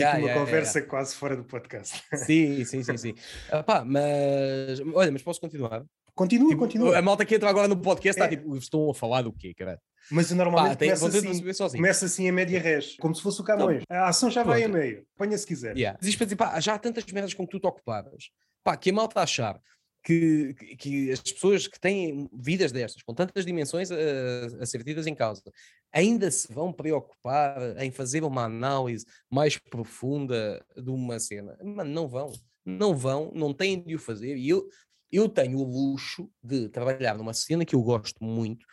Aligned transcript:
Temos 0.00 0.14
Yeah, 0.14 0.18
aqui 0.18 0.22
uma 0.24 0.28
yeah, 0.30 0.44
conversa 0.46 0.78
yeah. 0.78 0.90
quase 0.90 1.14
fora 1.14 1.36
do 1.36 1.44
podcast. 1.44 2.02
Sim, 2.26 2.64
sim, 2.64 2.82
sim, 2.82 2.96
sim. 2.96 3.14
Ah, 3.50 3.62
pá, 3.62 3.84
mas 3.84 4.80
olha, 4.94 5.12
mas 5.12 5.22
posso 5.22 5.40
continuar? 5.40 5.84
Continua, 6.14 6.48
Tipo, 6.48 6.60
continua. 6.60 6.98
A 6.98 7.02
malta 7.02 7.24
que 7.24 7.34
entra 7.34 7.48
agora 7.48 7.68
no 7.68 7.76
podcast 7.76 8.20
está 8.20 8.24
É. 8.26 8.36
tipo, 8.36 8.56
estão 8.56 8.90
a 8.90 8.94
falar 8.94 9.22
do 9.22 9.32
quê, 9.32 9.54
cara? 9.54 9.80
Mas 10.10 10.30
eu 10.30 10.36
Pá, 10.36 10.44
normalmente 10.44 10.78
tem, 10.78 10.88
começa, 10.88 11.06
assim, 11.66 11.76
começa 11.76 12.04
assim 12.06 12.28
a 12.28 12.32
média 12.32 12.60
res, 12.60 12.96
como 12.96 13.14
se 13.14 13.22
fosse 13.22 13.40
o 13.40 13.44
Camões. 13.44 13.84
A 13.88 14.08
ação 14.08 14.30
já 14.30 14.42
vai 14.42 14.64
a 14.64 14.68
Pronto. 14.68 14.80
meio. 14.82 15.06
Ponha 15.16 15.38
se 15.38 15.46
quiser. 15.46 15.76
Yeah. 15.76 15.98
Isto 16.02 16.18
para 16.18 16.24
dizer, 16.24 16.36
pá, 16.36 16.58
já 16.60 16.74
há 16.74 16.78
tantas 16.78 17.04
merdas 17.12 17.32
com 17.34 17.46
que 17.46 17.52
tu 17.52 17.60
te 17.60 17.66
ocupadas. 17.66 18.30
Pá, 18.64 18.76
que 18.76 18.90
a 18.90 18.92
malta 18.92 19.20
achar 19.20 19.60
que, 20.04 20.54
que, 20.78 21.12
as 21.12 21.20
pessoas 21.20 21.66
que 21.68 21.78
têm 21.78 22.28
vidas 22.32 22.72
destas, 22.72 23.02
com 23.02 23.14
tantas 23.14 23.44
dimensões 23.44 23.90
a, 23.90 23.96
a 24.60 24.66
ser 24.66 24.82
tidas 24.82 25.06
em 25.06 25.14
causa, 25.14 25.42
ainda 25.92 26.30
se 26.30 26.52
vão 26.52 26.72
preocupar 26.72 27.76
em 27.82 27.90
fazer 27.90 28.24
uma 28.24 28.44
análise 28.44 29.04
mais 29.30 29.58
profunda 29.58 30.64
de 30.76 30.90
uma 30.90 31.18
cena. 31.18 31.56
Mano, 31.62 31.90
não 31.90 32.08
vão. 32.08 32.32
Não 32.64 32.94
vão, 32.94 33.32
não 33.34 33.54
têm 33.54 33.82
de 33.82 33.94
o 33.94 33.98
fazer. 33.98 34.36
E 34.36 34.48
eu, 34.48 34.68
eu 35.10 35.28
tenho 35.28 35.58
o 35.58 35.64
luxo 35.64 36.30
de 36.42 36.68
trabalhar 36.68 37.16
numa 37.16 37.32
cena 37.32 37.64
que 37.64 37.74
eu 37.74 37.82
gosto 37.82 38.22
muito, 38.22 38.64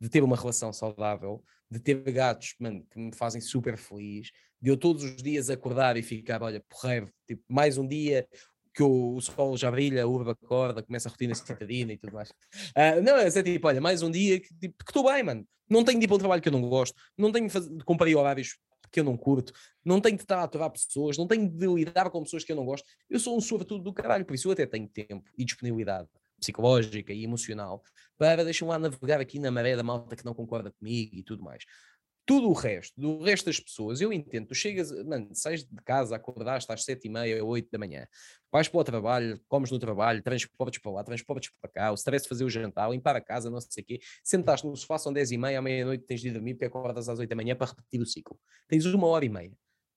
de 0.00 0.08
ter 0.08 0.22
uma 0.22 0.36
relação 0.36 0.72
saudável, 0.72 1.42
de 1.70 1.78
ter 1.78 2.00
gatos, 2.10 2.54
mano, 2.58 2.84
que 2.90 2.98
me 2.98 3.14
fazem 3.14 3.40
super 3.40 3.76
feliz, 3.76 4.30
de 4.60 4.70
eu 4.70 4.76
todos 4.76 5.04
os 5.04 5.16
dias 5.16 5.50
acordar 5.50 5.96
e 5.96 6.02
ficar, 6.02 6.42
olha, 6.42 6.64
porreiro, 6.68 7.10
tipo, 7.26 7.42
mais 7.48 7.76
um 7.76 7.86
dia 7.86 8.26
que 8.74 8.82
o, 8.82 9.14
o 9.14 9.20
sol 9.20 9.56
já 9.56 9.70
brilha, 9.70 10.02
a 10.02 10.06
urba 10.06 10.32
acorda, 10.32 10.82
começa 10.82 11.08
a 11.08 11.12
rotina 11.12 11.34
citadina 11.34 11.92
e 11.92 11.96
tudo 11.96 12.12
mais. 12.12 12.32
Ah, 12.74 13.00
não, 13.00 13.16
é 13.16 13.30
tipo, 13.30 13.66
olha, 13.68 13.80
mais 13.80 14.02
um 14.02 14.10
dia 14.10 14.40
que 14.40 14.52
tipo, 14.54 14.74
estou 14.86 15.04
bem, 15.04 15.22
mano. 15.22 15.46
Não 15.70 15.84
tenho 15.84 15.98
de 15.98 16.04
ir 16.04 16.08
para 16.08 16.16
um 16.16 16.18
trabalho 16.18 16.42
que 16.42 16.48
eu 16.48 16.52
não 16.52 16.60
gosto, 16.68 16.94
não 17.16 17.32
tenho 17.32 17.46
de 17.46 17.52
fazer, 17.52 17.74
de 17.74 17.84
cumprir 17.84 18.16
horários 18.16 18.58
que 18.90 19.00
eu 19.00 19.04
não 19.04 19.16
curto, 19.16 19.52
não 19.84 20.00
tenho 20.00 20.16
de 20.16 20.22
estar 20.22 20.38
a 20.38 20.44
aturar 20.44 20.70
pessoas, 20.70 21.16
não 21.16 21.26
tenho 21.26 21.48
de 21.48 21.66
lidar 21.66 22.10
com 22.10 22.22
pessoas 22.22 22.44
que 22.44 22.52
eu 22.52 22.56
não 22.56 22.64
gosto. 22.64 22.86
Eu 23.08 23.18
sou 23.18 23.36
um 23.36 23.40
sobretudo 23.40 23.82
do 23.82 23.92
caralho, 23.92 24.24
por 24.24 24.34
isso 24.34 24.48
eu 24.48 24.52
até 24.52 24.66
tenho 24.66 24.88
tempo 24.88 25.24
e 25.38 25.44
disponibilidade 25.44 26.08
psicológica 26.38 27.12
e 27.12 27.24
emocional 27.24 27.82
para 28.18 28.44
deixar 28.44 28.66
lá 28.66 28.78
navegar 28.78 29.20
aqui 29.20 29.38
na 29.38 29.50
maré 29.50 29.76
da 29.76 29.82
malta 29.82 30.14
que 30.14 30.24
não 30.24 30.34
concorda 30.34 30.70
comigo 30.70 31.16
e 31.16 31.22
tudo 31.22 31.42
mais. 31.42 31.64
Tudo 32.26 32.48
o 32.48 32.52
resto, 32.54 32.98
do 32.98 33.22
resto 33.22 33.46
das 33.46 33.60
pessoas, 33.60 34.00
eu 34.00 34.10
entendo. 34.10 34.46
Tu 34.46 34.54
chegas, 34.54 34.90
mano, 35.04 35.28
sais 35.34 35.62
de 35.62 35.82
casa, 35.84 36.16
acordaste 36.16 36.72
às 36.72 36.82
sete 36.82 37.06
e 37.06 37.10
meia, 37.10 37.44
oito 37.44 37.68
da 37.70 37.78
manhã, 37.78 38.06
vais 38.50 38.66
para 38.66 38.80
o 38.80 38.84
trabalho, 38.84 39.38
comes 39.46 39.70
no 39.70 39.78
trabalho, 39.78 40.22
transportes 40.22 40.80
para 40.80 40.92
lá, 40.92 41.04
transportes 41.04 41.50
para 41.60 41.70
cá, 41.70 41.90
o 41.92 41.94
stress 41.94 42.22
de 42.22 42.28
fazer 42.30 42.44
o 42.44 42.48
jantar, 42.48 42.90
limpar 42.90 43.14
a 43.14 43.20
casa, 43.20 43.50
não 43.50 43.60
sei 43.60 43.82
o 43.82 43.86
quê, 43.86 44.00
sentaste 44.22 44.66
no 44.66 44.74
sofá, 44.74 44.96
são 44.96 45.12
dez 45.12 45.32
e 45.32 45.36
meia, 45.36 45.58
à 45.58 45.62
meia-noite 45.62 46.04
tens 46.06 46.22
de 46.22 46.28
ir 46.28 46.32
dormir 46.32 46.54
porque 46.54 46.64
acordas 46.64 47.08
às 47.10 47.18
oito 47.18 47.28
da 47.28 47.36
manhã 47.36 47.54
para 47.54 47.66
repetir 47.66 48.00
o 48.00 48.06
ciclo. 48.06 48.38
Tens 48.68 48.86
uma 48.86 49.06
hora 49.06 49.24
e 49.24 49.28
meia. 49.28 49.52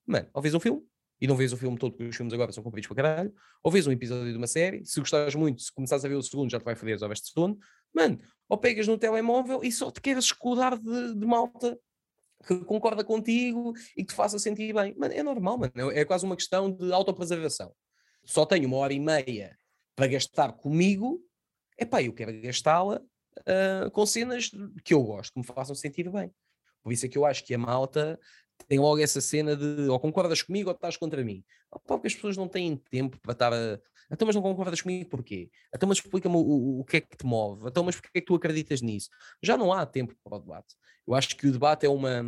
Mano, 0.06 0.28
ou 0.34 0.42
vês 0.42 0.54
um 0.54 0.60
filme, 0.60 0.82
e 1.20 1.28
não 1.28 1.36
vês 1.36 1.52
o 1.54 1.58
filme 1.58 1.78
todo, 1.78 1.92
porque 1.94 2.10
os 2.10 2.16
filmes 2.16 2.34
agora 2.34 2.52
são 2.52 2.64
compridos 2.64 2.88
para 2.88 2.96
caralho, 2.96 3.34
ou 3.64 3.72
vês 3.72 3.88
um 3.88 3.92
episódio 3.92 4.32
de 4.32 4.38
uma 4.38 4.48
série, 4.48 4.86
se 4.86 5.00
gostares 5.00 5.34
muito, 5.36 5.62
se 5.62 5.74
começares 5.74 6.04
a 6.06 6.08
ver 6.08 6.16
o 6.16 6.22
segundo, 6.22 6.50
já 6.50 6.60
te 6.60 6.64
vai 6.64 6.76
foder 6.76 6.96
as 6.96 7.02
horas 7.02 7.20
de 7.22 7.30
sono, 7.30 7.58
mano, 7.94 8.20
ou 8.48 8.58
pegas 8.58 8.88
no 8.88 8.98
telemóvel 8.98 9.62
e 9.64 9.72
só 9.72 9.92
te 9.92 10.02
queres 10.02 10.26
escudar 10.26 10.78
de, 10.78 11.16
de 11.16 11.26
malta 11.26 11.78
que 12.46 12.64
concorda 12.66 13.04
contigo 13.04 13.74
e 13.96 14.04
que 14.04 14.12
te 14.12 14.16
faça 14.16 14.38
sentir 14.38 14.74
bem. 14.74 14.96
Mano, 14.98 15.14
é 15.14 15.24
normal, 15.24 15.58
mano. 15.58 15.92
É 15.92 16.02
é 16.02 16.06
quase 16.06 16.26
uma 16.26 16.36
questão 16.36 16.72
de 16.72 16.92
autopreservação. 16.92 17.74
Só 18.24 18.46
tenho 18.46 18.68
uma 18.68 18.78
hora 18.78 18.94
e 18.94 19.00
meia 19.00 19.58
para 19.96 20.08
gastar 20.08 20.54
comigo, 20.54 21.20
epá, 21.78 22.04
eu 22.04 22.14
quero 22.14 22.40
gastá-la 22.42 23.02
ah, 23.46 23.90
com 23.92 24.06
cenas 24.06 24.50
que 24.84 24.94
eu 24.94 25.04
gosto, 25.04 25.34
que 25.34 25.40
me 25.40 25.46
façam 25.46 25.76
sentir 25.76 26.10
bem. 26.10 26.32
Por 26.84 26.94
isso 26.94 27.06
é 27.06 27.10
que 27.10 27.18
eu 27.18 27.26
acho 27.26 27.44
que 27.44 27.54
a 27.54 27.58
malta 27.58 28.20
tem 28.68 28.80
logo 28.80 29.00
essa 29.00 29.22
cena 29.22 29.56
de 29.56 29.88
ou 29.90 30.00
concordas 30.00 30.42
comigo 30.42 30.70
ou 30.70 30.76
estás 30.76 30.98
contra 30.98 31.24
mim. 31.24 31.44
Opa, 31.72 31.96
porque 31.96 32.08
as 32.08 32.16
pessoas 32.16 32.38
não 32.38 32.48
têm 32.48 32.78
tempo 32.90 33.20
para 33.20 33.34
estar 33.34 33.54
a. 33.54 33.80
Então, 34.12 34.26
mas 34.26 34.36
não 34.36 34.42
concordas 34.42 34.82
comigo 34.82 35.10
porquê? 35.10 35.50
Então, 35.74 35.88
mas 35.88 35.98
explica-me 35.98 36.36
o, 36.36 36.40
o, 36.40 36.80
o 36.82 36.86
que 36.86 36.98
é 36.98 37.02
que 37.02 37.18
te 37.18 37.26
move. 37.26 37.68
Então, 37.68 37.84
mas 37.84 37.96
porquê 37.96 38.18
é 38.20 38.22
que 38.22 38.28
tu 38.28 38.36
acreditas 38.36 38.82
nisso? 38.82 39.10
Já 39.42 39.58
não 39.58 39.74
há 39.74 39.86
tempo 39.86 40.16
para 40.24 40.38
o 40.38 40.40
debate. 40.40 40.76
Eu 41.08 41.14
acho 41.14 41.36
que 41.36 41.48
o 41.48 41.52
debate 41.52 41.86
é 41.86 41.90
uma, 41.90 42.24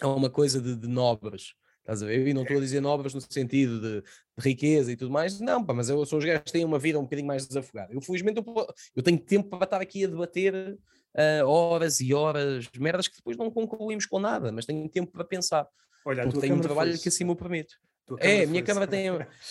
é 0.00 0.06
uma 0.06 0.30
coisa 0.30 0.60
de, 0.60 0.76
de 0.76 0.88
nobres. 0.88 1.54
Estás 1.80 2.02
a 2.02 2.06
ver? 2.06 2.26
E 2.26 2.32
não 2.32 2.42
estou 2.42 2.56
a 2.56 2.60
dizer 2.60 2.80
nobres 2.80 3.12
no 3.12 3.20
sentido 3.20 3.78
de, 3.78 4.00
de 4.00 4.08
riqueza 4.38 4.90
e 4.90 4.96
tudo 4.96 5.10
mais, 5.10 5.38
não, 5.38 5.62
pá, 5.62 5.74
mas 5.74 5.90
eu 5.90 6.04
sou 6.06 6.18
os 6.18 6.24
gajos 6.24 6.44
que 6.44 6.52
têm 6.52 6.64
uma 6.64 6.78
vida 6.78 6.98
um 6.98 7.02
bocadinho 7.02 7.28
mais 7.28 7.46
desafogada. 7.46 7.92
Eu, 7.92 8.00
felizmente, 8.00 8.38
eu, 8.38 8.66
eu 8.96 9.02
tenho 9.02 9.18
tempo 9.18 9.50
para 9.50 9.64
estar 9.64 9.80
aqui 9.82 10.04
a 10.04 10.08
debater 10.08 10.78
ah, 11.14 11.46
horas 11.46 12.00
e 12.00 12.12
horas, 12.12 12.68
merdas 12.78 13.06
que 13.06 13.16
depois 13.16 13.36
não 13.36 13.50
concluímos 13.50 14.06
com 14.06 14.18
nada, 14.18 14.50
mas 14.50 14.66
tenho 14.66 14.88
tempo 14.88 15.12
para 15.12 15.24
pensar, 15.24 15.68
Olha, 16.04 16.24
porque 16.24 16.40
tenho 16.40 16.56
um 16.56 16.60
trabalho 16.60 16.90
foi-se. 16.90 17.02
que 17.02 17.08
assim 17.08 17.24
me 17.24 17.36
permite. 17.36 17.76
É, 18.18 18.44
a 18.44 18.46
minha 18.46 18.62
câmara 18.62 18.86
tem, 18.86 19.06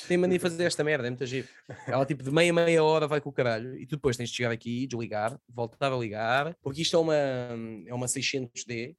tem 0.08 0.18
mania 0.18 0.38
de 0.38 0.42
fazer 0.42 0.64
esta 0.66 0.84
merda, 0.84 1.08
é 1.08 1.10
muito 1.10 1.26
giro. 1.26 1.48
Ela 1.88 2.06
tipo 2.06 2.24
de 2.24 2.32
meia 2.32 2.54
meia 2.54 2.84
hora 2.84 3.08
vai 3.08 3.20
com 3.20 3.30
o 3.30 3.34
caralho 3.34 3.76
e 3.78 3.88
tu 3.88 3.96
depois 3.96 4.16
tens 4.16 4.30
de 4.30 4.36
chegar 4.36 4.52
aqui, 4.52 4.86
desligar, 4.86 5.40
voltar 5.50 5.92
a 5.92 5.98
ligar, 5.98 6.56
porque 6.62 6.84
isto 6.84 6.96
é 6.96 7.00
uma, 7.00 7.16
é 7.16 7.94
uma 7.94 8.08
600D 8.08 8.96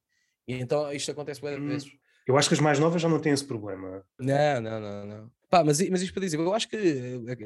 e 0.48 0.54
então 0.54 0.92
isto 0.92 1.10
acontece 1.10 1.41
várias 1.41 1.60
Hum. 1.60 1.69
vezes. 1.69 1.88
Eu 2.26 2.38
acho 2.38 2.48
que 2.48 2.54
as 2.54 2.60
mais 2.60 2.78
novas 2.78 3.03
já 3.03 3.09
não 3.09 3.20
têm 3.20 3.32
esse 3.32 3.44
problema. 3.44 4.03
Não, 4.19 4.60
não, 4.60 4.81
não, 4.81 5.06
não. 5.06 5.32
Pá, 5.50 5.62
mas, 5.62 5.78
mas 5.88 6.03
isto 6.03 6.12
para 6.12 6.22
dizer, 6.22 6.38
eu 6.38 6.54
acho 6.54 6.69
que 6.69 6.76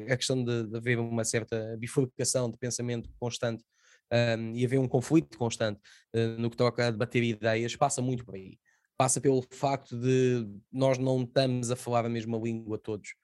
a, 0.09 0.15
questão 0.15 0.43
de, 0.43 0.67
de 0.67 0.77
haver 0.77 0.97
uma 0.97 1.23
certa 1.23 1.75
bifurcação 1.77 2.49
de 2.49 2.57
pensamento 2.57 3.09
constante 3.19 3.63
hum, 4.11 4.53
e 4.55 4.65
haver 4.65 4.79
um 4.79 4.87
conflito 4.87 5.37
constante 5.37 5.79
eh, 6.13 6.27
no 6.37 6.49
que 6.49 6.57
toca 6.57 6.87
a 6.87 6.91
debater 6.91 7.23
ideias 7.23 7.75
passa 7.75 8.01
muito 8.01 8.25
por 8.25 8.35
aí. 8.35 8.57
Passa 8.99 9.21
pelo 9.21 9.41
facto 9.49 9.97
de 9.97 10.45
nós 10.69 10.97
não 10.97 11.23
estamos 11.23 11.71
a 11.71 11.75
falar 11.77 12.05
a 12.05 12.09
mesma 12.09 12.37
língua 12.37 12.77
todos. 12.77 13.15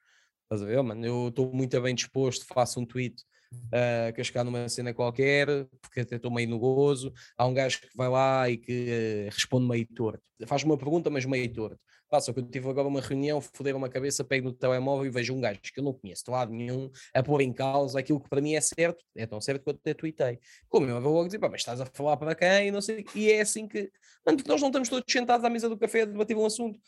Estás 0.44 0.62
a 0.62 0.64
ver, 0.64 0.82
mano? 0.82 1.04
Eu 1.04 1.28
estou 1.28 1.52
muito 1.52 1.78
bem 1.82 1.94
disposto, 1.94 2.46
faço 2.46 2.80
um 2.80 2.86
tweet 2.86 3.22
a 3.70 4.10
cascar 4.12 4.42
numa 4.42 4.70
cena 4.70 4.94
qualquer, 4.94 5.46
porque 5.82 6.00
até 6.00 6.16
estou 6.16 6.30
meio 6.30 6.48
no 6.48 6.58
gozo. 6.58 7.12
Há 7.36 7.44
um 7.46 7.52
gajo 7.52 7.78
que 7.82 7.94
vai 7.94 8.08
lá 8.08 8.48
e 8.48 8.56
que 8.56 8.86
eh, 8.88 9.28
responde 9.30 9.68
meio 9.68 9.86
torto. 9.94 10.22
Faz 10.46 10.64
uma 10.64 10.78
pergunta, 10.78 11.10
mas 11.10 11.26
meio 11.26 11.52
torto. 11.52 11.78
Pá, 12.08 12.20
só 12.20 12.32
que 12.32 12.38
eu 12.38 12.44
tive 12.44 12.68
agora 12.68 12.86
uma 12.86 13.00
reunião, 13.00 13.40
foderam 13.40 13.78
uma 13.78 13.88
cabeça, 13.88 14.22
pego 14.22 14.48
no 14.48 14.52
telemóvel 14.52 15.06
e 15.06 15.10
vejo 15.10 15.34
um 15.34 15.40
gajo 15.40 15.60
que 15.60 15.80
eu 15.80 15.82
não 15.84 15.92
conheço 15.92 16.24
de 16.24 16.30
lado 16.30 16.52
nenhum 16.52 16.90
a 17.12 17.22
pôr 17.22 17.40
em 17.40 17.52
causa 17.52 17.98
aquilo 17.98 18.20
que 18.20 18.28
para 18.28 18.40
mim 18.40 18.54
é 18.54 18.60
certo, 18.60 19.04
é 19.16 19.26
tão 19.26 19.40
certo 19.40 19.66
eu 19.66 19.72
até 19.72 19.92
tuitei. 19.92 20.38
Como 20.68 20.86
eu 20.88 21.00
vou 21.00 21.26
dizer, 21.26 21.38
pá, 21.38 21.48
mas 21.48 21.62
estás 21.62 21.80
a 21.80 21.86
falar 21.86 22.16
para 22.16 22.34
quem? 22.34 22.68
E 22.68 22.70
não 22.70 22.80
sei. 22.80 23.04
E 23.14 23.30
é 23.30 23.40
assim 23.40 23.66
que. 23.66 23.90
Mano, 24.24 24.38
porque 24.38 24.50
nós 24.50 24.60
não 24.60 24.68
estamos 24.68 24.88
todos 24.88 25.12
sentados 25.12 25.44
à 25.44 25.50
mesa 25.50 25.68
do 25.68 25.76
café 25.76 26.02
a 26.02 26.04
debater 26.04 26.36
um 26.36 26.46
assunto. 26.46 26.78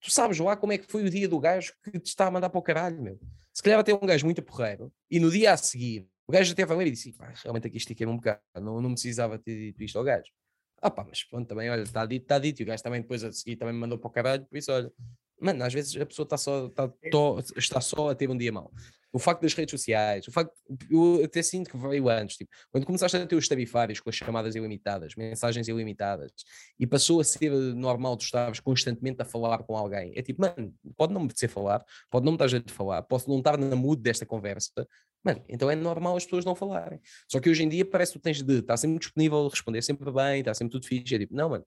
Tu 0.00 0.10
sabes 0.10 0.38
lá 0.38 0.56
como 0.56 0.72
é 0.72 0.78
que 0.78 0.90
foi 0.90 1.04
o 1.04 1.10
dia 1.10 1.28
do 1.28 1.38
gajo 1.38 1.72
que 1.84 1.98
te 2.00 2.06
está 2.06 2.26
a 2.26 2.30
mandar 2.30 2.50
para 2.50 2.58
o 2.58 2.62
caralho, 2.62 3.00
meu. 3.00 3.20
Se 3.52 3.62
calhar 3.62 3.78
até 3.78 3.94
um 3.94 4.00
gajo 4.00 4.24
muito 4.24 4.42
porreiro 4.42 4.92
e 5.10 5.20
no 5.20 5.30
dia 5.30 5.52
a 5.52 5.56
seguir 5.56 6.08
o 6.26 6.32
gajo 6.32 6.52
até 6.52 6.64
ler 6.64 6.86
e 6.86 6.90
disse, 6.92 7.14
realmente 7.42 7.66
aqui 7.66 7.76
estiquei 7.76 8.06
um 8.06 8.16
bocado, 8.16 8.40
não, 8.60 8.80
não 8.80 8.92
precisava 8.92 9.38
ter 9.38 9.54
dito 9.54 9.82
isto 9.82 9.98
ao 9.98 10.04
gajo. 10.04 10.30
Ah 10.82 10.90
pá, 10.90 11.04
mas 11.08 11.22
pronto, 11.22 11.46
também, 11.46 11.70
olha, 11.70 11.82
está 11.82 12.04
dito, 12.04 12.22
está 12.22 12.38
dito, 12.40 12.60
e 12.60 12.64
o 12.64 12.66
gajo 12.66 12.82
também 12.82 13.00
depois 13.00 13.22
a 13.22 13.32
seguir 13.32 13.56
também 13.56 13.72
me 13.72 13.80
mandou 13.80 13.96
para 13.98 14.08
o 14.08 14.10
caralho, 14.10 14.44
por 14.46 14.58
isso, 14.58 14.72
olha, 14.72 14.92
mano, 15.40 15.62
às 15.64 15.72
vezes 15.72 15.96
a 16.00 16.04
pessoa 16.04 16.24
está 16.24 16.36
só, 16.36 16.66
está, 16.66 16.88
tó- 17.10 17.38
está 17.56 17.80
só 17.80 18.10
a 18.10 18.14
ter 18.14 18.28
um 18.28 18.36
dia 18.36 18.50
mau. 18.52 18.70
O 19.14 19.18
facto 19.18 19.42
das 19.42 19.52
redes 19.52 19.70
sociais, 19.70 20.26
o 20.26 20.32
facto, 20.32 20.52
eu 20.90 21.22
até 21.22 21.42
sinto 21.42 21.70
que 21.70 21.76
veio 21.76 22.08
antes, 22.08 22.36
tipo, 22.36 22.50
quando 22.70 22.86
começaste 22.86 23.16
a 23.16 23.26
ter 23.26 23.36
os 23.36 23.46
tabifários 23.46 24.00
com 24.00 24.08
as 24.08 24.16
chamadas 24.16 24.54
ilimitadas, 24.56 25.14
mensagens 25.14 25.68
ilimitadas, 25.68 26.32
e 26.80 26.86
passou 26.86 27.20
a 27.20 27.24
ser 27.24 27.50
normal 27.52 28.16
tu 28.16 28.24
estares 28.24 28.58
constantemente 28.58 29.20
a 29.20 29.24
falar 29.24 29.62
com 29.64 29.76
alguém, 29.76 30.12
é 30.16 30.22
tipo, 30.22 30.40
mano, 30.40 30.74
pode 30.96 31.12
não 31.12 31.20
me 31.20 31.26
apetecer 31.26 31.50
falar, 31.50 31.84
pode 32.10 32.24
não 32.24 32.32
me 32.32 32.36
estar 32.36 32.48
jeito 32.48 32.66
de 32.66 32.72
falar, 32.72 33.02
posso 33.02 33.28
não 33.28 33.38
estar 33.38 33.58
na 33.58 33.76
mood 33.76 34.00
desta 34.00 34.24
conversa, 34.24 34.88
Mano, 35.24 35.42
então 35.48 35.70
é 35.70 35.76
normal 35.76 36.16
as 36.16 36.24
pessoas 36.24 36.44
não 36.44 36.54
falarem. 36.54 37.00
Só 37.28 37.38
que 37.40 37.48
hoje 37.48 37.62
em 37.62 37.68
dia 37.68 37.84
parece 37.84 38.12
que 38.12 38.18
tu 38.18 38.22
tens 38.22 38.42
de 38.42 38.58
estar 38.58 38.76
sempre 38.76 38.98
disponível, 38.98 39.46
responder 39.48 39.82
sempre 39.82 40.10
bem, 40.10 40.40
está 40.40 40.52
sempre 40.52 40.72
tudo 40.72 40.86
fixe. 40.86 41.14
É 41.14 41.18
tipo, 41.18 41.34
não, 41.34 41.50
mano, 41.50 41.64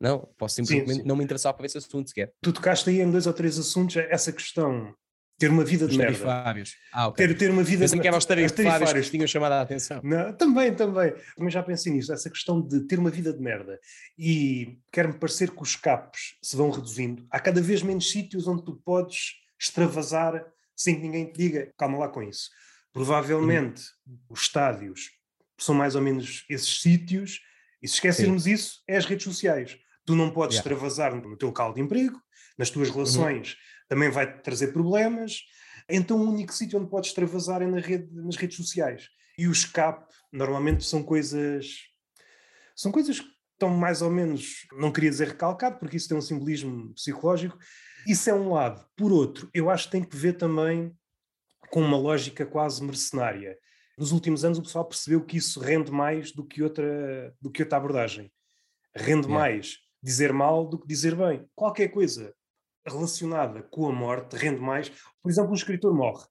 não, 0.00 0.28
posso 0.36 0.56
simplesmente 0.56 1.02
sim. 1.02 1.06
não 1.06 1.16
me 1.16 1.24
interessar 1.24 1.54
por 1.54 1.64
esse 1.64 1.78
assunto 1.78 2.08
sequer. 2.08 2.32
Tu 2.42 2.52
tocaste 2.52 2.90
aí 2.90 3.00
em 3.00 3.10
dois 3.10 3.26
ou 3.26 3.32
três 3.32 3.58
assuntos, 3.58 3.96
essa 3.96 4.32
questão, 4.32 4.94
ter 5.38 5.48
uma 5.48 5.64
vida 5.64 5.86
de 5.86 5.92
Os 5.92 5.96
merda. 5.96 6.12
tarifários. 6.12 6.76
Ah, 6.92 7.08
ok. 7.08 7.26
Ter, 7.26 7.34
ter 7.36 7.50
uma 7.50 7.62
vida 7.62 7.80
Pensei 7.80 7.98
que 7.98 8.06
eram 8.06 8.18
os 8.18 8.24
Os 8.24 8.52
tarifários 8.52 9.06
que 9.06 9.10
tinham 9.10 9.26
chamado 9.26 9.52
a 9.52 9.60
atenção. 9.60 10.00
Não, 10.04 10.32
também, 10.32 10.74
também. 10.74 11.12
Também 11.36 11.50
já 11.50 11.62
pensei 11.62 11.92
nisso, 11.92 12.12
essa 12.12 12.30
questão 12.30 12.60
de 12.60 12.80
ter 12.86 12.98
uma 12.98 13.10
vida 13.10 13.32
de 13.32 13.40
merda. 13.40 13.78
E 14.18 14.78
quer-me 14.92 15.14
parecer 15.14 15.50
que 15.50 15.62
os 15.62 15.70
escapes 15.70 16.36
se 16.42 16.54
vão 16.56 16.70
reduzindo. 16.70 17.26
Há 17.30 17.40
cada 17.40 17.60
vez 17.60 17.82
menos 17.82 18.10
sítios 18.10 18.46
onde 18.46 18.64
tu 18.64 18.80
podes 18.84 19.32
extravasar 19.58 20.44
sem 20.76 20.96
que 20.96 21.02
ninguém 21.02 21.26
te 21.26 21.38
diga, 21.38 21.72
calma 21.76 21.98
lá 21.98 22.08
com 22.08 22.22
isso. 22.22 22.50
Provavelmente 22.92 23.82
os 24.28 24.42
estádios 24.42 25.10
são 25.58 25.74
mais 25.74 25.94
ou 25.94 26.02
menos 26.02 26.44
esses 26.48 26.80
sítios, 26.80 27.40
e 27.82 27.88
se 27.88 27.94
esquecermos 27.94 28.46
isso, 28.46 28.82
é 28.86 28.96
as 28.96 29.04
redes 29.06 29.24
sociais. 29.24 29.78
Tu 30.04 30.14
não 30.14 30.30
podes 30.30 30.56
Yeah. 30.56 30.74
extravasar 30.74 31.14
no 31.14 31.36
teu 31.36 31.48
local 31.48 31.72
de 31.72 31.80
emprego, 31.80 32.20
nas 32.58 32.70
tuas 32.70 32.90
relações 32.90 33.56
também 33.88 34.10
vai 34.10 34.40
trazer 34.40 34.72
problemas. 34.72 35.40
Então 35.88 36.16
o 36.18 36.30
único 36.30 36.52
sítio 36.52 36.78
onde 36.78 36.88
podes 36.88 37.10
extravasar 37.10 37.60
é 37.62 37.66
na 37.66 37.78
rede, 37.78 38.08
nas 38.12 38.36
redes 38.36 38.56
sociais. 38.56 39.08
E 39.36 39.46
o 39.46 39.52
escape 39.52 40.12
normalmente 40.32 40.84
são 40.84 41.02
coisas. 41.02 41.76
São 42.74 42.90
coisas 42.90 43.20
que 43.20 43.28
estão 43.52 43.68
mais 43.68 44.00
ou 44.00 44.10
menos. 44.10 44.66
Não 44.72 44.90
queria 44.90 45.10
dizer 45.10 45.28
recalcado, 45.28 45.78
porque 45.78 45.96
isso 45.96 46.08
tem 46.08 46.16
um 46.16 46.22
simbolismo 46.22 46.94
psicológico, 46.94 47.58
Isso 48.06 48.28
é 48.28 48.34
um 48.34 48.52
lado. 48.52 48.84
Por 48.96 49.12
outro, 49.12 49.48
eu 49.54 49.70
acho 49.70 49.84
que 49.84 49.92
tem 49.92 50.02
que 50.02 50.16
ver 50.16 50.32
também 50.32 50.96
com 51.70 51.80
uma 51.80 51.96
lógica 51.96 52.44
quase 52.44 52.82
mercenária. 52.84 53.58
Nos 53.96 54.12
últimos 54.12 54.44
anos 54.44 54.58
o 54.58 54.62
pessoal 54.62 54.84
percebeu 54.84 55.24
que 55.24 55.36
isso 55.36 55.60
rende 55.60 55.90
mais 55.90 56.32
do 56.32 56.44
que 56.44 56.62
outra, 56.62 57.34
do 57.40 57.50
que 57.50 57.62
outra 57.62 57.78
abordagem. 57.78 58.32
Rende 58.94 59.26
yeah. 59.26 59.34
mais 59.34 59.78
dizer 60.02 60.32
mal 60.32 60.66
do 60.66 60.78
que 60.78 60.86
dizer 60.86 61.14
bem. 61.14 61.48
Qualquer 61.54 61.88
coisa 61.88 62.34
relacionada 62.86 63.62
com 63.62 63.88
a 63.88 63.92
morte 63.92 64.36
rende 64.36 64.60
mais. 64.60 64.90
Por 65.22 65.30
exemplo, 65.30 65.52
um 65.52 65.54
escritor 65.54 65.94
morre. 65.94 66.26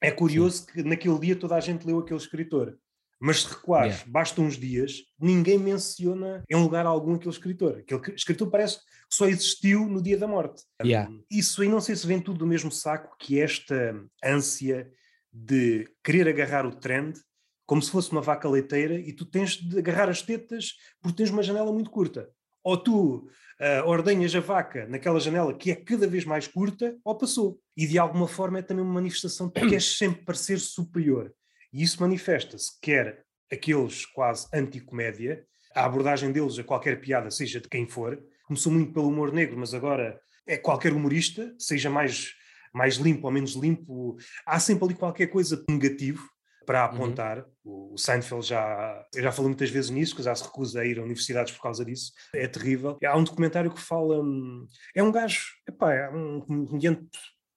É 0.00 0.10
curioso 0.10 0.58
Sim. 0.58 0.66
que 0.72 0.82
naquele 0.82 1.18
dia 1.18 1.36
toda 1.36 1.56
a 1.56 1.60
gente 1.60 1.86
leu 1.86 1.98
aquele 1.98 2.20
escritor. 2.20 2.78
Mas 3.20 3.42
se 3.42 3.48
recuares, 3.48 3.96
yeah. 3.96 4.12
basta 4.12 4.40
uns 4.40 4.56
dias, 4.56 5.02
ninguém 5.18 5.58
menciona 5.58 6.44
em 6.48 6.56
lugar 6.56 6.86
algum 6.86 7.14
aquele 7.14 7.30
escritor. 7.30 7.78
Aquele 7.78 8.14
escritor 8.14 8.48
parece 8.48 8.78
que 8.78 8.84
só 9.10 9.26
existiu 9.26 9.88
no 9.88 10.00
dia 10.00 10.16
da 10.16 10.28
morte. 10.28 10.62
Yeah. 10.82 11.12
Isso 11.30 11.62
aí 11.62 11.68
não 11.68 11.80
sei 11.80 11.96
se 11.96 12.06
vem 12.06 12.20
tudo 12.20 12.38
do 12.38 12.46
mesmo 12.46 12.70
saco 12.70 13.16
que 13.18 13.40
esta 13.40 14.00
ânsia 14.24 14.90
de 15.32 15.88
querer 16.02 16.28
agarrar 16.28 16.64
o 16.64 16.74
trend 16.74 17.18
como 17.66 17.82
se 17.82 17.90
fosse 17.90 18.10
uma 18.12 18.22
vaca 18.22 18.48
leiteira 18.48 18.94
e 18.94 19.12
tu 19.12 19.26
tens 19.26 19.56
de 19.56 19.78
agarrar 19.78 20.08
as 20.08 20.22
tetas 20.22 20.72
porque 21.02 21.18
tens 21.18 21.30
uma 21.30 21.42
janela 21.42 21.70
muito 21.72 21.90
curta. 21.90 22.30
Ou 22.64 22.76
tu 22.76 23.28
uh, 23.60 23.86
ordenhas 23.86 24.34
a 24.34 24.40
vaca 24.40 24.86
naquela 24.86 25.20
janela 25.20 25.52
que 25.52 25.70
é 25.70 25.74
cada 25.74 26.06
vez 26.06 26.24
mais 26.24 26.46
curta, 26.46 26.96
ou 27.04 27.16
passou. 27.16 27.58
E 27.76 27.86
de 27.86 27.98
alguma 27.98 28.26
forma 28.26 28.58
é 28.58 28.62
também 28.62 28.82
uma 28.82 28.94
manifestação 28.94 29.48
de 29.48 29.54
que 29.54 29.60
queres 29.68 29.98
sempre 29.98 30.24
parecer 30.24 30.58
superior. 30.58 31.32
E 31.72 31.82
isso 31.82 32.00
manifesta-se, 32.00 32.78
quer 32.80 33.24
aqueles 33.50 34.06
quase 34.06 34.46
anticomédia, 34.52 35.44
a 35.74 35.84
abordagem 35.84 36.32
deles 36.32 36.58
a 36.58 36.64
qualquer 36.64 37.00
piada, 37.00 37.30
seja 37.30 37.60
de 37.60 37.68
quem 37.68 37.88
for, 37.88 38.22
começou 38.44 38.72
muito 38.72 38.92
pelo 38.92 39.08
humor 39.08 39.32
negro, 39.32 39.58
mas 39.58 39.74
agora 39.74 40.18
é 40.46 40.56
qualquer 40.56 40.92
humorista, 40.92 41.54
seja 41.58 41.90
mais, 41.90 42.32
mais 42.72 42.96
limpo 42.96 43.26
ou 43.26 43.32
menos 43.32 43.54
limpo, 43.54 44.16
há 44.46 44.58
sempre 44.58 44.86
ali 44.86 44.94
qualquer 44.94 45.26
coisa 45.26 45.62
negativo 45.68 46.26
para 46.68 46.86
uhum. 46.86 46.94
apontar. 46.94 47.38
Uhum. 47.64 47.94
O 47.94 47.98
Seinfeld 47.98 48.46
já, 48.46 49.06
eu 49.14 49.22
já 49.22 49.32
falou 49.32 49.48
muitas 49.48 49.70
vezes 49.70 49.90
nisso, 49.90 50.14
que 50.14 50.22
já 50.22 50.34
se 50.34 50.44
recusa 50.44 50.80
a 50.80 50.84
ir 50.84 50.98
a 50.98 51.02
universidades 51.02 51.52
por 51.52 51.62
causa 51.62 51.82
disso. 51.82 52.12
É 52.34 52.46
terrível. 52.46 52.98
Há 53.02 53.16
um 53.16 53.24
documentário 53.24 53.72
que 53.72 53.80
fala. 53.80 54.20
Hum, 54.22 54.66
é 54.94 55.02
um 55.02 55.10
gajo, 55.10 55.46
epá, 55.66 55.94
é 55.94 56.10
um 56.10 56.40
comediante, 56.40 57.08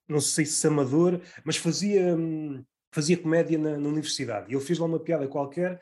não 0.07 0.21
sei 0.21 0.45
se 0.45 0.65
amador, 0.65 1.21
mas 1.43 1.57
fazia 1.57 2.15
hum, 2.15 2.63
fazia 2.91 3.17
comédia 3.17 3.57
na, 3.57 3.77
na 3.77 3.89
universidade 3.89 4.51
e 4.51 4.55
ele 4.55 4.63
fez 4.63 4.77
lá 4.77 4.85
uma 4.85 4.99
piada 4.99 5.27
qualquer 5.27 5.79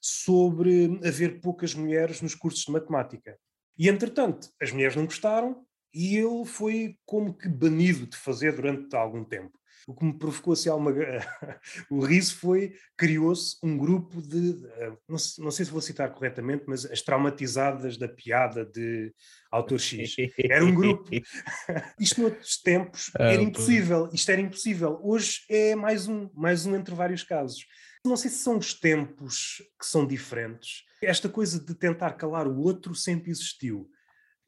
sobre 0.00 1.00
haver 1.06 1.40
poucas 1.40 1.74
mulheres 1.74 2.20
nos 2.20 2.34
cursos 2.34 2.64
de 2.64 2.72
matemática. 2.72 3.38
E 3.76 3.88
entretanto, 3.88 4.50
as 4.60 4.70
mulheres 4.70 4.94
não 4.94 5.06
gostaram 5.06 5.64
e 5.92 6.16
ele 6.16 6.44
foi 6.44 6.98
como 7.06 7.32
que 7.32 7.48
banido 7.48 8.06
de 8.06 8.16
fazer 8.16 8.54
durante 8.54 8.94
algum 8.94 9.24
tempo. 9.24 9.58
O 9.86 9.94
que 9.94 10.04
me 10.04 10.18
provocou 10.18 10.52
assim 10.52 10.68
alguma. 10.68 10.92
o 11.90 12.00
riso 12.00 12.36
foi. 12.36 12.74
criou-se 12.96 13.56
um 13.62 13.76
grupo 13.76 14.22
de. 14.22 14.66
Eh, 14.66 14.92
não 15.08 15.18
sei, 15.18 15.44
não 15.44 15.50
sei, 15.50 15.64
se 15.64 15.70
vou 15.70 15.80
citar 15.80 16.12
corretamente, 16.12 16.64
mas 16.66 16.84
as 16.86 17.02
traumatizadas 17.02 17.96
da 17.96 18.08
piada 18.08 18.64
de 18.64 19.12
autor 19.50 19.78
X. 19.78 20.16
Era 20.38 20.64
um 20.64 20.74
grupo. 20.74 21.10
Isto 22.00 22.22
noutros 22.22 22.60
tempos 22.60 23.10
era 23.18 23.42
impossível. 23.42 24.08
Isto 24.12 24.30
era 24.30 24.40
impossível. 24.40 25.00
Hoje 25.02 25.40
é 25.48 25.74
mais 25.74 26.08
um, 26.08 26.30
mais 26.34 26.66
um 26.66 26.74
entre 26.74 26.94
vários 26.94 27.22
casos. 27.22 27.66
Não 28.04 28.16
sei 28.16 28.30
se 28.30 28.38
são 28.38 28.58
os 28.58 28.74
tempos 28.74 29.62
que 29.78 29.86
são 29.86 30.06
diferentes. 30.06 30.82
Esta 31.02 31.28
coisa 31.28 31.58
de 31.58 31.74
tentar 31.74 32.12
calar 32.12 32.46
o 32.46 32.58
outro 32.58 32.94
sempre 32.94 33.30
existiu 33.30 33.90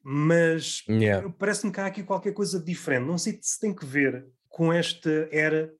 mas 0.09 0.85
yeah. 0.87 1.29
parece-me 1.37 1.69
que 1.69 1.81
há 1.81 1.85
aqui 1.85 2.01
qualquer 2.01 2.33
coisa 2.33 2.63
diferente. 2.63 3.05
Não 3.05 3.17
sei 3.17 3.37
se 3.41 3.59
tem 3.59 3.75
que 3.75 3.85
ver 3.85 4.25
com 4.57 4.73
esta 4.73 5.29
era, 5.31 5.71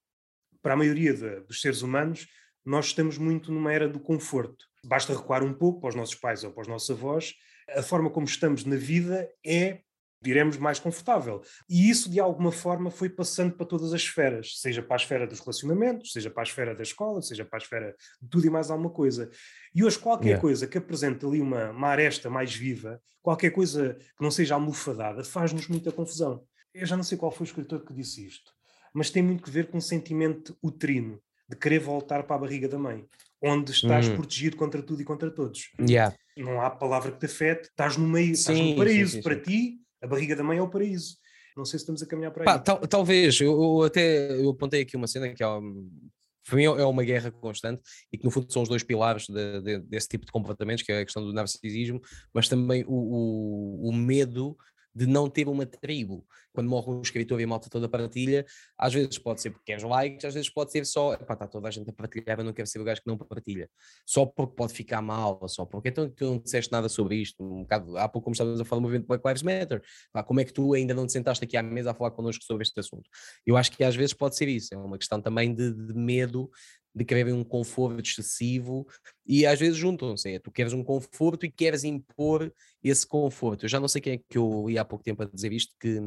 para 0.62 0.76
a 0.76 0.78
maioria 0.78 1.12
de, 1.12 1.40
dos 1.40 1.62
seres 1.62 1.82
humanos, 1.82 2.28
nós 2.64 2.86
estamos 2.86 3.18
muito 3.18 3.52
numa 3.52 3.74
era 3.74 3.90
do 3.90 4.00
conforto. 4.00 4.66
Basta 4.86 5.16
recuar 5.18 5.44
um 5.44 5.52
pouco 5.52 5.82
para 5.82 5.90
os 5.90 5.96
nossos 5.96 6.14
pais 6.14 6.44
ou 6.44 6.52
para 6.52 6.62
os 6.62 6.68
nossos 6.68 6.92
avós, 6.92 7.34
a 7.76 7.82
forma 7.82 8.12
como 8.12 8.28
estamos 8.28 8.66
na 8.66 8.76
vida 8.76 9.28
é, 9.44 9.80
diremos, 10.22 10.58
mais 10.58 10.80
confortável. 10.80 11.42
E 11.68 11.90
isso, 11.90 12.08
de 12.08 12.20
alguma 12.20 12.52
forma, 12.52 12.92
foi 12.92 13.10
passando 13.10 13.56
para 13.56 13.66
todas 13.66 13.94
as 13.94 14.02
esferas, 14.02 14.60
seja 14.60 14.84
para 14.84 14.96
a 14.96 15.02
esfera 15.02 15.26
dos 15.26 15.40
relacionamentos, 15.40 16.12
seja 16.12 16.30
para 16.30 16.44
a 16.44 16.46
esfera 16.46 16.76
da 16.76 16.84
escola, 16.84 17.20
seja 17.24 17.44
para 17.44 17.58
a 17.58 17.64
esfera 17.64 17.96
de 18.22 18.30
tudo 18.30 18.46
e 18.46 18.50
mais 18.52 18.70
alguma 18.70 18.92
coisa. 18.92 19.28
E 19.74 19.84
hoje, 19.84 19.98
qualquer 19.98 20.26
yeah. 20.28 20.42
coisa 20.42 20.68
que 20.68 20.78
apresente 20.78 21.26
ali 21.26 21.42
uma, 21.42 21.72
uma 21.72 21.88
aresta 21.88 22.30
mais 22.30 22.54
viva, 22.54 23.02
qualquer 23.24 23.50
coisa 23.50 23.98
que 24.16 24.24
não 24.24 24.30
seja 24.30 24.54
almofadada, 24.54 25.24
faz-nos 25.24 25.68
muita 25.68 25.92
confusão. 25.92 26.46
Eu 26.76 26.86
já 26.86 26.96
não 26.96 27.04
sei 27.04 27.18
qual 27.18 27.32
foi 27.32 27.44
o 27.44 27.50
escritor 27.50 27.84
que 27.84 27.92
disse 27.92 28.24
isto 28.24 28.57
mas 28.98 29.12
tem 29.12 29.22
muito 29.22 29.44
que 29.44 29.52
ver 29.52 29.68
com 29.68 29.78
um 29.78 29.82
sentimento 29.82 30.58
uterino, 30.62 31.22
de 31.48 31.56
querer 31.56 31.78
voltar 31.78 32.24
para 32.24 32.36
a 32.36 32.40
barriga 32.40 32.68
da 32.68 32.80
mãe, 32.80 33.06
onde 33.40 33.72
estás 33.72 34.08
hum. 34.08 34.16
protegido 34.16 34.58
contra 34.58 34.82
tudo 34.82 35.00
e 35.04 35.06
contra 35.06 35.30
todos. 35.30 35.72
Yeah. 35.80 36.16
Não 36.36 36.60
há 36.60 36.72
palavra 36.72 37.12
que 37.12 37.20
te 37.20 37.28
afete, 37.28 37.70
estás 37.70 37.96
no 37.96 38.08
meio, 38.08 38.36
sim, 38.36 38.54
estás 38.54 38.60
no 38.60 38.76
paraíso. 38.76 39.12
Sim, 39.12 39.18
sim, 39.18 39.22
para 39.22 39.40
ti, 39.40 39.78
a 40.02 40.08
barriga 40.08 40.36
da 40.36 40.44
mãe 40.44 40.58
é 40.58 40.64
o 40.64 40.68
paraíso. 40.68 41.16
Não 41.56 41.64
sei 41.64 41.78
se 41.78 41.84
estamos 41.84 42.02
a 42.02 42.08
caminhar 42.08 42.32
para 42.32 42.52
aí. 42.52 42.64
Tal, 42.64 42.80
talvez, 42.88 43.40
eu, 43.40 43.52
eu, 43.52 43.84
até 43.84 44.32
eu 44.32 44.50
apontei 44.50 44.82
aqui 44.82 44.98
uma 44.98 45.06
cena 45.06 45.32
que 45.32 45.44
é, 45.44 45.48
para 45.48 46.56
mim 46.56 46.64
é 46.64 46.86
uma 46.86 47.04
guerra 47.04 47.30
constante 47.30 47.84
e 48.12 48.18
que 48.18 48.26
no 48.26 48.32
fundo 48.32 48.52
são 48.52 48.64
os 48.64 48.70
dois 48.70 48.82
pilares 48.82 49.28
de, 49.28 49.62
de, 49.62 49.80
desse 49.82 50.08
tipo 50.08 50.26
de 50.26 50.32
comportamentos, 50.32 50.84
que 50.84 50.92
é 50.92 51.02
a 51.02 51.06
questão 51.06 51.24
do 51.24 51.34
narcisismo, 51.34 52.02
mas 52.34 52.50
também 52.50 52.84
o, 52.88 52.96
o, 52.96 53.90
o 53.90 53.94
medo 53.94 54.58
de 54.98 55.06
não 55.06 55.30
ter 55.30 55.48
uma 55.48 55.66
tribo. 55.66 56.26
Quando 56.52 56.70
morre 56.70 56.90
um 56.90 57.02
escritor 57.02 57.40
e 57.40 57.44
a 57.44 57.48
malta 57.48 57.70
toda 57.70 57.88
partilha, 57.88 58.44
às 58.76 58.92
vezes 58.92 59.20
pode 59.20 59.42
ser 59.42 59.52
porque 59.52 59.66
queres 59.66 59.84
likes, 59.84 60.26
às 60.26 60.34
vezes 60.34 60.50
pode 60.50 60.72
ser 60.72 60.86
só, 60.88 61.14
está 61.14 61.48
toda 61.48 61.68
a 61.68 61.72
gente 61.72 61.88
a 61.90 61.94
partilhar, 61.94 62.40
eu 62.40 62.44
não 62.44 62.52
quero 62.52 62.68
ser 62.68 62.80
o 62.80 62.84
gajo 62.84 63.02
que 63.02 63.08
não 63.08 63.16
partilha. 63.16 63.70
Só 64.06 64.26
porque 64.26 64.56
pode 64.56 64.74
ficar 64.74 65.02
mal, 65.02 65.48
só 65.48 65.66
porque 65.66 65.90
então 65.90 66.10
tu 66.10 66.26
não 66.26 66.40
disseste 66.40 66.72
nada 66.72 66.90
sobre 66.90 67.16
isto, 67.18 67.44
um 67.44 67.62
bocado, 67.62 67.96
há 67.98 68.10
pouco 68.10 68.26
como 68.26 68.34
estávamos 68.34 68.60
a 68.60 68.66
falar 68.66 68.80
do 68.80 68.84
movimento 68.84 69.08
Black 69.08 69.28
Lives 69.28 69.44
Matter, 69.44 69.84
pá, 70.12 70.24
como 70.24 70.40
é 70.40 70.46
que 70.46 70.52
tu 70.52 70.74
ainda 70.74 70.96
não 70.96 71.06
te 71.06 71.12
sentaste 71.12 71.46
aqui 71.46 71.56
à 71.56 71.62
mesa 71.62 71.92
a 71.92 71.94
falar 71.94 72.12
connosco 72.12 72.44
sobre 72.44 72.64
este 72.64 72.80
assunto? 72.80 73.08
Eu 73.46 73.56
acho 73.56 73.72
que 73.72 73.84
às 73.84 73.96
vezes 73.96 74.14
pode 74.14 74.36
ser 74.36 74.48
isso, 74.48 74.74
é 74.74 74.78
uma 74.78 74.98
questão 74.98 75.22
também 75.22 75.54
de, 75.54 75.72
de 75.72 75.94
medo 75.94 76.50
de 76.98 77.06
querer 77.06 77.32
um 77.32 77.44
conforto 77.44 78.02
excessivo 78.02 78.88
e 79.26 79.46
às 79.46 79.60
vezes 79.60 79.78
juntam-se. 79.78 80.34
É, 80.34 80.40
tu 80.40 80.52
queres 80.52 80.74
um 80.74 80.84
conforto 80.84 81.46
e 81.46 81.52
queres 81.52 81.84
impor 81.84 82.52
esse 82.84 83.06
conforto. 83.06 83.66
Eu 83.66 83.70
já 83.70 83.80
não 83.80 83.88
sei 83.88 84.02
quem 84.02 84.14
é 84.14 84.18
que 84.18 84.38
eu 84.38 84.70
ia 84.70 84.82
há 84.82 84.86
pouco 84.86 85.04
tempo 85.04 85.22
a 85.22 85.26
dizer 85.26 85.54
isto, 85.54 85.76
que 85.80 86.00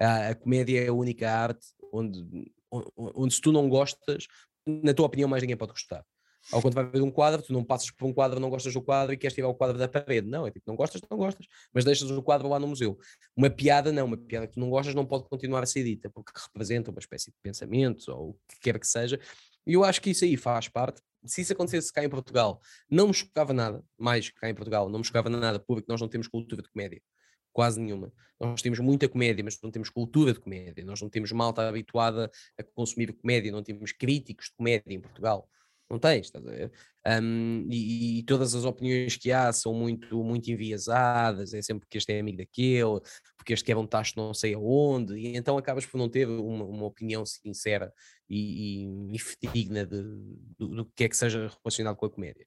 a, 0.00 0.30
a 0.30 0.34
comédia 0.34 0.84
é 0.84 0.88
a 0.88 0.92
única 0.92 1.30
arte 1.30 1.66
onde, 1.92 2.52
onde, 2.70 2.86
onde 2.96 3.34
se 3.34 3.40
tu 3.40 3.52
não 3.52 3.68
gostas, 3.68 4.26
na 4.66 4.92
tua 4.92 5.06
opinião, 5.06 5.28
mais 5.28 5.42
ninguém 5.42 5.56
pode 5.56 5.72
gostar. 5.72 6.04
Quando 6.50 6.74
vai 6.74 6.84
ver 6.84 7.02
um 7.02 7.10
quadro, 7.10 7.40
tu 7.40 7.52
não 7.52 7.62
passas 7.62 7.90
por 7.90 8.04
um 8.04 8.12
quadro, 8.12 8.40
não 8.40 8.50
gostas 8.50 8.72
do 8.72 8.82
quadro 8.82 9.12
e 9.12 9.16
queres 9.16 9.34
tirar 9.34 9.48
o 9.48 9.54
quadro 9.54 9.78
da 9.78 9.86
parede. 9.86 10.28
Não, 10.28 10.46
é 10.46 10.50
tipo, 10.50 10.64
não 10.66 10.74
gostas, 10.74 11.00
não 11.08 11.16
gostas, 11.16 11.46
mas 11.72 11.84
deixas 11.84 12.10
o 12.10 12.22
quadro 12.22 12.48
lá 12.48 12.58
no 12.58 12.66
museu. 12.66 12.98
Uma 13.36 13.48
piada, 13.48 13.92
não, 13.92 14.06
uma 14.06 14.16
piada 14.16 14.48
que 14.48 14.54
tu 14.54 14.60
não 14.60 14.68
gostas 14.68 14.94
não 14.94 15.06
pode 15.06 15.28
continuar 15.28 15.62
a 15.62 15.66
ser 15.66 15.84
dita, 15.84 16.10
porque 16.10 16.32
representa 16.34 16.90
uma 16.90 16.98
espécie 16.98 17.30
de 17.30 17.36
pensamento 17.40 18.10
ou 18.10 18.30
o 18.30 18.34
que 18.48 18.60
quer 18.60 18.78
que 18.78 18.86
seja, 18.86 19.20
e 19.66 19.74
eu 19.74 19.84
acho 19.84 20.00
que 20.00 20.10
isso 20.10 20.24
aí 20.24 20.36
faz 20.36 20.68
parte. 20.68 21.00
Se 21.24 21.40
isso 21.40 21.52
acontecesse 21.52 21.92
cá 21.92 22.04
em 22.04 22.08
Portugal, 22.08 22.60
não 22.90 23.08
me 23.08 23.14
chocava 23.14 23.52
nada, 23.52 23.84
mais 23.96 24.28
cá 24.30 24.48
em 24.48 24.54
Portugal, 24.54 24.88
não 24.88 24.98
me 24.98 25.04
chocava 25.04 25.28
nada, 25.28 25.58
porque 25.58 25.86
nós 25.88 26.00
não 26.00 26.08
temos 26.08 26.26
cultura 26.26 26.62
de 26.62 26.68
comédia. 26.68 27.00
Quase 27.52 27.80
nenhuma. 27.80 28.12
Nós 28.40 28.62
temos 28.62 28.80
muita 28.80 29.08
comédia, 29.08 29.44
mas 29.44 29.58
não 29.62 29.70
temos 29.70 29.88
cultura 29.88 30.32
de 30.32 30.40
comédia. 30.40 30.84
Nós 30.84 31.00
não 31.00 31.08
temos 31.08 31.30
malta 31.30 31.68
habituada 31.68 32.30
a 32.58 32.62
consumir 32.62 33.12
comédia, 33.12 33.52
não 33.52 33.62
temos 33.62 33.92
críticos 33.92 34.46
de 34.46 34.56
comédia 34.56 34.94
em 34.94 35.00
Portugal. 35.00 35.48
Não 35.92 35.98
tens, 35.98 36.28
estás 36.28 36.46
a 36.46 36.50
ver? 36.50 36.72
Um, 37.06 37.68
e, 37.70 38.20
e, 38.20 38.22
todas 38.22 38.54
as 38.54 38.64
opiniões 38.64 39.14
que 39.14 39.30
há 39.30 39.52
são 39.52 39.74
muito, 39.74 40.24
muito 40.24 40.50
enviesadas, 40.50 41.52
é 41.52 41.60
sempre 41.60 41.80
porque 41.80 41.98
este 41.98 42.14
é 42.14 42.18
amigo 42.18 42.38
daquele, 42.38 42.98
porque 43.36 43.52
este 43.52 43.62
quer 43.62 43.76
um 43.76 43.86
tacho 43.86 44.14
não 44.16 44.32
sei 44.32 44.54
aonde, 44.54 45.14
e 45.18 45.36
então 45.36 45.58
acabas 45.58 45.84
por 45.84 45.98
não 45.98 46.08
ter 46.08 46.26
uma, 46.26 46.64
uma 46.64 46.86
opinião 46.86 47.26
sincera 47.26 47.92
e, 48.26 48.86
e, 49.12 49.18
e 49.54 49.68
do, 49.84 50.68
do 50.68 50.86
que 50.96 51.04
é 51.04 51.08
que 51.10 51.16
seja 51.16 51.50
relacionado 51.62 51.96
com 51.96 52.06
a 52.06 52.10
comédia. 52.10 52.46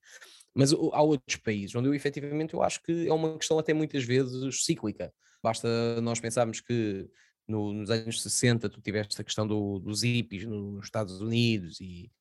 Mas 0.52 0.74
há 0.74 1.02
outros 1.04 1.36
países 1.36 1.76
onde 1.76 1.88
eu 1.88 1.94
efetivamente 1.94 2.56
eu 2.56 2.64
acho 2.64 2.82
que 2.82 3.08
é 3.08 3.14
uma 3.14 3.38
questão 3.38 3.60
até 3.60 3.76
muitas 3.76 4.04
vezes 4.04 4.66
cíclica. 4.66 5.14
Basta 5.44 6.02
nós 6.02 6.20
pensarmos 6.20 6.62
que 6.62 7.08
no, 7.48 7.74
nos 7.74 7.90
anos 7.90 8.22
60 8.22 8.70
tu 8.70 8.82
tiveste 8.82 9.20
a 9.22 9.24
questão 9.24 9.48
do, 9.48 9.80
dos 9.80 10.04
hippies 10.04 10.46
nos 10.46 10.86
Estados 10.86 11.22
Unidos 11.22 11.80
e, 11.80 12.12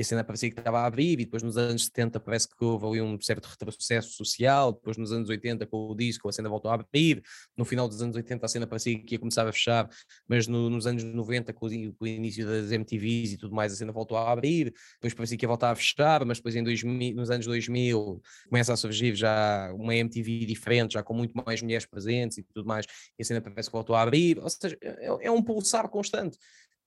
e 0.00 0.02
a 0.02 0.04
cena 0.04 0.24
parecia 0.24 0.50
que 0.50 0.58
estava 0.58 0.80
a 0.80 0.86
abrir, 0.86 1.12
e 1.20 1.24
depois 1.26 1.42
nos 1.42 1.58
anos 1.58 1.84
70 1.84 2.18
parece 2.20 2.48
que 2.48 2.64
houve 2.64 2.86
ali 2.86 3.02
um 3.02 3.20
certo 3.20 3.44
retrocesso 3.44 4.12
social, 4.12 4.72
depois 4.72 4.96
nos 4.96 5.12
anos 5.12 5.28
80 5.28 5.66
com 5.66 5.90
o 5.90 5.94
disco 5.94 6.26
a 6.26 6.32
cena 6.32 6.48
voltou 6.48 6.70
a 6.70 6.74
abrir, 6.74 7.22
no 7.54 7.66
final 7.66 7.86
dos 7.86 8.00
anos 8.00 8.16
80 8.16 8.46
a 8.46 8.48
cena 8.48 8.66
parecia 8.66 8.98
que 8.98 9.16
ia 9.16 9.18
começar 9.18 9.46
a 9.46 9.52
fechar, 9.52 9.90
mas 10.26 10.46
no, 10.46 10.70
nos 10.70 10.86
anos 10.86 11.04
90 11.04 11.52
com 11.52 11.66
o, 11.66 11.92
com 11.92 12.04
o, 12.06 12.08
início 12.08 12.46
das 12.46 12.72
MTVs 12.72 13.32
e 13.32 13.36
tudo 13.36 13.54
mais 13.54 13.74
a 13.74 13.76
cena 13.76 13.92
voltou 13.92 14.16
a 14.16 14.32
abrir, 14.32 14.72
depois 14.94 15.12
parecia 15.12 15.36
que 15.36 15.44
ia 15.44 15.48
voltar 15.48 15.70
a 15.70 15.74
fechar, 15.74 16.24
mas 16.24 16.38
depois 16.38 16.56
em 16.56 16.64
2000, 16.64 17.14
nos 17.14 17.30
anos 17.30 17.44
2000 17.44 18.22
começa 18.48 18.72
a 18.72 18.76
surgir 18.78 19.14
já 19.14 19.70
uma 19.74 19.94
MTV 19.94 20.46
diferente, 20.46 20.94
já 20.94 21.02
com 21.02 21.12
muito 21.12 21.34
mais 21.44 21.60
mulheres 21.60 21.84
presentes 21.84 22.38
e 22.38 22.42
tudo 22.42 22.66
mais, 22.66 22.86
e 23.18 23.22
a 23.22 23.24
cena 23.26 23.42
parece 23.42 23.68
que 23.68 23.74
voltou 23.74 23.94
a 23.94 24.00
abrir, 24.00 24.38
ou 24.38 24.48
seja, 24.48 24.78
é, 24.80 25.26
é 25.26 25.30
um 25.30 25.42
pulsar 25.42 25.86
constante. 25.90 26.38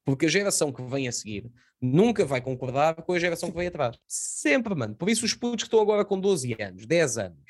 Porque 0.05 0.25
a 0.25 0.29
geração 0.29 0.71
que 0.71 0.81
vem 0.83 1.07
a 1.07 1.11
seguir 1.11 1.49
nunca 1.81 2.25
vai 2.25 2.41
concordar 2.41 2.95
com 2.95 3.13
a 3.13 3.19
geração 3.19 3.51
que 3.51 3.57
vem 3.57 3.67
atrás. 3.67 3.97
Sempre, 4.07 4.75
mano. 4.75 4.95
Por 4.95 5.09
isso 5.09 5.25
os 5.25 5.33
putos 5.33 5.63
que 5.63 5.67
estão 5.67 5.81
agora 5.81 6.03
com 6.03 6.19
12 6.19 6.55
anos, 6.61 6.85
10 6.85 7.17
anos, 7.17 7.43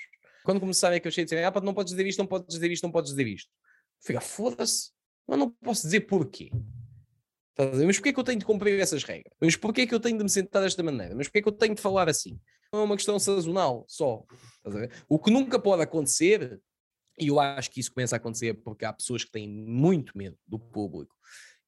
quando 0.43 0.59
começarem 0.59 0.97
a 0.97 1.01
crescer 1.01 1.21
e 1.21 1.25
dizer, 1.25 1.43
ah, 1.43 1.61
não 1.61 1.73
podes 1.73 1.91
dizer 1.91 2.05
isto, 2.05 2.19
não 2.19 2.27
podes 2.27 2.47
dizer 2.47 2.71
isto, 2.71 2.83
não 2.83 2.91
podes 2.91 3.11
dizer 3.11 3.27
isto. 3.27 3.49
Fica, 4.01 4.21
foda-se. 4.21 4.91
Mas 5.27 5.39
não 5.39 5.49
posso 5.49 5.83
dizer 5.83 6.01
porquê. 6.01 6.51
Mas 7.57 7.97
porquê 7.97 8.09
é 8.09 8.13
que 8.13 8.19
eu 8.19 8.23
tenho 8.23 8.39
de 8.39 8.45
cumprir 8.45 8.79
essas 8.79 9.03
regras? 9.03 9.33
Mas 9.39 9.55
porquê 9.55 9.81
é 9.81 9.87
que 9.87 9.93
eu 9.93 9.99
tenho 9.99 10.17
de 10.17 10.23
me 10.23 10.29
sentar 10.29 10.63
desta 10.63 10.81
maneira? 10.81 11.15
Mas 11.15 11.27
porquê 11.27 11.39
é 11.39 11.41
que 11.41 11.47
eu 11.47 11.53
tenho 11.53 11.75
de 11.75 11.81
falar 11.81 12.09
assim? 12.09 12.39
Não 12.71 12.81
é 12.81 12.83
uma 12.83 12.95
questão 12.95 13.19
sazonal 13.19 13.85
só. 13.87 14.25
O 15.07 15.19
que 15.19 15.29
nunca 15.29 15.59
pode 15.59 15.83
acontecer, 15.83 16.59
e 17.19 17.27
eu 17.27 17.39
acho 17.39 17.69
que 17.69 17.79
isso 17.79 17.93
começa 17.93 18.15
a 18.15 18.17
acontecer 18.17 18.55
porque 18.55 18.83
há 18.83 18.91
pessoas 18.91 19.23
que 19.23 19.31
têm 19.31 19.47
muito 19.47 20.17
medo 20.17 20.35
do 20.47 20.57
público, 20.57 21.15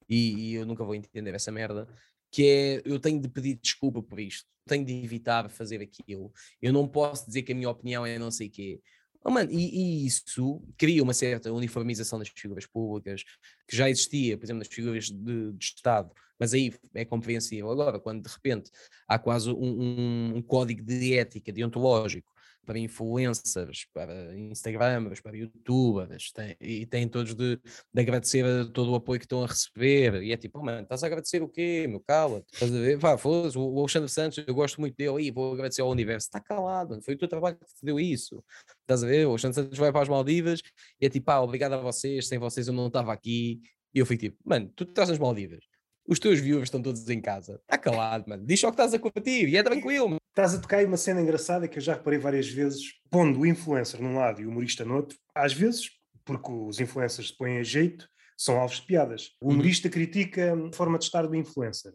e, 0.08 0.52
e, 0.52 0.54
eu 0.54 0.66
nunca 0.66 0.84
vou 0.84 0.94
entender 0.94 1.34
essa 1.34 1.50
merda, 1.50 1.88
que 2.30 2.46
é 2.46 2.82
eu 2.84 2.98
tenho 2.98 3.20
de 3.20 3.28
pedir 3.28 3.54
desculpa 3.54 4.02
por 4.02 4.20
isto, 4.20 4.46
tenho 4.66 4.84
de 4.84 4.92
evitar 4.92 5.48
fazer 5.50 5.80
aquilo, 5.80 6.32
eu 6.60 6.72
não 6.72 6.86
posso 6.88 7.26
dizer 7.26 7.42
que 7.42 7.52
a 7.52 7.54
minha 7.54 7.70
opinião 7.70 8.04
é 8.04 8.18
não 8.18 8.30
sei 8.30 8.48
quê. 8.48 8.80
Oh, 9.24 9.30
mano, 9.30 9.50
e, 9.50 10.04
e, 10.04 10.06
isso 10.06 10.62
cria 10.78 11.02
uma 11.02 11.12
certa 11.12 11.52
uniformização 11.52 12.16
das 12.18 12.28
figuras 12.28 12.64
públicas 12.64 13.24
que 13.66 13.76
já 13.76 13.90
existia, 13.90 14.38
por 14.38 14.44
exemplo, 14.44 14.60
nas 14.60 14.68
figuras 14.68 15.06
de, 15.10 15.52
de 15.52 15.64
Estado, 15.64 16.12
mas 16.38 16.54
aí 16.54 16.72
é 16.94 17.04
compreensível. 17.04 17.70
Agora, 17.70 17.98
quando 17.98 18.22
de 18.22 18.32
repente 18.32 18.70
há 19.08 19.18
quase 19.18 19.50
um, 19.50 19.54
um, 19.56 20.36
um 20.36 20.42
código 20.42 20.80
de 20.84 21.14
ética 21.14 21.52
deontológico 21.52 22.35
para 22.66 22.78
influencers, 22.78 23.86
para 23.94 24.36
Instagramers, 24.36 25.20
para 25.20 25.36
youtubers, 25.36 26.32
tem, 26.32 26.56
e 26.60 26.84
têm 26.84 27.08
todos 27.08 27.34
de, 27.34 27.56
de, 27.56 28.00
agradecer 28.00 28.44
todo 28.72 28.90
o 28.92 28.96
apoio 28.96 29.18
que 29.20 29.24
estão 29.24 29.42
a 29.42 29.46
receber. 29.46 30.22
E 30.22 30.32
é 30.32 30.36
tipo, 30.36 30.58
oh, 30.58 30.64
mano, 30.64 30.82
estás 30.82 31.02
a 31.04 31.06
agradecer 31.06 31.42
o 31.42 31.48
quê, 31.48 31.86
meu? 31.88 32.00
Cala-te. 32.00 32.52
Estás 32.52 32.74
a 32.74 32.78
ver? 32.78 32.96
Vá, 32.98 33.16
foda-se, 33.16 33.56
o 33.56 33.78
Alexandre 33.78 34.10
Santos, 34.10 34.44
eu 34.46 34.54
gosto 34.54 34.80
muito 34.80 34.96
dele, 34.96 35.22
e 35.22 35.30
vou 35.30 35.54
agradecer 35.54 35.82
ao 35.82 35.90
universo. 35.90 36.26
Está 36.26 36.40
calado, 36.40 36.90
mano. 36.90 37.02
foi 37.02 37.14
o 37.14 37.18
teu 37.18 37.28
trabalho 37.28 37.56
que 37.56 37.64
te 37.64 37.84
deu 37.84 37.98
isso. 38.00 38.44
Estás 38.82 39.04
a 39.04 39.06
ver? 39.06 39.26
O 39.26 39.30
Alexandre 39.30 39.54
Santos 39.54 39.78
vai 39.78 39.92
para 39.92 40.02
as 40.02 40.08
Maldivas 40.08 40.60
e 41.00 41.06
é 41.06 41.08
tipo, 41.08 41.30
ah, 41.30 41.40
obrigado 41.40 41.74
a 41.74 41.78
vocês, 41.78 42.26
sem 42.28 42.38
vocês 42.38 42.68
eu 42.68 42.74
não 42.74 42.88
estava 42.88 43.12
aqui. 43.12 43.60
E 43.94 43.98
eu 43.98 44.04
fui 44.04 44.16
tipo, 44.16 44.36
mano, 44.44 44.70
tu 44.74 44.84
estás 44.84 45.08
nas 45.08 45.18
Maldivas 45.18 45.64
os 46.08 46.18
teus 46.18 46.40
viewers 46.40 46.68
estão 46.68 46.80
todos 46.80 47.08
em 47.08 47.20
casa. 47.20 47.60
Está 47.62 47.76
calado, 47.76 48.28
mano. 48.28 48.46
Diz 48.46 48.60
só 48.60 48.68
que 48.68 48.74
estás 48.74 48.94
a 48.94 48.98
curtir 48.98 49.48
e 49.48 49.56
é 49.56 49.62
tranquilo. 49.62 50.16
Estás 50.36 50.52
a 50.52 50.58
tocar 50.58 50.76
aí 50.76 50.84
uma 50.84 50.98
cena 50.98 51.22
engraçada 51.22 51.66
que 51.66 51.78
eu 51.78 51.82
já 51.82 51.94
reparei 51.94 52.18
várias 52.18 52.46
vezes, 52.46 52.92
pondo 53.10 53.40
o 53.40 53.46
influencer 53.46 54.02
num 54.02 54.16
lado 54.16 54.42
e 54.42 54.44
o 54.44 54.50
humorista 54.50 54.84
no 54.84 54.96
outro. 54.96 55.16
Às 55.34 55.54
vezes, 55.54 55.88
porque 56.26 56.52
os 56.52 56.78
influencers 56.78 57.28
se 57.28 57.38
põem 57.38 57.56
a 57.56 57.62
jeito, 57.62 58.06
são 58.36 58.60
alvos 58.60 58.76
de 58.76 58.82
piadas. 58.82 59.30
O 59.40 59.46
uhum. 59.46 59.54
humorista 59.54 59.88
uhum. 59.88 59.92
critica 59.92 60.52
a 60.52 60.76
forma 60.76 60.98
de 60.98 61.04
estar 61.04 61.26
do 61.26 61.34
influencer. 61.34 61.94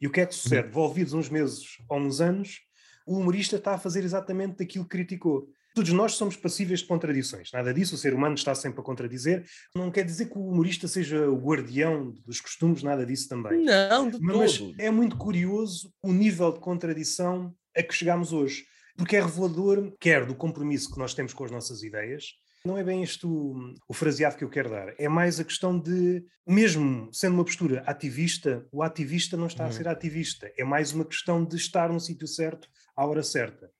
E 0.00 0.06
o 0.06 0.10
que 0.12 0.20
é 0.20 0.26
que 0.26 0.36
sucede? 0.36 0.68
Uhum. 0.68 0.72
Volvidos 0.72 1.14
uns 1.14 1.28
meses 1.28 1.64
ou 1.88 1.98
uns 1.98 2.20
anos, 2.20 2.60
o 3.04 3.18
humorista 3.18 3.56
está 3.56 3.74
a 3.74 3.78
fazer 3.78 4.04
exatamente 4.04 4.62
aquilo 4.62 4.84
que 4.84 4.90
criticou. 4.90 5.48
Todos 5.74 5.92
nós 5.92 6.12
somos 6.12 6.36
passíveis 6.36 6.80
de 6.80 6.86
contradições, 6.86 7.50
nada 7.52 7.74
disso, 7.74 7.96
o 7.96 7.98
ser 7.98 8.14
humano 8.14 8.36
está 8.36 8.54
sempre 8.54 8.80
a 8.80 8.84
contradizer. 8.84 9.44
Não 9.74 9.90
quer 9.90 10.04
dizer 10.04 10.26
que 10.26 10.38
o 10.38 10.46
humorista 10.46 10.86
seja 10.86 11.28
o 11.28 11.36
guardião 11.36 12.12
dos 12.24 12.40
costumes, 12.40 12.84
nada 12.84 13.04
disso 13.04 13.28
também. 13.28 13.64
Não, 13.64 14.08
de 14.08 14.20
Mas 14.20 14.58
todo. 14.58 14.74
é 14.78 14.90
muito 14.92 15.16
curioso 15.16 15.92
o 16.00 16.12
nível 16.12 16.52
de 16.52 16.60
contradição 16.60 17.52
a 17.76 17.82
que 17.82 17.94
chegamos 17.94 18.32
hoje, 18.32 18.64
porque 18.96 19.16
é 19.16 19.22
revelador, 19.22 19.94
quer 20.00 20.26
do 20.26 20.34
compromisso 20.34 20.92
que 20.92 20.98
nós 20.98 21.14
temos 21.14 21.32
com 21.32 21.44
as 21.44 21.50
nossas 21.50 21.82
ideias, 21.82 22.34
não 22.64 22.76
é 22.76 22.84
bem 22.84 23.02
isto 23.02 23.26
o, 23.26 23.74
o 23.88 23.94
fraseado 23.94 24.36
que 24.36 24.44
eu 24.44 24.50
quero 24.50 24.68
dar, 24.68 24.94
é 24.98 25.08
mais 25.08 25.40
a 25.40 25.44
questão 25.44 25.78
de, 25.78 26.24
mesmo 26.46 27.08
sendo 27.12 27.34
uma 27.34 27.44
postura 27.44 27.82
ativista, 27.86 28.66
o 28.70 28.82
ativista 28.82 29.36
não 29.36 29.46
está 29.46 29.64
uhum. 29.64 29.70
a 29.70 29.72
ser 29.72 29.88
ativista, 29.88 30.52
é 30.58 30.64
mais 30.64 30.92
uma 30.92 31.04
questão 31.04 31.44
de 31.44 31.56
estar 31.56 31.90
no 31.90 32.00
sítio 32.00 32.26
certo, 32.26 32.68
à 32.94 33.06
hora 33.06 33.22
certa. 33.22 33.70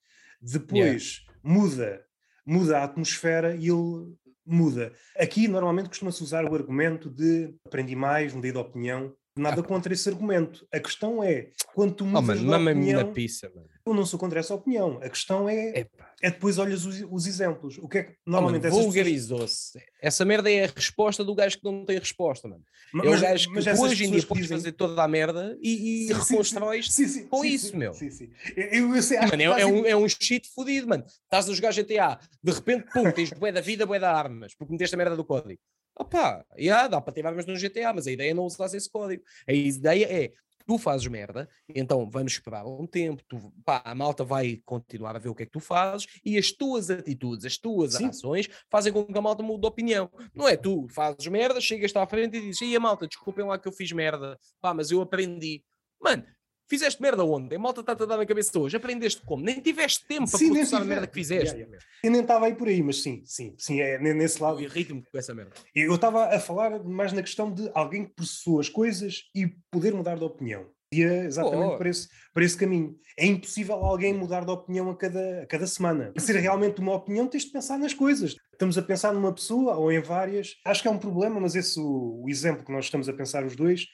Depois, 0.41 1.19
yeah 1.19 1.31
muda, 1.43 2.05
muda 2.47 2.79
a 2.79 2.85
atmosfera 2.85 3.55
e 3.57 3.69
ele 3.69 4.15
muda. 4.45 4.93
Aqui 5.17 5.49
normalmente 5.49 5.89
costuma-se 5.89 6.23
usar 6.23 6.45
o 6.45 6.55
argumento 6.55 7.11
de 7.11 7.55
aprendi 7.67 7.95
mais, 7.95 8.33
mudei 8.33 8.53
de 8.53 8.59
opinião. 8.59 9.15
Nada 9.41 9.61
ah. 9.63 9.65
contra 9.65 9.93
esse 9.93 10.09
argumento. 10.09 10.67
A 10.73 10.79
questão 10.79 11.25
é, 11.25 11.49
quando 11.75 11.95
tu 11.95 12.05
mudas 12.05 12.39
oh, 12.41 12.53
mano, 12.53 12.65
de 12.65 12.71
opinião... 12.71 13.01
Na 13.01 13.13
pizza, 13.13 13.51
mano. 13.55 13.67
Eu 13.87 13.95
não 13.95 14.05
sou 14.05 14.19
contra 14.19 14.39
essa 14.39 14.55
opinião. 14.55 14.99
A 15.03 15.09
questão 15.09 15.49
é... 15.49 15.81
Epa. 15.81 16.11
É 16.23 16.31
depois 16.31 16.59
olhas 16.59 16.85
os, 16.85 17.03
os, 17.11 17.27
exemplos. 17.27 17.79
O 17.79 17.89
que 17.89 17.99
é 17.99 18.03
que 18.05 18.17
normalmente... 18.27 18.67
Oh, 18.67 18.71
vulgarizou-se. 18.71 19.73
Pessoas... 19.73 19.93
Essa 20.03 20.25
merda 20.25 20.51
é 20.51 20.65
a 20.65 20.67
resposta 20.67 21.25
do 21.25 21.35
gajo 21.35 21.59
que 21.59 21.65
não 21.65 21.87
tem 21.87 21.99
resposta, 21.99 22.47
mano. 22.47 22.63
Mas, 22.93 23.07
é 23.07 23.09
o 23.09 23.21
gajo 23.21 23.53
que 23.53 23.59
hoje 23.59 24.05
em 24.05 24.11
dia 24.11 24.23
podes 24.23 24.43
dizem... 24.43 24.59
fazer 24.59 24.73
toda 24.73 25.03
a 25.03 25.09
merda 25.09 25.57
e, 25.63 26.09
e 26.09 26.13
reconstróis 26.13 26.95
com 27.31 27.43
isso, 27.43 27.75
meu. 27.75 27.95
Sim, 27.95 28.11
sim. 28.11 28.31
Eu, 28.55 28.95
eu 28.95 29.03
sei, 29.03 29.19
mano, 29.19 29.43
é, 29.43 29.45
é, 29.45 29.67
um, 29.67 29.87
é 29.87 29.97
um 29.97 30.07
shit 30.07 30.47
fodido, 30.55 30.89
mano. 30.89 31.05
Estás 31.07 31.49
a 31.49 31.55
jogar 31.55 31.73
GTA, 31.73 32.19
de 32.43 32.53
repente, 32.53 32.85
pum, 32.93 33.11
tens 33.11 33.31
bué 33.31 33.51
da 33.51 33.63
vida, 33.63 33.87
bué 33.87 33.99
da 33.99 34.13
armas, 34.13 34.55
porque 34.55 34.73
meteste 34.73 34.95
a 34.95 34.99
merda 34.99 35.17
do 35.17 35.25
código. 35.25 35.61
Opá, 35.99 36.45
yeah, 36.59 36.89
dá 36.89 37.01
para 37.01 37.13
ter 37.13 37.27
armas 37.27 37.47
no 37.47 37.57
GTA, 37.57 37.93
mas 37.93 38.07
a 38.07 38.13
ideia 38.13 38.31
é 38.31 38.35
não 38.35 38.45
usar 38.45 38.67
esse 38.75 38.91
código. 38.91 39.23
A 39.47 39.53
ideia 39.53 40.07
é 40.11 40.33
tu 40.67 40.79
fazes 40.79 41.07
merda, 41.09 41.49
então 41.69 42.09
vamos 42.09 42.33
esperar 42.33 42.65
um 42.65 42.87
tempo, 42.87 43.23
tu, 43.27 43.53
pá, 43.65 43.83
a 43.85 43.93
malta 43.93 44.23
vai 44.23 44.61
continuar 44.65 45.17
a 45.17 45.19
ver 45.19 45.29
o 45.29 45.35
que 45.35 45.43
é 45.43 45.47
que 45.47 45.51
tu 45.51 45.59
fazes 45.59 46.07
e 46.25 46.39
as 46.39 46.53
tuas 46.53 46.89
atitudes, 46.91 47.45
as 47.45 47.59
tuas 47.59 47.95
Sim. 47.95 48.07
ações 48.07 48.49
fazem 48.71 48.93
com 48.93 49.05
que 49.05 49.19
a 49.19 49.21
malta 49.21 49.43
mude 49.43 49.63
de 49.63 49.67
opinião. 49.67 50.09
Não 50.33 50.47
é 50.47 50.57
tu 50.57 50.87
fazes 50.89 51.27
merda, 51.27 51.61
chegas 51.61 51.95
à 51.97 52.07
frente 52.07 52.37
e 52.37 52.41
dizes, 52.41 52.61
e 52.61 52.77
a 52.77 52.81
malta, 52.81 53.09
desculpem 53.09 53.45
lá 53.45 53.59
que 53.59 53.67
eu 53.67 53.73
fiz 53.73 53.91
merda, 53.91 54.39
pá, 54.61 54.73
mas 54.73 54.93
eu 54.93 55.01
aprendi. 55.01 55.65
Mano, 56.01 56.25
Fizeste 56.71 57.03
merda 57.03 57.25
ontem, 57.25 57.57
a 57.57 57.59
malta 57.59 57.81
está-te 57.81 58.05
a 58.05 58.07
dar 58.07 58.17
na 58.17 58.25
cabeça 58.25 58.57
hoje. 58.57 58.77
Aprendeste 58.77 59.23
como? 59.27 59.43
Nem 59.43 59.59
tiveste 59.59 60.07
tempo 60.07 60.31
para 60.31 60.39
sim, 60.39 60.53
processar 60.53 60.83
a 60.83 60.85
merda 60.85 61.09
que 61.09 61.15
fizeste. 61.15 61.57
Yeah, 61.57 61.69
yeah. 61.69 61.87
Eu 62.05 62.13
nem 62.13 62.21
estava 62.21 62.47
aí 62.47 62.55
por 62.55 62.69
aí, 62.69 62.81
mas 62.81 63.03
sim, 63.03 63.25
sim, 63.27 63.57
sim, 63.59 63.81
é 63.81 63.99
nesse 63.99 64.41
lado. 64.41 64.63
Irrita-me 64.63 65.03
com 65.03 65.19
essa 65.19 65.35
merda. 65.35 65.51
Eu 65.75 65.93
estava 65.93 66.27
a 66.27 66.39
falar 66.39 66.79
mais 66.85 67.13
na 67.13 67.23
questão 67.23 67.53
de 67.53 67.69
alguém 67.75 68.05
que 68.05 68.13
processou 68.13 68.61
as 68.61 68.69
coisas 68.69 69.25
e 69.35 69.49
poder 69.69 69.93
mudar 69.93 70.17
de 70.17 70.23
opinião. 70.23 70.65
Ia 70.95 71.25
exatamente 71.25 71.75
oh. 71.75 71.77
para, 71.77 71.89
esse, 71.89 72.09
para 72.33 72.45
esse 72.45 72.57
caminho. 72.57 72.97
É 73.19 73.27
impossível 73.27 73.75
alguém 73.75 74.15
mudar 74.15 74.45
de 74.45 74.53
opinião 74.53 74.89
a 74.91 74.97
cada, 74.97 75.43
a 75.43 75.47
cada 75.47 75.67
semana. 75.67 76.13
Para 76.13 76.23
ser 76.23 76.37
realmente 76.37 76.81
uma 76.81 76.95
opinião, 76.95 77.27
tens 77.27 77.47
de 77.47 77.51
pensar 77.51 77.79
nas 77.79 77.95
coisas. 77.95 78.37
Estamos 78.53 78.79
a 78.79 78.83
pensar 78.83 79.13
numa 79.13 79.35
pessoa 79.35 79.75
ou 79.75 79.91
em 79.91 80.01
várias. 80.01 80.55
Acho 80.65 80.83
que 80.83 80.89
é 80.89 80.91
um 80.93 80.99
problema, 80.99 81.41
mas 81.41 81.57
esse 81.57 81.81
o, 81.81 82.23
o 82.25 82.31
exemplo 82.31 82.65
que 82.65 82.71
nós 82.71 82.85
estamos 82.85 83.09
a 83.09 83.13
pensar 83.13 83.45
os 83.45 83.57
dois 83.57 83.89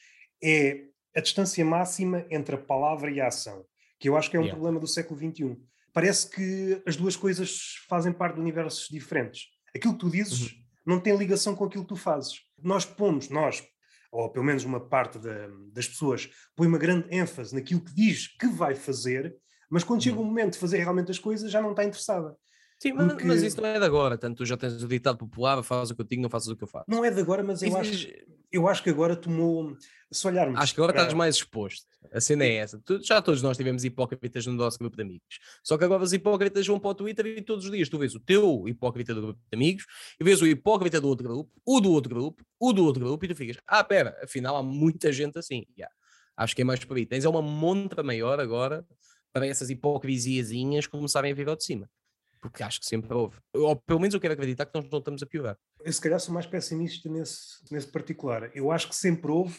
é 0.44 0.88
a 1.16 1.20
distância 1.20 1.64
máxima 1.64 2.26
entre 2.30 2.54
a 2.54 2.58
palavra 2.58 3.10
e 3.10 3.20
a 3.20 3.28
ação, 3.28 3.64
que 3.98 4.08
eu 4.08 4.16
acho 4.16 4.30
que 4.30 4.36
é 4.36 4.40
um 4.40 4.42
yeah. 4.42 4.54
problema 4.54 4.78
do 4.78 4.86
século 4.86 5.18
XXI. 5.18 5.56
Parece 5.92 6.30
que 6.30 6.82
as 6.86 6.94
duas 6.94 7.16
coisas 7.16 7.76
fazem 7.88 8.12
parte 8.12 8.34
de 8.34 8.40
universos 8.40 8.86
diferentes. 8.90 9.46
Aquilo 9.74 9.94
que 9.94 10.00
tu 10.00 10.10
dizes 10.10 10.52
uhum. 10.52 10.58
não 10.84 11.00
tem 11.00 11.16
ligação 11.16 11.56
com 11.56 11.64
aquilo 11.64 11.84
que 11.84 11.88
tu 11.88 11.96
fazes. 11.96 12.40
Nós 12.62 12.84
pomos, 12.84 13.30
nós, 13.30 13.66
ou 14.12 14.28
pelo 14.30 14.44
menos 14.44 14.62
uma 14.64 14.78
parte 14.78 15.18
da, 15.18 15.48
das 15.72 15.88
pessoas, 15.88 16.28
põe 16.54 16.68
uma 16.68 16.78
grande 16.78 17.08
ênfase 17.10 17.54
naquilo 17.54 17.80
que 17.80 17.94
diz 17.94 18.28
que 18.36 18.46
vai 18.46 18.74
fazer, 18.74 19.34
mas 19.70 19.82
quando 19.82 20.02
chega 20.02 20.16
o 20.16 20.20
uhum. 20.20 20.26
momento 20.26 20.52
de 20.52 20.58
fazer 20.58 20.78
realmente 20.78 21.10
as 21.10 21.18
coisas 21.18 21.50
já 21.50 21.62
não 21.62 21.70
está 21.70 21.82
interessada. 21.82 22.36
Sim, 22.78 22.94
Porque... 22.94 23.24
mas, 23.24 23.42
isso 23.42 23.60
não 23.60 23.68
é 23.68 23.78
de 23.78 23.84
agora, 23.84 24.18
tanto 24.18 24.38
tu 24.38 24.44
já 24.44 24.56
tens 24.56 24.82
o 24.82 24.88
ditado 24.88 25.16
popular, 25.16 25.62
faz 25.62 25.90
o 25.90 25.94
que 25.94 26.02
eu 26.02 26.06
digo, 26.06 26.22
não 26.22 26.28
faças 26.28 26.48
o 26.48 26.56
que 26.56 26.64
eu 26.64 26.68
faço. 26.68 26.84
Não 26.88 27.04
é 27.04 27.10
de 27.10 27.20
agora, 27.20 27.42
mas 27.42 27.62
eu, 27.62 27.68
isso, 27.68 27.78
acho, 27.78 28.08
eu 28.52 28.68
acho 28.68 28.82
que 28.82 28.90
agora 28.90 29.16
tomou, 29.16 29.74
se 30.12 30.26
olharmos... 30.26 30.60
Acho 30.60 30.74
que 30.74 30.80
agora 30.80 30.92
para... 30.92 31.02
estás 31.02 31.16
mais 31.16 31.36
exposto, 31.36 31.86
a 32.12 32.20
cena 32.20 32.44
é 32.44 32.56
essa, 32.56 32.78
tu, 32.84 33.02
já 33.02 33.22
todos 33.22 33.40
nós 33.40 33.56
tivemos 33.56 33.82
hipócritas 33.82 34.44
no 34.44 34.52
nosso 34.52 34.78
grupo 34.78 34.94
de 34.94 35.02
amigos, 35.02 35.38
só 35.64 35.78
que 35.78 35.84
agora 35.84 36.02
os 36.02 36.12
hipócritas 36.12 36.66
vão 36.66 36.78
para 36.78 36.90
o 36.90 36.94
Twitter 36.94 37.26
e 37.26 37.40
todos 37.40 37.64
os 37.64 37.70
dias 37.70 37.88
tu 37.88 37.98
vês 37.98 38.14
o 38.14 38.20
teu 38.20 38.68
hipócrita 38.68 39.14
do 39.14 39.22
grupo 39.22 39.40
de 39.40 39.56
amigos, 39.56 39.86
e 40.20 40.24
vês 40.24 40.42
o 40.42 40.46
hipócrita 40.46 41.00
do 41.00 41.08
outro 41.08 41.26
grupo, 41.26 41.50
o 41.64 41.80
do 41.80 41.90
outro 41.90 42.14
grupo, 42.14 42.44
o 42.60 42.74
do 42.74 42.84
outro 42.84 43.02
grupo, 43.06 43.24
e 43.24 43.28
tu 43.28 43.34
ficas, 43.34 43.56
ah 43.66 43.82
pera, 43.82 44.14
afinal 44.22 44.54
há 44.54 44.62
muita 44.62 45.10
gente 45.10 45.38
assim, 45.38 45.64
yeah. 45.78 45.92
acho 46.36 46.54
que 46.54 46.60
é 46.60 46.64
mais 46.64 46.84
por 46.84 46.98
aí, 46.98 47.06
tens 47.06 47.24
é 47.24 47.28
uma 47.28 47.40
montra 47.40 48.02
maior 48.02 48.38
agora 48.38 48.86
para 49.32 49.46
essas 49.46 49.70
hipocrisiazinhas 49.70 50.86
começarem 50.86 51.32
a 51.32 51.34
vir 51.34 51.48
ao 51.48 51.56
de 51.56 51.64
cima 51.64 51.88
porque 52.50 52.62
acho 52.62 52.80
que 52.80 52.86
sempre 52.86 53.12
houve. 53.12 53.36
Ou 53.54 53.76
pelo 53.76 54.00
menos 54.00 54.14
eu 54.14 54.20
quero 54.20 54.34
acreditar 54.34 54.66
que 54.66 54.74
nós 54.74 54.88
não 54.90 54.98
estamos 54.98 55.22
a 55.22 55.26
piorar. 55.26 55.56
Eu 55.84 55.92
se 55.92 56.00
calhar 56.00 56.18
sou 56.20 56.34
mais 56.34 56.46
pessimista 56.46 57.08
nesse, 57.08 57.62
nesse 57.70 57.90
particular. 57.90 58.50
Eu 58.54 58.70
acho 58.70 58.88
que 58.88 58.96
sempre 58.96 59.30
houve, 59.30 59.56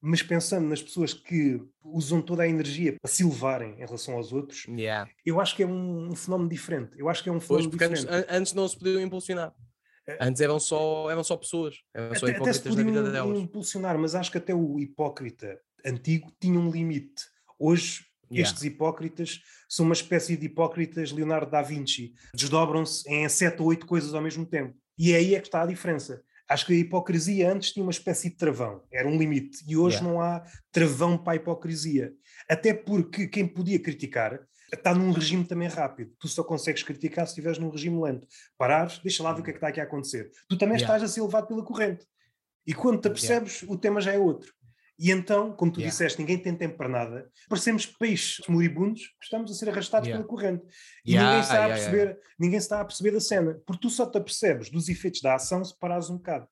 mas 0.00 0.22
pensando 0.22 0.68
nas 0.68 0.82
pessoas 0.82 1.14
que 1.14 1.60
usam 1.84 2.20
toda 2.20 2.42
a 2.42 2.48
energia 2.48 2.96
para 3.00 3.10
se 3.10 3.22
elevarem 3.22 3.74
em 3.74 3.78
relação 3.78 4.14
aos 4.14 4.32
outros, 4.32 4.64
yeah. 4.66 5.08
eu 5.24 5.40
acho 5.40 5.54
que 5.54 5.62
é 5.62 5.66
um, 5.66 6.10
um, 6.10 6.16
fenómeno 6.16 6.50
diferente. 6.50 6.98
Eu 6.98 7.08
acho 7.08 7.22
que 7.22 7.28
é 7.28 7.32
um 7.32 7.40
fenómeno 7.40 7.70
pois, 7.70 7.90
diferente. 7.90 8.12
Antes, 8.12 8.34
antes, 8.34 8.52
não 8.52 8.68
se 8.68 8.78
podiam 8.78 9.00
impulsionar. 9.00 9.54
É. 10.06 10.18
Antes 10.20 10.40
eram 10.40 10.58
só, 10.58 11.08
eram 11.10 11.22
só 11.22 11.36
pessoas, 11.36 11.76
eram 11.94 12.14
só 12.16 12.26
até, 12.26 12.34
hipócritas 12.34 12.60
até 12.60 12.70
se 12.70 12.76
da 12.76 12.82
vida 12.82 13.10
delas. 13.10 13.38
impulsionar, 13.38 13.96
mas 13.98 14.16
acho 14.16 14.32
que 14.32 14.38
até 14.38 14.52
o 14.52 14.80
hipócrita 14.80 15.60
antigo 15.86 16.32
tinha 16.40 16.58
um 16.58 16.70
limite. 16.70 17.22
Hoje 17.58 18.04
Yeah. 18.32 18.48
Estes 18.48 18.64
hipócritas 18.64 19.40
são 19.68 19.84
uma 19.84 19.92
espécie 19.92 20.36
de 20.36 20.46
hipócritas 20.46 21.12
Leonardo 21.12 21.50
da 21.50 21.62
Vinci. 21.62 22.14
Desdobram-se 22.34 23.08
em 23.08 23.28
sete 23.28 23.60
ou 23.60 23.68
oito 23.68 23.86
coisas 23.86 24.14
ao 24.14 24.22
mesmo 24.22 24.46
tempo. 24.46 24.74
E 24.98 25.14
aí 25.14 25.34
é 25.34 25.40
que 25.40 25.48
está 25.48 25.62
a 25.62 25.66
diferença. 25.66 26.22
Acho 26.48 26.66
que 26.66 26.72
a 26.72 26.76
hipocrisia 26.76 27.50
antes 27.50 27.72
tinha 27.72 27.82
uma 27.82 27.92
espécie 27.92 28.28
de 28.28 28.36
travão, 28.36 28.82
era 28.92 29.08
um 29.08 29.16
limite. 29.16 29.64
E 29.66 29.76
hoje 29.76 29.96
yeah. 29.96 30.12
não 30.12 30.20
há 30.20 30.44
travão 30.70 31.16
para 31.16 31.34
a 31.34 31.36
hipocrisia. 31.36 32.12
Até 32.48 32.74
porque 32.74 33.26
quem 33.26 33.46
podia 33.46 33.78
criticar 33.78 34.38
está 34.72 34.94
num 34.94 35.12
regime 35.12 35.44
também 35.44 35.68
rápido. 35.68 36.12
Tu 36.18 36.28
só 36.28 36.42
consegues 36.42 36.82
criticar 36.82 37.26
se 37.26 37.32
estiveres 37.32 37.58
num 37.58 37.70
regime 37.70 38.02
lento. 38.02 38.26
Parares, 38.58 38.98
deixa 38.98 39.22
lá 39.22 39.32
ver 39.32 39.40
o 39.40 39.44
que 39.44 39.50
é 39.50 39.52
que 39.52 39.58
está 39.58 39.68
aqui 39.68 39.80
a 39.80 39.84
acontecer. 39.84 40.30
Tu 40.48 40.56
também 40.56 40.76
yeah. 40.76 40.94
estás 40.94 41.02
a 41.02 41.12
ser 41.12 41.22
levado 41.22 41.46
pela 41.46 41.64
corrente. 41.64 42.06
E 42.66 42.74
quando 42.74 43.00
te 43.00 43.08
apercebes, 43.08 43.62
yeah. 43.62 43.74
o 43.74 43.78
tema 43.78 44.00
já 44.00 44.12
é 44.12 44.18
outro. 44.18 44.52
E 45.02 45.10
então, 45.10 45.50
como 45.50 45.72
tu 45.72 45.80
yeah. 45.80 45.90
disseste, 45.90 46.20
ninguém 46.20 46.38
tem 46.38 46.54
tempo 46.54 46.76
para 46.76 46.88
nada, 46.88 47.28
parecemos 47.48 47.84
peixes 47.84 48.46
moribundos 48.46 49.08
que 49.18 49.24
estamos 49.24 49.50
a 49.50 49.54
ser 49.54 49.68
arrastados 49.68 50.06
yeah. 50.06 50.24
pela 50.24 50.28
corrente. 50.30 50.64
E 51.04 51.14
yeah, 51.14 51.28
ninguém, 51.28 51.42
está 51.42 51.64
a 51.64 51.68
perceber, 51.68 52.20
ninguém 52.38 52.58
está 52.58 52.80
a 52.80 52.84
perceber 52.84 53.10
da 53.10 53.20
cena, 53.20 53.60
porque 53.66 53.80
tu 53.82 53.90
só 53.90 54.06
te 54.06 54.16
apercebes 54.16 54.70
dos 54.70 54.88
efeitos 54.88 55.20
da 55.20 55.34
ação 55.34 55.64
se 55.64 55.76
parares 55.76 56.08
um 56.08 56.18
bocado. 56.18 56.46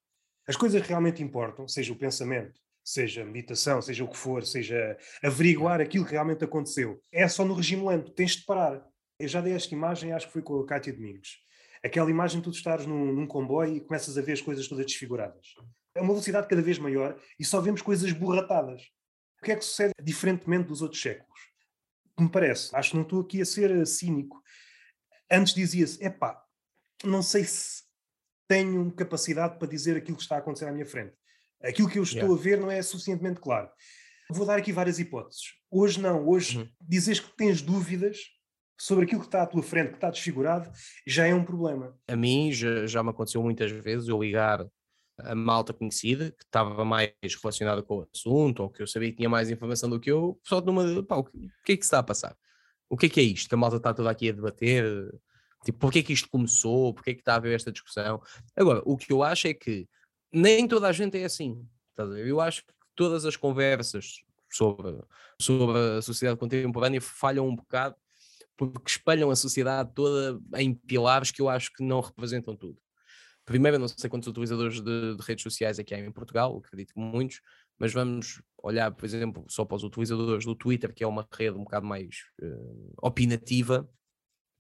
As 0.48 0.56
coisas 0.56 0.82
que 0.82 0.88
realmente 0.88 1.22
importam, 1.22 1.68
seja 1.68 1.92
o 1.92 1.96
pensamento, 1.96 2.60
seja 2.82 3.24
meditação, 3.24 3.80
seja 3.80 4.02
o 4.02 4.08
que 4.08 4.16
for, 4.16 4.44
seja 4.44 4.98
averiguar 5.22 5.80
aquilo 5.80 6.04
que 6.04 6.10
realmente 6.10 6.42
aconteceu, 6.42 7.00
é 7.12 7.28
só 7.28 7.44
no 7.44 7.54
regime 7.54 7.86
lento, 7.86 8.10
tens 8.10 8.32
de 8.32 8.44
parar. 8.44 8.84
Eu 9.16 9.28
já 9.28 9.40
dei 9.40 9.52
esta 9.52 9.72
imagem, 9.72 10.12
acho 10.12 10.26
que 10.26 10.32
foi 10.32 10.42
com 10.42 10.58
a 10.58 10.66
Cátia 10.66 10.92
Domingos. 10.92 11.38
Aquela 11.84 12.10
imagem, 12.10 12.40
tu 12.40 12.50
estás 12.50 12.84
num, 12.84 13.12
num 13.12 13.28
comboio 13.28 13.76
e 13.76 13.80
começas 13.80 14.18
a 14.18 14.22
ver 14.22 14.32
as 14.32 14.40
coisas 14.40 14.66
todas 14.66 14.86
desfiguradas 14.86 15.54
é 15.94 16.00
uma 16.00 16.12
velocidade 16.12 16.48
cada 16.48 16.62
vez 16.62 16.78
maior 16.78 17.18
e 17.38 17.44
só 17.44 17.60
vemos 17.60 17.82
coisas 17.82 18.12
borratadas. 18.12 18.82
O 19.40 19.44
que 19.44 19.52
é 19.52 19.56
que 19.56 19.64
sucede 19.64 19.94
diferentemente 20.02 20.68
dos 20.68 20.82
outros 20.82 21.00
séculos? 21.00 21.40
Que 22.16 22.22
me 22.22 22.30
parece, 22.30 22.74
acho 22.76 22.90
que 22.90 22.96
não 22.96 23.02
estou 23.02 23.20
aqui 23.20 23.40
a 23.40 23.46
ser 23.46 23.70
eh, 23.70 23.84
cínico. 23.84 24.42
Antes 25.30 25.54
dizia-se, 25.54 26.04
epá, 26.04 26.42
não 27.04 27.22
sei 27.22 27.44
se 27.44 27.82
tenho 28.46 28.90
capacidade 28.92 29.58
para 29.58 29.68
dizer 29.68 29.96
aquilo 29.96 30.16
que 30.16 30.22
está 30.22 30.36
a 30.36 30.38
acontecer 30.38 30.66
à 30.66 30.72
minha 30.72 30.84
frente. 30.84 31.14
Aquilo 31.62 31.88
que 31.88 31.98
eu 31.98 32.02
estou 32.02 32.20
yeah. 32.20 32.34
a 32.34 32.42
ver 32.42 32.60
não 32.60 32.70
é 32.70 32.82
suficientemente 32.82 33.40
claro. 33.40 33.70
Vou 34.30 34.46
dar 34.46 34.58
aqui 34.58 34.72
várias 34.72 34.98
hipóteses. 34.98 35.54
Hoje 35.70 36.00
não, 36.00 36.28
hoje 36.28 36.58
uhum. 36.58 36.68
dizes 36.80 37.20
que 37.20 37.36
tens 37.36 37.62
dúvidas 37.62 38.18
sobre 38.78 39.04
aquilo 39.04 39.20
que 39.20 39.26
está 39.26 39.42
à 39.42 39.46
tua 39.46 39.62
frente, 39.62 39.90
que 39.90 39.96
está 39.96 40.10
desfigurado, 40.10 40.70
já 41.06 41.26
é 41.26 41.34
um 41.34 41.44
problema. 41.44 41.96
A 42.08 42.16
mim 42.16 42.50
já, 42.50 42.86
já 42.86 43.02
me 43.02 43.10
aconteceu 43.10 43.42
muitas 43.42 43.70
vezes 43.70 44.08
eu 44.08 44.20
ligar 44.20 44.66
a 45.24 45.34
malta 45.34 45.72
conhecida, 45.72 46.30
que 46.32 46.44
estava 46.44 46.84
mais 46.84 47.12
relacionada 47.42 47.82
com 47.82 47.98
o 47.98 48.08
assunto, 48.12 48.62
ou 48.62 48.70
que 48.70 48.82
eu 48.82 48.86
sabia 48.86 49.10
que 49.10 49.16
tinha 49.16 49.28
mais 49.28 49.50
informação 49.50 49.88
do 49.88 50.00
que 50.00 50.10
eu, 50.10 50.38
só 50.42 50.60
numa 50.60 50.86
de, 50.86 51.02
pá, 51.02 51.16
o 51.16 51.24
que 51.24 51.72
é 51.72 51.76
que 51.76 51.82
se 51.82 51.88
está 51.88 51.98
a 51.98 52.02
passar? 52.02 52.36
O 52.88 52.96
que 52.96 53.06
é 53.06 53.08
que 53.08 53.20
é 53.20 53.22
isto? 53.22 53.48
Que 53.48 53.54
a 53.54 53.58
malta 53.58 53.76
está 53.76 53.94
toda 53.94 54.10
aqui 54.10 54.28
a 54.28 54.32
debater? 54.32 54.84
Tipo, 55.64 55.78
porquê 55.78 56.00
é 56.00 56.02
que 56.02 56.12
isto 56.12 56.28
começou? 56.28 56.94
Porquê 56.94 57.10
é 57.10 57.14
que 57.14 57.20
está 57.20 57.34
a 57.34 57.36
haver 57.36 57.54
esta 57.54 57.70
discussão? 57.70 58.20
Agora, 58.56 58.82
o 58.84 58.96
que 58.96 59.12
eu 59.12 59.22
acho 59.22 59.46
é 59.46 59.54
que 59.54 59.88
nem 60.32 60.66
toda 60.66 60.88
a 60.88 60.92
gente 60.92 61.18
é 61.18 61.24
assim. 61.24 61.66
Eu 61.96 62.40
acho 62.40 62.64
que 62.66 62.72
todas 62.96 63.24
as 63.24 63.36
conversas 63.36 64.24
sobre, 64.50 64.98
sobre 65.40 65.78
a 65.98 66.02
sociedade 66.02 66.38
contemporânea 66.38 67.00
falham 67.00 67.46
um 67.46 67.54
bocado 67.54 67.94
porque 68.56 68.90
espalham 68.90 69.30
a 69.30 69.36
sociedade 69.36 69.90
toda 69.94 70.38
em 70.56 70.74
pilares 70.74 71.30
que 71.30 71.40
eu 71.40 71.48
acho 71.48 71.72
que 71.72 71.82
não 71.82 72.00
representam 72.00 72.54
tudo. 72.54 72.78
Primeiro, 73.50 73.80
não 73.80 73.88
sei 73.88 74.08
quantos 74.08 74.28
utilizadores 74.28 74.80
de, 74.80 75.16
de, 75.16 75.22
redes 75.24 75.42
sociais 75.42 75.80
é 75.80 75.82
que 75.82 75.92
há 75.92 75.98
em 75.98 76.12
Portugal, 76.12 76.56
acredito 76.56 76.94
que 76.94 77.00
muitos, 77.00 77.40
mas 77.76 77.92
vamos 77.92 78.40
olhar, 78.62 78.92
por 78.92 79.04
exemplo, 79.04 79.44
só 79.48 79.64
para 79.64 79.76
os 79.76 79.82
utilizadores 79.82 80.44
do 80.44 80.54
Twitter, 80.54 80.94
que 80.94 81.02
é 81.02 81.06
uma 81.06 81.26
rede 81.36 81.56
um 81.56 81.64
bocado 81.64 81.84
mais 81.84 82.14
uh, 82.40 82.94
opinativa, 83.02 83.90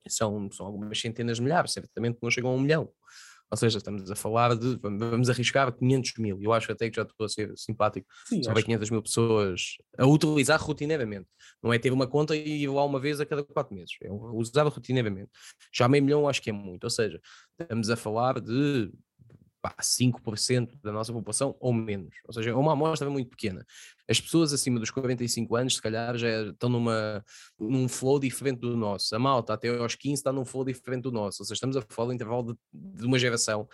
são, 0.08 0.50
são 0.50 0.66
algumas 0.66 1.00
centenas 1.00 1.36
de 1.36 1.42
milhares, 1.44 1.70
certamente 1.72 2.18
não 2.20 2.32
chegam 2.32 2.50
a 2.50 2.54
um 2.54 2.58
milhão. 2.58 2.92
Ou 3.50 3.56
seja, 3.56 3.78
estamos 3.78 4.08
a 4.10 4.14
falar 4.14 4.56
de, 4.56 4.78
vamos 4.80 5.28
arriscar 5.28 5.72
500 5.72 6.12
mil. 6.18 6.38
Eu 6.40 6.52
acho 6.52 6.70
até 6.70 6.88
que 6.88 6.96
já 6.96 7.02
estou 7.02 7.24
a 7.24 7.28
ser 7.28 7.52
simpático. 7.56 8.06
Sim, 8.26 8.42
Só 8.44 8.54
500 8.54 8.90
mil 8.90 9.02
pessoas 9.02 9.76
a 9.98 10.06
utilizar 10.06 10.60
rotineiramente. 10.60 11.26
Não 11.60 11.72
é 11.72 11.78
ter 11.78 11.92
uma 11.92 12.06
conta 12.06 12.36
e 12.36 12.62
ir 12.62 12.68
lá 12.68 12.84
uma 12.84 13.00
vez 13.00 13.20
a 13.20 13.26
cada 13.26 13.42
quatro 13.42 13.74
meses. 13.74 13.96
É 14.02 14.08
usar 14.10 14.62
rotineiramente. 14.68 15.30
Já 15.72 15.88
meio 15.88 16.04
milhão 16.04 16.28
acho 16.28 16.40
que 16.40 16.50
é 16.50 16.52
muito. 16.52 16.84
Ou 16.84 16.90
seja, 16.90 17.20
estamos 17.60 17.90
a 17.90 17.96
falar 17.96 18.40
de 18.40 18.90
pá, 19.60 19.74
5% 19.80 20.78
da 20.82 20.92
nossa 20.92 21.12
população 21.12 21.56
ou 21.60 21.72
menos. 21.72 22.14
Ou 22.26 22.32
seja, 22.32 22.50
é 22.50 22.54
uma 22.54 22.72
amostra 22.72 23.08
muito 23.10 23.30
pequena. 23.30 23.64
As 24.08 24.20
pessoas 24.20 24.52
acima 24.52 24.78
dos 24.78 24.90
45 24.90 25.56
anos, 25.56 25.74
se 25.76 25.82
calhar, 25.82 26.16
já 26.16 26.48
estão 26.48 26.68
numa, 26.68 27.24
num 27.58 27.88
flow 27.88 28.18
diferente 28.18 28.60
do 28.60 28.76
nosso. 28.76 29.14
A 29.14 29.18
malta 29.18 29.54
até 29.54 29.68
aos 29.68 29.94
15 29.94 30.14
está 30.14 30.32
num 30.32 30.44
flow 30.44 30.64
diferente 30.64 31.02
do 31.02 31.12
nosso. 31.12 31.42
Ou 31.42 31.46
seja, 31.46 31.54
estamos 31.54 31.76
a 31.76 31.82
falar 31.88 32.08
do 32.08 32.14
intervalo 32.14 32.52
de, 32.52 32.58
de 32.72 33.06
uma 33.06 33.18
geração, 33.18 33.68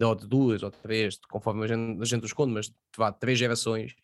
ou 0.00 0.14
de 0.14 0.26
duas 0.26 0.62
ou 0.62 0.70
de 0.70 0.78
três, 0.78 1.18
conforme 1.30 1.64
a 1.64 1.68
gente, 1.68 2.02
a 2.02 2.04
gente 2.04 2.24
os 2.24 2.32
conta, 2.32 2.52
mas 2.52 2.66
de 2.68 3.18
três 3.18 3.38
gerações 3.38 3.94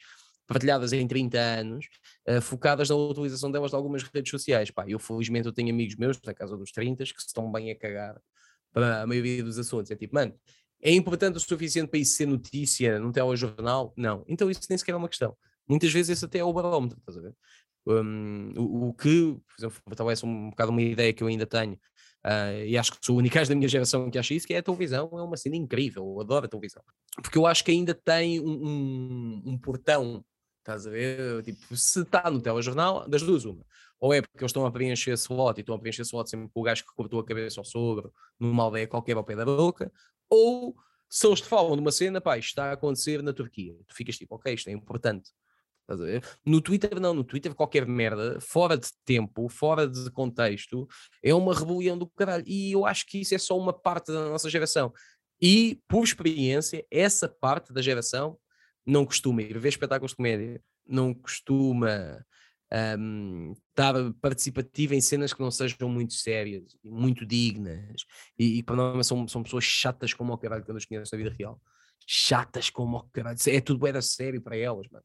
partilhadas 0.46 0.92
em 0.92 1.06
30 1.06 1.38
anos, 1.38 1.86
uh, 2.28 2.40
focadas 2.40 2.88
na 2.88 2.94
utilização 2.94 3.50
delas 3.50 3.70
de 3.70 3.76
algumas 3.76 4.02
redes 4.04 4.30
sociais. 4.30 4.70
Pá, 4.70 4.84
eu 4.86 4.98
felizmente 4.98 5.46
eu 5.46 5.52
tenho 5.52 5.70
amigos 5.70 5.96
meus, 5.96 6.20
na 6.22 6.32
casa 6.32 6.56
dos 6.56 6.70
30, 6.70 7.04
que 7.04 7.20
estão 7.20 7.50
bem 7.50 7.70
a 7.70 7.76
cagar 7.76 8.20
para 8.72 9.02
a 9.02 9.06
maioria 9.06 9.42
dos 9.42 9.58
assuntos. 9.58 9.90
É 9.90 9.96
tipo, 9.96 10.14
mano, 10.14 10.34
é 10.80 10.92
importante 10.92 11.36
o 11.36 11.40
suficiente 11.40 11.88
para 11.88 11.98
isso 11.98 12.16
ser 12.16 12.26
notícia 12.26 12.98
num 12.98 13.12
telejornal? 13.12 13.92
Não. 13.96 14.24
Então 14.28 14.50
isso 14.50 14.60
nem 14.68 14.78
sequer 14.78 14.92
é 14.92 14.96
uma 14.96 15.08
questão. 15.08 15.36
Muitas 15.68 15.92
vezes 15.92 16.10
esse 16.10 16.24
até 16.24 16.38
é 16.38 16.44
o 16.44 16.52
barómetro, 16.52 16.98
estás 16.98 17.18
a 17.18 17.20
ver? 17.20 17.34
Um, 17.86 18.52
o, 18.56 18.88
o, 18.88 18.94
que, 18.94 19.34
por 19.34 19.54
exemplo, 19.58 19.80
talvez 19.96 20.22
um 20.22 20.50
bocado 20.50 20.70
uma 20.70 20.82
ideia 20.82 21.12
que 21.12 21.22
eu 21.22 21.28
ainda 21.28 21.46
tenho, 21.46 21.74
uh, 22.24 22.64
e 22.64 22.76
acho 22.76 22.92
que 22.92 22.98
sou 23.00 23.16
o 23.16 23.18
único 23.18 23.36
da 23.46 23.54
minha 23.54 23.68
geração 23.68 24.10
que 24.10 24.18
acha 24.18 24.34
isso, 24.34 24.46
que 24.46 24.54
é 24.54 24.58
a 24.58 24.62
televisão, 24.62 25.08
é 25.12 25.22
uma 25.22 25.36
cena 25.36 25.56
incrível, 25.56 26.04
eu 26.04 26.20
adoro 26.20 26.46
a 26.46 26.48
televisão. 26.48 26.82
Porque 27.22 27.38
eu 27.38 27.46
acho 27.46 27.64
que 27.64 27.70
ainda 27.70 27.94
tem 27.94 28.40
um, 28.40 28.66
um, 28.66 29.42
um 29.46 29.58
portão, 29.58 30.24
estás 30.58 30.86
a 30.86 30.90
ver? 30.90 31.42
Tipo, 31.44 31.76
se 31.76 32.00
está 32.02 32.28
no 32.30 32.40
telejornal, 32.40 33.08
das 33.08 33.22
duas 33.22 33.44
uma. 33.44 33.64
Ou 33.98 34.12
é 34.12 34.20
porque 34.20 34.42
eles 34.42 34.50
estão 34.50 34.66
a 34.66 34.70
preencher 34.70 35.12
slot 35.12 35.58
e 35.58 35.60
estão 35.60 35.74
a 35.74 35.78
preencher 35.78 36.02
slot 36.02 36.28
sempre 36.28 36.48
com 36.52 36.60
o 36.60 36.62
gajo 36.62 36.84
que 36.84 36.94
cortou 36.94 37.20
a 37.20 37.24
cabeça 37.24 37.60
ao 37.60 37.64
sogro 37.64 38.12
numa 38.38 38.64
aldeia 38.64 38.86
qualquer 38.86 39.16
ao 39.16 39.24
pé 39.24 39.34
da 39.34 39.44
boca, 39.44 39.90
ou 40.28 40.74
se 41.08 41.26
eles 41.26 41.40
te 41.40 41.46
falam 41.46 41.74
de 41.76 41.80
uma 41.80 41.92
cena, 41.92 42.20
pá, 42.20 42.36
isto 42.36 42.48
está 42.48 42.70
a 42.70 42.72
acontecer 42.72 43.22
na 43.22 43.32
Turquia, 43.32 43.74
tu 43.86 43.94
ficas 43.94 44.16
tipo, 44.16 44.34
ok, 44.34 44.52
isto 44.52 44.68
é 44.68 44.72
importante. 44.72 45.30
No 46.44 46.60
Twitter, 46.60 46.98
não, 47.00 47.14
no 47.14 47.22
Twitter, 47.22 47.54
qualquer 47.54 47.86
merda, 47.86 48.40
fora 48.40 48.76
de 48.76 48.88
tempo, 49.04 49.48
fora 49.48 49.86
de 49.86 50.10
contexto, 50.10 50.88
é 51.22 51.32
uma 51.32 51.54
rebelião 51.54 51.96
do 51.96 52.08
caralho. 52.08 52.42
E 52.46 52.72
eu 52.72 52.84
acho 52.84 53.06
que 53.06 53.20
isso 53.20 53.34
é 53.34 53.38
só 53.38 53.56
uma 53.56 53.72
parte 53.72 54.10
da 54.10 54.28
nossa 54.28 54.50
geração. 54.50 54.92
E, 55.40 55.80
por 55.86 56.02
experiência, 56.02 56.84
essa 56.90 57.28
parte 57.28 57.72
da 57.72 57.80
geração 57.80 58.36
não 58.84 59.04
costuma 59.04 59.42
ir 59.42 59.58
ver 59.58 59.68
espetáculos 59.68 60.10
de 60.10 60.16
comédia, 60.16 60.60
não 60.86 61.14
costuma 61.14 62.24
um, 62.98 63.52
estar 63.70 63.94
participativa 64.20 64.94
em 64.94 65.00
cenas 65.00 65.32
que 65.32 65.40
não 65.40 65.50
sejam 65.50 65.88
muito 65.88 66.14
sérias 66.14 66.76
e 66.82 66.90
muito 66.90 67.24
dignas 67.24 68.04
e, 68.38 68.58
e 68.58 68.62
para 68.62 68.76
nós 68.76 69.06
são, 69.06 69.26
são 69.28 69.42
pessoas 69.42 69.64
chatas 69.64 70.12
como 70.12 70.32
o 70.32 70.38
caralho 70.38 70.64
que 70.64 70.70
eu 70.70 70.74
nos 70.74 70.84
conheço 70.84 71.14
na 71.14 71.22
vida 71.22 71.36
real 71.38 71.60
chatas 72.06 72.70
como 72.70 72.98
o 72.98 73.02
caralho, 73.10 73.36
é 73.48 73.60
tudo 73.60 73.86
era 73.86 74.00
sério 74.00 74.40
para 74.40 74.56
elas, 74.56 74.88
mano. 74.88 75.04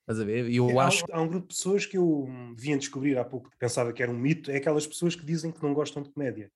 Estás 0.00 0.20
a 0.20 0.24
ver? 0.24 0.50
E 0.50 0.56
eu 0.56 0.68
é, 0.70 0.78
acho... 0.78 1.04
há, 1.12 1.16
há, 1.16 1.20
um 1.20 1.28
grupo 1.28 1.46
de 1.46 1.54
pessoas 1.54 1.86
que 1.86 1.96
eu 1.96 2.28
vim 2.56 2.72
a 2.72 2.78
descobrir 2.78 3.16
há 3.16 3.24
pouco, 3.24 3.48
pensava 3.58 3.92
que 3.92 4.02
era 4.02 4.10
um 4.10 4.18
mito, 4.18 4.50
é 4.50 4.56
aquelas 4.56 4.86
pessoas 4.86 5.14
que 5.14 5.24
dizem 5.24 5.52
que 5.52 5.62
não 5.62 5.72
gostam 5.72 6.02
de 6.02 6.10
comédia. 6.10 6.50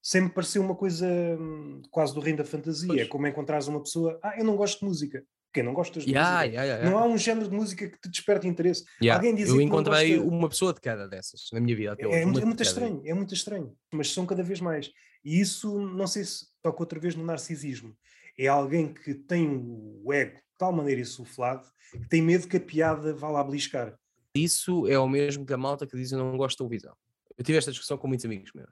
Sempre 0.00 0.32
pareceu 0.32 0.62
uma 0.62 0.76
coisa 0.76 1.06
hum, 1.06 1.82
quase 1.90 2.14
do 2.14 2.20
reino 2.20 2.38
da 2.38 2.44
fantasia, 2.44 2.88
pois. 2.88 3.08
como 3.08 3.26
encontrares 3.26 3.66
uma 3.66 3.82
pessoa, 3.82 4.18
ah, 4.22 4.38
eu 4.38 4.44
não 4.44 4.56
gosto 4.56 4.78
de 4.78 4.86
música. 4.86 5.24
Quem 5.52 5.62
não 5.62 5.74
gostas 5.74 6.04
de 6.04 6.10
yeah, 6.10 6.38
música? 6.38 6.54
Yeah, 6.54 6.74
yeah, 6.74 6.90
não 6.90 6.98
há 6.98 7.06
um 7.06 7.18
género 7.18 7.48
de 7.48 7.54
música 7.54 7.88
que 7.88 8.00
te 8.00 8.08
desperte 8.08 8.46
interesse. 8.46 8.84
Alguém 9.10 9.34
diz 9.34 9.48
Eu 9.48 9.60
encontrei 9.60 10.16
gosta... 10.16 10.30
uma 10.30 10.48
pessoa 10.48 10.72
de 10.72 10.80
cada 10.80 11.08
dessas 11.08 11.48
na 11.52 11.60
minha 11.60 11.76
vida. 11.76 11.92
Até 11.92 12.06
hoje, 12.06 12.16
é, 12.16 12.22
é, 12.22 12.26
muito 12.26 12.62
estranho, 12.62 13.02
é 13.04 13.14
muito 13.14 13.34
estranho, 13.34 13.74
mas 13.92 14.12
são 14.12 14.24
cada 14.26 14.42
vez 14.42 14.60
mais. 14.60 14.90
E 15.24 15.40
isso, 15.40 15.78
não 15.78 16.06
sei 16.06 16.24
se 16.24 16.46
toca 16.62 16.80
outra 16.80 17.00
vez 17.00 17.14
no 17.14 17.24
narcisismo. 17.24 17.96
É 18.38 18.46
alguém 18.46 18.92
que 18.92 19.12
tem 19.12 19.48
o 19.48 20.12
ego 20.12 20.36
de 20.36 20.42
tal 20.56 20.72
maneira 20.72 21.00
insuflado 21.00 21.66
que 21.90 22.08
tem 22.08 22.22
medo 22.22 22.46
que 22.46 22.56
a 22.56 22.60
piada 22.60 23.12
vá 23.12 23.28
lá 23.28 23.42
beliscar. 23.42 23.98
Isso 24.34 24.86
é 24.86 24.98
o 24.98 25.08
mesmo 25.08 25.44
que 25.44 25.52
a 25.52 25.58
malta 25.58 25.86
que 25.86 25.96
diz 25.96 26.12
eu 26.12 26.18
não 26.18 26.36
gosto 26.36 26.56
de 26.58 26.68
televisão. 26.68 26.94
Eu 27.36 27.44
tive 27.44 27.58
esta 27.58 27.72
discussão 27.72 27.98
com 27.98 28.06
muitos 28.06 28.24
amigos 28.24 28.52
meus. 28.54 28.70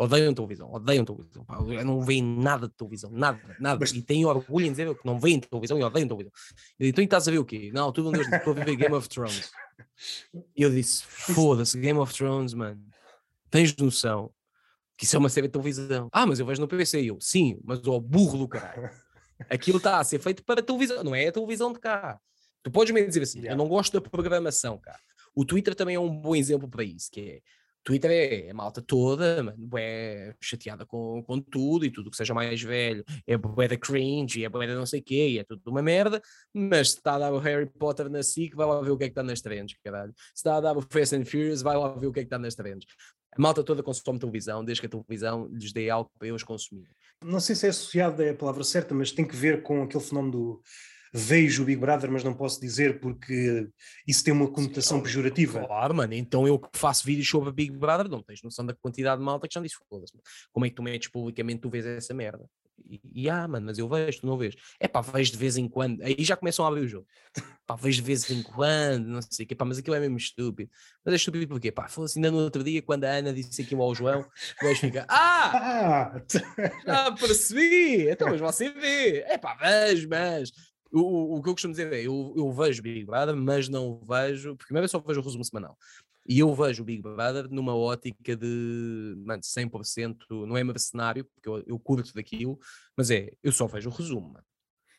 Odeiam 0.00 0.32
televisão, 0.32 0.72
odeiam 0.72 1.04
televisão. 1.04 1.44
Pá, 1.44 1.58
não 1.84 2.00
veem 2.00 2.22
nada 2.22 2.66
de 2.66 2.72
televisão, 2.72 3.10
nada, 3.10 3.38
nada. 3.60 3.78
Mas... 3.78 3.92
E 3.92 4.00
têm 4.00 4.24
orgulho 4.24 4.64
em 4.64 4.70
dizer 4.70 4.94
que 4.96 5.04
não 5.04 5.20
veem 5.20 5.38
televisão 5.38 5.78
e 5.78 5.82
odeiam 5.82 6.08
televisão. 6.08 6.32
Eu 6.78 6.86
digo, 6.86 6.88
então 6.88 7.04
estás 7.04 7.28
a 7.28 7.30
ver 7.30 7.36
o 7.36 7.44
quê? 7.44 7.70
Não, 7.70 7.92
tu 7.92 8.02
não 8.02 8.18
estou 8.18 8.54
a 8.54 8.64
ver 8.64 8.76
Game 8.76 8.94
of 8.94 9.06
Thrones. 9.10 9.52
E 10.56 10.62
eu 10.62 10.70
disse, 10.70 11.04
foda-se, 11.04 11.78
Game 11.78 11.98
of 11.98 12.14
Thrones, 12.14 12.54
mano. 12.54 12.82
Tens 13.50 13.76
noção 13.76 14.32
que 14.96 15.04
isso 15.04 15.16
é 15.16 15.18
uma 15.18 15.28
série 15.28 15.48
de 15.48 15.52
televisão. 15.52 16.08
Ah, 16.10 16.24
mas 16.24 16.40
eu 16.40 16.46
vejo 16.46 16.62
no 16.62 16.68
PC. 16.68 17.02
E 17.02 17.08
eu, 17.08 17.18
sim, 17.20 17.60
mas 17.62 17.86
o 17.86 18.00
burro 18.00 18.38
do 18.38 18.48
caralho. 18.48 18.88
Aquilo 19.50 19.76
está 19.76 19.98
a 19.98 20.04
ser 20.04 20.18
feito 20.18 20.42
para 20.42 20.62
televisão, 20.62 21.04
não 21.04 21.14
é 21.14 21.28
a 21.28 21.32
televisão 21.32 21.74
de 21.74 21.78
cá. 21.78 22.18
Tu 22.62 22.70
podes 22.70 22.94
me 22.94 23.06
dizer 23.06 23.22
assim, 23.22 23.40
yeah. 23.40 23.52
eu 23.52 23.58
não 23.58 23.68
gosto 23.68 23.92
da 23.92 24.00
programação, 24.00 24.78
cara. 24.78 24.98
O 25.34 25.44
Twitter 25.44 25.74
também 25.74 25.96
é 25.96 26.00
um 26.00 26.08
bom 26.08 26.34
exemplo 26.34 26.68
para 26.68 26.84
isso, 26.84 27.10
que 27.10 27.20
é 27.20 27.40
Twitter 27.82 28.10
é, 28.10 28.48
é 28.48 28.52
malta 28.52 28.82
toda, 28.82 29.42
mano, 29.42 29.68
é 29.78 30.34
chateada 30.40 30.84
com, 30.84 31.22
com 31.22 31.40
tudo 31.40 31.84
e 31.84 31.90
tudo 31.90 32.10
que 32.10 32.16
seja 32.16 32.34
mais 32.34 32.60
velho, 32.62 33.04
é 33.26 33.36
bué 33.36 33.68
da 33.68 33.76
cringe, 33.76 34.44
é 34.44 34.48
bué 34.48 34.66
da 34.66 34.74
não 34.74 34.86
sei 34.86 35.00
quê, 35.00 35.38
é 35.40 35.44
tudo 35.44 35.62
uma 35.66 35.82
merda, 35.82 36.20
mas 36.52 36.90
se 36.90 36.96
está 36.96 37.14
a 37.14 37.18
dar 37.18 37.32
o 37.32 37.38
Harry 37.38 37.66
Potter 37.66 38.08
na 38.10 38.22
SIC, 38.22 38.54
vai 38.54 38.66
lá 38.66 38.80
ver 38.80 38.90
o 38.90 38.98
que 38.98 39.04
é 39.04 39.06
que 39.06 39.12
está 39.12 39.22
nas 39.22 39.40
trends, 39.40 39.76
caralho. 39.82 40.12
Se 40.16 40.40
está 40.40 40.56
a 40.56 40.60
dar 40.60 40.76
o 40.76 40.82
Fast 40.82 41.16
and 41.16 41.24
Furious, 41.24 41.62
vai 41.62 41.76
lá 41.76 41.88
ver 41.88 42.06
o 42.06 42.12
que 42.12 42.20
é 42.20 42.22
que 42.22 42.26
está 42.26 42.38
nas 42.38 42.54
trends. 42.54 42.86
A 43.32 43.40
malta 43.40 43.62
toda 43.62 43.82
consome 43.82 44.18
televisão, 44.18 44.64
desde 44.64 44.80
que 44.80 44.86
a 44.86 44.90
televisão 44.90 45.48
lhes 45.52 45.72
dê 45.72 45.88
algo 45.88 46.10
para 46.18 46.28
eles 46.28 46.42
consumirem. 46.42 46.92
Não 47.24 47.38
sei 47.38 47.54
se 47.54 47.66
é 47.66 47.68
associado 47.70 48.22
é 48.22 48.30
a 48.30 48.34
palavra 48.34 48.64
certa, 48.64 48.94
mas 48.94 49.12
tem 49.12 49.26
que 49.26 49.36
ver 49.36 49.62
com 49.62 49.82
aquele 49.82 50.02
fenómeno 50.02 50.32
do 50.32 50.62
vejo 51.12 51.62
o 51.62 51.66
Big 51.66 51.80
Brother, 51.80 52.10
mas 52.10 52.22
não 52.22 52.34
posso 52.34 52.60
dizer 52.60 53.00
porque 53.00 53.68
isso 54.06 54.22
tem 54.22 54.32
uma 54.32 54.50
conotação 54.50 54.98
Sim, 54.98 55.04
pejorativa. 55.04 55.66
Claro, 55.66 55.94
mano, 55.94 56.14
então 56.14 56.46
eu 56.46 56.58
que 56.58 56.68
faço 56.74 57.04
vídeos 57.04 57.28
sobre 57.28 57.52
Big 57.52 57.76
Brother, 57.76 58.08
não 58.08 58.22
tens 58.22 58.42
noção 58.42 58.64
da 58.64 58.74
quantidade 58.74 59.18
de 59.18 59.24
malta 59.24 59.48
que 59.48 59.54
já 59.54 59.60
disse, 59.60 59.76
foda-se, 59.88 60.12
como 60.52 60.66
é 60.66 60.68
que 60.68 60.76
tu 60.76 60.82
metes 60.82 61.08
publicamente, 61.08 61.60
tu 61.60 61.70
vês 61.70 61.84
essa 61.84 62.14
merda? 62.14 62.44
E, 62.88 63.00
e 63.24 63.30
ah, 63.30 63.46
mano, 63.46 63.66
mas 63.66 63.78
eu 63.78 63.88
vejo, 63.88 64.20
tu 64.20 64.26
não 64.26 64.38
vês. 64.38 64.54
É 64.78 64.88
pá, 64.88 65.00
vejo 65.00 65.32
de 65.32 65.38
vez 65.38 65.56
em 65.56 65.68
quando, 65.68 66.02
aí 66.02 66.16
já 66.20 66.36
começam 66.36 66.64
a 66.64 66.68
abrir 66.68 66.82
o 66.82 66.88
jogo. 66.88 67.06
Pá, 67.66 67.76
vejo 67.76 67.98
de 67.98 68.06
vez 68.06 68.28
em 68.28 68.42
quando, 68.42 69.06
não 69.06 69.22
sei 69.22 69.44
o 69.44 69.48
quê, 69.48 69.54
pá, 69.54 69.64
mas 69.64 69.78
aquilo 69.78 69.94
é 69.94 70.00
mesmo 70.00 70.16
estúpido. 70.16 70.68
Mas 71.04 71.12
é 71.12 71.16
estúpido 71.16 71.46
porque, 71.46 71.70
pá, 71.70 71.88
fosse 71.88 72.18
ainda 72.18 72.28
no 72.28 72.38
outro 72.38 72.64
dia, 72.64 72.82
quando 72.82 73.04
a 73.04 73.10
Ana 73.10 73.32
disse 73.32 73.62
aquilo 73.62 73.82
ao 73.82 73.94
João, 73.94 74.22
o 74.22 74.64
gajo 74.64 74.80
fica, 74.80 75.06
ah, 75.08 76.10
ah! 76.18 76.22
já 76.84 77.12
percebi, 77.12 78.10
então, 78.10 78.28
mas 78.28 78.40
você 78.40 78.70
vê, 78.70 79.20
é 79.20 79.38
pá, 79.38 79.54
vejo, 79.54 80.08
mas 80.08 80.50
o, 80.92 81.36
o, 81.36 81.42
que 81.42 81.48
eu 81.48 81.52
costumo 81.52 81.72
dizer 81.72 81.92
é, 81.92 82.00
eu, 82.00 82.32
eu 82.36 82.52
vejo 82.52 82.82
Big 82.82 83.04
Brother, 83.04 83.36
mas 83.36 83.68
não 83.68 84.00
vejo, 84.06 84.56
primeiro 84.56 84.84
eu 84.84 84.88
só 84.88 84.98
vejo 84.98 85.20
o 85.20 85.24
resumo 85.24 85.44
semanal. 85.44 85.76
E 86.26 86.38
eu 86.38 86.54
vejo 86.54 86.82
o 86.82 86.84
Big 86.84 87.02
Brother 87.02 87.48
numa 87.50 87.74
ótica 87.74 88.36
de, 88.36 89.14
mano, 89.24 89.42
100%, 89.42 90.16
não 90.46 90.56
é 90.56 90.62
mercenário, 90.62 91.24
porque 91.34 91.48
eu, 91.48 91.64
eu 91.66 91.78
curto 91.78 92.12
daquilo, 92.14 92.58
mas 92.96 93.10
é, 93.10 93.32
eu 93.42 93.52
só 93.52 93.66
vejo 93.66 93.88
o 93.88 93.92
resumo, 93.92 94.32
mano. 94.34 94.44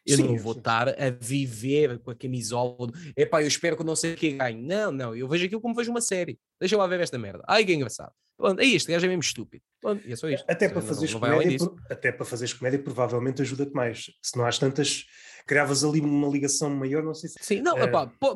Eu 0.06 0.17
sim, 0.17 0.23
não 0.23 0.38
vou 0.38 0.54
estar 0.54 0.89
a 0.89 1.10
viver 1.12 1.99
com 1.99 2.10
a 2.10 2.15
camisola. 2.15 2.91
É 3.15 3.23
pá, 3.23 3.41
eu 3.43 3.47
espero 3.47 3.77
que 3.77 3.84
não 3.84 3.95
sei 3.95 4.13
o 4.13 4.17
que 4.17 4.32
ganhe. 4.32 4.60
Não, 4.60 4.91
não, 4.91 5.15
eu 5.15 5.27
vejo 5.27 5.45
aquilo 5.45 5.62
como 5.62 5.75
vejo 5.75 5.91
uma 5.91 6.01
série. 6.01 6.39
Deixa 6.60 6.75
lá 6.75 6.88
ver 6.88 7.01
esta 7.01 7.19
merda. 7.19 7.43
Ai, 7.47 7.63
que 7.63 7.73
engraçado. 7.73 8.12
Pronto, 8.41 8.60
é 8.60 8.65
isto, 8.65 8.91
gajo 8.91 9.06
é 9.06 9.10
mesmo 9.10 9.21
estúpido. 9.21 9.63
Pronto, 9.80 10.08
e 10.08 10.12
é 10.12 10.15
só 10.15 10.27
isto. 10.27 10.45
Até 10.49 10.67
para 10.67 10.82
fazeres 10.82 11.13
comédia, 11.13 11.58
até 11.89 12.12
para 12.12 12.25
fazeres 12.25 12.54
comédia, 12.54 12.80
provavelmente 12.80 13.41
ajuda-te 13.43 13.71
mais. 13.71 14.12
Se 14.19 14.36
não 14.36 14.45
há 14.45 14.49
tantas 14.49 15.06
criavas 15.45 15.84
ali 15.84 16.01
uma 16.01 16.27
ligação 16.27 16.69
maior, 16.71 17.04
não 17.04 17.13
sei 17.13 17.30
se. 17.30 17.36
Sim, 17.39 17.62
não, 17.62 17.77
é... 17.77 17.88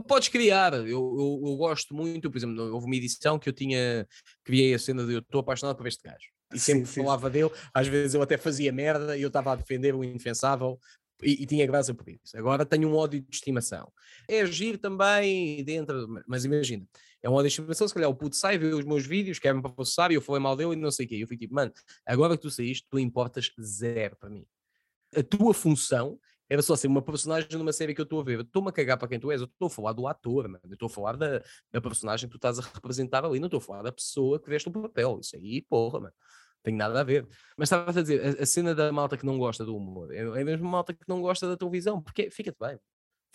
podes 0.07 0.27
criar. 0.27 0.73
Eu, 0.73 0.85
eu, 0.85 1.41
eu, 1.43 1.55
gosto 1.57 1.95
muito, 1.95 2.29
por 2.29 2.37
exemplo, 2.37 2.71
houve 2.71 2.85
uma 2.85 2.95
edição 2.95 3.39
que 3.39 3.49
eu 3.49 3.53
tinha, 3.53 4.07
criei 4.43 4.75
a 4.75 4.79
cena 4.79 5.03
de 5.05 5.13
eu 5.13 5.19
estou 5.19 5.41
apaixonado 5.41 5.75
por 5.75 5.87
este 5.87 6.03
gajo. 6.03 6.29
E 6.53 6.59
sempre 6.59 6.85
sim, 6.85 7.01
falava 7.01 7.27
sim. 7.27 7.33
dele, 7.33 7.51
às 7.73 7.87
vezes 7.87 8.13
eu 8.13 8.21
até 8.21 8.37
fazia 8.37 8.71
merda 8.71 9.17
e 9.17 9.23
eu 9.23 9.29
estava 9.29 9.53
a 9.53 9.55
defender 9.55 9.95
o 9.95 10.03
indefensável 10.03 10.79
e, 11.23 11.43
e, 11.43 11.45
tinha 11.45 11.65
graça 11.65 11.93
por 11.93 12.07
isso. 12.09 12.37
Agora 12.37 12.65
tenho 12.65 12.89
um 12.89 12.95
ódio 12.95 13.21
de 13.21 13.35
estimação. 13.35 13.91
É 14.29 14.41
agir 14.41 14.77
também 14.77 15.63
dentro, 15.63 16.07
mas 16.27 16.45
imagina, 16.45 16.85
é 17.25 17.29
um 17.29 17.33
ódio 17.33 17.49
de 17.49 17.59
estimação, 17.59 17.88
se 17.88 17.93
calhar 17.93 18.07
o 18.07 18.13
puto 18.13 18.35
sai, 18.35 18.55
vê 18.55 18.67
os 18.67 18.85
meus 18.85 19.03
vídeos, 19.03 19.39
quer-me 19.39 19.59
processar 19.59 20.11
e 20.11 20.13
eu 20.13 20.21
falei 20.21 20.39
mal 20.39 20.55
dele 20.55 20.73
e 20.73 20.75
não 20.75 20.91
sei 20.91 21.07
o 21.07 21.09
quê. 21.09 21.15
Eu 21.15 21.27
fico 21.27 21.39
tipo, 21.39 21.55
mano, 21.55 21.71
agora 22.05 22.38
que 22.38 22.43
tu 22.43 22.51
saíste, 22.51 22.85
tu 22.88 22.99
importas 22.99 23.51
zero 23.59 24.15
para 24.15 24.29
mim. 24.29 24.45
A 25.15 25.23
tua 25.23 25.51
função 25.51 26.19
era 26.47 26.61
só 26.61 26.75
ser 26.75 26.85
uma 26.85 27.01
personagem 27.01 27.49
numa 27.57 27.73
série 27.73 27.95
que 27.95 28.01
eu 28.01 28.03
estou 28.03 28.21
a 28.21 28.23
ver. 28.23 28.41
Estou-me 28.41 28.69
a 28.69 28.71
cagar 28.71 28.99
para 28.99 29.07
quem 29.07 29.19
tu 29.19 29.31
és. 29.31 29.41
Eu 29.41 29.47
estou 29.47 29.65
a 29.65 29.69
falar 29.71 29.93
do 29.93 30.07
ator, 30.07 30.47
mano. 30.47 30.59
Eu 30.65 30.73
estou 30.73 30.85
a 30.85 30.89
falar 30.89 31.17
da, 31.17 31.41
da 31.71 31.81
personagem 31.81 32.29
que 32.29 32.33
tu 32.33 32.38
estás 32.38 32.59
a 32.59 32.61
representar 32.61 33.25
ali. 33.25 33.39
Não 33.39 33.47
estou 33.47 33.57
a 33.57 33.61
falar 33.61 33.81
da 33.81 33.91
pessoa 33.91 34.39
que 34.39 34.47
veste 34.47 34.69
o 34.69 34.71
papel. 34.71 35.19
Isso 35.19 35.35
aí, 35.35 35.63
porra, 35.63 36.01
mano. 36.01 36.13
Tem 36.61 36.75
nada 36.75 37.01
a 37.01 37.03
ver. 37.03 37.27
Mas 37.57 37.69
estava 37.69 37.89
a 37.89 38.03
dizer, 38.03 38.39
a, 38.39 38.43
a, 38.43 38.45
cena 38.45 38.75
da 38.75 38.91
malta 38.91 39.17
que 39.17 39.25
não 39.25 39.39
gosta 39.39 39.65
do 39.65 39.75
humor 39.75 40.13
é, 40.13 40.19
é 40.19 40.43
mesmo 40.43 40.69
malta 40.69 40.93
que 40.93 41.07
não 41.07 41.21
gosta 41.21 41.47
da 41.47 41.57
televisão. 41.57 41.99
Porque 42.03 42.29
fica-te 42.29 42.59
bem. 42.59 42.79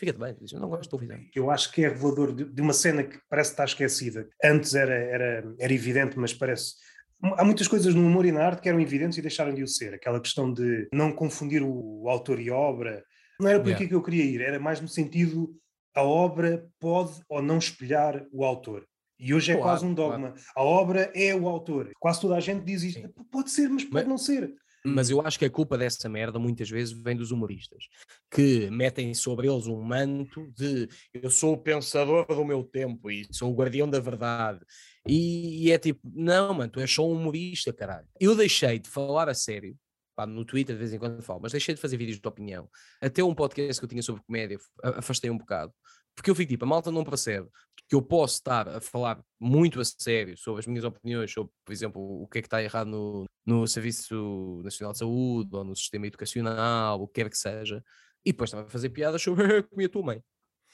Fica-te 0.01 0.19
bem, 0.19 0.35
eu 0.51 0.59
não 0.59 0.71
gosto 0.71 0.85
de 0.85 0.89
televisão. 0.89 1.31
Eu 1.35 1.51
acho 1.51 1.71
que 1.71 1.85
é 1.85 1.89
revelador 1.91 2.35
de, 2.35 2.45
de 2.45 2.63
uma 2.63 2.73
cena 2.73 3.05
que 3.05 3.19
parece 3.29 3.51
estar 3.51 3.67
esquecida. 3.67 4.27
Antes 4.43 4.75
era, 4.75 4.95
era, 4.95 5.55
era 5.59 5.75
evidente, 5.75 6.19
mas 6.19 6.33
parece 6.33 6.77
há 7.23 7.45
muitas 7.45 7.69
coisas 7.69 7.95
no 7.95 8.07
humor 8.07 8.25
e 8.25 8.33
na 8.33 8.43
arte 8.43 8.63
que 8.63 8.69
eram 8.71 8.81
evidentes 8.81 9.19
e 9.19 9.21
deixaram 9.21 9.53
de 9.53 9.63
o 9.63 9.69
ser. 9.69 9.93
Aquela 9.93 10.19
questão 10.19 10.51
de 10.51 10.89
não 10.91 11.13
confundir 11.13 11.63
o 11.63 12.09
autor 12.09 12.41
e 12.41 12.49
a 12.49 12.57
obra. 12.57 13.05
Não 13.39 13.47
era 13.47 13.59
por 13.61 13.67
yeah. 13.67 13.77
aqui 13.77 13.89
que 13.89 13.95
eu 13.95 14.03
queria 14.03 14.25
ir, 14.25 14.41
era 14.41 14.59
mais 14.59 14.81
no 14.81 14.89
sentido 14.89 15.55
a 15.95 16.03
obra 16.03 16.67
pode 16.79 17.21
ou 17.29 17.43
não 17.43 17.59
espelhar 17.59 18.25
o 18.33 18.43
autor. 18.43 18.87
E 19.19 19.35
hoje 19.35 19.53
é 19.53 19.55
claro, 19.55 19.69
quase 19.69 19.85
um 19.85 19.93
dogma. 19.93 20.31
Claro. 20.31 20.45
A 20.57 20.63
obra 20.63 21.13
é 21.15 21.35
o 21.35 21.47
autor. 21.47 21.91
Quase 22.01 22.23
toda 22.23 22.37
a 22.37 22.41
gente 22.41 22.65
diz 22.65 22.83
isto. 22.83 23.03
Sim. 23.03 23.25
Pode 23.31 23.51
ser, 23.51 23.69
mas 23.69 23.85
pode 23.85 23.95
mas, 23.95 24.09
não 24.09 24.17
ser. 24.17 24.55
Mas 24.85 25.11
eu 25.11 25.21
acho 25.21 25.39
que 25.39 25.45
a 25.45 25.51
culpa 25.51 25.77
dessa 25.77 26.09
merda 26.09 26.39
muitas 26.39 26.71
vezes 26.71 26.93
vem 26.93 27.17
dos 27.17 27.31
humoristas, 27.31 27.85
que 28.31 28.71
metem 28.71 29.13
sobre 29.13 29.47
eles 29.47 29.67
um 29.67 29.83
manto 29.83 30.51
de 30.57 30.89
eu 31.13 31.31
sou 31.31 31.55
o 31.55 31.59
pensador 31.59 32.27
do 32.27 32.45
meu 32.45 32.65
tempo 32.65 33.11
e 33.11 33.27
sou 33.31 33.53
o 33.53 33.55
guardião 33.55 33.89
da 33.89 34.01
verdade. 34.01 34.61
E, 35.07 35.67
e 35.67 35.73
é 35.73 35.79
tipo, 35.79 36.01
não, 36.05 36.55
mano, 36.55 36.71
tu 36.71 36.81
és 36.81 36.91
só 36.91 37.07
um 37.07 37.13
humorista, 37.13 37.73
caralho. 37.73 38.07
Eu 38.19 38.35
deixei 38.35 38.79
de 38.79 38.89
falar 38.89 39.29
a 39.29 39.35
sério, 39.35 39.77
pá, 40.17 40.27
no 40.27 40.45
Twitter 40.45 40.75
de 40.75 40.79
vez 40.79 40.93
em 40.93 40.99
quando 40.99 41.23
falo, 41.23 41.41
mas 41.43 41.53
deixei 41.53 41.75
de 41.75 41.81
fazer 41.81 41.97
vídeos 41.99 42.19
de 42.19 42.29
opinião. 42.29 42.69
Até 43.03 43.23
um 43.23 43.35
podcast 43.35 43.81
que 43.81 43.85
eu 43.85 43.89
tinha 43.89 44.03
sobre 44.03 44.23
comédia, 44.23 44.59
afastei 44.83 45.31
um 45.31 45.37
bocado, 45.37 45.73
porque 46.21 46.31
eu 46.31 46.35
fico 46.35 46.51
tipo, 46.51 46.67
a 46.67 46.69
malta 46.69 46.91
não 46.91 47.03
percebe 47.03 47.49
que 47.89 47.97
eu 47.97 48.03
posso 48.03 48.35
estar 48.35 48.69
a 48.69 48.81
falar 48.81 49.19
muito 49.41 49.81
a 49.81 49.85
sério 49.85 50.37
sobre 50.37 50.61
as 50.61 50.67
minhas 50.67 50.85
opiniões, 50.85 51.33
sobre, 51.33 51.51
por 51.65 51.73
exemplo, 51.73 52.23
o 52.23 52.29
que 52.29 52.39
é 52.39 52.43
que 52.43 52.47
está 52.47 52.63
errado 52.63 52.89
no, 52.89 53.25
no 53.45 53.67
Serviço 53.67 54.61
Nacional 54.63 54.93
de 54.93 54.99
Saúde 54.99 55.57
ou 55.57 55.65
no 55.65 55.75
sistema 55.75 56.07
educacional, 56.07 57.01
o 57.01 57.09
que 57.09 57.15
quer 57.15 57.31
que 57.31 57.39
seja, 57.39 57.83
e 58.25 58.33
depois 58.33 58.49
estava 58.49 58.67
a 58.67 58.71
fazer 58.71 58.91
piadas 58.91 59.23
sobre 59.23 59.63
como 59.65 59.83
a 59.83 59.89
tua 59.89 60.03
mãe. 60.03 60.23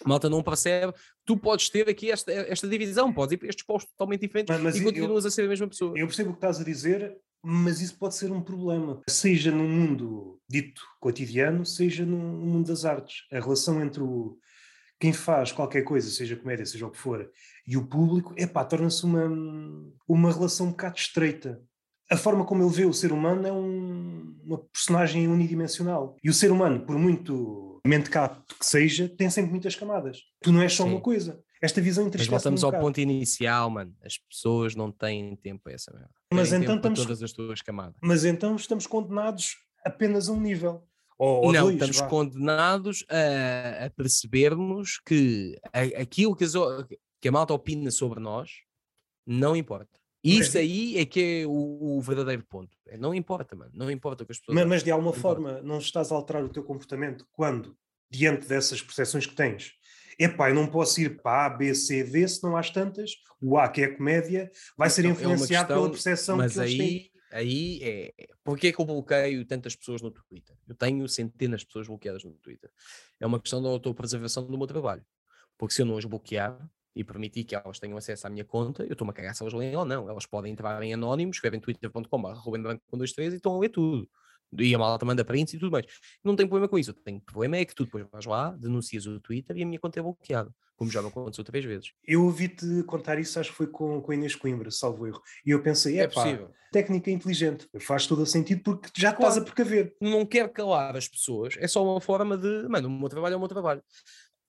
A 0.04 0.08
malta 0.08 0.28
não 0.28 0.42
percebe, 0.42 0.92
tu 1.24 1.36
podes 1.36 1.70
ter 1.70 1.88
aqui 1.88 2.10
esta, 2.10 2.32
esta 2.32 2.68
divisão, 2.68 3.12
podes 3.12 3.34
ir 3.34 3.36
para 3.36 3.48
estes 3.48 3.64
postos 3.64 3.90
totalmente 3.92 4.22
diferentes 4.22 4.52
mas, 4.52 4.62
mas 4.62 4.76
e 4.76 4.84
continuas 4.84 5.24
eu, 5.24 5.28
a 5.28 5.30
ser 5.30 5.42
a 5.44 5.48
mesma 5.48 5.68
pessoa. 5.68 5.96
Eu 5.96 6.06
percebo 6.06 6.30
o 6.30 6.32
que 6.32 6.38
estás 6.38 6.60
a 6.60 6.64
dizer, 6.64 7.16
mas 7.42 7.80
isso 7.80 7.96
pode 7.96 8.16
ser 8.16 8.30
um 8.32 8.42
problema, 8.42 9.00
seja 9.08 9.50
no 9.50 9.64
mundo 9.64 10.38
dito 10.50 10.82
cotidiano, 11.00 11.64
seja 11.64 12.04
no 12.04 12.18
mundo 12.18 12.66
das 12.66 12.84
artes. 12.84 13.24
A 13.32 13.40
relação 13.40 13.82
entre 13.82 14.02
o, 14.02 14.36
quem 14.98 15.12
faz 15.12 15.52
qualquer 15.52 15.82
coisa, 15.82 16.10
seja 16.10 16.36
comédia, 16.36 16.64
seja 16.64 16.86
o 16.86 16.90
que 16.90 16.98
for, 16.98 17.30
e 17.66 17.76
o 17.76 17.86
público, 17.86 18.34
epá, 18.36 18.64
torna-se 18.64 19.04
uma, 19.04 19.28
uma 20.08 20.32
relação 20.32 20.66
um 20.66 20.70
bocado 20.70 20.96
estreita. 20.96 21.60
A 22.10 22.16
forma 22.16 22.44
como 22.44 22.62
ele 22.62 22.72
vê 22.72 22.84
o 22.84 22.92
ser 22.92 23.12
humano 23.12 23.46
é 23.46 23.52
um, 23.52 24.36
uma 24.44 24.58
personagem 24.58 25.26
unidimensional. 25.26 26.16
E 26.22 26.30
o 26.30 26.34
ser 26.34 26.52
humano, 26.52 26.86
por 26.86 26.96
muito 26.96 27.80
mentecato 27.84 28.54
que 28.56 28.64
seja, 28.64 29.08
tem 29.08 29.28
sempre 29.28 29.50
muitas 29.50 29.74
camadas. 29.74 30.20
Tu 30.40 30.52
não 30.52 30.62
és 30.62 30.72
só 30.72 30.84
Sim. 30.84 30.90
uma 30.90 31.00
coisa. 31.00 31.42
Esta 31.60 31.80
visão 31.80 32.08
Mas 32.12 32.26
voltamos 32.26 32.62
um 32.62 32.66
ao 32.66 32.72
ponto 32.72 33.00
inicial, 33.00 33.70
mano. 33.70 33.94
As 34.04 34.18
pessoas 34.18 34.74
não 34.76 34.92
têm 34.92 35.34
tempo 35.36 35.64
para 35.64 35.72
essa 35.72 35.92
merda. 35.92 36.10
Mas 36.32 36.52
então 36.52 36.76
estamos... 36.76 37.00
todas 37.00 37.22
as 37.22 37.32
tuas 37.32 37.62
camadas. 37.62 37.96
Mas 38.02 38.24
então 38.24 38.54
estamos 38.54 38.86
condenados 38.86 39.56
apenas 39.84 40.28
a 40.28 40.32
um 40.32 40.40
nível. 40.40 40.86
Ou, 41.18 41.46
ou 41.46 41.52
não, 41.52 41.62
dois, 41.62 41.74
estamos 41.74 41.98
vá. 41.98 42.08
condenados 42.08 43.04
a, 43.08 43.86
a 43.86 43.90
percebermos 43.90 45.00
que 45.04 45.58
a, 45.72 46.02
aquilo 46.02 46.36
que, 46.36 46.44
as, 46.44 46.52
que, 47.20 47.28
a 47.28 47.32
malta 47.32 47.54
opina 47.54 47.90
sobre 47.90 48.20
nós 48.20 48.50
não 49.26 49.56
importa. 49.56 49.98
Isso 50.22 50.58
aí 50.58 50.98
é 50.98 51.06
que 51.06 51.42
é 51.42 51.46
o, 51.46 51.96
o, 51.96 52.00
verdadeiro 52.00 52.44
ponto. 52.48 52.76
É, 52.88 52.96
não 52.96 53.14
importa, 53.14 53.54
mano. 53.54 53.70
Não 53.74 53.90
importa 53.90 54.24
o 54.24 54.26
que 54.26 54.32
as 54.32 54.38
pessoas. 54.40 54.56
Mas, 54.56 54.66
mas 54.66 54.82
de 54.82 54.90
alguma 54.90 55.12
não 55.12 55.18
forma 55.18 55.50
importa. 55.50 55.66
não 55.66 55.78
estás 55.78 56.10
a 56.10 56.14
alterar 56.16 56.44
o 56.44 56.48
teu 56.48 56.64
comportamento 56.64 57.26
quando, 57.32 57.76
diante 58.10 58.46
dessas 58.46 58.82
percepções 58.82 59.24
que 59.24 59.36
tens, 59.36 59.74
epá, 60.18 60.50
eu 60.50 60.54
não 60.54 60.66
posso 60.66 61.00
ir 61.00 61.22
para 61.22 61.46
A, 61.46 61.50
B, 61.50 61.74
C, 61.74 62.02
D, 62.02 62.26
se 62.26 62.42
não 62.42 62.56
há 62.56 62.62
tantas, 62.62 63.12
o 63.40 63.56
A, 63.56 63.68
que 63.68 63.82
é 63.82 63.84
a 63.84 63.96
comédia, 63.96 64.50
vai 64.76 64.90
ser 64.90 65.04
então, 65.04 65.12
influenciado 65.12 65.72
é 65.72 65.76
questão, 65.76 65.76
pela 65.76 65.90
percepção 65.90 66.38
que 66.38 66.60
aí, 66.60 66.72
eles 66.74 66.78
têm 66.78 67.15
aí 67.30 67.80
é. 67.82 68.14
Porquê 68.44 68.68
é 68.68 68.72
que 68.72 68.80
eu 68.80 68.84
bloqueio 68.84 69.44
tantas 69.44 69.76
pessoas 69.76 70.02
no 70.02 70.10
Twitter? 70.10 70.56
Eu 70.68 70.74
tenho 70.74 71.08
centenas 71.08 71.60
de 71.60 71.66
pessoas 71.66 71.86
bloqueadas 71.86 72.24
no 72.24 72.32
Twitter. 72.34 72.70
É 73.20 73.26
uma 73.26 73.40
questão 73.40 73.62
da 73.62 73.68
autopreservação 73.68 74.46
do 74.46 74.56
meu 74.58 74.66
trabalho. 74.66 75.04
Porque 75.58 75.74
se 75.74 75.82
eu 75.82 75.86
não 75.86 75.96
as 75.96 76.04
bloquear, 76.04 76.58
e 76.96 77.04
permitir 77.04 77.44
que 77.44 77.54
elas 77.54 77.78
tenham 77.78 77.98
acesso 77.98 78.26
à 78.26 78.30
minha 78.30 78.44
conta, 78.44 78.82
eu 78.82 78.92
estou-me 78.92 79.10
a 79.10 79.12
cagar 79.12 79.34
se 79.34 79.42
elas 79.42 79.52
leem 79.52 79.76
ou 79.76 79.84
não. 79.84 80.08
Elas 80.08 80.24
podem 80.24 80.50
entrar 80.50 80.82
em 80.82 80.94
anónimo, 80.94 81.30
escrevem 81.30 81.60
twitter.com, 81.60 82.32
Ruben 82.32 82.62
Branco 82.62 82.82
com 82.90 82.96
dois, 82.96 83.12
três 83.12 83.34
e 83.34 83.36
estão 83.36 83.54
a 83.54 83.58
ler 83.58 83.68
tudo. 83.68 84.08
E 84.58 84.74
a 84.74 84.78
malta 84.78 85.04
manda 85.04 85.24
prints 85.24 85.54
e 85.54 85.58
tudo 85.58 85.72
mais. 85.72 85.86
Não 86.24 86.36
tenho 86.36 86.48
problema 86.48 86.68
com 86.68 86.78
isso. 86.78 86.90
O 86.90 86.94
tenho 86.94 87.20
problema 87.20 87.56
é 87.56 87.64
que 87.64 87.74
tu 87.74 87.84
depois 87.84 88.06
vais 88.10 88.24
lá, 88.26 88.50
denuncias 88.50 89.06
o 89.06 89.20
Twitter 89.20 89.56
e 89.56 89.62
a 89.62 89.66
minha 89.66 89.78
conta 89.78 89.98
é 89.98 90.02
bloqueada, 90.02 90.50
como 90.76 90.90
já 90.90 91.02
me 91.02 91.08
aconteceu 91.08 91.44
três 91.44 91.64
vezes. 91.64 91.92
Eu 92.06 92.24
ouvi-te 92.24 92.82
contar 92.84 93.18
isso, 93.18 93.38
acho 93.38 93.50
que 93.50 93.56
foi 93.56 93.66
com, 93.66 94.00
com 94.00 94.12
Inês 94.12 94.34
Coimbra, 94.34 94.70
salvo 94.70 95.06
erro. 95.06 95.20
E 95.44 95.50
eu 95.50 95.62
pensei, 95.62 95.98
é, 95.98 96.04
é 96.04 96.08
possível. 96.08 96.50
técnica 96.72 97.10
inteligente, 97.10 97.68
faz 97.80 98.06
todo 98.06 98.22
o 98.22 98.26
sentido 98.26 98.62
porque 98.62 98.88
já 98.96 99.12
claro, 99.12 99.30
estás 99.30 99.38
a 99.38 99.44
precaver. 99.44 99.94
Não 100.00 100.24
quero 100.24 100.48
calar 100.50 100.96
as 100.96 101.08
pessoas, 101.08 101.54
é 101.58 101.66
só 101.66 101.84
uma 101.84 102.00
forma 102.00 102.36
de, 102.36 102.68
mano, 102.68 102.88
o 102.88 102.90
meu 102.90 103.08
trabalho 103.08 103.34
é 103.34 103.36
o 103.36 103.40
meu 103.40 103.48
trabalho. 103.48 103.82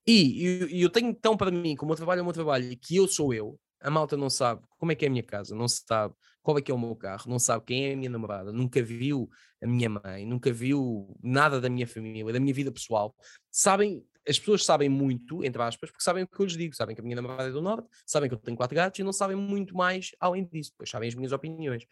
E, 0.08 0.70
e 0.72 0.82
eu 0.82 0.90
tenho 0.90 1.14
tão 1.14 1.36
para 1.36 1.52
mim, 1.52 1.76
como 1.76 1.90
o 1.90 1.92
meu 1.92 1.98
trabalho 1.98 2.20
é 2.20 2.22
o 2.22 2.26
meu 2.26 2.34
trabalho, 2.34 2.72
e 2.72 2.78
que 2.78 2.96
eu 2.96 3.08
sou 3.10 3.34
eu, 3.34 3.60
a 3.82 3.90
malta 3.90 4.18
não 4.18 4.30
sabe 4.30 4.62
como 4.78 4.92
é 4.92 4.96
que 4.96 5.06
é 5.06 5.08
a 5.08 5.12
minha 5.12 5.24
casa, 5.24 5.56
não 5.56 5.68
sabe 5.68 6.14
qual 6.42 6.58
é 6.58 6.62
que 6.62 6.72
é 6.72 6.74
o 6.74 6.80
meu 6.80 6.96
carro, 6.96 7.30
não 7.30 7.40
sabe 7.40 7.66
quem 7.66 7.90
é 7.90 7.94
a 7.94 7.98
minha 7.98 8.10
namorada, 8.10 8.52
nunca 8.52 8.82
viu 8.82 9.30
a 9.62 9.68
minha 9.68 9.90
mãe, 9.90 10.26
nunca 10.26 10.52
viu 10.52 11.16
nada 11.22 11.60
da 11.60 11.70
minha 11.70 11.86
família, 11.86 12.32
da 12.32 12.40
minha 12.40 12.54
vida 12.54 12.72
pessoal. 12.72 13.16
Sabem, 13.52 14.04
as 14.28 14.40
pessoas 14.40 14.64
sabem 14.64 14.88
muito, 14.88 15.44
entre 15.44 15.62
aspas, 15.62 15.90
porque 15.90 16.04
sabem 16.04 16.24
o 16.24 16.28
que 16.28 16.40
eu 16.40 16.46
lhes 16.46 16.56
digo, 16.56 16.76
sabem 16.76 16.96
que 16.96 17.02
a 17.02 17.04
minha 17.04 17.16
namorada 17.16 17.50
é 17.50 17.52
do 17.52 17.62
Norte, 17.62 17.88
sabem 18.06 18.30
que 18.30 18.36
eu 18.36 18.40
tenho 18.40 18.56
quatro 18.56 18.76
gatos 18.76 19.00
e 19.00 19.04
não 19.04 19.14
sabem 19.14 19.36
muito 19.36 19.76
mais 19.76 20.12
além 20.20 20.46
disso, 20.46 20.72
pois 20.78 20.90
sabem 20.90 21.10
as 21.10 21.16
minhas 21.16 21.32
opiniões. 21.32 21.86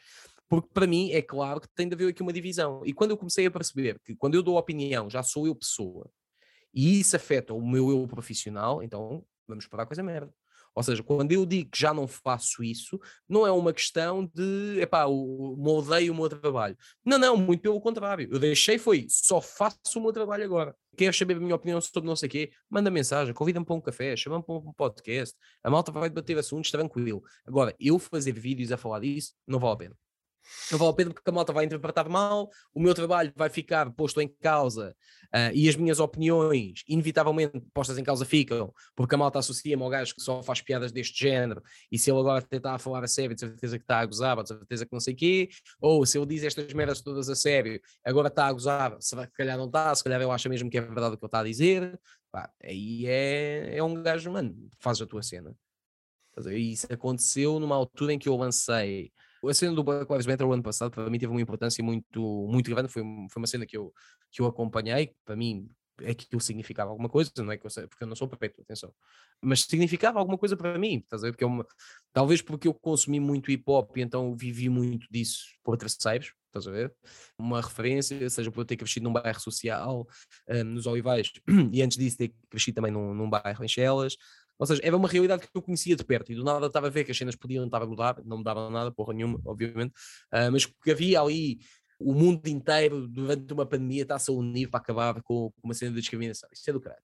Porque 0.48 0.70
para 0.74 0.88
mim 0.88 1.12
é 1.12 1.22
claro 1.22 1.60
que 1.60 1.68
tem 1.70 1.88
de 1.88 1.96
haver 1.96 2.10
aqui 2.10 2.22
uma 2.22 2.32
divisão. 2.32 2.82
E 2.86 2.94
quando 2.94 3.12
eu 3.12 3.18
comecei 3.18 3.46
a 3.46 3.52
perceber 3.52 4.00
que 4.00 4.16
quando 4.16 4.36
eu 4.36 4.44
dou 4.44 4.58
opinião 4.58 5.10
já 5.10 5.24
sou 5.24 5.48
eu 5.48 5.56
pessoa, 5.56 6.10
e 6.74 7.00
isso 7.00 7.16
afeta 7.16 7.54
o 7.54 7.66
meu 7.66 7.90
eu 7.90 8.08
profissional, 8.08 8.84
então 8.84 9.26
vamos 9.48 9.68
parar 9.68 9.86
com 9.86 9.94
essa 9.94 10.04
merda. 10.04 10.34
Ou 10.76 10.84
seja, 10.84 11.02
quando 11.02 11.32
eu 11.32 11.46
digo 11.46 11.72
que 11.72 11.80
já 11.80 11.94
não 11.94 12.06
faço 12.06 12.62
isso, 12.62 13.00
não 13.28 13.48
é 13.48 13.52
uma 13.52 13.72
questão 13.72 14.30
de, 14.34 14.80
epá, 14.82 15.08
moldei 15.08 16.10
o 16.10 16.16
meu 16.16 16.28
trabalho. 16.28 16.78
Não, 17.04 17.18
não, 17.18 17.38
muito 17.38 17.62
pelo 17.62 17.80
contrário. 17.80 18.28
Eu 18.30 18.38
deixei 18.38 18.78
foi, 18.78 19.08
só 19.10 19.40
faço 19.40 19.80
o 19.96 20.02
meu 20.02 20.12
trabalho 20.12 20.44
agora. 20.44 20.76
Queres 20.98 21.18
saber 21.18 21.38
a 21.38 21.40
minha 21.40 21.56
opinião 21.56 21.80
sobre 21.80 22.08
não 22.08 22.16
sei 22.16 22.28
o 22.28 22.32
quê? 22.32 22.52
Manda 22.70 22.92
mensagem, 22.92 23.34
convida-me 23.34 23.66
para 23.66 23.76
um 23.76 23.82
café, 23.82 24.16
chama-me 24.16 24.44
para 24.44 24.56
um 24.56 24.74
podcast. 24.74 25.36
A 25.64 25.70
malta 25.70 25.92
vai 25.92 26.10
debater 26.10 26.38
assuntos 26.38 26.70
tranquilo. 26.72 27.24
Agora, 27.46 27.74
eu 27.80 27.98
fazer 27.98 28.34
vídeos 28.34 28.72
a 28.72 28.78
falar 28.78 29.00
disso, 29.00 29.34
não 29.48 29.60
vale 29.60 29.74
a 29.74 29.78
pena. 29.78 30.05
Não 30.72 30.80
vale 30.80 30.92
a 30.92 30.94
pena 30.94 31.12
porque 31.12 31.30
a 31.30 31.34
malta 31.34 31.54
vai 31.54 31.66
interpretar 31.66 32.10
mal, 32.10 32.50
o 32.74 32.80
meu 32.80 32.94
trabalho 32.94 33.32
vai 33.36 33.50
ficar 33.50 33.92
posto 33.92 34.22
em 34.22 34.28
causa 34.28 34.96
uh, 35.34 35.54
e 35.54 35.68
as 35.70 35.76
minhas 35.76 36.00
opiniões, 36.00 36.84
inevitavelmente, 36.88 37.60
postas 37.74 37.98
em 37.98 38.04
causa 38.04 38.26
ficam, 38.26 38.74
porque 38.96 39.16
a 39.16 39.18
malta 39.18 39.40
associa-me 39.40 39.84
ao 39.84 39.90
gajo 39.90 40.16
que 40.16 40.22
só 40.22 40.42
faz 40.42 40.62
piadas 40.62 40.92
deste 40.92 41.20
género 41.20 41.62
e 41.92 41.98
se 41.98 42.12
ele 42.12 42.20
agora 42.20 42.42
tentar 42.42 42.78
falar 42.80 43.04
a 43.04 43.08
sério, 43.08 43.36
de 43.36 43.42
certeza 43.42 43.78
que 43.78 43.84
está 43.84 44.00
a 44.00 44.06
gozar, 44.06 44.42
de 44.42 44.48
certeza 44.48 44.86
que 44.86 44.94
não 44.94 45.00
sei 45.00 45.14
o 45.14 45.18
quê, 45.18 45.50
ou 45.80 46.06
se 46.06 46.18
ele 46.18 46.26
diz 46.26 46.44
estas 46.44 46.72
merdas 46.74 47.02
todas 47.02 47.30
a 47.30 47.36
sério, 47.36 47.80
agora 48.04 48.28
está 48.28 48.48
a 48.48 48.54
gozar, 48.54 48.98
se 49.00 49.16
calhar 49.34 49.58
não 49.58 49.66
está, 49.66 49.94
se 49.94 50.04
calhar 50.04 50.22
ele 50.22 50.32
acha 50.32 50.50
mesmo 50.50 50.70
que 50.70 50.78
é 50.78 50.82
verdade 50.82 51.16
o 51.16 51.18
que 51.18 51.26
ele 51.26 51.28
está 51.28 51.40
a 51.40 51.44
dizer, 51.44 52.00
pá, 52.32 52.52
aí 52.64 53.06
é, 53.08 53.78
é 53.78 53.84
um 53.84 54.02
gajo, 54.02 54.32
mano, 54.32 54.56
faz 54.80 55.02
a 55.02 55.06
tua 55.06 55.24
cena. 55.24 55.56
Isso 56.52 56.88
aconteceu 56.92 57.60
numa 57.60 57.76
altura 57.76 58.14
em 58.14 58.20
que 58.20 58.28
eu 58.28 58.36
lancei 58.36 59.14
a 59.48 59.54
cena 59.54 59.76
do 59.76 59.84
Black 59.84 60.12
Lives 60.12 60.26
Matter 60.26 60.48
o 60.48 60.54
ano 60.54 60.64
passado 60.64 60.92
para 60.92 61.10
mim 61.10 61.20
teve 61.20 61.32
uma 61.32 61.42
importância 61.42 61.84
muito, 61.84 62.48
muito 62.50 62.70
grande, 62.70 62.90
foi, 62.90 63.04
foi 63.04 63.42
uma 63.42 63.48
cena 63.48 63.66
que 63.66 63.78
eu, 63.78 63.94
que 64.32 64.42
eu 64.42 64.46
acompanhei, 64.46 65.14
para 65.26 65.36
mim 65.36 65.70
é 66.02 66.14
que 66.14 66.26
aquilo 66.26 66.42
significava 66.42 66.90
alguma 66.90 67.08
coisa, 67.08 67.32
não 67.38 67.52
é 67.52 67.58
que 67.58 67.66
eu 67.66 67.70
sei, 67.70 67.88
porque 67.88 68.04
eu 68.04 68.08
não 68.08 68.16
sou 68.16 68.28
perpétuo, 68.28 68.64
atenção, 68.64 68.94
mas 69.42 69.62
significava 69.62 70.20
alguma 70.20 70.38
coisa 70.38 70.58
para 70.58 70.78
mim, 70.78 70.98
estás 70.98 71.24
a 71.24 71.28
ver? 71.28 71.32
Porque 71.32 71.46
é 71.46 71.66
talvez 72.12 72.42
porque 72.42 72.68
eu 72.68 72.74
consumi 72.74 73.20
muito 73.20 73.52
hip 73.52 73.64
hop 73.68 73.96
e 73.98 74.02
então 74.02 74.36
vivi 74.36 74.70
muito 74.70 75.08
disso 75.10 75.46
por 75.64 75.78
terceiros, 75.78 76.34
estás 76.48 76.68
a 76.68 76.72
ver? 76.72 76.94
Uma 77.38 77.62
referência, 77.62 78.30
seja 78.30 78.52
por 78.52 78.62
eu 78.62 78.66
ter 78.66 78.78
crescido 78.78 79.06
num 79.06 79.14
bairro 79.14 79.40
social, 79.40 80.08
um, 80.50 80.64
nos 80.64 80.86
Olivais, 80.86 81.32
e 81.72 81.82
antes 81.82 81.98
disso 81.98 82.18
ter 82.18 82.34
crescido 82.50 82.76
também 82.76 82.92
num, 82.92 83.14
num 83.14 83.30
bairro 83.30 83.64
em 83.64 83.68
Chelas, 83.68 84.16
ou 84.58 84.66
seja, 84.66 84.82
era 84.84 84.96
uma 84.96 85.08
realidade 85.08 85.44
que 85.44 85.50
eu 85.54 85.62
conhecia 85.62 85.96
de 85.96 86.04
perto 86.04 86.32
e 86.32 86.36
do 86.36 86.44
nada 86.44 86.68
estava 86.68 86.88
a 86.88 86.90
ver 86.90 87.04
que 87.04 87.12
as 87.12 87.18
cenas 87.18 87.36
podiam 87.36 87.66
estar 87.66 87.82
a 87.82 87.86
mudar, 87.86 88.22
não 88.24 88.38
mudavam 88.38 88.70
nada, 88.70 88.92
porra 88.92 89.14
nenhuma, 89.14 89.40
obviamente, 89.46 89.94
uh, 90.34 90.52
mas 90.52 90.66
que 90.66 90.92
havia 90.92 91.20
ali 91.20 91.60
o 92.00 92.14
mundo 92.14 92.48
inteiro 92.48 93.08
durante 93.08 93.54
uma 93.54 93.66
pandemia 93.66 94.04
está-se 94.04 94.30
a 94.30 94.34
unir 94.34 94.70
para 94.70 94.80
acabar 94.80 95.22
com, 95.22 95.52
com 95.52 95.62
uma 95.64 95.74
cena 95.74 95.92
de 95.92 96.00
discriminação. 96.00 96.50
Isso 96.52 96.70
é 96.70 96.74
do 96.74 96.82
caralho. 96.82 97.02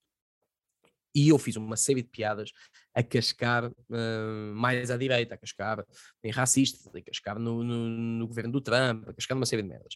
E 1.13 1.27
eu 1.27 1.37
fiz 1.37 1.57
uma 1.57 1.75
série 1.75 2.01
de 2.01 2.07
piadas 2.07 2.51
a 2.93 3.03
cascar 3.03 3.65
uh, 3.65 4.55
mais 4.55 4.89
à 4.89 4.97
direita, 4.97 5.35
a 5.35 5.37
cascar 5.37 5.85
em 6.23 6.31
racistas, 6.31 6.87
a 6.87 7.01
cascar 7.01 7.37
no, 7.37 7.63
no, 7.63 7.89
no, 7.89 8.27
governo 8.27 8.51
do 8.51 8.61
Trump, 8.61 9.09
a 9.09 9.13
cascar 9.13 9.35
numa 9.35 9.45
série 9.45 9.61
de 9.61 9.67
merdas. 9.67 9.95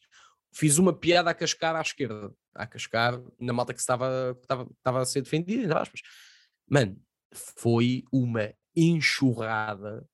Fiz 0.54 0.78
uma 0.78 0.94
piada 0.94 1.30
a 1.30 1.34
cascar 1.34 1.76
à 1.76 1.82
esquerda, 1.82 2.34
a 2.54 2.68
cascar 2.68 3.22
na 3.40 3.54
malta 3.54 3.74
que 3.74 3.80
estava, 3.80 4.36
que 4.36 4.42
estava, 4.42 4.64
estava 4.64 5.02
a 5.02 5.06
ser 5.06 5.22
defendida, 5.22 5.64
entre 5.64 5.78
aspas. 5.78 6.02
Mano, 6.70 7.00
foi 7.34 8.04
uma 8.12 8.54
enxurrada 8.76 10.08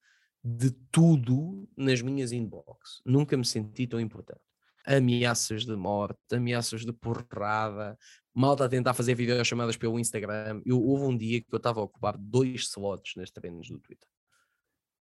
de 0.43 0.71
tudo 0.91 1.69
nas 1.77 2.01
minhas 2.01 2.31
inbox. 2.31 3.01
Nunca 3.05 3.37
me 3.37 3.45
senti 3.45 3.85
tão 3.87 3.99
importante. 3.99 4.41
Ameaças 4.85 5.65
de 5.65 5.75
morte, 5.75 6.19
ameaças 6.33 6.83
de 6.83 6.91
porrada, 6.91 7.97
malta 8.33 8.65
a 8.65 8.69
tentar 8.69 8.93
fazer 8.93 9.13
videochamadas 9.13 9.77
pelo 9.77 9.99
Instagram. 9.99 10.61
Eu, 10.65 10.81
houve 10.81 11.05
um 11.05 11.15
dia 11.15 11.41
que 11.41 11.53
eu 11.53 11.57
estava 11.57 11.79
a 11.79 11.83
ocupar 11.83 12.17
dois 12.17 12.61
slots 12.61 13.13
nas 13.15 13.29
treinos 13.29 13.69
do 13.69 13.79
Twitter. 13.79 14.07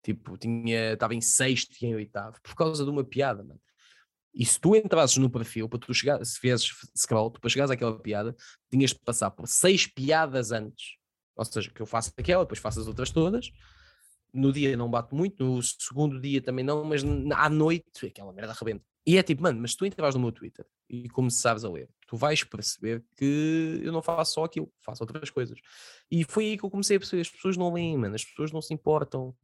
Tipo, 0.03 0.39
tinha, 0.39 0.93
estava 0.93 1.15
em 1.15 1.21
sexto 1.21 1.77
e 1.83 1.87
em 1.87 1.95
oitavo, 1.95 2.41
por 2.41 2.55
causa 2.55 2.85
de 2.85 2.91
uma 2.91 3.05
piada, 3.05 3.43
mano. 3.43 3.61
E 4.33 4.45
se 4.45 4.61
tu 4.61 4.77
entrasses 4.77 5.17
no 5.17 5.31
perfil, 5.31 5.69
para 5.69 5.79
tu 5.79 5.93
chegar, 5.93 6.25
se 6.25 6.39
fizes 6.39 6.71
scroll, 6.97 7.31
tu 7.31 7.41
para 7.41 7.51
chegares 7.51 7.71
àquela 7.71 7.99
piada, 7.99 8.37
tinhas 8.71 8.91
de 8.91 8.99
passar 9.01 9.31
por 9.31 9.49
seis 9.49 9.87
piadas 9.87 10.53
antes 10.53 10.97
ou 11.37 11.45
seja, 11.45 11.71
que 11.71 11.81
eu 11.81 11.87
faço 11.87 12.13
aquela, 12.17 12.45
depois 12.45 12.59
faço 12.59 12.81
as 12.81 12.87
outras 12.87 13.11
todas. 13.11 13.53
No 14.33 14.53
dia 14.53 14.77
não 14.77 14.91
bato 14.91 15.15
muito, 15.15 15.45
no 15.45 15.63
segundo 15.63 16.21
dia 16.21 16.41
também 16.43 16.65
não, 16.65 16.85
mas 16.85 17.03
à 17.35 17.49
noite 17.49 18.07
aquela 18.07 18.33
merda 18.33 18.53
arrebenta. 18.53 18.85
E 19.07 19.17
é 19.17 19.23
tipo, 19.23 19.43
mano, 19.43 19.61
mas 19.61 19.75
tu 19.75 19.87
entras 19.87 20.15
no 20.15 20.21
meu 20.21 20.33
Twitter 20.33 20.67
e 20.91 21.09
começares 21.09 21.65
a 21.65 21.71
ler, 21.71 21.89
tu 22.09 22.17
vais 22.17 22.43
perceber 22.43 23.05
que 23.17 23.81
eu 23.83 23.93
não 23.93 24.03
faço 24.03 24.35
só 24.35 24.45
aquilo, 24.45 24.71
faço 24.81 25.03
outras 25.05 25.31
coisas. 25.31 25.59
E 26.11 26.25
foi 26.25 26.47
aí 26.47 26.59
que 26.59 26.65
eu 26.65 26.71
comecei 26.71 26.97
a 26.97 27.01
perceber: 27.01 27.23
as 27.23 27.31
pessoas 27.31 27.57
não 27.57 27.73
leem, 27.73 27.97
mano, 27.97 28.15
as 28.15 28.25
pessoas 28.25 28.51
não 28.51 28.61
se 28.61 28.75
importam, 28.75 29.35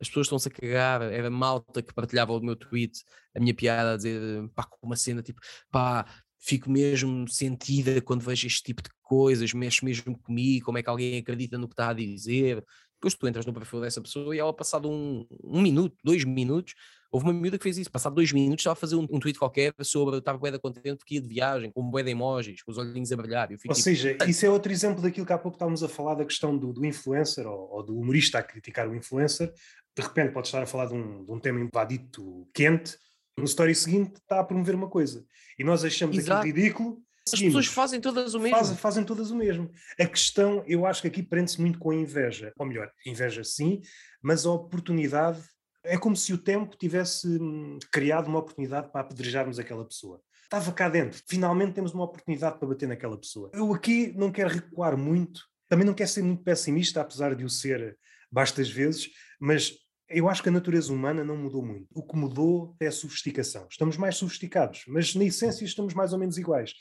as 0.00 0.08
pessoas 0.08 0.26
estão-se 0.26 0.48
a 0.48 0.50
cagar. 0.50 1.02
Era 1.02 1.30
malta 1.30 1.80
que 1.80 1.94
partilhava 1.94 2.32
o 2.32 2.40
meu 2.40 2.56
tweet, 2.56 3.04
a 3.34 3.40
minha 3.40 3.54
piada, 3.54 3.94
a 3.94 3.96
dizer, 3.96 4.48
pá, 4.54 4.64
com 4.64 4.86
uma 4.86 4.96
cena 4.96 5.22
tipo, 5.22 5.40
pá, 5.70 6.04
fico 6.42 6.68
mesmo 6.68 7.28
sentida 7.28 8.00
quando 8.00 8.22
vejo 8.22 8.48
este 8.48 8.62
tipo 8.64 8.82
de 8.82 8.90
coisas, 9.00 9.54
mexe 9.54 9.84
mesmo 9.84 10.18
comigo, 10.18 10.66
como 10.66 10.76
é 10.76 10.82
que 10.82 10.90
alguém 10.90 11.16
acredita 11.16 11.56
no 11.56 11.68
que 11.68 11.74
está 11.74 11.90
a 11.90 11.92
dizer. 11.92 12.64
Depois 12.94 13.14
tu 13.14 13.26
entras 13.28 13.46
no 13.46 13.52
perfil 13.52 13.80
dessa 13.80 14.00
pessoa 14.00 14.34
e 14.34 14.38
ela, 14.38 14.52
passado 14.52 14.90
um, 14.90 15.24
um 15.42 15.62
minuto, 15.62 15.96
dois 16.04 16.24
minutos, 16.24 16.74
houve 17.12 17.26
uma 17.26 17.32
miúda 17.32 17.58
que 17.58 17.62
fez 17.62 17.78
isso, 17.78 17.90
passado 17.90 18.14
dois 18.14 18.32
minutos 18.32 18.62
estava 18.62 18.72
a 18.72 18.76
fazer 18.76 18.96
um, 18.96 19.06
um 19.10 19.20
tweet 19.20 19.38
qualquer 19.38 19.72
sobre, 19.82 20.18
estava 20.18 20.38
bué 20.38 20.56
contente 20.58 20.96
porque 20.96 21.14
ia 21.14 21.20
de 21.20 21.28
viagem, 21.28 21.70
com 21.70 21.88
bué 21.88 22.02
de 22.02 22.10
emojis, 22.10 22.62
com 22.62 22.72
os 22.72 22.78
olhinhos 22.78 23.12
a 23.12 23.16
brilhar. 23.16 23.48
Ou 23.50 23.56
tipo, 23.56 23.74
seja, 23.74 24.16
isso 24.26 24.44
é 24.44 24.50
outro 24.50 24.72
exemplo 24.72 25.00
daquilo 25.00 25.26
que 25.26 25.32
há 25.32 25.38
pouco 25.38 25.56
estávamos 25.56 25.82
a 25.82 25.88
falar 25.88 26.14
da 26.14 26.24
questão 26.24 26.56
do, 26.56 26.72
do 26.72 26.84
influencer 26.84 27.46
ou, 27.46 27.70
ou, 27.70 27.82
do 27.84 27.96
humorista 27.96 28.38
a 28.38 28.42
criticar 28.42 28.88
o 28.88 28.96
influencer, 28.96 29.52
de 29.96 30.02
repente 30.02 30.32
pode 30.32 30.48
estar 30.48 30.62
a 30.62 30.66
falar 30.66 30.86
de 30.86 30.94
um, 30.94 31.24
de 31.24 31.30
um 31.30 31.38
tema 31.38 31.60
invadito 31.60 32.48
quente, 32.52 32.96
no 33.36 33.44
story 33.44 33.74
seguinte 33.74 34.14
está 34.16 34.40
a 34.40 34.44
promover 34.44 34.74
uma 34.74 34.88
coisa. 34.88 35.24
E 35.58 35.64
nós 35.64 35.84
achamos 35.84 36.16
Exato. 36.16 36.40
aquilo 36.40 36.56
ridículo. 36.56 37.02
As 37.32 37.38
pessoas 37.38 37.66
fazem 37.66 38.00
todas 38.00 38.34
o 38.34 38.40
mesmo. 38.40 38.56
Fazem, 38.56 38.76
fazem 38.76 39.04
todas 39.04 39.30
o 39.30 39.36
mesmo. 39.36 39.70
A 39.98 40.06
questão, 40.06 40.64
eu 40.66 40.84
acho 40.84 41.02
que 41.02 41.08
aqui 41.08 41.22
prende-se 41.22 41.60
muito 41.60 41.78
com 41.78 41.90
a 41.90 41.94
inveja. 41.94 42.52
Ou 42.58 42.66
melhor, 42.66 42.90
inveja 43.06 43.44
sim, 43.44 43.80
mas 44.22 44.44
a 44.44 44.50
oportunidade. 44.50 45.40
É 45.84 45.96
como 45.98 46.16
se 46.16 46.32
o 46.32 46.38
tempo 46.38 46.76
tivesse 46.76 47.26
hum, 47.26 47.78
criado 47.90 48.28
uma 48.28 48.38
oportunidade 48.38 48.90
para 48.90 49.00
apedrejarmos 49.00 49.58
aquela 49.58 49.84
pessoa. 49.84 50.20
Estava 50.44 50.70
cá 50.72 50.88
dentro. 50.88 51.20
Finalmente 51.28 51.72
temos 51.72 51.92
uma 51.92 52.04
oportunidade 52.04 52.58
para 52.58 52.68
bater 52.68 52.88
naquela 52.88 53.18
pessoa. 53.18 53.50
Eu 53.52 53.72
aqui 53.72 54.12
não 54.16 54.30
quero 54.30 54.50
recuar 54.50 54.96
muito. 54.96 55.42
Também 55.68 55.86
não 55.86 55.94
quero 55.94 56.10
ser 56.10 56.22
muito 56.22 56.42
pessimista, 56.42 57.00
apesar 57.00 57.34
de 57.34 57.44
o 57.44 57.48
ser 57.48 57.98
bastas 58.30 58.70
vezes, 58.70 59.10
mas 59.40 59.72
eu 60.12 60.28
acho 60.28 60.42
que 60.42 60.48
a 60.48 60.52
natureza 60.52 60.92
humana 60.92 61.24
não 61.24 61.36
mudou 61.36 61.64
muito. 61.64 61.86
O 61.94 62.02
que 62.02 62.16
mudou 62.16 62.76
é 62.80 62.86
a 62.86 62.92
sofisticação. 62.92 63.66
Estamos 63.70 63.96
mais 63.96 64.16
sofisticados, 64.16 64.84
mas 64.86 65.14
na 65.14 65.24
essência 65.24 65.64
estamos 65.64 65.94
mais 65.94 66.12
ou 66.12 66.18
menos 66.18 66.38
iguais. 66.38 66.74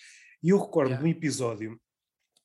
E 0.44 0.50
eu 0.50 0.60
recordo 0.60 0.89
yeah. 0.89 1.04
de 1.04 1.08
um 1.08 1.12
episódio, 1.12 1.80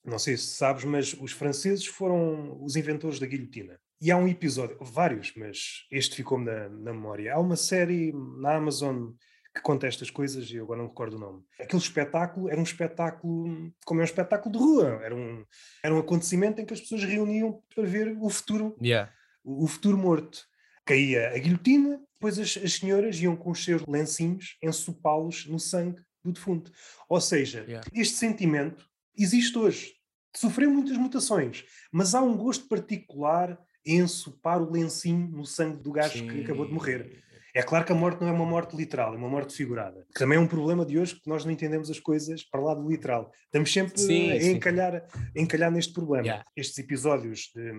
não 0.05 0.19
sei 0.19 0.37
se 0.37 0.55
sabes, 0.55 0.85
mas 0.85 1.15
os 1.15 1.33
franceses 1.33 1.87
foram 1.87 2.63
os 2.63 2.77
inventores 2.77 3.19
da 3.19 3.27
guilhotina. 3.27 3.79
E 4.01 4.11
há 4.11 4.17
um 4.17 4.29
episódio, 4.29 4.77
vários, 4.81 5.33
mas 5.37 5.87
este 5.91 6.17
ficou-me 6.17 6.45
na, 6.45 6.69
na 6.69 6.93
memória. 6.93 7.35
Há 7.35 7.39
uma 7.39 7.57
série 7.57 8.13
na 8.39 8.57
Amazon 8.57 9.13
que 9.55 9.63
conta 9.63 9.87
estas 9.87 10.11
coisas, 10.11 10.51
e 10.51 10.57
eu 10.57 10.65
agora 10.65 10.83
não 10.83 10.89
recordo 10.89 11.17
o 11.17 11.19
nome. 11.19 11.43
Aquele 11.59 11.81
espetáculo 11.81 12.51
era 12.51 12.61
um 12.61 12.63
espetáculo, 12.63 13.73
como 13.87 14.01
é 14.01 14.03
um 14.03 14.05
espetáculo 14.05 14.53
de 14.53 14.59
rua, 14.59 15.01
era 15.03 15.15
um, 15.15 15.45
era 15.83 15.95
um 15.95 15.99
acontecimento 15.99 16.61
em 16.61 16.67
que 16.67 16.75
as 16.75 16.81
pessoas 16.81 17.05
reuniam 17.05 17.63
para 17.75 17.85
ver 17.85 18.15
o 18.21 18.29
futuro, 18.29 18.77
yeah. 18.83 19.11
o, 19.43 19.65
o 19.65 19.67
futuro 19.67 19.97
morto. 19.97 20.47
Caía 20.87 21.31
a 21.35 21.39
guilhotina, 21.39 22.01
depois 22.15 22.39
as, 22.39 22.57
as 22.63 22.75
senhoras 22.75 23.21
iam 23.21 23.37
com 23.37 23.51
os 23.51 23.63
seus 23.63 23.83
lencinhos 23.87 24.57
ensopá-los 24.63 25.47
no 25.47 25.59
sangue 25.59 26.01
do 26.25 26.33
defunto. 26.33 26.73
Ou 27.09 27.21
seja, 27.21 27.65
Yeah. 27.69 27.87
este 27.93 28.15
sentimento 28.17 28.89
existe 29.19 29.59
hoje. 29.59 29.95
Sofreu 30.35 30.71
muitas 30.71 30.97
mutações, 30.97 31.65
mas 31.91 32.15
há 32.15 32.23
um 32.23 32.37
gosto 32.37 32.69
particular 32.69 33.59
em 33.85 33.99
ensopar 33.99 34.63
o 34.63 34.71
lencinho 34.71 35.29
no 35.29 35.45
sangue 35.45 35.83
do 35.83 35.93
gajo 35.93 36.27
que 36.27 36.43
acabou 36.43 36.67
de 36.67 36.73
morrer. 36.73 37.23
É 37.55 37.63
claro 37.63 37.87
que 37.87 37.93
a 37.93 37.95
morte 37.95 38.21
não 38.21 38.29
é 38.29 38.33
uma 38.33 38.45
morte 38.45 38.77
literal, 38.77 39.15
é 39.15 39.17
uma 39.17 39.31
morte 39.31 39.57
figurada. 39.57 40.07
Que 40.15 40.21
também 40.21 40.37
é 40.37 40.41
um 40.41 40.47
problema 40.47 40.85
de 40.85 40.99
hoje 40.99 41.15
que 41.15 41.27
nós 41.27 41.43
não 41.45 41.51
entendemos 41.51 41.91
as 41.91 41.99
coisas 41.99 42.43
para 42.45 42.61
lá 42.61 42.75
do 42.75 42.87
literal. 42.87 43.33
Estamos 43.47 43.73
sempre 43.73 43.99
Sim, 43.99 44.31
a 44.31 44.41
sim. 44.41 44.51
encalhar, 44.53 44.95
a 44.97 45.41
encalhar 45.41 45.73
neste 45.73 45.93
problema. 45.95 46.27
Yeah. 46.27 46.45
Estes 46.55 46.77
episódios 46.79 47.51
de, 47.55 47.73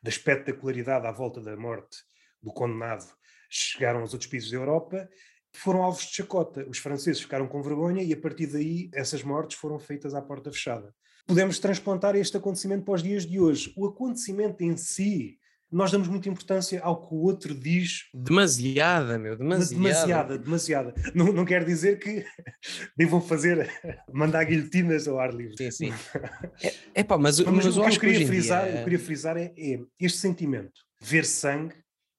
da 0.00 0.10
espetacularidade 0.10 1.06
à 1.08 1.10
volta 1.12 1.40
da 1.40 1.56
morte 1.56 1.98
do 2.42 2.52
condenado 2.52 3.06
chegaram 3.50 4.00
aos 4.00 4.12
outros 4.12 4.30
países 4.30 4.50
da 4.50 4.56
Europa 4.56 5.08
foram 5.52 5.82
alvos 5.82 6.02
de 6.06 6.14
chacota. 6.14 6.64
Os 6.68 6.78
franceses 6.78 7.20
ficaram 7.20 7.48
com 7.48 7.60
vergonha 7.62 8.02
e 8.02 8.12
a 8.12 8.16
partir 8.16 8.46
daí 8.46 8.88
essas 8.94 9.22
mortes 9.24 9.58
foram 9.58 9.78
feitas 9.80 10.14
à 10.14 10.22
porta 10.22 10.52
fechada. 10.52 10.94
Podemos 11.26 11.58
transplantar 11.58 12.14
este 12.16 12.36
acontecimento 12.36 12.84
para 12.84 12.94
os 12.94 13.02
dias 13.02 13.26
de 13.26 13.40
hoje. 13.40 13.72
O 13.76 13.86
acontecimento 13.86 14.62
em 14.62 14.76
si, 14.76 15.38
nós 15.70 15.90
damos 15.90 16.06
muita 16.08 16.28
importância 16.28 16.80
ao 16.82 17.00
que 17.06 17.12
o 17.14 17.18
outro 17.18 17.52
diz 17.54 18.04
Demasiada, 18.14 19.18
meu, 19.18 19.36
demasiada. 19.36 19.74
Demasiada, 19.74 20.38
demasiada. 20.38 20.94
Não, 21.14 21.32
não 21.32 21.44
quer 21.44 21.64
dizer 21.64 21.98
que 21.98 22.24
devam 22.96 23.20
fazer, 23.20 23.68
mandar 24.12 24.44
guilhotinas 24.44 25.06
ao 25.08 25.18
ar 25.18 25.34
livre. 25.34 25.56
Sim, 25.56 25.70
sim. 25.70 25.92
É, 26.94 27.02
pá, 27.02 27.18
mas, 27.18 27.40
Mas, 27.40 27.66
mas 27.66 27.76
o 27.76 27.82
que 27.82 27.96
eu 27.96 28.00
queria 28.00 28.26
frisar, 28.26 28.64
dia- 28.68 28.78
eu 28.78 28.84
queria 28.84 28.98
frisar 28.98 29.36
é, 29.36 29.52
é 29.56 29.80
este 30.00 30.18
sentimento. 30.18 30.72
Ver 31.00 31.24
sangue 31.24 31.74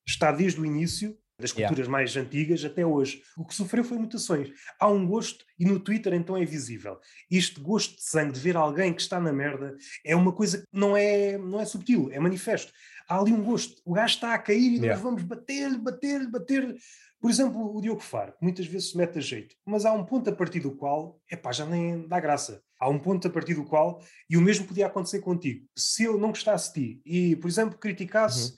está 0.08 0.32
desde 0.32 0.60
o 0.60 0.66
início 0.66 1.18
das 1.40 1.52
Yeah. 1.52 1.70
culturas 1.70 1.88
mais 1.90 2.16
antigas 2.16 2.64
até 2.64 2.86
hoje. 2.86 3.24
O 3.36 3.44
que 3.44 3.56
sofreu 3.56 3.84
foi 3.84 3.98
mutações. 3.98 4.50
Há 4.80 4.88
um 4.88 5.08
gosto, 5.08 5.44
e 5.58 5.66
no 5.66 5.80
Twitter 5.80 6.14
então 6.14 6.38
é 6.38 6.46
visível. 6.46 7.00
Este 7.32 7.60
gosto 7.60 7.96
de 7.96 8.04
sangue, 8.04 8.34
de 8.34 8.40
ver 8.40 8.56
alguém 8.56 8.94
que 8.94 9.02
está 9.02 9.20
na 9.20 9.34
merda, 9.34 9.76
é 10.06 10.16
uma 10.16 10.32
coisa 10.32 10.60
que 10.60 10.66
não 10.72 10.96
é, 10.96 11.40
não 11.40 11.60
é 11.60 11.66
subtil, 11.66 12.10
é 12.12 12.20
manifesto. 12.20 12.72
Há 13.10 13.18
ali 13.20 13.34
um 13.34 13.44
gosto. 13.44 13.82
O 13.84 13.94
gajo 13.94 14.14
está 14.14 14.36
a 14.36 14.38
cair 14.38 14.74
e 14.74 14.78
nós 14.78 14.82
Yeah. 14.84 15.02
vamos 15.04 15.24
bater-lhe, 15.24 15.78
bater-lhe, 15.80 16.30
bater-lhe. 16.30 16.78
Por 17.20 17.30
exemplo, 17.32 17.76
o 17.76 17.82
Diogo 17.82 18.02
Faro, 18.02 18.34
que 18.34 18.44
muitas 18.44 18.66
vezes 18.68 18.92
se 18.92 18.98
mete 18.98 19.18
a 19.18 19.22
jeito, 19.22 19.56
mas 19.66 19.84
há 19.84 19.92
um 19.94 20.06
ponto 20.06 20.30
a 20.30 20.34
partir 20.34 20.60
do 20.60 20.76
qual, 20.76 21.20
epá, 21.32 21.52
já 21.52 21.66
nem 21.66 22.08
dá 22.08 22.20
graça. 22.20 22.62
Há 22.80 22.88
um 22.90 23.00
ponto 23.00 23.28
a 23.28 23.32
partir 23.32 23.56
do 23.56 23.64
qual, 23.66 24.00
e 24.30 24.38
o 24.38 24.42
mesmo 24.42 24.68
podia 24.68 24.86
acontecer 24.88 25.20
contigo. 25.22 25.66
Se 25.76 26.04
eu 26.04 26.20
não 26.20 26.30
gostasse 26.30 26.72
de 26.74 26.80
ti 26.98 27.02
e, 27.04 27.36
por 27.36 27.48
exemplo, 27.48 27.80
criticasse, 27.80 28.52
Uhum. 28.52 28.58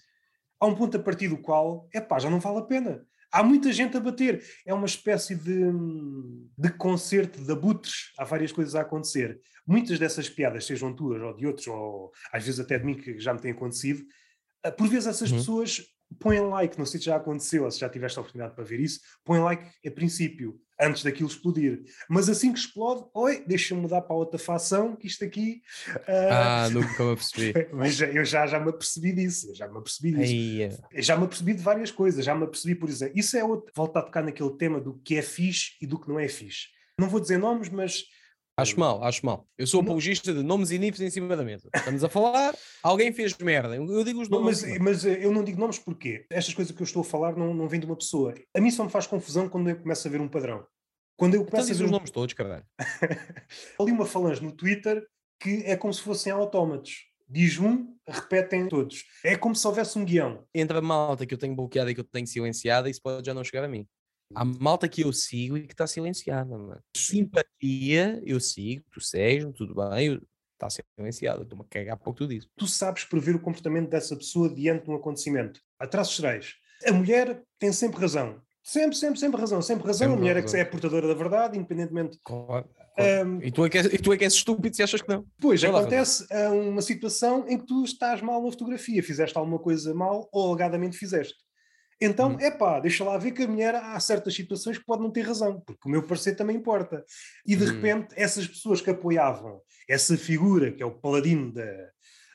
Há 0.63 0.65
um 0.65 0.75
ponto 0.75 0.95
a 0.95 0.99
partir 0.99 1.27
do 1.27 1.37
qual, 1.37 1.87
epá, 1.93 2.17
já 2.19 2.29
não 2.29 2.39
vale 2.39 2.59
a 2.59 2.61
pena. 2.61 3.05
Há 3.31 3.43
muita 3.43 3.73
gente 3.73 3.97
a 3.97 3.99
bater. 3.99 4.41
É 4.65 4.73
uma 4.73 4.85
espécie 4.85 5.35
de, 5.35 5.71
de 6.57 6.69
concerto 6.77 7.43
de 7.43 7.51
abutres. 7.51 8.11
Há 8.17 8.23
várias 8.23 8.51
coisas 8.51 8.75
a 8.75 8.81
acontecer. 8.81 9.39
Muitas 9.67 9.97
dessas 9.99 10.29
piadas, 10.29 10.65
sejam 10.65 10.93
tuas 10.95 11.21
ou 11.21 11.35
de 11.35 11.45
outros, 11.47 11.67
ou 11.67 12.11
às 12.31 12.43
vezes 12.45 12.59
até 12.59 12.77
de 12.77 12.85
mim, 12.85 12.95
que 12.95 13.19
já 13.19 13.33
me 13.33 13.39
tem 13.39 13.51
acontecido, 13.51 14.03
ah, 14.63 14.71
por 14.71 14.87
vezes 14.87 15.07
essas 15.07 15.31
Uhum. 15.31 15.37
pessoas 15.37 15.81
põem 16.19 16.39
like, 16.41 16.77
não 16.77 16.85
sei 16.85 16.99
se 16.99 17.07
já 17.07 17.15
aconteceu 17.15 17.63
ou 17.63 17.71
se 17.71 17.79
já 17.79 17.89
tiveste 17.89 18.19
a 18.19 18.21
oportunidade 18.21 18.55
para 18.55 18.63
ver 18.63 18.79
isso, 18.79 18.99
põem 19.25 19.41
like 19.41 19.65
a 19.85 19.91
princípio, 19.91 20.59
antes 20.83 21.03
daquilo 21.03 21.29
explodir. 21.29 21.83
Mas 22.09 22.29
assim 22.29 22.51
que 22.51 22.59
explode, 22.59 23.05
oi, 23.13 23.43
deixa-me 23.47 23.81
mudar 23.81 24.01
para 24.01 24.15
outra 24.15 24.37
facção, 24.39 24.95
que 24.95 25.07
isto 25.07 25.23
aqui. 25.23 25.61
ah, 26.07 26.65
Ah, 26.65 26.69
nunca 26.69 27.03
me 27.03 27.13
apercebi. 27.13 27.53
mas 27.73 27.99
eu 27.99 28.25
já, 28.25 28.45
já 28.47 28.59
me 28.59 28.69
apercebi 28.69 29.13
disso, 29.13 29.49
eu 29.49 29.55
já 29.55 29.67
me 29.67 29.77
apercebi 29.77 30.11
disso. 30.11 30.81
É. 30.91 30.99
Eu 30.99 31.03
já 31.03 31.17
me 31.17 31.25
apercebi 31.25 31.53
de 31.53 31.61
várias 31.61 31.91
coisas, 31.91 32.23
já 32.25 32.35
me 32.35 32.43
apercebi, 32.43 32.75
por 32.75 32.89
exemplo, 32.89 33.17
isso 33.17 33.37
é 33.37 33.43
outro, 33.43 33.71
volta 33.75 33.99
a 33.99 34.03
tocar 34.03 34.23
naquele 34.23 34.51
tema 34.57 34.79
do 34.79 34.93
que 34.99 35.15
é 35.15 35.21
fixe 35.21 35.71
e 35.81 35.87
do 35.87 35.99
que 35.99 36.07
não 36.07 36.19
é 36.19 36.27
fixe. 36.27 36.67
Não 36.99 37.09
vou 37.09 37.19
dizer 37.19 37.37
nomes, 37.37 37.69
mas 37.69 38.03
Acho 38.55 38.79
mal, 38.79 39.03
acho 39.03 39.25
mal. 39.25 39.47
Eu 39.57 39.65
sou 39.65 39.81
apologista 39.81 40.31
de 40.31 40.43
nomes 40.43 40.69
e 40.69 40.77
nipos 40.77 41.01
em 41.01 41.09
cima 41.09 41.35
da 41.35 41.43
mesa. 41.43 41.67
Estamos 41.75 42.03
a 42.03 42.09
falar, 42.09 42.55
alguém 42.83 43.11
fez 43.11 43.35
merda. 43.39 43.75
Eu 43.75 44.03
digo 44.03 44.21
os 44.21 44.29
nomes. 44.29 44.61
mas, 44.61 44.77
mas 44.79 45.05
eh, 45.05 45.25
eu 45.25 45.31
não 45.31 45.43
digo 45.43 45.59
nomes 45.59 45.79
porque 45.79 46.27
estas 46.29 46.53
coisas 46.53 46.75
que 46.75 46.79
eu 46.79 46.85
estou 46.85 47.01
a 47.01 47.05
falar 47.05 47.35
não, 47.35 47.51
não 47.51 47.67
vêm 47.67 47.79
de 47.79 47.87
uma 47.87 47.95
pessoa. 47.95 48.35
A 48.55 48.61
mim 48.61 48.69
só 48.69 48.83
me 48.83 48.91
faz 48.91 49.07
confusão 49.07 49.49
quando 49.49 49.71
eu 49.71 49.75
começo 49.75 50.07
a 50.07 50.11
ver 50.11 50.21
um 50.21 50.27
padrão. 50.27 50.63
Quando 51.17 51.35
eu 51.35 51.41
Então 51.41 51.51
começo 51.51 51.69
a 51.69 51.71
diz 51.71 51.79
ver 51.79 51.85
os 51.85 51.91
nomes 51.91 52.11
todos, 52.11 52.33
caralho. 52.33 52.65
ali 53.79 53.91
uma 53.91 54.05
falange 54.05 54.43
no 54.43 54.51
Twitter 54.51 55.05
que 55.39 55.63
é 55.65 55.75
como 55.75 55.93
se 55.93 56.01
fossem 56.01 56.31
autómatos. 56.31 57.05
Diz 57.27 57.59
um, 57.59 57.95
repetem 58.07 58.67
todos. 58.67 59.05
É 59.23 59.35
como 59.35 59.55
se 59.55 59.65
houvesse 59.67 59.97
um 59.97 60.05
guião. 60.05 60.45
Entre 60.53 60.77
a 60.77 60.81
malta 60.81 61.25
que 61.25 61.33
eu 61.33 61.37
tenho 61.37 61.55
bloqueada 61.55 61.91
e 61.91 61.95
que 61.95 61.99
eu 61.99 62.05
tenho 62.05 62.27
silenciada, 62.27 62.89
isso 62.89 63.01
pode 63.01 63.25
já 63.25 63.33
não 63.33 63.43
chegar 63.43 63.63
a 63.63 63.67
mim. 63.67 63.87
Há 64.35 64.45
malta 64.45 64.87
que 64.87 65.01
eu 65.01 65.11
sigo 65.11 65.57
e 65.57 65.67
que 65.67 65.73
está 65.73 65.85
silenciada, 65.85 66.57
mano. 66.57 66.81
Simpatia, 66.95 68.21
eu 68.25 68.39
sigo, 68.39 68.83
tu 68.91 69.01
segues, 69.01 69.45
tudo 69.55 69.75
bem, 69.75 70.19
está 70.53 70.69
silenciada. 70.69 71.43
Estou-me 71.43 71.63
a 71.63 71.67
cagar 71.67 71.97
pouco 71.97 72.19
tu 72.19 72.27
dizes. 72.27 72.47
Tu 72.57 72.67
sabes 72.67 73.03
prever 73.03 73.35
o 73.35 73.39
comportamento 73.39 73.89
dessa 73.89 74.15
pessoa 74.15 74.49
diante 74.49 74.85
de 74.85 74.91
um 74.91 74.95
acontecimento. 74.95 75.59
A 75.79 75.87
traços 75.87 76.15
gerais. 76.15 76.55
A 76.85 76.91
mulher 76.91 77.43
tem 77.59 77.71
sempre 77.71 77.99
razão. 77.99 78.41
Sempre, 78.63 78.95
sempre, 78.95 79.19
sempre 79.19 79.39
razão. 79.41 79.61
Sempre 79.61 79.85
razão. 79.87 80.07
Sempre 80.07 80.15
a 80.15 80.19
mulher 80.19 80.37
é, 80.37 80.39
razão. 80.41 80.55
que 80.55 80.61
é 80.61 80.65
portadora 80.65 81.07
da 81.07 81.13
verdade, 81.13 81.57
independentemente. 81.57 82.17
Claro, 82.23 82.67
Ahm, 82.97 83.39
E, 83.41 83.51
tu 83.51 83.65
é 83.65 83.69
que 83.69 83.77
és, 83.79 83.87
e 83.87 83.97
tu 83.97 84.13
é 84.13 84.17
que 84.17 84.23
és 84.23 84.33
estúpido 84.33 84.75
se 84.75 84.83
achas 84.83 85.01
que 85.01 85.09
não. 85.09 85.25
Lá, 85.43 85.79
acontece 85.79 86.27
ah, 86.31 86.51
uma 86.51 86.81
situação 86.81 87.43
em 87.47 87.57
que 87.57 87.65
tu 87.65 87.83
estás 87.83 88.21
mal 88.21 88.41
na 88.43 88.51
fotografia, 88.51 89.01
fizeste 89.01 89.35
alguma 89.37 89.57
coisa 89.59 89.93
mal 89.95 90.29
ou 90.31 90.49
alegadamente 90.49 90.95
fizeste. 90.97 91.33
Então, 91.99 92.37
é 92.39 92.51
pá, 92.51 92.79
deixa 92.79 93.03
lá 93.03 93.17
ver 93.17 93.31
que 93.31 93.43
a 93.43 93.47
mulher 93.47 93.73
há 93.75 93.99
certas 93.99 94.35
situações 94.35 94.77
que 94.77 94.85
pode 94.85 95.01
não 95.01 95.09
ter 95.11 95.21
razão, 95.21 95.61
porque 95.65 95.87
o 95.87 95.91
meu 95.91 96.03
parecer 96.05 96.35
também 96.35 96.55
importa. 96.57 97.03
E 97.47 97.55
de 97.55 97.63
Uhum. 97.63 97.71
repente, 97.75 98.13
essas 98.15 98.45
pessoas 98.45 98.81
que 98.81 98.89
apoiavam 98.89 99.61
essa 99.89 100.15
figura, 100.17 100.71
que 100.71 100.83
é 100.83 100.85
o 100.85 100.91
paladino 100.91 101.51
da, 101.53 101.63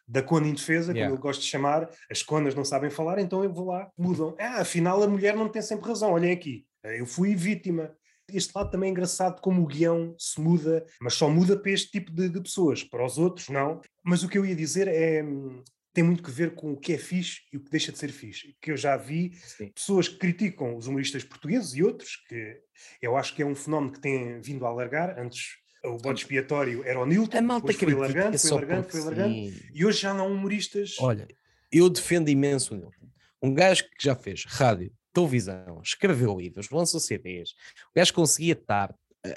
da 0.09 0.23
cona 0.23 0.49
indefesa, 0.49 0.92
Yeah. 0.92 1.09
como 1.11 1.18
eu 1.18 1.23
gosto 1.23 1.40
de 1.42 1.47
chamar, 1.47 1.88
as 2.11 2.23
conas 2.23 2.55
não 2.55 2.64
sabem 2.64 2.88
falar, 2.90 3.18
então 3.18 3.44
eu 3.44 3.53
vou 3.53 3.66
lá, 3.66 3.90
mudam. 3.97 4.35
Ah, 4.38 4.62
afinal 4.62 5.03
a 5.03 5.07
mulher 5.07 5.37
não 5.37 5.49
tem 5.49 5.61
sempre 5.61 5.87
razão, 5.88 6.12
olhem 6.12 6.33
aqui, 6.33 6.64
eu 6.83 7.05
fui 7.07 7.35
vítima. 7.35 7.94
Este 8.31 8.53
lado 8.55 8.71
também 8.71 8.88
é 8.88 8.92
engraçado 8.92 9.40
como 9.40 9.62
o 9.62 9.66
guião 9.66 10.14
se 10.18 10.38
muda, 10.40 10.85
mas 11.01 11.14
só 11.14 11.31
muda 11.31 11.59
para 11.59 11.71
este 11.71 11.90
tipo 11.90 12.11
de, 12.12 12.29
de 12.29 12.40
pessoas, 12.40 12.83
para 12.85 13.05
os 13.05 13.16
outros 13.18 13.49
não. 13.49 13.81
Mas 14.05 14.23
o 14.23 14.29
que 14.29 14.37
eu 14.37 14.44
ia 14.44 14.55
dizer 14.55 14.87
é 14.87 15.23
hum, 15.23 15.62
tem 15.94 16.05
muito 16.05 16.23
que 16.23 16.31
ver 16.31 16.55
com 16.55 16.73
o 16.73 16.77
que 16.79 16.92
é 16.92 16.99
fixe 16.99 17.40
e 17.53 17.57
o 17.57 17.61
que 17.64 17.71
deixa 17.71 17.90
de 17.90 17.97
ser 17.99 18.12
fixe. 18.12 18.55
Que 18.61 18.71
eu 18.71 18.77
já 18.77 18.97
vi 18.99 19.33
Sim. 19.35 19.71
pessoas 19.75 20.09
que 20.09 20.18
criticam 20.18 20.77
os 20.77 20.87
humoristas 20.87 21.25
portugueses 21.25 21.75
e 21.75 21.83
outros, 21.83 22.16
que 22.29 22.61
eu 23.01 23.16
acho 23.16 23.35
que 23.35 23.42
é 23.42 23.47
um 23.47 23.55
fenómeno 23.55 23.92
que 23.92 24.01
tem 24.01 24.40
vindo 24.42 24.66
a 24.66 24.68
alargar. 24.68 25.18
Antes 25.18 25.57
o 25.85 25.97
bode 25.99 26.21
expiatório 26.21 26.83
era 26.85 27.01
o 27.01 27.07
Nilton, 27.07 27.38
A 27.38 27.43
malta 27.43 27.67
foi 27.67 27.75
critica 27.75 27.99
alargando, 27.99 28.38
foi 28.38 28.67
porque 28.67 28.91
foi 28.91 29.01
alargando. 29.01 29.35
sim. 29.35 29.61
E 29.75 29.85
hoje 29.85 30.01
já 30.01 30.14
não 30.14 30.25
há 30.25 30.29
humoristas. 30.29 30.97
Olha, 31.01 31.27
eu 31.71 31.88
defendo 31.88 32.29
imenso 32.29 32.75
o 32.75 32.77
Nilton. 32.77 33.09
Um 33.43 33.55
gajo 33.55 33.85
que 33.85 34.05
já 34.05 34.14
fez 34.14 34.45
rádio, 34.47 34.93
televisão, 35.12 35.81
escreveu 35.83 36.38
livros, 36.38 36.69
lançou 36.71 36.99
CDs. 37.01 37.51
O 37.91 37.99
gajo 37.99 38.12
conseguia 38.12 38.55
estar 38.55 38.95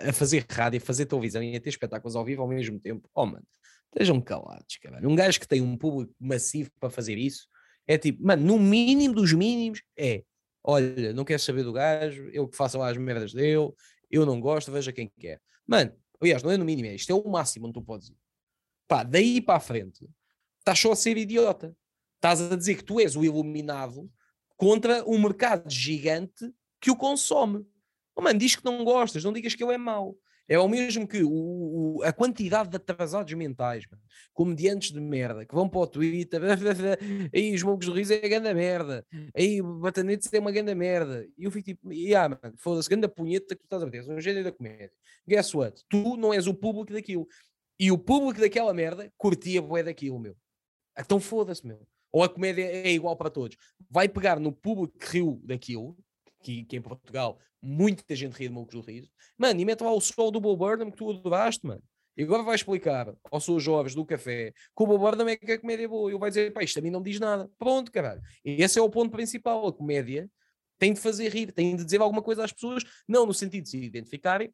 a 0.08 0.14
fazer 0.14 0.46
rádio, 0.50 0.78
a 0.78 0.86
fazer 0.86 1.06
televisão 1.06 1.44
e 1.44 1.56
a 1.56 1.60
ter 1.60 1.70
espetáculos 1.70 2.16
ao 2.16 2.26
vivo 2.26 2.42
ao 2.42 2.48
mesmo 2.48 2.80
tempo. 2.80 3.10
Oh, 3.14 3.26
mano, 3.26 3.46
estejam 3.94 4.20
calados, 4.22 4.78
caralho. 4.82 5.10
Um 5.10 5.16
gajo 5.16 5.40
que 5.40 5.48
tem 5.48 5.62
um 5.62 5.78
público 5.78 6.14
massivo 6.20 6.72
para 6.80 6.90
fazer 6.90 7.18
isso 7.18 7.48
é 7.88 7.98
tipo, 7.98 8.24
mano, 8.26 8.44
no 8.44 8.60
mínimo 8.60 9.16
dos 9.16 9.34
mínimos 9.34 9.82
é, 9.98 10.24
olha, 10.64 11.14
não 11.14 11.26
quero 11.26 11.42
saber 11.42 11.64
do 11.64 11.74
gajo, 11.74 12.30
eu 12.32 12.48
que 12.48 12.56
faça 12.56 12.78
lá 12.78 12.90
as 12.90 12.98
merdas 12.98 13.34
dele, 13.34 13.72
eu 14.10 14.26
não 14.26 14.40
gosto, 14.40 14.72
veja 14.72 14.92
quem 14.92 15.12
quer. 15.20 15.40
Mano, 15.68 15.92
aliás, 16.22 16.44
não 16.44 16.52
é 16.52 16.58
no 16.58 16.66
mínimo, 16.66 16.88
é 16.88 16.96
isto 16.96 17.12
é 17.12 17.16
o 17.16 17.28
máximo 17.28 17.68
onde 17.68 17.74
tu 17.74 17.82
podes 17.82 18.10
ir. 18.10 18.18
Pá, 18.88 19.04
daí 19.04 19.42
para 19.42 19.58
a 19.58 19.60
frente, 19.60 20.08
estás 20.60 20.80
só 20.80 20.92
a 20.92 20.96
ser 20.96 21.18
idiota. 21.18 21.76
Estás 22.16 22.40
a 22.40 22.56
dizer 22.56 22.76
que 22.76 22.84
tu 22.84 23.00
és 23.00 23.16
o 23.16 23.26
iluminado 23.26 24.08
contra 24.56 25.04
um 25.10 25.20
mercado 25.20 25.68
gigante 25.68 26.54
que 26.80 26.92
o 26.92 26.96
consome. 26.96 27.66
Oh, 28.16 28.22
mano, 28.22 28.38
diz 28.38 28.56
que 28.56 28.64
não 28.64 28.84
gostas, 28.84 29.24
não 29.24 29.34
digas 29.34 29.56
que 29.56 29.64
ele 29.64 29.74
é 29.74 29.78
mau. 29.78 30.16
É 30.48 30.60
o 30.60 30.68
mesmo 30.68 31.08
que 31.08 31.24
o, 31.24 31.30
o- 32.00 32.04
a 32.04 32.12
quantidade 32.12 32.70
de 32.70 32.76
atrasados 32.76 33.32
mentais, 33.34 33.86
mano, 33.90 34.04
comediantes 34.34 34.92
de 34.92 35.00
merda, 35.00 35.46
que 35.46 35.56
vão 35.56 35.70
para 35.70 35.80
o 35.80 35.88
Twitter, 35.88 36.42
aí 37.34 37.54
os 37.56 37.64
mocos 37.64 37.86
do 37.88 37.94
riso 37.94 38.14
é 38.14 38.20
grande 38.28 38.54
merda, 38.54 39.06
aí 39.36 39.62
Batanetes 39.62 40.32
é 40.34 40.40
uma 40.40 40.52
grande 40.52 40.76
merda. 40.76 41.26
E 41.38 41.44
eu 41.46 41.52
fico 41.52 41.66
tipo, 41.66 41.92
yeah, 41.94 42.38
mano, 42.42 42.56
foda-se, 42.58 42.90
grande 42.90 43.08
punheta 43.08 43.56
que 43.56 43.62
tu 43.62 43.66
estás 43.66 43.82
a 43.84 43.86
ver, 43.86 44.04
é 44.08 44.14
um 44.14 44.20
gênero 44.20 44.44
da 44.46 44.52
comédia. 44.52 44.92
Guess 45.28 45.56
what? 45.56 45.82
Tu 45.90 46.18
não 46.18 46.34
és 46.34 46.48
o 46.48 46.54
público 46.54 46.92
daquilo. 46.94 47.28
E 47.80 47.92
o 47.92 47.98
público 47.98 48.40
daquela 48.42 48.74
merda 48.74 49.12
curtia 49.18 49.62
bué 49.62 49.84
daquilo, 49.84 50.20
meu. 50.20 50.36
Então 51.00 51.20
foda-se, 51.20 51.66
meu. 51.66 51.88
Ou 52.12 52.24
a 52.24 52.30
comédia 52.30 52.64
é 52.66 52.92
igual 52.92 53.16
para 53.16 53.30
todos. 53.30 53.56
Vai 53.90 54.10
pegar 54.10 54.40
no 54.40 54.52
público 54.52 54.98
que 55.00 55.18
riu 55.18 55.42
daquilo, 55.46 55.98
que, 56.42 56.64
que 56.66 56.76
em 56.76 56.82
Portugal 56.82 57.40
muita 57.62 58.16
gente 58.16 58.34
ri 58.34 58.48
de 58.48 58.54
Mocos 58.54 58.74
do 58.74 58.82
Riso, 58.82 59.10
mano, 59.38 59.60
e 59.60 59.66
mete 59.66 59.82
lá 59.82 59.94
o 59.94 60.02
sol 60.02 60.32
do 60.32 60.42
Bob 60.42 60.58
Burnham 60.58 60.90
que 60.90 60.98
tu 60.98 61.10
adoraste, 61.10 61.66
mano. 61.66 61.84
E 62.18 62.24
agora 62.24 62.44
vai 62.44 62.56
explicar 62.56 63.14
aos 63.32 63.46
seus 63.46 63.64
jovens 63.64 63.96
do 63.96 64.06
café 64.06 64.52
que 64.52 64.84
o 64.84 64.86
Bob 64.86 65.00
Burnham 65.00 65.30
é 65.30 65.38
que 65.38 65.52
a 65.54 65.60
comédia 65.60 65.86
é 65.86 65.88
boa. 65.88 66.10
E 66.10 66.14
ele 66.14 66.20
vai 66.20 66.30
dizer, 66.30 66.52
pá, 66.52 66.62
isto 66.62 66.78
a 66.78 66.82
mim 66.82 66.90
não 66.90 67.02
diz 67.02 67.20
nada. 67.20 67.50
Pronto, 67.58 67.92
caralho. 67.92 68.22
E 68.44 68.62
esse 68.62 68.78
é 68.78 68.82
o 68.82 68.90
ponto 68.90 69.12
principal. 69.12 69.66
A 69.68 69.74
comédia 69.74 70.30
tem 70.78 70.94
de 70.94 71.00
fazer 71.00 71.30
rir, 71.30 71.52
tem 71.52 71.76
de 71.76 71.86
dizer 71.86 72.02
alguma 72.02 72.22
coisa 72.22 72.44
às 72.44 72.52
pessoas, 72.52 72.84
não 73.08 73.26
no 73.26 73.34
sentido 73.34 73.64
de 73.64 73.70
se 73.70 73.78
identificarem, 73.78 74.52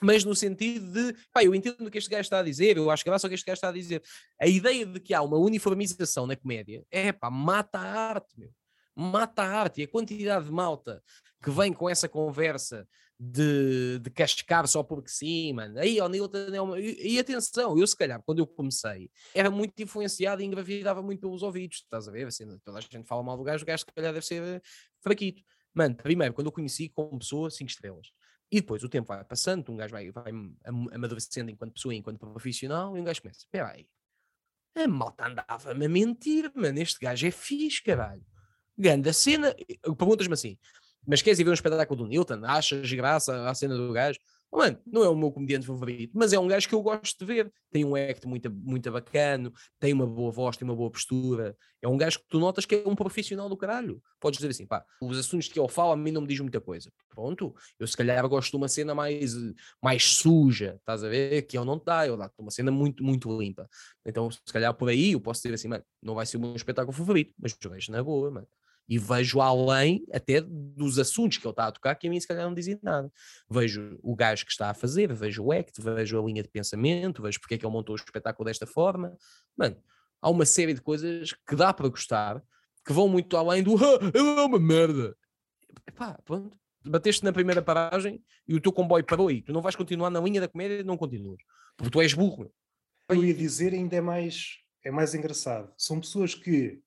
mas 0.00 0.22
no 0.22 0.34
sentido 0.34 0.92
de, 0.92 1.16
pá, 1.32 1.42
eu 1.42 1.54
entendo 1.54 1.86
o 1.86 1.90
que 1.90 1.98
este 1.98 2.10
gajo 2.10 2.20
está 2.20 2.40
a 2.40 2.42
dizer, 2.42 2.76
eu 2.76 2.90
acho 2.90 3.02
que 3.02 3.08
graças 3.08 3.24
ao 3.24 3.30
que 3.30 3.34
este 3.34 3.46
gajo 3.46 3.56
está 3.56 3.70
a 3.70 3.72
dizer. 3.72 4.02
A 4.38 4.46
ideia 4.46 4.84
de 4.84 5.00
que 5.00 5.14
há 5.14 5.22
uma 5.22 5.38
uniformização 5.38 6.26
na 6.26 6.36
comédia, 6.36 6.84
é 6.90 7.12
pá, 7.12 7.30
mata 7.30 7.78
a 7.78 8.10
arte, 8.10 8.38
meu. 8.38 8.50
Mata 8.94 9.42
a 9.42 9.60
arte. 9.60 9.80
E 9.80 9.84
a 9.84 9.88
quantidade 9.88 10.46
de 10.46 10.52
malta 10.52 11.02
que 11.42 11.50
vem 11.50 11.72
com 11.72 11.88
essa 11.88 12.08
conversa 12.08 12.86
de, 13.18 13.98
de 14.00 14.10
cascar 14.10 14.66
só 14.66 14.82
porque 14.82 15.08
sim, 15.08 15.52
mano. 15.52 15.78
Aí, 15.78 16.00
o 16.00 16.08
Nilton 16.08 16.54
é 16.54 16.60
uma... 16.60 16.80
e, 16.80 17.14
e, 17.14 17.18
atenção, 17.18 17.78
eu 17.78 17.86
se 17.86 17.96
calhar, 17.96 18.22
quando 18.22 18.40
eu 18.40 18.46
comecei, 18.46 19.10
era 19.34 19.50
muito 19.50 19.80
influenciado 19.82 20.42
e 20.42 20.44
engravidava 20.44 21.02
muito 21.02 21.20
pelos 21.20 21.42
ouvidos, 21.42 21.78
estás 21.78 22.08
a 22.08 22.12
ver? 22.12 22.26
Assim, 22.26 22.46
toda 22.64 22.78
a 22.78 22.80
gente 22.80 23.06
fala 23.06 23.22
mal 23.22 23.36
do 23.36 23.44
gajo, 23.44 23.62
o 23.62 23.66
gajo 23.66 23.80
se 23.80 23.92
calhar 23.94 24.12
deve 24.12 24.26
ser 24.26 24.62
fraquito. 25.00 25.42
Mano, 25.72 25.94
primeiro, 25.96 26.34
quando 26.34 26.48
eu 26.48 26.52
conheci 26.52 26.88
como 26.88 27.18
pessoa, 27.18 27.50
5 27.50 27.70
estrelas. 27.70 28.08
E 28.50 28.60
depois 28.60 28.82
o 28.84 28.88
tempo 28.88 29.08
vai 29.08 29.24
passando, 29.24 29.70
um 29.72 29.76
gajo 29.76 29.92
vai, 29.92 30.10
vai 30.10 30.32
amadurecendo 30.92 31.50
enquanto 31.50 31.72
pessoa, 31.72 31.94
enquanto 31.94 32.18
profissional, 32.18 32.96
e 32.96 33.00
um 33.00 33.04
gajo 33.04 33.20
começa, 33.20 33.40
espera 33.40 33.70
aí, 33.70 33.86
a 34.76 34.86
malta 34.86 35.26
andava-me 35.26 35.86
a 35.86 35.88
mentir, 35.88 36.50
mano, 36.54 36.78
este 36.78 36.98
gajo 37.00 37.26
é 37.26 37.30
fixe, 37.30 37.82
caralho. 37.82 38.24
Ganda 38.76 39.12
cena, 39.12 39.54
perguntas-me 39.96 40.34
assim, 40.34 40.58
mas 41.06 41.22
queres 41.22 41.38
ir 41.38 41.44
ver 41.44 41.50
um 41.50 41.54
espetáculo 41.54 42.02
do 42.02 42.08
Newton? 42.08 42.40
Achas 42.44 42.90
graça 42.92 43.48
à 43.48 43.54
cena 43.54 43.76
do 43.76 43.92
gajo? 43.92 44.18
Oh, 44.50 44.58
mano, 44.58 44.78
não 44.86 45.02
é 45.02 45.08
o 45.08 45.16
meu 45.16 45.32
comediante 45.32 45.66
favorito, 45.66 46.12
mas 46.14 46.32
é 46.32 46.38
um 46.38 46.46
gajo 46.46 46.68
que 46.68 46.74
eu 46.74 46.80
gosto 46.80 47.18
de 47.18 47.24
ver. 47.24 47.52
Tem 47.72 47.84
um 47.84 47.96
act 47.96 48.26
muito, 48.26 48.48
muito 48.48 48.90
bacana, 48.90 49.52
tem 49.80 49.92
uma 49.92 50.06
boa 50.06 50.30
voz, 50.30 50.56
tem 50.56 50.66
uma 50.66 50.76
boa 50.76 50.90
postura. 50.90 51.56
É 51.82 51.88
um 51.88 51.96
gajo 51.96 52.20
que 52.20 52.26
tu 52.28 52.38
notas 52.38 52.64
que 52.64 52.76
é 52.76 52.84
um 52.86 52.94
profissional 52.94 53.48
do 53.48 53.56
caralho. 53.56 54.00
Podes 54.20 54.38
dizer 54.38 54.50
assim, 54.50 54.64
pá, 54.64 54.84
os 55.02 55.18
assuntos 55.18 55.48
que 55.48 55.58
ele 55.58 55.68
fala 55.68 55.94
a 55.94 55.96
mim 55.96 56.12
não 56.12 56.20
me 56.20 56.28
diz 56.28 56.38
muita 56.38 56.60
coisa. 56.60 56.90
Pronto, 57.10 57.52
eu 57.80 57.86
se 57.86 57.96
calhar 57.96 58.26
gosto 58.28 58.52
de 58.52 58.56
uma 58.56 58.68
cena 58.68 58.94
mais, 58.94 59.34
mais 59.82 60.04
suja, 60.04 60.76
estás 60.78 61.02
a 61.02 61.08
ver? 61.08 61.42
Que 61.42 61.58
ele 61.58 61.66
não 61.66 61.78
te 61.78 61.86
dá, 61.86 62.06
eu 62.06 62.16
dá-te 62.16 62.34
uma 62.38 62.52
cena 62.52 62.70
muito, 62.70 63.02
muito 63.02 63.36
limpa. 63.36 63.68
Então, 64.06 64.30
se 64.30 64.52
calhar 64.52 64.72
por 64.72 64.88
aí 64.88 65.12
eu 65.12 65.20
posso 65.20 65.42
dizer 65.42 65.54
assim, 65.54 65.66
mano, 65.66 65.84
não 66.00 66.14
vai 66.14 66.26
ser 66.26 66.36
o 66.36 66.40
meu 66.40 66.54
espetáculo 66.54 66.96
favorito, 66.96 67.34
mas 67.36 67.56
vejo 67.60 67.90
na 67.90 68.02
boa, 68.04 68.30
mano 68.30 68.46
e 68.88 68.98
vejo 68.98 69.40
além 69.40 70.04
até 70.12 70.40
dos 70.40 70.98
assuntos 70.98 71.38
que 71.38 71.46
ele 71.46 71.52
está 71.52 71.66
a 71.66 71.72
tocar 71.72 71.94
que 71.94 72.06
a 72.06 72.10
mim 72.10 72.20
se 72.20 72.28
calhar 72.28 72.44
não 72.44 72.54
dizem 72.54 72.78
nada. 72.82 73.10
Vejo 73.50 73.98
o 74.02 74.14
gajo 74.14 74.44
que 74.44 74.52
está 74.52 74.70
a 74.70 74.74
fazer, 74.74 75.12
vejo 75.12 75.42
o 75.42 75.52
act, 75.52 75.80
vejo 75.80 76.20
a 76.20 76.24
linha 76.24 76.42
de 76.42 76.48
pensamento, 76.48 77.22
vejo 77.22 77.40
porque 77.40 77.54
é 77.54 77.58
que 77.58 77.64
ele 77.64 77.72
montou 77.72 77.94
o 77.94 77.96
espetáculo 77.96 78.46
desta 78.46 78.66
forma. 78.66 79.16
Mano, 79.56 79.76
há 80.20 80.30
uma 80.30 80.44
série 80.44 80.74
de 80.74 80.80
coisas 80.80 81.32
que 81.32 81.56
dá 81.56 81.72
para 81.72 81.88
gostar 81.88 82.42
que 82.84 82.92
vão 82.92 83.08
muito 83.08 83.36
além 83.36 83.62
do 83.62 83.76
ah, 83.82 83.98
ele 84.12 84.40
é 84.40 84.44
uma 84.44 84.58
merda. 84.58 85.16
Epá, 85.86 86.18
pronto. 86.24 86.56
Bateste 86.86 87.24
na 87.24 87.32
primeira 87.32 87.62
paragem 87.62 88.22
e 88.46 88.54
o 88.54 88.60
teu 88.60 88.70
comboio 88.70 89.04
parou 89.04 89.28
aí. 89.28 89.40
Tu 89.40 89.52
não 89.52 89.62
vais 89.62 89.74
continuar 89.74 90.10
na 90.10 90.20
linha 90.20 90.40
da 90.40 90.48
comédia, 90.48 90.84
não 90.84 90.98
continuas. 90.98 91.40
Porque 91.76 91.90
tu 91.90 92.02
és 92.02 92.12
burro. 92.12 92.52
Eu 93.08 93.24
ia 93.24 93.32
dizer 93.32 93.72
ainda 93.72 93.96
é 93.96 94.00
mais, 94.02 94.58
é 94.84 94.90
mais 94.90 95.14
engraçado. 95.14 95.72
São 95.78 95.98
pessoas 95.98 96.34
que 96.34 96.82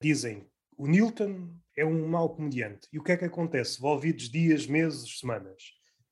dizem 0.00 0.46
o 0.76 0.86
Newton 0.86 1.50
é 1.76 1.84
um 1.84 2.08
mau 2.08 2.34
comediante. 2.34 2.88
E 2.92 2.98
o 2.98 3.02
que 3.02 3.12
é 3.12 3.16
que 3.16 3.24
acontece? 3.24 3.78
Envolvidos 3.78 4.28
dias, 4.30 4.66
meses, 4.66 5.18
semanas. 5.18 5.62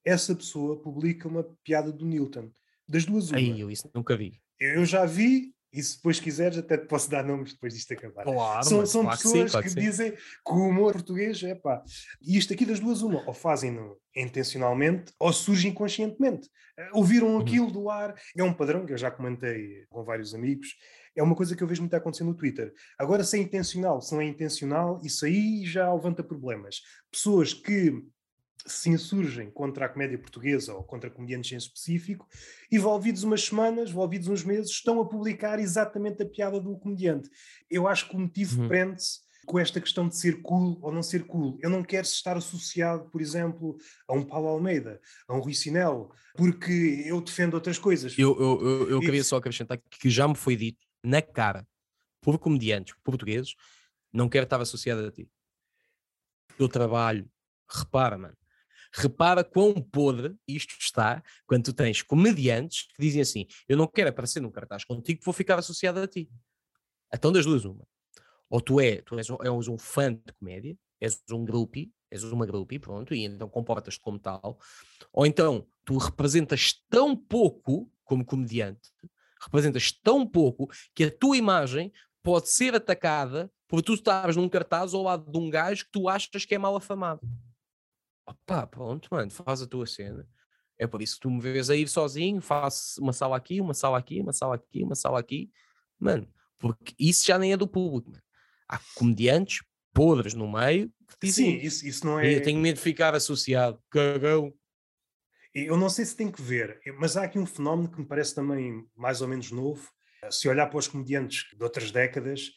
Essa 0.05 0.35
pessoa 0.35 0.81
publica 0.81 1.29
uma 1.29 1.45
piada 1.65 1.93
do 1.93 2.05
Newton. 2.05 2.51
Das 2.89 3.05
duas 3.05 3.31
uma. 3.31 3.39
Aí, 3.39 3.61
eu 3.61 3.71
isso 3.71 3.89
nunca 3.95 4.17
vi. 4.17 4.41
Eu 4.59 4.85
já 4.85 5.07
vi, 5.07 5.55
e 5.73 5.83
se 5.83 5.97
depois 5.97 6.21
quiseres, 6.21 6.59
até 6.59 6.77
te 6.77 6.87
posso 6.87 7.09
dar 7.11 7.25
nomes 7.25 7.53
depois 7.53 7.75
disto 7.75 7.93
acabar. 7.93 8.25
Claro, 8.25 8.65
são, 8.65 8.87
são 8.87 9.03
claro 9.03 9.17
pessoas 9.17 9.33
que, 9.33 9.47
sim, 9.47 9.51
claro 9.51 9.67
que, 9.67 9.75
que 9.75 9.81
dizem 9.81 10.13
que 10.13 10.53
o 10.53 10.69
humor 10.69 10.93
português 10.93 11.43
é 11.43 11.55
pá. 11.55 11.83
E 12.21 12.37
isto 12.37 12.53
aqui 12.53 12.67
das 12.67 12.81
duas, 12.81 13.03
uma, 13.03 13.25
ou 13.27 13.33
fazem-no 13.33 13.97
intencionalmente, 14.15 15.13
ou 15.19 15.33
surge 15.33 15.69
inconscientemente. 15.69 16.49
Ouviram 16.93 17.29
uhum. 17.29 17.41
aquilo 17.41 17.71
do 17.71 17.89
ar, 17.89 18.15
é 18.37 18.43
um 18.43 18.53
padrão 18.53 18.85
que 18.85 18.93
eu 18.93 18.99
já 18.99 19.11
comentei 19.11 19.85
com 19.89 20.03
vários 20.03 20.35
amigos 20.35 20.75
é 21.17 21.23
uma 21.23 21.35
coisa 21.35 21.55
que 21.55 21.63
eu 21.63 21.67
vejo 21.67 21.83
muito 21.83 21.95
acontecer 21.95 22.25
no 22.25 22.35
Twitter. 22.35 22.73
Agora, 22.99 23.25
se 23.25 23.37
é 23.39 23.41
intencional, 23.41 24.01
se 24.01 24.13
não 24.15 24.21
é 24.21 24.27
intencional, 24.27 25.01
isso 25.05 25.25
aí 25.25 25.65
já 25.65 25.93
levanta 25.93 26.23
problemas. 26.23 26.81
Pessoas 27.11 27.53
que 27.53 28.03
se 28.67 28.91
insurgem 28.91 29.51
contra 29.51 29.87
a 29.87 29.89
comédia 29.89 30.19
portuguesa 30.19 30.73
ou 30.75 30.85
contra 30.85 31.11
comediantes 31.11 31.53
em 31.53 31.57
específico, 31.57 32.27
envolvidos 32.71 33.23
umas 33.25 33.45
semanas, 33.45 33.91
envolvidos 33.91 34.29
uns 34.29 34.45
meses, 34.45 34.71
estão 34.71 35.01
a 35.01 35.09
publicar 35.09 35.59
exatamente 35.59 36.23
a 36.23 36.27
piada 36.27 36.61
do 36.61 36.79
comediante. 36.79 37.29
Eu 37.71 37.89
acho 37.89 38.09
que 38.09 38.17
o 38.17 38.21
motivo 38.21 38.63
uhum. 38.63 38.69
prende-se 38.69 39.21
com 39.45 39.59
esta 39.59 39.81
questão 39.81 40.09
de 40.09 40.17
ser 40.17 40.41
cool 40.41 40.79
ou 40.81 40.93
não 40.93 41.03
ser 41.03 41.25
cool. 41.25 41.59
Eu 41.61 41.69
não 41.69 41.83
quero 41.83 42.07
estar 42.07 42.37
associado, 42.37 43.11
por 43.11 43.21
exemplo, 43.21 43.77
a 44.07 44.15
um 44.15 44.23
Paulo 44.23 44.47
Almeida, 44.47 45.01
a 45.27 45.35
um 45.35 45.41
Rui 45.41 45.55
Sinel, 45.55 46.13
porque 46.37 47.03
eu 47.05 47.21
defendo 47.21 47.55
outras 47.55 47.79
coisas. 47.79 48.17
Eu, 48.17 48.39
eu, 48.41 48.61
eu, 48.63 48.91
eu 48.91 49.01
queria 49.01 49.25
só 49.25 49.37
acrescentar 49.37 49.81
que 49.91 50.09
já 50.09 50.29
me 50.29 50.37
foi 50.37 50.55
dito 50.55 50.87
na 51.03 51.21
cara 51.23 51.67
por 52.21 52.39
comediantes 52.39 52.95
portugueses, 53.03 53.55
não 54.13 54.29
quero 54.29 54.45
estar 54.45 54.61
associado 54.61 55.07
a 55.07 55.11
ti. 55.11 55.29
Eu 56.59 56.69
trabalho, 56.69 57.29
repara, 57.69 58.17
mano, 58.17 58.37
repara 58.93 59.43
quão 59.43 59.75
podre 59.75 60.37
isto 60.47 60.77
está 60.79 61.23
quando 61.47 61.65
tu 61.65 61.73
tens 61.73 62.03
comediantes 62.03 62.89
que 62.95 63.03
dizem 63.03 63.23
assim: 63.23 63.47
Eu 63.69 63.77
não 63.77 63.87
quero 63.87 64.11
aparecer 64.11 64.41
num 64.41 64.51
cartaz 64.51 64.85
contigo, 64.85 65.21
vou 65.25 65.35
ficar 65.35 65.59
associado 65.59 66.01
a 66.01 66.07
ti. 66.07 66.31
Então, 67.13 67.33
das 67.33 67.45
duas, 67.45 67.65
uma. 67.65 67.87
Ou 68.49 68.61
tu, 68.61 68.81
é, 68.81 69.01
tu 69.01 69.19
és, 69.19 69.29
és 69.31 69.69
um 69.69 69.79
fã 69.79 70.13
de 70.13 70.33
comédia, 70.39 70.77
és 71.01 71.23
um 71.31 71.45
groupie, 71.45 71.91
és 72.11 72.23
uma 72.25 72.45
groupie, 72.45 72.79
pronto, 72.79 73.15
e 73.15 73.25
então 73.25 73.49
comportas-te 73.49 74.01
como 74.01 74.19
tal. 74.19 74.59
Ou 75.13 75.27
então 75.27 75.67
tu 75.85 75.97
representas 75.97 76.75
tão 76.91 77.17
pouco 77.17 77.91
como 78.05 78.25
comediante 78.25 78.91
representas 79.43 79.93
tão 79.93 80.27
pouco 80.27 80.69
que 80.95 81.05
a 81.05 81.11
tua 81.11 81.37
imagem 81.37 81.93
pode 82.23 82.49
ser 82.49 82.75
atacada 82.75 83.51
por 83.67 83.83
tu 83.83 83.95
estares 83.95 84.37
num 84.37 84.49
cartaz 84.49 84.95
ao 84.95 85.03
lado 85.03 85.31
de 85.31 85.39
um 85.39 85.51
gajo 85.51 85.85
que 85.85 85.91
tu 85.93 86.09
achas 86.09 86.45
que 86.45 86.55
é 86.55 86.59
mal 86.59 86.77
afamado. 86.77 87.21
Opá, 88.27 88.67
pronto, 88.67 89.09
mano, 89.11 89.31
faz 89.31 89.63
a 89.63 89.67
tua 89.67 89.87
cena. 89.87 90.29
É 90.79 90.87
por 90.87 91.03
isso 91.03 91.15
que 91.15 91.21
tu 91.21 91.31
me 91.31 91.41
vês 91.41 91.71
a 91.71 91.77
ir 91.77 91.89
sozinho, 91.89 92.41
faço 92.41 93.01
uma 93.01 93.13
sala 93.13 93.37
aqui, 93.37 93.61
uma 93.61 93.75
sala 93.75 93.99
aqui, 93.99 94.21
uma 94.21 94.33
sala 94.33 94.55
aqui, 94.55 94.83
uma 94.83 94.95
sala 94.95 95.19
aqui. 95.19 95.51
Mano, 95.99 96.29
porque 96.59 96.95
isso 96.99 97.27
já 97.27 97.39
nem 97.39 97.53
é 97.53 97.57
do 97.57 97.67
público, 97.67 98.11
mano. 98.11 98.23
Há 98.69 98.81
comediantes 98.95 99.63
podres 99.93 100.35
no 100.35 100.51
meio 100.51 100.89
que 101.09 101.27
dizem. 101.27 101.61
Sim, 101.61 101.67
isso, 101.67 101.87
isso 101.87 102.07
não 102.07 102.19
é. 102.19 102.35
Eu 102.35 102.43
tenho 102.43 102.61
medo 102.61 102.77
de 102.77 102.83
ficar 102.83 103.15
associado. 103.15 103.79
Cagão. 103.91 104.53
Eu 105.55 105.77
não 105.77 105.89
sei 105.89 106.05
se 106.05 106.17
tem 106.17 106.31
que 106.31 106.41
ver, 106.41 106.81
mas 106.99 107.17
há 107.17 107.25
aqui 107.25 107.39
um 107.39 107.47
fenómeno 107.47 107.91
que 107.91 108.01
me 108.01 108.07
parece 108.07 108.35
também 108.35 108.87
mais 108.97 109.21
ou 109.21 109.29
menos 109.29 109.51
novo. 109.51 109.91
Se 110.31 110.49
olhar 110.49 110.67
para 110.67 110.79
os 110.79 110.89
comediantes 110.89 111.47
de 111.57 111.63
outras 111.63 111.91
décadas, 111.91 112.51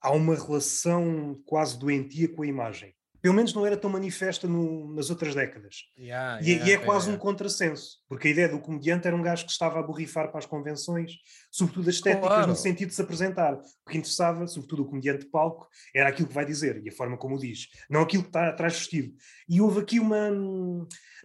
há 0.00 0.10
uma 0.10 0.34
relação 0.34 1.40
quase 1.46 1.78
doentia 1.78 2.28
com 2.28 2.42
a 2.42 2.46
imagem 2.46 2.94
pelo 3.22 3.34
menos 3.34 3.54
não 3.54 3.64
era 3.64 3.76
tão 3.76 3.88
manifesta 3.88 4.48
no, 4.48 4.92
nas 4.92 5.08
outras 5.08 5.32
décadas. 5.32 5.84
Yeah, 5.96 6.42
e, 6.42 6.50
yeah, 6.50 6.68
e, 6.68 6.72
é 6.72 6.78
quase 6.78 7.06
yeah. 7.06 7.16
um 7.16 7.24
contrassenso, 7.24 7.98
porque 8.08 8.26
a 8.26 8.30
ideia 8.32 8.48
do 8.48 8.58
comediante 8.58 9.06
era 9.06 9.14
um 9.14 9.22
gajo 9.22 9.46
que 9.46 9.52
estava 9.52 9.78
a 9.78 9.82
borrifar 9.82 10.28
para 10.28 10.40
as 10.40 10.46
convenções, 10.46 11.12
sobretudo 11.52 11.90
as 11.90 11.96
estéticas, 11.96 12.28
claro. 12.28 12.46
no 12.48 12.56
sentido 12.56 12.88
de 12.88 12.94
se 12.94 13.02
apresentar. 13.02 13.54
O 13.54 13.90
que 13.90 13.98
interessava, 13.98 14.46
sobretudo 14.46 14.82
o 14.82 14.86
comediante 14.86 15.24
de 15.24 15.30
palco, 15.30 15.68
era 15.94 16.08
aquilo 16.08 16.26
que 16.26 16.34
vai 16.34 16.46
dizer 16.46 16.82
e 16.82 16.88
a 16.88 16.92
forma 16.92 17.16
como 17.18 17.36
o 17.36 17.38
diz, 17.38 17.68
não 17.90 18.00
aquilo 18.00 18.22
que 18.22 18.30
está 18.30 18.48
atrás 18.48 18.72
vestido. 18.72 19.14
E 19.48 19.60
houve 19.60 19.80
aqui 19.80 20.00
uma. 20.00 20.30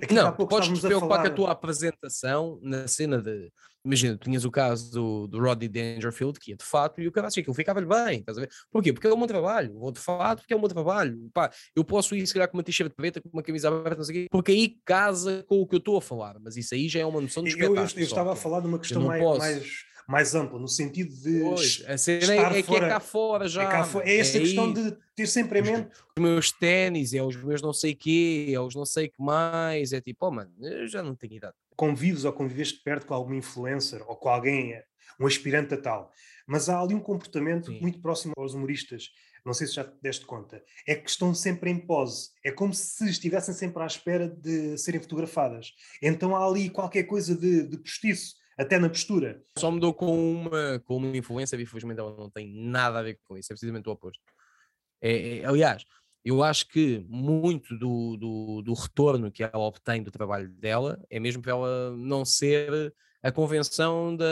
Aqui 0.01 0.13
não, 0.13 0.31
podes 0.33 0.77
te 0.77 0.85
preocupar 0.85 1.21
com 1.21 1.27
a 1.27 1.31
tua 1.31 1.51
apresentação 1.51 2.59
na 2.61 2.87
cena 2.87 3.21
de 3.21 3.51
imagina, 3.87 4.17
tinhas 4.17 4.43
o 4.43 4.51
caso 4.51 4.91
do, 4.91 5.27
do 5.27 5.39
Rodney 5.39 5.69
Dangerfield, 5.69 6.37
que 6.39 6.51
ia 6.51 6.57
de 6.57 6.63
fato, 6.63 7.01
e 7.01 7.07
o 7.07 7.11
cara 7.11 7.27
achei 7.27 7.41
que 7.41 7.49
ele 7.49 7.55
ficava-lhe 7.55 7.85
bem, 7.85 8.19
estás 8.19 8.37
a 8.37 8.41
ver? 8.41 8.49
Porquê? 8.69 8.91
Porque 8.91 9.07
é 9.07 9.13
o 9.13 9.17
meu 9.17 9.27
trabalho, 9.27 9.73
vou 9.79 9.91
de 9.91 9.99
fato 9.99 10.39
porque 10.39 10.53
é 10.53 10.57
o 10.57 10.59
meu 10.59 10.67
trabalho. 10.67 11.17
Pá, 11.33 11.49
eu 11.73 11.85
posso 11.85 12.13
ir, 12.13 12.27
se 12.27 12.33
calhar, 12.33 12.49
com 12.49 12.57
uma 12.57 12.63
t-shirt 12.63 12.93
preta, 12.93 13.21
com 13.21 13.29
uma 13.31 13.41
camisa 13.43 13.69
aberta, 13.69 13.95
não 13.95 14.03
sei 14.03 14.15
o 14.15 14.19
quê, 14.23 14.27
porque 14.29 14.51
aí 14.51 14.77
casa 14.85 15.43
com 15.47 15.61
o 15.61 15.65
que 15.67 15.75
eu 15.75 15.79
estou 15.79 15.97
a 15.97 16.01
falar, 16.01 16.37
mas 16.41 16.57
isso 16.57 16.75
aí 16.75 16.89
já 16.89 16.99
é 16.99 17.05
uma 17.05 17.21
noção 17.21 17.43
de 17.43 17.49
espetáculo. 17.49 17.79
Eu, 17.79 17.85
eu, 17.85 17.91
eu 17.95 18.03
estava 18.03 18.33
a 18.33 18.35
falar 18.35 18.59
de 18.59 18.67
uma 18.67 18.79
questão 18.79 19.03
mais, 19.03 19.23
mais, 19.23 19.85
mais 20.07 20.33
ampla, 20.33 20.57
no 20.59 20.67
sentido 20.67 21.13
de. 21.13 21.41
Pois, 21.41 21.83
a 21.87 21.97
cena 21.97 22.33
é, 22.33 22.59
é 22.59 22.63
que 22.63 22.75
é 22.75 22.79
cá 22.79 22.99
fora 22.99 23.47
já. 23.47 23.63
É, 23.63 23.67
cá 23.67 23.83
fora. 23.83 24.09
é 24.09 24.17
esta 24.17 24.37
é 24.37 24.41
questão 24.41 24.71
de 24.71 24.97
ter 25.15 25.27
sempre 25.27 25.59
em 25.59 25.63
mente. 25.63 25.89
Os 26.17 26.23
meus 26.23 26.51
ténis, 26.51 27.13
é 27.13 27.21
os 27.21 27.35
meus 27.35 27.61
não 27.61 27.73
sei 27.73 27.93
quê, 27.93 28.51
é 28.53 28.59
os 28.59 28.73
não 28.73 28.85
sei 28.85 29.09
que 29.09 29.21
mais, 29.21 29.91
é 29.91 29.99
tipo, 29.99 30.25
oh 30.25 30.31
mano, 30.31 30.51
eu 30.61 30.87
já 30.87 31.03
não 31.03 31.15
tenho 31.15 31.33
idade 31.33 31.55
convives 31.77 32.25
ou 32.25 32.33
conviveste 32.33 32.81
perto 32.83 33.05
com 33.05 33.13
alguma 33.13 33.35
influencer 33.35 34.01
ou 34.07 34.15
com 34.15 34.29
alguém, 34.29 34.73
um 35.19 35.27
aspirante 35.27 35.75
a 35.75 35.77
tal, 35.77 36.11
mas 36.47 36.67
há 36.67 36.81
ali 36.81 36.95
um 36.95 36.99
comportamento 36.99 37.67
Sim. 37.71 37.79
muito 37.79 38.01
próximo 38.01 38.33
aos 38.35 38.55
humoristas 38.55 39.11
não 39.47 39.53
sei 39.53 39.65
se 39.65 39.75
já 39.75 39.83
te 39.85 39.95
deste 40.01 40.25
conta, 40.25 40.61
é 40.85 40.93
que 40.93 41.09
estão 41.09 41.33
sempre 41.33 41.71
em 41.71 41.79
pose. 41.79 42.31
É 42.43 42.51
como 42.51 42.73
se 42.73 43.09
estivessem 43.09 43.53
sempre 43.53 43.81
à 43.81 43.85
espera 43.85 44.27
de 44.27 44.77
serem 44.77 44.99
fotografadas. 44.99 45.71
Então 46.01 46.35
há 46.35 46.45
ali 46.45 46.69
qualquer 46.69 47.03
coisa 47.03 47.33
de, 47.33 47.63
de 47.63 47.77
postiço, 47.77 48.35
até 48.57 48.79
na 48.79 48.89
postura. 48.89 49.41
Só 49.57 49.69
mudou 49.69 49.93
com 49.93 50.31
uma, 50.31 50.79
com 50.79 50.97
uma 50.97 51.15
influência, 51.15 51.55
infelizmente 51.61 51.99
ela 51.99 52.15
não 52.17 52.29
tem 52.29 52.51
nada 52.51 52.99
a 52.99 53.03
ver 53.03 53.19
com 53.23 53.37
isso, 53.37 53.51
é 53.51 53.53
precisamente 53.53 53.87
o 53.87 53.91
oposto. 53.91 54.19
É, 55.01 55.39
é, 55.39 55.45
aliás, 55.45 55.85
eu 56.25 56.43
acho 56.43 56.67
que 56.67 57.05
muito 57.07 57.77
do, 57.77 58.17
do, 58.17 58.61
do, 58.63 58.73
retorno 58.73 59.31
que 59.31 59.43
ela 59.43 59.59
obtém 59.59 60.01
do 60.01 60.11
trabalho 60.11 60.49
dela 60.49 60.99
é 61.09 61.19
mesmo 61.19 61.41
para 61.41 61.51
ela 61.51 61.95
não 61.95 62.25
ser 62.25 62.93
a 63.21 63.31
convenção 63.31 64.15
da, 64.15 64.25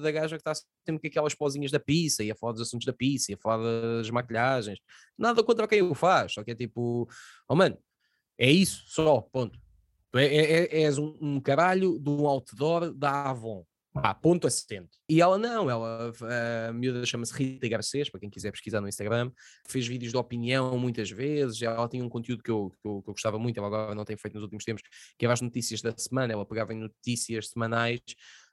da 0.00 0.10
gaja 0.10 0.36
que 0.36 0.40
está 0.40 0.54
sempre 0.54 1.00
com 1.00 1.06
aquelas 1.06 1.34
pozinhas 1.34 1.70
da 1.70 1.80
pizza 1.80 2.22
e 2.22 2.30
a 2.30 2.34
falar 2.34 2.52
dos 2.52 2.62
assuntos 2.62 2.86
da 2.86 2.92
pizza 2.92 3.30
e 3.30 3.34
a 3.34 3.38
falar 3.38 3.62
das 3.62 4.10
maquilhagens. 4.10 4.78
Nada 5.18 5.42
contra 5.42 5.68
quem 5.68 5.82
o 5.82 5.94
faz, 5.94 6.32
só 6.34 6.44
que 6.44 6.52
é 6.52 6.54
tipo, 6.54 7.08
oh 7.48 7.54
mano, 7.54 7.76
é 8.38 8.50
isso 8.50 8.84
só, 8.86 9.20
ponto. 9.20 9.58
É, 10.14 10.24
é, 10.24 10.64
é, 10.64 10.82
és 10.82 10.98
um, 10.98 11.16
um 11.20 11.40
caralho 11.40 11.98
de 11.98 12.10
um 12.10 12.26
outdoor 12.26 12.92
da 12.92 13.30
Avon. 13.30 13.64
Ah, 13.94 14.14
ponto 14.14 14.46
assente. 14.46 14.98
E 15.06 15.20
ela 15.20 15.36
não, 15.36 15.68
ela, 15.68 16.12
a 16.68 16.72
miúda 16.72 17.04
chama-se 17.04 17.34
Rita 17.34 17.68
Garcês, 17.68 18.08
para 18.08 18.20
quem 18.20 18.30
quiser 18.30 18.50
pesquisar 18.50 18.80
no 18.80 18.88
Instagram, 18.88 19.30
fez 19.66 19.86
vídeos 19.86 20.12
de 20.12 20.16
opinião 20.16 20.78
muitas 20.78 21.10
vezes, 21.10 21.60
ela 21.60 21.86
tinha 21.88 22.02
um 22.02 22.08
conteúdo 22.08 22.42
que 22.42 22.50
eu, 22.50 22.72
que 22.80 22.88
eu, 22.88 23.02
que 23.02 23.10
eu 23.10 23.12
gostava 23.12 23.38
muito, 23.38 23.58
ela 23.58 23.66
agora 23.66 23.94
não 23.94 24.04
tem 24.04 24.16
feito 24.16 24.34
nos 24.34 24.44
últimos 24.44 24.64
tempos, 24.64 24.82
que 25.18 25.26
era 25.26 25.34
as 25.34 25.42
notícias 25.42 25.82
da 25.82 25.94
semana, 25.94 26.32
ela 26.32 26.46
pegava 26.46 26.72
em 26.72 26.78
notícias 26.78 27.48
semanais, 27.48 28.00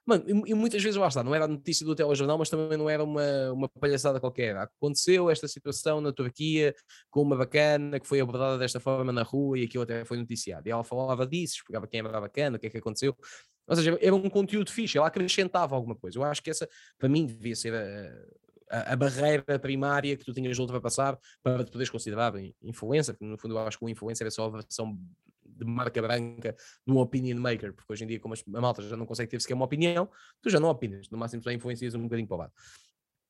Mano, 0.06 0.24
e, 0.26 0.50
e, 0.50 0.54
muitas 0.54 0.82
vezes 0.82 0.96
lá 0.96 1.08
está, 1.08 1.22
não 1.22 1.34
era 1.34 1.44
a 1.44 1.48
notícia 1.48 1.84
do 1.84 1.94
telejornal, 1.94 2.38
mas 2.38 2.48
também 2.48 2.76
não 2.76 2.88
era 2.88 3.04
uma, 3.04 3.52
uma 3.52 3.68
palhaçada 3.68 4.18
qualquer. 4.18 4.56
Aconteceu 4.56 5.30
esta 5.30 5.46
situação 5.46 6.00
na 6.00 6.12
Turquia 6.12 6.74
com 7.10 7.22
uma 7.22 7.36
bacana 7.36 8.00
que 8.00 8.06
foi 8.06 8.20
abordada 8.20 8.58
desta 8.58 8.80
forma 8.80 9.12
na 9.12 9.22
rua 9.22 9.58
e 9.58 9.64
aquilo 9.64 9.84
até 9.84 10.04
foi 10.04 10.16
noticiado. 10.16 10.66
E 10.66 10.70
ela 10.70 10.82
falava 10.82 11.26
disso, 11.26 11.56
explicava 11.56 11.86
quem 11.86 12.00
era 12.00 12.16
a 12.16 12.20
bacana, 12.20 12.56
o 12.56 12.60
que 12.60 12.66
é 12.66 12.70
que 12.70 12.78
aconteceu. 12.78 13.16
Ou 13.68 13.76
seja, 13.76 13.96
era 14.00 14.14
um 14.14 14.28
conteúdo 14.28 14.72
fixe, 14.72 14.98
ela 14.98 15.06
acrescentava 15.06 15.76
alguma 15.76 15.94
coisa. 15.94 16.18
Eu 16.18 16.24
acho 16.24 16.42
que 16.42 16.50
essa, 16.50 16.68
para 16.98 17.08
mim, 17.08 17.24
devia 17.26 17.54
ser 17.54 17.72
a, 17.72 18.78
a, 18.78 18.92
a 18.94 18.96
barreira 18.96 19.58
primária 19.60 20.16
que 20.16 20.24
tu 20.24 20.32
tinhas 20.32 20.56
de 20.56 20.60
ultrapassar 20.60 21.18
para 21.42 21.64
te 21.64 21.70
poderes 21.70 21.90
considerar 21.90 22.32
influencer, 22.62 23.14
porque 23.14 23.30
no 23.30 23.38
fundo 23.38 23.54
eu 23.54 23.58
acho 23.60 23.78
que 23.78 23.84
o 23.84 23.88
influencer 23.88 24.26
é 24.26 24.30
só 24.30 24.46
a 24.46 24.50
versão 24.50 24.98
de 25.56 25.64
marca 25.64 26.00
branca 26.00 26.56
de 26.86 26.92
um 26.92 26.98
opinion 26.98 27.38
maker, 27.38 27.72
porque 27.74 27.92
hoje 27.92 28.04
em 28.04 28.06
dia, 28.06 28.20
como 28.20 28.34
a 28.34 28.60
malta 28.60 28.82
já 28.82 28.96
não 28.96 29.06
consegue 29.06 29.30
ter 29.30 29.40
sequer 29.40 29.54
uma 29.54 29.64
opinião, 29.64 30.08
tu 30.42 30.50
já 30.50 30.60
não 30.60 30.68
opinas, 30.68 31.08
no 31.10 31.18
máximo 31.18 31.42
tu 31.42 31.50
influencias 31.50 31.94
um 31.94 32.02
bocadinho 32.02 32.28
para 32.28 32.34
o 32.34 32.38
lado. 32.38 32.52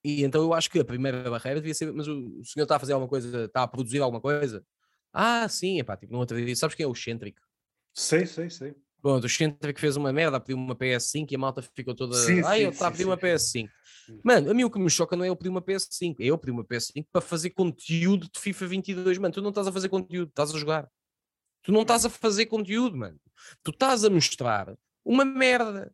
E 0.05 0.25
então 0.25 0.43
eu 0.43 0.55
acho 0.55 0.71
que 0.71 0.79
a 0.79 0.85
primeira 0.85 1.29
barreira 1.31 1.61
devia 1.61 1.75
ser, 1.75 1.93
mas 1.93 2.09
o, 2.09 2.43
senhor 2.45 2.64
está 2.64 2.77
a 2.77 2.79
fazer 2.79 2.93
alguma 2.93 3.09
coisa, 3.09 3.45
está 3.45 3.62
a 3.62 3.68
produzir 3.68 4.01
alguma 4.01 4.21
coisa? 4.21 4.64
Ah, 5.12 5.49
sim, 5.49 5.81
é 5.81 5.83
pá, 5.83 5.97
tipo, 5.97 6.12
no 6.12 6.18
outro 6.18 6.43
dia, 6.43 6.57
sabes 6.57 6.75
quem 6.75 6.85
é 6.85 6.87
o 6.87 6.93
excêntrico? 6.93 7.41
Sei, 7.93 8.25
sei, 8.27 8.49
sei. 8.49 8.75
Bom, 9.03 9.18
o 9.18 9.29
Centric 9.29 9.81
fez 9.81 9.97
uma 9.97 10.12
merda, 10.12 10.39
pediu 10.39 10.57
uma 10.57 10.77
PS5 10.77 11.33
e 11.33 11.35
a 11.35 11.39
malta 11.39 11.62
ficou 11.62 11.95
toda. 11.95 12.14
Sim, 12.14 12.43
ah, 12.45 12.59
ele 12.59 12.68
está 12.68 12.89
a 12.89 12.91
pedir 12.91 13.07
uma 13.07 13.16
PS5. 13.16 13.68
Mano, 14.23 14.51
a 14.51 14.55
mim 14.55 14.64
o 14.64 14.71
que 14.71 14.79
me 14.79 14.91
choca 14.91 15.16
não 15.16 15.25
é 15.25 15.29
eu 15.29 15.37
pedir 15.37 15.49
uma 15.49 15.62
PS5, 15.62 16.16
é 16.21 16.25
eu 16.25 16.37
pedir 16.37 16.53
uma 16.53 16.64
PS5 16.64 17.07
para 17.11 17.21
fazer 17.21 17.51
conteúdo 17.51 18.29
de 18.33 18.39
FIFA 18.39 18.66
22. 18.66 19.18
Mano, 19.18 19.33
tu 19.33 19.41
não 19.41 19.51
estás 19.51 19.66
a 19.66 19.73
fazer 19.73 19.89
conteúdo, 19.89 20.29
estás 20.29 20.55
a 20.55 20.59
jogar. 20.59 20.89
Tu 21.63 21.73
não 21.73 21.83
estás 21.83 22.05
a 22.05 22.11
fazer 22.11 22.47
conteúdo, 22.47 22.97
mano. 22.97 23.19
Tu 23.63 23.71
estás 23.71 24.05
a 24.05 24.11
mostrar 24.11 24.77
uma 25.05 25.25
merda. 25.25 25.93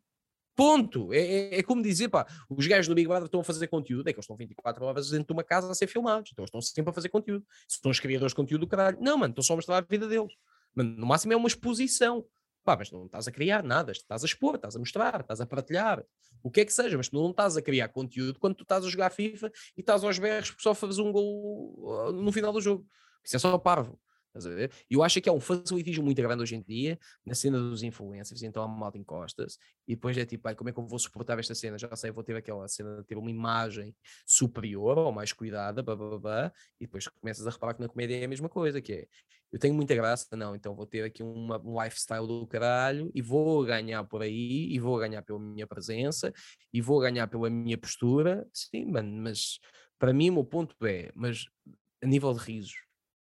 Ponto. 0.55 1.12
É, 1.12 1.19
é, 1.19 1.59
é, 1.59 1.62
como 1.62 1.83
dizer, 1.83 2.09
pá, 2.09 2.27
os 2.49 2.67
gajos 2.67 2.89
do 2.89 2.95
Big 2.95 3.07
Brother 3.07 3.27
estão 3.27 3.41
a 3.41 3.45
fazer 3.45 3.67
conteúdo, 3.67 4.09
é 4.09 4.12
que 4.12 4.17
eles 4.17 4.25
estão 4.25 4.37
24 4.37 4.85
horas 4.87 5.11
dentro 5.11 5.27
de 5.27 5.33
uma 5.35 5.45
casa 5.45 5.71
a 5.71 5.75
ser 5.75 5.87
filmados, 5.87 6.31
então 6.33 6.43
eles 6.43 6.49
estão 6.49 6.62
sempre 6.62 6.91
a 6.91 6.95
fazer 6.95 7.11
conteúdo. 7.11 7.45
Se 7.69 7.77
estão 7.77 7.91
os 7.91 8.01
criadores 8.01 8.33
de 8.33 8.37
conteúdo 8.37 8.62
do 8.62 8.67
caralho, 8.67 8.97
não, 9.01 9.19
mano, 9.19 9.33
estão 9.33 9.45
só 9.45 9.53
a 9.53 9.57
mostrar 9.57 9.77
a 9.77 9.81
vida 9.83 10.09
deles. 10.09 10.33
No 10.75 11.07
máximo 11.07 11.35
é 11.35 11.37
uma 11.37 11.47
exposição. 11.47 12.25
Pá, 12.64 12.75
mas 12.77 12.91
não 12.91 13.05
estás 13.05 13.29
a 13.29 13.31
criar 13.31 13.62
nada, 13.62 13.93
estás 13.93 14.25
a 14.25 14.27
expor, 14.27 14.57
estás 14.57 14.75
a 14.75 14.79
mostrar, 14.79 15.21
estás 15.21 15.41
a 15.41 15.47
partilhar, 15.47 16.03
o 16.43 16.51
que 16.51 16.62
é 16.62 16.64
que 16.64 16.73
seja, 16.73 16.97
mas 16.97 17.09
tu 17.09 17.14
não 17.14 17.31
estás 17.31 17.57
a 17.57 17.62
criar 17.62 17.89
conteúdo 17.91 18.41
quando 18.41 18.57
tu 18.57 18.62
estás 18.62 18.85
a 18.85 18.89
jogar 18.89 19.11
FIFA 19.11 19.53
e 19.77 19.81
estás 19.81 20.03
aos 20.03 20.19
berros 20.19 20.51
porque 20.51 20.62
só 20.62 20.75
fazes 20.75 20.99
um 20.99 21.12
gol 21.12 21.75
uh, 21.79 22.12
no 22.12 22.33
final 22.33 22.53
do 22.53 22.61
jogo. 22.61 22.85
Isso 23.23 23.37
é 23.37 23.39
só 23.39 23.57
parvo. 23.59 24.01
E 24.45 24.95
eu 24.95 25.03
acho 25.03 25.20
que 25.20 25.28
é 25.28 25.32
um 25.32 25.41
facilitismo 25.41 26.05
muito 26.05 26.20
grande 26.20 26.43
hoje 26.43 26.57
em 26.57 26.62
dia 26.62 26.99
na 27.24 27.34
cena 27.34 27.59
dos 27.59 27.82
influencers, 27.82 28.43
então 28.43 28.62
a 28.62 28.68
malta 28.68 28.99
encostas 28.99 29.59
e 29.87 29.95
depois 29.95 30.16
é 30.18 30.24
tipo, 30.24 30.47
ai, 30.49 30.55
como 30.55 30.68
é 30.68 30.72
que 30.72 30.78
eu 30.78 30.87
vou 30.87 30.99
suportar 30.99 31.39
esta 31.39 31.55
cena? 31.55 31.78
Já 31.78 31.95
sei, 31.97 32.11
vou 32.11 32.24
ter 32.24 32.37
aquela 32.37 32.66
cena 32.68 32.99
de 32.99 33.05
ter 33.05 33.16
uma 33.16 33.30
imagem 33.30 33.95
superior 34.26 34.99
ou 34.99 35.12
mais 35.12 35.32
cuidada, 35.32 35.82
blá, 35.82 36.53
e 36.80 36.87
depois 36.87 37.09
começas 37.09 37.47
a 37.47 37.51
reparar 37.51 37.74
que 37.74 37.80
na 37.80 37.89
comédia 37.89 38.18
é 38.20 38.24
a 38.24 38.28
mesma 38.28 38.49
coisa, 38.49 38.80
que 38.80 38.93
é, 38.93 39.09
eu 39.53 39.59
tenho 39.59 39.74
muita 39.74 39.95
graça, 39.95 40.37
não, 40.37 40.55
então 40.55 40.74
vou 40.74 40.87
ter 40.87 41.05
aqui 41.05 41.22
uma, 41.22 41.59
um 41.64 41.82
lifestyle 41.82 42.26
do 42.26 42.47
caralho 42.47 43.11
e 43.14 43.22
vou 43.22 43.64
ganhar 43.64 44.05
por 44.05 44.22
aí, 44.22 44.72
e 44.72 44.78
vou 44.78 44.99
ganhar 44.99 45.22
pela 45.22 45.39
minha 45.39 45.66
presença, 45.66 46.32
e 46.72 46.80
vou 46.80 47.01
ganhar 47.01 47.26
pela 47.28 47.49
minha 47.49 47.78
postura, 47.78 48.47
sim, 48.53 48.84
mano, 48.87 49.22
mas 49.22 49.59
para 49.99 50.12
mim 50.12 50.30
o 50.30 50.34
meu 50.34 50.45
ponto 50.45 50.74
é, 50.84 51.11
mas 51.14 51.47
a 52.03 52.07
nível 52.07 52.32
de 52.34 52.41
risos, 52.41 52.74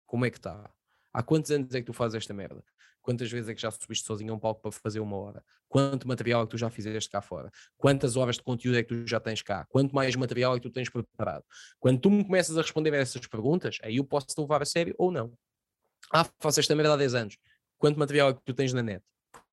como 0.05 0.25
é 0.25 0.29
que 0.29 0.37
está? 0.37 0.69
Há 1.17 1.23
quantos 1.23 1.49
anos 1.49 1.73
é 1.73 1.79
que 1.79 1.87
tu 1.87 1.93
fazes 1.93 2.13
esta 2.13 2.31
merda? 2.31 2.63
Quantas 3.01 3.31
vezes 3.31 3.49
é 3.49 3.55
que 3.55 3.59
já 3.59 3.71
subiste 3.71 4.05
sozinho 4.05 4.33
a 4.33 4.35
um 4.35 4.39
palco 4.39 4.61
para 4.61 4.71
fazer 4.71 4.99
uma 4.99 5.17
hora? 5.17 5.43
Quanto 5.67 6.07
material 6.07 6.43
é 6.43 6.45
que 6.45 6.51
tu 6.51 6.59
já 6.59 6.69
fizeste 6.69 7.09
cá 7.09 7.23
fora? 7.23 7.49
Quantas 7.75 8.15
horas 8.15 8.35
de 8.35 8.43
conteúdo 8.43 8.77
é 8.77 8.83
que 8.83 8.89
tu 8.89 9.07
já 9.07 9.19
tens 9.19 9.41
cá? 9.41 9.65
Quanto 9.67 9.95
mais 9.95 10.15
material 10.15 10.53
é 10.53 10.59
que 10.59 10.69
tu 10.69 10.71
tens 10.71 10.91
preparado? 10.91 11.43
Quando 11.79 11.99
tu 11.99 12.11
me 12.11 12.23
começas 12.23 12.55
a 12.55 12.61
responder 12.61 12.93
a 12.93 12.97
essas 12.97 13.25
perguntas, 13.25 13.79
aí 13.81 13.97
eu 13.97 14.05
posso 14.05 14.27
te 14.27 14.39
levar 14.39 14.61
a 14.61 14.65
sério 14.65 14.93
ou 14.95 15.09
não. 15.09 15.33
Ah, 16.13 16.23
faço 16.39 16.59
esta 16.59 16.75
merda 16.75 16.93
há 16.93 16.97
10 16.97 17.15
anos. 17.15 17.35
Quanto 17.79 17.97
material 17.97 18.29
é 18.29 18.33
que 18.35 18.41
tu 18.45 18.53
tens 18.53 18.71
na 18.71 18.83
net? 18.83 19.03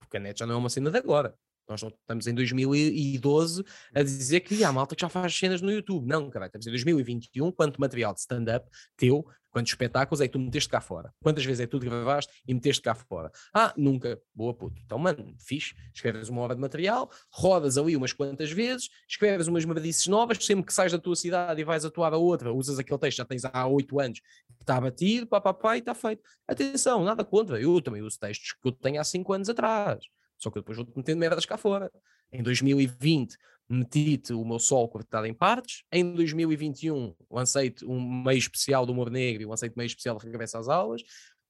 Porque 0.01 0.19
a 0.19 0.21
net 0.21 0.39
já 0.39 0.45
não 0.45 0.57
é 0.57 0.59
uma 0.59 0.69
cena 0.69 0.91
de 0.91 0.99
agora. 0.99 1.35
Nós 1.69 1.83
não 1.83 1.89
estamos 1.89 2.27
em 2.27 2.35
2012 2.35 3.65
a 3.95 4.03
dizer 4.03 4.41
que 4.41 4.63
há 4.63 4.73
malta 4.73 4.95
que 4.95 5.01
já 5.01 5.09
faz 5.09 5.35
cenas 5.35 5.63
no 5.63 5.73
YouTube. 5.73 6.07
Não, 6.07 6.29
cara, 6.29 6.47
estamos 6.47 6.67
em 6.67 6.71
2021. 6.71 7.51
Quanto 7.53 7.81
material 7.81 8.13
de 8.13 8.21
stand-up 8.21 8.69
teu, 8.97 9.25
quantos 9.51 9.73
espetáculos 9.73 10.21
é 10.21 10.27
que 10.27 10.33
tu 10.33 10.39
meteste 10.39 10.69
cá 10.69 10.81
fora? 10.81 11.15
Quantas 11.23 11.45
vezes 11.45 11.61
é 11.61 11.65
que 11.67 11.71
tu 11.71 11.79
gravaste 11.79 12.31
e 12.47 12.53
meteste 12.53 12.83
cá 12.83 12.95
fora? 12.95 13.31
Ah, 13.55 13.73
nunca. 13.77 14.21
Boa 14.35 14.53
puto. 14.53 14.79
Então, 14.85 14.99
mano, 14.99 15.35
fixe. 15.39 15.75
Escreves 15.95 16.29
uma 16.29 16.43
hora 16.43 16.55
de 16.55 16.61
material, 16.61 17.11
rodas 17.31 17.79
ali 17.79 17.97
umas 17.97 18.13
quantas 18.13 18.51
vezes, 18.51 18.91
escreves 19.09 19.47
umas 19.47 19.65
merdices 19.65 20.07
novas, 20.07 20.45
sempre 20.45 20.67
que 20.67 20.75
sais 20.75 20.93
da 20.93 20.99
tua 20.99 21.17
cidade 21.17 21.61
e 21.61 21.65
vais 21.65 21.85
atuar 21.85 22.13
a 22.13 22.19
outra, 22.19 22.53
usas 22.53 22.79
aquele 22.79 22.99
texto 22.99 23.19
já 23.19 23.25
tens 23.25 23.45
há 23.45 23.67
oito 23.67 23.99
anos, 24.01 24.21
está 24.61 24.81
batido, 24.81 25.27
papapá, 25.27 25.77
e 25.77 25.79
está 25.79 25.95
feito. 25.95 26.23
Atenção, 26.47 27.05
nada 27.05 27.25
contra. 27.25 27.61
Eu 27.61 27.81
também 27.81 28.03
uso 28.03 28.19
textos 28.19 28.53
que 28.53 28.69
eu 28.69 28.73
tenho 28.73 29.01
há 29.01 29.05
cinco 29.05 29.33
anos 29.33 29.49
atrás. 29.49 30.05
Só 30.39 30.51
que 30.51 30.59
depois 30.59 30.77
vou-te 30.77 30.97
metendo 30.97 31.19
merdas 31.19 31.47
cá 31.47 31.57
fora. 31.57 31.91
Em 32.33 32.43
2020 32.43 33.37
meti-te 33.69 34.33
o 34.33 34.45
meu 34.45 34.59
sol 34.59 34.89
cortado 34.89 35.27
em 35.27 35.35
partes. 35.35 35.85
Em 35.91 36.13
2021 36.15 37.15
lancei-te 37.31 37.85
um 37.85 38.01
meio 38.01 38.39
especial 38.39 38.85
do 38.85 38.93
humor 38.93 39.11
negro 39.11 39.43
e 39.43 39.47
lancei-te 39.47 39.77
meio 39.77 39.87
especial 39.87 40.19
de 40.19 40.27
regresso 40.27 40.59
às 40.59 40.69
aulas. 40.69 41.03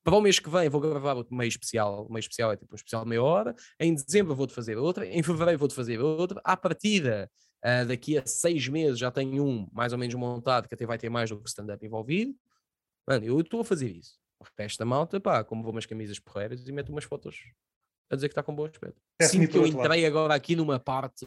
Para 0.02 0.16
o 0.16 0.20
mês 0.20 0.38
que 0.38 0.50
vem 0.50 0.68
vou 0.68 0.80
gravar 0.80 1.14
outro 1.14 1.34
meio 1.34 1.48
especial. 1.48 2.06
O 2.06 2.12
meio 2.12 2.20
especial 2.20 2.52
é 2.52 2.56
tipo 2.56 2.74
um 2.74 2.76
especial 2.76 3.02
de 3.02 3.08
meia 3.08 3.22
hora. 3.22 3.54
Em 3.80 3.94
dezembro 3.94 4.34
vou-te 4.34 4.52
fazer 4.52 4.76
outra. 4.76 5.06
Em 5.06 5.22
fevereiro 5.22 5.58
vou-te 5.58 5.74
fazer 5.74 6.00
outra. 6.00 6.40
À 6.44 6.56
partida, 6.56 7.30
uh, 7.64 7.86
daqui 7.86 8.18
a 8.18 8.26
seis 8.26 8.68
meses 8.68 8.98
já 8.98 9.10
tenho 9.10 9.44
um 9.44 9.68
mais 9.72 9.92
ou 9.92 9.98
menos 9.98 10.14
montado 10.14 10.68
que 10.68 10.74
até 10.74 10.86
vai 10.86 10.98
ter 10.98 11.08
mais 11.08 11.30
do 11.30 11.40
que 11.40 11.48
stand-up 11.48 11.84
envolvido. 11.84 12.34
Mano, 13.08 13.24
eu 13.24 13.40
estou 13.40 13.60
a 13.60 13.64
fazer 13.64 13.90
isso. 13.90 14.18
O 14.38 14.44
resto 14.58 14.78
da 14.78 14.84
malta, 14.84 15.18
pá, 15.18 15.42
como 15.42 15.62
vou 15.62 15.72
umas 15.72 15.86
camisas 15.86 16.18
porreiras 16.18 16.66
e 16.66 16.72
meto 16.72 16.90
umas 16.90 17.04
fotos 17.04 17.36
a 18.14 18.16
dizer 18.16 18.28
que 18.28 18.32
está 18.32 18.42
com 18.42 18.54
bom 18.54 18.64
aspecto. 18.64 19.00
É 19.18 19.26
Sinto 19.26 19.50
que 19.50 19.58
eu 19.58 19.66
entrei 19.66 20.02
lado. 20.02 20.06
agora 20.06 20.34
aqui 20.34 20.56
numa 20.56 20.78
parte 20.78 21.26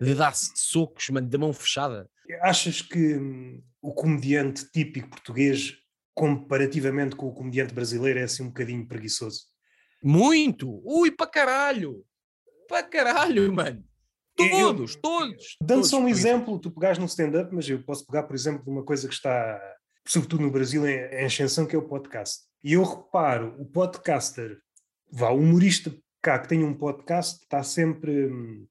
de 0.00 0.14
dar 0.14 0.34
socos, 0.34 1.08
mano, 1.10 1.28
de 1.28 1.38
mão 1.38 1.52
fechada. 1.52 2.08
Achas 2.40 2.82
que 2.82 3.16
hum, 3.16 3.62
o 3.80 3.92
comediante 3.92 4.70
típico 4.70 5.08
português, 5.08 5.74
comparativamente 6.14 7.16
com 7.16 7.26
o 7.26 7.34
comediante 7.34 7.74
brasileiro, 7.74 8.18
é 8.18 8.22
assim 8.22 8.42
um 8.42 8.48
bocadinho 8.48 8.86
preguiçoso? 8.86 9.42
Muito! 10.02 10.82
Ui, 10.84 11.10
para 11.10 11.26
caralho! 11.26 12.04
Para 12.68 12.82
caralho, 12.82 13.52
mano! 13.52 13.84
Todos, 14.36 14.94
eu, 14.94 15.00
todos! 15.00 15.56
Dando 15.62 15.84
só 15.84 15.98
um 15.98 16.08
exemplo, 16.08 16.58
tu 16.58 16.70
pegares 16.70 16.98
no 16.98 17.04
stand-up, 17.06 17.54
mas 17.54 17.68
eu 17.68 17.82
posso 17.82 18.06
pegar, 18.06 18.22
por 18.22 18.34
exemplo, 18.34 18.64
de 18.64 18.70
uma 18.70 18.82
coisa 18.82 19.06
que 19.06 19.14
está, 19.14 19.60
sobretudo 20.06 20.42
no 20.42 20.50
Brasil, 20.50 20.86
em, 20.86 20.96
em 20.96 21.24
ascensão, 21.24 21.66
que 21.66 21.76
é 21.76 21.78
o 21.78 21.86
podcast. 21.86 22.44
E 22.64 22.72
eu 22.74 22.82
reparo, 22.82 23.54
o 23.58 23.66
podcaster, 23.66 24.58
vá, 25.10 25.30
o 25.30 25.38
humorista 25.38 25.94
cá 26.22 26.38
que 26.38 26.48
tem 26.48 26.62
um 26.62 26.72
podcast 26.72 27.42
está 27.42 27.62
sempre 27.64 28.26
hum, 28.26 28.66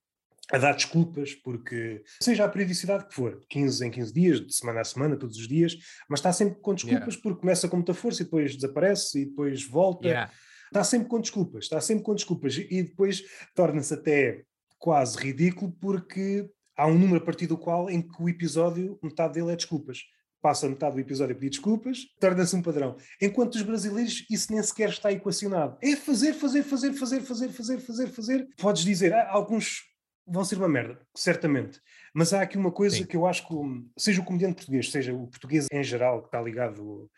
a 0.51 0.57
dar 0.57 0.73
desculpas, 0.73 1.33
porque 1.33 2.03
seja 2.21 2.45
a 2.45 2.49
periodicidade 2.49 3.07
que 3.07 3.13
for, 3.13 3.39
15 3.49 3.85
em 3.85 3.91
15 3.91 4.13
dias, 4.13 4.41
de 4.41 4.53
semana 4.53 4.81
a 4.81 4.83
semana, 4.83 5.17
todos 5.17 5.37
os 5.37 5.47
dias, 5.47 5.77
mas 6.09 6.19
está 6.19 6.31
sempre 6.31 6.59
com 6.61 6.73
desculpas 6.73 7.13
yeah. 7.13 7.21
porque 7.21 7.41
começa 7.41 7.67
com 7.67 7.77
muita 7.77 7.93
força 7.93 8.21
e 8.21 8.25
depois 8.25 8.55
desaparece 8.55 9.21
e 9.21 9.25
depois 9.25 9.65
volta. 9.65 10.07
Yeah. 10.07 10.31
Está 10.67 10.83
sempre 10.83 11.09
com 11.09 11.19
desculpas, 11.19 11.65
está 11.65 11.81
sempre 11.81 12.03
com 12.03 12.15
desculpas 12.15 12.57
e 12.57 12.83
depois 12.83 13.21
torna-se 13.53 13.93
até 13.93 14.43
quase 14.79 15.17
ridículo 15.17 15.71
porque 15.79 16.49
há 16.77 16.87
um 16.87 16.97
número 16.97 17.21
a 17.21 17.25
partir 17.25 17.47
do 17.47 17.57
qual 17.57 17.89
em 17.89 18.01
que 18.01 18.21
o 18.21 18.29
episódio, 18.29 18.97
metade 19.03 19.33
dele 19.33 19.51
é 19.51 19.55
desculpas. 19.55 19.99
Passa 20.41 20.67
metade 20.67 20.95
do 20.95 21.01
episódio 21.01 21.35
a 21.35 21.37
pedir 21.37 21.51
desculpas, 21.51 21.99
torna-se 22.19 22.55
um 22.55 22.61
padrão. 22.61 22.97
Enquanto 23.21 23.55
os 23.55 23.61
brasileiros, 23.61 24.25
isso 24.29 24.51
nem 24.51 24.61
sequer 24.63 24.89
está 24.89 25.11
equacionado. 25.11 25.77
É 25.81 25.95
fazer, 25.95 26.33
fazer, 26.33 26.63
fazer, 26.63 26.93
fazer, 26.93 27.21
fazer, 27.21 27.49
fazer, 27.49 27.79
fazer, 27.79 28.07
fazer. 28.07 28.47
Podes 28.57 28.83
dizer, 28.83 29.13
ah, 29.13 29.29
alguns 29.31 29.83
vão 30.25 30.43
ser 30.43 30.57
uma 30.57 30.67
merda, 30.67 30.99
certamente. 31.15 31.79
Mas 32.13 32.33
há 32.33 32.41
aqui 32.41 32.57
uma 32.57 32.71
coisa 32.71 32.97
Sim. 32.97 33.05
que 33.05 33.15
eu 33.15 33.25
acho 33.25 33.47
que, 33.47 33.53
seja 33.97 34.21
o 34.21 34.25
comediante 34.25 34.55
português, 34.55 34.91
seja 34.91 35.13
o 35.13 35.27
português 35.27 35.67
em 35.71 35.83
geral, 35.83 36.21
que 36.21 36.27
está 36.27 36.41
ligado 36.41 36.81
uh, 36.81 37.09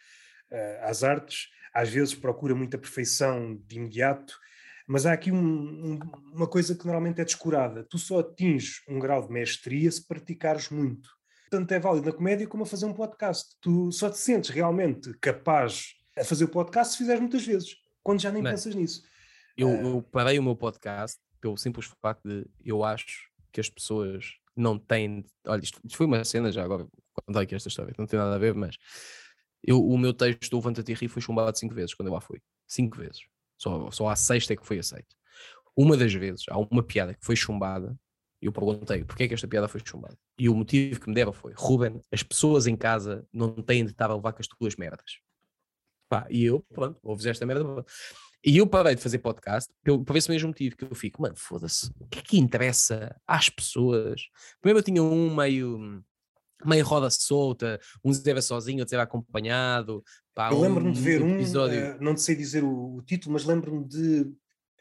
às 0.82 1.04
artes, 1.04 1.48
às 1.74 1.90
vezes 1.90 2.14
procura 2.14 2.54
muita 2.54 2.78
perfeição 2.78 3.56
de 3.66 3.78
imediato, 3.78 4.38
mas 4.88 5.06
há 5.06 5.14
aqui 5.14 5.32
um, 5.32 5.38
um, 5.38 6.00
uma 6.34 6.48
coisa 6.48 6.76
que 6.76 6.86
normalmente 6.86 7.22
é 7.22 7.26
descurada. 7.26 7.86
Tu 7.90 7.98
só 7.98 8.20
atinges 8.20 8.82
um 8.88 9.00
grau 9.00 9.26
de 9.26 9.32
mestria 9.32 9.90
se 9.90 10.06
praticares 10.06 10.70
muito 10.70 11.10
tanto 11.54 11.72
é 11.72 11.80
válido 11.80 12.08
na 12.08 12.12
comédia 12.12 12.48
como 12.48 12.64
a 12.64 12.66
fazer 12.66 12.88
um 12.88 12.94
podcast. 12.94 13.56
Tu 13.62 13.92
só 13.92 14.10
te 14.10 14.18
sentes 14.18 14.50
realmente 14.50 15.14
capaz 15.20 15.94
a 16.18 16.24
fazer 16.24 16.46
o 16.46 16.50
podcast 16.50 16.94
se 16.94 16.98
fizeres 16.98 17.22
muitas 17.22 17.46
vezes, 17.46 17.76
quando 18.02 18.22
já 18.22 18.32
nem 18.32 18.42
Mas, 18.42 18.54
pensas 18.54 18.74
nisso. 18.74 19.04
Eu, 19.56 19.70
uh... 19.70 19.88
eu 19.88 20.02
parei 20.02 20.40
o 20.40 20.44
meu 20.44 20.56
podcast 20.56 21.20
pelo 21.40 21.56
simples 21.56 21.86
facto 22.02 22.28
de 22.28 22.46
eu 22.66 22.84
acho 22.84 23.30
que 23.52 23.62
as 23.62 23.70
pessoas 23.70 24.34
não 24.56 24.80
têm. 24.80 25.24
Olha, 25.46 25.62
isto, 25.62 25.80
isto 25.84 25.96
foi 25.96 26.08
uma 26.08 26.24
cena 26.26 26.52
já 26.52 26.64
agora, 26.64 26.88
contei 27.24 27.44
aqui 27.44 27.54
esta 27.54 27.70
história, 27.70 27.94
não 28.00 28.08
tem 28.08 28.18
nada 28.18 28.34
a 28.34 28.40
ver, 28.40 28.56
mas 28.56 28.76
eu, 29.64 29.80
o 29.80 29.96
meu 29.96 30.14
texto 30.14 30.50
do 30.50 30.58
Levanta-te 30.58 30.92
e 30.92 30.96
Ri 30.96 31.08
foi 31.08 31.22
chumbado 31.22 31.56
cinco 31.58 31.76
vezes 31.76 31.94
quando 31.94 32.08
eu 32.08 32.14
lá 32.16 32.22
fui. 32.22 32.42
Cinco 32.68 32.98
vezes. 32.98 33.22
Só, 33.60 33.92
só 33.92 34.10
a 34.10 34.16
sexta 34.16 34.54
é 34.54 34.56
que 34.56 34.66
foi 34.66 34.80
aceito. 34.80 35.16
Uma 35.76 35.96
das 35.96 36.14
vezes, 36.14 36.46
há 36.50 36.58
uma 36.58 36.82
piada 36.82 37.14
que 37.14 37.24
foi 37.24 37.36
chumbada 37.36 37.96
eu 38.46 38.52
perguntei 38.52 39.04
porquê 39.04 39.24
é 39.24 39.28
que 39.28 39.34
esta 39.34 39.48
piada 39.48 39.68
foi 39.68 39.82
chumbada. 39.84 40.18
E 40.38 40.50
o 40.50 40.56
motivo 40.56 41.00
que 41.00 41.08
me 41.08 41.16
deram 41.16 41.34
foi: 41.34 41.54
Ruben, 41.56 42.02
as 42.12 42.24
pessoas 42.24 42.68
em 42.68 42.76
casa 42.76 43.26
não 43.32 43.54
têm 43.54 43.86
de 43.86 43.92
estar 43.92 44.10
a 44.10 44.16
levar 44.16 44.34
com 44.34 44.42
as 44.42 44.48
tuas 44.48 44.76
merdas. 44.76 45.20
Pá, 46.10 46.28
e 46.30 46.44
eu, 46.44 46.64
pronto, 46.74 47.00
ouves 47.02 47.26
esta 47.26 47.46
merda. 47.46 47.86
E 48.46 48.58
eu 48.58 48.68
parei 48.68 48.94
de 48.94 49.02
fazer 49.02 49.20
podcast 49.20 49.72
por 50.06 50.18
esse 50.18 50.30
mesmo 50.30 50.50
motivo 50.50 50.76
que 50.76 50.84
eu 50.84 50.94
fico, 50.94 51.22
mano, 51.22 51.36
foda-se, 51.38 51.90
o 51.98 52.08
que 52.08 52.20
é 52.20 52.22
que 52.22 52.38
interessa 52.38 53.16
às 53.26 53.50
pessoas? 53.50 54.22
Primeiro 54.60 54.80
eu 54.80 54.84
tinha 54.84 55.02
um 55.02 55.34
meio 55.34 56.04
meio 56.66 56.86
roda 56.86 57.10
solta, 57.10 57.80
um 58.04 58.12
era 58.26 58.42
sozinho, 58.42 58.80
outro 58.80 58.96
era 58.96 59.04
acompanhado. 59.04 60.04
Pá, 60.34 60.52
eu 60.52 60.60
lembro-me 60.60 60.92
de 60.92 61.02
ver 61.02 61.22
um, 61.22 61.36
episódio... 61.36 61.96
uh, 61.96 62.04
não 62.04 62.18
sei 62.18 62.36
dizer 62.36 62.64
o, 62.64 62.96
o 62.96 63.02
título, 63.02 63.34
mas 63.34 63.46
lembro-me 63.46 63.88
de 63.88 64.32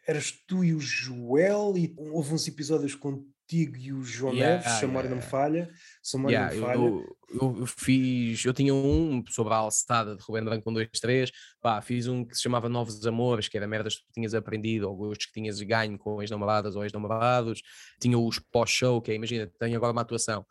eras 0.06 0.32
tu 0.46 0.64
e 0.64 0.74
o 0.74 0.80
Joel 0.80 1.74
e 1.76 1.94
houve 1.96 2.34
uns 2.34 2.46
episódios 2.48 2.94
com 2.94 3.24
contigo 3.42 3.76
e 3.76 3.92
o 3.92 4.02
João 4.02 4.32
yeah, 4.32 4.56
Neves, 4.56 4.78
se 4.78 4.84
a 4.84 4.88
memória 4.88 5.08
yeah, 5.08 5.22
não 5.22 5.30
falha. 5.30 5.70
Se 6.02 6.16
a 6.16 6.18
memória 6.18 6.36
yeah, 6.36 6.54
não 6.54 6.66
falha. 6.66 6.78
Eu, 6.78 7.16
eu, 7.40 7.56
eu, 7.60 7.66
fiz, 7.66 8.44
eu 8.44 8.52
tinha 8.52 8.74
um 8.74 9.22
sobre 9.28 9.52
a 9.52 9.56
alçada 9.56 10.16
de 10.16 10.22
Rubén 10.22 10.44
Branco 10.44 10.64
com 10.64 10.72
2, 10.72 10.88
3, 11.00 11.30
pá, 11.60 11.80
fiz 11.80 12.06
um 12.06 12.24
que 12.24 12.34
se 12.34 12.42
chamava 12.42 12.68
Novos 12.68 13.06
Amores, 13.06 13.48
que 13.48 13.56
era 13.56 13.66
merdas 13.66 13.96
que 13.96 14.04
tu 14.04 14.12
tinhas 14.14 14.34
aprendido, 14.34 14.88
ou 14.88 14.96
gostos 14.96 15.26
que 15.26 15.32
tinhas 15.32 15.60
ganho 15.60 15.98
com 15.98 16.20
ex-namoradas 16.22 16.76
ou 16.76 16.82
ex-namorados. 16.82 17.62
Tinha 18.00 18.18
os 18.18 18.38
pós-show, 18.38 19.00
que 19.00 19.12
é, 19.12 19.14
imagina, 19.14 19.50
tenho 19.58 19.76
agora 19.76 19.92
uma 19.92 20.02
atuação 20.02 20.44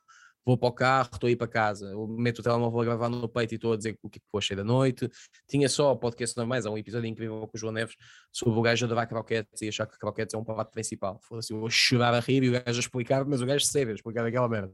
vou 0.45 0.57
para 0.57 0.69
o 0.69 0.71
carro, 0.71 1.09
estou 1.13 1.27
a 1.27 1.31
ir 1.31 1.35
para 1.35 1.47
casa, 1.47 1.93
meto 2.17 2.39
o 2.39 2.43
telemóvel 2.43 2.81
a 2.81 2.85
gravar 2.85 3.09
no 3.09 3.27
peito 3.27 3.53
e 3.53 3.55
estou 3.55 3.73
a 3.73 3.77
dizer 3.77 3.97
o 4.01 4.09
que, 4.09 4.17
é 4.17 4.21
que 4.21 4.37
achei 4.37 4.55
da 4.55 4.63
noite. 4.63 5.09
Tinha 5.47 5.69
só 5.69 5.95
podcast 5.95 6.35
normais, 6.35 6.65
há 6.65 6.71
um 6.71 6.77
episódio 6.77 7.07
incrível 7.07 7.47
com 7.47 7.55
o 7.55 7.59
João 7.59 7.73
Neves 7.73 7.95
sobre 8.31 8.57
o 8.57 8.61
gajo 8.61 8.85
a 8.85 8.89
dar 8.89 9.05
croquetes 9.05 9.61
e 9.61 9.67
achar 9.67 9.85
que 9.85 9.97
croquetes 9.97 10.33
é 10.33 10.37
um 10.37 10.43
prato 10.43 10.71
principal. 10.71 11.19
Foi 11.23 11.39
assim, 11.39 11.53
eu 11.53 11.59
vou 11.59 11.69
chorar 11.69 12.13
a 12.13 12.19
rir 12.19 12.43
e 12.43 12.49
o 12.49 12.51
gajo 12.53 12.77
a 12.77 12.79
explicar, 12.79 13.25
mas 13.25 13.41
o 13.41 13.45
gajo 13.45 13.65
sério 13.65 13.91
a 13.91 13.95
explicar 13.95 14.25
aquela 14.25 14.49
merda. 14.49 14.73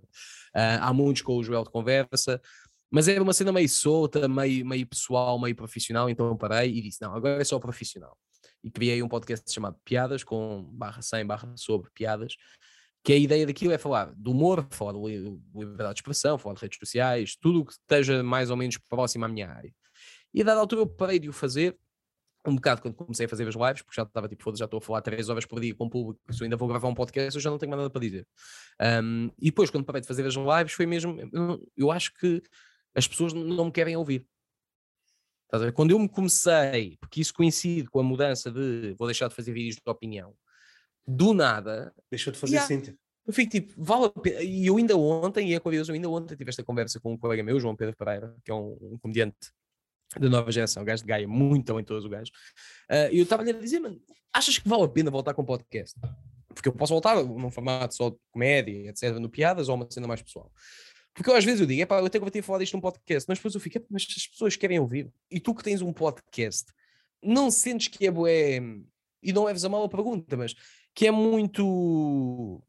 Uh, 0.55 0.80
há 0.82 0.93
muitos 0.93 1.22
com 1.22 1.36
o 1.36 1.43
Joel 1.43 1.63
de 1.63 1.70
conversa, 1.70 2.41
mas 2.89 3.07
era 3.07 3.22
uma 3.22 3.34
cena 3.34 3.51
meio 3.51 3.68
solta, 3.68 4.28
meio, 4.28 4.65
meio 4.65 4.88
pessoal, 4.88 5.39
meio 5.39 5.55
profissional, 5.55 6.09
então 6.09 6.36
parei 6.38 6.72
e 6.72 6.82
disse, 6.82 7.01
não, 7.01 7.13
agora 7.13 7.41
é 7.41 7.43
só 7.43 7.59
profissional. 7.59 8.18
E 8.63 8.72
criei 8.72 9.03
um 9.03 9.07
podcast 9.07 9.51
chamado 9.51 9.78
Piadas, 9.84 10.24
com 10.24 10.63
barra 10.72 11.01
100, 11.01 11.26
barra 11.26 11.53
sobre 11.57 11.89
piadas, 11.93 12.36
que 13.08 13.14
a 13.14 13.18
ideia 13.18 13.45
daquilo 13.45 13.72
é 13.72 13.78
falar 13.78 14.14
do 14.18 14.32
humor, 14.32 14.68
falar 14.70 14.91
de 14.91 15.39
liberdade 15.55 15.93
de 15.93 15.99
expressão, 16.01 16.38
falar 16.38 16.55
de 16.55 16.62
redes 16.64 16.78
sociais, 16.78 17.38
tudo 17.39 17.62
o 17.62 17.66
que 17.66 17.72
esteja 17.72 18.22
mais 18.22 18.49
ou 18.49 18.58
menos 18.58 18.78
próximo 18.78 19.24
à 19.24 19.30
minha 19.30 19.49
área. 19.49 19.74
E 20.34 20.41
a 20.41 20.43
dada 20.43 20.60
altura 20.60 20.82
eu 20.82 20.88
parei 20.88 21.18
de 21.18 21.30
o 21.30 21.32
fazer, 21.32 21.78
um 22.45 22.55
bocado 22.55 22.82
quando 22.82 22.95
comecei 22.95 23.26
a 23.26 23.30
fazer 23.30 23.47
as 23.47 23.55
lives, 23.55 23.82
porque 23.82 23.95
já 23.95 24.03
estava 24.03 24.28
tipo, 24.28 24.43
foda 24.43 24.58
já 24.58 24.66
estou 24.66 24.80
a 24.80 24.82
falar 24.82 25.01
três 25.01 25.30
horas 25.30 25.45
por 25.45 25.62
dia 25.62 25.74
com 25.74 25.86
o 25.86 25.89
público, 25.89 26.20
se 26.34 26.41
eu 26.41 26.43
ainda 26.43 26.58
vou 26.58 26.68
gravar 26.68 26.89
um 26.89 26.93
podcast, 26.93 27.34
eu 27.34 27.41
já 27.41 27.49
não 27.49 27.58
tenho 27.58 27.70
mais 27.70 27.80
nada 27.80 27.89
para 27.89 28.01
dizer. 28.01 28.28
Um, 29.01 29.32
e 29.39 29.45
depois, 29.45 29.70
quando 29.70 29.86
parei 29.86 30.01
de 30.01 30.08
fazer 30.08 30.26
as 30.26 30.36
lives, 30.36 30.74
foi 30.74 30.86
mesmo, 30.86 31.18
eu, 31.78 31.89
acho 31.89 32.14
que 32.14 32.43
as 32.93 33.08
pessoas 33.08 33.32
não 33.32 33.68
me 33.68 33.72
querem 33.72 33.95
ouvir. 33.95 34.28
Quando 35.74 35.91
eu 35.91 35.99
me 35.99 36.10
comecei, 36.10 36.97
porque 36.99 37.22
isso 37.22 37.34
coincide 37.34 37.88
com 37.88 38.01
a 38.01 38.03
mudança 38.03 38.51
de 38.51 38.93
vou 38.99 39.08
deixar 39.08 39.30
de 39.30 39.34
fazer 39.34 39.53
vídeos 39.53 39.78
de 39.78 39.89
opinião, 39.89 40.36
do 41.08 41.34
nada. 41.34 41.93
Deixou 42.12 42.34
de 42.34 42.39
fazer 42.39 42.55
yeah, 42.55 42.68
sentido. 42.68 42.97
Eu 43.26 43.34
fico 43.34 43.51
tipo, 43.51 43.74
vale 43.78 44.05
a 44.05 44.10
pena. 44.10 44.41
E 44.41 44.66
eu 44.66 44.78
ainda 44.78 44.95
ontem, 44.97 45.49
e 45.49 45.53
é 45.53 45.60
curioso, 45.60 45.91
eu 45.91 45.95
ainda 45.95 46.10
ontem 46.10 46.36
tive 46.36 46.49
esta 46.49 46.64
conversa 46.64 46.99
com 46.99 47.14
um 47.14 47.18
colega 47.18 47.43
meu, 47.43 47.60
João 47.60 47.76
Pedro 47.76 47.95
Pereira, 47.95 48.36
que 48.43 48.51
é 48.51 48.53
um, 48.53 48.78
um 48.82 48.97
comediante 48.97 49.51
da 50.18 50.30
nova 50.30 50.51
geração, 50.51 50.84
um 50.84 50.86
gajo 50.86 51.03
de 51.03 51.08
Gaia, 51.08 51.28
muito 51.28 51.66
talentoso 51.66 52.08
o 52.08 52.10
gajo. 52.10 52.32
Uh, 52.89 53.12
e 53.12 53.18
eu 53.18 53.24
estava-lhe 53.24 53.51
a 53.51 53.53
dizer, 53.53 53.80
mano, 53.80 53.99
achas 54.34 54.58
que 54.58 54.68
vale 54.68 54.84
a 54.84 54.88
pena 54.88 55.12
voltar 55.12 55.34
com 55.34 55.41
um 55.41 55.45
podcast? 55.45 55.99
Porque 56.47 56.70
eu 56.70 56.74
posso 56.74 56.93
voltar 56.93 57.22
num 57.24 57.51
formato 57.51 57.93
só 57.93 58.10
de 58.10 58.18
comédia, 58.32 58.89
etc., 58.89 59.16
no 59.20 59.30
piadas 59.30 59.70
ou 59.70 59.76
uma 59.76 59.88
cena 59.89 60.08
mais 60.08 60.22
pessoal. 60.22 60.51
Porque 61.14 61.30
eu, 61.30 61.36
às 61.36 61.43
vezes 61.43 61.60
eu 61.60 61.68
digo, 61.68 61.82
é 61.82 61.86
pá, 61.86 61.99
eu 61.99 62.10
tenho 62.10 62.24
que 62.24 62.32
ter 62.32 62.41
falado 62.41 62.62
isto 62.62 62.76
num 62.76 62.82
podcast, 62.82 63.28
mas 63.28 63.38
depois 63.38 63.53
eu 63.53 63.60
fico, 63.60 63.84
mas 63.89 64.08
as 64.16 64.28
pessoas 64.28 64.55
querem 64.55 64.80
ouvir. 64.80 65.12
E 65.30 65.39
tu 65.39 65.53
que 65.53 65.64
tens 65.64 65.82
um 65.82 65.91
podcast, 65.91 66.66
não 67.22 67.51
sentes 67.51 67.88
que 67.88 68.05
é 68.05 68.12
bué, 68.12 68.62
e 69.22 69.34
não 69.34 69.45
leves 69.45 69.66
a 69.66 69.70
mal 69.70 69.84
a 69.84 69.89
pergunta, 69.89 70.38
mas 70.38 70.55
que 70.98 71.06
é 71.06 71.12
muito. 71.12 72.60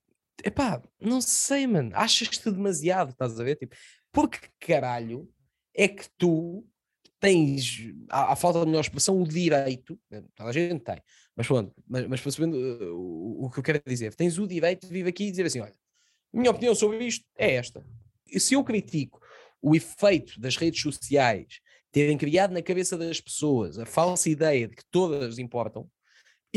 Epá, 0.44 0.82
não 1.00 1.18
sei, 1.18 1.66
mano. 1.66 1.92
Achas-te 1.94 2.50
demasiado, 2.50 3.12
estás 3.12 3.40
a 3.40 3.42
ver? 3.42 3.56
Tipo, 3.56 3.74
porque 4.12 4.38
caralho 4.60 5.26
é 5.74 5.88
que 5.88 6.04
tu 6.18 6.62
tens, 7.18 7.90
à, 8.10 8.32
à, 8.32 8.36
falta 8.36 8.60
de 8.60 8.66
melhor 8.66 8.82
expressão, 8.82 9.20
o 9.20 9.26
direito, 9.26 9.98
né, 10.10 10.22
toda 10.36 10.50
a 10.50 10.52
gente 10.52 10.84
tem, 10.84 11.02
mas 11.34 11.46
pronto, 11.46 11.74
mas, 11.88 12.06
mas 12.06 12.20
percebendo 12.20 12.54
uh, 12.54 12.94
o, 12.94 13.46
o, 13.46 13.50
que 13.50 13.60
eu 13.60 13.62
quero 13.62 13.82
dizer, 13.84 14.14
tens 14.14 14.38
o 14.38 14.46
direito 14.46 14.86
de 14.86 14.92
vir 14.92 15.06
aqui 15.06 15.24
e 15.24 15.30
dizer 15.30 15.46
assim: 15.46 15.60
olha, 15.60 15.74
minha 16.30 16.50
opinião 16.50 16.74
sobre 16.74 17.06
isto 17.06 17.24
é 17.34 17.54
esta. 17.54 17.82
E 18.30 18.38
se 18.38 18.52
eu 18.52 18.62
critico 18.62 19.22
o 19.62 19.74
efeito 19.74 20.38
das 20.38 20.54
redes 20.54 20.82
sociais 20.82 21.60
terem 21.90 22.18
criado 22.18 22.52
na 22.52 22.60
cabeça 22.60 22.98
das 22.98 23.22
pessoas 23.22 23.78
a 23.78 23.86
falsa 23.86 24.28
ideia 24.28 24.68
de 24.68 24.76
que 24.76 24.84
todas 24.90 25.38
importam, 25.38 25.90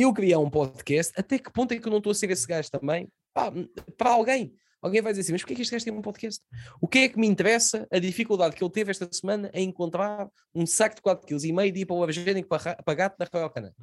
eu 0.02 0.14
criar 0.14 0.39
um 0.39 0.49
podcast, 0.49 1.14
até 1.18 1.39
que 1.39 1.52
ponto 1.52 1.74
é 1.74 1.78
que 1.78 1.88
eu 1.88 1.91
não 1.91 1.97
estou 1.97 2.12
a 2.12 2.16
ser 2.16 2.30
esse 2.30 2.47
gajo 2.47 2.70
também? 2.70 3.08
Pá, 3.34 3.52
para 3.97 4.12
alguém. 4.12 4.54
Alguém 4.82 5.02
vai 5.02 5.14
dizer 5.14 5.22
assim, 5.22 5.32
mas 5.34 5.41
porquê 5.41 5.54
é 5.54 5.56
que 5.56 5.62
este 5.62 5.72
gajo 5.72 5.86
tem 5.86 5.93
um 5.93 6.02
podcast? 6.02 6.43
O 6.82 6.88
que 6.88 6.99
é 6.99 7.10
que 7.10 7.20
me 7.20 7.28
interessa 7.28 7.88
a 7.91 7.99
dificuldade 7.99 8.56
que 8.56 8.64
ele 8.64 8.72
teve 8.72 8.89
esta 8.89 9.08
semana 9.12 9.52
em 9.54 9.70
encontrar 9.70 10.28
um 10.56 10.66
saco 10.66 10.95
de 10.95 11.02
4,5 11.02 11.26
kg 11.26 11.72
de 11.72 11.82
ir 11.82 11.86
para 11.86 11.95
o 11.95 12.04
Evangélico 12.04 12.49
para 12.49 12.93
gato 12.95 13.16
na 13.20 13.41
Rocana? 13.41 13.76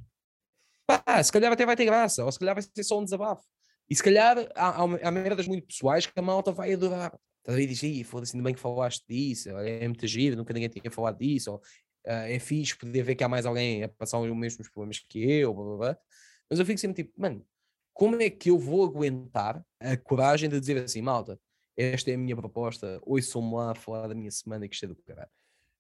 Pá, 0.86 1.22
se 1.22 1.30
calhar 1.30 1.52
até 1.52 1.64
vai 1.64 1.76
ter 1.76 1.84
graça, 1.84 2.24
ou 2.24 2.32
se 2.32 2.38
calhar 2.38 2.54
vai 2.54 2.62
ser 2.62 2.82
só 2.82 2.98
um 2.98 3.04
desabafo. 3.04 3.44
E 3.88 3.94
se 3.94 4.02
calhar 4.02 4.38
há, 4.54 4.68
há, 4.70 4.82
há 4.82 5.10
merdas 5.10 5.46
muito 5.46 5.66
pessoais 5.66 6.04
que 6.04 6.18
a 6.18 6.22
malta 6.22 6.50
vai 6.50 6.72
adorar. 6.72 7.16
Estás 7.38 7.56
a 7.56 7.66
ver 7.66 7.70
e 7.70 8.04
foda-se, 8.04 8.36
ainda 8.36 8.44
bem 8.44 8.54
que 8.54 8.60
falaste 8.60 9.04
disso, 9.08 9.48
é 9.50 9.86
muito 9.86 10.06
giro, 10.06 10.36
nunca 10.36 10.52
ninguém 10.52 10.68
tinha 10.68 10.90
falado 10.90 11.18
disso, 11.18 11.52
ou 11.52 11.62
é 12.05 12.38
fixe 12.38 12.76
poder 12.76 13.03
ver 13.03 13.14
que 13.14 13.24
há 13.24 13.28
mais 13.28 13.46
alguém 13.46 13.82
a 13.82 13.88
passar 13.88 14.18
os 14.18 14.36
mesmos 14.36 14.68
problemas 14.68 14.99
que 14.99 15.18
eu, 15.18 15.53
blá, 15.53 15.64
blá, 15.64 15.76
blá. 15.76 15.99
mas 16.49 16.59
eu 16.59 16.66
fico 16.66 16.78
sempre 16.78 17.05
tipo, 17.05 17.20
mano, 17.20 17.44
como 17.92 18.22
é 18.22 18.30
que 18.30 18.51
eu 18.51 18.59
vou 18.59 18.84
aguentar 18.84 19.64
a 19.80 19.96
coragem 19.96 20.49
de 20.49 20.61
dizer 20.61 20.78
assim, 20.78 21.03
malta, 21.03 21.38
esta 21.76 22.11
é 22.11 22.14
a 22.14 22.18
minha 22.18 22.36
proposta, 22.36 23.01
ouçam-me 23.03 23.55
lá 23.55 23.72
a 23.72 23.74
falar 23.74 24.07
da 24.09 24.14
minha 24.14 24.30
semana 24.30 24.68
que 24.68 24.74
isto 24.74 24.84
é 24.84 24.88
do 24.88 24.96
caralho. 24.96 25.30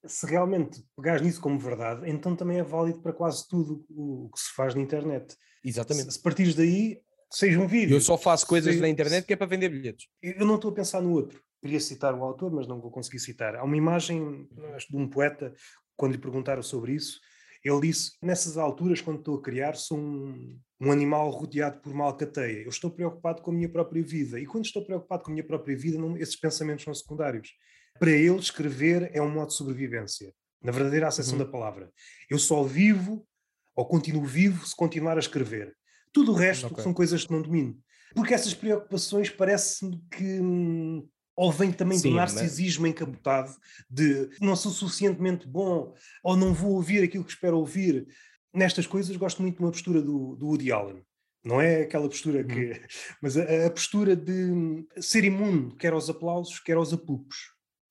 Se 0.04 0.26
realmente 0.26 0.84
pegares 0.96 1.22
nisso 1.22 1.40
como 1.40 1.58
verdade, 1.58 2.08
então 2.08 2.36
também 2.36 2.58
é 2.58 2.62
válido 2.62 3.00
para 3.00 3.12
quase 3.12 3.46
tudo 3.48 3.84
o 3.90 4.30
que 4.32 4.40
se 4.40 4.52
faz 4.54 4.74
na 4.74 4.80
internet. 4.80 5.36
Exatamente. 5.64 6.12
Se, 6.12 6.20
partires 6.20 6.54
daí, 6.54 7.00
seja 7.30 7.60
um 7.60 7.66
vídeo. 7.66 7.96
Eu 7.96 8.00
só 8.00 8.16
faço 8.16 8.46
coisas 8.46 8.72
seja, 8.72 8.82
na 8.82 8.88
internet 8.88 9.26
que 9.26 9.32
é 9.32 9.36
para 9.36 9.46
vender 9.46 9.68
bilhetes. 9.68 10.08
Eu 10.22 10.46
não 10.46 10.54
estou 10.54 10.70
a 10.70 10.74
pensar 10.74 11.00
no 11.00 11.12
outro. 11.12 11.42
Queria 11.60 11.80
citar 11.80 12.14
o 12.14 12.22
autor, 12.22 12.52
mas 12.52 12.68
não 12.68 12.80
vou 12.80 12.90
conseguir 12.90 13.18
citar. 13.18 13.56
Há 13.56 13.64
uma 13.64 13.76
imagem 13.76 14.48
de 14.88 14.96
um 14.96 15.08
poeta 15.08 15.52
quando 15.98 16.12
lhe 16.12 16.18
perguntaram 16.18 16.62
sobre 16.62 16.92
isso, 16.92 17.20
ele 17.62 17.80
disse: 17.80 18.12
Nessas 18.22 18.56
alturas, 18.56 19.00
quando 19.00 19.18
estou 19.18 19.36
a 19.36 19.42
criar, 19.42 19.74
sou 19.74 19.98
um, 19.98 20.58
um 20.80 20.92
animal 20.92 21.28
rodeado 21.30 21.80
por 21.80 21.92
uma 21.92 22.04
alcateia. 22.04 22.62
Eu 22.62 22.68
estou 22.68 22.90
preocupado 22.90 23.42
com 23.42 23.50
a 23.50 23.54
minha 23.54 23.68
própria 23.68 24.02
vida. 24.02 24.38
E 24.40 24.46
quando 24.46 24.64
estou 24.64 24.84
preocupado 24.84 25.24
com 25.24 25.30
a 25.30 25.34
minha 25.34 25.46
própria 25.46 25.76
vida, 25.76 25.98
não, 25.98 26.16
esses 26.16 26.36
pensamentos 26.36 26.84
são 26.84 26.94
secundários. 26.94 27.50
Para 27.98 28.12
ele, 28.12 28.38
escrever 28.38 29.10
é 29.12 29.20
um 29.20 29.30
modo 29.30 29.48
de 29.48 29.54
sobrevivência. 29.54 30.32
Na 30.62 30.72
verdadeira 30.72 31.08
acessão 31.08 31.36
uhum. 31.38 31.44
da 31.44 31.50
palavra. 31.50 31.90
Eu 32.30 32.38
só 32.38 32.62
vivo, 32.62 33.26
ou 33.74 33.86
continuo 33.86 34.24
vivo, 34.24 34.64
se 34.66 34.74
continuar 34.74 35.16
a 35.16 35.20
escrever. 35.20 35.76
Tudo 36.12 36.32
o 36.32 36.34
resto 36.34 36.66
okay. 36.68 36.82
são 36.82 36.94
coisas 36.94 37.24
que 37.24 37.32
não 37.32 37.42
domino. 37.42 37.76
Porque 38.14 38.34
essas 38.34 38.54
preocupações 38.54 39.30
parece-me 39.30 40.00
que 40.10 40.40
hum, 40.40 41.06
ou 41.38 41.52
vem 41.52 41.70
também 41.70 41.96
Sim, 41.96 42.10
do 42.10 42.16
narcisismo 42.16 42.82
mas... 42.82 42.90
encapotado 42.90 43.54
de 43.88 44.28
não 44.40 44.56
sou 44.56 44.72
suficientemente 44.72 45.46
bom 45.46 45.94
ou 46.24 46.36
não 46.36 46.52
vou 46.52 46.72
ouvir 46.72 47.04
aquilo 47.04 47.22
que 47.22 47.30
espero 47.30 47.58
ouvir. 47.58 48.08
Nestas 48.52 48.88
coisas 48.88 49.16
gosto 49.16 49.40
muito 49.40 49.56
de 49.56 49.62
uma 49.62 49.70
postura 49.70 50.02
do, 50.02 50.34
do 50.34 50.46
Woody 50.48 50.72
Allen. 50.72 51.00
Não 51.44 51.60
é 51.60 51.82
aquela 51.82 52.08
postura 52.08 52.42
que. 52.42 52.72
Hum. 52.72 52.86
Mas 53.22 53.36
a, 53.36 53.66
a, 53.66 53.70
postura 53.70 54.16
de 54.16 54.84
ser 54.98 55.22
imune, 55.22 55.76
quer 55.76 55.92
aos 55.92 56.10
aplausos, 56.10 56.58
quer 56.58 56.76
aos 56.76 56.92
apupos. 56.92 57.36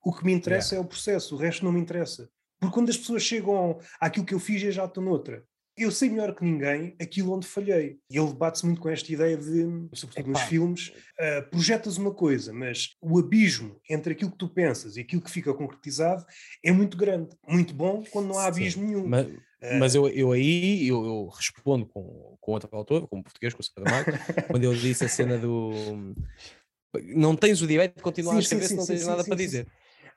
O 0.03 0.13
que 0.13 0.25
me 0.25 0.33
interessa 0.33 0.75
yeah. 0.75 0.83
é 0.83 0.85
o 0.85 0.89
processo, 0.89 1.35
o 1.35 1.37
resto 1.37 1.63
não 1.63 1.71
me 1.71 1.79
interessa. 1.79 2.29
Porque 2.59 2.73
quando 2.73 2.89
as 2.89 2.97
pessoas 2.97 3.23
chegam 3.23 3.79
àquilo 3.97 4.25
que 4.25 4.33
eu 4.33 4.39
fiz, 4.39 4.61
eu 4.61 4.71
já 4.73 4.83
estou 4.83 5.01
noutra 5.01 5.41
eu 5.77 5.91
sei 5.91 6.09
melhor 6.09 6.33
que 6.33 6.43
ninguém 6.43 6.95
aquilo 6.99 7.33
onde 7.33 7.47
falhei. 7.47 7.99
E 8.09 8.17
ele 8.17 8.27
debate-se 8.27 8.65
muito 8.65 8.81
com 8.81 8.89
esta 8.89 9.11
ideia 9.11 9.37
de, 9.37 9.87
sobretudo 9.93 10.31
nos 10.31 10.41
filmes, 10.41 10.87
uh, 10.89 11.49
projetas 11.49 11.97
uma 11.97 12.13
coisa, 12.13 12.51
mas 12.51 12.95
o 13.01 13.19
abismo 13.19 13.79
entre 13.89 14.13
aquilo 14.13 14.31
que 14.31 14.37
tu 14.37 14.49
pensas 14.49 14.97
e 14.97 15.01
aquilo 15.01 15.21
que 15.21 15.29
fica 15.29 15.53
concretizado 15.53 16.25
é 16.63 16.71
muito 16.71 16.97
grande. 16.97 17.29
Muito 17.47 17.73
bom 17.73 18.03
quando 18.11 18.27
não 18.27 18.39
há 18.39 18.47
abismo 18.47 18.81
Sim, 18.81 18.87
nenhum. 18.87 19.07
Mas, 19.07 19.27
uh, 19.27 19.79
mas 19.79 19.95
eu, 19.95 20.07
eu, 20.09 20.31
aí 20.31 20.87
eu, 20.87 21.05
eu, 21.05 21.27
respondo 21.27 21.85
com, 21.85 22.37
com 22.39 22.51
outro 22.51 22.69
autor, 22.75 23.07
com 23.07 23.19
o 23.19 23.23
português, 23.23 23.53
com 23.53 23.61
o 23.61 23.63
Saramago, 23.63 24.11
quando 24.47 24.63
ele 24.63 24.79
disse 24.79 25.05
a 25.05 25.09
cena 25.09 25.37
do 25.37 25.71
não 27.15 27.35
tens 27.35 27.61
o 27.61 27.67
direito 27.67 27.97
de 27.97 28.01
continuar 28.01 28.31
sim, 28.31 28.37
a 28.37 28.41
escrever 28.41 28.67
sim, 28.67 28.73
se 28.73 28.75
não 28.77 28.87
tens 28.87 29.05
nada 29.05 29.23
para 29.23 29.35
dizer. 29.35 29.67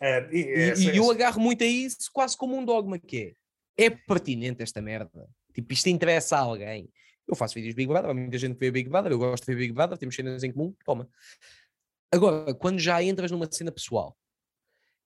Uh, 0.01 0.35
e, 0.35 0.39
e, 0.39 0.91
e 0.93 0.97
eu 0.97 1.11
agarro 1.11 1.39
muito 1.39 1.63
a 1.63 1.67
isso 1.67 2.11
quase 2.11 2.35
como 2.35 2.57
um 2.57 2.65
dogma 2.65 2.99
que 2.99 3.19
é 3.19 3.41
é 3.81 3.89
pertinente 3.89 4.63
esta 4.63 4.83
merda 4.83 5.27
Tipo, 5.53 5.73
isto 5.73 5.89
interessa 5.89 6.37
a 6.37 6.41
alguém. 6.41 6.91
Eu 7.27 7.37
faço 7.37 7.55
vídeos 7.55 7.75
Big 7.75 7.87
Brother, 7.87 8.11
há 8.11 8.15
muita 8.15 8.39
gente 8.39 8.55
que 8.55 8.61
vê 8.61 8.71
Big 8.71 8.89
Brother, 8.89 9.13
eu 9.13 9.19
gosto 9.19 9.45
de 9.45 9.55
ver 9.55 9.61
Big 9.61 9.73
Brother, 9.73 9.97
temos 9.97 10.15
cenas 10.15 10.43
em 10.43 10.53
comum, 10.53 10.75
toma. 10.85 11.09
Agora, 12.11 12.53
quando 12.55 12.79
já 12.79 13.03
entras 13.03 13.31
numa 13.31 13.51
cena 13.51 13.71
pessoal, 13.71 14.19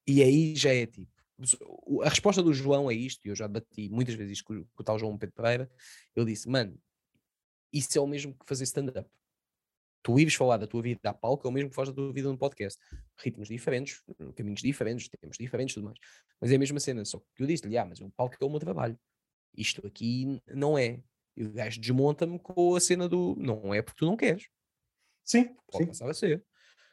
e 0.06 0.22
aí 0.22 0.56
já 0.56 0.72
é 0.72 0.86
tipo, 0.86 1.12
a 2.02 2.08
resposta 2.08 2.42
do 2.42 2.54
João 2.54 2.88
a 2.88 2.94
isto, 2.94 3.26
e 3.26 3.28
eu 3.28 3.36
já 3.36 3.46
debati 3.46 3.90
muitas 3.90 4.14
vezes 4.14 4.38
isto 4.38 4.44
com, 4.44 4.64
com 4.64 4.82
o 4.82 4.84
tal 4.84 4.98
João 4.98 5.18
Pedro 5.18 5.34
Pereira, 5.34 5.70
ele 6.16 6.26
disse, 6.26 6.48
mano, 6.48 6.78
isso 7.72 7.98
é 7.98 8.00
o 8.00 8.06
mesmo 8.06 8.32
que 8.32 8.46
fazer 8.46 8.64
stand-up. 8.64 9.08
Tu 10.02 10.20
ires 10.20 10.34
falar 10.34 10.58
da 10.58 10.66
tua 10.66 10.82
vida 10.82 11.00
à 11.04 11.14
palco 11.14 11.46
é 11.46 11.50
o 11.50 11.52
mesmo 11.52 11.70
que 11.70 11.76
faz 11.76 11.88
da 11.88 11.94
tua 11.94 12.12
vida 12.12 12.28
num 12.28 12.36
podcast. 12.36 12.78
Ritmos 13.16 13.48
diferentes, 13.48 14.02
caminhos 14.36 14.60
diferentes, 14.60 15.08
tempos 15.08 15.38
diferentes, 15.38 15.74
tudo 15.74 15.84
mais. 15.84 15.98
Mas 16.40 16.52
é 16.52 16.56
a 16.56 16.58
mesma 16.58 16.78
cena, 16.78 17.04
só 17.04 17.18
que 17.34 17.42
eu 17.42 17.46
disse-lhe, 17.46 17.76
ah, 17.76 17.86
mas 17.86 18.00
o 18.00 18.10
palco 18.10 18.36
é 18.38 18.44
o 18.44 18.50
meu 18.50 18.60
trabalho 18.60 18.98
isto 19.56 19.86
aqui 19.86 20.40
não 20.48 20.78
é. 20.78 21.00
E 21.36 21.44
o 21.44 21.52
gajo 21.52 21.80
desmonta-me 21.80 22.38
com 22.38 22.76
a 22.76 22.80
cena 22.80 23.08
do 23.08 23.34
não 23.38 23.74
é 23.74 23.82
porque 23.82 23.98
tu 23.98 24.06
não 24.06 24.16
queres. 24.16 24.48
Sim, 25.24 25.54
pode 25.70 25.84
sim. 25.84 25.86
passar 25.86 26.10
a 26.10 26.14
ser. 26.14 26.44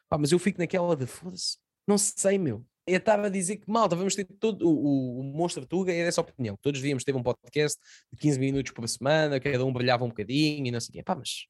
Pá, 0.09 0.18
mas 0.18 0.32
eu 0.32 0.39
fico 0.39 0.59
naquela 0.59 0.95
de 0.95 1.05
foda-se, 1.05 1.57
não 1.88 1.97
sei, 1.97 2.38
meu. 2.38 2.66
Eu 2.88 2.97
estava 2.97 3.28
a 3.28 3.30
dizer 3.30 3.57
que 3.57 3.70
malta, 3.70 3.95
vamos 3.95 4.16
ter 4.16 4.26
todo 4.26 4.68
o, 4.68 5.20
o 5.20 5.24
Monstro 5.24 5.66
Tuga 5.66 5.93
é 5.93 6.03
dessa 6.03 6.22
opinião. 6.22 6.57
Todos 6.62 6.82
devíamos 6.82 7.03
ter 7.03 7.16
um 7.16 7.22
podcast 7.22 7.80
de 8.12 8.18
15 8.18 8.39
minutos 8.39 8.72
por 8.72 8.88
semana, 8.89 9.39
cada 9.39 9.64
um 9.64 9.72
brilhava 9.72 10.03
um 10.03 10.09
bocadinho 10.09 10.66
e 10.66 10.72
não 10.72 10.80
sei 10.80 10.89
o 10.89 10.93
quê. 10.93 11.03
Pá, 11.03 11.16
mas 11.16 11.47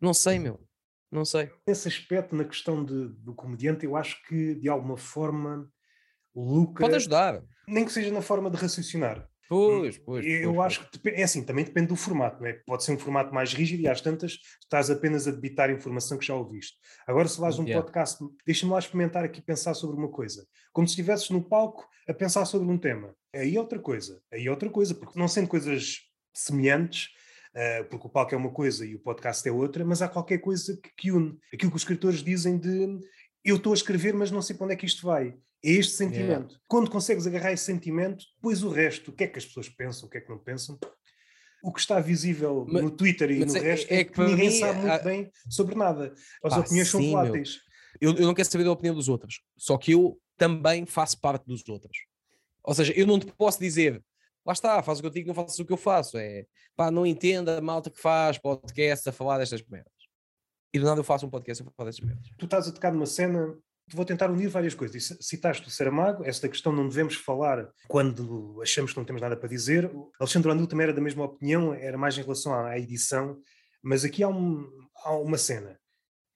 não 0.00 0.14
sei, 0.14 0.38
meu. 0.38 0.66
Não 1.10 1.26
sei. 1.26 1.50
Nesse 1.66 1.88
aspecto, 1.88 2.34
na 2.34 2.44
questão 2.44 2.82
de, 2.82 3.08
do 3.08 3.34
comediante, 3.34 3.84
eu 3.84 3.94
acho 3.94 4.22
que 4.26 4.54
de 4.54 4.68
alguma 4.68 4.96
forma 4.96 5.70
o 6.34 6.42
Lucas. 6.42 6.80
Pode 6.80 6.96
ajudar. 6.96 7.42
Nem 7.68 7.84
que 7.84 7.92
seja 7.92 8.10
na 8.10 8.22
forma 8.22 8.50
de 8.50 8.56
raciocinar. 8.56 9.28
Pois, 9.48 9.98
pois. 9.98 10.24
Eu 10.24 10.54
pois, 10.54 10.66
acho 10.66 10.90
que 10.90 11.08
é 11.10 11.22
assim, 11.22 11.44
também 11.44 11.64
depende 11.64 11.88
do 11.88 11.96
formato, 11.96 12.40
não 12.40 12.48
é? 12.48 12.54
Pode 12.66 12.84
ser 12.84 12.92
um 12.92 12.98
formato 12.98 13.34
mais 13.34 13.52
rígido 13.52 13.82
e 13.82 13.88
às 13.88 14.00
tantas 14.00 14.38
estás 14.62 14.90
apenas 14.90 15.28
a 15.28 15.30
debitar 15.30 15.70
informação 15.70 16.16
que 16.16 16.26
já 16.26 16.34
ouviste. 16.34 16.76
Agora, 17.06 17.28
se 17.28 17.40
vais 17.40 17.58
um 17.58 17.64
yeah. 17.64 17.82
podcast, 17.82 18.24
deixa-me 18.46 18.72
lá 18.72 18.78
experimentar 18.78 19.24
aqui 19.24 19.42
pensar 19.42 19.74
sobre 19.74 19.96
uma 19.96 20.08
coisa. 20.08 20.46
Como 20.72 20.86
se 20.86 20.92
estivesses 20.92 21.28
no 21.30 21.42
palco 21.42 21.86
a 22.08 22.14
pensar 22.14 22.44
sobre 22.44 22.68
um 22.68 22.78
tema. 22.78 23.14
Aí 23.34 23.56
é 23.56 23.60
outra 23.60 23.78
coisa. 23.78 24.20
Aí 24.32 24.46
é 24.46 24.50
outra 24.50 24.70
coisa, 24.70 24.94
porque 24.94 25.18
não 25.18 25.28
sendo 25.28 25.48
coisas 25.48 25.98
semelhantes, 26.34 27.08
uh, 27.54 27.84
porque 27.88 28.06
o 28.06 28.10
palco 28.10 28.34
é 28.34 28.38
uma 28.38 28.50
coisa 28.50 28.86
e 28.86 28.94
o 28.94 29.00
podcast 29.00 29.46
é 29.48 29.52
outra, 29.52 29.84
mas 29.84 30.02
há 30.02 30.08
qualquer 30.08 30.38
coisa 30.38 30.78
que, 30.82 30.90
que 30.96 31.12
une. 31.12 31.38
Aquilo 31.52 31.70
que 31.70 31.76
os 31.76 31.82
escritores 31.82 32.22
dizem 32.22 32.58
de 32.58 32.98
eu 33.44 33.56
estou 33.56 33.72
a 33.72 33.76
escrever, 33.76 34.14
mas 34.14 34.30
não 34.30 34.40
sei 34.40 34.56
para 34.56 34.64
onde 34.64 34.74
é 34.74 34.76
que 34.76 34.86
isto 34.86 35.06
vai. 35.06 35.34
É 35.64 35.70
este 35.70 35.92
sentimento. 35.94 36.50
Yeah. 36.50 36.60
Quando 36.66 36.90
consegues 36.90 37.26
agarrar 37.26 37.52
esse 37.52 37.64
sentimento, 37.64 38.24
depois 38.36 38.62
o 38.62 38.68
resto, 38.68 39.10
o 39.10 39.14
que 39.14 39.24
é 39.24 39.26
que 39.26 39.38
as 39.38 39.46
pessoas 39.46 39.68
pensam, 39.68 40.08
o 40.08 40.10
que 40.10 40.18
é 40.18 40.20
que 40.20 40.28
não 40.28 40.38
pensam, 40.38 40.78
o 41.62 41.72
que 41.72 41.80
está 41.80 42.00
visível 42.00 42.66
mas, 42.68 42.82
no 42.82 42.90
Twitter 42.90 43.30
e 43.30 43.44
no 43.44 43.56
é, 43.56 43.60
resto 43.60 43.92
é, 43.92 44.00
é 44.00 44.04
que, 44.04 44.20
ninguém 44.20 44.50
mim, 44.50 44.58
sabe 44.58 44.80
muito 44.80 45.04
bem 45.04 45.30
sobre 45.48 45.74
nada. 45.76 46.12
As 46.42 46.56
opiniões 46.56 46.88
são 46.88 47.00
voláteis. 47.00 47.60
Eu, 48.00 48.14
eu 48.16 48.26
não 48.26 48.34
quero 48.34 48.48
saber 48.48 48.64
da 48.64 48.72
opinião 48.72 48.94
dos 48.94 49.08
outros, 49.08 49.42
só 49.56 49.78
que 49.78 49.92
eu 49.92 50.18
também 50.36 50.84
faço 50.84 51.20
parte 51.20 51.46
dos 51.46 51.62
outros. 51.68 51.96
Ou 52.64 52.74
seja, 52.74 52.92
eu 52.96 53.06
não 53.06 53.18
te 53.18 53.26
posso 53.26 53.60
dizer, 53.60 54.02
lá 54.44 54.52
está, 54.52 54.82
faz 54.82 54.98
o 54.98 55.02
que 55.02 55.06
eu 55.06 55.12
digo, 55.12 55.28
não 55.28 55.34
faço 55.34 55.62
o 55.62 55.64
que 55.64 55.72
eu 55.72 55.76
faço. 55.76 56.18
É 56.18 56.46
pá, 56.74 56.90
não 56.90 57.06
entenda 57.06 57.58
a 57.58 57.60
malta 57.60 57.90
que 57.90 58.00
faz 58.00 58.38
podcast 58.38 59.08
a 59.08 59.12
falar 59.12 59.38
destas 59.38 59.62
merdas. 59.68 59.92
E 60.74 60.78
do 60.78 60.86
nada 60.86 61.00
eu 61.00 61.04
faço 61.04 61.26
um 61.26 61.30
podcast 61.30 61.62
a 61.62 61.70
falar 61.70 61.90
destas 61.90 62.04
merdas. 62.04 62.28
Tu 62.38 62.44
estás 62.44 62.66
a 62.66 62.72
tocar 62.72 62.92
numa 62.92 63.06
cena 63.06 63.56
vou 63.92 64.04
tentar 64.04 64.30
unir 64.30 64.48
várias 64.48 64.74
coisas. 64.74 65.16
Citaste 65.20 65.66
o 65.66 65.70
Saramago, 65.70 66.24
esta 66.24 66.48
questão 66.48 66.72
não 66.72 66.88
devemos 66.88 67.14
falar 67.14 67.68
quando 67.88 68.60
achamos 68.62 68.92
que 68.92 68.98
não 68.98 69.04
temos 69.04 69.22
nada 69.22 69.36
para 69.36 69.48
dizer. 69.48 69.90
Alexandre 70.18 70.50
Andul 70.50 70.66
também 70.66 70.84
era 70.84 70.92
da 70.92 71.00
mesma 71.00 71.24
opinião, 71.24 71.74
era 71.74 71.98
mais 71.98 72.16
em 72.16 72.22
relação 72.22 72.54
à 72.54 72.78
edição, 72.78 73.38
mas 73.82 74.04
aqui 74.04 74.22
há, 74.22 74.28
um, 74.28 74.68
há 75.04 75.12
uma 75.16 75.38
cena. 75.38 75.78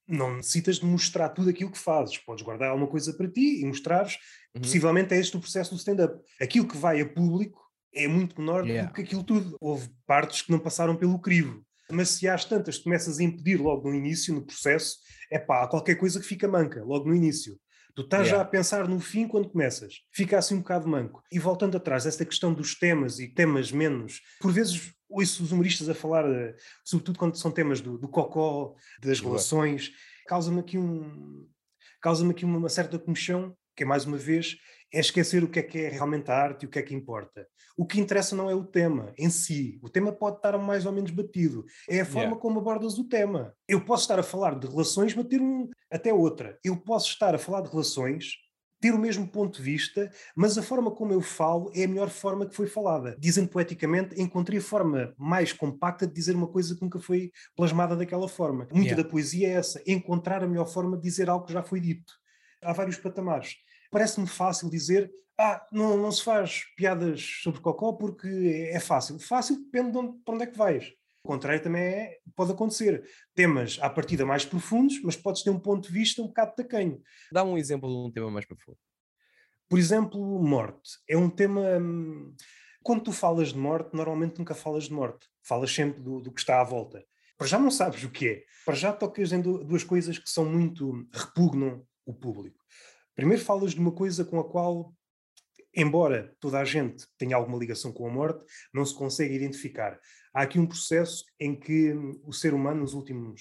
Não 0.08 0.36
necessitas 0.36 0.76
de 0.76 0.84
mostrar 0.84 1.30
tudo 1.30 1.50
aquilo 1.50 1.70
que 1.70 1.78
fazes, 1.78 2.18
podes 2.18 2.44
guardar 2.44 2.70
alguma 2.70 2.88
coisa 2.88 3.12
para 3.12 3.28
ti 3.28 3.60
e 3.60 3.64
mostrares. 3.64 4.16
Uhum. 4.54 4.62
Possivelmente 4.62 5.14
é 5.14 5.18
este 5.18 5.36
o 5.36 5.40
processo 5.40 5.74
do 5.74 5.78
stand-up. 5.78 6.22
Aquilo 6.40 6.68
que 6.68 6.76
vai 6.76 7.00
a 7.00 7.08
público 7.08 7.60
é 7.92 8.06
muito 8.06 8.40
menor 8.40 8.64
yeah. 8.64 8.88
do 8.88 8.94
que 8.94 9.02
aquilo 9.02 9.24
tudo. 9.24 9.56
Houve 9.60 9.88
partes 10.06 10.42
que 10.42 10.52
não 10.52 10.60
passaram 10.60 10.94
pelo 10.94 11.18
crivo. 11.18 11.65
Mas 11.90 12.10
se 12.10 12.28
às 12.28 12.44
tantas 12.44 12.78
começas 12.78 13.18
a 13.18 13.22
impedir 13.22 13.60
logo 13.60 13.88
no 13.88 13.94
início, 13.94 14.34
no 14.34 14.44
processo, 14.44 14.96
é 15.30 15.38
pá, 15.38 15.62
há 15.62 15.68
qualquer 15.68 15.96
coisa 15.96 16.20
que 16.20 16.26
fica 16.26 16.48
manca 16.48 16.82
logo 16.84 17.08
no 17.08 17.14
início. 17.14 17.58
Tu 17.94 18.02
estás 18.02 18.26
yeah. 18.26 18.36
já 18.36 18.42
a 18.42 18.50
pensar 18.50 18.86
no 18.86 19.00
fim 19.00 19.26
quando 19.26 19.48
começas. 19.48 20.02
Fica 20.12 20.36
assim 20.36 20.56
um 20.56 20.58
bocado 20.58 20.86
manco. 20.86 21.22
E 21.32 21.38
voltando 21.38 21.78
atrás, 21.78 22.04
essa 22.04 22.26
questão 22.26 22.52
dos 22.52 22.74
temas 22.74 23.18
e 23.18 23.26
temas 23.26 23.72
menos. 23.72 24.20
Por 24.38 24.52
vezes 24.52 24.92
ouço 25.08 25.42
os 25.42 25.50
humoristas 25.50 25.88
a 25.88 25.94
falar, 25.94 26.28
eh, 26.30 26.54
sobretudo 26.84 27.18
quando 27.18 27.38
são 27.38 27.50
temas 27.50 27.80
do, 27.80 27.96
do 27.96 28.08
cocó, 28.08 28.74
das 29.00 29.20
relações, 29.20 29.92
causa-me 30.26 30.60
aqui 30.60 30.76
um. 30.76 31.48
Causa-me 32.02 32.32
aqui 32.32 32.44
uma 32.44 32.68
certa 32.68 32.98
comichão, 32.98 33.56
que 33.74 33.82
é 33.82 33.86
mais 33.86 34.04
uma 34.04 34.18
vez 34.18 34.56
é 34.92 35.00
esquecer 35.00 35.42
o 35.42 35.48
que 35.48 35.58
é 35.58 35.62
que 35.62 35.78
é 35.78 35.88
realmente 35.88 36.30
a 36.30 36.36
arte 36.36 36.62
e 36.62 36.66
o 36.66 36.70
que 36.70 36.78
é 36.78 36.82
que 36.82 36.94
importa. 36.94 37.46
O 37.76 37.86
que 37.86 38.00
interessa 38.00 38.34
não 38.34 38.48
é 38.48 38.54
o 38.54 38.64
tema 38.64 39.12
em 39.18 39.28
si. 39.28 39.78
O 39.82 39.88
tema 39.88 40.10
pode 40.12 40.36
estar 40.36 40.56
mais 40.58 40.86
ou 40.86 40.92
menos 40.92 41.10
batido. 41.10 41.64
É 41.88 42.00
a 42.00 42.06
forma 42.06 42.20
yeah. 42.20 42.40
como 42.40 42.60
abordas 42.60 42.96
o 42.98 43.08
tema. 43.08 43.54
Eu 43.68 43.84
posso 43.84 44.02
estar 44.02 44.18
a 44.18 44.22
falar 44.22 44.58
de 44.58 44.66
relações, 44.66 45.14
mas 45.14 45.26
ter 45.26 45.40
um, 45.40 45.68
até 45.90 46.12
outra. 46.12 46.58
Eu 46.64 46.76
posso 46.76 47.10
estar 47.10 47.34
a 47.34 47.38
falar 47.38 47.60
de 47.60 47.70
relações, 47.70 48.32
ter 48.80 48.92
o 48.92 48.98
mesmo 48.98 49.26
ponto 49.26 49.58
de 49.58 49.62
vista, 49.62 50.10
mas 50.34 50.56
a 50.56 50.62
forma 50.62 50.90
como 50.90 51.12
eu 51.12 51.20
falo 51.20 51.70
é 51.74 51.84
a 51.84 51.88
melhor 51.88 52.08
forma 52.08 52.46
que 52.46 52.56
foi 52.56 52.66
falada. 52.66 53.14
Dizendo 53.18 53.48
poeticamente, 53.48 54.20
encontrei 54.20 54.58
a 54.58 54.62
forma 54.62 55.14
mais 55.18 55.52
compacta 55.52 56.06
de 56.06 56.14
dizer 56.14 56.34
uma 56.34 56.48
coisa 56.48 56.74
que 56.74 56.82
nunca 56.82 56.98
foi 56.98 57.30
plasmada 57.54 57.94
daquela 57.94 58.28
forma. 58.28 58.66
Muita 58.72 58.90
yeah. 58.90 59.02
da 59.02 59.08
poesia 59.08 59.48
é 59.48 59.52
essa, 59.52 59.82
encontrar 59.86 60.42
a 60.42 60.46
melhor 60.46 60.66
forma 60.66 60.96
de 60.96 61.02
dizer 61.02 61.28
algo 61.28 61.44
que 61.44 61.52
já 61.52 61.62
foi 61.62 61.80
dito. 61.80 62.14
Há 62.62 62.72
vários 62.72 62.96
patamares 62.96 63.56
parece-me 63.96 64.26
fácil 64.26 64.68
dizer 64.68 65.10
ah, 65.38 65.66
não, 65.72 65.96
não 65.96 66.12
se 66.12 66.22
faz 66.22 66.64
piadas 66.76 67.22
sobre 67.42 67.62
cocó 67.62 67.94
porque 67.94 68.68
é 68.70 68.78
fácil. 68.78 69.18
Fácil 69.18 69.56
depende 69.56 69.92
de 69.92 69.96
onde, 69.96 70.18
para 70.22 70.34
onde 70.34 70.44
é 70.44 70.46
que 70.46 70.58
vais. 70.58 70.92
O 71.24 71.28
contrário 71.28 71.62
também 71.62 71.82
é, 71.82 72.18
pode 72.34 72.52
acontecer. 72.52 73.02
Temas 73.34 73.78
à 73.80 73.88
partida 73.88 74.26
mais 74.26 74.44
profundos, 74.44 75.00
mas 75.02 75.16
podes 75.16 75.42
ter 75.42 75.48
um 75.48 75.58
ponto 75.58 75.88
de 75.88 75.94
vista 75.94 76.20
um 76.20 76.26
bocado 76.26 76.54
tacanho. 76.54 77.00
Dá 77.32 77.42
um 77.42 77.56
exemplo 77.56 77.88
de 77.88 77.96
um 77.96 78.12
tema 78.12 78.30
mais 78.30 78.44
profundo. 78.44 78.76
Por 79.66 79.78
exemplo, 79.78 80.42
morte. 80.42 80.98
É 81.08 81.16
um 81.16 81.30
tema. 81.30 81.62
Hum, 81.78 82.34
quando 82.82 83.04
tu 83.04 83.12
falas 83.12 83.48
de 83.48 83.58
morte, 83.58 83.96
normalmente 83.96 84.38
nunca 84.38 84.54
falas 84.54 84.84
de 84.84 84.92
morte. 84.92 85.26
Falas 85.42 85.74
sempre 85.74 86.02
do, 86.02 86.20
do 86.20 86.30
que 86.30 86.40
está 86.40 86.60
à 86.60 86.64
volta. 86.64 87.02
Para 87.38 87.46
já 87.46 87.58
não 87.58 87.70
sabes 87.70 88.04
o 88.04 88.10
que 88.10 88.28
é. 88.28 88.42
Para 88.66 88.74
já 88.74 88.92
tocas 88.92 89.32
em 89.32 89.40
duas 89.40 89.84
coisas 89.84 90.18
que 90.18 90.28
são 90.28 90.44
muito. 90.44 91.08
repugnam 91.14 91.82
o 92.04 92.14
público. 92.14 92.65
Primeiro 93.16 93.42
falas 93.42 93.72
de 93.72 93.80
uma 93.80 93.92
coisa 93.92 94.26
com 94.26 94.38
a 94.38 94.44
qual, 94.44 94.94
embora 95.74 96.36
toda 96.38 96.60
a 96.60 96.64
gente 96.66 97.06
tenha 97.16 97.34
alguma 97.34 97.58
ligação 97.58 97.90
com 97.90 98.06
a 98.06 98.12
morte, 98.12 98.44
não 98.74 98.84
se 98.84 98.94
consegue 98.94 99.34
identificar. 99.34 99.98
Há 100.34 100.42
aqui 100.42 100.58
um 100.58 100.66
processo 100.66 101.24
em 101.40 101.58
que 101.58 101.94
o 102.22 102.30
ser 102.30 102.52
humano, 102.52 102.82
nos 102.82 102.92
últimos 102.92 103.40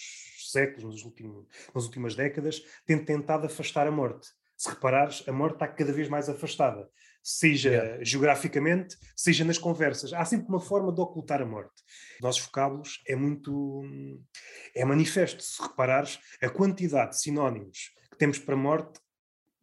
séculos, 0.49 0.95
nos 0.95 1.03
últimos, 1.03 1.45
nas 1.73 1.83
últimas 1.83 2.15
décadas, 2.15 2.61
tem 2.85 3.03
tentado 3.03 3.45
afastar 3.45 3.85
a 3.85 3.91
morte. 3.91 4.29
Se 4.55 4.69
reparares, 4.69 5.21
a 5.27 5.33
morte 5.33 5.55
está 5.55 5.67
cada 5.67 5.91
vez 5.91 6.07
mais 6.07 6.29
afastada, 6.29 6.89
seja 7.21 7.69
yeah. 7.69 8.01
geograficamente, 8.01 8.95
seja 9.13 9.43
nas 9.43 9.57
conversas. 9.57 10.13
Há 10.13 10.23
sempre 10.23 10.47
uma 10.47 10.61
forma 10.61 10.93
de 10.93 11.01
ocultar 11.01 11.41
a 11.41 11.45
morte. 11.45 11.73
Nossos 12.21 12.45
vocábulos 12.45 13.01
é 13.05 13.13
muito. 13.13 13.83
é 14.73 14.85
manifesto. 14.85 15.43
Se 15.43 15.61
reparares, 15.61 16.17
a 16.41 16.49
quantidade 16.49 17.11
de 17.11 17.19
sinónimos 17.19 17.91
que 18.09 18.17
temos 18.17 18.39
para 18.39 18.55
morte 18.55 19.01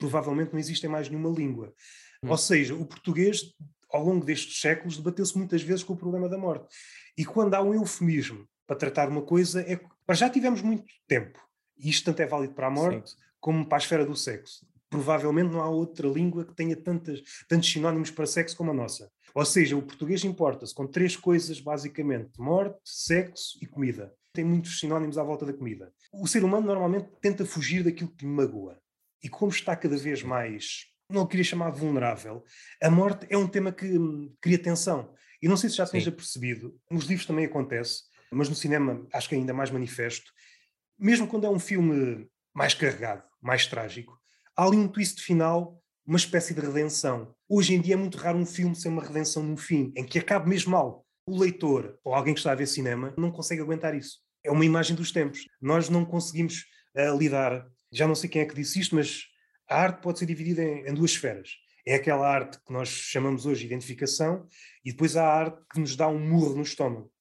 provavelmente 0.02 0.52
não 0.52 0.58
existe 0.58 0.84
em 0.84 0.88
mais 0.88 1.08
nenhuma 1.08 1.30
língua. 1.30 1.72
Hum. 2.24 2.30
Ou 2.30 2.36
seja, 2.36 2.74
o 2.74 2.84
português, 2.84 3.54
ao 3.88 4.04
longo 4.04 4.26
destes 4.26 4.60
séculos, 4.60 4.96
debateu-se 4.96 5.38
muitas 5.38 5.62
vezes 5.62 5.84
com 5.84 5.92
o 5.92 5.96
problema 5.96 6.28
da 6.28 6.36
morte. 6.36 6.66
E 7.16 7.24
quando 7.24 7.54
há 7.54 7.62
um 7.62 7.72
eufemismo 7.72 8.48
para 8.66 8.74
tratar 8.74 9.08
uma 9.08 9.22
coisa, 9.22 9.60
é 9.60 9.80
já 10.10 10.28
tivemos 10.28 10.60
muito 10.60 10.84
tempo. 11.06 11.38
E 11.78 11.88
isto 11.88 12.04
tanto 12.04 12.20
é 12.20 12.26
válido 12.26 12.52
para 12.52 12.66
a 12.66 12.70
morte 12.70 13.10
Sim. 13.10 13.16
como 13.40 13.64
para 13.64 13.78
a 13.78 13.80
esfera 13.80 14.04
do 14.04 14.16
sexo. 14.16 14.66
Provavelmente 14.90 15.52
não 15.52 15.60
há 15.60 15.70
outra 15.70 16.08
língua 16.08 16.44
que 16.44 16.54
tenha 16.54 16.76
tantas, 16.76 17.22
tantos 17.48 17.70
sinónimos 17.70 18.10
para 18.10 18.26
sexo 18.26 18.56
como 18.56 18.72
a 18.72 18.74
nossa. 18.74 19.08
Ou 19.34 19.44
seja, 19.44 19.76
o 19.76 19.82
português 19.82 20.22
importa-se 20.24 20.74
com 20.74 20.86
três 20.86 21.16
coisas, 21.16 21.60
basicamente: 21.60 22.38
morte, 22.38 22.78
sexo 22.84 23.56
e 23.62 23.66
comida. 23.66 24.12
Tem 24.34 24.44
muitos 24.44 24.80
sinónimos 24.80 25.16
à 25.16 25.22
volta 25.22 25.46
da 25.46 25.52
comida. 25.52 25.92
O 26.12 26.26
ser 26.26 26.44
humano 26.44 26.66
normalmente 26.66 27.08
tenta 27.20 27.46
fugir 27.46 27.84
daquilo 27.84 28.10
que 28.10 28.26
magoa. 28.26 28.82
E 29.22 29.28
como 29.28 29.50
está 29.50 29.76
cada 29.76 29.96
vez 29.96 30.22
mais, 30.22 30.86
não 31.08 31.26
queria 31.26 31.44
chamar 31.44 31.70
vulnerável, 31.70 32.44
a 32.82 32.90
morte 32.90 33.26
é 33.28 33.36
um 33.36 33.46
tema 33.46 33.72
que 33.72 33.86
hum, 33.86 34.34
cria 34.40 34.58
tensão. 34.58 35.14
E 35.40 35.48
não 35.48 35.56
sei 35.56 35.70
se 35.70 35.76
já 35.76 35.86
tens 35.86 36.08
percebido, 36.08 36.78
nos 36.90 37.04
livros 37.04 37.26
também 37.26 37.44
acontece, 37.44 38.02
mas 38.32 38.48
no 38.48 38.54
cinema 38.54 39.06
acho 39.12 39.28
que 39.28 39.34
é 39.34 39.38
ainda 39.38 39.52
mais 39.52 39.70
manifesto. 39.70 40.32
Mesmo 40.98 41.26
quando 41.26 41.46
é 41.46 41.50
um 41.50 41.58
filme 41.58 42.28
mais 42.54 42.74
carregado, 42.74 43.24
mais 43.40 43.66
trágico, 43.66 44.18
há 44.56 44.64
ali 44.64 44.76
um 44.76 44.88
twist 44.88 45.20
final 45.20 45.82
uma 46.06 46.16
espécie 46.16 46.52
de 46.52 46.60
redenção. 46.60 47.34
Hoje 47.48 47.74
em 47.74 47.80
dia 47.80 47.94
é 47.94 47.96
muito 47.96 48.18
raro 48.18 48.38
um 48.38 48.46
filme 48.46 48.74
ser 48.74 48.88
uma 48.88 49.02
redenção 49.02 49.42
no 49.42 49.56
fim, 49.56 49.92
em 49.96 50.04
que 50.04 50.18
acabe 50.18 50.48
mesmo 50.48 50.72
mal. 50.72 51.06
O 51.26 51.38
leitor 51.38 51.98
ou 52.04 52.14
alguém 52.14 52.34
que 52.34 52.40
está 52.40 52.52
a 52.52 52.56
ver 52.56 52.66
cinema 52.66 53.14
não 53.16 53.30
consegue 53.30 53.62
aguentar 53.62 53.94
isso. 53.94 54.18
É 54.44 54.50
uma 54.50 54.64
imagem 54.64 54.96
dos 54.96 55.12
tempos. 55.12 55.46
Nós 55.60 55.88
não 55.88 56.04
conseguimos 56.04 56.64
uh, 56.96 57.16
lidar. 57.16 57.64
Já 57.92 58.08
não 58.08 58.14
sei 58.14 58.28
quem 58.28 58.42
é 58.42 58.46
que 58.46 58.54
disse 58.54 58.80
isto, 58.80 58.94
mas 58.94 59.26
a 59.68 59.80
arte 59.80 60.00
pode 60.02 60.18
ser 60.18 60.26
dividida 60.26 60.62
em, 60.62 60.88
em 60.88 60.94
duas 60.94 61.12
esferas. 61.12 61.50
É 61.86 61.94
aquela 61.94 62.28
arte 62.28 62.58
que 62.64 62.72
nós 62.72 62.88
chamamos 62.88 63.44
hoje 63.44 63.60
de 63.60 63.66
identificação 63.66 64.46
e 64.84 64.92
depois 64.92 65.16
há 65.16 65.24
a 65.24 65.34
arte 65.34 65.62
que 65.72 65.80
nos 65.80 65.96
dá 65.96 66.08
um 66.08 66.18
murro 66.18 66.54
no 66.54 66.62
estômago. 66.62 67.12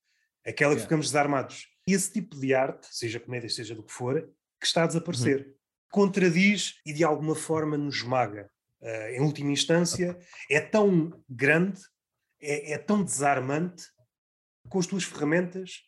Aquela 0.45 0.76
que 0.76 0.82
ficamos 0.82 1.07
desarmados. 1.07 1.67
E 1.88 1.93
esse 1.93 2.11
tipo 2.11 2.39
de 2.39 2.53
arte, 2.53 2.88
seja 2.89 3.19
comédia, 3.19 3.49
seja 3.49 3.76
do 3.76 3.84
que 3.84 3.91
for, 3.91 4.22
que 4.59 4.65
está 4.65 4.84
a 4.84 4.88
desaparecer. 4.88 5.47
Uhum. 5.47 5.53
Contradiz 5.91 6.76
e 6.86 6.93
de 6.93 7.03
alguma 7.03 7.36
forma 7.36 7.78
nos 7.78 7.97
esmaga 7.97 8.49
uh, 8.82 9.07
em 9.09 9.19
última 9.19 9.51
instância, 9.51 10.17
é 10.49 10.59
tão 10.59 11.11
grande, 11.28 11.82
é, 12.39 12.74
é, 12.74 12.78
tão 12.78 13.03
desarmante, 13.03 13.86
com 14.69 14.80
as 14.80 14.88
tuas 14.88 15.03
ferramentas 15.03 15.82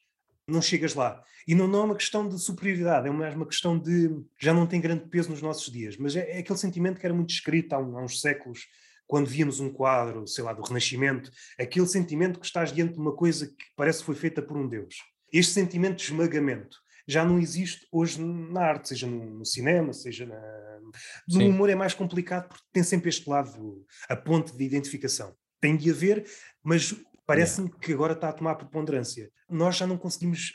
não 0.47 0.61
chegas 0.61 0.93
lá. 0.93 1.23
E 1.47 1.53
não, 1.55 1.67
não 1.67 1.81
é 1.81 1.83
uma 1.83 1.95
questão 1.95 2.27
de 2.27 2.39
superioridade, 2.39 3.07
é 3.07 3.11
mais 3.11 3.35
uma 3.35 3.45
questão 3.45 3.77
de. 3.77 4.09
já 4.39 4.53
não 4.53 4.65
tem 4.65 4.79
grande 4.79 5.07
peso 5.09 5.29
nos 5.29 5.41
nossos 5.41 5.71
dias, 5.71 5.97
mas 5.97 6.15
é, 6.15 6.37
é 6.37 6.39
aquele 6.39 6.59
sentimento 6.59 6.99
que 6.99 7.05
era 7.05 7.13
muito 7.13 7.31
escrito 7.31 7.73
há, 7.73 7.79
um, 7.79 7.97
há 7.97 8.03
uns 8.03 8.21
séculos, 8.21 8.67
quando 9.05 9.27
víamos 9.27 9.59
um 9.59 9.69
quadro, 9.69 10.25
sei 10.27 10.43
lá, 10.43 10.53
do 10.53 10.61
Renascimento, 10.61 11.29
aquele 11.59 11.87
sentimento 11.87 12.39
que 12.39 12.45
estás 12.45 12.71
diante 12.71 12.93
de 12.93 12.99
uma 12.99 13.13
coisa 13.13 13.47
que 13.47 13.65
parece 13.75 13.99
que 13.99 14.05
foi 14.05 14.15
feita 14.15 14.41
por 14.41 14.57
um 14.57 14.67
Deus. 14.67 14.95
Este 15.31 15.53
sentimento 15.53 15.97
de 15.97 16.03
esmagamento 16.03 16.77
já 17.07 17.25
não 17.25 17.37
existe 17.37 17.85
hoje 17.91 18.21
na 18.23 18.61
arte, 18.61 18.89
seja 18.89 19.07
no, 19.07 19.45
cinema, 19.45 19.91
seja 19.91 20.25
na. 20.25 20.79
No 21.27 21.39
Sim. 21.39 21.49
humor 21.49 21.69
é 21.69 21.75
mais 21.75 21.93
complicado 21.93 22.47
porque 22.47 22.63
tem 22.71 22.83
sempre 22.83 23.09
este 23.09 23.29
lado, 23.29 23.85
a 24.07 24.15
ponte 24.15 24.55
de 24.55 24.63
identificação. 24.63 25.35
Tem 25.59 25.75
de 25.75 25.89
haver, 25.89 26.25
mas 26.63 26.95
parece-me 27.25 27.67
yeah. 27.67 27.85
que 27.85 27.93
agora 27.93 28.13
está 28.13 28.29
a 28.29 28.33
tomar 28.33 28.55
preponderância. 28.55 29.31
Nós 29.49 29.77
já 29.77 29.87
não 29.87 29.97
conseguimos 29.97 30.53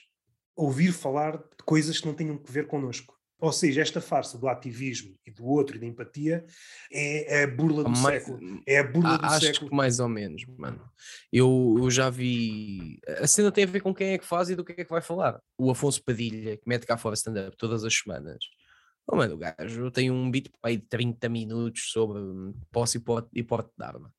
ouvir 0.56 0.92
falar 0.92 1.36
de 1.36 1.64
coisas 1.64 2.00
que 2.00 2.06
não 2.06 2.14
tenham 2.14 2.36
que 2.36 2.50
ver 2.50 2.66
connosco. 2.66 3.18
Ou 3.40 3.52
seja, 3.52 3.80
esta 3.80 4.00
farsa 4.00 4.36
do 4.36 4.48
ativismo 4.48 5.14
e 5.24 5.30
do 5.30 5.46
outro 5.46 5.76
e 5.76 5.78
da 5.78 5.86
empatia 5.86 6.44
é, 6.90 7.44
a 7.44 7.46
burla 7.46 7.84
do 7.84 7.90
mais, 7.90 8.24
século. 8.24 8.62
É 8.66 8.78
a 8.80 8.84
burla 8.84 9.16
do 9.16 9.26
acho 9.26 9.46
século. 9.46 9.70
que 9.70 9.76
mais 9.76 10.00
ou 10.00 10.08
menos, 10.08 10.44
mano. 10.56 10.82
Eu, 11.32 11.76
eu 11.78 11.88
já 11.88 12.10
vi. 12.10 12.98
A 13.20 13.28
cena 13.28 13.52
tem 13.52 13.62
a 13.62 13.68
ver 13.68 13.80
com 13.80 13.94
quem 13.94 14.08
é 14.08 14.18
que 14.18 14.26
faz 14.26 14.50
e 14.50 14.56
do 14.56 14.64
que 14.64 14.72
é 14.72 14.84
que 14.84 14.90
vai 14.90 15.00
falar. 15.00 15.40
O 15.56 15.70
Afonso 15.70 16.02
Padilha, 16.02 16.56
que 16.56 16.64
mete 16.66 16.84
cá 16.84 16.96
fora 16.96 17.14
stand-up 17.14 17.56
todas 17.56 17.84
as 17.84 17.94
semanas. 17.94 18.38
Oh, 19.06 19.14
mano, 19.14 19.36
o 19.36 19.38
gajo 19.38 19.90
tem 19.92 20.10
um 20.10 20.28
beat 20.28 20.50
aí 20.60 20.76
de 20.76 20.86
30 20.86 21.28
minutos 21.28 21.92
sobre 21.92 22.20
posse 22.72 23.00
e 23.32 23.42
porte 23.44 23.70
de 23.78 23.84
arma. 23.84 24.12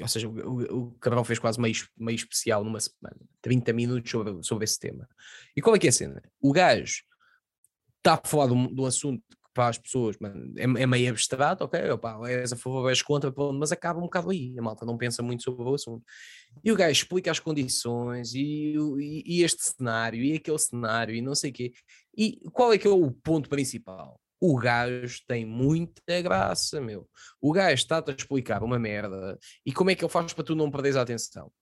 Ou 0.00 0.08
seja, 0.08 0.28
o, 0.28 0.86
o 0.86 0.90
Cabral 0.92 1.24
fez 1.24 1.38
quase 1.38 1.60
meio, 1.60 1.74
meio 1.96 2.16
especial 2.16 2.64
numa 2.64 2.80
semana. 2.80 3.16
30 3.40 3.72
minutos 3.72 4.10
sobre, 4.10 4.42
sobre 4.42 4.64
esse 4.64 4.78
tema. 4.78 5.08
E 5.56 5.60
qual 5.60 5.76
é 5.76 5.78
que 5.78 5.86
é 5.86 5.90
a 5.90 5.92
cena? 5.92 6.22
O 6.40 6.52
gajo 6.52 7.02
está 7.98 8.14
a 8.14 8.28
falar 8.28 8.46
de 8.48 8.52
um, 8.52 8.74
de 8.74 8.80
um 8.80 8.86
assunto 8.86 9.22
que 9.28 9.50
para 9.54 9.68
as 9.68 9.78
pessoas 9.78 10.16
mano, 10.18 10.52
é, 10.56 10.62
é, 10.62 10.86
meio 10.86 11.10
abstrato, 11.10 11.64
ok, 11.64 11.90
opa, 11.90 12.18
és 12.28 12.52
a 12.52 12.56
favor, 12.56 12.88
és 12.88 13.02
contra, 13.02 13.32
mas 13.52 13.70
acaba 13.70 13.98
um 13.98 14.02
bocado 14.04 14.30
aí, 14.30 14.58
a 14.58 14.62
malta 14.62 14.86
não 14.86 14.96
pensa 14.96 15.22
muito 15.22 15.42
sobre 15.42 15.62
o 15.62 15.74
assunto. 15.74 16.04
E 16.64 16.72
o 16.72 16.76
gajo 16.76 16.92
explica 16.92 17.30
as 17.30 17.38
condições 17.38 18.34
e, 18.34 18.74
e, 18.98 19.22
e 19.26 19.42
este 19.42 19.62
cenário 19.62 20.22
e 20.22 20.34
aquele 20.34 20.58
cenário 20.58 21.14
e 21.14 21.20
não 21.20 21.34
sei 21.34 21.50
o 21.50 21.54
quê. 21.54 21.72
E 22.16 22.40
qual 22.52 22.72
é 22.72 22.78
que 22.78 22.86
é 22.86 22.90
o 22.90 23.10
ponto 23.10 23.48
principal? 23.48 24.21
O 24.44 24.58
gajo 24.58 25.20
tem 25.28 25.46
muita 25.46 26.20
graça, 26.20 26.80
meu. 26.80 27.08
O 27.40 27.52
gajo 27.52 27.74
está-te 27.74 28.10
a 28.10 28.14
explicar 28.14 28.64
uma 28.64 28.76
merda 28.76 29.38
e 29.64 29.72
como 29.72 29.90
é 29.90 29.94
que 29.94 30.04
ele 30.04 30.10
faz 30.10 30.32
para 30.32 30.42
tu 30.42 30.56
não 30.56 30.68
perderes 30.68 30.96
a 30.96 31.02
atenção? 31.02 31.52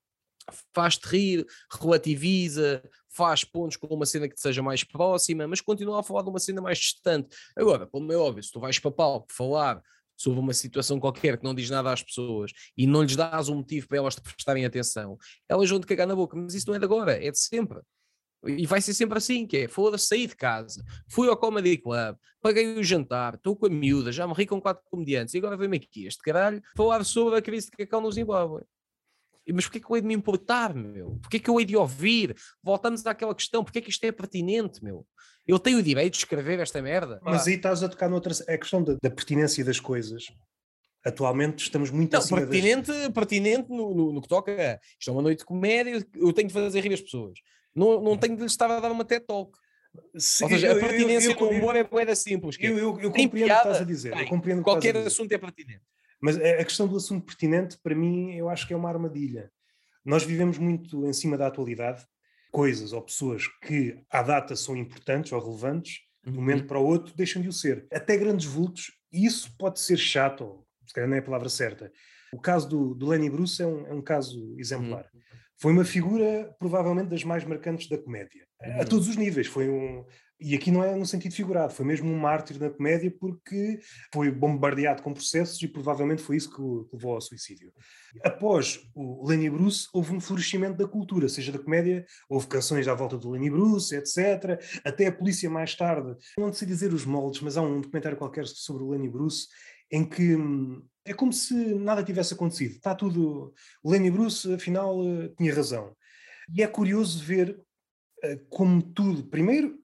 faz-te 0.75 1.07
rir, 1.07 1.47
relativiza, 1.81 2.83
faz 3.09 3.45
pontos 3.45 3.77
com 3.77 3.87
uma 3.95 4.07
cena 4.07 4.27
que 4.29 4.35
te 4.35 4.41
seja 4.41 4.63
mais 4.63 4.83
próxima, 4.83 5.47
mas 5.47 5.61
continua 5.61 6.01
a 6.01 6.03
falar 6.03 6.23
de 6.23 6.31
uma 6.31 6.41
cena 6.41 6.61
mais 6.61 6.79
distante. 6.79 7.29
Agora, 7.55 7.87
como 7.87 8.11
é 8.13 8.17
óbvio, 8.17 8.43
se 8.43 8.51
tu 8.51 8.59
vais 8.59 8.79
para 8.79 8.91
palco 8.91 9.29
falar 9.31 9.81
sobre 10.17 10.41
uma 10.41 10.53
situação 10.53 10.99
qualquer 10.99 11.39
que 11.39 11.45
não 11.45 11.55
diz 11.55 11.71
nada 11.71 11.93
às 11.93 12.03
pessoas 12.03 12.51
e 12.77 12.87
não 12.87 13.03
lhes 13.03 13.15
dás 13.15 13.49
um 13.49 13.57
motivo 13.57 13.87
para 13.87 13.99
elas 13.99 14.15
te 14.15 14.23
prestarem 14.23 14.65
atenção, 14.65 15.17
elas 15.49 15.71
vão 15.71 15.79
te 15.79 15.87
cagar 15.87 16.07
na 16.07 16.17
boca, 16.17 16.37
mas 16.37 16.55
isso 16.55 16.67
não 16.69 16.75
é 16.75 16.79
de 16.79 16.85
agora, 16.85 17.13
é 17.13 17.31
de 17.31 17.39
sempre. 17.39 17.81
E 18.47 18.67
vai 18.67 18.81
ser 18.81 18.95
sempre 18.95 19.19
assim, 19.19 19.47
que 19.47 19.59
é, 19.59 19.69
foda-se, 19.69 20.07
saí 20.07 20.27
de 20.27 20.35
casa, 20.35 20.83
fui 21.09 21.29
ao 21.29 21.37
Comedy 21.37 21.77
Club, 21.77 22.17
paguei 22.41 22.79
o 22.79 22.83
jantar, 22.83 23.35
estou 23.35 23.55
com 23.55 23.67
a 23.67 23.69
miúda, 23.69 24.11
já 24.11 24.27
me 24.27 24.33
ri 24.33 24.47
com 24.47 24.61
quatro 24.61 24.83
comediantes, 24.91 25.35
e 25.35 25.39
agora 25.39 25.57
vem-me 25.57 25.77
aqui 25.77 26.07
este 26.07 26.23
caralho 26.23 26.63
falar 26.75 27.05
sobre 27.05 27.39
a 27.39 27.43
crise 27.43 27.67
de 27.67 27.77
cacau 27.77 28.01
no 28.01 28.11
Zimbábue. 28.11 28.63
Mas 29.53 29.65
porquê 29.65 29.81
que 29.81 29.91
eu 29.91 29.97
hei 29.97 30.03
de 30.03 30.09
me 30.09 30.15
importar, 30.15 30.75
meu? 30.75 31.19
Porquê 31.23 31.39
que 31.39 31.51
eu 31.51 31.59
hei 31.59 31.67
de 31.67 31.77
ouvir? 31.77 32.37
Voltamos 32.63 33.05
àquela 33.07 33.35
questão, 33.35 33.65
porquê 33.65 33.81
que 33.81 33.91
isto 33.91 34.05
é 34.05 34.13
pertinente, 34.13 34.83
meu? 34.83 35.07
Eu 35.47 35.59
tenho 35.59 35.79
o 35.79 35.83
direito 35.83 36.13
de 36.13 36.19
escrever 36.19 36.61
esta 36.61 36.81
merda. 36.81 37.21
Mas 37.23 37.47
aí 37.47 37.55
estás 37.55 37.83
a 37.83 37.89
tocar 37.89 38.09
noutra... 38.09 38.33
É 38.47 38.55
a 38.55 38.59
questão 38.59 38.83
da, 38.83 38.97
da 39.03 39.11
pertinência 39.11 39.65
das 39.65 39.81
coisas. 39.81 40.27
Atualmente 41.05 41.65
estamos 41.65 41.91
muito 41.91 42.13
não, 42.13 42.27
pertinente, 42.29 42.89
das... 42.89 43.09
pertinente 43.09 43.71
no, 43.71 43.95
no, 43.95 44.13
no, 44.13 44.21
que 44.21 44.29
toca 44.29 44.79
isto 44.99 45.09
é 45.09 45.13
uma 45.13 45.23
noite 45.23 45.39
de 45.41 45.45
comédia, 45.47 46.07
eu 46.15 46.33
tenho 46.33 46.47
de 46.47 46.55
fazer 46.55 46.81
rir 46.81 46.93
as 46.93 47.01
pessoas. 47.01 47.39
Não, 47.75 48.01
não 48.01 48.17
tenho 48.17 48.37
de 48.37 48.43
lhes 48.43 48.53
estar 48.53 48.71
a 48.71 48.81
dar 48.81 48.91
uma 48.91 49.05
TED 49.05 49.25
Talk. 49.27 49.57
Sim, 50.17 50.45
Ou 50.45 50.51
seja, 50.51 50.73
a 50.73 50.75
pertinência 50.77 51.29
eu, 51.29 51.37
eu, 51.37 51.41
eu, 51.41 51.49
do 51.49 51.57
humor 51.57 51.77
é 51.77 51.89
moeda 51.91 52.15
simples. 52.15 52.57
Eu, 52.61 52.79
eu, 52.79 53.01
eu 53.01 53.11
compreendo 53.11 53.33
o 53.33 53.33
que 53.33 53.43
estás 53.53 53.81
a 53.81 53.85
dizer. 53.85 54.13
Tem, 54.13 54.63
qualquer 54.63 54.97
assunto 54.97 55.33
é 55.33 55.39
pertinente. 55.39 55.83
Mas 56.21 56.37
a 56.37 56.65
questão 56.65 56.87
do 56.87 56.97
assunto 56.97 57.25
pertinente, 57.25 57.79
para 57.83 57.95
mim, 57.95 58.35
eu 58.35 58.49
acho 58.49 58.67
que 58.67 58.75
é 58.75 58.77
uma 58.77 58.89
armadilha. 58.89 59.51
Nós 60.05 60.23
vivemos 60.23 60.59
muito 60.59 61.07
em 61.07 61.13
cima 61.13 61.37
da 61.37 61.47
atualidade, 61.47 62.07
coisas 62.53 62.93
ou 62.93 63.03
pessoas 63.03 63.47
que 63.63 64.03
à 64.11 64.23
data 64.23 64.55
são 64.55 64.77
importantes 64.77 65.33
ou 65.33 65.41
relevantes, 65.41 66.01
de 66.23 66.31
um 66.31 66.35
momento 66.35 66.63
uhum. 66.63 66.67
para 66.67 66.79
o 66.79 66.85
outro 66.85 67.15
deixam 67.17 67.41
de 67.41 67.49
o 67.49 67.53
ser. 67.53 67.87
Até 67.93 68.17
grandes 68.17 68.47
vultos, 68.47 68.93
e 69.13 69.25
isso 69.25 69.57
pode 69.59 69.81
ser 69.81 69.97
chato, 69.97 70.65
se 70.87 70.93
calhar 70.93 71.09
não 71.09 71.17
é 71.17 71.21
a 71.21 71.23
palavra 71.23 71.49
certa. 71.49 71.91
O 72.33 72.41
caso 72.41 72.69
do, 72.69 72.95
do 72.95 73.07
Lenny 73.07 73.31
Bruce 73.31 73.63
é 73.63 73.67
um, 73.67 73.87
é 73.87 73.93
um 73.93 74.03
caso 74.03 74.55
exemplar. 74.59 75.09
Uhum. 75.13 75.21
Foi 75.61 75.73
uma 75.73 75.85
figura, 75.85 76.55
provavelmente, 76.59 77.11
das 77.11 77.23
mais 77.23 77.45
marcantes 77.45 77.89
da 77.89 77.99
comédia. 77.99 78.47
Uhum. 78.63 78.81
A 78.81 78.85
todos 78.85 79.09
os 79.09 79.17
níveis. 79.17 79.47
Foi 79.47 79.69
um, 79.69 80.05
e 80.41 80.55
aqui 80.55 80.71
não 80.71 80.83
é 80.83 80.97
no 80.97 81.05
sentido 81.05 81.35
figurado, 81.35 81.75
foi 81.75 81.85
mesmo 81.85 82.11
um 82.11 82.19
mártir 82.19 82.59
da 82.59 82.71
comédia 82.71 83.11
porque 83.21 83.79
foi 84.13 84.31
bombardeado 84.31 85.03
com 85.03 85.13
processos 85.13 85.61
e 85.63 85.69
provavelmente 85.69 86.23
foi 86.23 86.37
isso 86.37 86.51
que 86.51 86.63
o 86.63 86.89
levou 86.91 87.15
ao 87.15 87.21
suicídio. 87.21 87.73
Após 88.25 88.81
o 88.95 89.27
Lenny 89.29 89.51
Bruce, 89.51 89.87
houve 89.93 90.15
um 90.15 90.21
florescimento 90.21 90.79
da 90.79 90.89
cultura, 90.89 91.29
seja 91.29 91.53
da 91.53 91.59
comédia, 91.59 92.07
houve 92.29 92.47
canções 92.47 92.89
à 92.89 92.95
volta 92.95 93.19
do 93.19 93.31
Lenny 93.31 93.51
Bruce, 93.51 93.95
etc. 93.95 94.59
Até 94.83 95.09
a 95.09 95.13
polícia 95.13 95.51
mais 95.51 95.75
tarde, 95.75 96.17
não 96.39 96.53
sei 96.53 96.67
dizer 96.67 96.93
os 96.95 97.05
moldes, 97.05 97.43
mas 97.43 97.59
há 97.59 97.63
um 97.63 97.83
documentário 97.83 98.17
qualquer 98.17 98.47
sobre 98.47 98.83
o 98.83 98.91
Lenny 98.91 99.11
Bruce 99.11 99.47
em 99.91 100.05
que 100.05 100.37
hum, 100.37 100.87
é 101.05 101.13
como 101.13 101.33
se 101.33 101.55
nada 101.55 102.05
tivesse 102.05 102.35
acontecido. 102.35 102.77
Está 102.77 102.95
tudo. 102.95 103.53
O 103.83 103.91
Lenny 103.91 104.11
Bruce, 104.11 104.53
afinal, 104.53 105.03
eh, 105.05 105.33
tinha 105.37 105.55
razão. 105.55 105.97
E 106.55 106.63
é 106.63 106.67
curioso 106.67 107.23
ver 107.25 107.61
eh, 108.23 108.41
como 108.49 108.83
tudo. 108.83 109.25
Primeiro, 109.25 109.79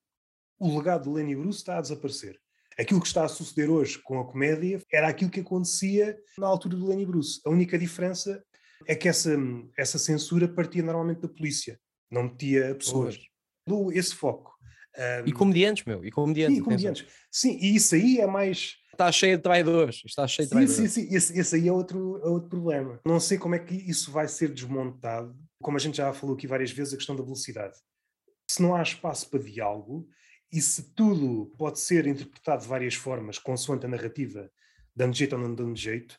o 0.58 0.76
legado 0.76 1.04
de 1.04 1.10
Lenny 1.10 1.34
Bruce 1.34 1.58
está 1.58 1.78
a 1.78 1.80
desaparecer. 1.80 2.38
Aquilo 2.78 3.00
que 3.00 3.06
está 3.06 3.24
a 3.24 3.28
suceder 3.28 3.70
hoje 3.70 3.98
com 4.02 4.20
a 4.20 4.26
comédia 4.26 4.82
era 4.92 5.08
aquilo 5.08 5.30
que 5.30 5.40
acontecia 5.40 6.18
na 6.38 6.46
altura 6.46 6.76
do 6.76 6.86
Lenny 6.86 7.06
Bruce. 7.06 7.40
A 7.46 7.50
única 7.50 7.78
diferença 7.78 8.42
é 8.86 8.94
que 8.94 9.08
essa, 9.08 9.34
essa 9.78 9.98
censura 9.98 10.46
partia 10.46 10.82
normalmente 10.82 11.22
da 11.22 11.28
polícia, 11.28 11.80
não 12.10 12.24
metia 12.24 12.74
pessoas. 12.74 13.18
Dou 13.66 13.90
esse 13.90 14.14
foco. 14.14 14.54
Um, 14.96 15.26
e 15.26 15.32
comediantes, 15.32 15.84
meu, 15.84 16.04
e 16.04 16.10
comediantes. 16.10 16.58
E 16.58 16.62
comediantes. 16.62 17.06
Sim, 17.30 17.58
e 17.60 17.74
isso 17.74 17.94
aí 17.94 18.18
é 18.18 18.26
mais. 18.26 18.76
Está 18.96 19.12
cheio 19.12 19.36
de 19.36 19.42
traidores. 19.42 20.02
Está 20.04 20.26
cheio 20.26 20.46
de 20.46 20.50
traidores. 20.50 20.76
Sim, 20.76 20.88
sim, 20.88 21.08
sim. 21.08 21.14
Esse, 21.14 21.38
esse 21.38 21.56
aí 21.56 21.68
é 21.68 21.72
outro, 21.72 22.20
é 22.24 22.28
outro 22.28 22.48
problema. 22.48 23.00
Não 23.06 23.20
sei 23.20 23.38
como 23.38 23.54
é 23.54 23.58
que 23.58 23.74
isso 23.74 24.10
vai 24.10 24.26
ser 24.26 24.48
desmontado. 24.52 25.36
Como 25.62 25.76
a 25.76 25.80
gente 25.80 25.98
já 25.98 26.12
falou 26.12 26.34
aqui 26.34 26.46
várias 26.46 26.70
vezes, 26.70 26.94
a 26.94 26.96
questão 26.96 27.16
da 27.16 27.22
velocidade. 27.22 27.76
Se 28.50 28.62
não 28.62 28.74
há 28.74 28.82
espaço 28.82 29.28
para 29.30 29.40
diálogo 29.40 30.08
e 30.52 30.60
se 30.60 30.94
tudo 30.94 31.52
pode 31.58 31.80
ser 31.80 32.06
interpretado 32.06 32.62
de 32.62 32.68
várias 32.68 32.94
formas, 32.94 33.38
consoante 33.38 33.86
a 33.86 33.88
narrativa, 33.88 34.50
dando 34.94 35.16
jeito 35.16 35.34
ou 35.34 35.42
não 35.42 35.54
dando 35.54 35.76
jeito, 35.76 36.18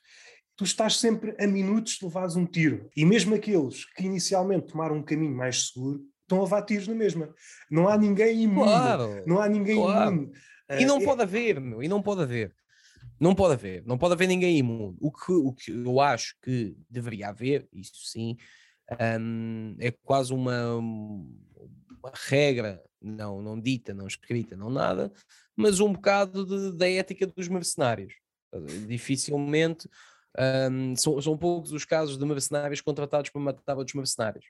tu 0.56 0.64
estás 0.64 0.98
sempre 0.98 1.36
a 1.40 1.48
minutos 1.48 1.94
de 1.94 2.06
levares 2.06 2.36
um 2.36 2.46
tiro. 2.46 2.90
E 2.96 3.06
mesmo 3.06 3.34
aqueles 3.36 3.86
que 3.86 4.04
inicialmente 4.04 4.68
tomaram 4.68 4.98
um 4.98 5.04
caminho 5.04 5.36
mais 5.36 5.68
seguro, 5.68 6.04
estão 6.24 6.40
a 6.40 6.44
levar 6.44 6.64
tiros 6.64 6.88
na 6.88 6.96
mesma. 6.96 7.34
Não 7.72 7.88
há 7.88 7.98
ninguém 7.98 8.44
imune. 8.44 8.68
Claro, 8.68 9.24
não 9.26 9.40
há 9.40 9.48
ninguém 9.48 9.78
claro. 9.78 10.12
imune. 10.12 10.32
E 10.80 10.86
não 10.86 10.98
uh, 10.98 11.04
pode 11.04 11.22
haver, 11.22 11.62
meu, 11.62 11.82
e 11.82 11.88
não 11.88 12.02
pode 12.02 12.22
haver. 12.22 12.54
Não 13.20 13.34
pode 13.34 13.53
haver, 13.53 13.84
não 13.86 13.97
pode 13.97 14.13
haver 14.13 14.28
ninguém 14.28 14.57
imune. 14.57 14.95
O 14.99 15.11
que, 15.11 15.32
o 15.32 15.53
que 15.53 15.72
eu 15.72 15.99
acho 15.99 16.36
que 16.41 16.76
deveria 16.89 17.30
haver, 17.30 17.68
isso 17.74 18.05
sim, 18.05 18.38
um, 19.20 19.76
é 19.80 19.91
quase 19.91 20.34
uma, 20.34 20.76
uma, 20.76 22.11
regra, 22.13 22.82
não, 23.01 23.41
não 23.41 23.59
dita, 23.59 23.93
não 23.93 24.07
escrita, 24.07 24.55
não 24.55 24.70
nada, 24.70 25.11
mas 25.55 25.80
um 25.80 25.91
bocado 25.91 26.45
de, 26.45 26.78
da 26.78 26.89
ética 26.89 27.28
dos 27.28 27.47
mercenários. 27.47 28.13
Dificilmente 28.88 29.89
um, 30.72 30.95
são, 30.95 31.22
são 31.22 31.38
poucos 31.38 31.72
os 31.72 31.84
casos 31.84 32.18
de 32.18 32.26
mercenários 32.26 32.82
contratados 32.82 33.30
para 33.30 33.41
matar 33.41 33.78
outros 33.78 33.95
mercenários. 33.95 34.45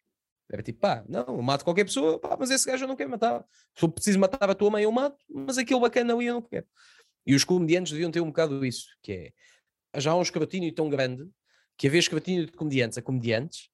Era 0.50 0.64
tipo, 0.64 0.80
pá, 0.80 1.04
não, 1.10 1.26
eu 1.28 1.42
mato 1.42 1.66
qualquer 1.66 1.84
pessoa, 1.84 2.20
pá, 2.20 2.38
mas 2.40 2.50
esse 2.50 2.66
gajo 2.66 2.86
eu 2.86 2.88
não 2.88 2.96
quero 2.96 3.10
matar. 3.10 3.44
Se 3.76 3.84
eu 3.84 3.90
preciso 3.90 4.18
matar 4.18 4.50
a 4.50 4.56
tua 4.56 4.70
mãe, 4.70 4.84
eu 4.84 4.92
mato, 4.92 5.18
mas 5.30 5.58
aquele 5.58 5.80
bacana 5.80 6.14
ali 6.14 6.26
eu 6.28 6.36
não 6.36 6.42
quero. 6.42 6.66
E 7.28 7.36
os 7.36 7.44
comediantes 7.44 7.92
deviam 7.92 8.10
ter 8.10 8.22
um 8.22 8.28
bocado 8.28 8.66
isso, 8.66 8.88
que 9.04 9.12
é, 9.94 10.00
já 10.00 10.12
há 10.12 10.16
um 10.16 10.22
escrutínio 10.22 10.74
tão 10.74 10.90
grande 10.90 11.30
que 11.78 11.88
haver 11.88 12.00
escrutínio 12.00 12.46
de 12.46 12.54
comediantes 12.54 12.98
a 12.98 13.02
comediantes 13.02 13.66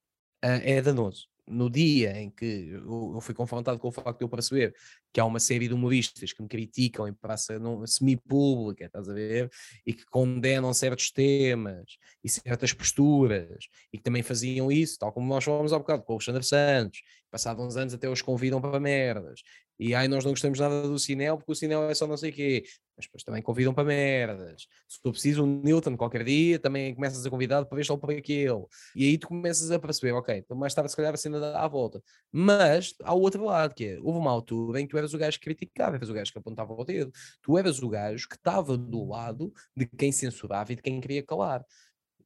uh, 0.44 0.60
é 0.64 0.82
danoso 0.82 1.28
no 1.48 1.70
dia 1.70 2.18
em 2.22 2.30
que 2.30 2.70
eu, 2.72 3.20
fui 3.22 3.34
confrontado 3.36 3.78
com 3.78 3.90
o 3.90 3.92
facto 3.92 4.20
de 4.20 4.24
eu 4.24 4.30
perceber 4.30 4.74
que 5.12 5.20
há 5.20 5.26
uma 5.26 5.40
série 5.40 5.68
de 5.68 5.74
humoristas 5.74 6.32
que 6.32 6.42
me 6.42 6.48
criticam 6.48 7.08
em 7.08 7.14
praça 7.14 7.60
semi-pública, 7.86 8.86
estás 8.86 9.10
a 9.10 9.14
ver? 9.14 9.52
E 9.86 9.94
que 9.94 10.06
condenam 10.06 10.74
certos 10.74 11.12
temas 11.12 11.98
e 12.24 12.30
certas 12.30 12.74
posturas 12.74 13.68
e 13.92 13.98
que 13.98 14.04
também 14.04 14.24
faziam 14.24 14.72
isso, 14.72 14.98
tal 14.98 15.12
como 15.12 15.28
nós 15.28 15.44
falamos 15.44 15.74
há 15.74 15.78
bocado 15.78 16.04
com 16.04 16.14
o 16.14 16.16
Alexandre 16.16 16.44
Santos, 16.44 17.02
passados 17.30 17.64
uns 17.64 17.76
anos 17.76 17.94
até 17.94 18.10
os 18.10 18.22
convidam 18.22 18.62
para 18.62 18.80
merdas 18.80 19.42
e 19.86 19.94
ai, 19.94 20.08
nós 20.08 20.24
não 20.24 20.32
gostamos 20.32 20.60
nada 20.60 20.84
do 20.88 20.98
Cinel 20.98 21.36
porque 21.36 21.52
o 21.52 21.56
Cinel 21.56 21.90
é 21.90 21.94
só 21.94 22.08
não 22.08 22.16
sei 22.16 22.30
o 22.30 22.34
quê, 22.34 22.64
mas 22.96 23.06
depois 23.06 23.22
também 23.22 23.42
convidam 23.42 23.74
para 23.74 23.84
merdas. 23.84 24.66
Se 24.88 25.02
tu 25.02 25.12
precisas 25.12 25.40
um 25.40 25.62
Newton 25.62 25.98
qualquer 25.98 26.24
dia, 26.24 26.58
também 26.58 26.96
começas 26.96 27.26
a 27.26 27.30
convidar 27.30 27.66
para 27.66 27.76
ver 27.76 27.84
só 27.84 27.98
para 27.98 28.14
aquele. 28.14 28.66
E 28.96 29.04
aí 29.04 29.18
tu 29.18 29.28
começas 29.28 29.70
a 29.72 29.78
perceber, 29.78 30.14
ok, 30.14 30.38
então 30.38 30.56
mais 30.56 30.74
tarde 30.74 30.90
se 30.90 30.96
calhar 30.96 31.14
a 31.14 31.18
cena 31.18 31.38
dá 31.38 31.62
à 31.62 31.68
volta. 31.68 32.02
Mas 32.32 32.96
há 33.04 33.14
o 33.14 33.20
outro 33.20 33.44
lado, 33.44 33.76
que 33.76 33.86
é, 33.86 34.00
houve 34.00 34.20
uma 34.20 34.32
altura 34.32 34.80
em 34.80 34.86
que 34.86 34.92
tu 34.92 34.98
eras 34.98 35.14
o 35.14 35.18
gajo 35.18 35.38
que 35.38 35.44
criticava, 35.44 35.98
eras 35.98 36.08
o 36.08 36.14
gajo 36.14 36.32
que 36.32 36.40
apontava 36.40 36.72
o 36.72 36.86
dedo. 36.86 37.12
Tu 37.42 37.58
eras 37.58 37.84
o 37.84 37.90
gajo 37.90 38.30
que 38.30 38.36
estava 38.36 38.78
do 38.78 39.04
lado 39.04 39.52
de 39.76 39.86
quem 39.86 40.14
censurava 40.14 40.72
e 40.72 40.78
de 40.78 40.82
quem 40.82 41.02
queria 41.02 41.24
calar. 41.24 41.62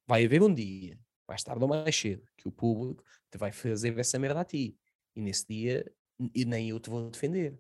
Vai 0.05 0.26
haver 0.26 0.43
um 0.43 0.53
dia, 0.53 0.95
mais 1.28 1.41
tarde 1.41 1.64
ou 1.64 1.68
mais 1.68 1.95
cedo, 1.95 2.22
que 2.38 2.47
o 2.47 2.51
público 2.51 3.03
te 3.32 3.39
vai 3.39 3.51
fazer 3.51 3.97
essa 3.97 4.20
merda 4.20 4.41
a 4.41 4.45
ti. 4.45 4.78
E 5.16 5.22
nesse 5.22 5.47
dia 5.47 5.84
e 6.34 6.45
nem 6.45 6.70
eu 6.70 6.80
te 6.80 6.89
vou 6.89 7.09
defender. 7.09 7.57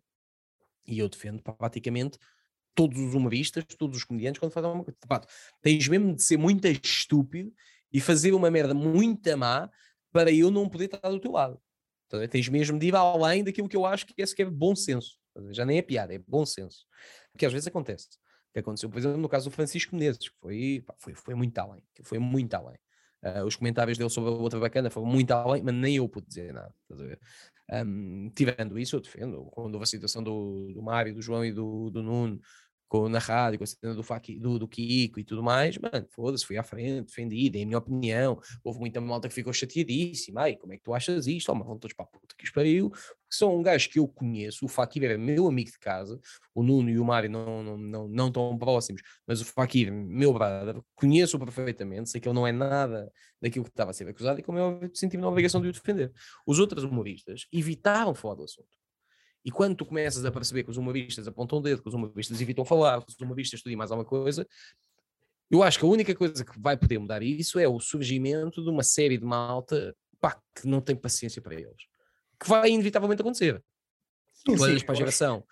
E 0.85 0.99
eu 0.99 1.09
defendo 1.09 1.41
praticamente 1.41 2.17
todos 2.73 2.99
os 2.99 3.13
humoristas, 3.13 3.65
todos 3.77 3.97
os 3.97 4.03
comediantes, 4.03 4.39
quando 4.39 4.51
fazem 4.51 4.69
uma 4.69 4.83
coisa. 4.83 4.97
Tens 5.61 5.87
mesmo 5.87 6.15
de 6.15 6.23
ser 6.23 6.37
muito 6.37 6.67
estúpido 6.67 7.51
e 7.91 7.99
fazer 7.99 8.33
uma 8.33 8.51
merda 8.51 8.73
muito 8.73 9.37
má 9.37 9.69
para 10.11 10.31
eu 10.31 10.51
não 10.51 10.69
poder 10.69 10.85
estar 10.85 11.09
do 11.09 11.19
teu 11.19 11.31
lado. 11.31 11.59
Então, 12.05 12.25
tens 12.27 12.47
mesmo 12.47 12.79
de 12.79 12.87
ir 12.87 12.95
além 12.95 13.43
daquilo 13.43 13.67
que 13.67 13.75
eu 13.75 13.85
acho 13.85 14.05
que 14.05 14.21
é 14.21 14.25
sequer 14.25 14.49
bom 14.49 14.75
senso. 14.75 15.19
Já 15.49 15.65
nem 15.65 15.77
é 15.77 15.81
piada, 15.81 16.13
é 16.13 16.19
bom 16.19 16.45
senso. 16.45 16.85
Que 17.37 17.45
às 17.45 17.51
vezes 17.51 17.67
acontece. 17.67 18.07
Que 18.53 18.59
aconteceu, 18.59 18.89
por 18.89 18.97
exemplo, 18.97 19.17
no 19.17 19.29
caso 19.29 19.49
do 19.49 19.53
Francisco 19.53 19.95
Menezes, 19.95 20.29
que 20.29 20.35
foi, 20.39 20.83
pá, 20.85 20.95
foi, 20.97 21.13
foi 21.13 21.35
muito 21.35 21.57
além. 21.57 21.83
Foi 22.03 22.17
muito 22.17 22.53
além. 22.53 22.77
Uh, 23.23 23.43
os 23.45 23.55
comentários 23.55 23.97
dele 23.97 24.09
sobre 24.09 24.29
a 24.29 24.33
outra 24.33 24.59
bacana 24.59 24.89
foram 24.89 25.07
muito 25.07 25.31
além, 25.31 25.61
mas 25.63 25.73
nem 25.73 25.95
eu 25.97 26.07
pude 26.07 26.27
dizer 26.27 26.53
nada. 26.53 26.73
Um, 27.69 28.31
isso, 28.79 28.95
eu 28.95 29.01
defendo. 29.01 29.45
Quando 29.51 29.73
houve 29.75 29.83
a 29.83 29.87
situação 29.87 30.23
do, 30.23 30.71
do 30.73 30.81
Mário, 30.81 31.13
do 31.13 31.21
João 31.21 31.43
e 31.43 31.51
do, 31.51 31.89
do 31.89 32.01
Nuno, 32.01 32.39
com, 32.87 33.09
na 33.09 33.19
rádio, 33.19 33.59
com 33.59 33.63
a 33.63 33.67
cena 33.67 33.93
do, 33.93 34.03
do, 34.39 34.59
do 34.59 34.67
Kiko 34.67 35.19
e 35.19 35.23
tudo 35.23 35.43
mais, 35.43 35.77
mano, 35.77 36.07
foda-se, 36.09 36.45
fui 36.45 36.57
à 36.57 36.63
frente, 36.63 37.07
defendi, 37.07 37.49
dei 37.49 37.63
a 37.63 37.65
minha 37.65 37.77
opinião. 37.77 38.39
Houve 38.63 38.79
muita 38.79 39.01
malta 39.01 39.27
que 39.27 39.33
ficou 39.33 39.51
chateadíssima. 39.51 40.41
Ai, 40.41 40.55
como 40.55 40.73
é 40.73 40.77
que 40.77 40.83
tu 40.83 40.93
achas 40.93 41.27
isto? 41.27 41.51
Oh, 41.51 41.55
mas 41.55 41.67
vão 41.67 41.77
todos 41.77 41.95
para 41.95 42.05
a 42.05 42.07
puta 42.07 42.35
que 42.37 42.45
os 42.45 42.51
pariu. 42.51 42.91
São 43.29 43.57
um 43.57 43.61
gajo 43.61 43.89
que 43.89 43.99
eu 43.99 44.07
conheço, 44.07 44.65
o 44.65 44.69
Fakir 44.69 45.03
era 45.03 45.17
meu 45.17 45.47
amigo 45.47 45.69
de 45.69 45.77
casa, 45.79 46.17
o 46.55 46.63
Nuno 46.63 46.89
e 46.89 46.97
o 46.97 47.03
Mário 47.03 47.29
não, 47.29 47.61
não, 47.61 47.77
não, 47.77 48.07
não 48.07 48.31
tão 48.31 48.57
próximos, 48.57 49.01
mas 49.27 49.41
o 49.41 49.45
Fakir, 49.45 49.91
meu 49.91 50.31
brother, 50.31 50.81
conheço-o 50.95 51.39
perfeitamente, 51.39 52.09
sei 52.09 52.21
que 52.21 52.27
ele 52.27 52.35
não 52.35 52.47
é 52.47 52.53
nada 52.53 53.11
daquilo 53.41 53.65
que 53.65 53.71
estava 53.71 53.91
a 53.91 53.93
ser 53.93 54.07
acusado 54.07 54.39
e 54.39 54.43
como 54.43 54.57
eu 54.57 54.89
senti-me 54.93 55.21
na 55.21 55.27
obrigação 55.27 55.61
de 55.61 55.67
o 55.67 55.71
defender. 55.73 56.11
Os 56.45 56.57
outros 56.57 56.85
humoristas 56.85 57.47
evitaram 57.51 58.15
falar 58.15 58.35
do 58.35 58.43
assunto. 58.43 58.76
E 59.47 59.49
quando 59.49 59.77
tu 59.77 59.85
começas 59.85 60.25
a 60.25 60.29
perceber 60.29 60.65
que 60.65 60.69
os 60.69 60.75
humoristas 60.75 61.25
apontam 61.25 61.59
o 61.59 61.61
dedo, 61.61 61.81
que 61.81 61.87
os 61.87 61.93
humoristas 61.93 62.41
evitam 62.41 62.65
falar, 62.65 63.01
que 63.01 63.13
os 63.13 63.17
humoristas 63.17 63.59
estudam 63.59 63.77
mais 63.77 63.89
alguma 63.89 64.05
coisa, 64.05 64.45
eu 65.49 65.63
acho 65.63 65.79
que 65.79 65.85
a 65.85 65.87
única 65.87 66.13
coisa 66.13 66.43
que 66.43 66.59
vai 66.59 66.75
poder 66.75 66.99
mudar 66.99 67.23
isso 67.23 67.57
é 67.57 67.65
o 67.65 67.79
surgimento 67.79 68.61
de 68.61 68.69
uma 68.69 68.83
série 68.83 69.17
de 69.17 69.23
malta 69.23 69.95
pá, 70.19 70.37
que 70.53 70.67
não 70.67 70.81
tem 70.81 70.97
paciência 70.97 71.41
para 71.41 71.55
eles. 71.55 71.81
Que 72.37 72.49
vai 72.49 72.71
inevitavelmente 72.71 73.21
acontecer. 73.21 73.63
Sim, 74.33 74.57
tu 74.57 74.61
olhas 74.61 74.83
para 74.83 74.91
a 74.91 74.97
geração 74.97 75.45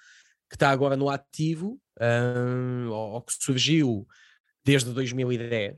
que 0.50 0.58
está 0.58 0.72
agora 0.72 0.98
no 0.98 1.10
ativo, 1.10 1.80
um, 2.02 2.90
ou, 2.90 3.12
ou, 3.14 3.22
que 3.22 3.32
surgiu 3.34 4.06
desde 4.66 4.92
2010, 4.92 5.74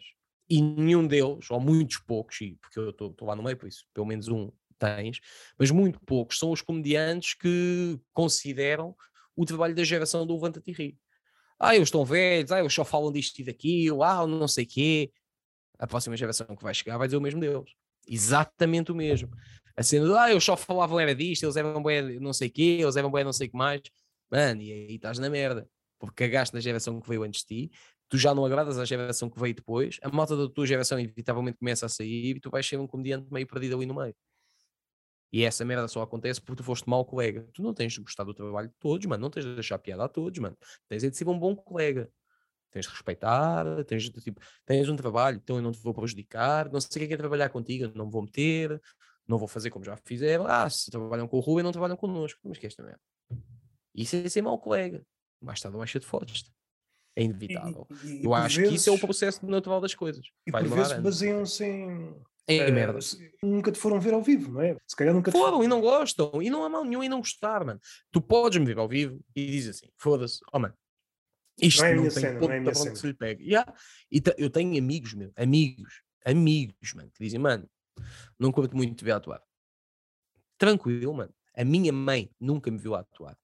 e 0.50 0.60
nenhum 0.60 1.06
deles, 1.06 1.52
ou 1.52 1.60
muitos 1.60 1.98
poucos, 2.00 2.42
e 2.42 2.58
porque 2.60 2.80
eu 2.80 2.90
estou 2.90 3.16
lá 3.22 3.36
no 3.36 3.44
meio, 3.44 3.58
por 3.58 3.68
isso, 3.68 3.86
pelo 3.94 4.08
menos 4.08 4.28
um 4.28 4.52
tens, 4.78 5.20
mas 5.58 5.72
muito 5.72 6.00
poucos 6.06 6.40
são 6.40 6.52
os 6.52 6.62
comediantes 6.62 7.34
que 7.34 8.00
consideram 8.14 8.96
o 9.36 9.46
trabalho 9.46 9.76
da 9.76 9.84
geração 9.84 10.26
do 10.26 10.34
Levanta-te 10.34 10.72
e 10.72 10.74
Ri. 10.74 10.98
Ah, 11.60 11.76
eles 11.76 11.88
estão 11.88 12.06
velhos, 12.06 12.52
ah, 12.52 12.60
eles 12.60 12.74
só 12.74 12.86
falam 12.86 13.12
disto 13.12 13.40
e 13.40 13.44
daquilo, 13.44 14.04
ah, 14.04 14.26
não 14.28 14.48
sei 14.48 14.66
quê. 14.66 15.12
A 15.80 15.88
próxima 15.88 16.16
geração 16.16 16.48
que 16.56 16.64
vai 16.64 16.74
chegar 16.74 16.98
vai 16.98 17.08
dizer 17.08 17.18
o 17.18 17.22
mesmo 17.22 17.40
deles. 17.40 17.72
Exatamente 18.08 18.92
o 18.92 18.96
mesmo. 18.96 19.30
A 19.76 19.84
cena 19.84 20.08
de, 20.08 20.18
ah, 20.18 20.32
eles 20.32 20.44
só 20.44 20.56
falavam 20.58 21.00
era 21.00 21.14
disto, 21.14 21.44
eles 21.44 21.56
eram 21.56 21.82
bem 21.84 22.20
não 22.20 22.34
sei 22.34 22.50
quê, 22.50 22.80
eles 22.82 22.96
eram 22.96 23.12
bem 23.12 23.24
não 23.24 23.34
sei 23.34 23.48
o 23.48 23.52
que 23.52 23.58
mais. 23.58 23.82
Mano, 24.32 24.62
e 24.62 24.72
aí 24.72 24.96
estás 24.96 25.20
na 25.20 25.30
merda. 25.30 25.68
Porque 26.00 26.28
cagaste 26.28 26.54
na 26.54 26.60
geração 26.62 27.00
que 27.02 27.10
veio 27.10 27.24
antes 27.24 27.42
de 27.42 27.48
ti, 27.48 27.72
tu 28.10 28.18
já 28.18 28.34
não 28.34 28.46
agradas 28.46 28.78
à 28.78 28.86
geração 28.86 29.30
que 29.30 29.40
veio 29.40 29.54
depois, 29.54 29.98
a 30.02 30.10
malta 30.10 30.36
da 30.36 30.48
tua 30.48 30.66
geração 30.66 31.00
inevitavelmente 31.00 31.58
começa 31.58 31.86
a 31.86 31.90
sair 31.90 32.38
e 32.38 32.40
tu 32.40 32.50
vais 32.50 32.66
ser 32.66 32.78
um 32.78 32.88
comediante 32.88 33.28
meio 33.32 33.48
perdido 33.48 33.76
ali 33.76 33.86
no 33.86 33.96
meio. 33.96 34.16
E 35.32 35.44
essa 35.44 35.66
merda 35.66 35.88
só 35.88 36.02
acontece 36.02 36.42
porque 36.42 36.58
tu 36.58 36.64
foste 36.64 36.90
mau 36.90 37.04
colega. 37.06 37.48
Tu 37.54 37.62
não 37.62 37.74
tens 37.74 37.94
de 37.94 38.02
gostar 38.02 38.24
do 38.24 38.34
trabalho 38.34 38.70
de 38.70 38.76
todos, 38.80 39.06
mano. 39.06 39.22
Não 39.22 39.30
tens 39.30 39.46
de 39.46 39.54
deixar 39.54 39.78
piada 39.78 40.06
a 40.06 40.08
todos, 40.08 40.40
mano. 40.40 40.58
Tens 40.88 41.02
de 41.02 41.16
ser 41.16 41.28
um 41.28 41.38
bom 41.38 41.56
colega. 41.56 42.10
Tens 42.72 42.86
de 42.86 42.92
respeitar, 42.92 43.66
tens 43.86 44.04
de, 44.04 44.22
tipo, 44.22 44.42
tens 44.66 44.90
um 44.90 44.96
trabalho, 44.96 45.38
então 45.42 45.56
eu 45.56 45.62
não 45.62 45.72
te 45.72 45.80
vou 45.80 45.94
prejudicar. 45.94 46.70
Não 46.72 46.82
sei 46.82 47.06
o 47.06 47.08
que 47.08 47.14
é, 47.14 47.18
trabalhar 47.18 47.50
contigo, 47.50 47.92
não 47.96 48.10
vou 48.10 48.22
meter, 48.22 48.82
não 49.28 49.38
vou 49.38 49.48
fazer 49.48 49.70
como 49.70 49.86
já 49.86 49.98
fizeram. 49.98 50.46
Ah, 50.48 50.70
se 50.70 50.92
trabalham 50.92 51.28
com 51.28 51.38
o 51.38 51.40
Rubem, 51.40 51.64
não 51.64 51.72
trabalham 51.72 51.98
connosco. 51.98 52.40
Mas 52.44 52.58
que 52.58 52.66
é 52.66 52.68
esta 52.68 52.84
merda? 52.84 53.00
Isso 53.96 54.16
é 54.16 54.30
ser 54.30 54.42
mau 54.42 54.60
colega. 54.60 55.06
Mais 55.42 55.60
tarde 55.62 55.76
ou 55.76 55.80
mais 55.80 55.92
cedo 55.92 56.06
fodes 56.06 56.52
É 57.16 57.24
inevitável. 57.24 57.88
E, 58.04 58.22
e, 58.22 58.26
eu 58.26 58.34
acho 58.34 58.58
vezes, 58.58 58.70
que 58.70 58.76
isso 58.76 58.90
é 58.90 58.94
o 58.94 59.00
processo 59.00 59.46
natural 59.46 59.80
das 59.80 59.94
coisas. 59.94 60.26
E 60.46 60.52
Vai 60.52 60.64
por 60.64 60.76
vezes 60.76 61.00
baseiam-se 61.00 61.66
em 61.66 62.16
é, 62.48 62.72
merda. 62.72 63.00
Nunca 63.44 63.72
te 63.72 63.78
foram 63.78 64.00
ver 64.00 64.14
ao 64.14 64.22
vivo, 64.22 64.54
não 64.54 64.62
é? 64.62 64.78
Se 64.88 64.96
calhar 64.96 65.14
nunca 65.14 65.32
te 65.32 65.38
foram 65.38 65.64
e 65.64 65.68
não 65.68 65.82
gostam. 65.82 66.42
E 66.42 66.50
não 66.50 66.64
há 66.64 66.70
mal 66.70 66.86
nenhum 66.86 67.04
em 67.04 67.10
não 67.10 67.20
gostar, 67.20 67.66
mano. 67.66 67.80
Tu 68.12 68.22
podes 68.22 68.58
me 68.58 68.66
ver 68.66 68.78
ao 68.78 68.88
vivo 68.88 69.20
e 69.36 69.46
dizes 69.46 69.76
assim: 69.76 69.92
foda-se, 69.98 70.40
oh 70.54 70.60
mano, 70.60 70.74
isto 71.62 71.82
não, 71.82 71.88
é 71.88 71.96
não 71.96 72.04
tem 72.04 72.12
cena, 72.12 72.40
ponto 72.40 72.50
não 72.50 72.72
é 72.72 72.72
que 72.72 72.96
se 72.96 73.08
lhe 73.08 73.14
pegue. 73.14 73.44
Yeah. 73.44 73.74
E 74.10 74.22
eu 74.38 74.50
tenho 74.50 74.78
amigos, 74.78 75.14
meu, 75.14 75.32
amigos, 75.36 76.02
amigos, 76.26 76.94
mano, 76.94 77.12
que 77.12 77.24
dizem: 77.24 77.40
mano, 77.40 77.70
não 78.40 78.52
curto 78.52 78.76
muito 78.78 78.96
te 78.96 79.04
ver 79.04 79.12
atuar. 79.12 79.42
Tranquilo, 80.58 81.14
mano. 81.14 81.34
A 81.56 81.66
minha 81.66 81.92
mãe 81.92 82.32
nunca 82.40 82.72
me 82.72 82.78
viu 82.78 82.96
atuar. 82.96 83.38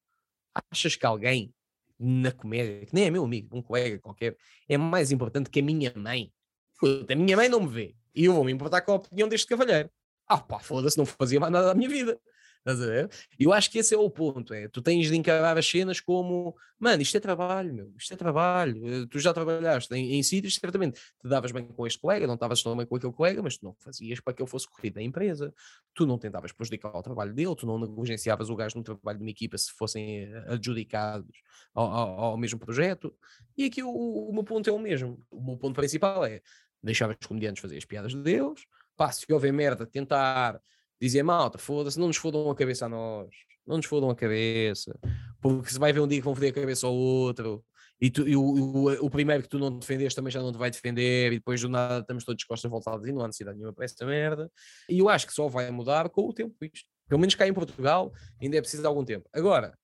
Achas 0.72 0.96
que 0.96 1.06
alguém 1.06 1.54
na 2.00 2.32
comédia, 2.32 2.86
que 2.86 2.94
nem 2.94 3.06
é 3.06 3.12
meu 3.12 3.24
amigo, 3.24 3.58
um 3.58 3.62
colega 3.62 4.00
qualquer, 4.00 4.38
é 4.68 4.78
mais 4.78 5.12
importante 5.12 5.50
que 5.50 5.60
a 5.60 5.64
minha 5.64 5.92
mãe? 5.96 6.32
Puta, 6.80 7.14
a 7.14 7.16
minha 7.16 7.36
mãe 7.36 7.50
não 7.50 7.62
me 7.62 7.68
vê 7.68 7.96
e 8.16 8.26
eu 8.26 8.34
vou 8.34 8.44
me 8.44 8.52
importar 8.52 8.82
com 8.82 8.92
a 8.92 8.96
opinião 8.96 9.28
deste 9.28 9.48
cavalheiro. 9.48 9.90
Ah 10.28 10.38
pá, 10.38 10.60
foda-se, 10.60 10.98
não 10.98 11.06
fazia 11.06 11.40
mais 11.40 11.52
nada 11.52 11.68
da 11.68 11.76
minha 11.76 11.90
vida. 11.90 12.20
Estás 12.66 12.82
a 12.82 12.86
ver? 12.86 13.10
Eu 13.38 13.52
acho 13.52 13.70
que 13.70 13.78
esse 13.78 13.94
é 13.94 13.98
o 13.98 14.10
ponto: 14.10 14.54
é 14.54 14.70
tu 14.70 14.82
tens 14.82 15.08
de 15.10 15.18
encarar 15.18 15.58
as 15.58 15.70
cenas 15.70 16.00
como, 16.00 16.56
mano, 16.80 17.02
isto 17.02 17.18
é 17.18 17.20
trabalho, 17.20 17.74
meu, 17.74 17.94
isto 17.98 18.14
é 18.14 18.18
trabalho. 18.18 19.04
Eh, 19.04 19.06
tu 19.10 19.20
já 19.20 19.34
trabalhaste 19.34 19.94
em, 19.94 20.14
em 20.14 20.24
sítios, 20.24 20.56
certamente 20.56 20.98
te 21.22 21.28
davas 21.28 21.52
bem 21.52 21.66
com 21.66 21.86
este 21.86 22.00
colega, 22.00 22.26
não 22.26 22.36
estavas 22.36 22.64
tão 22.64 22.76
bem 22.78 22.86
com 22.86 22.96
aquele 22.96 23.12
colega, 23.12 23.42
mas 23.44 23.58
tu 23.58 23.66
não 23.66 23.76
fazias 23.80 24.22
para 24.22 24.34
que 24.34 24.42
ele 24.42 24.50
fosse 24.50 24.66
corrido 24.70 24.94
da 24.94 25.02
empresa, 25.02 25.54
tu 25.94 26.06
não 26.06 26.18
tentavas 26.18 26.54
prejudicar 26.54 26.96
o 26.96 27.04
trabalho 27.04 27.34
dele, 27.34 27.54
tu 27.54 27.66
não 27.66 27.78
negligenciavas 27.78 28.50
o 28.50 28.56
gajo 28.56 28.78
no 28.78 28.84
trabalho 28.84 29.18
de 29.18 29.26
uma 29.26 29.32
equipa 29.32 29.58
se 29.58 29.70
fossem 29.74 30.24
eh, 30.24 30.46
adjudicados 30.48 31.36
ao, 31.74 31.86
ao, 31.86 32.20
ao 32.20 32.38
mesmo 32.38 32.60
projeto. 32.60 33.14
E 33.58 33.66
aqui 33.66 33.84
o, 33.84 33.90
o, 33.90 34.34
meu 34.34 34.44
ponto 34.44 34.70
é 34.70 34.74
o 34.74 34.80
mesmo. 34.80 35.22
O 35.30 35.44
meu 35.44 35.58
ponto 35.58 35.76
principal 35.76 36.24
é 36.24 36.42
deixar 36.84 37.10
os 37.10 37.28
comediantes 37.28 37.62
fazer 37.62 37.78
as 37.78 37.86
piadas 37.86 38.12
de 38.12 38.22
Deus, 38.22 38.66
pá, 38.96 39.12
se 39.12 39.32
houver 39.32 39.54
merda, 39.54 39.86
tentar 39.86 40.60
dizer 41.00 41.24
malta, 41.24 41.58
foda-se, 41.58 42.00
não 42.00 42.08
nos 42.08 42.18
fodam 42.18 42.50
a 42.50 42.56
cabeça 42.56 42.86
a 42.86 42.90
nós, 42.90 43.30
não 43.66 43.78
nos 43.78 43.86
fodam 43.86 44.10
a 44.10 44.16
cabeça, 44.16 44.98
porque 45.42 45.70
se 45.70 45.80
vai 45.80 45.92
ver 45.92 46.00
um 46.00 46.08
dia 46.08 46.20
que 46.20 46.26
vão 46.26 46.36
foder 46.36 46.52
a 46.52 46.54
cabeça 46.54 46.88
ao 46.88 46.94
outro, 46.94 47.64
e, 48.02 48.10
tu, 48.10 48.28
e 48.28 48.36
o, 48.36 48.42
o, 48.42 49.06
o, 49.06 49.10
primeiro 49.10 49.44
que 49.44 49.50
tu 49.50 49.58
não 49.58 49.80
defendeste 49.80 50.16
também 50.16 50.32
já 50.32 50.42
não 50.42 50.52
te 50.52 50.58
vai 50.58 50.70
defender, 50.70 51.32
e 51.32 51.38
depois 51.38 51.62
do 51.62 51.70
nada 51.70 52.00
estamos 52.00 52.26
todos 52.26 52.40
de 52.40 52.46
costas 52.46 52.70
voltadas 52.70 53.08
e 53.08 53.14
não 53.14 53.22
há 53.22 53.28
necessidade 53.28 53.58
nenhuma 53.58 53.74
para 53.74 53.86
essa 53.86 54.06
merda. 54.06 54.52
E 54.90 55.00
eu 55.00 55.08
acho 55.08 55.26
que 55.26 55.34
só 55.34 55.48
vai 55.48 55.72
mudar 55.72 56.10
com 56.10 56.28
o 56.28 56.34
tempo 56.34 56.54
isto. 56.62 56.90
Pelo 57.08 57.22
menos 57.22 57.36
cá 57.36 57.48
em 57.48 57.54
Portugal 57.54 58.12
ainda 58.42 58.58
é 58.58 58.62
preciso 58.62 58.84
de 58.84 58.88
algum 58.88 59.06
tempo. 59.06 59.30
Agora, 59.32 59.78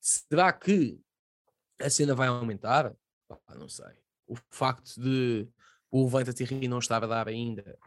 será 0.00 0.52
que 0.52 0.96
a 1.80 1.90
cena 1.90 2.14
vai 2.14 2.28
aumentar? 2.28 2.94
não 3.58 3.68
sei. 3.68 3.92
O 4.28 4.36
facto 4.50 5.00
de 5.00 5.48
o 5.92 6.04
Levanta-te 6.04 6.42
e 6.54 6.66
não 6.66 6.78
estar 6.78 7.04
a 7.04 7.06
dar 7.06 7.28
ainda 7.28 7.78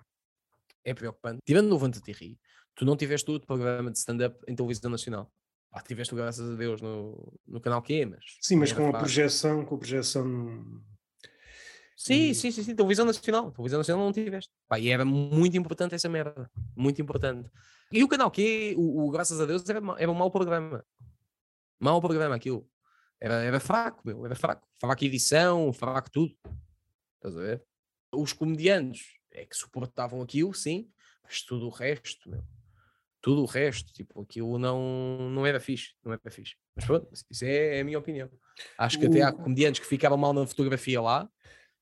é 0.83 0.93
preocupante. 0.93 1.41
Tirando 1.43 1.67
no 1.67 1.75
Levanta-te 1.75 2.11
e 2.11 2.39
tu 2.75 2.85
não 2.85 2.95
tiveste 2.95 3.29
outro 3.31 3.47
programa 3.47 3.91
de 3.91 3.97
stand-up 3.97 4.39
em 4.47 4.55
televisão 4.55 4.91
nacional. 4.91 5.31
Ah, 5.71 5.81
tiveste, 5.81 6.15
graças 6.15 6.49
a 6.49 6.55
Deus, 6.55 6.79
no, 6.79 7.33
no 7.45 7.59
canal 7.59 7.81
Q, 7.81 8.05
mas... 8.05 8.23
Sim, 8.39 8.57
mas 8.57 8.71
com 8.71 8.87
a 8.87 8.93
projeção, 8.97 9.65
com 9.65 9.75
a 9.75 9.77
projeção... 9.77 10.83
Sim, 11.97 12.33
sim, 12.33 12.51
sim, 12.51 12.63
sim, 12.63 12.75
televisão 12.75 13.05
nacional. 13.05 13.51
Televisão 13.51 13.79
nacional 13.79 14.05
não 14.05 14.13
tiveste. 14.13 14.51
Pá, 14.67 14.77
e 14.77 14.89
era 14.89 15.03
muito 15.03 15.57
importante 15.57 15.95
essa 15.95 16.07
merda. 16.07 16.49
Muito 16.75 17.01
importante. 17.01 17.49
E 17.91 18.03
o 18.03 18.07
canal 18.07 18.29
Q, 18.29 18.75
o, 18.77 19.05
o 19.05 19.11
graças 19.11 19.39
a 19.39 19.45
Deus, 19.45 19.67
era, 19.67 19.81
era 19.97 20.11
um 20.11 20.15
mau 20.15 20.29
programa. 20.29 20.85
Mau 21.79 21.99
programa 21.99 22.35
aquilo. 22.35 22.69
Era, 23.19 23.35
era 23.35 23.59
fraco, 23.59 24.01
meu, 24.05 24.25
era 24.25 24.35
fraco. 24.35 24.67
Fraco 24.79 25.05
edição, 25.05 25.73
fraco 25.73 26.11
tudo. 26.11 26.35
Estás 27.15 27.35
a 27.35 27.41
ver? 27.41 27.65
Os 28.11 28.33
comediantes 28.33 29.15
é 29.31 29.45
que 29.45 29.55
suportavam 29.55 30.21
aquilo, 30.21 30.53
sim, 30.53 30.89
mas 31.23 31.41
tudo 31.41 31.67
o 31.67 31.69
resto, 31.69 32.29
meu, 32.29 32.43
tudo 33.21 33.41
o 33.41 33.45
resto, 33.45 33.91
tipo, 33.91 34.21
aquilo 34.21 34.59
não, 34.59 35.29
não 35.31 35.45
era 35.45 35.59
fixe, 35.59 35.93
não 36.03 36.13
era 36.13 36.29
fixe. 36.29 36.55
Mas 36.75 36.85
pronto, 36.85 37.07
isso 37.11 37.43
é, 37.43 37.77
é 37.77 37.81
a 37.81 37.83
minha 37.83 37.97
opinião. 37.97 38.29
Acho 38.77 38.99
que 38.99 39.05
o... 39.05 39.09
até 39.09 39.21
há 39.23 39.31
comediantes 39.31 39.79
que 39.79 39.87
ficaram 39.87 40.15
mal 40.15 40.31
na 40.31 40.45
fotografia 40.45 41.01
lá 41.01 41.27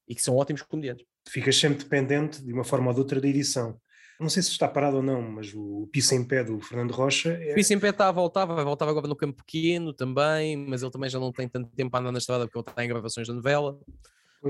e 0.08 0.16
que 0.16 0.22
são 0.22 0.38
ótimos 0.38 0.62
comediantes. 0.62 1.06
Ficas 1.28 1.58
sempre 1.58 1.84
dependente, 1.84 2.42
de 2.42 2.54
uma 2.54 2.64
forma 2.64 2.88
ou 2.88 2.94
de 2.94 3.00
outra, 3.02 3.20
da 3.20 3.28
edição. 3.28 3.80
Não 4.20 4.30
sei 4.30 4.42
se 4.42 4.52
está 4.52 4.68
parado 4.68 4.98
ou 4.98 5.04
não, 5.04 5.22
mas 5.22 5.54
o 5.54 5.90
Pisa 5.92 6.16
em 6.16 6.24
Pé 6.24 6.44
do 6.44 6.62
Fernando 6.62 6.92
Rocha. 6.92 7.34
É... 7.34 7.54
Pisa 7.54 7.74
em 7.74 7.80
Pé 7.80 7.90
está 7.90 8.08
a 8.08 8.12
voltar, 8.12 8.46
vai 8.46 8.64
voltar 8.64 8.88
agora 8.88 9.08
no 9.08 9.16
campo 9.16 9.44
pequeno 9.44 9.94
também, 9.94 10.56
mas 10.56 10.82
ele 10.82 10.92
também 10.92 11.10
já 11.10 11.20
não 11.20 11.32
tem 11.32 11.50
tanto 11.50 11.70
tempo 11.76 11.94
a 11.96 12.00
andar 12.00 12.12
na 12.12 12.20
estrada 12.20 12.46
porque 12.46 12.58
ele 12.58 12.72
está 12.72 12.86
em 12.86 12.88
gravações 12.88 13.28
da 13.28 13.34
novela. 13.34 13.78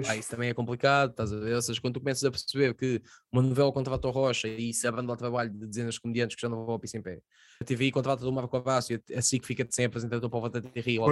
Ah, 0.07 0.15
isso 0.15 0.29
também 0.29 0.49
é 0.49 0.53
complicado, 0.53 1.11
estás 1.11 1.31
a 1.31 1.39
ver? 1.39 1.55
Ou 1.55 1.61
seja, 1.61 1.79
quando 1.81 1.95
tu 1.95 1.99
começas 1.99 2.23
a 2.23 2.31
perceber 2.31 2.73
que 2.73 3.01
uma 3.31 3.41
novela 3.41 3.71
contrata 3.71 4.07
o 4.07 4.11
Rocha 4.11 4.47
e 4.47 4.73
se 4.73 4.87
abandona 4.87 5.13
o 5.13 5.17
trabalho 5.17 5.49
de 5.49 5.67
dezenas 5.67 5.95
de 5.95 6.01
comediantes 6.01 6.35
que 6.35 6.41
já 6.41 6.49
não 6.49 6.65
vão 6.65 6.73
ao 6.73 6.79
piso 6.79 6.97
em 6.97 7.01
pé, 7.01 7.19
a 7.61 7.63
TVI 7.63 7.91
contrata 7.91 8.27
o 8.27 8.31
Marco 8.31 8.57
Abraço 8.57 8.93
e 8.93 9.01
assim 9.15 9.39
que 9.39 9.45
fica 9.45 9.67
sem 9.69 9.85
apresentador 9.85 10.29
para 10.29 10.37
o 10.37 10.41
Volta 10.41 10.61
de 10.61 10.79
Rio, 10.79 11.03
ou 11.03 11.09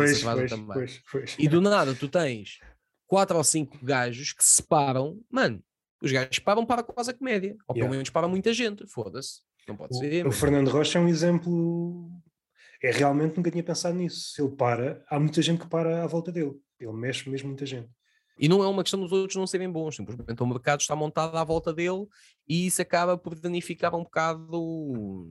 também. 0.47 0.67
Pois, 0.73 1.01
pois. 1.11 1.35
E 1.37 1.47
do 1.47 1.61
nada 1.61 1.93
tu 1.93 2.07
tens 2.07 2.59
quatro 3.07 3.37
ou 3.37 3.43
cinco 3.43 3.77
gajos 3.83 4.33
que 4.33 4.43
se 4.43 4.55
separam, 4.55 5.19
mano, 5.29 5.61
os 6.01 6.11
gajos 6.11 6.39
param 6.39 6.65
para 6.65 6.81
quase 6.81 7.11
a 7.11 7.13
comédia, 7.13 7.55
ou 7.67 7.75
pelo 7.75 7.79
yeah. 7.79 7.91
menos 7.91 8.09
para 8.09 8.27
muita 8.27 8.53
gente, 8.53 8.87
foda-se, 8.87 9.41
não 9.67 9.75
pode 9.75 9.95
o, 9.95 9.99
ser. 9.99 10.25
O 10.25 10.31
Fernando 10.31 10.69
Rocha 10.69 10.97
é 10.97 11.01
um 11.01 11.07
exemplo, 11.07 12.09
é 12.81 12.89
realmente 12.89 13.37
nunca 13.37 13.51
tinha 13.51 13.63
pensado 13.63 13.95
nisso. 13.95 14.31
Se 14.33 14.41
ele 14.41 14.55
para, 14.55 15.03
há 15.09 15.19
muita 15.19 15.41
gente 15.41 15.59
que 15.59 15.67
para 15.67 16.03
à 16.03 16.07
volta 16.07 16.31
dele, 16.31 16.53
ele 16.79 16.93
mexe 16.93 17.29
mesmo 17.29 17.49
muita 17.49 17.65
gente. 17.65 17.89
E 18.37 18.47
não 18.47 18.63
é 18.63 18.67
uma 18.67 18.83
questão 18.83 18.99
dos 18.99 19.11
outros 19.11 19.35
não 19.35 19.45
serem 19.45 19.69
bons, 19.69 19.95
simplesmente 19.95 20.41
o 20.41 20.47
mercado 20.47 20.81
está 20.81 20.95
montado 20.95 21.37
à 21.37 21.43
volta 21.43 21.73
dele 21.73 22.07
e 22.47 22.65
isso 22.65 22.81
acaba 22.81 23.17
por 23.17 23.35
danificar 23.35 23.93
um 23.95 24.03
bocado 24.03 25.27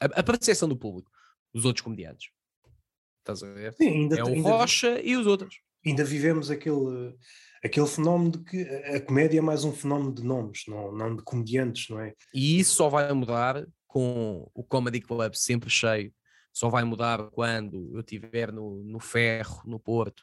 a, 0.00 0.20
a 0.20 0.22
percepção 0.22 0.68
do 0.68 0.76
público, 0.76 1.10
dos 1.52 1.64
outros 1.64 1.82
comediantes. 1.82 2.30
Estás 3.20 3.42
a 3.42 3.52
ver? 3.52 3.72
Sim, 3.74 3.88
ainda, 3.88 4.18
é 4.18 4.22
o 4.22 4.28
ainda, 4.28 4.48
Rocha 4.48 5.00
e 5.00 5.16
os 5.16 5.26
outros. 5.26 5.60
Ainda 5.84 6.04
vivemos 6.04 6.50
aquele, 6.50 7.14
aquele 7.62 7.86
fenómeno 7.86 8.32
de 8.32 8.38
que 8.38 8.62
a 8.62 9.00
comédia 9.00 9.38
é 9.38 9.42
mais 9.42 9.64
um 9.64 9.72
fenómeno 9.72 10.14
de 10.14 10.22
nomes, 10.22 10.64
não, 10.68 10.92
não 10.92 11.16
de 11.16 11.22
comediantes, 11.22 11.88
não 11.88 12.00
é? 12.00 12.14
E 12.34 12.58
isso 12.58 12.74
só 12.74 12.88
vai 12.88 13.10
mudar 13.12 13.66
com 13.86 14.50
o 14.54 14.62
Comedy 14.64 15.00
Club 15.00 15.34
sempre 15.34 15.70
cheio. 15.70 16.12
Só 16.52 16.68
vai 16.68 16.84
mudar 16.84 17.30
quando 17.30 17.90
eu 17.94 18.00
estiver 18.00 18.52
no, 18.52 18.84
no 18.84 19.00
Ferro, 19.00 19.62
no 19.66 19.78
Porto, 19.80 20.22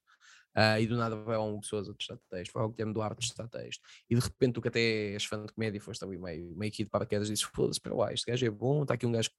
Uh, 0.56 0.82
e 0.82 0.88
do 0.88 0.98
nada 0.98 1.16
vai 1.16 1.38
um 1.38 1.54
Hugo 1.54 1.66
Souza 1.66 1.94
testar 1.94 2.18
texto, 2.30 2.52
vai 2.54 2.64
ao 2.64 2.70
Guilherme 2.70 2.94
Duarte 2.94 3.28
testar 3.28 3.48
texto, 3.48 3.82
e 4.10 4.16
de 4.16 4.22
repente 4.22 4.54
tu 4.54 4.62
que 4.62 4.68
até 4.68 5.14
és 5.14 5.24
fã 5.24 5.46
de 5.46 5.54
comédia 5.54 5.80
foste 5.80 6.04
ali 6.04 6.18
meio, 6.18 6.54
meio 6.58 6.70
aqui 6.70 6.84
de 6.84 6.90
paraquedas 6.90 7.30
e 7.30 7.32
dizes, 7.32 7.46
foda-se, 7.46 7.80
para 7.80 7.96
lá, 7.96 8.12
este 8.12 8.30
gajo 8.30 8.46
é 8.46 8.50
bom, 8.50 8.82
está 8.82 8.96
aqui 8.96 9.06
um 9.06 9.12
gajo 9.14 9.30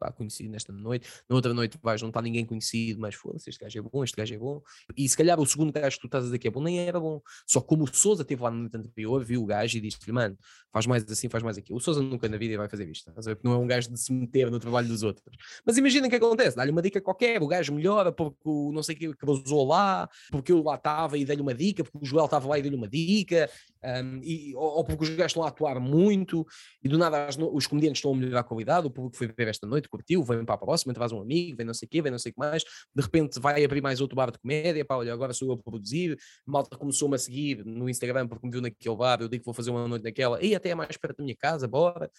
pá, 0.00 0.10
conhecido 0.10 0.50
nesta 0.50 0.72
noite, 0.72 1.06
na 1.28 1.36
outra 1.36 1.52
noite 1.52 1.78
vais, 1.82 2.00
não 2.00 2.08
está 2.08 2.22
ninguém 2.22 2.44
conhecido, 2.44 2.98
mas 3.00 3.14
foda-se, 3.14 3.50
este 3.50 3.62
gajo 3.62 3.78
é 3.78 3.82
bom, 3.82 4.02
este 4.02 4.16
gajo 4.16 4.34
é 4.34 4.38
bom. 4.38 4.62
E 4.96 5.06
se 5.06 5.16
calhar 5.16 5.38
o 5.38 5.44
segundo 5.44 5.72
gajo 5.72 5.96
que 5.96 6.00
tu 6.00 6.06
estás 6.06 6.24
a 6.24 6.26
dizer 6.26 6.38
que 6.38 6.48
é 6.48 6.50
bom 6.50 6.62
nem 6.62 6.80
era 6.80 6.98
bom. 6.98 7.20
Só 7.46 7.60
como 7.60 7.84
o 7.84 7.94
Souza 7.94 8.24
teve 8.24 8.42
lá 8.42 8.50
no 8.50 8.60
noite 8.60 8.76
anterior, 8.76 9.22
viu 9.22 9.42
o 9.42 9.46
gajo 9.46 9.76
e 9.76 9.80
disse-lhe, 9.80 10.12
mano, 10.12 10.36
faz 10.72 10.86
mais 10.86 11.08
assim, 11.10 11.28
faz 11.28 11.44
mais 11.44 11.58
aqui. 11.58 11.74
O 11.74 11.80
Souza 11.80 12.02
nunca 12.02 12.28
na 12.28 12.38
vida 12.38 12.56
vai 12.56 12.68
fazer 12.68 12.88
isto? 12.88 13.12
Porque 13.12 13.40
não 13.44 13.52
é 13.52 13.58
um 13.58 13.66
gajo 13.66 13.90
de 13.90 14.00
se 14.00 14.12
meter 14.12 14.50
no 14.50 14.58
trabalho 14.58 14.88
dos 14.88 15.02
outros. 15.02 15.36
Mas 15.64 15.76
imagina 15.76 16.06
o 16.06 16.10
que 16.10 16.16
acontece, 16.16 16.56
dá-lhe 16.56 16.70
uma 16.70 16.80
dica 16.80 17.00
qualquer, 17.00 17.42
o 17.42 17.46
gajo 17.46 17.74
melhora 17.74 18.10
porque 18.10 18.40
o 18.44 18.72
não 18.72 18.82
sei 18.82 18.96
o 19.08 19.16
que 19.16 19.30
usou 19.30 19.66
lá, 19.66 20.08
porque 20.30 20.52
eu 20.52 20.62
lá 20.62 20.76
estava 20.76 21.18
e 21.18 21.24
dei-lhe 21.24 21.42
uma 21.42 21.54
dica, 21.54 21.84
porque 21.84 21.98
o 21.98 22.04
Joel 22.04 22.24
estava 22.24 22.48
lá 22.48 22.58
e 22.58 22.62
dei-lhe 22.62 22.76
uma 22.76 22.88
dica, 22.88 23.50
um, 23.84 24.20
e, 24.22 24.54
ou, 24.54 24.84
porque 24.84 25.04
os 25.04 25.10
gajos 25.10 25.32
estão 25.32 25.42
a 25.42 25.48
atuar 25.48 25.80
muito, 25.80 26.46
e 26.82 26.88
do 26.88 26.98
nada 26.98 27.26
as, 27.26 27.36
os 27.36 27.66
comediantes 27.66 27.98
estão 27.98 28.12
a 28.12 28.16
melhorar 28.16 28.40
a 28.40 28.44
qualidade, 28.44 28.86
o 28.86 28.90
público 28.90 29.16
foi 29.16 29.26
ver 29.26 29.48
esta 29.48 29.66
noite, 29.66 29.88
curtiu, 29.90 30.22
vem 30.22 30.44
para 30.44 30.54
a 30.54 30.58
próxima, 30.58 30.94
traz 30.94 31.12
um 31.12 31.20
amigo, 31.20 31.56
vem 31.56 31.66
não 31.66 31.74
sei 31.74 31.86
o 31.86 31.88
quê, 31.90 32.00
vem 32.00 32.10
não 32.10 32.18
sei 32.18 32.30
o 32.30 32.34
que 32.34 32.38
mais, 32.38 32.62
de 32.62 33.02
repente 33.02 33.40
vai 33.40 33.64
abrir 33.64 33.82
mais 33.82 34.00
outro 34.00 34.16
bar 34.16 34.30
de 34.30 34.38
comédia, 34.38 34.84
pá, 34.84 34.96
olha, 34.96 35.12
agora 35.12 35.32
sou 35.32 35.48
eu 35.48 35.54
a 35.54 35.58
produzir, 35.58 36.18
malta 36.46 36.76
começou-me 36.76 37.14
a 37.16 37.18
seguir 37.18 37.64
no 37.64 37.88
Instagram 37.88 38.26
porque 38.28 38.46
me 38.46 38.52
viu 38.52 38.60
naquele 38.60 38.96
bar, 38.96 39.20
eu 39.20 39.28
digo 39.28 39.42
que 39.42 39.46
vou 39.46 39.54
fazer 39.54 39.70
uma 39.70 39.86
noite 39.86 40.02
naquela, 40.04 40.42
e 40.42 40.54
até 40.54 40.70
é 40.70 40.74
mais 40.74 40.96
perto 40.96 41.18
da 41.18 41.24
minha 41.24 41.36
casa, 41.36 41.66
bora. 41.68 42.10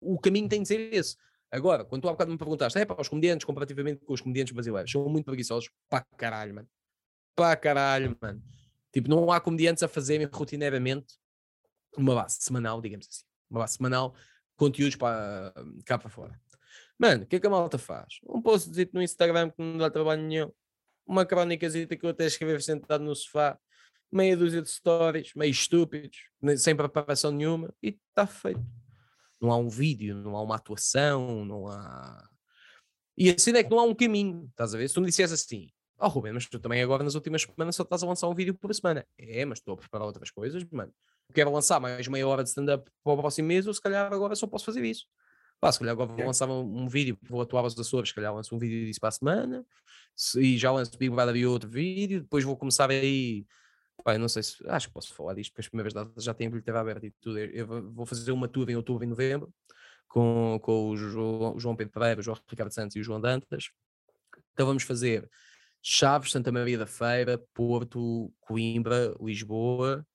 O 0.00 0.18
caminho 0.18 0.48
tem 0.48 0.62
de 0.62 0.68
ser 0.68 0.92
esse. 0.92 1.16
Agora, 1.50 1.84
quando 1.84 2.02
tu 2.02 2.08
há 2.08 2.12
bocado 2.12 2.32
me 2.32 2.36
perguntaste, 2.36 2.78
é 2.78 2.84
para 2.84 3.00
os 3.00 3.08
comediantes, 3.08 3.44
comparativamente 3.44 4.04
com 4.04 4.12
os 4.12 4.20
comediantes 4.20 4.52
brasileiros, 4.52 4.90
são 4.90 5.08
muito 5.08 5.24
preguiçosos, 5.24 5.70
pá 5.88 6.04
caralho, 6.16 6.54
mano. 6.54 6.68
Pá 7.36 7.56
caralho, 7.56 8.16
mano. 8.20 8.42
Tipo, 8.92 9.08
não 9.08 9.30
há 9.30 9.40
comediantes 9.40 9.82
a 9.82 9.88
fazerem 9.88 10.28
rotineiramente 10.32 11.14
uma 11.96 12.14
base 12.14 12.38
semanal, 12.40 12.80
digamos 12.80 13.06
assim. 13.08 13.24
Uma 13.50 13.60
base 13.60 13.76
semanal, 13.76 14.14
conteúdos 14.56 14.96
para 14.96 15.52
cá 15.84 15.98
para 15.98 16.10
fora. 16.10 16.40
Mano, 16.98 17.24
o 17.24 17.26
que 17.26 17.36
é 17.36 17.40
que 17.40 17.46
a 17.46 17.50
malta 17.50 17.78
faz? 17.78 18.20
Um 18.26 18.40
post 18.40 18.70
no 18.92 19.02
Instagram 19.02 19.50
que 19.50 19.60
não 19.60 19.78
dá 19.78 19.90
trabalho 19.90 20.22
nenhum. 20.22 20.52
Uma 21.06 21.26
crónica 21.26 21.68
que 21.68 22.06
eu 22.06 22.10
até 22.10 22.26
escrever 22.26 22.62
sentado 22.62 23.04
no 23.04 23.14
sofá. 23.14 23.58
Meia 24.12 24.36
dúzia 24.36 24.62
de 24.62 24.70
stories, 24.70 25.32
meio 25.34 25.50
estúpidos, 25.50 26.30
sem 26.56 26.76
preparação 26.76 27.32
nenhuma, 27.32 27.74
e 27.82 27.98
está 28.08 28.26
feito. 28.26 28.64
Não 29.40 29.50
há 29.50 29.56
um 29.56 29.68
vídeo, 29.68 30.14
não 30.14 30.36
há 30.36 30.42
uma 30.42 30.54
atuação, 30.54 31.44
não 31.44 31.66
há. 31.66 32.24
E 33.18 33.28
assim 33.28 33.50
é 33.52 33.64
que 33.64 33.70
não 33.70 33.80
há 33.80 33.82
um 33.82 33.94
caminho, 33.94 34.46
estás 34.50 34.72
a 34.72 34.78
ver? 34.78 34.86
Se 34.88 34.94
tu 34.94 35.00
me 35.00 35.08
dissesse 35.08 35.34
assim, 35.34 35.68
oh 35.98 36.06
Rubem, 36.06 36.32
mas 36.32 36.48
tu 36.48 36.60
também 36.60 36.80
agora 36.80 37.02
nas 37.02 37.16
últimas 37.16 37.42
semanas 37.42 37.74
só 37.74 37.82
estás 37.82 38.04
a 38.04 38.06
lançar 38.06 38.28
um 38.28 38.34
vídeo 38.34 38.54
por 38.54 38.72
semana. 38.72 39.04
É, 39.18 39.44
mas 39.44 39.58
estou 39.58 39.74
a 39.74 39.76
preparar 39.76 40.06
outras 40.06 40.30
coisas, 40.30 40.64
mano. 40.70 40.92
Quero 41.34 41.50
lançar 41.50 41.80
mais 41.80 42.06
meia 42.06 42.28
hora 42.28 42.44
de 42.44 42.50
stand-up 42.50 42.88
para 43.02 43.12
o 43.12 43.16
próximo 43.16 43.48
mês, 43.48 43.66
ou 43.66 43.74
se 43.74 43.80
calhar 43.80 44.12
agora 44.12 44.36
só 44.36 44.46
posso 44.46 44.64
fazer 44.64 44.84
isso. 44.84 45.06
Pá, 45.64 45.72
se 45.72 45.78
calhar 45.78 45.92
agora 45.92 46.12
vou 46.12 46.26
lançar 46.26 46.46
um, 46.46 46.86
vídeo, 46.86 47.18
vou 47.22 47.40
atuar 47.40 47.62
aos 47.62 47.78
Açores, 47.78 48.10
se 48.10 48.14
calhar 48.14 48.34
lanço 48.34 48.54
um 48.54 48.58
vídeo 48.58 48.84
disso 48.84 49.00
para 49.00 49.08
a 49.08 49.12
semana, 49.12 49.64
se, 50.14 50.38
e 50.38 50.58
já 50.58 50.70
lanço 50.70 50.98
Big 50.98 51.10
e 51.36 51.46
outro 51.46 51.70
vídeo, 51.70 52.20
depois 52.20 52.44
vou 52.44 52.54
começar 52.54 52.90
aí, 52.90 53.46
pá, 54.04 54.18
não 54.18 54.28
sei 54.28 54.42
se, 54.42 54.56
acho 54.68 54.88
que 54.88 54.92
posso 54.92 55.14
falar 55.14 55.32
disto, 55.32 55.52
porque 55.52 55.62
as 55.62 55.68
primeiras 55.68 55.94
datas 55.94 56.22
já 56.22 56.34
tenho 56.34 56.50
bilheteira 56.50 56.80
aberta 56.80 57.06
e 57.06 57.10
tudo, 57.12 57.38
eu 57.38 57.66
vou 57.94 58.04
fazer 58.04 58.30
uma 58.30 58.46
tour 58.46 58.68
em 58.68 58.76
outubro 58.76 59.04
e 59.04 59.06
novembro, 59.06 59.50
com, 60.06 60.60
com 60.62 60.90
o, 60.90 60.96
João, 60.98 61.58
João 61.58 61.74
Pedro 61.74 61.94
Pereira, 61.94 62.20
o 62.20 62.22
João 62.22 62.36
Ricardo 62.46 62.70
Santos 62.70 62.94
e 62.96 63.00
o 63.00 63.02
João 63.02 63.18
Dantas, 63.18 63.70
então 64.52 64.66
vamos 64.66 64.82
fazer 64.82 65.26
Chaves, 65.80 66.30
Santa 66.30 66.52
Maria 66.52 66.76
da 66.76 66.86
Feira, 66.86 67.42
Porto, 67.54 68.30
Coimbra, 68.38 69.16
Lisboa, 69.18 70.06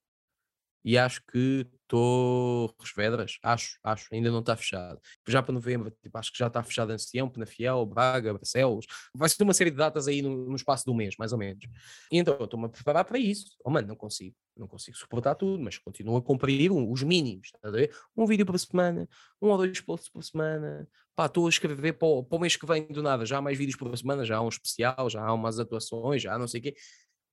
e 0.84 0.98
acho 0.98 1.22
que 1.32 1.68
Torres 1.88 2.94
Vedras, 2.96 3.40
acho, 3.44 3.80
acho, 3.84 4.08
ainda 4.14 4.32
não 4.32 4.40
está 4.40 4.56
fechado. 4.56 5.00
Já 5.28 5.42
para 5.42 5.54
novembro, 5.54 5.92
tipo, 6.04 6.18
acho 6.18 6.32
que 6.32 6.38
já 6.38 6.48
está 6.48 6.62
fechado 6.62 6.92
Ancião, 6.92 7.28
Penafiel, 7.30 7.86
Braga, 7.86 8.34
Barcelos. 8.34 8.86
Vai 9.14 9.28
ser 9.28 9.44
uma 9.44 9.54
série 9.54 9.72
de 9.72 9.78
datas 9.78 10.08
aí 10.08 10.22
no, 10.22 10.50
no 10.50 10.56
espaço 10.56 10.86
do 10.86 10.94
mês, 10.94 11.16
mais 11.18 11.34
ou 11.34 11.40
menos. 11.40 11.66
E 12.12 12.18
então 12.18 12.38
estou-me 12.44 12.68
a 12.68 12.70
preparar 12.70 13.04
para 13.06 13.18
isso. 13.18 13.58
Oh, 13.66 13.72
mano, 13.72 13.88
não 13.88 13.96
consigo, 13.96 14.36
não 14.56 14.68
consigo 14.68 14.96
suportar 14.98 15.36
tudo, 15.36 15.62
mas 15.62 15.78
continuo 15.80 16.18
a 16.18 16.22
cumprir 16.22 16.72
os 16.72 17.04
mínimos. 17.04 17.50
Tá 17.60 17.70
um 18.16 18.26
vídeo 18.26 18.46
por 18.46 18.58
semana, 18.60 19.08
um 19.42 19.48
ou 19.48 19.58
dois 19.58 19.82
posts 19.82 20.10
por 20.10 20.24
semana. 20.24 20.88
Pá, 21.16 21.26
estou 21.26 21.48
a 21.48 21.50
escrever 21.50 21.94
para 21.94 22.08
o, 22.08 22.24
para 22.24 22.38
o 22.38 22.40
mês 22.40 22.56
que 22.56 22.66
vem 22.66 22.88
do 22.88 23.02
nada. 23.02 23.26
Já 23.26 23.40
há 23.40 23.42
mais 23.42 23.58
vídeos 23.58 23.78
por 23.78 23.96
semana, 23.98 24.24
já 24.24 24.38
há 24.38 24.42
um 24.42 24.50
especial, 24.50 25.10
já 25.10 25.24
há 25.26 25.34
umas 25.34 25.60
atuações, 25.60 26.22
já 26.22 26.36
há 26.36 26.38
não 26.38 26.48
sei 26.48 26.60
o 26.60 26.64
quê. 26.64 26.76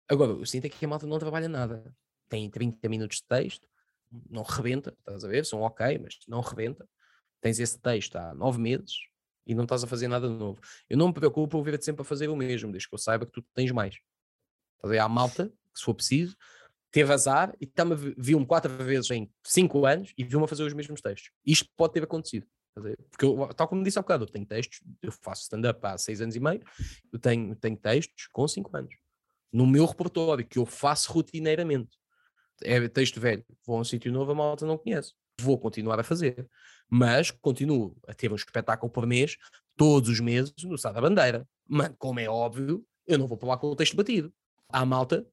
Agora, 0.09 0.33
eu 0.33 0.47
sinto 0.47 0.65
é 0.65 0.69
que 0.69 0.85
a 0.85 0.89
malta 0.89 1.07
não 1.07 1.19
trabalha 1.19 1.49
nada. 1.49 1.95
Tem 2.29 2.49
30 2.51 2.89
minutos 2.89 3.19
de 3.19 3.25
texto, 3.25 3.69
não 4.31 4.43
rebenta, 4.43 4.95
estás 4.99 5.25
a 5.25 5.29
ver? 5.29 5.45
São 5.45 5.61
ok, 5.63 5.99
mas 5.99 6.19
não 6.29 6.41
rebenta. 6.41 6.89
Tens 7.41 7.59
esse 7.61 7.79
texto 7.79 8.17
há 8.17 8.35
nove 8.35 8.59
meses 8.59 8.95
e 9.47 9.55
não 9.55 9.65
estás 9.65 9.85
a 9.85 9.87
fazer 9.87 10.09
nada 10.09 10.29
novo. 10.29 10.61
Eu 10.89 10.97
não 10.97 11.09
me 11.09 11.15
preocupo 11.15 11.49
por 11.49 11.63
ver-te 11.63 11.85
sempre 11.85 12.03
a 12.03 12.05
fazer 12.05 12.29
o 12.29 12.37
mesmo, 12.37 12.73
desde 12.73 12.89
que 12.89 12.95
eu 12.95 12.99
saiba 12.99 13.27
que 13.27 13.33
tu 13.33 13.43
tens 13.55 13.71
mais. 13.71 13.95
Estás 13.95 14.85
a 14.85 14.89
ver? 14.89 14.99
Há 14.99 15.09
malta, 15.09 15.49
que 15.73 15.79
se 15.79 15.85
for 15.85 15.95
preciso, 15.95 16.37
teve 16.91 17.13
azar 17.13 17.55
e 17.61 17.67
tá 17.67 17.85
viu-me 18.17 18.47
quatro 18.47 18.73
vezes 18.85 19.11
em 19.11 19.31
cinco 19.45 19.87
anos 19.87 20.13
e 20.17 20.25
viu-me 20.25 20.45
a 20.45 20.49
fazer 20.49 20.65
os 20.65 20.73
mesmos 20.73 21.01
textos. 21.01 21.31
Isto 21.45 21.71
pode 21.77 21.93
ter 21.93 22.03
acontecido. 22.03 22.47
Porque, 23.11 23.25
eu, 23.25 23.49
tal 23.55 23.69
como 23.69 23.83
disse 23.83 23.99
há 23.99 24.03
bocado, 24.03 24.25
eu 24.25 24.29
tenho 24.29 24.45
textos, 24.45 24.83
eu 25.01 25.11
faço 25.11 25.43
stand-up 25.43 25.81
há 25.83 25.97
seis 25.97 26.21
anos 26.21 26.37
e 26.37 26.41
meio, 26.41 26.63
eu 27.11 27.19
tenho, 27.19 27.57
tenho 27.57 27.77
textos 27.77 28.29
com 28.31 28.47
cinco 28.47 28.77
anos. 28.77 28.95
No 29.51 29.67
meu 29.67 29.87
repertório, 29.87 30.47
que 30.47 30.59
eu 30.59 30.67
faço 30.67 31.11
rotineiramente 31.13 31.97
é 32.63 32.89
texto 32.89 33.21
velho, 33.21 33.45
vou 33.67 33.77
a 33.77 33.81
um 33.81 33.85
sítio 33.85 34.13
novo, 34.13 34.33
a 34.33 34.35
malta 34.35 34.67
não 34.67 34.79
conhece. 34.79 35.13
Vou 35.41 35.59
continuar 35.59 36.01
a 36.01 36.05
fazer, 36.05 36.49
mas 36.89 37.31
continuo 37.31 37.97
a 38.07 38.15
ter 38.15 38.33
um 38.33 38.37
espetáculo 38.37 38.91
por 38.91 39.07
mês, 39.07 39.37
todos 39.77 40.09
os 40.09 40.21
meses, 40.21 40.55
no 40.65 40.79
Sá 40.79 40.93
da 40.93 41.01
Bandeira. 41.01 41.47
Mano, 41.69 41.95
como 41.99 42.21
é 42.21 42.29
óbvio, 42.29 42.85
eu 43.07 43.19
não 43.19 43.27
vou 43.27 43.37
para 43.37 43.51
lá 43.51 43.57
com 43.57 43.69
o 43.69 43.77
texto 43.77 43.97
batido. 43.97 44.33
Há 44.69 44.85
malta 44.85 45.27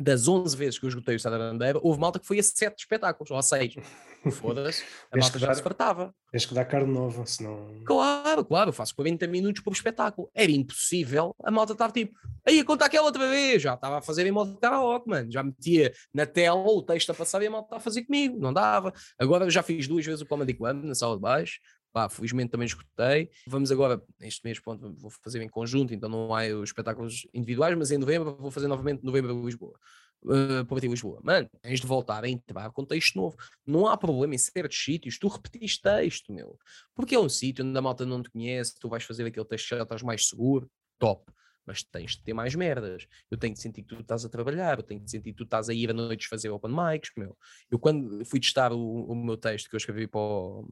das 0.00 0.26
11 0.26 0.56
vezes 0.56 0.78
que 0.78 0.86
eu 0.86 0.88
esgotei 0.88 1.14
o 1.14 1.20
Sada 1.20 1.38
Bandeira, 1.38 1.78
houve 1.82 2.00
malta 2.00 2.18
que 2.18 2.26
foi 2.26 2.38
a 2.38 2.42
7 2.42 2.78
espetáculos, 2.78 3.30
ou 3.30 3.36
a 3.36 3.42
6. 3.42 3.76
Foda-se, 4.32 4.82
a 5.12 5.16
malta 5.16 5.38
já 5.38 5.54
se 5.54 5.62
fartava. 5.62 6.14
Tens 6.32 6.46
que 6.46 6.54
dar 6.54 6.64
carne 6.64 6.92
nova, 6.92 7.24
senão. 7.26 7.82
Claro, 7.84 8.19
claro, 8.44 8.70
eu 8.70 8.72
faço 8.72 8.94
40 8.94 9.26
minutos 9.26 9.62
por 9.62 9.72
espetáculo. 9.72 10.30
Era 10.34 10.50
impossível, 10.50 11.34
a 11.42 11.50
malta 11.50 11.72
estava 11.72 11.92
tipo, 11.92 12.18
aí 12.46 12.60
a 12.60 12.64
contar 12.64 12.86
aquela 12.86 13.06
outra 13.06 13.28
vez, 13.28 13.62
já 13.62 13.74
estava 13.74 13.98
a 13.98 14.02
fazer 14.02 14.26
em 14.26 14.30
modo 14.30 14.56
karaoke, 14.58 15.08
mano. 15.08 15.30
Já 15.30 15.42
metia 15.42 15.92
na 16.12 16.26
tela 16.26 16.60
o 16.60 16.82
texto 16.82 17.10
a 17.10 17.14
passar 17.14 17.42
e 17.42 17.46
a 17.46 17.50
malta 17.50 17.76
a 17.76 17.80
fazer 17.80 18.02
comigo, 18.04 18.38
não 18.38 18.52
dava. 18.52 18.92
Agora 19.18 19.50
já 19.50 19.62
fiz 19.62 19.86
duas 19.86 20.04
vezes 20.04 20.20
o 20.20 20.26
Comedy 20.26 20.54
Club 20.54 20.84
na 20.84 20.94
sala 20.94 21.16
de 21.16 21.22
baixo, 21.22 21.60
pá, 21.92 22.08
felizmente 22.08 22.50
também 22.50 22.66
escutei. 22.66 23.30
Vamos 23.46 23.70
agora, 23.70 24.02
neste 24.18 24.40
mês, 24.44 24.58
pronto, 24.58 24.94
vou 24.96 25.10
fazer 25.22 25.42
em 25.42 25.48
conjunto, 25.48 25.92
então 25.92 26.08
não 26.08 26.34
há 26.34 26.44
os 26.46 26.70
espetáculos 26.70 27.26
individuais, 27.34 27.76
mas 27.76 27.90
em 27.90 27.98
novembro 27.98 28.36
vou 28.36 28.50
fazer 28.50 28.68
novamente 28.68 29.04
novembro 29.04 29.32
em 29.32 29.44
Lisboa. 29.44 29.78
Uh, 30.22 30.64
para 30.66 30.86
Lisboa, 30.86 31.18
mano, 31.24 31.48
tens 31.62 31.80
de 31.80 31.86
voltar 31.86 32.24
a 32.24 32.28
entrar 32.28 32.70
com 32.72 32.84
texto 32.84 33.16
novo. 33.16 33.36
Não 33.66 33.86
há 33.86 33.96
problema 33.96 34.34
em 34.34 34.38
certos 34.38 34.76
sítios, 34.76 35.18
tu 35.18 35.28
repetiste 35.28 35.80
texto, 35.80 36.30
meu. 36.32 36.58
Porque 36.94 37.14
é 37.14 37.18
um 37.18 37.28
sítio 37.28 37.64
onde 37.64 37.78
a 37.78 37.80
malta 37.80 38.04
não 38.04 38.22
te 38.22 38.30
conhece, 38.30 38.78
tu 38.78 38.88
vais 38.88 39.02
fazer 39.02 39.24
aquele 39.24 39.46
texto 39.46 39.68
já 39.68 39.82
estás 39.82 40.02
mais 40.02 40.28
seguro, 40.28 40.70
top. 40.98 41.32
Mas 41.66 41.82
tens 41.82 42.16
de 42.16 42.22
ter 42.22 42.34
mais 42.34 42.54
merdas. 42.54 43.06
Eu 43.30 43.38
tenho 43.38 43.54
de 43.54 43.60
sentir 43.60 43.82
que 43.82 43.94
tu 43.94 44.00
estás 44.00 44.24
a 44.24 44.28
trabalhar, 44.28 44.78
eu 44.78 44.82
tenho 44.82 45.00
de 45.00 45.10
sentir 45.10 45.30
que 45.30 45.38
tu 45.38 45.44
estás 45.44 45.68
a 45.70 45.74
ir 45.74 45.90
à 45.90 45.94
noite 45.94 46.28
fazer 46.28 46.50
open 46.50 46.70
mics, 46.70 47.10
meu. 47.16 47.36
Eu 47.70 47.78
quando 47.78 48.24
fui 48.26 48.40
testar 48.40 48.72
o, 48.72 49.04
o 49.04 49.14
meu 49.14 49.38
texto 49.38 49.70
que 49.70 49.74
eu 49.74 49.78
escrevi 49.78 50.06
para 50.06 50.20
o, 50.20 50.68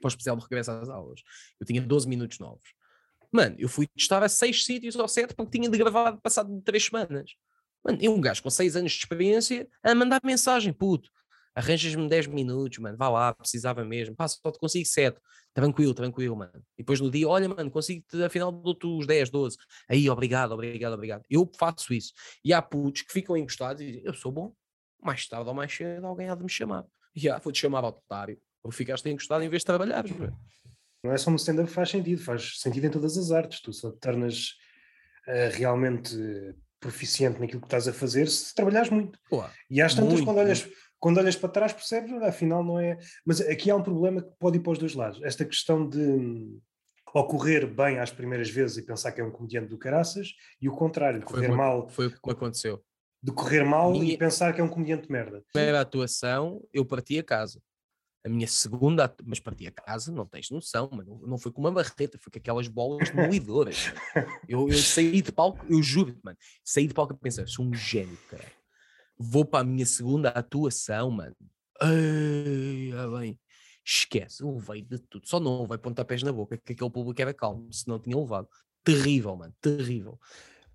para 0.00 0.06
o 0.06 0.08
especial 0.08 0.36
de 0.36 0.42
regresso 0.42 0.70
às 0.70 0.88
aulas. 0.88 1.22
Eu 1.58 1.66
tinha 1.66 1.80
12 1.80 2.08
minutos 2.08 2.38
novos. 2.38 2.74
Mano, 3.32 3.56
eu 3.58 3.68
fui 3.68 3.86
testar 3.86 4.22
a 4.22 4.28
6 4.28 4.64
sítios 4.64 4.94
ou 4.96 5.08
7 5.08 5.34
porque 5.34 5.58
tinha 5.58 5.70
de 5.70 5.78
gravar 5.78 6.18
passado 6.18 6.60
3 6.62 6.84
semanas. 6.84 7.30
Mano, 7.84 7.98
um 8.10 8.20
gajo 8.20 8.42
com 8.42 8.50
6 8.50 8.76
anos 8.76 8.92
de 8.92 8.98
experiência 8.98 9.68
a 9.82 9.94
mandar 9.94 10.20
mensagem, 10.24 10.72
puto. 10.72 11.10
Arranjas-me 11.54 12.08
10 12.08 12.28
minutos, 12.28 12.78
mano, 12.78 12.96
vá 12.96 13.08
lá, 13.10 13.34
precisava 13.34 13.84
mesmo. 13.84 14.16
Pá, 14.16 14.26
só 14.26 14.50
te 14.50 14.58
consigo 14.58 14.86
7. 14.86 15.20
Tranquilo, 15.52 15.92
tranquilo, 15.92 16.34
mano. 16.34 16.64
E 16.78 16.82
depois 16.82 16.98
no 16.98 17.10
dia, 17.10 17.28
olha, 17.28 17.46
mano, 17.46 17.70
consigo-te, 17.70 18.22
afinal, 18.22 18.50
dou-te 18.50 18.86
os 18.86 19.06
10, 19.06 19.28
12. 19.28 19.58
Aí, 19.88 20.08
obrigado, 20.08 20.52
obrigado, 20.52 20.94
obrigado. 20.94 21.22
Eu 21.28 21.50
faço 21.58 21.92
isso. 21.92 22.12
E 22.42 22.54
há 22.54 22.62
putos 22.62 23.02
que 23.02 23.12
ficam 23.12 23.36
encostados 23.36 23.82
e 23.82 23.86
dizem, 23.86 24.02
eu 24.04 24.14
sou 24.14 24.32
bom. 24.32 24.54
Mais 25.02 25.26
tarde 25.26 25.48
ou 25.48 25.54
mais 25.54 25.74
cedo 25.74 26.06
alguém 26.06 26.30
há 26.30 26.34
de 26.34 26.42
me 26.42 26.48
chamar. 26.48 26.86
E 27.14 27.28
ah, 27.28 27.38
vou-te 27.38 27.58
chamar 27.58 27.84
otário 27.84 28.40
ou 28.62 28.70
ficaste 28.70 29.08
encostado 29.10 29.42
em 29.42 29.48
vez 29.48 29.60
de 29.62 29.66
trabalhares. 29.66 30.10
É, 30.12 30.32
não 31.04 31.12
é 31.12 31.18
só 31.18 31.30
no 31.30 31.36
stand-up 31.36 31.68
faz 31.70 31.90
sentido, 31.90 32.22
faz 32.22 32.60
sentido 32.60 32.86
em 32.86 32.90
todas 32.90 33.18
as 33.18 33.30
artes. 33.30 33.60
Tu 33.60 33.72
só 33.72 33.90
te 33.90 33.98
tornas 33.98 34.54
uh, 35.26 35.50
realmente 35.52 36.16
proficiente 36.82 37.40
naquilo 37.40 37.60
que 37.60 37.66
estás 37.66 37.86
a 37.86 37.92
fazer 37.92 38.28
se 38.28 38.52
trabalhares 38.52 38.90
muito. 38.90 39.18
E 39.70 39.80
às 39.80 39.94
tantas, 39.94 40.14
muito, 40.14 40.24
quando, 40.24 40.38
olhas, 40.38 40.68
quando 40.98 41.18
olhas 41.18 41.36
para 41.36 41.48
trás, 41.48 41.72
percebes, 41.72 42.12
afinal 42.22 42.64
não 42.64 42.78
é. 42.78 42.98
Mas 43.24 43.40
aqui 43.40 43.70
há 43.70 43.76
um 43.76 43.82
problema 43.82 44.20
que 44.20 44.32
pode 44.38 44.58
ir 44.58 44.60
para 44.60 44.72
os 44.72 44.78
dois 44.78 44.94
lados. 44.94 45.22
Esta 45.22 45.44
questão 45.44 45.88
de 45.88 46.58
ocorrer 47.14 47.66
bem 47.66 48.00
às 48.00 48.10
primeiras 48.10 48.50
vezes 48.50 48.78
e 48.78 48.82
pensar 48.82 49.12
que 49.12 49.20
é 49.20 49.24
um 49.24 49.30
comediante 49.30 49.68
do 49.68 49.78
caraças, 49.78 50.32
e 50.60 50.68
o 50.68 50.72
contrário, 50.72 51.22
correr 51.22 51.46
foi, 51.46 51.56
mal. 51.56 51.88
Foi 51.88 52.06
o 52.08 52.10
que 52.10 52.30
aconteceu. 52.30 52.82
De 53.22 53.30
correr 53.30 53.64
mal 53.64 53.92
Minha... 53.92 54.14
e 54.14 54.18
pensar 54.18 54.52
que 54.52 54.60
é 54.60 54.64
um 54.64 54.68
comediante 54.68 55.06
de 55.06 55.12
merda. 55.12 55.42
Primeira 55.52 55.80
atuação, 55.80 56.60
eu 56.72 56.84
parti 56.84 57.18
a 57.18 57.22
casa 57.22 57.62
a 58.24 58.28
minha 58.28 58.46
segunda, 58.46 59.12
mas 59.24 59.40
parti 59.40 59.66
a 59.66 59.72
casa, 59.72 60.12
não 60.12 60.24
tens 60.24 60.48
noção, 60.50 60.88
mano. 60.92 61.20
Não 61.26 61.36
foi 61.36 61.50
com 61.50 61.60
uma 61.60 61.72
barreta, 61.72 62.18
foi 62.18 62.32
com 62.32 62.38
aquelas 62.38 62.68
bolas 62.68 63.10
moedoras. 63.12 63.92
eu, 64.48 64.68
eu 64.68 64.78
saí 64.78 65.20
de 65.20 65.32
palco, 65.32 65.64
eu 65.68 65.82
juro, 65.82 66.16
mano, 66.22 66.38
saí 66.64 66.86
de 66.86 66.94
palco 66.94 67.14
e 67.14 67.16
pensei, 67.16 67.46
sou 67.46 67.64
um 67.64 67.74
gênio, 67.74 68.16
cara. 68.28 68.50
Vou 69.18 69.44
para 69.44 69.60
a 69.60 69.64
minha 69.64 69.86
segunda 69.86 70.28
atuação, 70.28 71.10
mano. 71.10 71.36
Ai, 71.80 72.92
ah, 72.96 73.18
bem, 73.18 73.40
esquece, 73.84 74.42
eu 74.42 74.54
levei 74.54 74.82
de 74.82 74.98
tudo. 74.98 75.26
Só 75.26 75.40
não 75.40 75.62
levei 75.62 75.78
pontapés 75.78 76.22
na 76.22 76.32
boca, 76.32 76.56
que 76.56 76.72
aquele 76.72 76.90
público 76.90 77.20
era 77.20 77.34
calmo, 77.34 77.72
senão 77.72 77.98
tinha 77.98 78.16
levado. 78.16 78.48
Terrível, 78.84 79.36
mano, 79.36 79.54
terrível 79.60 80.18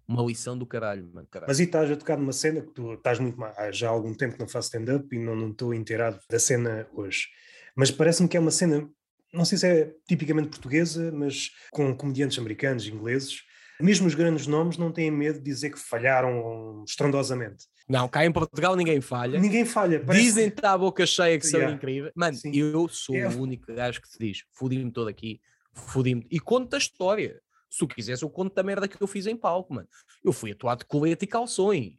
uma 0.08 0.24
lição 0.24 0.58
do 0.58 0.66
caralho, 0.66 1.10
mano. 1.14 1.28
Caralho. 1.30 1.50
Mas 1.50 1.60
e 1.60 1.64
estás 1.64 1.92
a 1.92 1.96
tocar 1.96 2.18
numa 2.18 2.32
cena 2.32 2.62
que 2.62 2.72
tu 2.72 2.94
estás 2.94 3.20
muito 3.20 3.38
mais, 3.38 3.78
já 3.78 3.88
há 3.88 3.92
algum 3.92 4.14
tempo 4.14 4.36
que 4.36 4.40
não 4.40 4.48
faço 4.48 4.68
stand-up 4.68 5.14
e 5.14 5.20
não 5.20 5.50
estou 5.50 5.74
inteirado 5.74 6.20
da 6.30 6.40
cena 6.40 6.88
hoje. 6.94 7.28
Mas 7.76 7.92
parece-me 7.92 8.30
que 8.30 8.38
é 8.38 8.40
uma 8.40 8.52
cena, 8.52 8.90
não 9.34 9.46
sei 9.46 9.58
se 9.58 9.68
é 9.68 9.94
tipicamente 10.08 10.50
portuguesa, 10.50 11.12
mas 11.12 11.52
com 11.72 11.96
comediantes 11.96 12.40
americanos, 12.40 12.88
ingleses. 12.88 13.44
Mesmo 13.80 14.08
os 14.08 14.16
grandes 14.16 14.48
nomes 14.48 14.78
não 14.78 14.92
têm 14.92 15.12
medo 15.12 15.38
de 15.38 15.46
dizer 15.46 15.70
que 15.70 15.78
falharam 15.78 16.84
estrondosamente. 16.88 17.66
Não, 17.88 18.08
cá 18.08 18.26
em 18.26 18.32
Portugal 18.32 18.76
ninguém 18.76 19.00
falha. 19.00 19.40
Ninguém 19.40 19.64
falha. 19.64 20.00
Dizem-te 20.00 20.62
que... 20.62 20.66
à 20.66 20.78
boca 20.78 21.06
cheia 21.06 21.40
que 21.40 21.46
yeah. 21.46 21.68
são 21.68 21.76
incríveis. 21.76 22.12
Mano, 22.16 22.36
Sim. 22.36 22.52
eu 22.54 22.88
sou 22.90 23.16
o 23.16 23.42
único 23.42 23.74
gajo 23.74 24.02
que 24.02 24.10
te 24.10 24.18
diz: 24.20 24.44
fodi-me 24.52 24.92
todo 24.92 25.08
aqui, 25.08 25.40
fodi-me. 25.74 26.26
E 26.32 26.40
conta 26.40 26.78
a 26.78 26.80
história. 26.80 27.40
Se 27.70 27.80
tu 27.80 27.88
quiseres, 27.88 28.22
eu 28.22 28.30
conto 28.30 28.54
da 28.54 28.64
merda 28.64 28.88
que 28.88 29.02
eu 29.02 29.08
fiz 29.08 29.28
em 29.28 29.36
palco, 29.36 29.74
mano. 29.74 29.88
Eu 30.24 30.32
fui 30.32 30.52
atuado 30.52 30.80
de 30.80 30.86
colete 30.86 31.26
e 31.26 31.28
calções. 31.28 31.96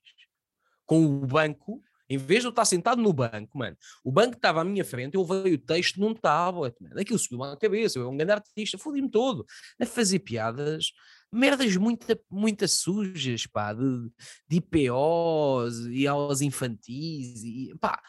Com 0.87 1.05
o 1.05 1.27
banco, 1.27 1.83
em 2.09 2.17
vez 2.17 2.41
de 2.41 2.47
eu 2.47 2.51
estar 2.51 2.65
sentado 2.65 3.03
no 3.03 3.13
banco, 3.13 3.59
mano, 3.59 3.77
o 4.03 4.11
banco 4.11 4.35
estava 4.35 4.63
à 4.63 4.65
minha 4.65 4.85
frente, 4.85 5.15
eu 5.15 5.25
veio 5.25 5.57
o 5.57 5.59
texto 5.59 6.01
num 6.01 6.15
tablet, 6.15 6.75
mano. 6.81 6.99
Aquilo 6.99 7.19
subiu 7.19 7.43
à 7.45 7.57
cabeça, 7.57 7.99
eu 7.99 8.03
era 8.03 8.11
um 8.11 8.17
grande 8.17 8.33
artista, 8.33 8.79
fodi-me 8.79 9.11
todo. 9.11 9.45
A 9.79 9.85
fazer 9.85 10.21
piadas, 10.21 10.93
merdas 11.31 11.77
muito, 11.77 12.07
muito 12.31 12.67
sujas, 12.67 13.47
pá, 13.47 13.75
de, 13.75 14.11
de 14.49 14.57
IPOs 14.57 15.87
e 15.91 16.07
aulas 16.07 16.41
infantis, 16.41 17.43
e 17.45 17.75
pá, 17.79 18.01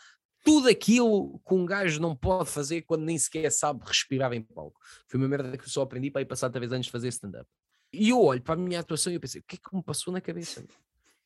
tudo 0.44 0.70
aquilo 0.70 1.40
que 1.48 1.54
um 1.54 1.66
gajo 1.66 2.02
não 2.02 2.16
pode 2.16 2.50
fazer 2.50 2.82
quando 2.84 3.04
nem 3.04 3.18
sequer 3.18 3.52
sabe 3.52 3.82
respirar 3.86 4.34
em 4.34 4.42
palco. 4.42 4.80
Foi 5.08 5.20
uma 5.20 5.28
merda 5.28 5.58
que 5.58 5.64
eu 5.64 5.70
só 5.70 5.82
aprendi 5.82 6.10
para 6.10 6.22
ir 6.22 6.26
passar 6.26 6.50
três 6.50 6.72
anos 6.72 6.86
de 6.86 6.92
fazer 6.92 7.08
stand-up. 7.10 7.50
E 7.92 8.10
eu 8.10 8.22
olho 8.22 8.42
para 8.42 8.54
a 8.54 8.58
minha 8.58 8.80
atuação 8.80 9.12
e 9.12 9.16
eu 9.16 9.20
pensei, 9.20 9.42
o 9.42 9.44
que 9.44 9.56
é 9.56 9.60
que 9.60 9.76
me 9.76 9.84
passou 9.84 10.14
na 10.14 10.22
cabeça? 10.22 10.64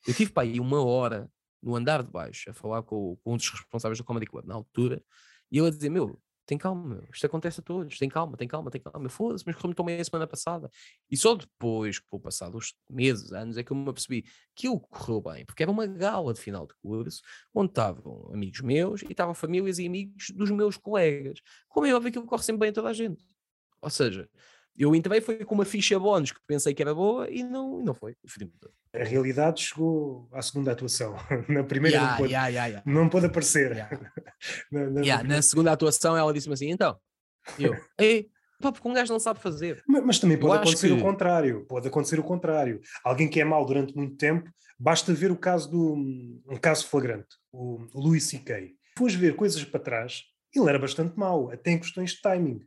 Eu 0.07 0.13
tive 0.13 0.31
para 0.31 0.43
aí 0.43 0.59
uma 0.59 0.83
hora 0.83 1.29
no 1.61 1.75
andar 1.75 2.03
de 2.03 2.11
baixo 2.11 2.49
a 2.49 2.53
falar 2.53 2.83
com, 2.83 3.17
com 3.23 3.33
um 3.33 3.37
dos 3.37 3.49
responsáveis 3.49 3.97
do 3.97 4.03
Comedy 4.03 4.25
Club 4.25 4.45
na 4.45 4.55
altura 4.55 5.03
e 5.51 5.57
ele 5.57 5.67
a 5.67 5.71
dizer, 5.71 5.89
meu, 5.89 6.19
tem 6.45 6.57
calma, 6.57 6.95
meu. 6.95 7.03
isto 7.11 7.25
acontece 7.25 7.59
a 7.59 7.63
todos, 7.63 7.97
tem 7.97 8.09
calma, 8.09 8.35
tem 8.35 8.47
calma, 8.47 8.69
tem 8.69 8.81
calma, 8.81 9.09
foda-se, 9.09 9.43
mas 9.45 9.55
como 9.55 9.73
tomei 9.73 9.99
a 9.99 10.03
semana 10.03 10.27
passada. 10.27 10.69
E 11.09 11.15
só 11.15 11.35
depois, 11.35 11.99
com 11.99 12.17
o 12.17 12.19
passar 12.19 12.49
dos 12.49 12.73
meses, 12.89 13.31
anos, 13.31 13.57
é 13.57 13.63
que 13.63 13.71
eu 13.71 13.77
me 13.77 13.89
apercebi 13.89 14.23
que 14.55 14.67
aquilo 14.67 14.79
correu 14.79 15.21
bem, 15.21 15.45
porque 15.45 15.63
era 15.63 15.71
uma 15.71 15.87
gala 15.87 16.33
de 16.33 16.39
final 16.39 16.67
de 16.67 16.73
curso, 16.81 17.21
onde 17.53 17.71
estavam 17.71 18.29
amigos 18.33 18.61
meus 18.61 19.01
e 19.03 19.11
estavam 19.11 19.33
famílias 19.33 19.79
e 19.79 19.87
amigos 19.87 20.31
dos 20.35 20.51
meus 20.51 20.77
colegas. 20.77 21.39
Como 21.67 21.87
é 21.87 21.93
óbvio 21.93 22.11
que 22.11 22.17
aquilo 22.17 22.29
corre 22.29 22.43
sempre 22.43 22.61
bem 22.61 22.69
a 22.69 22.73
toda 22.73 22.89
a 22.89 22.93
gente. 22.93 23.25
Ou 23.81 23.89
seja, 23.89 24.29
Eu 24.77 24.95
entrei 24.95 25.21
foi 25.21 25.45
com 25.45 25.53
uma 25.53 25.65
ficha 25.65 25.99
bónus 25.99 26.31
que 26.31 26.39
pensei 26.47 26.73
que 26.73 26.81
era 26.81 26.95
boa 26.95 27.29
e 27.29 27.43
não, 27.43 27.79
não 27.79 27.93
foi. 27.93 28.15
A 28.93 29.03
realidade 29.03 29.61
chegou 29.61 30.27
à 30.31 30.41
segunda 30.41 30.71
atuação. 30.71 31.15
Na 31.47 31.63
primeira 31.63 31.97
yeah, 31.97 32.11
não, 32.11 32.17
pôde, 32.17 32.33
yeah, 32.33 32.47
yeah, 32.47 32.83
não 32.85 33.09
pôde 33.09 33.25
aparecer. 33.27 33.75
na, 34.71 34.89
na, 34.89 35.23
na, 35.23 35.41
segunda 35.41 35.71
atuação 35.71 36.17
ela 36.17 36.33
disse-me 36.33 36.53
assim, 36.53 36.71
então, 36.71 36.97
eu, 37.59 37.75
ei, 37.99 38.29
pá, 38.59 38.71
porque 38.71 38.87
um 38.87 38.93
gajo 38.93 39.11
não 39.11 39.19
sabe 39.19 39.39
fazer. 39.39 39.83
Mas, 39.87 40.03
mas 40.05 40.19
também 40.19 40.37
pode 40.37 40.61
acontecer 40.61 40.87
que... 40.87 40.93
o 40.93 41.01
contrário. 41.01 41.65
Pode 41.67 41.87
acontecer 41.87 42.19
o 42.19 42.23
contrário. 42.23 42.81
Alguém 43.03 43.29
que 43.29 43.39
é 43.39 43.43
mau 43.43 43.63
durante 43.65 43.95
muito 43.95 44.15
tempo, 44.15 44.49
basta 44.79 45.13
ver 45.13 45.31
o 45.31 45.37
caso 45.37 45.69
do 45.69 45.93
um 45.93 46.57
caso 46.59 46.87
flagrante, 46.87 47.35
o 47.51 47.85
Louis 47.93 48.23
C.K. 48.23 48.73
Depois 48.95 49.13
ver 49.13 49.35
coisas 49.35 49.63
para 49.63 49.79
trás, 49.79 50.23
ele 50.55 50.69
era 50.69 50.79
bastante 50.79 51.17
mau, 51.17 51.51
até 51.51 51.71
em 51.71 51.79
questões 51.79 52.11
de 52.11 52.21
timing. 52.21 52.59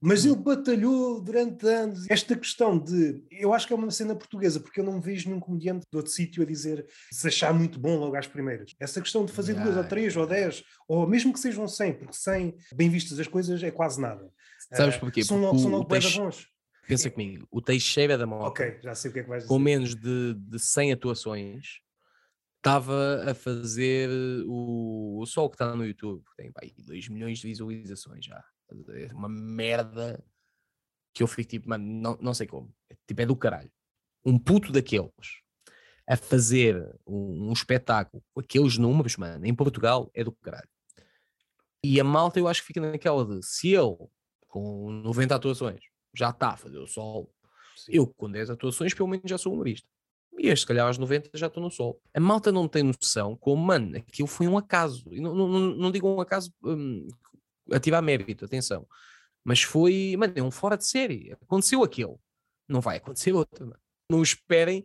Mas 0.00 0.24
ele 0.24 0.36
batalhou 0.36 1.20
durante 1.20 1.66
anos. 1.66 2.06
Esta 2.10 2.36
questão 2.36 2.78
de. 2.78 3.24
Eu 3.30 3.52
acho 3.54 3.66
que 3.66 3.72
é 3.72 3.76
uma 3.76 3.90
cena 3.90 4.14
portuguesa, 4.14 4.60
porque 4.60 4.80
eu 4.80 4.84
não 4.84 5.00
vejo 5.00 5.28
nenhum 5.28 5.40
comediante 5.40 5.86
de 5.90 5.96
outro 5.96 6.12
sítio 6.12 6.42
a 6.42 6.46
dizer 6.46 6.86
se 7.10 7.26
achar 7.26 7.52
muito 7.54 7.78
bom 7.78 7.96
logo 7.96 8.16
às 8.16 8.26
primeiras. 8.26 8.74
Essa 8.78 9.00
questão 9.00 9.24
de 9.24 9.32
fazer 9.32 9.54
duas 9.54 9.76
ou 9.76 9.84
três 9.84 10.16
ou 10.16 10.26
dez, 10.26 10.62
ou 10.86 11.06
mesmo 11.06 11.32
que 11.32 11.40
sejam 11.40 11.66
cem, 11.66 11.94
porque 11.94 12.14
cem, 12.14 12.56
bem 12.74 12.90
vistas 12.90 13.18
as 13.18 13.26
coisas, 13.26 13.62
é 13.62 13.70
quase 13.70 14.00
nada. 14.00 14.30
Sabes 14.72 14.96
porquê? 14.96 15.24
São, 15.24 15.58
são 15.58 15.70
logo 15.70 15.84
Teix... 15.84 16.16
bons. 16.16 16.48
Pensa 16.86 17.10
comigo, 17.10 17.48
o 17.50 17.60
Teixeira 17.60 18.16
da 18.16 18.26
Mota, 18.26 18.46
ok, 18.46 18.78
já 18.80 18.94
sei 18.94 19.10
o 19.10 19.14
que 19.14 19.18
é 19.18 19.22
que 19.24 19.28
vais 19.28 19.42
dizer. 19.42 19.52
com 19.52 19.58
menos 19.58 19.96
de, 19.96 20.34
de 20.34 20.56
100 20.56 20.92
atuações, 20.92 21.80
estava 22.58 23.28
a 23.28 23.34
fazer 23.34 24.08
o, 24.46 25.20
o 25.20 25.26
Sol 25.26 25.50
que 25.50 25.56
está 25.56 25.74
no 25.74 25.84
YouTube, 25.84 26.22
tem 26.36 26.52
pá, 26.52 26.60
2 26.78 27.08
milhões 27.08 27.38
de 27.38 27.48
visualizações 27.48 28.24
já. 28.24 28.44
É 28.94 29.12
uma 29.12 29.28
merda 29.28 30.22
que 31.14 31.22
eu 31.22 31.26
fico 31.26 31.48
tipo, 31.48 31.68
mano, 31.68 31.84
não, 31.84 32.18
não 32.20 32.34
sei 32.34 32.46
como. 32.46 32.74
Tipo, 33.06 33.22
é 33.22 33.26
do 33.26 33.36
caralho. 33.36 33.70
Um 34.24 34.38
puto 34.38 34.72
daqueles 34.72 35.42
a 36.08 36.16
fazer 36.16 36.94
um, 37.06 37.48
um 37.48 37.52
espetáculo 37.52 38.22
com 38.32 38.40
aqueles 38.40 38.78
números, 38.78 39.16
mano, 39.16 39.44
em 39.44 39.54
Portugal 39.54 40.10
é 40.14 40.22
do 40.22 40.32
caralho. 40.32 40.68
E 41.82 42.00
a 42.00 42.04
malta 42.04 42.38
eu 42.38 42.48
acho 42.48 42.60
que 42.60 42.66
fica 42.68 42.80
naquela 42.80 43.24
de 43.24 43.44
se 43.44 43.74
ele, 43.74 43.96
com 44.46 44.90
90 44.90 45.34
atuações, 45.34 45.80
já 46.14 46.30
está 46.30 46.50
a 46.50 46.56
fazer 46.56 46.78
o 46.78 46.86
sol, 46.86 47.32
Sim. 47.76 47.92
eu 47.94 48.06
com 48.06 48.30
10 48.30 48.50
atuações 48.50 48.94
pelo 48.94 49.08
menos 49.08 49.28
já 49.28 49.38
sou 49.38 49.52
humorista. 49.52 49.88
E 50.38 50.48
este, 50.48 50.62
se 50.62 50.66
calhar, 50.66 50.86
aos 50.86 50.98
90 50.98 51.30
já 51.34 51.46
estou 51.46 51.62
no 51.62 51.70
sol. 51.70 52.00
A 52.12 52.20
malta 52.20 52.52
não 52.52 52.68
tem 52.68 52.82
noção 52.82 53.36
como, 53.36 53.64
mano, 53.64 53.96
aquilo 53.96 54.28
foi 54.28 54.46
um 54.46 54.58
acaso. 54.58 55.04
E 55.10 55.20
não, 55.20 55.34
não, 55.34 55.48
não 55.48 55.90
digo 55.90 56.08
um 56.08 56.20
acaso 56.20 56.52
um, 56.62 57.08
ativar 57.72 58.02
mérito, 58.02 58.44
atenção. 58.44 58.86
Mas 59.44 59.62
foi, 59.62 60.16
mano, 60.18 60.32
é 60.36 60.42
um 60.42 60.50
fora 60.50 60.76
de 60.76 60.86
série. 60.86 61.32
Aconteceu 61.40 61.82
aquilo. 61.82 62.20
Não 62.68 62.80
vai 62.80 62.96
acontecer 62.96 63.32
outro, 63.32 63.66
mano. 63.66 63.80
Não 64.10 64.22
esperem 64.22 64.84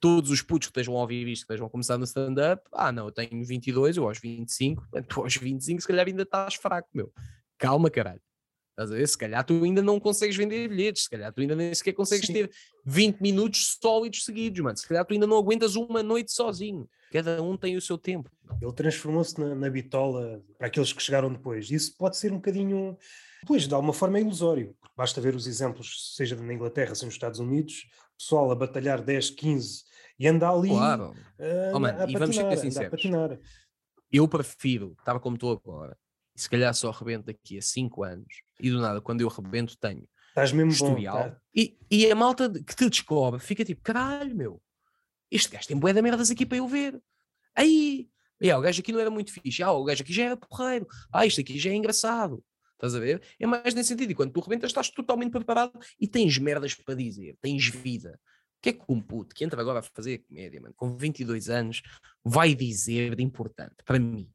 todos 0.00 0.30
os 0.30 0.42
putos 0.42 0.68
que 0.68 0.70
estejam 0.70 0.96
a 0.96 1.00
ouvir 1.00 1.28
isto, 1.28 1.42
que 1.42 1.52
estejam 1.52 1.66
a 1.66 1.70
começar 1.70 1.98
no 1.98 2.04
stand-up. 2.04 2.62
Ah, 2.72 2.90
não, 2.90 3.06
eu 3.06 3.12
tenho 3.12 3.44
22, 3.44 3.96
eu 3.96 4.08
aos 4.08 4.18
25. 4.18 4.82
Tu 5.08 5.20
aos 5.20 5.36
25, 5.36 5.80
se 5.80 5.86
calhar 5.86 6.06
ainda 6.06 6.22
estás 6.22 6.54
fraco, 6.54 6.88
meu. 6.92 7.12
Calma, 7.58 7.90
caralho. 7.90 8.20
Estás 8.70 8.90
a 8.90 8.94
ver? 8.94 9.06
Se 9.06 9.18
calhar 9.18 9.44
tu 9.44 9.62
ainda 9.62 9.82
não 9.82 10.00
consegues 10.00 10.36
vender 10.36 10.66
bilhetes, 10.66 11.02
se 11.02 11.10
calhar 11.10 11.32
tu 11.32 11.42
ainda 11.42 11.54
nem 11.54 11.74
sequer 11.74 11.92
consegues 11.92 12.26
Sim. 12.26 12.32
ter 12.32 12.50
20 12.86 13.20
minutos 13.20 13.78
sólidos 13.80 14.24
seguidos, 14.24 14.58
mano. 14.60 14.76
Se 14.76 14.88
calhar 14.88 15.04
tu 15.04 15.12
ainda 15.12 15.26
não 15.26 15.36
aguentas 15.36 15.76
uma 15.76 16.02
noite 16.02 16.32
sozinho. 16.32 16.88
Cada 17.10 17.42
um 17.42 17.56
tem 17.56 17.76
o 17.76 17.80
seu 17.80 17.98
tempo. 17.98 18.30
Ele 18.62 18.72
transformou-se 18.72 19.38
na, 19.38 19.54
na, 19.54 19.68
bitola 19.68 20.42
para 20.56 20.68
aqueles 20.68 20.92
que 20.92 21.02
chegaram 21.02 21.32
depois. 21.32 21.70
Isso 21.70 21.96
pode 21.96 22.16
ser 22.16 22.32
um 22.32 22.36
bocadinho, 22.36 22.96
pois, 23.46 23.66
de 23.66 23.74
alguma 23.74 23.92
forma 23.92 24.18
é 24.18 24.20
ilusório. 24.20 24.76
Basta 24.96 25.20
ver 25.20 25.34
os 25.34 25.46
exemplos, 25.46 26.14
seja 26.14 26.36
na 26.36 26.54
Inglaterra, 26.54 26.94
seja 26.94 27.06
nos 27.06 27.14
Estados 27.14 27.40
Unidos, 27.40 27.88
pessoal 28.16 28.50
a 28.50 28.54
batalhar 28.54 29.02
10, 29.02 29.30
15 29.30 29.84
e 30.18 30.28
anda 30.28 30.48
ali 30.50 30.68
claro. 30.68 31.14
Oh, 31.72 31.80
man, 31.80 31.88
a, 31.88 32.04
e 32.04 32.12
patinar, 32.12 32.18
vamos 32.18 32.36
ser 32.36 32.56
sinceros. 32.58 33.02
Eu 34.12 34.28
prefiro, 34.28 34.94
estava 34.98 35.18
como 35.18 35.36
estou 35.36 35.52
agora, 35.52 35.96
e 36.36 36.40
se 36.40 36.50
calhar 36.50 36.74
só 36.74 36.90
arrebento 36.90 37.26
daqui 37.26 37.56
a 37.56 37.62
5 37.62 38.04
anos, 38.04 38.42
e 38.60 38.70
do 38.70 38.80
nada, 38.80 39.00
quando 39.00 39.22
eu 39.22 39.28
arrebento, 39.28 39.76
tenho 39.78 40.06
Estás 40.28 40.52
mesmo 40.52 40.70
historial. 40.70 41.16
Bom, 41.16 41.30
tá? 41.30 41.36
e, 41.54 41.76
e 41.90 42.10
a 42.10 42.14
malta 42.14 42.50
que 42.50 42.76
te 42.76 42.88
descobre 42.88 43.40
fica 43.40 43.64
tipo, 43.64 43.82
caralho, 43.82 44.34
meu, 44.34 44.62
este 45.30 45.50
gajo 45.50 45.68
tem 45.68 45.76
bué 45.76 45.92
de 45.92 46.02
merdas 46.02 46.30
aqui 46.30 46.44
para 46.44 46.58
eu 46.58 46.66
ver. 46.66 47.00
Aí, 47.54 48.08
é, 48.40 48.56
o 48.56 48.60
gajo 48.60 48.80
aqui 48.80 48.92
não 48.92 49.00
era 49.00 49.10
muito 49.10 49.32
fixe, 49.32 49.62
ah, 49.62 49.72
o 49.72 49.84
gajo 49.84 50.02
aqui 50.02 50.12
já 50.12 50.24
era 50.24 50.36
porreiro, 50.36 50.86
ah, 51.12 51.26
isto 51.26 51.40
aqui 51.40 51.58
já 51.58 51.70
é 51.70 51.74
engraçado. 51.74 52.42
Estás 52.74 52.94
a 52.94 52.98
ver? 52.98 53.22
É 53.38 53.46
mais 53.46 53.74
nesse 53.74 53.90
sentido. 53.90 54.10
E 54.10 54.14
quando 54.14 54.32
tu 54.32 54.40
rebentas, 54.40 54.70
estás 54.70 54.88
totalmente 54.88 55.32
preparado 55.32 55.78
e 56.00 56.08
tens 56.08 56.38
merdas 56.38 56.74
para 56.74 56.94
dizer, 56.94 57.36
tens 57.40 57.68
vida. 57.68 58.18
O 58.58 58.62
que 58.62 58.70
é 58.70 58.72
que 58.72 58.84
um 58.88 59.00
puto 59.00 59.34
que 59.34 59.44
entra 59.44 59.60
agora 59.60 59.80
a 59.80 59.82
fazer 59.82 60.18
comédia, 60.18 60.60
mano, 60.60 60.74
com 60.74 60.96
22 60.96 61.50
anos, 61.50 61.82
vai 62.24 62.54
dizer 62.54 63.14
de 63.14 63.22
importante 63.22 63.76
para 63.84 63.98
mim? 63.98 64.30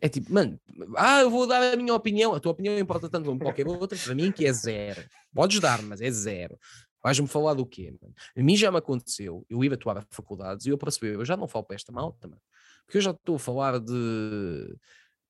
É 0.00 0.08
tipo, 0.08 0.32
mano, 0.34 0.60
ah, 0.96 1.20
eu 1.20 1.30
vou 1.30 1.46
dar 1.46 1.72
a 1.72 1.76
minha 1.76 1.94
opinião, 1.94 2.34
a 2.34 2.40
tua 2.40 2.52
opinião 2.52 2.78
importa 2.78 3.08
tanto 3.08 3.24
como 3.24 3.40
qualquer 3.40 3.66
outra, 3.66 3.98
para 3.98 4.14
mim 4.14 4.30
que 4.30 4.44
é 4.44 4.52
zero. 4.52 5.02
Podes 5.32 5.60
dar, 5.60 5.80
mas 5.82 6.02
é 6.02 6.10
zero. 6.10 6.58
Vais-me 7.04 7.28
falar 7.28 7.52
do 7.52 7.66
quê, 7.66 7.94
mano? 8.00 8.14
A 8.34 8.42
mim 8.42 8.56
já 8.56 8.70
me 8.70 8.78
aconteceu, 8.78 9.44
eu 9.50 9.62
ia 9.62 9.74
atuar 9.74 9.98
a 9.98 10.06
faculdades 10.10 10.64
e 10.64 10.70
eu 10.70 10.78
percebi, 10.78 11.08
eu 11.08 11.24
já 11.24 11.36
não 11.36 11.46
falo 11.46 11.66
para 11.66 11.76
esta 11.76 11.92
malta, 11.92 12.26
mano, 12.26 12.40
porque 12.86 12.96
eu 12.96 13.02
já 13.02 13.10
estou 13.10 13.36
a 13.36 13.38
falar 13.38 13.78
de, 13.78 14.76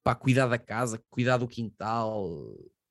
pá, 0.05 0.15
cuidar 0.15 0.47
da 0.47 0.57
casa, 0.57 1.03
cuidar 1.11 1.37
do 1.37 1.49
quintal, 1.49 2.31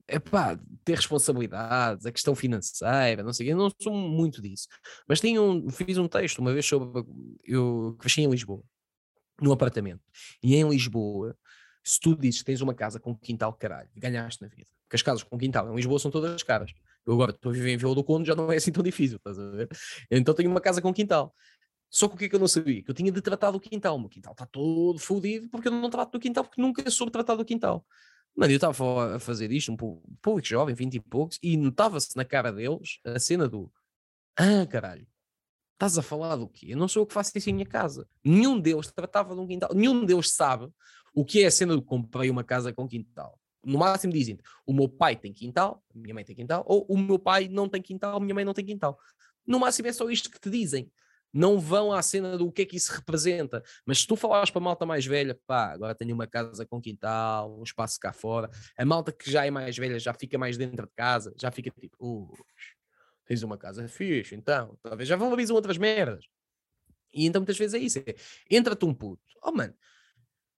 é 0.05 0.19
pá, 0.19 0.59
ter 0.83 0.95
responsabilidades, 0.97 2.05
a 2.05 2.11
questão 2.11 2.35
financeira, 2.35 3.23
não 3.23 3.31
sei, 3.31 3.53
eu 3.53 3.55
não 3.55 3.71
sou 3.81 3.93
muito 3.93 4.41
disso. 4.41 4.67
Mas 5.07 5.21
tenho 5.21 5.41
um, 5.41 5.69
fiz 5.69 5.97
um 5.97 6.07
texto 6.07 6.39
uma 6.39 6.51
vez 6.51 6.65
sobre, 6.65 7.05
eu 7.45 7.95
cresci 7.97 8.21
em 8.21 8.29
Lisboa, 8.29 8.61
num 9.41 9.53
apartamento, 9.53 10.03
e 10.43 10.55
em 10.55 10.69
Lisboa 10.69 11.37
se 11.83 11.99
tu 11.99 12.15
dizes 12.15 12.39
que 12.39 12.45
tens 12.45 12.61
uma 12.61 12.73
casa 12.73 12.99
com 12.99 13.15
quintal, 13.15 13.53
caralho, 13.53 13.89
ganhaste 13.95 14.41
na 14.41 14.47
vida. 14.47 14.67
Porque 14.83 14.95
as 14.95 15.01
casas 15.01 15.23
com 15.23 15.37
quintal 15.37 15.71
em 15.71 15.75
Lisboa 15.75 15.99
são 15.99 16.09
todas 16.09 16.41
caras. 16.43 16.73
Eu 17.05 17.13
agora 17.13 17.31
estou 17.31 17.51
a 17.51 17.53
viver 17.53 17.71
em 17.71 17.77
Vila 17.77 17.95
do 17.95 18.03
Conde, 18.03 18.27
já 18.27 18.35
não 18.35 18.51
é 18.51 18.55
assim 18.55 18.71
tão 18.71 18.83
difícil, 18.83 19.17
estás 19.17 19.37
a 19.37 19.49
ver? 19.49 19.67
Então 20.09 20.33
tenho 20.33 20.49
uma 20.49 20.61
casa 20.61 20.81
com 20.81 20.93
quintal. 20.93 21.33
Só 21.89 22.07
que 22.07 22.15
o 22.15 22.17
que 22.17 22.25
é 22.25 22.29
que 22.29 22.35
eu 22.35 22.39
não 22.39 22.47
sabia? 22.47 22.81
Que 22.81 22.89
eu 22.89 22.95
tinha 22.95 23.11
de 23.11 23.21
tratar 23.21 23.51
do 23.51 23.59
quintal. 23.59 23.95
O 23.95 23.99
meu 23.99 24.09
quintal 24.09 24.31
está 24.31 24.47
todo 24.47 24.97
fodido 24.97 25.47
porque 25.49 25.67
eu 25.67 25.71
não 25.71 25.89
trato 25.91 26.11
do 26.13 26.19
quintal, 26.19 26.43
porque 26.43 26.59
nunca 26.59 26.89
soube 26.89 27.11
tratar 27.11 27.35
do 27.35 27.45
quintal. 27.45 27.85
Mano, 28.35 28.51
eu 28.51 28.55
estava 28.55 29.17
a 29.17 29.19
fazer 29.19 29.51
isto, 29.51 29.71
um 29.71 29.77
público 29.77 30.47
jovem, 30.47 30.73
20 30.73 30.95
e 30.95 30.99
poucos, 30.99 31.37
e 31.43 31.55
notava-se 31.55 32.17
na 32.17 32.25
cara 32.25 32.51
deles 32.51 32.99
a 33.05 33.19
cena 33.19 33.47
do 33.47 33.71
Ah, 34.35 34.65
caralho, 34.65 35.05
estás 35.73 35.95
a 35.97 36.01
falar 36.01 36.35
do 36.35 36.47
quê? 36.47 36.67
Eu 36.69 36.77
não 36.77 36.87
sou 36.87 37.03
o 37.03 37.05
que 37.05 37.13
faço 37.13 37.37
isso 37.37 37.51
em 37.51 37.53
minha 37.53 37.65
casa. 37.65 38.07
Nenhum 38.23 38.59
deles 38.59 38.91
tratava 38.91 39.35
de 39.35 39.41
um 39.41 39.45
quintal, 39.45 39.69
nenhum 39.75 40.03
deles 40.03 40.31
sabe 40.31 40.67
o 41.13 41.23
que 41.23 41.43
é 41.43 41.45
a 41.45 41.51
cena 41.51 41.75
do 41.75 41.83
comprei 41.83 42.31
uma 42.31 42.43
casa 42.43 42.73
com 42.73 42.87
quintal. 42.87 43.39
No 43.63 43.79
máximo 43.79 44.11
dizem 44.11 44.37
o 44.65 44.73
meu 44.73 44.89
pai 44.89 45.15
tem 45.15 45.31
quintal, 45.33 45.83
a 45.93 45.97
minha 45.97 46.13
mãe 46.13 46.23
tem 46.23 46.35
quintal, 46.35 46.63
ou 46.67 46.85
o 46.89 46.97
meu 46.97 47.17
pai 47.17 47.47
não 47.47 47.69
tem 47.69 47.81
quintal, 47.81 48.17
a 48.17 48.19
minha 48.19 48.33
mãe 48.33 48.45
não 48.45 48.53
tem 48.53 48.65
quintal. 48.65 48.99
No 49.45 49.59
máximo 49.59 49.87
é 49.87 49.93
só 49.93 50.09
isto 50.09 50.29
que 50.29 50.39
te 50.39 50.49
dizem. 50.49 50.91
Não 51.33 51.59
vão 51.59 51.91
à 51.91 52.01
cena 52.03 52.37
do 52.37 52.51
que 52.51 52.61
é 52.61 52.65
que 52.65 52.77
isso 52.77 52.93
representa. 52.93 53.63
Mas 53.85 54.01
se 54.01 54.07
tu 54.07 54.15
falares 54.15 54.51
para 54.51 54.61
a 54.61 54.63
malta 54.63 54.85
mais 54.85 55.03
velha, 55.03 55.39
pá, 55.47 55.73
agora 55.73 55.95
tenho 55.95 56.13
uma 56.13 56.27
casa 56.27 56.63
com 56.63 56.79
quintal, 56.79 57.59
um 57.59 57.63
espaço 57.63 57.99
cá 57.99 58.13
fora, 58.13 58.49
a 58.77 58.85
malta 58.85 59.11
que 59.11 59.31
já 59.31 59.43
é 59.43 59.49
mais 59.49 59.75
velha 59.75 59.97
já 59.97 60.13
fica 60.13 60.37
mais 60.37 60.57
dentro 60.57 60.85
de 60.85 60.93
casa, 60.95 61.33
já 61.41 61.49
fica 61.49 61.71
tipo, 61.71 61.97
uh, 61.99 62.31
tens 63.25 63.41
uma 63.41 63.57
casa 63.57 63.87
fixe, 63.87 64.35
então, 64.35 64.77
talvez 64.83 65.09
já 65.09 65.15
valorizam 65.15 65.55
outras 65.55 65.77
merdas. 65.77 66.25
E 67.11 67.25
então 67.25 67.41
muitas 67.41 67.57
vezes 67.57 67.73
é 67.73 67.79
isso. 67.79 67.99
É, 67.99 68.15
Entra-te 68.49 68.85
um 68.85 68.93
puto, 68.93 69.23
oh 69.43 69.51
mano, 69.51 69.73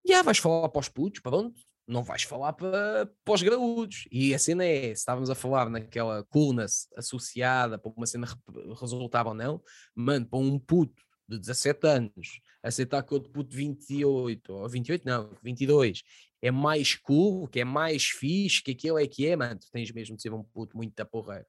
já 0.05 0.21
vais 0.21 0.37
falar 0.37 0.67
para 0.69 0.79
os 0.79 0.89
putos, 0.89 1.21
pronto, 1.21 1.59
não 1.87 2.03
vais 2.03 2.23
falar 2.23 2.53
para, 2.53 3.09
para 3.23 3.33
os 3.33 3.41
graúdos. 3.41 4.07
E 4.11 4.33
a 4.33 4.39
cena 4.39 4.65
é, 4.65 4.87
se 4.87 4.93
estávamos 4.93 5.29
a 5.29 5.35
falar 5.35 5.69
naquela 5.69 6.23
coolness 6.25 6.87
associada 6.95 7.77
para 7.77 7.91
uma 7.95 8.05
cena 8.05 8.27
resultava 8.79 9.29
ou 9.29 9.35
não, 9.35 9.61
mano, 9.93 10.25
para 10.25 10.39
um 10.39 10.57
puto 10.57 11.03
de 11.27 11.39
17 11.39 11.87
anos 11.87 12.39
aceitar 12.61 13.03
que 13.03 13.13
outro 13.13 13.31
puto 13.31 13.51
de 13.51 13.57
28, 13.57 14.53
ou 14.53 14.67
28 14.67 15.05
não, 15.05 15.29
22, 15.43 16.01
é 16.41 16.51
mais 16.51 16.95
cool, 16.95 17.47
que 17.47 17.59
é 17.59 17.63
mais 17.63 18.05
fixe, 18.05 18.61
que 18.63 18.71
aquilo 18.71 18.97
é 18.97 19.07
que 19.07 19.27
é, 19.27 19.35
mano, 19.35 19.59
tu 19.59 19.67
tens 19.71 19.91
mesmo 19.91 20.15
de 20.15 20.21
ser 20.21 20.33
um 20.33 20.43
puto 20.43 20.75
muito 20.75 20.95
da 20.95 21.05
porreira. 21.05 21.45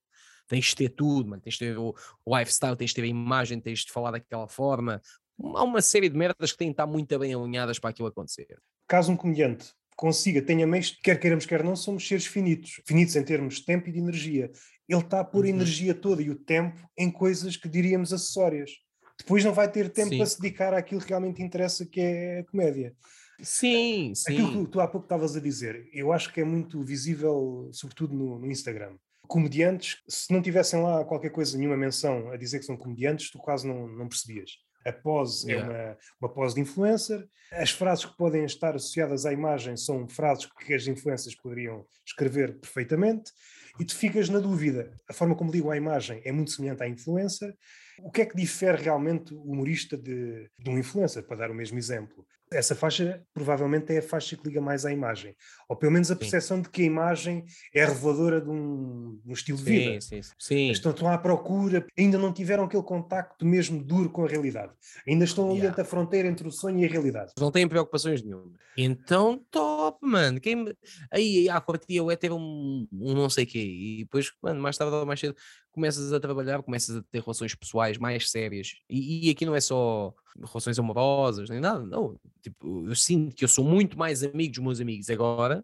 Tens 0.46 0.66
de 0.66 0.76
ter 0.76 0.90
tudo, 0.90 1.30
mano, 1.30 1.42
tens 1.42 1.54
de 1.54 1.60
ter 1.60 1.78
o, 1.78 1.94
lifestyle, 2.26 2.76
tens 2.76 2.90
de 2.90 2.96
ter 2.96 3.02
a 3.02 3.06
imagem, 3.06 3.60
tens 3.60 3.80
de 3.80 3.92
falar 3.92 4.10
daquela 4.10 4.46
forma, 4.46 5.00
há 5.38 5.64
uma 5.64 5.82
série 5.82 6.08
de 6.08 6.16
merdas 6.16 6.52
que 6.52 6.58
têm 6.58 6.68
de 6.68 6.72
estar 6.72 6.86
muito 6.86 7.18
bem 7.18 7.34
alinhadas 7.34 7.78
para 7.78 7.90
aquilo 7.90 8.08
acontecer. 8.08 8.58
Caso 8.86 9.10
um 9.10 9.16
comediante 9.16 9.74
consiga, 9.96 10.42
tenha 10.42 10.66
meios, 10.66 10.96
quer 11.02 11.18
queiramos, 11.18 11.46
quer 11.46 11.64
não, 11.64 11.74
somos 11.74 12.06
seres 12.06 12.26
finitos. 12.26 12.80
Finitos 12.86 13.16
em 13.16 13.24
termos 13.24 13.56
de 13.56 13.64
tempo 13.64 13.88
e 13.88 13.92
de 13.92 13.98
energia. 13.98 14.50
Ele 14.88 15.00
está 15.00 15.20
a 15.20 15.24
pôr 15.24 15.44
a 15.44 15.48
uhum. 15.48 15.54
energia 15.54 15.94
toda 15.94 16.22
e 16.22 16.30
o 16.30 16.36
tempo 16.36 16.88
em 16.96 17.10
coisas 17.10 17.56
que 17.56 17.68
diríamos 17.68 18.12
acessórias. 18.12 18.70
Depois 19.18 19.42
não 19.42 19.52
vai 19.52 19.70
ter 19.70 19.88
tempo 19.88 20.10
sim. 20.10 20.18
para 20.18 20.26
se 20.26 20.40
dedicar 20.40 20.74
àquilo 20.74 21.00
que 21.00 21.08
realmente 21.08 21.42
interessa, 21.42 21.86
que 21.86 22.00
é 22.00 22.40
a 22.40 22.44
comédia. 22.44 22.94
Sim, 23.40 24.12
sim. 24.14 24.32
Aquilo 24.32 24.64
que 24.66 24.70
tu 24.70 24.80
há 24.80 24.86
pouco 24.86 25.06
estavas 25.06 25.34
a 25.36 25.40
dizer, 25.40 25.88
eu 25.92 26.12
acho 26.12 26.32
que 26.32 26.40
é 26.40 26.44
muito 26.44 26.82
visível, 26.84 27.68
sobretudo 27.72 28.14
no, 28.14 28.38
no 28.38 28.50
Instagram 28.50 28.94
comediantes, 29.26 29.98
se 30.08 30.32
não 30.32 30.40
tivessem 30.40 30.80
lá 30.80 31.04
qualquer 31.04 31.30
coisa, 31.30 31.58
nenhuma 31.58 31.76
menção 31.76 32.30
a 32.30 32.36
dizer 32.36 32.60
que 32.60 32.64
são 32.64 32.76
comediantes, 32.76 33.30
tu 33.30 33.38
quase 33.38 33.66
não, 33.66 33.86
não 33.88 34.08
percebias. 34.08 34.52
A 34.86 34.92
pose 34.92 35.50
yeah. 35.50 35.72
é 35.72 35.86
uma, 35.86 35.98
uma 36.22 36.28
pose 36.28 36.54
de 36.54 36.60
influencer. 36.60 37.26
As 37.52 37.70
frases 37.70 38.04
que 38.04 38.16
podem 38.16 38.44
estar 38.44 38.74
associadas 38.74 39.26
à 39.26 39.32
imagem 39.32 39.76
são 39.76 40.08
frases 40.08 40.46
que 40.46 40.74
as 40.74 40.86
influências 40.86 41.34
poderiam 41.34 41.86
escrever 42.04 42.58
perfeitamente. 42.58 43.32
E 43.78 43.84
tu 43.84 43.94
ficas 43.94 44.28
na 44.28 44.38
dúvida. 44.38 44.98
A 45.08 45.12
forma 45.12 45.34
como 45.34 45.50
ligo 45.50 45.70
à 45.70 45.76
imagem 45.76 46.22
é 46.24 46.32
muito 46.32 46.50
semelhante 46.50 46.82
à 46.82 46.88
influencer. 46.88 47.54
O 48.00 48.10
que 48.10 48.22
é 48.22 48.26
que 48.26 48.36
difere 48.36 48.82
realmente 48.82 49.34
o 49.34 49.42
humorista 49.42 49.96
de, 49.96 50.48
de 50.58 50.70
um 50.70 50.78
influencer, 50.78 51.22
para 51.24 51.36
dar 51.36 51.50
o 51.50 51.54
mesmo 51.54 51.78
exemplo? 51.78 52.26
Essa 52.52 52.74
faixa 52.74 53.22
provavelmente 53.34 53.92
é 53.92 53.98
a 53.98 54.02
faixa 54.02 54.36
que 54.36 54.46
liga 54.46 54.60
mais 54.60 54.84
à 54.84 54.92
imagem, 54.92 55.34
ou 55.68 55.76
pelo 55.76 55.92
menos 55.92 56.10
a 56.10 56.16
percepção 56.16 56.58
sim. 56.58 56.62
de 56.62 56.70
que 56.70 56.82
a 56.82 56.84
imagem 56.84 57.44
é 57.74 57.84
reveladora 57.84 58.40
de 58.40 58.48
um, 58.48 59.18
de 59.24 59.30
um 59.30 59.32
estilo 59.32 59.58
de 59.58 59.64
vida. 59.64 60.00
Sim, 60.00 60.22
sim, 60.22 60.30
sim. 60.38 60.70
Estão, 60.70 60.92
estão 60.92 61.08
à 61.08 61.18
procura, 61.18 61.86
ainda 61.98 62.18
não 62.18 62.32
tiveram 62.32 62.64
aquele 62.64 62.82
contacto 62.82 63.44
mesmo 63.44 63.82
duro 63.82 64.10
com 64.10 64.24
a 64.24 64.28
realidade. 64.28 64.72
Ainda 65.06 65.24
estão 65.24 65.50
ali 65.50 65.60
yeah. 65.60 65.82
a 65.82 65.84
fronteira 65.84 66.28
entre 66.28 66.46
o 66.46 66.52
sonho 66.52 66.78
e 66.80 66.84
a 66.84 66.88
realidade. 66.88 67.32
Não 67.38 67.50
têm 67.50 67.66
preocupações 67.68 68.22
nenhuma. 68.22 68.52
Então, 68.76 69.44
top, 69.50 69.98
mano. 70.02 70.40
Quem... 70.40 70.72
Aí, 71.10 71.48
à 71.48 71.60
partir 71.60 71.96
eu 71.96 72.10
é 72.10 72.16
ter 72.16 72.30
um, 72.30 72.86
um 72.92 73.14
não 73.14 73.30
sei 73.30 73.44
o 73.44 73.46
quê, 73.46 73.58
e 73.58 73.98
depois, 74.04 74.30
mano, 74.42 74.60
mais 74.60 74.76
tarde 74.76 74.94
ou 74.94 75.06
mais 75.06 75.18
cedo, 75.18 75.34
começas 75.76 76.10
a 76.10 76.18
trabalhar, 76.18 76.62
começas 76.62 76.96
a 76.96 77.02
ter 77.02 77.20
relações 77.20 77.54
pessoais 77.54 77.98
mais 77.98 78.30
sérias. 78.30 78.76
E, 78.88 79.28
e 79.28 79.30
aqui 79.30 79.44
não 79.44 79.54
é 79.54 79.60
só 79.60 80.12
relações 80.42 80.78
amorosas, 80.78 81.50
nem 81.50 81.60
nada, 81.60 81.84
não. 81.84 82.18
Tipo, 82.42 82.88
eu 82.88 82.94
sinto 82.96 83.36
que 83.36 83.44
eu 83.44 83.48
sou 83.48 83.62
muito 83.62 83.98
mais 83.98 84.24
amigo 84.24 84.54
dos 84.54 84.62
meus 84.62 84.80
amigos 84.80 85.10
agora 85.10 85.62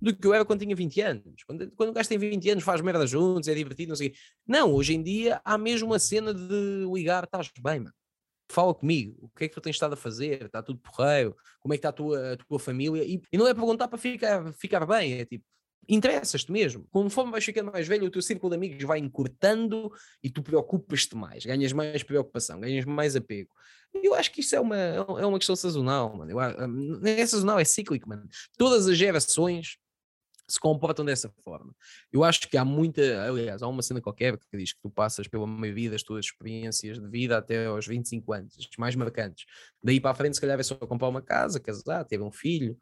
do 0.00 0.14
que 0.14 0.26
eu 0.26 0.34
era 0.34 0.44
quando 0.44 0.60
tinha 0.60 0.74
20 0.74 1.00
anos. 1.00 1.44
Quando, 1.46 1.70
quando 1.70 1.90
o 1.90 1.92
gajo 1.92 2.08
tem 2.08 2.18
20 2.18 2.50
anos 2.50 2.64
faz 2.64 2.80
merda 2.80 3.06
juntos, 3.06 3.48
é 3.48 3.54
divertido, 3.54 3.90
não 3.90 3.96
sei. 3.96 4.12
Não, 4.46 4.72
hoje 4.72 4.94
em 4.94 5.02
dia 5.02 5.40
há 5.44 5.56
mesmo 5.56 5.88
uma 5.88 5.98
cena 6.00 6.34
de 6.34 6.84
ligar, 6.92 7.24
estás 7.24 7.50
bem, 7.60 7.78
mano. 7.78 7.94
Fala 8.50 8.74
comigo, 8.74 9.16
o 9.22 9.28
que 9.30 9.44
é 9.44 9.48
que 9.48 9.54
tu 9.54 9.60
tens 9.60 9.76
estado 9.76 9.94
a 9.94 9.96
fazer? 9.96 10.46
Está 10.46 10.62
tudo 10.62 10.80
porreiro? 10.80 11.34
Como 11.60 11.72
é 11.72 11.76
que 11.76 11.78
está 11.78 11.88
a 11.90 11.92
tua, 11.92 12.32
a 12.32 12.36
tua 12.36 12.58
família? 12.58 13.04
E, 13.04 13.22
e 13.32 13.38
não 13.38 13.46
é 13.46 13.54
perguntar 13.54 13.88
para 13.88 13.98
ficar, 13.98 14.52
ficar 14.52 14.84
bem, 14.84 15.14
é 15.14 15.24
tipo, 15.24 15.44
interessas-te 15.88 16.50
mesmo. 16.50 16.86
Conforme 16.90 17.32
vais 17.32 17.44
ficando 17.44 17.72
mais 17.72 17.86
velho, 17.86 18.06
o 18.06 18.10
teu 18.10 18.22
círculo 18.22 18.50
de 18.50 18.56
amigos 18.56 18.84
vai 18.84 18.98
encurtando 18.98 19.92
e 20.22 20.30
tu 20.30 20.42
preocupas-te 20.42 21.16
mais, 21.16 21.44
ganhas 21.44 21.72
mais 21.72 22.02
preocupação, 22.02 22.60
ganhas 22.60 22.84
mais 22.84 23.16
apego. 23.16 23.50
Eu 23.94 24.14
acho 24.14 24.32
que 24.32 24.40
isso 24.40 24.56
é 24.56 24.60
uma, 24.60 24.76
é 24.76 25.26
uma 25.26 25.38
questão 25.38 25.54
sazonal, 25.54 26.16
mano. 26.16 26.30
Eu, 26.30 26.68
não 26.68 27.00
é 27.08 27.24
sazonal, 27.24 27.58
é 27.60 27.64
cíclico, 27.64 28.08
mano. 28.08 28.28
Todas 28.58 28.88
as 28.88 28.96
gerações 28.96 29.78
se 30.46 30.60
comportam 30.60 31.04
dessa 31.04 31.32
forma. 31.42 31.74
Eu 32.12 32.22
acho 32.22 32.48
que 32.48 32.56
há 32.56 32.64
muita, 32.64 33.24
aliás, 33.24 33.62
há 33.62 33.68
uma 33.68 33.82
cena 33.82 34.00
qualquer 34.00 34.36
que 34.36 34.56
diz 34.56 34.72
que 34.72 34.80
tu 34.80 34.90
passas 34.90 35.26
pela 35.26 35.46
maioria 35.46 35.90
das 35.90 36.02
tuas 36.02 36.26
experiências 36.26 36.98
de 36.98 37.08
vida 37.08 37.38
até 37.38 37.66
aos 37.66 37.86
25 37.86 38.32
anos, 38.32 38.56
as 38.58 38.68
mais 38.76 38.94
marcantes. 38.94 39.46
Daí 39.82 40.00
para 40.00 40.10
a 40.10 40.14
frente, 40.14 40.34
se 40.34 40.40
calhar 40.40 40.58
é 40.58 40.62
só 40.62 40.74
comprar 40.74 41.08
uma 41.08 41.22
casa, 41.22 41.58
casar, 41.58 42.04
ter 42.04 42.20
um 42.20 42.30
filho, 42.30 42.76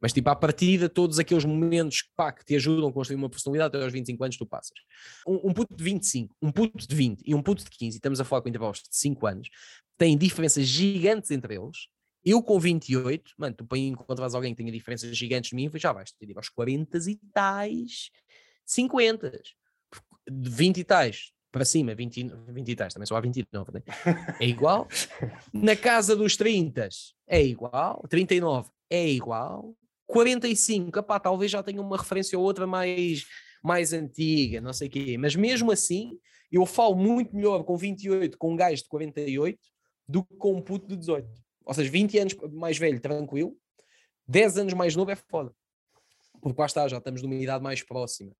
mas, 0.00 0.12
tipo, 0.12 0.28
à 0.28 0.36
partida, 0.36 0.88
todos 0.88 1.18
aqueles 1.18 1.44
momentos 1.44 2.04
pá, 2.14 2.30
que 2.30 2.44
te 2.44 2.54
ajudam 2.56 2.88
a 2.88 2.92
construir 2.92 3.16
uma 3.16 3.30
personalidade 3.30 3.76
até 3.76 3.84
aos 3.84 3.92
25 3.92 4.24
anos, 4.24 4.36
tu 4.36 4.46
passas. 4.46 4.78
Um, 5.26 5.48
um 5.48 5.52
puto 5.52 5.74
de 5.74 5.82
25, 5.82 6.36
um 6.42 6.52
puto 6.52 6.86
de 6.86 6.94
20 6.94 7.22
e 7.24 7.34
um 7.34 7.42
puto 7.42 7.64
de 7.64 7.70
15, 7.70 7.96
e 7.96 7.98
estamos 7.98 8.20
a 8.20 8.24
falar 8.24 8.42
com 8.42 8.48
intervalos 8.48 8.78
de 8.78 8.88
5 8.90 9.26
anos, 9.26 9.48
têm 9.96 10.16
diferenças 10.16 10.66
gigantes 10.66 11.30
entre 11.30 11.54
eles. 11.54 11.88
Eu 12.24 12.42
com 12.42 12.58
28, 12.58 13.32
mano, 13.38 13.54
tu 13.54 13.64
para 13.64 13.78
encontrar 13.78 14.26
alguém 14.34 14.52
que 14.52 14.58
tenha 14.58 14.72
diferenças 14.72 15.16
gigantes 15.16 15.50
de 15.50 15.56
mim, 15.56 15.70
já 15.76 15.92
vais 15.92 16.12
ter 16.12 16.36
aos 16.36 16.48
40 16.48 16.98
e 17.08 17.16
tais, 17.32 18.10
50. 18.64 19.40
De 20.28 20.50
20 20.50 20.78
e 20.78 20.84
tais 20.84 21.32
para 21.52 21.64
cima, 21.64 21.94
20, 21.94 22.32
20 22.48 22.68
e 22.68 22.76
tais, 22.76 22.92
também 22.92 23.06
só 23.06 23.16
há 23.16 23.20
29, 23.20 23.72
né? 23.72 23.82
é 24.40 24.46
igual. 24.46 24.88
Na 25.54 25.76
casa 25.76 26.16
dos 26.16 26.36
30 26.36 26.88
é 27.28 27.42
igual, 27.42 28.04
39 28.10 28.68
é 28.90 29.08
igual, 29.08 29.74
45, 30.06 30.98
epá, 30.98 31.18
talvez 31.18 31.50
já 31.50 31.62
tenha 31.62 31.80
uma 31.80 31.96
referência 31.96 32.38
ou 32.38 32.44
outra 32.44 32.66
mais, 32.66 33.24
mais 33.62 33.92
antiga, 33.92 34.60
não 34.60 34.72
sei 34.72 34.88
o 34.88 34.90
quê, 34.90 35.18
mas 35.18 35.34
mesmo 35.34 35.72
assim 35.72 36.18
eu 36.50 36.64
falo 36.64 36.94
muito 36.94 37.34
melhor 37.34 37.64
com 37.64 37.76
28 37.76 38.38
com 38.38 38.52
um 38.52 38.56
gajo 38.56 38.82
de 38.82 38.88
48 38.88 39.58
do 40.08 40.24
que 40.24 40.36
com 40.36 40.54
um 40.54 40.62
puto 40.62 40.86
de 40.86 40.96
18. 40.96 41.28
Ou 41.64 41.74
seja, 41.74 41.90
20 41.90 42.18
anos 42.18 42.36
mais 42.52 42.78
velho, 42.78 43.00
tranquilo, 43.00 43.56
10 44.28 44.58
anos 44.58 44.74
mais 44.74 44.94
novo 44.94 45.10
é 45.10 45.16
foda. 45.16 45.52
Porque 46.40 46.60
lá 46.60 46.66
está, 46.66 46.86
já 46.86 46.98
estamos 46.98 47.22
numa 47.22 47.34
idade 47.34 47.62
mais 47.62 47.82
próxima. 47.82 48.32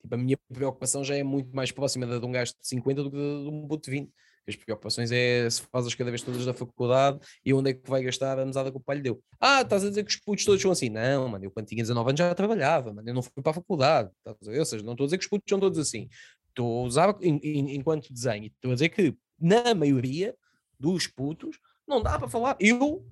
Tipo, 0.00 0.14
a 0.14 0.18
minha 0.18 0.36
preocupação 0.52 1.04
já 1.04 1.16
é 1.16 1.22
muito 1.22 1.54
mais 1.54 1.70
próxima 1.70 2.06
da 2.06 2.18
de 2.18 2.26
um 2.26 2.32
gajo 2.32 2.52
de 2.52 2.66
50 2.66 3.02
do 3.04 3.10
que 3.10 3.16
de 3.16 3.48
um 3.48 3.68
puto 3.68 3.84
de 3.84 3.90
20. 3.90 4.12
As 4.48 4.54
preocupações 4.54 5.10
é 5.10 5.48
se 5.50 5.62
faz 5.62 5.86
as 5.86 5.94
cada 5.94 6.10
vez 6.10 6.22
todas 6.22 6.44
da 6.44 6.54
faculdade 6.54 7.18
e 7.44 7.52
onde 7.52 7.70
é 7.70 7.74
que 7.74 7.88
vai 7.88 8.02
gastar 8.02 8.38
a 8.38 8.46
mesada 8.46 8.70
que 8.70 8.76
o 8.76 8.80
pai 8.80 8.96
lhe 8.96 9.02
deu. 9.02 9.20
Ah, 9.40 9.62
estás 9.62 9.84
a 9.84 9.88
dizer 9.88 10.04
que 10.04 10.10
os 10.10 10.16
putos 10.16 10.44
todos 10.44 10.62
são 10.62 10.70
assim? 10.70 10.88
Não, 10.88 11.28
mano, 11.28 11.44
eu 11.44 11.50
quando 11.50 11.66
tinha 11.66 11.82
19 11.82 12.10
anos 12.10 12.18
já 12.18 12.34
trabalhava, 12.34 12.92
mano, 12.92 13.08
eu 13.08 13.14
não 13.14 13.22
fui 13.22 13.42
para 13.42 13.50
a 13.50 13.54
faculdade. 13.54 14.10
Ou 14.24 14.64
seja, 14.64 14.84
não 14.84 14.92
estou 14.92 15.04
a 15.04 15.06
dizer 15.08 15.18
que 15.18 15.24
os 15.24 15.28
putos 15.28 15.46
são 15.48 15.58
todos 15.58 15.78
assim. 15.78 16.08
Estou 16.48 16.84
a 16.84 16.86
usar 16.86 17.16
enquanto 17.22 18.12
desenho. 18.12 18.46
Estou 18.46 18.70
a 18.70 18.74
dizer 18.74 18.88
que, 18.90 19.16
na 19.38 19.74
maioria 19.74 20.34
dos 20.78 21.06
putos, 21.06 21.58
não 21.86 22.02
dá 22.02 22.18
para 22.18 22.28
falar. 22.28 22.56
Eu, 22.60 23.04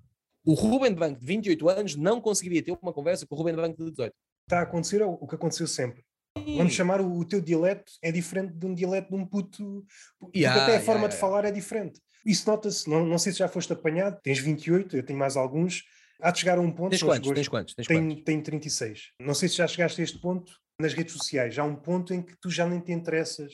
o 0.45 0.55
Ruben 0.55 0.95
Banco 0.95 1.21
de 1.21 1.27
28 1.27 1.69
anos, 1.69 1.97
não 1.97 2.21
conseguiria 2.21 2.63
ter 2.63 2.77
uma 2.81 2.93
conversa 2.93 3.27
com 3.27 3.35
o 3.35 3.39
Ruben 3.39 3.57
Banco 3.57 3.85
de 3.85 3.91
18. 3.91 4.15
Está 4.47 4.61
a 4.61 4.63
acontecer 4.63 5.03
o 5.03 5.27
que 5.27 5.35
aconteceu 5.35 5.67
sempre. 5.67 6.05
Vamos 6.37 6.73
chamar 6.73 7.01
o, 7.01 7.19
o, 7.19 7.25
teu 7.25 7.41
dialeto 7.41 7.93
é 8.03 8.11
diferente 8.11 8.53
de 8.55 8.67
um 8.67 8.75
dialeto 8.75 9.09
de 9.09 9.15
um 9.15 9.25
puto, 9.25 9.85
porque 10.19 10.41
yeah, 10.41 10.61
até 10.61 10.73
a 10.73 10.75
yeah, 10.75 10.85
forma 10.85 11.03
yeah, 11.03 11.15
de 11.15 11.21
falar 11.21 11.45
é 11.45 11.51
diferente. 11.51 12.01
Isso 12.27 12.49
nota-se, 12.49 12.89
não, 12.89 13.07
não 13.07 13.19
sei 13.19 13.33
se 13.33 13.39
já 13.39 13.49
foste 13.49 13.73
apanhado, 13.73 14.19
tens 14.23 14.39
28, 14.39 14.97
eu 14.97 15.03
tenho 15.03 15.19
mais 15.19 15.37
alguns. 15.37 15.85
Há 16.21 16.31
de 16.31 16.41
chegar 16.41 16.59
a 16.59 16.61
um 16.61 16.71
ponto. 16.71 16.91
Tens 16.91 17.03
quantos? 17.03 17.31
Tens 17.33 17.49
quantos? 17.49 17.75
Tens 17.75 17.87
tenho, 17.87 18.25
tenho 18.25 18.43
36. 18.43 19.13
Não 19.21 19.35
sei 19.35 19.49
se 19.49 19.57
já 19.57 19.67
chegaste 19.67 20.01
a 20.01 20.05
este 20.05 20.19
ponto 20.19 20.53
nas 20.81 20.95
redes 20.95 21.13
sociais. 21.13 21.55
Já 21.55 21.63
há 21.63 21.67
um 21.67 21.77
ponto 21.77 22.15
em 22.15 22.23
que 22.23 22.35
tu 22.41 22.51
já 22.51 22.67
nem 22.67 22.81
te 22.81 22.93
interessas, 22.93 23.53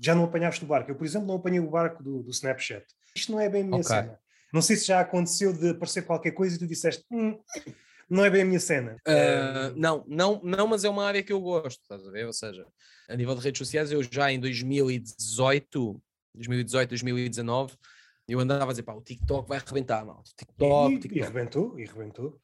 já 0.00 0.14
não 0.14 0.24
apanhaste 0.24 0.64
o 0.64 0.66
barco. 0.66 0.90
Eu, 0.90 0.96
por 0.96 1.04
exemplo, 1.04 1.28
não 1.28 1.36
apanhei 1.36 1.60
o 1.60 1.70
barco 1.70 2.02
do, 2.02 2.22
do 2.22 2.30
Snapchat. 2.30 2.84
Isto 3.14 3.32
não 3.32 3.40
é 3.40 3.48
bem 3.48 3.62
a 3.62 3.64
minha 3.64 3.80
okay. 3.80 3.96
cena. 3.96 4.18
Não 4.52 4.62
sei 4.62 4.76
se 4.76 4.86
já 4.86 5.00
aconteceu 5.00 5.52
de 5.52 5.70
aparecer 5.70 6.02
qualquer 6.02 6.30
coisa 6.32 6.56
e 6.56 6.58
tu 6.58 6.66
disseste. 6.66 7.04
Hum, 7.10 7.38
não 8.08 8.24
é 8.24 8.30
bem 8.30 8.42
a 8.42 8.44
minha 8.44 8.60
cena. 8.60 8.96
Uh, 9.06 9.74
não, 9.76 10.04
não, 10.06 10.40
não, 10.42 10.66
mas 10.66 10.84
é 10.84 10.88
uma 10.88 11.04
área 11.04 11.22
que 11.22 11.32
eu 11.32 11.40
gosto, 11.40 11.80
estás 11.82 12.06
a 12.06 12.10
ver? 12.10 12.26
Ou 12.26 12.32
seja, 12.32 12.66
a 13.08 13.16
nível 13.16 13.34
de 13.34 13.42
redes 13.42 13.58
sociais, 13.58 13.90
eu 13.90 14.02
já 14.02 14.30
em 14.30 14.38
2018, 14.38 16.00
2018, 16.34 16.88
2019, 16.90 17.74
eu 18.28 18.40
andava 18.40 18.64
a 18.64 18.68
dizer, 18.68 18.82
pá, 18.82 18.94
o 18.94 19.02
TikTok 19.02 19.48
vai 19.48 19.58
arrebentar, 19.58 20.04
mal. 20.04 20.22
TikTok, 20.36 20.94
e, 20.94 20.98
TikTok. 20.98 21.20
E 21.20 21.22
rebentou, 21.22 21.78
e 21.78 21.84
rebentou. 21.84 22.40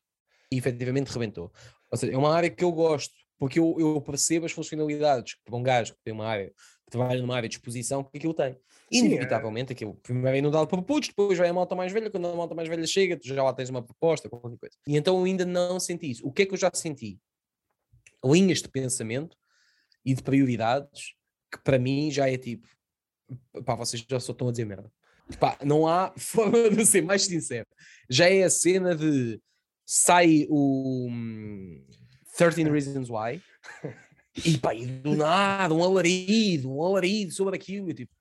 E 0.51 0.59
efetivamente 0.59 1.12
rebentou. 1.12 1.52
Ou 1.90 1.98
seja, 1.98 2.12
é 2.12 2.16
uma 2.16 2.34
área 2.34 2.51
que 2.51 2.64
eu 2.64 2.72
gosto, 2.72 3.14
porque 3.43 3.59
eu, 3.59 3.74
eu 3.77 4.01
percebo 4.01 4.47
as 4.47 4.52
funcionalidades 4.52 5.35
que 5.35 5.52
um 5.52 5.64
gajo 5.64 5.94
que 5.94 5.98
tem 6.05 6.14
uma 6.14 6.28
área 6.28 6.55
trabalha 6.89 7.20
numa 7.20 7.35
área 7.35 7.48
de 7.48 7.56
exposição 7.56 8.05
que 8.05 8.16
aquilo 8.16 8.32
tem. 8.32 8.56
Inevitavelmente, 8.89 9.66
Sim, 9.66 9.73
é. 9.73 9.74
aquilo 9.74 9.94
primeiro 9.97 10.36
é 10.36 10.39
inundado 10.39 10.69
por 10.69 10.81
putos, 10.85 11.09
depois 11.09 11.36
vai 11.36 11.48
a 11.48 11.52
malta 11.52 11.74
mais 11.74 11.90
velha, 11.90 12.09
quando 12.09 12.28
a 12.28 12.36
malta 12.36 12.55
mais 12.55 12.69
velha 12.69 12.86
chega, 12.86 13.16
tu 13.16 13.27
já 13.27 13.43
lá 13.43 13.52
tens 13.52 13.69
uma 13.69 13.82
proposta, 13.82 14.28
qualquer 14.28 14.56
coisa. 14.56 14.77
E 14.86 14.97
então 14.97 15.19
eu 15.19 15.24
ainda 15.24 15.44
não 15.44 15.81
senti 15.81 16.09
isso. 16.09 16.24
O 16.24 16.31
que 16.31 16.43
é 16.43 16.47
que 16.47 16.55
eu 16.55 16.56
já 16.56 16.70
senti? 16.73 17.19
Linhas 18.24 18.62
de 18.62 18.69
pensamento 18.69 19.36
e 20.05 20.14
de 20.14 20.23
prioridades 20.23 21.14
que 21.51 21.59
para 21.64 21.81
mim 21.81 22.12
já 22.12 22.31
é 22.31 22.39
tipo, 22.39 22.69
pá, 23.64 23.74
vocês 23.74 24.06
já 24.09 24.20
só 24.20 24.31
estão 24.31 24.47
a 24.47 24.52
dizer 24.52 24.66
merda. 24.66 24.89
Pá, 25.40 25.59
não 25.64 25.89
há 25.89 26.14
forma 26.16 26.70
de 26.70 26.86
ser 26.86 27.02
mais 27.02 27.23
sincero. 27.23 27.66
Já 28.09 28.31
é 28.31 28.44
a 28.44 28.51
cena 28.51 28.94
de 28.94 29.40
sai 29.85 30.47
o 30.48 31.09
13 32.36 32.64
hum, 32.64 32.72
Reasons 32.72 33.10
Why 33.10 33.42
e 34.44 34.59
pá, 34.59 34.74
e 34.74 34.86
do 34.86 35.14
nada, 35.14 35.74
um 35.74 35.82
alarido, 35.82 36.72
um 36.72 36.82
alarido 36.82 37.32
sobre 37.32 37.56
aquilo. 37.56 37.90
Eu 37.90 37.94
tipo, 37.94 38.12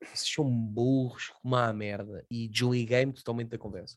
vocês 0.00 0.32
são 0.32 0.48
burros 0.48 1.30
como 1.42 1.56
a 1.56 1.72
merda. 1.72 2.24
E 2.30 2.48
desliguei-me 2.48 3.12
totalmente 3.12 3.50
da 3.50 3.58
conversa. 3.58 3.96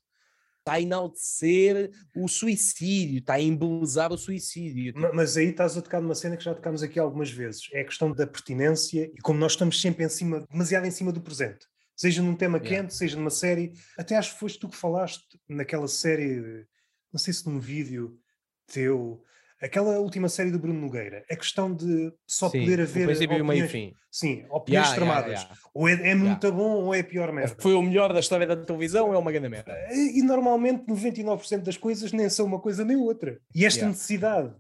Está 0.59 0.73
a 0.73 0.81
enaltecer 0.81 1.91
o 2.15 2.27
suicídio, 2.27 3.19
está 3.19 3.33
a 3.35 3.41
embelezar 3.41 4.11
o 4.11 4.17
suicídio. 4.17 4.93
Mas, 4.95 5.13
mas 5.13 5.37
aí 5.37 5.47
estás 5.47 5.75
a 5.75 5.81
tocar 5.81 6.01
numa 6.01 6.13
cena 6.13 6.37
que 6.37 6.43
já 6.43 6.53
tocámos 6.53 6.83
aqui 6.83 6.99
algumas 6.99 7.31
vezes. 7.31 7.67
É 7.73 7.81
a 7.81 7.85
questão 7.85 8.11
da 8.11 8.27
pertinência 8.27 9.11
e 9.13 9.21
como 9.21 9.39
nós 9.39 9.53
estamos 9.53 9.81
sempre 9.81 10.03
em 10.05 10.09
cima, 10.09 10.45
demasiado 10.51 10.85
em 10.85 10.91
cima 10.91 11.11
do 11.11 11.21
presente. 11.21 11.65
Seja 11.95 12.21
num 12.21 12.35
tema 12.35 12.57
yeah. 12.57 12.81
quente, 12.81 12.95
seja 12.95 13.17
numa 13.17 13.29
série. 13.29 13.73
Até 13.97 14.15
acho 14.15 14.33
que 14.33 14.39
foste 14.39 14.59
tu 14.59 14.69
que 14.69 14.77
falaste 14.77 15.39
naquela 15.47 15.87
série, 15.87 16.65
não 17.11 17.19
sei 17.19 17.33
se 17.33 17.47
num 17.47 17.59
vídeo 17.59 18.19
teu, 18.67 19.23
Aquela 19.61 19.99
última 19.99 20.27
série 20.27 20.49
do 20.49 20.57
Bruno 20.57 20.79
Nogueira, 20.79 21.23
a 21.29 21.35
questão 21.35 21.73
de 21.73 22.11
só 22.25 22.49
sim, 22.49 22.61
poder 22.61 22.81
haver. 22.81 23.09
Opiniões, 23.09 23.47
meio 23.47 23.69
fim. 23.69 23.93
Sim, 24.11 24.45
opiniões 24.49 24.87
yeah, 24.87 24.95
tramadas. 24.95 25.41
Yeah, 25.41 25.43
yeah. 25.43 25.61
Ou 25.73 25.87
é, 25.87 26.09
é 26.09 26.15
muito 26.15 26.51
bom 26.51 26.83
ou 26.83 26.95
é 26.95 27.03
pior 27.03 27.31
merda. 27.31 27.55
Foi 27.59 27.73
o 27.73 27.81
melhor 27.81 28.11
da 28.11 28.19
história 28.19 28.47
da 28.47 28.57
televisão 28.57 29.09
ou 29.09 29.13
é 29.13 29.17
uma 29.17 29.31
grande 29.31 29.49
merda? 29.49 29.73
E, 29.91 30.19
e 30.19 30.23
normalmente 30.23 30.85
99% 30.85 31.59
das 31.59 31.77
coisas 31.77 32.11
nem 32.11 32.27
são 32.29 32.45
uma 32.45 32.59
coisa 32.59 32.83
nem 32.83 32.97
outra. 32.97 33.39
E 33.53 33.65
esta 33.65 33.85
necessidade 33.85 34.55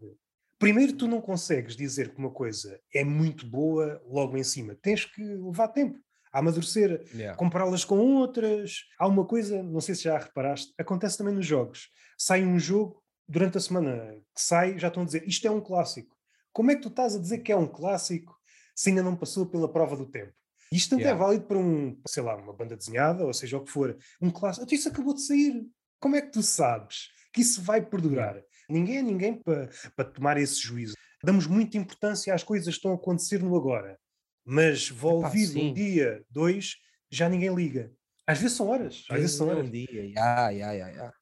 primeiro 0.61 0.93
tu 0.93 1.07
não 1.07 1.19
consegues 1.19 1.75
dizer 1.75 2.09
que 2.09 2.19
uma 2.19 2.29
coisa 2.29 2.79
é 2.93 3.03
muito 3.03 3.47
boa 3.47 3.99
logo 4.05 4.37
em 4.37 4.43
cima. 4.43 4.77
Tens 4.79 5.03
que 5.03 5.23
levar 5.23 5.69
tempo 5.69 5.97
a 6.31 6.39
amadurecer, 6.39 7.03
Yeah. 7.13 7.35
compará-las 7.35 7.83
com 7.83 7.97
outras. 7.97 8.83
Há 8.99 9.07
uma 9.07 9.25
coisa, 9.25 9.63
não 9.63 9.81
sei 9.81 9.95
se 9.95 10.03
já 10.03 10.17
reparaste, 10.19 10.71
acontece 10.77 11.17
também 11.17 11.33
nos 11.33 11.45
jogos. 11.45 11.89
Sai 12.15 12.45
um 12.45 12.59
jogo, 12.59 13.01
durante 13.27 13.57
a 13.57 13.61
semana 13.61 14.15
que 14.35 14.41
sai, 14.41 14.77
já 14.77 14.87
estão 14.87 15.03
a 15.03 15.05
dizer 15.05 15.27
isto 15.27 15.47
é 15.47 15.51
um 15.51 15.61
clássico. 15.61 16.15
Como 16.53 16.71
é 16.71 16.75
que 16.75 16.81
tu 16.81 16.89
estás 16.89 17.15
a 17.15 17.19
dizer 17.19 17.39
que 17.39 17.51
é 17.51 17.55
um 17.55 17.67
clássico 17.67 18.37
se 18.75 18.89
ainda 18.89 19.03
não 19.03 19.15
passou 19.15 19.45
pela 19.45 19.71
prova 19.71 19.95
do 19.95 20.05
tempo? 20.05 20.33
Isto 20.71 20.91
tanto 20.91 21.01
Yeah. 21.01 21.19
é 21.19 21.25
válido 21.25 21.45
para 21.45 21.57
um, 21.57 21.99
sei 22.07 22.23
lá, 22.23 22.35
uma 22.35 22.53
banda 22.53 22.77
desenhada, 22.77 23.25
ou 23.25 23.33
seja 23.33 23.57
o 23.57 23.63
que 23.63 23.71
for, 23.71 23.97
um 24.21 24.29
clássico. 24.29 24.65
Então 24.65 24.75
Isso 24.77 24.87
acabou 24.89 25.13
de 25.13 25.21
sair. 25.21 25.65
Como 25.99 26.15
é 26.15 26.21
que 26.21 26.31
tu 26.31 26.41
sabes 26.41 27.09
que 27.33 27.41
isso 27.41 27.61
vai 27.61 27.81
perdurar? 27.85 28.41
Ninguém 28.69 28.97
é 28.97 29.01
ninguém 29.01 29.33
para, 29.35 29.69
para 29.95 30.05
tomar 30.09 30.37
esse 30.37 30.59
juízo. 30.61 30.95
Damos 31.23 31.45
muita 31.45 31.77
importância 31.77 32.33
às 32.33 32.41
coisas 32.43 32.67
que 32.73 32.77
estão 32.79 32.91
a 32.91 32.95
acontecer 32.95 33.43
no 33.43 33.55
agora. 33.55 33.99
Mas 34.45 34.89
volvido 34.89 35.51
um 35.51 35.61
sim. 35.61 35.73
dia, 35.73 36.23
dois, 36.29 36.77
já 37.11 37.27
ninguém 37.29 37.53
liga. 37.53 37.91
Às 38.25 38.39
vezes 38.39 38.55
são 38.57 38.69
horas. 38.69 39.03
Às 39.09 39.19
vezes 39.19 39.35
são 39.35 39.47
É 39.49 39.55
horas. 39.55 39.67
um 39.67 39.71
dia. 39.71 39.87
Yeah, 39.91 40.49
yeah, 40.49 40.73
yeah, 40.73 40.91
yeah. 40.93 41.13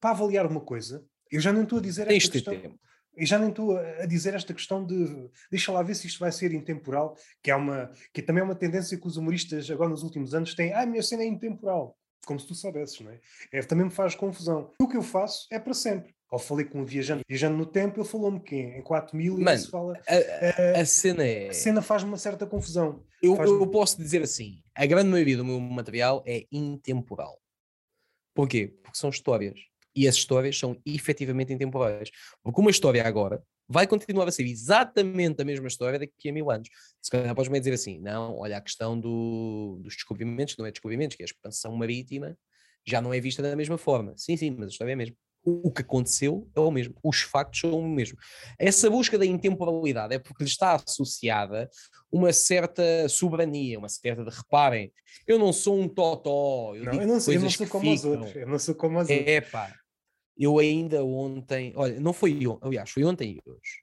Para 0.00 0.10
avaliar 0.10 0.46
uma 0.46 0.60
coisa, 0.60 1.04
eu 1.34 1.40
já 1.40 1.52
não 1.52 1.64
estou 1.64 1.78
a 1.78 1.82
dizer 1.82 2.06
Tens 2.06 2.22
esta 2.24 2.32
questão. 2.32 2.56
tempo. 2.56 2.78
Eu 3.16 3.26
já 3.26 3.38
nem 3.38 3.48
estou 3.48 3.76
a 3.76 4.02
a 4.02 4.06
dizer 4.06 4.34
esta 4.34 4.54
questão 4.54 4.84
de 4.84 5.28
deixa 5.50 5.72
lá 5.72 5.82
ver 5.82 5.94
se 5.94 6.06
isto 6.06 6.18
vai 6.20 6.30
ser 6.32 6.52
intemporal, 6.52 7.16
que 7.42 7.50
é 7.50 7.56
uma 7.56 7.90
que 8.12 8.22
também 8.22 8.40
é 8.40 8.44
uma 8.44 8.54
tendência 8.54 8.98
que 8.98 9.06
os 9.06 9.16
humoristas 9.16 9.70
agora 9.70 9.90
nos 9.90 10.02
últimos 10.02 10.34
anos 10.34 10.54
têm. 10.54 10.72
Ah, 10.72 10.82
a 10.82 10.86
minha 10.86 11.02
cena 11.02 11.22
é 11.22 11.26
intemporal. 11.26 11.96
Como 12.24 12.40
se 12.40 12.46
tu 12.46 12.54
soubesses, 12.54 13.00
não 13.00 13.10
é? 13.10 13.20
é? 13.52 13.62
Também 13.62 13.84
me 13.84 13.90
faz 13.90 14.14
confusão. 14.14 14.70
O 14.80 14.88
que 14.88 14.96
eu 14.96 15.02
faço 15.02 15.46
é 15.50 15.58
para 15.58 15.74
sempre. 15.74 16.14
Ao 16.30 16.38
falei 16.38 16.64
com 16.64 16.80
um 16.80 16.84
viajante, 16.84 17.22
viajando 17.28 17.56
no 17.56 17.66
tempo, 17.66 18.00
ele 18.00 18.08
falou-me 18.08 18.40
que 18.40 18.56
em 18.56 18.82
4000 18.82 19.38
e 19.38 19.42
Mano, 19.42 19.58
se 19.58 19.70
fala. 19.70 20.00
A, 20.08 20.80
a 20.80 20.86
cena 20.86 21.24
é. 21.24 21.48
A 21.50 21.52
cena 21.52 21.82
faz-me 21.82 22.08
uma 22.10 22.16
certa 22.16 22.46
confusão. 22.46 23.04
Eu, 23.22 23.36
eu 23.36 23.66
posso 23.68 23.98
dizer 23.98 24.22
assim: 24.22 24.62
a 24.74 24.86
grande 24.86 25.10
maioria 25.10 25.36
do 25.36 25.44
meu 25.44 25.60
material 25.60 26.22
é 26.26 26.46
intemporal. 26.50 27.40
Porquê? 28.34 28.68
Porque 28.82 28.98
são 28.98 29.10
histórias. 29.10 29.58
E 29.96 30.08
as 30.08 30.14
histórias 30.16 30.58
são 30.58 30.76
efetivamente 30.84 31.52
intemporais. 31.52 32.10
Porque 32.42 32.60
uma 32.60 32.70
história 32.70 33.02
agora 33.06 33.42
vai 33.68 33.86
continuar 33.86 34.28
a 34.28 34.32
ser 34.32 34.44
exatamente 34.44 35.40
a 35.40 35.44
mesma 35.44 35.68
história 35.68 35.98
daqui 35.98 36.28
a 36.28 36.32
mil 36.32 36.50
anos. 36.50 36.68
Se 37.00 37.10
calhar 37.10 37.34
podes-me 37.34 37.58
dizer 37.58 37.72
assim: 37.72 37.98
não, 38.00 38.36
olha, 38.38 38.56
a 38.56 38.60
questão 38.60 38.98
do- 38.98 39.78
dos 39.82 39.94
descobrimentos 39.94 40.56
não 40.58 40.66
é 40.66 40.70
descobrimentos, 40.70 41.16
que 41.16 41.22
é 41.22 41.24
a 41.24 41.26
expansão 41.26 41.74
marítima, 41.76 42.36
já 42.86 43.00
não 43.00 43.14
é 43.14 43.20
vista 43.20 43.40
da 43.42 43.54
mesma 43.56 43.78
forma. 43.78 44.12
Sim, 44.16 44.36
sim, 44.36 44.50
mas 44.50 44.66
a 44.68 44.70
história 44.72 44.90
é 44.92 44.94
a 44.94 44.96
mesma. 44.96 45.16
O 45.46 45.70
que 45.70 45.82
aconteceu 45.82 46.48
é 46.56 46.60
o 46.60 46.70
mesmo, 46.70 46.94
os 47.04 47.20
factos 47.20 47.60
são 47.60 47.78
o 47.78 47.86
mesmo. 47.86 48.16
Essa 48.58 48.88
busca 48.88 49.18
da 49.18 49.26
intemporalidade 49.26 50.14
é 50.14 50.18
porque 50.18 50.42
lhe 50.42 50.48
está 50.48 50.72
associada 50.74 51.68
uma 52.10 52.32
certa 52.32 53.06
soberania, 53.10 53.78
uma 53.78 53.88
certa 53.90 54.24
de 54.24 54.30
reparem, 54.34 54.90
eu 55.26 55.38
não 55.38 55.52
sou 55.52 55.78
um 55.78 55.86
totó, 55.86 56.74
eu 56.74 56.84
Não, 56.84 56.94
eu 56.94 57.06
não, 57.06 57.20
sei, 57.20 57.36
eu 57.36 57.40
não 57.42 57.50
sou 57.50 57.66
que 57.66 57.72
como 57.72 57.92
os 57.92 58.00
ficam. 58.00 58.12
outros. 58.18 58.36
Eu 58.36 58.46
não 58.48 58.58
sou 58.58 58.74
como 58.74 58.98
os 58.98 59.10
outros. 59.10 59.28
É 59.28 59.40
pá, 59.42 59.70
eu 60.36 60.58
ainda 60.58 61.04
ontem, 61.04 61.72
olha, 61.76 61.98
não 62.00 62.12
foi 62.12 62.46
ontem, 62.46 62.66
aliás, 62.66 62.90
foi 62.90 63.04
ontem 63.04 63.32
e 63.44 63.50
hoje. 63.50 63.80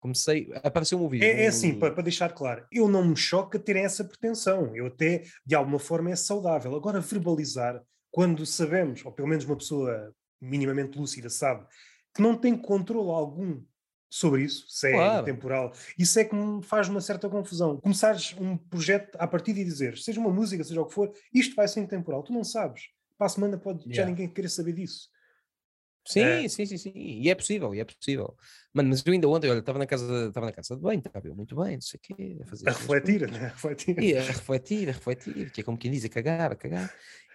Comecei, 0.00 0.48
apareceu 0.62 1.02
um 1.02 1.08
vídeo. 1.08 1.24
É, 1.26 1.44
é 1.44 1.46
assim, 1.48 1.78
para, 1.78 1.92
para 1.92 2.02
deixar 2.02 2.32
claro, 2.32 2.64
eu 2.70 2.86
não 2.86 3.04
me 3.04 3.16
choca 3.16 3.58
terem 3.58 3.84
essa 3.84 4.04
pretensão. 4.04 4.74
Eu 4.76 4.86
até, 4.86 5.24
de 5.44 5.54
alguma 5.54 5.78
forma, 5.78 6.10
é 6.10 6.16
saudável. 6.16 6.76
Agora, 6.76 7.00
verbalizar, 7.00 7.82
quando 8.10 8.46
sabemos, 8.46 9.04
ou 9.04 9.10
pelo 9.12 9.26
menos 9.28 9.44
uma 9.44 9.56
pessoa 9.56 10.14
minimamente 10.40 10.96
lúcida 10.98 11.28
sabe, 11.28 11.66
que 12.14 12.22
não 12.22 12.36
tem 12.36 12.56
controle 12.56 13.10
algum 13.10 13.62
sobre 14.08 14.42
isso, 14.44 14.66
se 14.68 14.88
é 14.88 14.92
Claro. 14.92 15.24
temporal, 15.24 15.72
isso 15.98 16.18
é 16.20 16.24
que 16.24 16.34
me 16.34 16.62
faz 16.62 16.88
uma 16.88 17.00
certa 17.00 17.28
confusão. 17.28 17.78
Começares 17.80 18.34
um 18.38 18.56
projeto 18.56 19.16
a 19.18 19.26
partir 19.26 19.52
de 19.54 19.64
dizer, 19.64 19.98
seja 19.98 20.20
uma 20.20 20.30
música, 20.30 20.62
seja 20.62 20.80
o 20.80 20.86
que 20.86 20.94
for, 20.94 21.10
isto 21.34 21.56
vai 21.56 21.66
ser 21.66 21.80
intemporal. 21.80 22.22
Tu 22.22 22.32
não 22.32 22.44
sabes. 22.44 22.82
Para 23.18 23.26
a 23.26 23.30
semana 23.30 23.58
pode 23.58 23.80
já 23.86 24.02
Yeah. 24.02 24.10
ninguém 24.10 24.28
querer 24.32 24.48
saber 24.50 24.72
disso. 24.74 25.08
Sim, 26.06 26.22
É. 26.22 26.48
sim, 26.48 26.66
sim, 26.66 26.78
sim. 26.78 26.92
E 26.94 27.28
é 27.28 27.34
possível, 27.34 27.74
e 27.74 27.80
é 27.80 27.84
possível. 27.84 28.36
Mano, 28.72 28.90
mas 28.90 29.02
eu 29.04 29.12
ainda 29.12 29.28
ontem, 29.28 29.50
olha, 29.50 29.58
estava 29.58 29.78
na 29.78 29.86
casa, 29.86 30.28
estava 30.28 30.46
na 30.46 30.52
casa 30.52 30.76
de 30.76 30.82
banho, 30.82 30.98
estava 31.04 31.26
eu 31.26 31.34
muito 31.34 31.56
bem, 31.56 31.74
não 31.74 31.80
sei 31.80 31.98
o 31.98 32.00
quê, 32.02 32.38
a 32.42 32.46
fazer 32.46 32.68
A 32.68 32.72
refletir, 32.72 33.18
coisas. 33.20 33.40
né? 33.40 33.46
A 33.46 33.48
refletir. 33.50 33.98
E 33.98 34.16
a 34.16 34.22
refletir, 34.22 34.88
a 34.88 34.92
refletir, 34.92 35.50
que 35.50 35.60
é 35.60 35.64
como 35.64 35.76
quem 35.78 35.90
diz, 35.90 36.04
a 36.04 36.08
cagar, 36.08 36.52
a 36.52 36.56
cagar. 36.56 36.88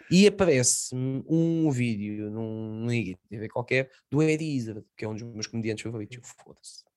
E 0.10 0.28
aparece-me 0.28 1.24
um 1.28 1.70
vídeo 1.72 2.30
num, 2.30 2.82
num 2.86 2.92
IGTV 2.92 3.50
qualquer 3.50 3.90
do 4.10 4.22
Eddie 4.22 4.56
Izzard, 4.58 4.84
que 4.98 5.06
é 5.06 5.08
um 5.08 5.14
dos 5.14 5.24
meus 5.24 5.48
comediantes 5.48 5.84
favoritos. 5.84 6.18
Foda-se. 6.44 6.91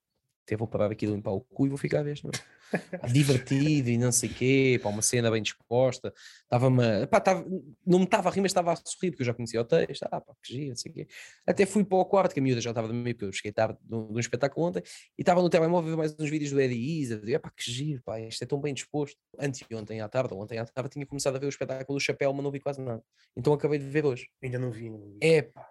Até 0.44 0.56
vou 0.56 0.68
parar 0.68 0.90
aqui 0.90 1.06
de 1.06 1.12
limpar 1.12 1.32
o 1.32 1.40
cu 1.40 1.66
e 1.66 1.68
vou 1.70 1.78
ficar 1.78 2.00
a 2.00 2.02
ver, 2.02 2.20
não 2.22 2.30
é? 2.30 3.08
Divertido 3.10 3.88
e 3.88 3.96
não 3.96 4.12
sei 4.12 4.28
o 4.28 4.34
quê, 4.34 4.80
pá, 4.82 4.90
uma 4.90 5.00
cena 5.00 5.30
bem 5.30 5.42
disposta. 5.42 6.12
Estava-me, 6.42 7.06
pá, 7.06 7.18
tava, 7.18 7.46
não 7.86 8.00
me 8.00 8.04
estava 8.04 8.28
a 8.28 8.32
rir, 8.32 8.42
mas 8.42 8.50
estava 8.50 8.72
a 8.72 8.76
sorrir, 8.76 9.10
porque 9.10 9.22
eu 9.22 9.26
já 9.26 9.32
conhecia 9.32 9.60
o 9.60 9.64
texto. 9.64 10.02
Ah, 10.02 10.20
pá, 10.20 10.34
que 10.42 10.52
giro, 10.52 10.68
não 10.68 10.76
sei 10.76 10.92
o 10.92 10.94
quê. 10.94 11.06
Até 11.46 11.64
fui 11.64 11.82
para 11.82 11.96
o 11.96 12.04
quarto, 12.04 12.34
que 12.34 12.40
a 12.40 12.42
miúda 12.42 12.60
já 12.60 12.70
estava 12.70 12.88
dormir, 12.88 13.14
porque 13.14 13.24
eu 13.26 13.32
cheguei 13.32 13.52
tarde 13.52 13.78
de 13.82 13.94
um 13.94 14.18
espetáculo 14.18 14.66
ontem, 14.66 14.82
e 15.16 15.22
estava 15.22 15.40
no 15.40 15.48
telemóvel 15.48 15.88
a 15.88 15.90
ver 15.92 15.96
mais 15.96 16.16
uns 16.18 16.28
vídeos 16.28 16.50
do 16.50 16.60
Eddie. 16.60 17.08
E, 17.24 17.34
ah, 17.34 17.40
pá, 17.40 17.50
que 17.50 17.70
giro, 17.70 18.02
pá, 18.02 18.20
isto 18.20 18.42
é 18.42 18.46
tão 18.46 18.60
bem 18.60 18.74
disposto. 18.74 19.16
Anteontem 19.38 20.00
à 20.00 20.08
tarde, 20.08 20.34
ou 20.34 20.42
ontem 20.42 20.58
à 20.58 20.66
tarde, 20.66 20.90
tinha 20.90 21.06
começado 21.06 21.36
a 21.36 21.38
ver 21.38 21.46
o 21.46 21.48
espetáculo 21.48 21.98
do 21.98 22.02
Chapéu, 22.02 22.32
mas 22.34 22.44
não 22.44 22.50
vi 22.50 22.60
quase 22.60 22.82
nada. 22.82 23.02
Então 23.36 23.52
acabei 23.52 23.78
de 23.78 23.86
ver 23.86 24.04
hoje. 24.04 24.28
Ainda 24.42 24.58
não 24.58 24.70
vi. 24.70 24.90
não 24.90 24.98
vi. 24.98 25.18
É 25.22 25.42
pá. 25.42 25.70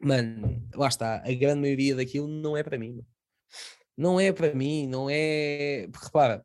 Mano, 0.00 0.62
lá 0.74 0.88
está. 0.88 1.16
A 1.16 1.34
grande 1.34 1.60
maioria 1.60 1.94
daquilo 1.96 2.28
não 2.28 2.56
é 2.56 2.62
para 2.62 2.78
mim. 2.78 2.92
mano. 2.92 3.15
Não 3.96 4.20
é 4.20 4.32
para 4.32 4.54
mim, 4.54 4.86
não 4.86 5.08
é. 5.10 5.88
Porque 5.90 6.06
repara, 6.06 6.44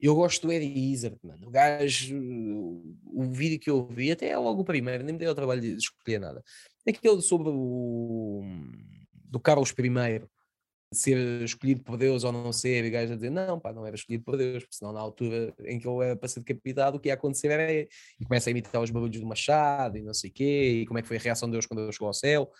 eu 0.00 0.14
gosto 0.14 0.46
do 0.46 0.52
Eddie 0.52 0.92
Izzard, 0.92 1.18
mano. 1.22 1.46
O 1.46 1.50
gajo, 1.50 2.16
o, 3.04 3.22
vídeo 3.30 3.58
que 3.58 3.70
eu 3.70 3.86
vi, 3.86 4.10
até 4.12 4.28
é 4.28 4.38
logo 4.38 4.62
o 4.62 4.64
primeiro, 4.64 5.04
nem 5.04 5.12
me 5.12 5.18
deu 5.18 5.30
o 5.30 5.34
trabalho 5.34 5.60
de 5.60 5.76
escolher 5.76 6.18
nada. 6.18 6.42
Aquele 6.86 7.22
sobre 7.22 7.48
o. 7.50 8.42
do 9.12 9.38
Carlos 9.40 9.70
I 9.70 10.26
ser 10.92 11.42
escolhido 11.42 11.82
por 11.82 11.96
Deus 11.96 12.22
ou 12.22 12.32
não 12.32 12.52
ser, 12.52 12.84
e 12.84 12.88
o 12.88 12.90
gajo 12.90 13.12
a 13.12 13.16
dizer, 13.16 13.30
não, 13.30 13.58
pá, 13.58 13.72
não 13.72 13.86
era 13.86 13.96
escolhido 13.96 14.24
por 14.24 14.36
Deus, 14.36 14.62
porque 14.62 14.76
senão 14.76 14.92
na 14.92 15.00
altura 15.00 15.54
em 15.64 15.78
que 15.78 15.88
ele 15.88 16.04
era 16.04 16.16
para 16.16 16.28
ser 16.28 16.40
decapitado, 16.40 16.96
o 16.96 17.00
que 17.00 17.08
ia 17.08 17.14
acontecer 17.14 17.48
era. 17.48 17.72
E 17.72 18.24
começa 18.24 18.50
a 18.50 18.52
imitar 18.52 18.82
os 18.82 18.90
barulhos 18.90 19.20
do 19.20 19.26
machado 19.26 19.96
e 19.96 20.02
não 20.02 20.12
sei 20.12 20.30
o 20.30 20.32
quê, 20.32 20.80
e 20.82 20.86
como 20.86 20.98
é 20.98 21.02
que 21.02 21.08
foi 21.08 21.16
a 21.16 21.20
reação 21.20 21.48
de 21.48 21.52
Deus 21.52 21.66
quando 21.66 21.80
ele 21.80 21.92
chegou 21.92 22.08
ao 22.08 22.14
céu. 22.14 22.50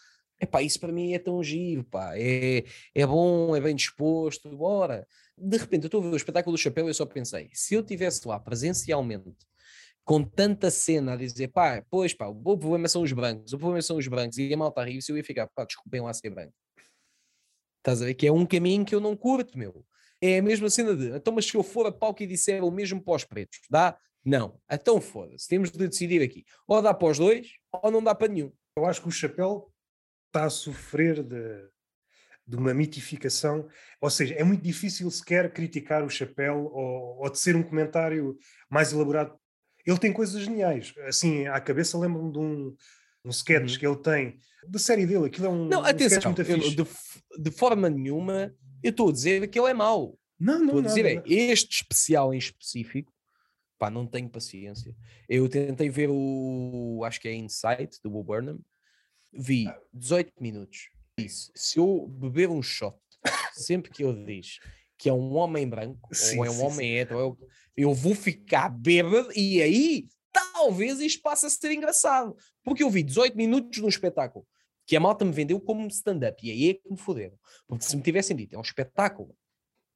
Epá, 0.43 0.61
isso 0.61 0.81
para 0.81 0.91
mim 0.91 1.13
é 1.13 1.21
tão 1.21 1.41
giro, 1.41 1.85
pá. 1.85 2.19
É, 2.19 2.65
é 2.93 3.07
bom, 3.07 3.55
é 3.55 3.61
bem 3.61 3.77
disposto, 3.77 4.49
bora. 4.57 5.07
De 5.39 5.57
repente, 5.57 5.85
eu 5.85 5.87
estou 5.87 6.01
a 6.01 6.05
ver 6.05 6.13
o 6.13 6.17
espetáculo 6.17 6.57
do 6.57 6.61
chapéu 6.61 6.87
e 6.87 6.91
eu 6.91 6.95
só 6.95 7.07
pensei, 7.07 7.49
se 7.53 7.75
eu 7.75 7.81
estivesse 7.81 8.27
lá 8.27 8.41
presencialmente, 8.41 9.47
com 10.05 10.25
tanta 10.25 10.69
cena 10.69 11.13
a 11.13 11.17
dizer, 11.17 11.47
pá, 11.49 11.85
pois 11.89 12.13
pá, 12.13 12.27
o 12.27 12.59
problema 12.59 12.89
são 12.89 13.03
os 13.03 13.13
brancos, 13.13 13.53
o 13.53 13.59
problema 13.59 13.81
são 13.83 13.97
os 13.97 14.09
brancos, 14.09 14.37
e 14.37 14.53
a 14.53 14.57
malta 14.57 14.83
rir, 14.83 15.01
se 15.01 15.13
eu 15.13 15.17
ia 15.17 15.23
ficar, 15.23 15.47
pá, 15.47 15.65
desculpem 15.65 16.01
lá 16.01 16.13
ser 16.13 16.31
branco. 16.31 16.53
Estás 17.79 18.03
a 18.03 18.07
ver? 18.07 18.15
Que 18.15 18.27
é 18.27 18.33
um 18.33 18.45
caminho 18.45 18.85
que 18.85 18.97
eu 18.97 19.01
não 19.01 19.17
curto, 19.17 19.57
meu. 19.57 19.87
É 20.21 20.39
a 20.39 20.43
mesma 20.43 20.69
cena 20.71 20.97
de, 20.97 21.17
então, 21.17 21.33
mas 21.33 21.47
se 21.47 21.55
eu 21.55 21.63
for 21.63 21.87
a 21.87 21.93
palco 21.93 22.21
e 22.21 22.27
disser 22.27 22.65
o 22.65 22.71
mesmo 22.71 23.01
para 23.01 23.15
os 23.15 23.25
pretos, 23.25 23.61
dá? 23.71 23.97
Não. 24.25 24.61
Então 24.71 25.01
foda-se, 25.01 25.47
temos 25.49 25.71
de 25.71 25.89
decidir 25.89 26.21
aqui. 26.21 26.45
Ou 26.67 26.83
dá 26.83 26.93
para 26.93 27.09
os 27.09 27.19
dois, 27.19 27.49
ou 27.73 27.93
não 27.93 28.03
dá 28.03 28.13
para 28.13 28.33
nenhum. 28.33 28.53
Eu 28.77 28.87
acho 28.87 29.03
que 29.03 29.09
o 29.09 29.13
chapéu 29.13 29.72
está 30.33 30.45
a 30.45 30.51
sofrer 30.51 31.23
de, 31.23 31.69
de 32.47 32.57
uma 32.57 32.73
mitificação, 32.73 33.69
ou 34.01 34.09
seja, 34.09 34.35
é 34.35 34.43
muito 34.43 34.63
difícil 34.63 35.11
sequer 35.11 35.53
criticar 35.53 36.03
o 36.03 36.09
chapéu 36.11 36.65
ou, 36.73 37.19
ou 37.23 37.31
de 37.31 37.39
ser 37.39 37.55
um 37.55 37.63
comentário 37.63 38.37
mais 38.71 38.93
elaborado. 38.93 39.39
Ele 39.87 39.99
tem 39.99 40.13
coisas 40.13 40.43
geniais. 40.43 40.95
Assim, 41.07 41.47
à 41.47 41.61
cabeça 41.61 41.99
lembro-me 41.99 42.33
de 42.33 42.39
um, 42.39 42.75
um 43.25 43.31
sketch 43.31 43.73
Uhum. 43.75 43.79
que 43.79 43.87
ele 43.87 43.97
tem, 43.99 44.39
da 44.67 44.79
série 44.79 45.05
dele. 45.07 45.27
Aquilo 45.27 45.47
é 45.47 45.51
um, 45.51 45.69
Não, 45.69 45.81
um 45.83 45.87
sketch 45.87 46.25
atenção, 46.27 46.33
muito 46.33 46.51
eu- 46.51 46.85
de, 46.85 47.43
de 47.43 47.51
forma 47.51 47.91
nenhuma 47.91 48.55
eu 48.83 48.91
estou 48.91 49.11
a 49.11 49.13
dizer 49.13 49.47
que 49.49 49.59
ele 49.61 49.71
é 49.71 49.75
mau. 49.75 50.19
Não, 50.41 50.59
não, 50.59 50.65
Estou 50.67 50.79
a 50.81 50.83
dizer 50.83 51.15
nada, 51.17 51.29
é, 51.29 51.33
este 51.53 51.83
especial 51.83 52.35
em 52.35 52.39
específico, 52.39 53.13
pá, 53.79 53.89
não 53.91 54.07
tenho 54.07 54.29
paciência. 54.29 54.93
Eu 55.29 55.49
tentei 55.49 55.89
ver 55.89 56.09
o, 56.11 57.03
acho 57.05 57.21
que 57.21 57.29
é 57.29 57.35
Insight, 57.35 58.01
do 58.03 58.13
Will 58.13 58.25
Burnham, 58.25 58.59
vi 59.33 59.67
Ah. 59.67 59.79
18 59.93 60.33
minutos. 60.41 60.91
Disse, 61.19 61.51
se 61.55 61.79
eu 61.79 62.07
beber 62.09 62.49
um 62.49 62.63
shot, 62.63 62.97
sempre 63.53 63.91
que 63.91 64.03
ele 64.03 64.25
diz 64.25 64.59
que 64.99 65.09
é 65.09 65.13
um 65.13 65.35
homem 65.35 65.69
branco, 65.69 66.15
Sim, 66.15 66.39
ou 66.39 66.45
é 66.45 66.51
um 66.51 66.55
sim, 66.55 66.63
homem 66.63 66.99
hétero, 66.99 67.19
eu, 67.19 67.39
eu 67.77 67.93
vou 67.93 68.15
ficar 68.15 68.69
bêbado 68.69 69.33
e 69.37 69.61
aí 69.61 70.07
talvez 70.31 71.01
isto 71.01 71.21
passe 71.21 71.45
a 71.45 71.51
ser 71.51 71.73
engraçado. 71.73 72.37
Porque 72.63 72.85
eu 72.85 72.91
vi 72.91 73.03
18 73.03 73.37
minutos 73.37 73.81
num 73.81 73.89
espetáculo 73.89 74.47
que 74.87 74.97
a 74.97 75.01
malta 75.01 75.25
me 75.25 75.33
vendeu 75.33 75.61
como 75.61 75.87
stand-up 75.89 76.47
e 76.47 76.51
aí 76.51 76.71
é 76.71 76.75
que 76.75 76.89
me 76.91 76.97
foderam. 76.97 77.37
Porque 77.67 77.85
se 77.85 77.97
me 77.97 78.03
tivessem 78.03 78.37
dito, 78.37 78.55
é 78.55 78.59
um 78.59 78.63
espetáculo. 78.63 79.35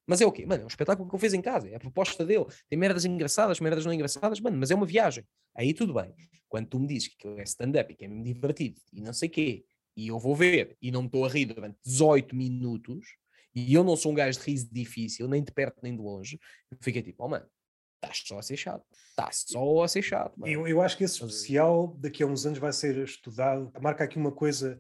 Mas 0.06 0.20
é 0.20 0.26
o 0.26 0.32
quê? 0.32 0.46
Mano, 0.46 0.62
é 0.62 0.64
um 0.64 0.68
espetáculo 0.68 1.08
que 1.08 1.14
ele 1.14 1.20
fez 1.20 1.34
em 1.34 1.42
casa, 1.42 1.68
é 1.68 1.74
a 1.74 1.80
proposta 1.80 2.24
dele. 2.24 2.46
Tem 2.68 2.78
merdas 2.78 3.04
engraçadas, 3.04 3.58
merdas 3.60 3.84
não 3.84 3.92
engraçadas, 3.92 4.38
mano, 4.40 4.56
mas 4.56 4.70
é 4.70 4.74
uma 4.74 4.86
viagem. 4.86 5.24
Aí 5.54 5.74
tudo 5.74 5.94
bem. 5.94 6.14
Quando 6.48 6.68
tu 6.68 6.78
me 6.78 6.86
dizes 6.86 7.08
que 7.08 7.26
é 7.26 7.42
stand-up 7.42 7.92
e 7.92 7.96
que 7.96 8.04
é 8.04 8.08
mesmo 8.08 8.22
divertido 8.22 8.80
e 8.92 9.00
não 9.00 9.12
sei 9.12 9.28
quê, 9.28 9.64
e 9.96 10.08
eu 10.08 10.18
vou 10.18 10.36
ver 10.36 10.76
e 10.80 10.90
não 10.90 11.02
me 11.02 11.08
estou 11.08 11.24
a 11.24 11.28
rir 11.28 11.46
durante 11.46 11.76
18 11.84 12.36
minutos, 12.36 13.16
e 13.54 13.72
eu 13.72 13.82
não 13.82 13.96
sou 13.96 14.12
um 14.12 14.14
gajo 14.14 14.38
de 14.38 14.44
riso 14.44 14.68
difícil, 14.70 15.26
nem 15.26 15.42
de 15.42 15.50
perto 15.50 15.80
nem 15.82 15.96
de 15.96 16.02
longe, 16.02 16.38
eu 16.70 16.76
fiquei 16.80 17.02
tipo, 17.02 17.24
oh 17.24 17.28
mano, 17.28 17.46
estás 17.94 18.22
só 18.26 18.38
a 18.38 18.42
ser 18.42 18.56
chato, 18.56 18.84
estás 19.10 19.44
só 19.48 19.82
a 19.82 19.88
ser 19.88 20.02
chato. 20.02 20.38
Mano. 20.38 20.52
Eu, 20.52 20.68
eu 20.68 20.82
acho 20.82 20.96
que 20.96 21.04
esse 21.04 21.14
especial 21.14 21.96
daqui 21.98 22.22
a 22.22 22.26
uns 22.26 22.46
anos 22.46 22.58
vai 22.58 22.72
ser 22.72 22.96
estudado. 22.98 23.72
Marca 23.80 24.04
aqui 24.04 24.18
uma 24.18 24.32
coisa. 24.32 24.78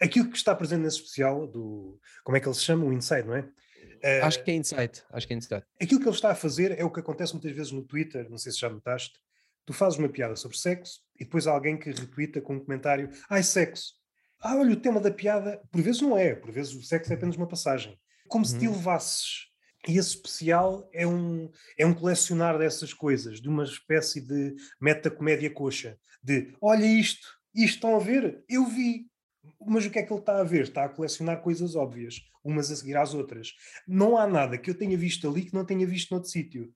Aquilo 0.00 0.30
que 0.30 0.36
está 0.36 0.54
presente 0.54 0.82
nesse 0.82 0.98
especial, 0.98 1.46
do. 1.46 2.00
Como 2.24 2.36
é 2.36 2.40
que 2.40 2.48
ele 2.48 2.54
se 2.54 2.62
chama? 2.62 2.84
O 2.84 2.92
Inside, 2.92 3.24
não 3.24 3.34
é? 3.34 3.48
Uh, 4.02 4.24
acho 4.24 4.42
que 4.42 4.50
é 4.50 4.54
Insight. 4.54 5.02
Acho 5.10 5.26
que 5.26 5.34
é 5.34 5.36
Insight. 5.36 5.66
Aquilo 5.80 6.00
que 6.00 6.06
ele 6.06 6.14
está 6.14 6.30
a 6.30 6.34
fazer 6.34 6.78
é 6.78 6.84
o 6.84 6.90
que 6.90 7.00
acontece 7.00 7.32
muitas 7.32 7.52
vezes 7.52 7.72
no 7.72 7.82
Twitter, 7.82 8.28
não 8.30 8.38
sei 8.38 8.52
se 8.52 8.58
já 8.58 8.68
notaste. 8.68 9.18
Tu 9.66 9.72
fazes 9.72 9.98
uma 9.98 10.08
piada 10.08 10.34
sobre 10.36 10.56
sexo 10.56 11.00
e 11.18 11.24
depois 11.24 11.46
há 11.46 11.52
alguém 11.52 11.78
que 11.78 11.90
retuita 11.90 12.40
com 12.40 12.54
um 12.54 12.60
comentário: 12.60 13.10
Ai, 13.28 13.42
sexo. 13.42 13.94
Ah, 14.42 14.56
olha, 14.56 14.72
o 14.72 14.80
tema 14.80 15.00
da 15.00 15.10
piada, 15.10 15.60
por 15.70 15.82
vezes 15.82 16.00
não 16.00 16.16
é, 16.16 16.34
por 16.34 16.50
vezes 16.50 16.74
o 16.74 16.82
sexo 16.82 17.12
é 17.12 17.16
apenas 17.16 17.36
uma 17.36 17.46
passagem. 17.46 17.98
Como 18.26 18.44
se 18.44 18.58
te 18.58 18.66
uhum. 18.66 18.74
levasses. 18.74 19.50
E 19.88 19.96
esse 19.96 20.10
especial 20.10 20.88
é 20.92 21.06
um, 21.06 21.50
é 21.78 21.86
um 21.86 21.94
colecionar 21.94 22.58
dessas 22.58 22.92
coisas, 22.92 23.40
de 23.40 23.48
uma 23.48 23.64
espécie 23.64 24.20
de 24.20 24.54
metacomédia 24.80 25.50
coxa. 25.50 25.98
De 26.22 26.54
olha 26.60 26.84
isto, 26.84 27.26
isto 27.54 27.76
estão 27.76 27.96
a 27.96 27.98
ver? 27.98 28.44
Eu 28.48 28.66
vi. 28.66 29.09
Mas 29.66 29.84
o 29.86 29.90
que 29.90 29.98
é 29.98 30.02
que 30.02 30.12
ele 30.12 30.20
está 30.20 30.40
a 30.40 30.44
ver? 30.44 30.62
Está 30.64 30.84
a 30.84 30.88
colecionar 30.88 31.40
coisas 31.40 31.74
óbvias, 31.74 32.20
umas 32.44 32.70
a 32.70 32.76
seguir 32.76 32.96
às 32.96 33.14
outras. 33.14 33.52
Não 33.86 34.16
há 34.16 34.26
nada 34.26 34.58
que 34.58 34.70
eu 34.70 34.74
tenha 34.74 34.96
visto 34.96 35.28
ali 35.28 35.44
que 35.44 35.54
não 35.54 35.64
tenha 35.64 35.86
visto 35.86 36.10
noutro 36.10 36.30
sítio. 36.30 36.72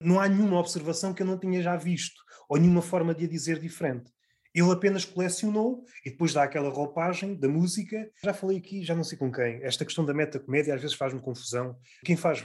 Não 0.00 0.20
há 0.20 0.28
nenhuma 0.28 0.58
observação 0.58 1.14
que 1.14 1.22
eu 1.22 1.26
não 1.26 1.38
tenha 1.38 1.62
já 1.62 1.76
visto, 1.76 2.22
ou 2.48 2.58
nenhuma 2.58 2.82
forma 2.82 3.14
de 3.14 3.24
a 3.24 3.28
dizer 3.28 3.58
diferente. 3.58 4.12
Ele 4.54 4.70
apenas 4.72 5.04
colecionou 5.04 5.84
e 6.04 6.10
depois 6.10 6.32
dá 6.32 6.42
aquela 6.42 6.70
roupagem 6.70 7.34
da 7.34 7.48
música. 7.48 8.10
Já 8.22 8.32
falei 8.32 8.58
aqui, 8.58 8.82
já 8.82 8.94
não 8.94 9.04
sei 9.04 9.18
com 9.18 9.30
quem, 9.30 9.62
esta 9.62 9.84
questão 9.84 10.04
da 10.04 10.14
metacomédia 10.14 10.74
às 10.74 10.80
vezes 10.80 10.96
faz-me 10.96 11.20
confusão. 11.20 11.78
Quem 12.04 12.16
faz, 12.16 12.40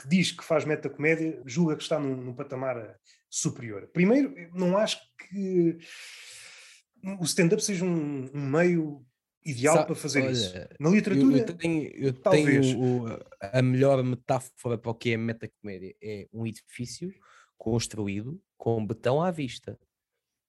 que 0.00 0.08
diz 0.08 0.32
que 0.32 0.44
faz 0.44 0.64
metacomédia, 0.64 1.40
julga 1.46 1.76
que 1.76 1.82
está 1.82 1.98
num, 1.98 2.16
num 2.16 2.34
patamar 2.34 2.76
eh, 2.78 2.96
superior. 3.30 3.88
Primeiro, 3.92 4.34
não 4.52 4.76
acho 4.76 5.00
que 5.16 5.78
o 7.20 7.24
stand-up 7.24 7.62
seja 7.62 7.84
um, 7.84 8.28
um 8.34 8.50
meio 8.50 9.04
ideal 9.44 9.76
Sa 9.76 9.84
para 9.84 9.94
fazer 9.94 10.22
olha, 10.22 10.30
isso. 10.32 10.54
Na 10.78 10.90
literatura, 10.90 11.38
eu, 11.38 11.46
eu 11.46 11.56
tenho, 11.56 11.90
eu 11.94 12.12
talvez. 12.12 12.66
Tenho 12.66 13.04
o, 13.04 13.18
a 13.40 13.62
melhor 13.62 14.02
metáfora 14.02 14.78
para 14.78 14.90
o 14.90 14.94
que 14.94 15.12
é 15.12 15.16
metacomédia 15.16 15.94
é 16.02 16.28
um 16.32 16.46
edifício 16.46 17.12
construído 17.56 18.40
com 18.56 18.84
betão 18.84 19.22
à 19.22 19.30
vista. 19.30 19.78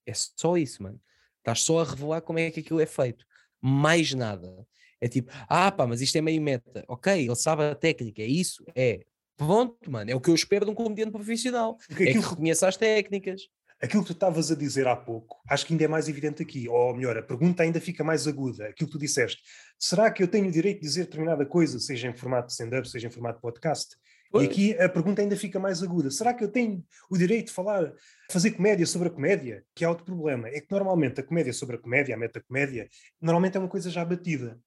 É 0.06 0.14
só 0.14 0.57
isso, 0.57 0.84
mano. 0.84 0.99
Estás 1.40 1.61
só 1.61 1.80
a 1.80 1.84
revelar 1.84 2.22
como 2.22 2.40
é 2.40 2.49
que 2.49 2.60
aquilo 2.60 2.80
é 2.80 2.86
feito. 2.86 3.26
Mais 3.61 4.14
nada. 4.14 4.65
É 4.99 5.07
tipo, 5.07 5.32
ah 5.49 5.72
pá, 5.72 5.86
mas 5.86 6.02
isto 6.02 6.18
é 6.18 6.22
meio 6.22 6.41
meta. 6.41 6.84
Ok, 6.88 7.14
ele 7.14 7.36
sabe 7.36 7.64
a 7.64 7.76
técnica, 7.76 8.22
é 8.22 8.26
isso? 8.26 8.64
É. 8.74 9.06
Pronto, 9.36 9.91
mano, 9.91 10.10
é 10.10 10.15
o 10.15 10.22
que 10.22 10.30
eu 10.30 10.36
espero 10.36 10.65
de 10.65 10.72
um 10.72 10.76
comediante 10.76 11.11
profissional. 11.11 11.78
Porque 11.88 12.03
é 12.03 12.14
que 12.14 12.20
reconheça 12.20 12.68
as 12.68 12.78
técnicas. 12.78 13.41
Aquilo 13.84 14.01
que 14.01 14.07
tu 14.07 14.14
estavas 14.14 14.49
a 14.49 14.55
dizer 14.55 14.88
há 14.88 14.95
pouco, 14.95 15.41
acho 15.49 15.65
que 15.65 15.73
ainda 15.73 15.84
é 15.84 15.88
mais 15.89 16.07
evidente 16.07 16.41
aqui, 16.41 16.69
ou 16.69 16.95
melhor, 16.95 17.18
a 17.18 17.22
pergunta 17.22 17.64
ainda 17.64 17.81
fica 17.81 18.01
mais 18.01 18.26
aguda. 18.26 18.69
Aquilo 18.69 18.88
que 18.88 18.97
tu 18.97 18.97
disseste, 18.97 19.41
será 19.77 20.10
que 20.10 20.23
eu 20.23 20.27
tenho 20.30 20.47
o 20.47 20.51
direito 20.51 20.80
de 20.80 20.88
dizer 20.88 21.03
determinada 21.03 21.45
coisa, 21.45 21.77
seja 21.80 22.07
em 22.07 22.14
formato 22.14 22.49
stand-up, 22.49 22.89
seja 22.89 23.07
em 23.07 23.11
formato 23.11 23.41
podcast? 23.41 23.97
E 24.35 24.45
aqui 24.45 24.73
a 24.80 24.88
pergunta 24.88 25.22
ainda 25.22 25.35
fica 25.35 25.60
mais 25.60 25.84
aguda. 25.84 26.10
Será 26.10 26.34
que 26.34 26.41
eu 26.41 26.47
tenho 26.47 26.81
o 27.10 27.18
direito 27.18 27.47
de 27.47 27.51
falar, 27.51 27.91
fazer 28.31 28.51
comédia 28.51 28.85
sobre 28.88 29.10
a 29.10 29.11
comédia? 29.11 29.65
Que 29.76 29.84
há 29.84 29.89
outro 29.89 30.05
problema. 30.05 30.47
É 30.47 30.61
que 30.61 30.72
normalmente 30.72 31.19
a 31.19 31.23
comédia 31.23 31.51
sobre 31.51 31.76
a 31.76 31.80
comédia, 31.80 32.15
a 32.15 32.18
metacomédia, 32.18 32.88
normalmente 33.22 33.57
é 33.57 33.60
uma 33.60 33.69
coisa 33.69 33.91
já 33.91 34.03
batida. 34.05 34.57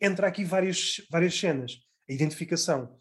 Entra 0.00 0.28
aqui 0.28 0.44
várias, 0.44 1.00
várias 1.10 1.36
cenas. 1.36 1.78
A 2.08 2.12
identificação. 2.12 2.94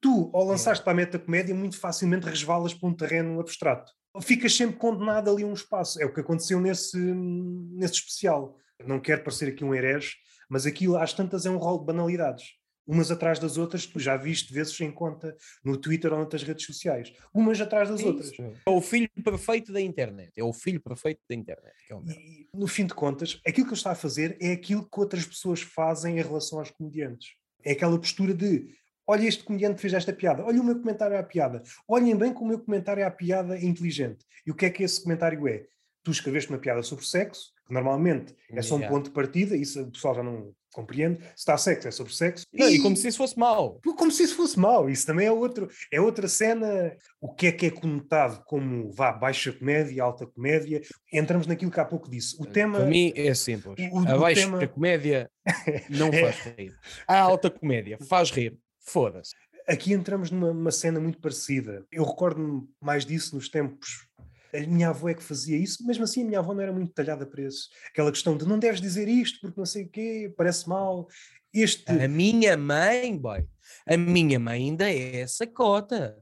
Tu, 0.00 0.30
ao 0.32 0.44
lançaste 0.44 0.80
é. 0.80 0.84
para 0.84 0.92
a 0.94 0.96
metacomédia, 0.96 1.54
muito 1.54 1.78
facilmente 1.78 2.26
resvalas 2.26 2.72
para 2.72 2.88
um 2.88 2.94
terreno 2.94 3.38
abstrato. 3.38 3.92
Ficas 4.20 4.54
sempre 4.54 4.76
condenado 4.76 5.30
ali 5.30 5.42
a 5.42 5.46
um 5.46 5.52
espaço. 5.52 6.00
É 6.00 6.04
o 6.04 6.12
que 6.12 6.20
aconteceu 6.20 6.60
nesse, 6.60 6.98
nesse 6.98 7.94
especial. 7.94 8.56
Não 8.86 9.00
quero 9.00 9.22
parecer 9.22 9.48
aqui 9.48 9.64
um 9.64 9.74
herege, 9.74 10.16
mas 10.48 10.66
aquilo 10.66 10.96
às 10.96 11.12
tantas 11.12 11.46
é 11.46 11.50
um 11.50 11.56
rol 11.56 11.80
de 11.80 11.86
banalidades 11.86 12.58
umas 12.88 13.10
atrás 13.10 13.38
das 13.38 13.58
outras, 13.58 13.84
tu 13.84 14.00
já 14.00 14.16
viste 14.16 14.50
vezes 14.52 14.80
em 14.80 14.90
conta 14.90 15.36
no 15.62 15.76
Twitter 15.76 16.10
ou 16.10 16.18
noutras 16.18 16.42
redes 16.42 16.64
sociais, 16.64 17.12
umas 17.34 17.60
atrás 17.60 17.90
das 17.90 18.02
outras. 18.02 18.32
É 18.66 18.70
o 18.70 18.80
filho 18.80 19.10
perfeito 19.22 19.70
da 19.70 19.80
internet, 19.80 20.32
é 20.34 20.42
o 20.42 20.54
filho 20.54 20.80
perfeito 20.80 21.20
da 21.28 21.36
internet. 21.36 21.74
É 21.90 21.94
e, 22.10 22.48
no 22.54 22.66
fim 22.66 22.86
de 22.86 22.94
contas, 22.94 23.38
aquilo 23.46 23.66
que 23.66 23.74
ele 23.74 23.78
está 23.78 23.90
a 23.90 23.94
fazer 23.94 24.38
é 24.40 24.52
aquilo 24.52 24.88
que 24.88 24.98
outras 24.98 25.26
pessoas 25.26 25.60
fazem 25.60 26.18
em 26.18 26.22
relação 26.22 26.58
aos 26.58 26.70
comediantes. 26.70 27.34
É 27.62 27.72
aquela 27.72 27.98
postura 27.98 28.32
de 28.32 28.66
olha 29.08 29.26
este 29.26 29.42
comediante 29.42 29.80
fez 29.80 29.94
esta 29.94 30.12
piada, 30.12 30.44
olha 30.44 30.60
o 30.60 30.64
meu 30.64 30.78
comentário 30.78 31.18
à 31.18 31.22
piada, 31.22 31.62
olhem 31.88 32.14
bem 32.14 32.32
como 32.32 32.44
o 32.44 32.48
meu 32.48 32.60
comentário 32.60 33.04
à 33.04 33.10
piada 33.10 33.56
é 33.56 33.64
inteligente. 33.64 34.24
E 34.46 34.50
o 34.50 34.54
que 34.54 34.66
é 34.66 34.70
que 34.70 34.82
esse 34.82 35.02
comentário 35.02 35.48
é? 35.48 35.64
Tu 36.04 36.10
escreveste 36.10 36.50
uma 36.50 36.58
piada 36.58 36.82
sobre 36.82 37.04
sexo, 37.06 37.52
que 37.66 37.72
normalmente 37.72 38.34
é 38.50 38.62
só 38.62 38.76
um 38.76 38.78
yeah. 38.78 38.94
ponto 38.94 39.06
de 39.06 39.14
partida, 39.14 39.56
isso 39.56 39.82
o 39.82 39.90
pessoal 39.90 40.14
já 40.14 40.22
não 40.22 40.54
compreende. 40.72 41.20
Se 41.20 41.38
está 41.38 41.56
sexo, 41.56 41.88
é 41.88 41.90
sobre 41.90 42.14
sexo. 42.14 42.46
Não, 42.52 42.68
e, 42.68 42.76
e, 42.76 42.82
como 42.82 42.96
se 42.96 43.08
isso 43.08 43.18
fosse 43.18 43.38
mau. 43.38 43.80
Como 43.96 44.10
se 44.10 44.22
isso 44.22 44.36
fosse 44.36 44.58
mau. 44.58 44.88
Isso 44.88 45.06
também 45.06 45.26
é, 45.26 45.32
outro, 45.32 45.68
é 45.92 46.00
outra 46.00 46.28
cena. 46.28 46.94
O 47.20 47.34
que 47.34 47.48
é 47.48 47.52
que 47.52 47.66
é 47.66 47.70
conotado 47.70 48.42
como 48.46 48.90
vá, 48.92 49.12
baixa 49.12 49.52
comédia, 49.52 50.02
alta 50.02 50.26
comédia? 50.26 50.80
Entramos 51.12 51.46
naquilo 51.46 51.70
que 51.70 51.80
há 51.80 51.84
pouco 51.84 52.10
disse. 52.10 52.40
O 52.40 52.46
tema. 52.46 52.78
Para 52.78 52.86
mim 52.86 53.12
é 53.16 53.34
simples. 53.34 53.74
O, 53.90 54.00
o, 54.00 54.08
a 54.08 54.18
baixa 54.18 54.42
tema... 54.42 54.66
comédia 54.68 55.30
não 55.90 56.08
é. 56.08 56.32
faz 56.32 56.54
rir. 56.56 56.74
A 57.06 57.18
alta 57.18 57.50
comédia 57.50 57.98
faz 58.08 58.30
rir. 58.30 58.56
Foda-se. 58.88 59.34
Aqui 59.66 59.92
entramos 59.92 60.30
numa 60.30 60.70
cena 60.70 60.98
muito 60.98 61.20
parecida. 61.20 61.86
Eu 61.92 62.04
recordo-me 62.04 62.66
mais 62.80 63.04
disso 63.04 63.34
nos 63.34 63.48
tempos 63.48 64.08
a 64.54 64.60
minha 64.60 64.88
avó 64.88 65.08
é 65.08 65.14
que 65.14 65.22
fazia 65.22 65.56
isso, 65.56 65.86
mesmo 65.86 66.04
assim 66.04 66.22
a 66.22 66.26
minha 66.26 66.38
avó 66.38 66.54
não 66.54 66.62
era 66.62 66.72
muito 66.72 66.92
talhada 66.92 67.26
para 67.26 67.42
isso. 67.42 67.68
Aquela 67.90 68.10
questão 68.10 68.36
de 68.36 68.46
não 68.46 68.58
deves 68.58 68.80
dizer 68.80 69.08
isto 69.08 69.40
porque 69.40 69.58
não 69.58 69.66
sei 69.66 69.84
o 69.84 69.88
quê, 69.88 70.32
parece 70.36 70.68
mal. 70.68 71.06
Este... 71.52 71.90
A 71.90 72.08
minha 72.08 72.56
mãe, 72.56 73.16
boy, 73.16 73.46
a 73.86 73.96
minha 73.96 74.38
mãe 74.38 74.64
ainda 74.64 74.90
é 74.90 75.20
essa 75.20 75.46
cota. 75.46 76.16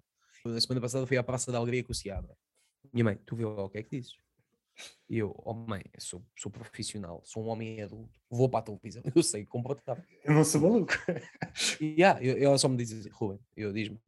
A 0.45 0.61
semana 0.61 0.81
passada 0.81 1.07
fui 1.07 1.17
à 1.17 1.23
Praça 1.23 1.51
da 1.51 1.59
Alegria 1.59 1.83
com 1.85 1.93
o 1.93 1.95
Seabra. 1.95 2.35
Minha 2.93 3.05
mãe, 3.05 3.19
tu 3.27 3.37
viu 3.37 3.49
o 3.49 3.69
que 3.69 3.79
é 3.79 3.83
que 3.83 3.97
dizes? 3.97 4.13
E 5.09 5.19
eu, 5.19 5.35
oh 5.45 5.55
mãe, 5.55 5.83
sou, 5.99 6.25
sou 6.37 6.51
profissional, 6.51 7.23
sou 7.25 7.45
um 7.45 7.49
homem 7.49 7.81
adulto, 7.81 8.19
vou 8.31 8.49
para 8.49 8.61
a 8.61 8.63
televisão, 8.63 9.03
eu 9.15 9.23
sei 9.23 9.47
comportar. 9.47 10.05
Eu 10.25 10.35
não 10.35 10.45
sou 10.45 10.61
maluco. 10.61 10.93
e 11.81 12.01
yeah, 12.01 12.23
eu, 12.23 12.37
ela 12.37 12.59
só 12.59 12.69
me 12.69 12.77
diz 12.77 12.93
assim, 12.93 13.09
Ruben, 13.11 13.39
eu 13.57 13.73
diz-me, 13.73 14.01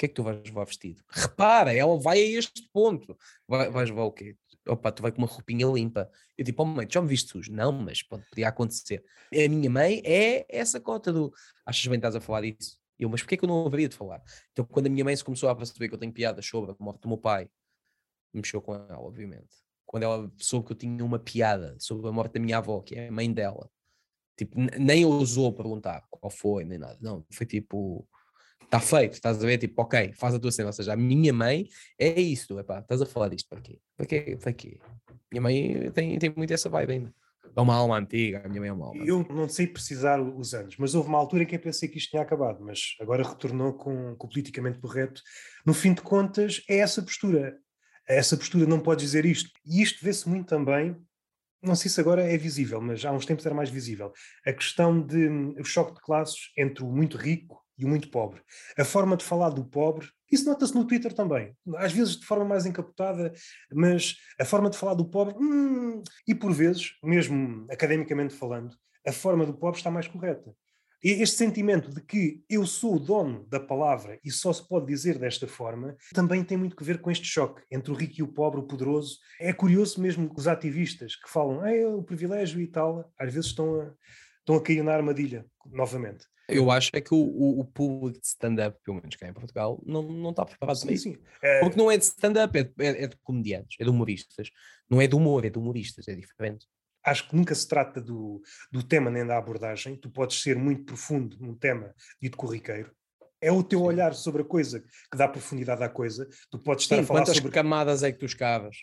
que 0.00 0.06
é 0.06 0.08
que 0.08 0.14
tu 0.14 0.22
vais 0.22 0.42
levar 0.42 0.64
vestido? 0.64 1.04
Repara, 1.10 1.74
ela 1.74 1.98
vai 1.98 2.18
a 2.18 2.38
este 2.38 2.66
ponto. 2.72 3.18
Vai, 3.46 3.70
vais 3.70 3.90
levar 3.90 4.04
o 4.04 4.12
quê? 4.12 4.34
Opa, 4.66 4.90
tu 4.90 5.02
vai 5.02 5.12
com 5.12 5.18
uma 5.18 5.26
roupinha 5.26 5.66
limpa. 5.66 6.10
Eu 6.38 6.44
tipo, 6.44 6.62
oh 6.62 6.66
mãe, 6.66 6.86
já 6.90 7.02
me 7.02 7.08
viste 7.08 7.28
sujo? 7.28 7.52
Não, 7.52 7.70
mas 7.70 8.02
pode, 8.02 8.26
podia 8.30 8.48
acontecer. 8.48 9.04
A 9.30 9.48
minha 9.48 9.68
mãe 9.68 10.00
é 10.02 10.46
essa 10.48 10.80
cota 10.80 11.12
do 11.12 11.30
achas 11.66 11.86
bem 11.86 11.96
estás 11.96 12.16
a 12.16 12.20
falar 12.20 12.40
disso? 12.40 12.80
Eu, 12.98 13.10
mas 13.10 13.20
porquê 13.20 13.36
que 13.36 13.44
eu 13.44 13.48
não 13.48 13.66
haveria 13.66 13.90
de 13.90 13.96
falar? 13.96 14.22
Então, 14.52 14.64
quando 14.64 14.86
a 14.86 14.90
minha 14.90 15.04
mãe 15.04 15.14
se 15.14 15.22
começou 15.22 15.50
a 15.50 15.54
perceber 15.54 15.88
que 15.88 15.94
eu 15.94 15.98
tenho 15.98 16.12
piadas 16.12 16.46
sobre 16.46 16.70
a 16.70 16.76
morte 16.80 17.02
do 17.02 17.08
meu 17.08 17.18
pai, 17.18 17.50
mexeu 18.32 18.62
com 18.62 18.74
ela, 18.74 18.98
obviamente. 18.98 19.50
Quando 19.90 20.04
ela 20.04 20.32
soube 20.36 20.66
que 20.66 20.72
eu 20.72 20.76
tinha 20.76 21.04
uma 21.04 21.18
piada 21.18 21.74
sobre 21.80 22.08
a 22.08 22.12
morte 22.12 22.34
da 22.34 22.40
minha 22.40 22.58
avó, 22.58 22.80
que 22.80 22.94
é 22.94 23.08
a 23.08 23.10
mãe 23.10 23.32
dela, 23.32 23.68
tipo, 24.36 24.56
nem 24.78 25.04
ousou 25.04 25.52
perguntar 25.52 26.04
qual 26.08 26.30
foi, 26.30 26.64
nem 26.64 26.78
nada. 26.78 26.96
Não, 27.00 27.26
foi 27.28 27.44
tipo, 27.44 28.06
está 28.62 28.78
feito, 28.78 29.14
estás 29.14 29.42
a 29.42 29.44
ver? 29.44 29.58
Tipo, 29.58 29.82
ok, 29.82 30.12
faz 30.12 30.32
a 30.32 30.38
tua 30.38 30.52
cena. 30.52 30.68
Ou 30.68 30.72
seja, 30.72 30.92
a 30.92 30.96
minha 30.96 31.32
mãe 31.32 31.66
é 31.98 32.20
isso, 32.20 32.56
epá, 32.60 32.78
estás 32.78 33.02
a 33.02 33.06
falar 33.06 33.30
disto 33.30 33.48
para 33.48 33.60
quê? 33.60 33.80
Para 33.96 34.06
quê? 34.06 34.38
Para 34.40 34.52
quê? 34.52 34.78
Minha 35.28 35.42
mãe 35.42 35.90
tem, 35.90 36.16
tem 36.20 36.32
muito 36.36 36.52
essa 36.54 36.68
vibe 36.68 36.92
ainda. 36.92 37.14
É 37.56 37.60
uma 37.60 37.74
alma 37.74 37.98
antiga, 37.98 38.42
a 38.44 38.48
minha 38.48 38.60
mãe 38.60 38.70
é 38.70 38.72
uma 38.72 38.86
alma 38.86 39.04
Eu 39.04 39.26
não 39.28 39.48
sei 39.48 39.66
precisar 39.66 40.22
os 40.22 40.54
anos, 40.54 40.76
mas 40.78 40.94
houve 40.94 41.08
uma 41.08 41.18
altura 41.18 41.42
em 41.42 41.46
que 41.46 41.56
eu 41.56 41.60
pensei 41.60 41.88
que 41.88 41.98
isto 41.98 42.10
tinha 42.10 42.22
acabado, 42.22 42.64
mas 42.64 42.94
agora 43.00 43.28
retornou 43.28 43.72
com, 43.72 44.14
com 44.14 44.26
o 44.28 44.30
politicamente 44.30 44.78
correto. 44.78 45.20
No 45.66 45.74
fim 45.74 45.92
de 45.92 46.00
contas, 46.00 46.62
é 46.68 46.76
essa 46.76 47.02
postura. 47.02 47.58
Essa 48.10 48.36
postura 48.36 48.66
não 48.66 48.80
pode 48.80 49.02
dizer 49.02 49.24
isto. 49.24 49.50
E 49.64 49.82
isto 49.82 50.04
vê-se 50.04 50.28
muito 50.28 50.48
também 50.48 50.96
não 51.62 51.74
sei 51.74 51.90
se 51.90 52.00
agora 52.00 52.22
é 52.22 52.36
visível, 52.36 52.80
mas 52.80 53.04
há 53.04 53.12
uns 53.12 53.26
tempos 53.26 53.44
era 53.44 53.54
mais 53.54 53.68
visível, 53.68 54.12
a 54.46 54.52
questão 54.52 55.00
de 55.00 55.28
hum, 55.28 55.54
o 55.58 55.64
choque 55.64 55.94
de 55.94 56.00
classes 56.00 56.50
entre 56.56 56.82
o 56.82 56.88
muito 56.88 57.16
rico 57.16 57.62
e 57.76 57.84
o 57.84 57.88
muito 57.88 58.10
pobre. 58.10 58.40
A 58.78 58.84
forma 58.84 59.16
de 59.16 59.24
falar 59.24 59.50
do 59.50 59.64
pobre, 59.64 60.08
isso 60.30 60.46
nota-se 60.46 60.74
no 60.74 60.86
Twitter 60.86 61.12
também, 61.12 61.54
às 61.76 61.92
vezes 61.92 62.16
de 62.16 62.26
forma 62.26 62.44
mais 62.44 62.66
encapotada, 62.66 63.32
mas 63.72 64.16
a 64.38 64.44
forma 64.44 64.70
de 64.70 64.78
falar 64.78 64.94
do 64.94 65.04
pobre, 65.04 65.34
hum, 65.38 66.02
e 66.26 66.34
por 66.34 66.52
vezes, 66.52 66.92
mesmo 67.02 67.66
academicamente 67.70 68.34
falando, 68.34 68.74
a 69.06 69.12
forma 69.12 69.44
do 69.44 69.54
pobre 69.54 69.78
está 69.78 69.90
mais 69.90 70.06
correta. 70.06 70.54
Este 71.02 71.36
sentimento 71.36 71.90
de 71.90 72.00
que 72.00 72.42
eu 72.48 72.66
sou 72.66 72.96
o 72.96 73.00
dono 73.00 73.46
da 73.46 73.58
palavra 73.58 74.18
e 74.22 74.30
só 74.30 74.52
se 74.52 74.66
pode 74.66 74.86
dizer 74.86 75.18
desta 75.18 75.48
forma, 75.48 75.96
também 76.12 76.44
tem 76.44 76.58
muito 76.58 76.76
que 76.76 76.84
ver 76.84 77.00
com 77.00 77.10
este 77.10 77.26
choque 77.26 77.62
entre 77.70 77.90
o 77.90 77.94
rico 77.94 78.14
e 78.18 78.22
o 78.22 78.28
pobre, 78.28 78.60
o 78.60 78.64
poderoso. 78.64 79.18
É 79.40 79.52
curioso 79.52 80.00
mesmo 80.00 80.28
que 80.28 80.38
os 80.38 80.46
ativistas 80.46 81.16
que 81.16 81.30
falam, 81.30 81.64
é 81.64 81.86
o 81.86 82.02
privilégio 82.02 82.60
e 82.60 82.66
tal, 82.66 83.10
às 83.18 83.32
vezes 83.32 83.50
estão 83.50 83.80
a, 83.80 83.94
estão 84.40 84.56
a 84.56 84.62
cair 84.62 84.82
na 84.82 84.92
armadilha 84.92 85.46
novamente. 85.64 86.26
Eu 86.50 86.70
acho 86.70 86.90
é 86.92 87.00
que 87.00 87.14
o, 87.14 87.16
o, 87.16 87.60
o 87.60 87.64
público 87.64 88.20
de 88.20 88.26
stand-up, 88.26 88.76
pelo 88.84 88.96
menos 88.96 89.16
cá 89.16 89.28
em 89.28 89.32
Portugal, 89.32 89.80
não, 89.86 90.02
não 90.02 90.30
está 90.30 90.44
preparado 90.44 90.76
sim, 90.76 90.86
para 90.86 90.94
isso. 90.94 91.04
sim. 91.04 91.16
É, 91.42 91.60
Porque 91.60 91.78
não 91.78 91.90
é 91.90 91.96
de 91.96 92.04
stand-up, 92.04 92.58
é, 92.58 92.70
é, 92.78 93.04
é 93.04 93.06
de 93.06 93.16
comediantes, 93.22 93.76
é 93.80 93.84
de 93.84 93.90
humoristas. 93.90 94.50
Não 94.88 95.00
é 95.00 95.06
de 95.06 95.14
humor, 95.14 95.44
é 95.44 95.50
de 95.50 95.58
humoristas, 95.58 96.08
é 96.08 96.14
diferente. 96.14 96.66
Acho 97.04 97.28
que 97.28 97.36
nunca 97.36 97.54
se 97.54 97.66
trata 97.66 98.00
do, 98.00 98.42
do 98.70 98.82
tema 98.82 99.10
nem 99.10 99.26
da 99.26 99.38
abordagem. 99.38 99.96
Tu 99.96 100.10
podes 100.10 100.42
ser 100.42 100.56
muito 100.56 100.84
profundo 100.84 101.36
num 101.40 101.54
tema 101.54 101.94
dito 102.20 102.36
corriqueiro. 102.36 102.90
É 103.40 103.50
o 103.50 103.62
teu 103.62 103.80
Sim. 103.80 103.86
olhar 103.86 104.14
sobre 104.14 104.42
a 104.42 104.44
coisa 104.44 104.80
que 105.10 105.16
dá 105.16 105.26
profundidade 105.26 105.82
à 105.82 105.88
coisa. 105.88 106.28
Tu 106.50 106.58
podes 106.58 106.84
estar 106.84 106.96
Sim, 106.96 107.02
a 107.02 107.06
falar 107.06 107.20
quantas 107.20 107.36
sobre 107.36 107.52
camadas 107.52 108.02
é 108.02 108.12
que 108.12 108.18
tu 108.18 108.26
escavas? 108.26 108.76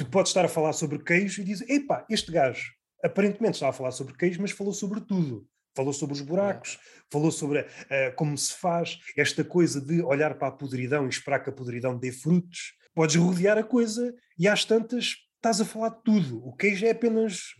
tu 0.00 0.06
podes 0.06 0.30
estar 0.30 0.46
a 0.46 0.48
falar 0.48 0.72
sobre 0.72 0.98
queijo 0.98 1.42
e 1.42 1.44
dizer, 1.44 1.70
epá, 1.70 2.06
este 2.08 2.32
gajo 2.32 2.72
aparentemente 3.04 3.56
estava 3.56 3.70
a 3.70 3.74
falar 3.74 3.90
sobre 3.90 4.16
queijo, 4.16 4.40
mas 4.40 4.50
falou 4.50 4.72
sobre 4.72 5.00
tudo. 5.02 5.46
Falou 5.76 5.92
sobre 5.92 6.14
os 6.14 6.20
buracos, 6.20 6.78
falou 7.12 7.30
sobre 7.30 7.60
ah, 7.60 8.10
como 8.16 8.36
se 8.36 8.54
faz 8.54 8.98
esta 9.16 9.44
coisa 9.44 9.80
de 9.80 10.02
olhar 10.02 10.36
para 10.36 10.48
a 10.48 10.52
podridão 10.52 11.06
e 11.06 11.08
esperar 11.08 11.40
que 11.40 11.50
a 11.50 11.52
podridão 11.52 11.98
dê 11.98 12.10
frutos. 12.10 12.72
Podes 12.94 13.16
rodear 13.16 13.58
a 13.58 13.62
coisa 13.62 14.12
e 14.38 14.48
às 14.48 14.64
tantas 14.64 15.16
estás 15.40 15.60
a 15.60 15.64
falar 15.64 15.88
de 15.88 16.02
tudo. 16.02 16.46
O 16.46 16.54
queijo 16.54 16.84
é 16.86 16.90
apenas 16.90 17.54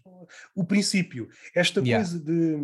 o 0.54 0.64
princípio. 0.64 1.28
Esta 1.54 1.80
Yeah. 1.80 2.06
coisa 2.06 2.22
de. 2.22 2.56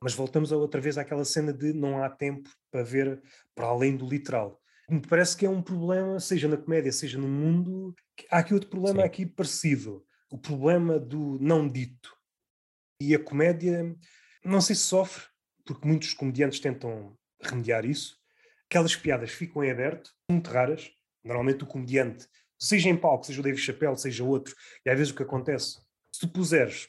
Mas 0.00 0.14
voltamos 0.14 0.52
outra 0.52 0.80
vez 0.80 0.96
àquela 0.96 1.24
cena 1.24 1.52
de 1.52 1.72
não 1.72 2.02
há 2.02 2.08
tempo 2.08 2.48
para 2.70 2.84
ver 2.84 3.20
para 3.52 3.66
além 3.66 3.96
do 3.96 4.08
literal. 4.08 4.60
Me 4.88 5.00
parece 5.00 5.36
que 5.36 5.44
é 5.44 5.50
um 5.50 5.60
problema, 5.60 6.20
seja 6.20 6.46
na 6.48 6.56
comédia, 6.56 6.92
seja 6.92 7.18
no 7.18 7.28
mundo. 7.28 7.94
Há 8.30 8.38
aqui 8.38 8.54
outro 8.54 8.70
problema 8.70 9.00
Sim. 9.00 9.06
aqui 9.06 9.26
parecido. 9.26 10.04
O 10.30 10.38
problema 10.38 10.98
do 11.00 11.36
não 11.40 11.68
dito. 11.68 12.16
E 13.02 13.14
a 13.14 13.18
comédia, 13.18 13.94
não 14.44 14.60
sei 14.60 14.76
se 14.76 14.82
sofre, 14.82 15.24
porque 15.64 15.86
muitos 15.86 16.14
comediantes 16.14 16.60
tentam 16.60 17.16
remediar 17.42 17.84
isso. 17.84 18.16
Aquelas 18.70 18.94
piadas 18.94 19.30
ficam 19.30 19.64
em 19.64 19.70
aberto, 19.70 20.10
muito 20.30 20.48
raras. 20.48 20.90
Normalmente 21.24 21.64
o 21.64 21.66
comediante, 21.66 22.26
seja 22.58 22.88
em 22.88 22.96
palco, 22.96 23.24
seja 23.24 23.40
o 23.40 23.42
David 23.42 23.62
Chappelle, 23.62 23.98
seja 23.98 24.24
outro, 24.24 24.54
e 24.84 24.90
às 24.90 24.96
vezes 24.96 25.12
o 25.12 25.16
que 25.16 25.22
acontece, 25.22 25.80
se 26.12 26.20
tu 26.20 26.28
puseres 26.28 26.88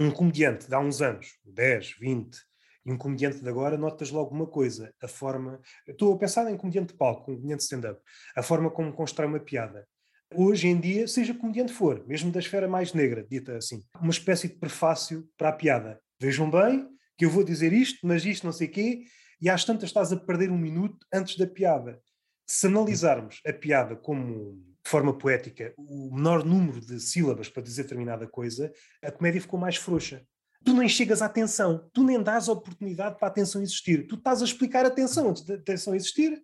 um 0.00 0.10
comediante 0.10 0.68
de 0.68 0.74
há 0.74 0.78
uns 0.78 1.02
anos, 1.02 1.38
10, 1.44 1.96
20, 1.98 2.38
e 2.86 2.92
um 2.92 2.96
comediante 2.96 3.40
de 3.40 3.48
agora, 3.48 3.76
notas 3.76 4.10
logo 4.10 4.34
uma 4.34 4.46
coisa, 4.46 4.94
a 5.02 5.08
forma. 5.08 5.60
Estou 5.86 6.14
a 6.14 6.18
pensar 6.18 6.50
em 6.50 6.56
comediante 6.56 6.92
de 6.92 6.98
palco, 6.98 7.26
comediante 7.26 7.62
stand-up, 7.62 8.00
a 8.34 8.42
forma 8.42 8.70
como 8.70 8.92
constrói 8.92 9.28
uma 9.28 9.40
piada. 9.40 9.86
Hoje 10.34 10.68
em 10.68 10.78
dia, 10.78 11.06
seja 11.08 11.34
comediante 11.34 11.72
for, 11.72 12.06
mesmo 12.06 12.30
da 12.30 12.38
esfera 12.38 12.68
mais 12.68 12.92
negra, 12.92 13.26
dita 13.28 13.56
assim, 13.56 13.82
uma 14.00 14.10
espécie 14.10 14.48
de 14.48 14.54
prefácio 14.54 15.28
para 15.36 15.50
a 15.50 15.52
piada. 15.52 16.00
Vejam 16.20 16.50
bem 16.50 16.86
que 17.16 17.24
eu 17.24 17.30
vou 17.30 17.42
dizer 17.42 17.72
isto, 17.72 18.06
mas 18.06 18.24
isto 18.24 18.44
não 18.44 18.52
sei 18.52 18.68
quê, 18.68 19.04
e 19.40 19.50
às 19.50 19.64
tantas 19.64 19.90
estás 19.90 20.12
a 20.12 20.16
perder 20.16 20.50
um 20.50 20.58
minuto 20.58 20.98
antes 21.12 21.36
da 21.36 21.46
piada. 21.46 22.00
Se 22.50 22.66
analisarmos 22.66 23.40
a 23.46 23.52
piada 23.52 23.94
como 23.94 24.54
de 24.82 24.90
forma 24.90 25.16
poética, 25.16 25.74
o 25.76 26.14
menor 26.14 26.44
número 26.44 26.80
de 26.80 26.98
sílabas 26.98 27.48
para 27.48 27.62
dizer 27.62 27.82
determinada 27.82 28.26
coisa, 28.26 28.72
a 29.02 29.12
comédia 29.12 29.40
ficou 29.40 29.60
mais 29.60 29.76
frouxa. 29.76 30.24
Tu 30.64 30.72
nem 30.72 30.88
chegas 30.88 31.20
à 31.20 31.26
atenção, 31.26 31.88
tu 31.92 32.02
nem 32.02 32.22
dás 32.22 32.48
a 32.48 32.52
oportunidade 32.52 33.18
para 33.18 33.28
a 33.28 33.30
atenção 33.30 33.60
existir. 33.60 34.06
Tu 34.06 34.14
estás 34.14 34.40
a 34.40 34.44
explicar 34.46 34.86
a 34.86 34.88
atenção 34.88 35.28
antes 35.28 35.44
da 35.44 35.54
atenção 35.54 35.94
existir. 35.94 36.42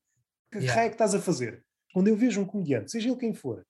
Que 0.53 0.59
Yeah. 0.59 0.75
raio 0.75 0.87
é 0.87 0.89
que 0.91 0.95
estás 0.95 1.15
a 1.15 1.21
fazer? 1.21 1.65
Quando 1.93 2.09
eu 2.09 2.17
vejo 2.17 2.41
um 2.41 2.45
comediante, 2.45 2.91
seja 2.93 3.09
ele 3.09 3.17
quem 3.17 3.33
for, 3.35 3.67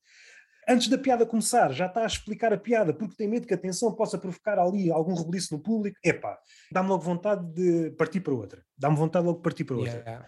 antes 0.69 0.89
da 0.89 0.99
piada 0.99 1.25
começar, 1.25 1.73
já 1.73 1.87
está 1.87 2.03
a 2.03 2.07
explicar 2.07 2.53
a 2.53 2.59
piada 2.59 2.93
porque 2.93 3.15
tem 3.15 3.29
medo 3.29 3.47
que 3.47 3.55
a 3.55 3.57
atenção 3.57 3.95
possa 3.95 4.19
provocar 4.19 4.59
ali 4.59 4.91
algum 4.91 5.15
rebuliço 5.15 5.55
no 5.55 5.63
público, 5.63 5.97
epá, 6.05 6.37
dá-me 6.71 6.89
logo 6.89 7.03
vontade 7.03 7.47
de 7.55 7.91
partir 7.93 8.21
para 8.21 8.35
outra. 8.35 8.63
Dá-me 8.77 8.97
vontade 8.97 9.25
logo 9.25 9.39
de 9.39 9.43
partir 9.43 9.65
para 9.65 9.77
outra. 9.77 9.99
Yeah. 10.01 10.27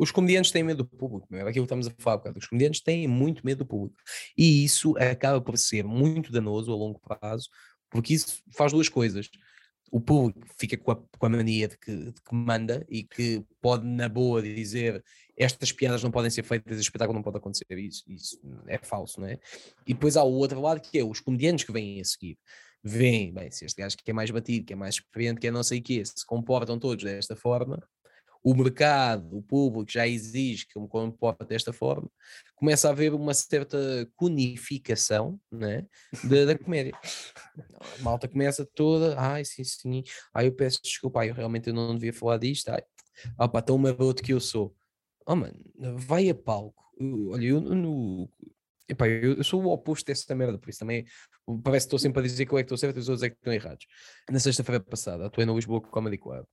Os 0.00 0.10
comediantes 0.10 0.50
têm 0.50 0.62
medo 0.62 0.82
do 0.82 0.88
público, 0.88 1.26
é 1.36 1.42
aquilo 1.42 1.66
que 1.66 1.74
estamos 1.74 1.86
a 1.86 1.90
falar. 1.98 2.16
bocado. 2.16 2.38
Os 2.38 2.46
comediantes 2.46 2.80
têm 2.80 3.06
muito 3.06 3.44
medo 3.44 3.58
do 3.58 3.66
público. 3.66 4.00
E 4.34 4.64
isso 4.64 4.96
acaba 4.96 5.42
por 5.42 5.58
ser 5.58 5.84
muito 5.84 6.32
danoso 6.32 6.72
a 6.72 6.74
longo 6.74 6.98
prazo, 6.98 7.50
porque 7.90 8.14
isso 8.14 8.42
faz 8.56 8.72
duas 8.72 8.88
coisas. 8.88 9.28
O 9.92 10.00
público 10.00 10.40
fica 10.58 10.74
com 10.78 10.92
a, 10.92 10.96
com 10.96 11.26
a 11.26 11.28
mania 11.28 11.68
de 11.68 11.76
que, 11.76 11.94
de 11.94 12.12
que 12.14 12.34
manda 12.34 12.86
e 12.88 13.02
que 13.02 13.44
pode, 13.60 13.86
na 13.86 14.08
boa, 14.08 14.40
dizer 14.40 15.04
estas 15.36 15.70
piadas 15.70 16.02
não 16.02 16.10
podem 16.10 16.30
ser 16.30 16.44
feitas, 16.44 16.78
este 16.78 16.84
espetáculo 16.84 17.18
não 17.18 17.22
pode 17.22 17.36
acontecer. 17.36 17.66
Isso, 17.76 18.02
isso 18.08 18.40
é 18.68 18.78
falso, 18.78 19.20
não 19.20 19.28
é? 19.28 19.38
E 19.86 19.92
depois 19.92 20.16
há 20.16 20.22
o 20.22 20.32
outro 20.32 20.62
lado 20.62 20.80
que 20.80 20.98
é 20.98 21.04
os 21.04 21.20
comediantes 21.20 21.66
que 21.66 21.72
vêm 21.72 22.00
a 22.00 22.04
seguir. 22.06 22.38
Vêm, 22.82 23.34
bem, 23.34 23.50
se 23.50 23.66
este 23.66 23.82
gajo 23.82 23.98
que 23.98 24.10
é 24.10 24.14
mais 24.14 24.30
batido, 24.30 24.64
que 24.64 24.72
é 24.72 24.76
mais 24.76 24.94
experiente, 24.94 25.40
que 25.40 25.46
é 25.46 25.50
não 25.50 25.62
sei 25.62 25.80
o 25.80 25.82
quê, 25.82 26.02
se 26.02 26.24
comportam 26.24 26.78
todos 26.78 27.04
desta 27.04 27.36
forma, 27.36 27.86
o 28.42 28.54
mercado, 28.54 29.36
o 29.36 29.42
público 29.42 29.90
já 29.90 30.06
exige 30.06 30.66
que 30.66 30.76
eu 30.76 30.82
me 30.82 30.88
comporte 30.88 31.44
desta 31.44 31.72
forma, 31.72 32.10
começa 32.54 32.88
a 32.88 32.92
haver 32.92 33.12
uma 33.12 33.34
certa 33.34 33.78
conificação 34.16 35.38
né, 35.50 35.86
da, 36.24 36.46
da 36.46 36.58
comédia. 36.58 36.92
A 37.98 38.02
malta 38.02 38.26
começa 38.26 38.66
toda, 38.74 39.18
ai 39.18 39.44
sim, 39.44 39.62
sim, 39.64 40.02
ai 40.32 40.46
eu 40.46 40.52
peço 40.52 40.80
desculpa, 40.82 41.20
ai 41.20 41.30
eu 41.30 41.34
realmente 41.34 41.68
eu 41.68 41.74
não 41.74 41.94
devia 41.94 42.12
falar 42.12 42.38
disto, 42.38 42.68
ai, 42.70 42.82
opa, 43.38 43.60
tão 43.60 43.76
maroto 43.76 44.22
que 44.22 44.32
eu 44.32 44.40
sou. 44.40 44.74
Oh 45.26 45.36
mano, 45.36 45.58
vai 45.96 46.28
a 46.30 46.34
palco, 46.34 46.82
olha, 47.30 47.44
eu 47.46 47.60
no... 47.60 48.28
Epá, 48.88 49.06
eu, 49.06 49.34
eu 49.34 49.44
sou 49.44 49.62
o 49.62 49.72
oposto 49.72 50.06
dessa 50.06 50.34
merda, 50.34 50.58
por 50.58 50.68
isso 50.68 50.80
também 50.80 51.04
parece 51.62 51.84
que 51.84 51.88
estou 51.88 51.98
sempre 51.98 52.20
a 52.20 52.22
dizer 52.22 52.44
que 52.44 52.52
eu 52.52 52.58
é 52.58 52.62
que 52.62 52.66
estou 52.66 52.78
certo 52.78 52.96
e 52.96 53.00
os 53.00 53.08
outros 53.08 53.22
é 53.22 53.30
que 53.30 53.36
estão 53.36 53.52
errados. 53.52 53.86
Na 54.28 54.40
sexta-feira 54.40 54.80
passada, 54.80 55.26
atuei 55.26 55.46
no 55.46 55.54
Lisboa 55.54 55.80
Comedy 55.80 56.18
Club. 56.18 56.44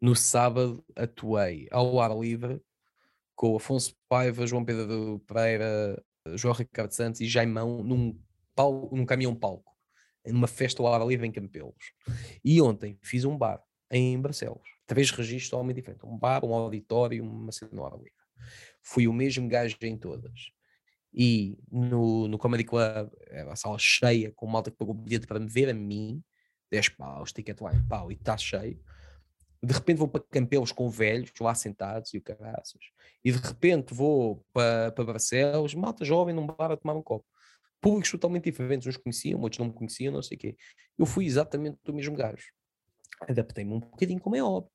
No 0.00 0.14
sábado, 0.14 0.84
atuei 0.94 1.68
ao 1.70 1.98
ar 2.00 2.16
livre 2.16 2.60
com 3.34 3.56
Afonso 3.56 3.94
Paiva, 4.08 4.46
João 4.46 4.64
Pedro 4.64 5.18
Pereira, 5.26 6.02
João 6.34 6.54
Ricardo 6.54 6.92
Santos 6.92 7.20
e 7.20 7.26
Jaimão 7.26 7.82
num, 7.82 8.18
pal- 8.54 8.90
num 8.92 9.06
caminhão-palco, 9.06 9.72
numa 10.26 10.46
festa 10.46 10.82
ao 10.82 10.92
ar 10.92 11.06
livre 11.06 11.26
em 11.26 11.32
Campelos. 11.32 11.92
E 12.44 12.60
ontem 12.60 12.98
fiz 13.02 13.24
um 13.24 13.36
bar 13.36 13.62
em 13.90 14.20
Barcelos. 14.20 14.68
Três 14.86 15.10
registros 15.10 15.50
totalmente 15.50 15.76
diferentes. 15.76 16.04
Um 16.04 16.16
bar, 16.18 16.44
um 16.44 16.54
auditório, 16.54 17.24
uma 17.24 17.52
cena 17.52 17.70
no 17.72 17.84
ar 17.84 17.92
livre. 17.92 18.12
Fui 18.82 19.08
o 19.08 19.12
mesmo 19.12 19.48
gajo 19.48 19.76
em 19.82 19.96
todas. 19.96 20.50
E 21.12 21.58
no, 21.70 22.28
no 22.28 22.38
Comedy 22.38 22.64
Club, 22.64 23.10
era 23.28 23.52
a 23.52 23.56
sala 23.56 23.78
cheia, 23.78 24.32
com 24.34 24.46
malta 24.46 24.70
que 24.70 24.76
pagou 24.76 24.94
o 24.94 24.98
bilhete 24.98 25.26
para 25.26 25.40
me 25.40 25.48
ver 25.48 25.68
a 25.70 25.74
mim, 25.74 26.22
10 26.70 26.90
paus, 26.90 27.32
ticket 27.32 27.58
line, 27.60 27.82
pau, 27.88 28.10
e 28.10 28.14
está 28.14 28.36
cheio. 28.36 28.78
De 29.66 29.74
repente 29.74 29.98
vou 29.98 30.06
para 30.06 30.22
Campelos 30.30 30.70
com 30.70 30.88
velhos 30.88 31.32
lá 31.40 31.52
sentados 31.52 32.14
e 32.14 32.18
o 32.18 32.22
caraças. 32.22 32.80
E 33.24 33.32
de 33.32 33.38
repente 33.38 33.92
vou 33.92 34.44
para, 34.52 34.92
para 34.92 35.04
Barcelos, 35.04 35.74
malta 35.74 36.04
jovem 36.04 36.32
num 36.32 36.46
bar 36.46 36.70
a 36.70 36.76
tomar 36.76 36.94
um 36.94 37.02
copo. 37.02 37.26
Públicos 37.80 38.08
totalmente 38.12 38.44
diferentes, 38.44 38.86
uns 38.86 38.96
conheciam, 38.96 39.40
outros 39.40 39.58
não 39.58 39.66
me 39.66 39.72
conheciam, 39.72 40.12
não 40.12 40.22
sei 40.22 40.36
o 40.36 40.38
quê. 40.38 40.56
Eu 40.96 41.04
fui 41.04 41.26
exatamente 41.26 41.78
do 41.84 41.92
mesmo 41.92 42.14
gajo. 42.14 42.46
Adaptei-me 43.22 43.72
um 43.72 43.80
bocadinho, 43.80 44.20
como 44.20 44.36
é 44.36 44.42
óbvio. 44.42 44.70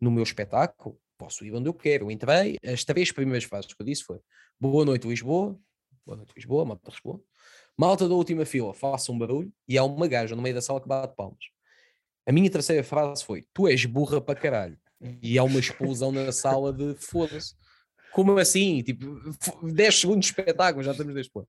No 0.00 0.10
meu 0.10 0.24
espetáculo, 0.24 0.98
posso 1.16 1.44
ir 1.44 1.54
onde 1.54 1.68
eu 1.68 1.74
quero. 1.74 2.06
Eu 2.06 2.10
entrei, 2.10 2.58
as 2.64 2.84
três 2.84 3.12
primeiras 3.12 3.44
frases 3.44 3.72
que 3.72 3.80
eu 3.80 3.86
disse 3.86 4.02
foi 4.02 4.18
Boa 4.58 4.84
noite, 4.84 5.06
Lisboa. 5.06 5.56
Boa 6.04 6.16
noite, 6.16 6.32
Lisboa, 6.34 6.64
malta 6.64 6.90
Lisboa. 6.90 7.22
Malta 7.78 8.08
da 8.08 8.14
última 8.16 8.44
fila, 8.44 8.74
faça 8.74 9.12
um 9.12 9.18
barulho. 9.18 9.52
E 9.68 9.78
há 9.78 9.84
uma 9.84 10.08
gaja 10.08 10.34
no 10.34 10.42
meio 10.42 10.56
da 10.56 10.60
sala 10.60 10.80
que 10.80 10.88
bate 10.88 11.14
palmas. 11.14 11.44
A 12.26 12.32
minha 12.32 12.50
terceira 12.50 12.84
frase 12.84 13.24
foi: 13.24 13.44
Tu 13.52 13.68
és 13.68 13.84
burra 13.84 14.20
para 14.20 14.38
caralho. 14.38 14.78
E 15.20 15.36
há 15.38 15.42
uma 15.42 15.58
explosão 15.58 16.12
na 16.12 16.30
sala 16.30 16.72
de 16.72 16.94
foda-se. 16.94 17.54
Como 18.12 18.38
assim? 18.38 18.82
Tipo, 18.82 19.18
f- 19.42 19.72
10 19.72 20.00
segundos 20.00 20.26
de 20.26 20.32
espetáculo, 20.32 20.84
já 20.84 20.92
estamos 20.92 21.14
neste 21.14 21.32
ponto. 21.32 21.48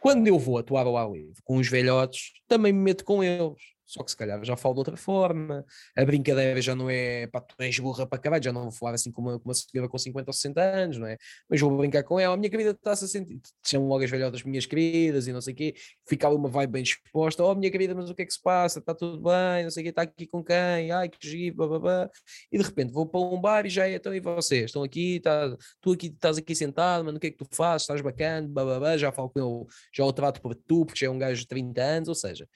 Quando 0.00 0.26
eu 0.28 0.38
vou 0.38 0.56
atuar 0.58 0.86
ao 0.86 0.96
ar 0.96 1.10
livre 1.10 1.34
com 1.42 1.56
os 1.56 1.68
velhotes, 1.68 2.30
também 2.46 2.72
me 2.72 2.80
meto 2.80 3.04
com 3.04 3.24
eles. 3.24 3.58
Só 3.90 4.04
que 4.04 4.10
se 4.12 4.16
calhar 4.16 4.42
já 4.44 4.56
falo 4.56 4.74
de 4.74 4.78
outra 4.80 4.96
forma. 4.96 5.64
A 5.96 6.04
brincadeira 6.04 6.62
já 6.62 6.76
não 6.76 6.88
é 6.88 7.26
pá, 7.26 7.40
tu 7.40 7.56
és 7.58 7.76
burra 7.80 8.06
para 8.06 8.20
caralho, 8.20 8.44
já 8.44 8.52
não 8.52 8.62
vou 8.62 8.70
falar 8.70 8.94
assim 8.94 9.10
com 9.10 9.20
uma, 9.20 9.40
uma 9.44 9.52
senhora 9.52 9.88
com 9.88 9.98
50 9.98 10.30
ou 10.30 10.32
60 10.32 10.62
anos, 10.62 10.96
não 10.96 11.08
é? 11.08 11.16
Mas 11.48 11.60
vou 11.60 11.76
brincar 11.76 12.04
com 12.04 12.20
ela. 12.20 12.34
A 12.34 12.36
minha 12.36 12.48
querida 12.48 12.70
está-se 12.70 13.04
a 13.04 13.08
sentir. 13.08 13.40
Chamam 13.66 13.88
logo 13.88 14.04
as 14.04 14.10
velhotas 14.10 14.44
minhas 14.44 14.64
queridas 14.64 15.26
e 15.26 15.32
não 15.32 15.40
sei 15.40 15.54
o 15.54 15.56
quê. 15.56 15.74
Fica 16.08 16.28
ali 16.28 16.36
uma 16.36 16.48
vibe 16.48 16.70
bem 16.70 16.82
disposta. 16.84 17.42
Oh, 17.42 17.52
minha 17.56 17.68
querida, 17.68 17.92
mas 17.92 18.08
o 18.10 18.14
que 18.14 18.22
é 18.22 18.26
que 18.26 18.32
se 18.32 18.40
passa? 18.40 18.78
Está 18.78 18.94
tudo 18.94 19.20
bem? 19.20 19.64
Não 19.64 19.70
sei 19.70 19.82
o 19.82 19.84
quê. 19.84 19.90
Está 19.90 20.02
aqui 20.02 20.26
com 20.28 20.44
quem? 20.44 20.92
Ai, 20.92 21.08
que 21.08 21.18
giro, 21.28 21.56
bababá. 21.56 22.08
E 22.52 22.58
de 22.58 22.64
repente 22.64 22.92
vou 22.92 23.06
para 23.06 23.20
um 23.20 23.40
bar 23.40 23.66
e 23.66 23.70
já 23.70 23.88
é. 23.88 23.96
Então, 23.96 24.14
e 24.14 24.20
vocês? 24.20 24.66
Estão 24.66 24.84
aqui? 24.84 25.18
Tá, 25.18 25.56
tu 25.80 25.92
aqui, 25.92 26.06
estás 26.06 26.38
aqui 26.38 26.54
sentado, 26.54 27.04
mano, 27.04 27.18
o 27.18 27.20
que 27.20 27.26
é 27.26 27.30
que 27.32 27.38
tu 27.38 27.46
fazes? 27.50 27.82
Estás 27.82 28.00
bacana? 28.00 28.46
Bababá. 28.48 28.96
Já 28.96 29.10
falo 29.10 29.30
com 29.30 29.40
ele, 29.40 29.66
já 29.92 30.04
o 30.04 30.12
trato 30.12 30.40
por 30.40 30.54
tu, 30.54 30.86
porque 30.86 31.00
já 31.00 31.06
é 31.08 31.10
um 31.10 31.18
gajo 31.18 31.40
de 31.40 31.48
30 31.48 31.82
anos. 31.82 32.08
Ou 32.08 32.14
seja, 32.14 32.46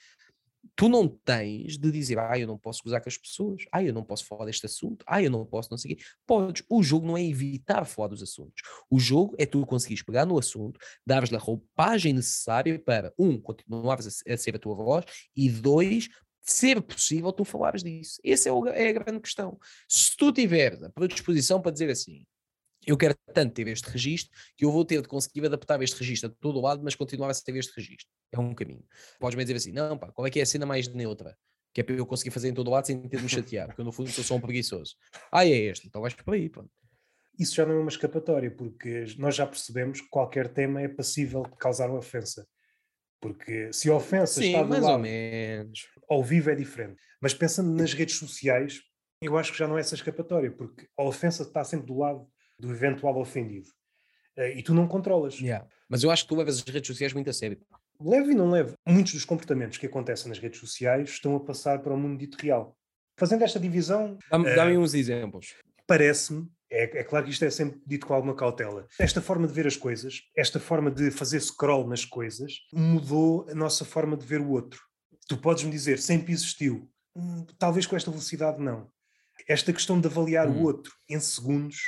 tu 0.77 0.89
não 0.89 1.09
tens 1.09 1.79
de 1.79 1.91
dizer, 1.91 2.19
ah, 2.19 2.39
eu 2.39 2.47
não 2.47 2.59
posso 2.59 2.83
gozar 2.83 3.01
com 3.03 3.09
as 3.09 3.17
pessoas, 3.17 3.65
ah, 3.73 3.83
eu 3.83 3.93
não 3.93 4.03
posso 4.03 4.25
falar 4.27 4.47
deste 4.47 4.67
assunto, 4.67 5.05
ah, 5.07 5.23
eu 5.23 5.31
não 5.31 5.45
posso, 5.45 5.71
não 5.71 5.79
sei 5.79 5.93
o. 5.93 5.97
Podes. 6.27 6.65
O 6.69 6.83
jogo 6.83 7.07
não 7.07 7.17
é 7.17 7.25
evitar 7.25 7.85
falar 7.85 8.09
dos 8.09 8.23
assuntos. 8.23 8.63
O 8.91 8.99
jogo 8.99 9.35
é 9.39 9.47
tu 9.47 9.65
conseguires 9.67 10.03
pegar 10.03 10.25
no 10.25 10.39
assunto, 10.39 10.79
dares-lhe 11.07 11.37
a 11.37 11.41
roupagem 11.41 12.13
necessária 12.13 12.79
para, 12.79 13.13
um, 13.19 13.41
continuares 13.41 14.23
a, 14.27 14.33
a 14.33 14.37
ser 14.37 14.57
a 14.57 14.59
tua 14.59 14.75
voz 14.75 15.05
e, 15.37 15.49
dois, 15.49 16.09
ser 16.41 16.81
possível 16.83 17.33
tu 17.33 17.45
falares 17.45 17.83
disso. 17.83 18.21
Essa 18.25 18.51
é, 18.51 18.53
é 18.87 18.89
a 18.89 18.93
grande 18.93 19.21
questão. 19.21 19.59
Se 19.89 20.17
tu 20.17 20.33
tiveres 20.33 20.83
a 20.83 20.91
predisposição 20.91 21.61
para 21.61 21.73
dizer 21.73 21.91
assim, 21.91 22.27
eu 22.87 22.97
quero 22.97 23.15
tanto 23.33 23.55
ter 23.55 23.67
este 23.69 23.89
registro 23.91 24.37
que 24.57 24.65
eu 24.65 24.71
vou 24.71 24.85
ter 24.85 25.01
de 25.03 25.09
conseguir 25.09 25.45
adaptar 25.47 25.83
este 25.83 25.99
registro 25.99 26.31
a 26.31 26.35
todo 26.41 26.61
lado, 26.61 26.83
mas 26.83 26.95
continuar 26.95 27.31
a 27.31 27.35
ter 27.35 27.57
este 27.57 27.73
registro. 27.77 28.07
É 28.33 28.39
um 28.39 28.55
caminho. 28.55 28.85
Podes-me 29.19 29.45
dizer 29.45 29.57
assim, 29.57 29.73
não, 29.73 29.97
pá, 29.97 30.11
qual 30.13 30.27
é 30.27 30.31
que 30.31 30.39
é 30.39 30.43
a 30.43 30.47
cena 30.47 30.67
mais 30.67 30.89
neutra? 30.89 31.37
Que 31.73 31.81
é 31.81 31.85
para 31.85 31.95
eu 31.95 32.07
conseguir 32.07 32.31
fazer 32.31 32.49
em 32.49 32.55
todo 32.55 32.69
o 32.69 32.71
lado 32.71 32.87
sem 32.87 33.01
ter 33.09 33.17
de 33.17 33.23
me 33.23 33.29
chatear, 33.29 33.67
porque 33.69 33.81
eu 33.81 33.85
no 33.85 33.93
fundo 33.93 34.11
sou 34.11 34.23
só 34.23 34.37
um 34.37 34.41
preguiçoso. 34.41 34.95
Ah, 35.33 35.45
é 35.45 35.51
este, 35.51 35.87
então 35.87 36.01
vais 36.01 36.15
para 36.15 36.35
aí, 36.35 36.49
pronto. 36.49 36.71
Isso 37.39 37.55
já 37.57 37.67
não 37.67 37.75
é 37.75 37.79
uma 37.79 37.89
escapatória, 37.89 38.51
porque 38.51 39.07
nós 39.19 39.35
já 39.35 39.47
percebemos 39.47 40.01
que 40.01 40.09
qualquer 40.09 40.49
tema 40.53 40.81
é 40.81 40.89
passível 40.89 41.43
de 41.43 41.57
causar 41.57 41.91
uma 41.91 41.99
ofensa. 41.99 42.47
Porque 43.21 43.73
se 43.73 43.91
a 43.91 43.95
ofensa 43.95 44.41
Sim, 44.41 44.49
está 44.49 44.63
do 44.63 44.69
mais 44.69 44.83
lado, 44.83 44.93
ou 44.95 44.99
menos. 45.01 45.89
ao 46.09 46.23
vivo 46.23 46.51
é 46.51 46.55
diferente. 46.55 47.01
Mas 47.21 47.35
pensando 47.35 47.71
nas 47.75 47.93
redes 47.93 48.17
sociais, 48.19 48.81
eu 49.21 49.37
acho 49.39 49.51
que 49.51 49.59
já 49.59 49.67
não 49.67 49.79
é 49.79 49.81
essa 49.81 49.95
escapatória, 49.95 50.51
porque 50.51 50.87
a 50.97 51.03
ofensa 51.03 51.43
está 51.43 51.65
sempre 51.65 51.87
do 51.87 51.99
lado 51.99 52.29
do 52.59 52.71
eventual 52.71 53.17
ofendido. 53.19 53.69
Eh, 54.37 54.59
E 54.59 54.63
tu 54.63 54.75
não 54.75 54.87
controlas. 54.89 55.39
Yeah. 55.39 55.67
Mas 55.89 56.03
eu 56.03 56.11
acho 56.11 56.25
que 56.25 56.29
tu 56.29 56.37
levas 56.37 56.57
as 56.59 56.65
redes 56.65 56.87
sociais 56.89 57.13
muito 57.13 57.31
a 57.31 57.33
sério. 57.33 57.59
Leve 58.01 58.33
e 58.33 58.35
não 58.35 58.51
leve. 58.51 58.75
Muitos 58.87 59.13
dos 59.13 59.25
comportamentos 59.25 59.79
que 59.79 59.87
acontecem 59.87 60.29
nas 60.29 60.39
redes 60.39 60.59
sociais 60.61 61.11
estão 61.11 61.37
a 61.37 61.41
passar 61.41 61.81
para 61.81 61.93
o 61.95 61.97
mundo 61.97 62.19
dito 62.19 62.37
real. 62.41 62.77
Fazendo 63.17 63.45
esta 63.45 63.61
divisão, 63.61 64.19
Dá-me 64.31 64.49
Eh, 64.49 64.55
dá-me 64.57 64.77
uns 64.77 64.95
exemplos. 64.95 65.55
parece-me, 65.87 66.49
é, 66.71 67.01
é 67.01 67.05
claro 67.05 67.25
que 67.27 67.31
isto 67.31 67.45
é 67.45 67.51
sempre 67.51 67.81
dito 67.87 68.07
com 68.07 68.15
alguma 68.15 68.35
cautela, 68.35 68.89
esta 68.99 69.21
forma 69.23 69.47
de 69.47 69.53
ver 69.53 69.67
as 69.69 69.77
coisas, 69.77 70.23
esta 70.37 70.59
forma 70.59 70.91
de 70.91 71.11
fazer 71.13 71.41
scroll 71.41 71.87
nas 71.87 72.05
coisas, 72.05 72.53
mudou 72.73 73.47
a 73.49 73.55
nossa 73.55 73.85
forma 73.85 74.17
de 74.17 74.27
ver 74.27 74.41
o 74.41 74.51
outro. 74.51 74.81
Tu 75.29 75.37
podes-me 75.39 75.71
dizer, 75.71 75.99
sempre 76.01 76.33
existiu. 76.33 76.91
Hum, 77.15 77.47
talvez 77.59 77.87
com 77.87 77.95
esta 77.95 78.11
velocidade 78.11 78.61
não. 78.61 78.91
Esta 79.47 79.73
questão 79.73 80.01
de 80.01 80.09
avaliar 80.09 80.49
Hum. 80.49 80.61
o 80.61 80.65
outro 80.65 80.93
em 81.09 81.21
segundos, 81.21 81.79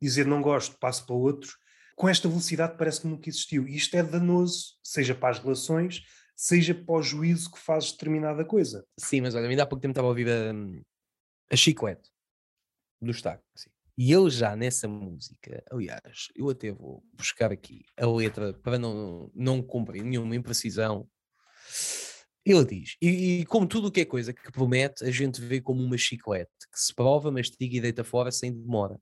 dizer 0.00 0.26
não 0.26 0.40
gosto, 0.40 0.78
passo 0.78 1.06
para 1.06 1.14
outro, 1.14 1.50
com 1.96 2.08
esta 2.08 2.28
velocidade 2.28 2.76
parece 2.78 3.00
que 3.00 3.08
nunca 3.08 3.28
existiu. 3.28 3.66
E 3.66 3.76
isto 3.76 3.96
é 3.96 4.02
danoso, 4.02 4.76
seja 4.82 5.14
para 5.14 5.30
as 5.30 5.38
relações, 5.38 6.02
seja 6.36 6.72
para 6.72 6.94
o 6.94 7.02
juízo 7.02 7.50
que 7.50 7.58
fazes 7.58 7.90
determinada 7.90 8.44
coisa. 8.44 8.86
Sim, 8.98 9.22
mas 9.22 9.34
olha, 9.34 9.48
ainda 9.48 9.64
há 9.64 9.66
pouco 9.66 9.82
tempo 9.82 9.92
estava 9.92 10.06
a 10.06 10.10
ouvir 10.10 10.28
a, 10.28 10.52
a 11.52 11.56
Chiclete 11.56 12.08
do 13.00 13.12
táxi. 13.20 13.70
E 13.96 14.12
ele 14.12 14.30
já 14.30 14.54
nessa 14.54 14.86
música, 14.86 15.60
aliás, 15.72 16.28
eu 16.36 16.48
até 16.48 16.70
vou 16.70 17.02
buscar 17.14 17.50
aqui 17.50 17.84
a 17.96 18.06
letra 18.06 18.54
para 18.54 18.78
não, 18.78 19.28
não 19.34 19.60
cumprir 19.60 20.04
nenhuma 20.04 20.36
imprecisão. 20.36 21.08
Ele 22.46 22.64
diz, 22.64 22.96
e, 23.02 23.40
e 23.40 23.46
como 23.46 23.66
tudo 23.66 23.88
o 23.88 23.90
que 23.90 24.02
é 24.02 24.04
coisa 24.04 24.32
que 24.32 24.52
promete, 24.52 25.04
a 25.04 25.10
gente 25.10 25.40
vê 25.40 25.60
como 25.60 25.82
uma 25.82 25.98
chiclete 25.98 26.52
que 26.72 26.78
se 26.78 26.94
prova, 26.94 27.32
mastiga 27.32 27.76
e 27.76 27.80
deita 27.80 28.04
fora 28.04 28.30
sem 28.30 28.52
demora. 28.52 28.96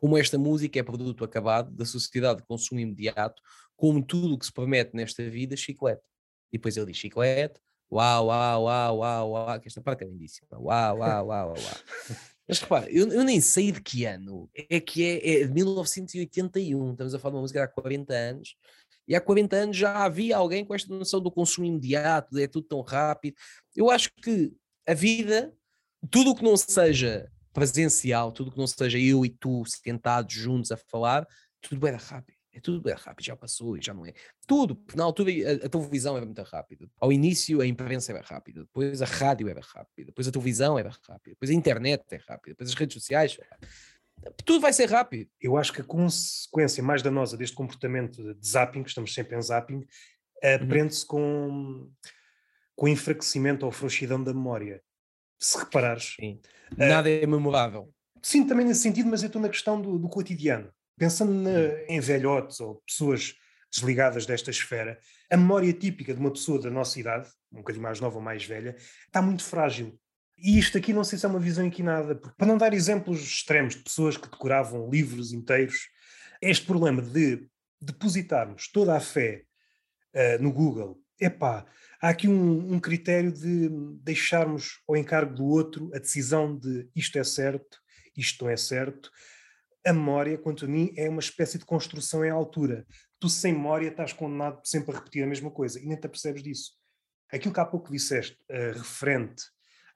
Como 0.00 0.18
esta 0.18 0.38
música 0.38 0.78
é 0.78 0.82
produto 0.82 1.24
acabado 1.24 1.70
da 1.70 1.84
sociedade 1.84 2.40
de 2.40 2.46
consumo 2.46 2.80
imediato, 2.80 3.40
como 3.76 4.02
tudo 4.02 4.34
o 4.34 4.38
que 4.38 4.46
se 4.46 4.52
promete 4.52 4.94
nesta 4.94 5.28
vida, 5.28 5.56
chiclete. 5.56 6.02
E 6.52 6.58
depois 6.58 6.76
ele 6.76 6.86
diz 6.86 6.96
chiclete, 6.96 7.60
uau, 7.90 8.26
uau, 8.26 8.64
uau, 8.64 8.98
uau, 8.98 9.30
uau, 9.30 9.60
que 9.60 9.68
esta 9.68 9.80
parte 9.80 10.04
é 10.04 10.06
lindíssima, 10.06 10.58
uau, 10.58 10.98
uau, 10.98 11.26
uau, 11.26 11.48
uau. 11.48 11.56
Mas 12.48 12.58
repara, 12.58 12.90
eu, 12.90 13.08
eu 13.08 13.24
nem 13.24 13.40
sei 13.40 13.72
de 13.72 13.80
que 13.80 14.04
ano 14.04 14.50
é 14.54 14.80
que 14.80 15.04
é, 15.04 15.42
é 15.42 15.46
de 15.46 15.52
1981, 15.52 16.92
estamos 16.92 17.14
a 17.14 17.18
falar 17.18 17.30
de 17.30 17.36
uma 17.36 17.42
música 17.42 17.62
há 17.62 17.68
40 17.68 18.12
anos, 18.12 18.56
e 19.06 19.14
há 19.14 19.20
40 19.20 19.56
anos 19.56 19.76
já 19.76 20.04
havia 20.04 20.36
alguém 20.36 20.64
com 20.64 20.74
esta 20.74 20.94
noção 20.94 21.20
do 21.20 21.30
consumo 21.30 21.66
imediato, 21.66 22.34
de 22.34 22.42
é 22.42 22.46
tudo 22.46 22.66
tão 22.66 22.80
rápido. 22.82 23.36
Eu 23.74 23.90
acho 23.90 24.12
que 24.22 24.52
a 24.86 24.94
vida, 24.94 25.52
tudo 26.10 26.30
o 26.30 26.34
que 26.36 26.44
não 26.44 26.56
seja 26.56 27.31
presencial, 27.52 28.32
tudo 28.32 28.50
que 28.50 28.58
não 28.58 28.66
seja 28.66 28.98
eu 28.98 29.24
e 29.24 29.30
tu 29.30 29.64
sentados 29.66 30.34
juntos 30.34 30.72
a 30.72 30.76
falar, 30.76 31.26
tudo 31.60 31.86
era 31.86 31.96
rápido. 31.96 32.36
É 32.54 32.60
tudo 32.60 32.82
bem 32.82 32.94
rápido, 32.94 33.24
já 33.24 33.34
passou 33.34 33.78
e 33.78 33.80
já 33.82 33.94
não 33.94 34.04
é. 34.04 34.12
Tudo, 34.46 34.76
porque 34.76 34.96
na 34.96 35.04
altura 35.04 35.30
a, 35.30 35.66
a 35.66 35.68
televisão 35.70 36.16
era 36.18 36.26
muito 36.26 36.42
rápida. 36.42 36.86
Ao 37.00 37.10
início 37.10 37.62
a 37.62 37.66
imprensa 37.66 38.12
era 38.12 38.20
rápida, 38.20 38.60
depois 38.60 39.00
a 39.00 39.06
rádio 39.06 39.48
era 39.48 39.62
rápida, 39.62 40.06
depois 40.08 40.28
a 40.28 40.30
televisão 40.30 40.78
era 40.78 40.90
rápida, 40.90 41.30
depois 41.34 41.50
a 41.50 41.54
internet 41.54 42.04
é 42.10 42.16
rápida, 42.16 42.50
depois 42.52 42.68
as 42.68 42.74
redes 42.74 42.94
sociais. 42.94 43.38
Tudo 44.44 44.60
vai 44.60 44.72
ser 44.72 44.90
rápido. 44.90 45.30
Eu 45.40 45.56
acho 45.56 45.72
que 45.72 45.80
a 45.80 45.84
consequência 45.84 46.82
mais 46.82 47.02
danosa 47.02 47.38
deste 47.38 47.56
comportamento 47.56 48.34
de 48.34 48.46
zapping, 48.46 48.82
que 48.82 48.90
estamos 48.90 49.14
sempre 49.14 49.36
em 49.36 49.42
zapping, 49.42 49.86
Uhum. 50.44 50.54
aprende-se 50.64 51.06
com, 51.06 51.90
com 52.74 52.86
o 52.86 52.88
enfraquecimento 52.88 53.64
ou 53.64 53.72
frouxidão 53.72 54.22
da 54.22 54.34
memória. 54.34 54.82
Se 55.42 55.58
reparares. 55.58 56.14
Sim. 56.18 56.40
Nada 56.76 57.10
é 57.10 57.26
memorável. 57.26 57.92
Sim, 58.22 58.46
também 58.46 58.64
nesse 58.64 58.80
sentido, 58.80 59.08
mas 59.10 59.22
eu 59.22 59.26
estou 59.26 59.42
na 59.42 59.48
questão 59.48 59.80
do, 59.80 59.98
do 59.98 60.08
cotidiano. 60.08 60.70
Pensando 60.96 61.32
na, 61.32 61.82
em 61.88 61.98
velhotes 61.98 62.60
ou 62.60 62.80
pessoas 62.86 63.34
desligadas 63.72 64.24
desta 64.24 64.50
esfera, 64.50 65.00
a 65.28 65.36
memória 65.36 65.72
típica 65.72 66.14
de 66.14 66.20
uma 66.20 66.30
pessoa 66.30 66.60
da 66.60 66.70
nossa 66.70 67.00
idade, 67.00 67.28
um 67.50 67.58
bocadinho 67.58 67.82
mais 67.82 67.98
nova 67.98 68.16
ou 68.16 68.22
mais 68.22 68.44
velha, 68.44 68.76
está 69.06 69.20
muito 69.20 69.42
frágil. 69.42 69.98
E 70.38 70.58
isto 70.58 70.78
aqui 70.78 70.92
não 70.92 71.02
sei 71.02 71.18
se 71.18 71.26
é 71.26 71.28
uma 71.28 71.40
visão 71.40 71.64
inquinada, 71.64 72.14
porque 72.14 72.36
para 72.36 72.46
não 72.46 72.56
dar 72.56 72.72
exemplos 72.72 73.20
extremos 73.20 73.74
de 73.74 73.82
pessoas 73.82 74.16
que 74.16 74.30
decoravam 74.30 74.88
livros 74.88 75.32
inteiros, 75.32 75.88
este 76.40 76.66
problema 76.66 77.02
de 77.02 77.48
depositarmos 77.80 78.70
toda 78.70 78.96
a 78.96 79.00
fé 79.00 79.42
uh, 80.14 80.42
no 80.42 80.52
Google, 80.52 81.01
epá, 81.24 81.64
há 82.00 82.08
aqui 82.08 82.28
um, 82.28 82.74
um 82.74 82.80
critério 82.80 83.32
de 83.32 83.68
deixarmos 84.02 84.80
ao 84.88 84.96
encargo 84.96 85.34
do 85.34 85.44
outro 85.44 85.90
a 85.94 85.98
decisão 85.98 86.56
de 86.56 86.88
isto 86.94 87.18
é 87.18 87.24
certo, 87.24 87.80
isto 88.16 88.44
não 88.44 88.50
é 88.50 88.56
certo. 88.56 89.10
A 89.84 89.92
memória, 89.92 90.38
quanto 90.38 90.64
a 90.64 90.68
mim, 90.68 90.92
é 90.96 91.08
uma 91.08 91.20
espécie 91.20 91.58
de 91.58 91.64
construção 91.64 92.24
em 92.24 92.30
altura. 92.30 92.86
Tu, 93.18 93.28
sem 93.28 93.52
memória, 93.52 93.88
estás 93.88 94.12
condenado 94.12 94.60
sempre 94.64 94.94
a 94.94 94.98
repetir 94.98 95.24
a 95.24 95.26
mesma 95.26 95.50
coisa 95.50 95.80
e 95.80 95.86
nem 95.86 95.96
te 95.96 96.06
apercebes 96.06 96.42
disso. 96.42 96.72
Aquilo 97.32 97.54
que 97.54 97.60
há 97.60 97.64
pouco 97.64 97.90
disseste, 97.90 98.36
uh, 98.50 98.78
referente 98.78 99.44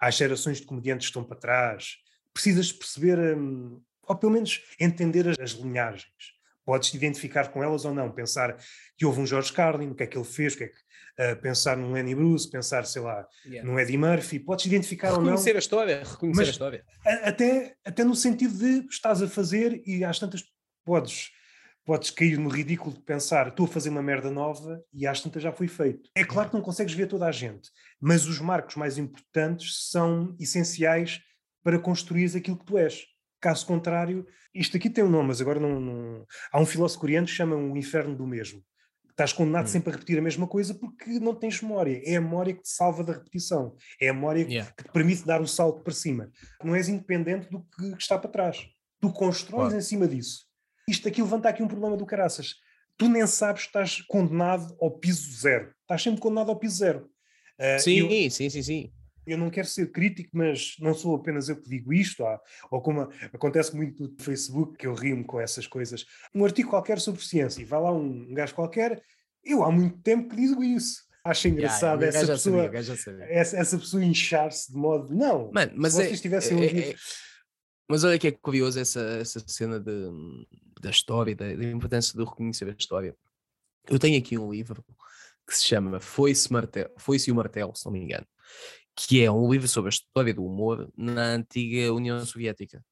às 0.01 0.17
gerações 0.17 0.61
de 0.61 0.67
comediantes 0.67 1.07
que 1.07 1.11
estão 1.11 1.25
para 1.25 1.37
trás, 1.37 1.99
precisas 2.33 2.73
perceber, 2.73 3.37
um, 3.37 3.81
ou 4.03 4.17
pelo 4.17 4.33
menos 4.33 4.65
entender 4.81 5.29
as, 5.29 5.39
as 5.39 5.51
linhagens. 5.53 6.37
Podes 6.65 6.91
te 6.91 6.97
identificar 6.97 7.49
com 7.49 7.63
elas 7.63 7.85
ou 7.85 7.95
não, 7.95 8.11
pensar 8.11 8.57
que 8.97 9.07
houve 9.07 9.21
um 9.21 9.27
George 9.27 9.53
Carlin, 9.53 9.91
o 9.91 9.95
que 9.95 10.03
é 10.03 10.07
que 10.07 10.19
ele 10.19 10.25
fez, 10.25 10.55
o 10.55 10.59
que 10.59 10.65
é 10.65 10.69
que, 10.69 10.77
uh, 11.19 11.41
pensar 11.41 11.77
num 11.77 11.93
Lenny 11.93 12.15
Bruce, 12.15 12.51
pensar, 12.51 12.85
sei 12.87 13.03
lá, 13.03 13.27
yeah. 13.45 13.69
num 13.69 13.79
Eddie 13.79 13.99
Murphy, 13.99 14.39
podes 14.39 14.67
identificar 14.67 15.13
ou 15.13 15.17
não. 15.17 15.25
Reconhecer 15.25 15.57
a 15.57 15.59
história, 15.59 16.03
reconhecer 16.05 16.43
a 16.43 16.51
história. 16.51 16.85
Até, 17.23 17.77
até 17.85 18.05
no 18.05 18.15
sentido 18.15 18.57
de 18.59 18.87
estás 18.89 19.23
a 19.23 19.29
fazer 19.29 19.83
e 19.87 20.05
às 20.05 20.19
tantas 20.19 20.43
podes, 20.85 21.31
podes 21.85 22.11
cair 22.11 22.39
no 22.39 22.49
ridículo 22.49 22.95
de 22.95 23.03
pensar 23.03 23.49
estou 23.49 23.67
a 23.67 23.69
fazer 23.69 23.91
uma 23.91 24.03
merda 24.03 24.31
nova 24.31 24.83
e 24.93 25.07
às 25.07 25.21
tantas 25.21 25.43
já 25.43 25.53
foi 25.53 25.69
feito. 25.69 26.11
É 26.15 26.25
claro 26.25 26.51
que 26.51 26.57
não 26.57 26.63
consegues 26.63 26.95
ver 26.95 27.07
toda 27.07 27.27
a 27.27 27.33
gente, 27.33 27.71
mas 28.01 28.27
os 28.27 28.41
marcos 28.41 28.77
mais 28.77 28.99
importantes 28.99 29.89
são 29.91 30.37
essenciais 30.39 31.21
para 31.63 31.79
construir 31.79 32.37
aquilo 32.37 32.59
que 32.59 32.65
tu 32.65 32.79
és. 32.79 33.05
Caso 33.41 33.67
contrário, 33.67 34.27
isto 34.55 34.77
aqui 34.77 34.89
tem 34.89 35.05
um 35.05 35.11
nome, 35.11 35.29
mas 35.29 35.41
agora 35.41 35.61
não. 35.61 35.81
não... 35.81 36.27
Há 36.53 36.61
um 36.61 36.67
filósofo 36.67 37.01
coreano 37.01 37.27
que 37.27 37.33
chama 37.33 37.55
o 37.55 37.77
inferno 37.77 38.17
do 38.17 38.27
mesmo. 38.27 38.63
Estás 39.17 39.33
condenado 39.33 39.65
hum. 39.65 39.69
sempre 39.69 39.89
a 39.89 39.93
repetir 39.95 40.19
a 40.19 40.23
mesma 40.23 40.47
coisa 40.47 40.75
porque 40.75 41.19
não 41.19 41.35
tens 41.35 41.63
memória. 41.63 42.03
É 42.05 42.17
a 42.17 42.21
memória 42.21 42.53
que 42.53 42.61
te 42.61 42.69
salva 42.69 43.03
da 43.03 43.15
repetição. 43.15 43.75
É 43.99 44.11
a 44.11 44.15
memória 44.15 44.43
Yeah. 44.47 44.71
que 44.77 44.85
te 44.85 44.93
permite 44.93 45.25
dar 45.25 45.41
o 45.41 45.47
salto 45.47 45.83
para 45.83 45.95
cima. 45.95 46.31
Não 46.63 46.75
és 46.77 46.87
independente 46.91 47.49
do 47.49 47.63
que 47.63 47.97
está 47.99 48.19
para 48.19 48.31
trás. 48.31 48.67
Tu 49.01 49.11
constróis 49.11 49.69
Claro. 49.69 49.79
em 49.79 49.81
cima 49.81 50.07
disso. 50.07 50.45
Isto 50.87 51.09
aqui 51.09 51.23
levanta 51.23 51.49
aqui 51.49 51.63
um 51.63 51.67
problema 51.69 51.97
do 51.97 52.05
caraças. 52.05 52.57
Tu 52.99 53.09
nem 53.09 53.27
sabes 53.27 53.63
que 53.63 53.69
estás 53.69 54.03
condenado 54.03 54.77
ao 54.83 54.91
piso 54.99 55.33
zero. 55.41 55.73
Estás 55.81 56.03
sempre 56.03 56.21
condenado 56.21 56.51
ao 56.51 56.59
piso 56.59 56.77
zero. 56.77 57.09
Ah, 57.59 57.79
Sim, 57.79 58.01
eu- 58.01 58.31
sim, 58.31 58.51
sim, 58.51 58.63
sim. 58.63 58.93
Eu 59.27 59.37
não 59.39 59.51
quero 59.51 59.67
ser 59.67 59.91
crítico, 59.91 60.31
mas 60.33 60.77
não 60.79 60.95
sou 60.95 61.17
apenas 61.17 61.49
eu 61.49 61.57
que 61.61 61.69
digo 61.69 61.93
isto, 61.93 62.25
há- 62.25 62.41
ou 62.71 62.81
como 62.81 63.03
a- 63.03 63.09
acontece 63.33 63.75
muito 63.75 64.03
no 64.03 64.15
Facebook, 64.23 64.77
que 64.79 64.87
eu 64.87 64.95
rimo 64.95 65.25
com 65.25 65.41
essas 65.41 65.67
coisas. 65.67 66.05
Um 66.35 66.45
artigo 66.45 66.71
qualquer 66.71 67.01
sobre 67.01 67.23
ciência, 67.25 67.61
e 67.61 67.65
vai 67.65 67.81
lá 67.81 67.93
um, 67.93 68.31
um 68.31 68.35
gajo 68.35 68.55
qualquer, 68.55 69.03
eu 69.45 69.63
há 69.63 69.71
muito 69.71 69.99
tempo 69.99 70.29
que 70.31 70.37
digo 70.37 70.63
isso. 70.63 71.05
Acho 71.25 71.49
engraçado 71.49 72.03
Yeah, 72.03 72.19
essa, 72.21 72.33
pessoa, 72.35 72.65
sabia, 72.97 73.25
essa, 73.29 73.57
essa 73.57 73.79
pessoa 73.79 74.05
inchar-se 74.05 74.71
de 74.73 74.79
modo. 74.79 75.13
Não, 75.13 75.51
Mano, 75.53 75.73
mas 75.75 75.95
se 75.95 76.03
é, 76.03 76.07
vocês 76.07 76.21
tivessem 76.21 76.57
é- 76.57 76.63
ouvido. 76.63 76.91
é- 76.91 76.95
mas 77.91 78.05
olha 78.05 78.19
que 78.19 78.29
é 78.29 78.33
curioso 78.33 78.79
essa, 78.79 79.01
essa 79.21 79.41
cena 79.47 79.81
de, 79.81 80.09
da 80.81 80.91
história, 80.91 81.35
da, 81.35 81.53
da 81.53 81.65
importância 81.65 82.17
de 82.17 82.25
reconhecer 82.25 82.69
a 82.69 82.77
história. 82.79 83.17
Eu 83.89 83.99
tenho 83.99 84.19
aqui 84.19 84.37
um 84.39 84.51
livro 84.53 84.85
que 85.49 85.57
se 85.57 85.65
chama 85.65 86.01
Foi-se 86.01 86.53
Martel, 86.53 86.91
Foi-se 86.99 87.31
o 87.31 87.35
Martelo, 87.35 87.75
se 87.77 87.85
não 87.87 87.93
me 87.93 88.01
engano, 88.01 88.27
que 88.97 89.23
é 89.23 89.31
um 89.31 89.51
livro 89.51 89.69
sobre 89.69 89.89
a 89.89 89.91
história 89.95 90.33
do 90.35 90.45
humor 90.45 90.91
na 90.97 91.35
antiga 91.35 91.93
União 91.93 92.25
Soviética. 92.25 92.83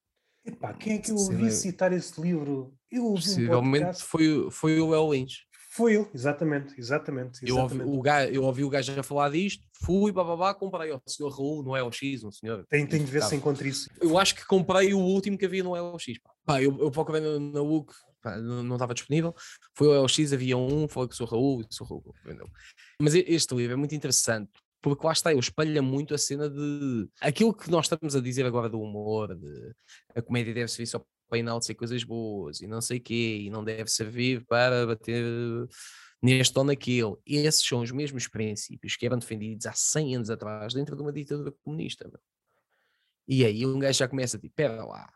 Epá, 0.44 0.74
quem 0.74 0.94
é 0.94 0.98
que 0.98 1.10
eu 1.10 1.16
ouvi 1.16 1.46
é- 1.46 1.50
citar 1.50 1.92
esse 1.92 2.20
livro? 2.20 2.74
Eu 2.90 3.04
ouvi 3.04 3.12
um 3.12 3.14
Possivelmente 3.22 3.84
podcast. 3.86 4.04
foi, 4.04 4.28
o- 4.38 4.50
foi 4.50 4.80
o 4.80 4.90
Léo 4.90 5.12
Lins. 5.14 5.38
Foi 5.70 5.94
ele, 5.94 6.06
exatamente, 6.14 6.78
exatamente. 6.78 7.40
Eu, 7.42 7.56
ouvi 7.58 7.80
o 7.82 8.00
gajo, 8.00 8.32
eu 8.32 8.44
ouvi 8.44 8.62
o 8.62 8.68
gajo 8.68 9.00
a 9.00 9.02
falar 9.02 9.30
disto, 9.30 9.66
fui, 9.82 10.12
bababá, 10.12 10.54
comprei 10.54 10.92
ao 10.92 11.02
senhor 11.04 11.30
Raul 11.30 11.64
no 11.64 11.74
LX, 11.74 12.22
um 12.22 12.30
senhor. 12.30 12.64
Tem, 12.68 12.86
tem 12.86 13.04
de 13.04 13.10
ver 13.10 13.22
se 13.24 13.34
encontra 13.34 13.66
isso. 13.66 13.90
Eu 14.00 14.16
acho 14.16 14.36
que 14.36 14.46
comprei 14.46 14.94
o 14.94 15.00
último 15.00 15.36
que 15.36 15.46
havia 15.46 15.64
no 15.64 15.74
LX. 15.74 16.18
Pá, 16.22 16.32
pá 16.44 16.62
eu, 16.62 16.78
eu 16.78 16.90
procurei 16.92 17.20
na, 17.20 17.40
na 17.40 17.60
UC, 17.60 17.92
pá, 18.22 18.36
não 18.36 18.76
estava 18.76 18.94
disponível. 18.94 19.34
Foi 19.74 19.88
o 19.88 20.04
LX, 20.04 20.32
havia 20.32 20.56
um, 20.56 20.86
foi 20.86 21.08
com 21.08 21.12
o 21.14 21.16
senhor 21.16 21.30
Raul, 21.30 21.62
e 21.62 21.64
o 21.64 21.72
senhor 21.74 21.88
Raul 21.88 22.14
vendeu. 22.24 22.46
Mas 23.00 23.14
este 23.14 23.52
livro 23.56 23.72
é 23.72 23.76
muito 23.76 23.96
interessante, 23.96 24.52
porque 24.84 25.06
lá 25.06 25.14
está, 25.14 25.32
eu 25.32 25.38
espalha 25.40 25.80
muito 25.80 26.14
a 26.14 26.18
cena 26.18 26.46
de 26.46 27.08
aquilo 27.18 27.54
que 27.54 27.70
nós 27.70 27.86
estamos 27.86 28.14
a 28.14 28.20
dizer 28.20 28.44
agora 28.44 28.68
do 28.68 28.78
humor, 28.78 29.34
de 29.34 29.74
a 30.14 30.20
comédia 30.20 30.52
deve 30.52 30.68
servir 30.68 30.86
só 30.86 31.02
para 31.26 31.38
enaltecer 31.38 31.74
coisas 31.74 32.04
boas 32.04 32.60
e 32.60 32.66
não 32.66 32.82
sei 32.82 33.00
quê, 33.00 33.38
e 33.44 33.48
não 33.48 33.64
deve 33.64 33.88
servir 33.88 34.44
para 34.44 34.86
bater 34.86 35.24
neste 36.22 36.58
ou 36.58 36.66
naquele. 36.66 37.16
Esses 37.24 37.66
são 37.66 37.80
os 37.80 37.90
mesmos 37.92 38.28
princípios 38.28 38.94
que 38.94 39.06
eram 39.06 39.18
defendidos 39.18 39.64
há 39.64 39.72
100 39.72 40.16
anos 40.16 40.28
atrás 40.28 40.74
dentro 40.74 40.94
de 40.94 41.00
uma 41.00 41.14
ditadura 41.14 41.50
comunista. 41.64 42.06
Meu. 42.06 42.20
E 43.26 43.42
aí 43.42 43.64
um 43.64 43.78
gajo 43.78 44.00
já 44.00 44.06
começa 44.06 44.36
a 44.36 44.38
dizer, 44.38 44.52
pera 44.54 44.84
lá, 44.84 45.10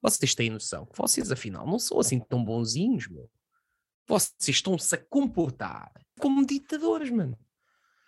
vocês 0.00 0.34
têm 0.34 0.48
noção 0.48 0.86
que 0.86 0.96
vocês 0.96 1.30
afinal 1.30 1.66
não 1.66 1.78
são 1.78 2.00
assim 2.00 2.18
tão 2.20 2.42
bonzinhos, 2.42 3.06
meu. 3.06 3.30
Vocês 4.08 4.56
estão-se 4.56 4.94
a 4.94 4.98
comportar 4.98 5.92
como 6.18 6.46
ditadores, 6.46 7.10
mano. 7.10 7.38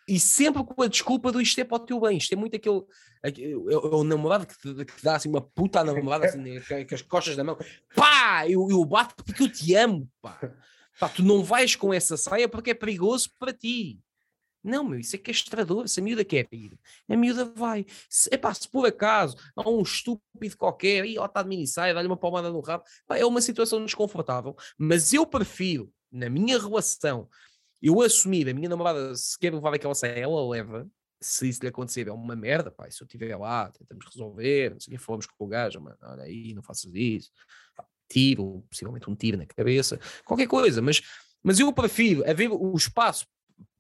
E 0.09 0.19
sempre 0.19 0.65
com 0.65 0.83
a 0.83 0.89
desculpa 0.89 1.31
do 1.31 1.41
isto 1.41 1.61
é 1.61 1.65
para 1.65 1.77
o 1.77 1.81
teu 1.81 2.01
bem, 2.01 2.19
isto 2.19 2.33
é 2.33 2.37
muito 2.37 2.57
aquele. 2.57 2.83
aquele 3.23 3.53
é, 3.53 3.77
o 3.77 4.03
namorado 4.05 4.47
que 4.47 4.85
que 4.85 5.03
dá 5.03 5.17
assim 5.17 5.29
uma 5.29 5.41
puta 5.41 5.85
namorada 5.85 6.27
assim, 6.27 6.61
com 6.89 6.95
as 6.95 7.03
costas 7.03 7.37
da 7.37 7.45
mão, 7.45 7.57
pá, 7.95 8.49
eu, 8.49 8.69
eu 8.71 8.85
bato 8.85 9.15
porque 9.25 9.43
eu 9.43 9.53
te 9.53 9.75
amo, 9.75 10.09
pá. 10.21 10.39
pá. 10.99 11.09
Tu 11.09 11.23
não 11.23 11.45
vais 11.45 11.77
com 11.77 11.93
essa 11.95 12.17
saia 12.17 12.49
porque 12.49 12.71
é 12.71 12.75
perigoso 12.75 13.31
para 13.39 13.53
ti. 13.53 14.01
Não, 14.65 14.85
meu, 14.85 15.01
isso 15.01 15.17
é 15.17 15.19
castrador. 15.19 15.89
Se 15.89 15.99
a 15.99 16.03
miúda 16.03 16.25
quer 16.25 16.47
ir, 16.53 16.79
a 17.09 17.17
miúda 17.17 17.45
vai. 17.45 17.85
Se, 18.09 18.33
epá, 18.33 18.55
se 18.55 18.69
por 18.69 18.87
acaso 18.87 19.37
há 19.57 19.69
um 19.69 19.83
estúpido 19.83 20.57
qualquer, 20.57 21.05
e 21.05 21.19
ó, 21.19 21.27
está 21.27 21.43
de 21.43 21.49
mini 21.49 21.67
saia, 21.67 21.93
dá-lhe 21.93 22.07
uma 22.07 22.17
palmada 22.17 22.51
no 22.51 22.61
rabo, 22.61 22.85
é 23.11 23.27
uma 23.27 23.41
situação 23.41 23.85
desconfortável. 23.85 24.57
Mas 24.79 25.13
eu 25.13 25.27
prefiro, 25.27 25.93
na 26.11 26.31
minha 26.31 26.59
relação, 26.61 27.29
eu 27.83 28.01
assumir, 28.01 28.49
a 28.49 28.55
minha 28.55 28.69
namorada, 28.69 29.15
se 29.17 29.37
quer 29.37 29.53
levar 29.53 29.75
aquela 29.75 29.95
saia, 29.95 30.13
ela 30.13 30.49
leva. 30.49 30.89
Se 31.21 31.49
isso 31.49 31.61
lhe 31.63 31.69
acontecer, 31.69 32.09
é 32.09 32.13
uma 32.13 32.37
merda, 32.37 32.71
pá. 32.71 32.89
Se 32.91 33.03
eu 33.03 33.07
estiver 33.07 33.37
lá, 33.37 33.71
tentamos 33.71 34.07
resolver, 34.07 34.71
não 34.71 34.81
sei 34.81 34.95
o 34.95 34.99
que, 34.99 35.05
falamos 35.05 35.27
com 35.27 35.45
o 35.45 35.49
gajo, 35.49 35.81
mano, 35.81 35.97
olha 36.03 36.23
aí, 36.23 36.55
não 36.55 36.63
faças 36.63 36.91
isso. 36.95 37.31
tiro, 38.09 38.65
possivelmente 38.71 39.11
um 39.11 39.15
tiro 39.15 39.37
na 39.37 39.47
cabeça, 39.47 39.99
qualquer 40.25 40.47
coisa, 40.47 40.83
mas, 40.83 41.01
mas 41.43 41.59
eu 41.59 41.73
prefiro 41.73 42.29
haver 42.29 42.51
o 42.51 42.77
espaço 42.77 43.27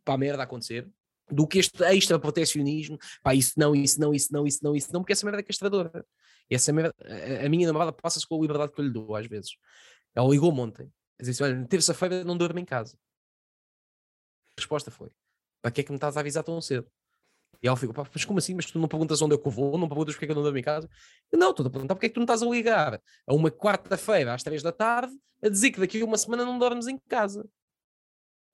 para 0.05 0.15
a 0.15 0.19
merda 0.19 0.43
acontecer 0.43 0.89
do 1.31 1.47
que 1.47 1.59
este 1.59 1.83
extra 1.85 2.19
protecionismo, 2.19 2.99
pá, 3.23 3.35
isso 3.35 3.55
não, 3.57 3.74
isso 3.74 4.01
não, 4.01 4.15
isso 4.15 4.33
não, 4.33 4.47
isso 4.47 4.59
não, 4.62 4.77
isso 4.77 4.93
não, 4.93 5.01
porque 5.01 5.12
essa 5.12 5.24
merda 5.24 5.41
é 5.41 5.45
castradora. 5.45 6.05
Essa 6.51 6.73
merda, 6.73 6.95
a, 7.05 7.47
a 7.47 7.49
minha 7.49 7.66
namorada 7.66 7.93
passa-se 7.93 8.27
com 8.27 8.37
a 8.37 8.41
liberdade 8.41 8.73
que 8.73 8.81
eu 8.81 8.85
lhe 8.85 8.93
dou 8.93 9.15
às 9.16 9.27
vezes. 9.27 9.53
Ela 10.15 10.29
ligou-me 10.29 10.61
ontem, 10.61 10.93
dizer 11.20 11.31
assim, 11.33 11.45
olha, 11.45 11.66
terça-feira 11.66 12.24
não 12.24 12.37
durmo 12.37 12.59
em 12.59 12.65
casa 12.65 12.97
resposta 14.59 14.91
foi: 14.91 15.11
para 15.61 15.70
que 15.70 15.81
é 15.81 15.85
que 15.85 15.91
me 15.91 15.97
estás 15.97 16.16
a 16.16 16.20
avisar 16.20 16.45
tão 16.45 16.61
cedo? 16.61 16.91
E 17.62 17.69
ela 17.69 17.77
ficou, 17.77 17.95
mas 18.12 18.24
como 18.24 18.39
assim? 18.39 18.55
Mas 18.55 18.66
tu 18.66 18.79
não 18.79 18.89
perguntas 18.89 19.23
onde 19.23 19.37
é 19.37 19.39
que 19.39 19.47
eu 19.47 19.53
vou, 19.53 19.79
não 19.79 19.89
perguntas 19.89 20.15
porque 20.15 20.24
é 20.24 20.27
que 20.27 20.33
eu 20.33 20.37
não 20.37 20.43
dormo 20.43 20.59
em 20.59 20.62
casa? 20.62 20.89
Eu, 21.31 21.39
não, 21.39 21.51
estou 21.51 21.65
a 21.65 21.70
perguntar 21.70 21.95
porque 21.95 22.07
é 22.07 22.09
que 22.09 22.15
tu 22.15 22.19
não 22.19 22.24
estás 22.24 22.43
a 22.43 22.47
ligar 22.47 23.01
a 23.27 23.35
uma 23.35 23.51
quarta-feira 23.51 24.35
às 24.35 24.43
três 24.43 24.62
da 24.62 24.73
tarde 24.73 25.12
a 25.43 25.49
dizer 25.49 25.70
que 25.70 25.79
daqui 25.79 26.01
a 26.01 26.05
uma 26.05 26.19
semana 26.19 26.45
não 26.45 26.59
dormes 26.59 26.89
em 26.89 26.99
casa. 27.09 27.49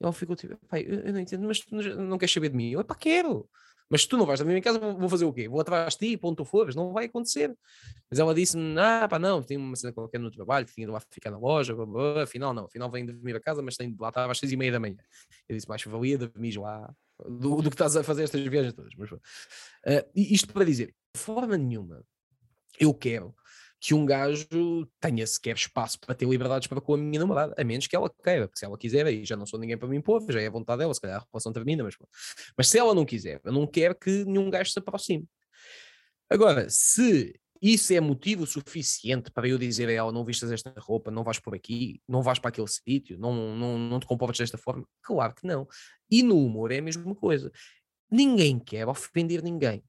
E 0.01 0.05
ela 0.05 0.13
ficou 0.13 0.37
tipo, 0.37 0.57
pai, 0.69 0.85
eu, 0.87 1.01
eu 1.01 1.13
não 1.13 1.21
entendo, 1.21 1.47
mas 1.47 1.61
tu 1.61 1.75
não, 1.75 1.83
não 2.05 2.19
queres 2.19 2.33
saber 2.33 2.51
de 2.51 2.57
mim? 2.57 2.71
Eu, 2.71 2.85
pá, 2.85 2.95
quero. 2.95 3.49
Mas 3.91 4.03
se 4.03 4.09
tu 4.09 4.17
não 4.17 4.27
vais 4.27 4.39
dormir 4.39 4.57
em 4.57 4.61
casa, 4.61 4.79
vou 4.79 5.09
fazer 5.09 5.25
o 5.25 5.33
quê? 5.33 5.49
Vou 5.49 5.61
atrás 5.61 5.95
de 5.95 6.11
ti, 6.11 6.17
ponto 6.17 6.45
fores, 6.45 6.75
não 6.75 6.93
vai 6.93 7.07
acontecer. 7.07 7.57
Mas 8.11 8.19
ela 8.19 8.35
disse-me, 8.35 8.79
ah, 8.79 9.09
pá, 9.09 9.19
não, 9.19 9.43
tinha 9.43 9.59
uma 9.59 9.75
cena 9.77 9.93
qualquer 9.93 10.21
no 10.21 10.31
trabalho, 10.31 10.67
tinha 10.67 10.87
de 10.87 10.93
lá 10.93 11.01
ficar 11.01 11.31
na 11.31 11.39
loja, 11.39 11.75
blá, 11.75 11.87
blá, 11.87 12.23
afinal 12.23 12.53
não, 12.53 12.67
afinal 12.67 12.91
vem 12.91 13.07
dormir 13.07 13.35
a 13.37 13.41
casa, 13.41 13.63
mas 13.63 13.77
tem 13.77 13.95
lá 13.99 14.09
estar 14.09 14.31
às 14.31 14.39
seis 14.39 14.53
e 14.53 14.57
meia 14.57 14.73
da 14.73 14.81
manhã. 14.81 14.99
Eu 15.49 15.57
disse, 15.57 15.69
mais 15.69 15.83
valia 15.83 16.19
dormir 16.19 16.59
lá 16.59 16.95
do, 17.27 17.63
do, 17.63 17.71
que 17.71 17.75
estás 17.75 17.97
a 17.97 18.03
fazer 18.03 18.25
estas 18.25 18.43
viagens 18.47 18.75
todas. 18.75 18.93
Mas, 18.97 19.11
uh, 19.11 19.21
isto 20.15 20.53
para 20.53 20.65
dizer, 20.65 20.95
de 21.15 21.21
forma 21.21 21.57
nenhuma, 21.57 22.05
eu 22.79 22.93
quero 22.93 23.35
que 23.81 23.95
um 23.95 24.05
gajo 24.05 24.47
tenha 25.01 25.27
sequer 25.27 25.55
espaço 25.55 26.01
para 26.01 26.15
ter 26.15 26.29
liberdades 26.29 26.67
para 26.67 26.81
com 26.81 26.95
a 26.95 26.97
minha 26.99 27.21
namorada, 27.21 27.55
a 27.57 27.65
menos 27.65 27.87
que 27.87 27.95
ela 27.95 28.11
queira, 28.23 28.49
porque 28.49 28.59
se 28.59 28.65
ela 28.65 28.77
quiser, 28.77 29.07
aí 29.07 29.25
já 29.25 29.37
não 29.37 29.47
sou 29.47 29.59
ninguém 29.59 29.79
para 29.79 29.89
me 29.89 29.97
impor, 29.97 30.25
já 30.29 30.41
é 30.41 30.47
a 30.47 30.51
vontade 30.51 30.81
dela, 30.81 30.93
se 30.93 31.01
calhar 31.01 31.21
a 31.21 31.27
relação 31.33 31.53
termina, 31.53 31.85
mas, 31.85 31.95
mas 32.57 32.69
se 32.69 32.79
ela 32.79 32.95
não 32.95 33.05
quiser, 33.05 33.41
eu 33.45 33.53
não 33.53 33.67
quero 33.67 33.95
que 33.95 34.25
nenhum 34.25 34.51
gajo 34.51 34.71
se 34.71 34.79
aproxime. 34.79 35.29
Agora, 36.29 36.69
se 36.69 37.39
isso 37.61 37.93
é 37.93 38.01
motivo 38.01 38.47
suficiente 38.47 39.31
para 39.31 39.49
eu 39.49 39.59
dizer 39.59 39.89
a 39.89 39.93
ela: 39.93 40.13
não 40.13 40.25
vistas 40.25 40.51
esta 40.53 40.73
roupa, 40.79 41.11
não 41.11 41.25
vais 41.25 41.39
por 41.39 41.55
aqui, 41.55 42.01
não 42.07 42.23
vais 42.23 42.39
para 42.39 42.51
aquele 42.51 42.69
sítio, 42.69 43.19
não, 43.19 43.57
não, 43.57 43.79
não 43.79 44.01
te 44.01 44.07
comportas 44.07 44.39
desta 44.39 44.59
forma? 44.59 44.85
Claro 45.03 45.35
que 45.35 45.47
não. 45.47 45.67
E 46.11 46.23
no 46.23 46.37
humor 46.45 46.71
é 46.71 46.79
a 46.79 46.83
mesma 46.83 47.15
coisa. 47.15 47.51
Ninguém 48.11 48.59
quer 48.59 48.87
ofender 48.87 49.43
ninguém. 49.43 49.83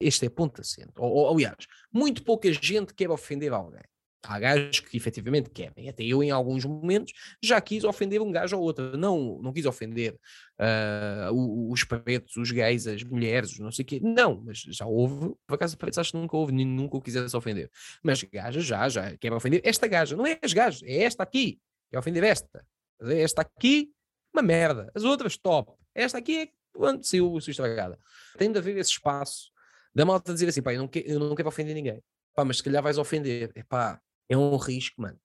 Este 0.00 0.26
é 0.26 0.28
ponto 0.28 0.60
assente. 0.60 0.92
Ou, 0.96 1.10
ou, 1.10 1.34
aliás, 1.34 1.66
muito 1.92 2.22
pouca 2.22 2.52
gente 2.52 2.94
quer 2.94 3.10
ofender 3.10 3.52
alguém. 3.52 3.82
Há 4.22 4.38
gajos 4.40 4.80
que 4.80 4.96
efetivamente 4.96 5.48
querem. 5.48 5.88
Até 5.88 6.02
eu, 6.02 6.22
em 6.22 6.30
alguns 6.30 6.64
momentos, 6.64 7.12
já 7.42 7.60
quis 7.60 7.84
ofender 7.84 8.20
um 8.20 8.32
gajo 8.32 8.56
ou 8.56 8.62
outro. 8.62 8.96
Não, 8.96 9.40
não 9.40 9.52
quis 9.52 9.64
ofender 9.64 10.18
uh, 10.58 11.70
os 11.70 11.84
pretos, 11.84 12.36
os 12.36 12.50
gays, 12.50 12.86
as 12.86 13.02
mulheres, 13.04 13.58
não 13.58 13.70
sei 13.70 13.84
o 13.84 13.86
quê. 13.86 14.00
Não, 14.02 14.42
mas 14.44 14.58
já 14.58 14.86
houve. 14.86 15.34
Por 15.46 15.54
acaso, 15.54 15.78
pretos 15.78 15.98
acho 15.98 16.12
que 16.12 16.18
nunca 16.18 16.36
houve, 16.36 16.52
nunca 16.52 16.96
o 16.96 17.00
quisesse 17.00 17.36
ofender. 17.36 17.70
Mas 18.02 18.22
gajas 18.24 18.64
já, 18.64 18.88
já 18.88 19.16
quer 19.16 19.32
ofender 19.32 19.60
esta 19.64 19.86
gaja. 19.86 20.16
Não 20.16 20.26
é 20.26 20.38
as 20.42 20.52
gajas, 20.52 20.82
é 20.82 21.04
esta 21.04 21.22
aqui. 21.22 21.60
Quer 21.90 21.98
ofender 21.98 22.24
esta. 22.24 22.66
Esta 23.00 23.42
aqui, 23.42 23.92
uma 24.34 24.42
merda. 24.42 24.90
As 24.94 25.04
outras, 25.04 25.36
top. 25.36 25.72
Esta 25.94 26.18
aqui 26.18 26.38
é 26.40 26.48
quando 26.74 27.04
saiu, 27.04 27.40
saiu 27.40 27.52
estragada. 27.52 27.98
Tem 28.36 28.50
de 28.50 28.58
haver 28.58 28.76
esse 28.76 28.90
espaço 28.90 29.50
da 29.94 30.04
malta 30.04 30.32
dizer 30.32 30.48
assim, 30.48 30.62
pá, 30.62 30.72
eu 30.72 30.80
não, 30.80 30.88
quero, 30.88 31.06
eu 31.08 31.18
não 31.18 31.34
quero 31.34 31.48
ofender 31.48 31.74
ninguém. 31.74 32.02
Pá, 32.34 32.44
mas 32.44 32.58
se 32.58 32.62
calhar 32.62 32.82
vais 32.82 32.98
ofender. 32.98 33.50
É 33.54 33.62
pá, 33.62 34.00
é 34.28 34.36
um 34.36 34.56
risco, 34.56 35.00
mano. 35.00 35.20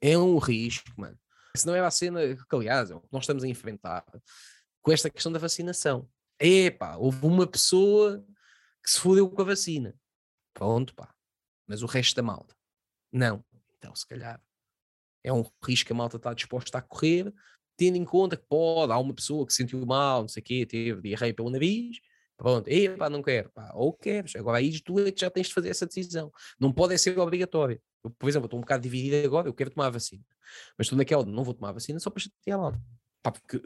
É 0.00 0.16
um 0.16 0.38
risco, 0.38 0.88
mano. 0.96 1.18
Se 1.56 1.66
não 1.66 1.74
é 1.74 1.80
a 1.80 1.90
cena 1.90 2.20
que, 2.34 2.56
aliás, 2.56 2.90
é 2.90 2.94
o 2.94 3.00
que 3.00 3.08
nós 3.12 3.22
estamos 3.24 3.44
a 3.44 3.48
enfrentar 3.48 4.04
com 4.82 4.92
esta 4.92 5.10
questão 5.10 5.30
da 5.30 5.38
vacinação. 5.38 6.08
É 6.38 6.70
pá, 6.70 6.96
houve 6.96 7.24
uma 7.26 7.46
pessoa 7.46 8.24
que 8.82 8.90
se 8.90 9.00
fodeu 9.00 9.28
com 9.30 9.42
a 9.42 9.44
vacina. 9.44 9.94
Pronto, 10.52 10.94
pá. 10.94 11.14
Mas 11.66 11.82
o 11.82 11.86
resto 11.86 12.16
da 12.16 12.22
malta, 12.22 12.54
não. 13.12 13.44
Então, 13.76 13.94
se 13.94 14.06
calhar, 14.06 14.40
é 15.22 15.32
um 15.32 15.44
risco 15.64 15.86
que 15.86 15.92
a 15.92 15.96
malta 15.96 16.16
está 16.16 16.34
disposta 16.34 16.78
a 16.78 16.82
correr, 16.82 17.32
tendo 17.76 17.96
em 17.96 18.04
conta 18.04 18.36
que 18.36 18.44
pode, 18.46 18.92
há 18.92 18.98
uma 18.98 19.14
pessoa 19.14 19.46
que 19.46 19.52
se 19.52 19.62
sentiu 19.62 19.84
mal, 19.84 20.22
não 20.22 20.28
sei 20.28 20.40
o 20.40 20.44
quê, 20.44 20.66
teve 20.66 21.00
diarreia 21.00 21.34
pelo 21.34 21.50
nariz, 21.50 21.98
Pronto, 22.36 22.68
e 22.68 22.88
pá, 22.96 23.08
não 23.08 23.22
quero, 23.22 23.48
pá, 23.50 23.70
ou 23.74 23.92
queres, 23.92 24.34
agora 24.34 24.58
aí 24.58 24.80
tu 24.80 24.98
é 24.98 25.12
já 25.16 25.30
tens 25.30 25.46
de 25.46 25.54
fazer 25.54 25.68
essa 25.68 25.86
decisão, 25.86 26.32
não 26.58 26.72
pode 26.72 26.98
ser 26.98 27.16
obrigatório. 27.18 27.80
Por 28.18 28.28
exemplo, 28.28 28.46
estou 28.46 28.58
um 28.58 28.62
bocado 28.62 28.82
dividido 28.82 29.24
agora, 29.24 29.48
eu 29.48 29.54
quero 29.54 29.70
tomar 29.70 29.86
a 29.86 29.90
vacina, 29.90 30.24
mas 30.76 30.86
estou 30.86 30.98
naquela, 30.98 31.24
não 31.24 31.44
vou 31.44 31.54
tomar 31.54 31.70
a 31.70 31.72
vacina 31.72 31.98
só 32.00 32.10
para 32.10 32.22
chatear 32.22 32.60
lá. 32.60 32.80
Pá, 33.22 33.30
porque 33.30 33.62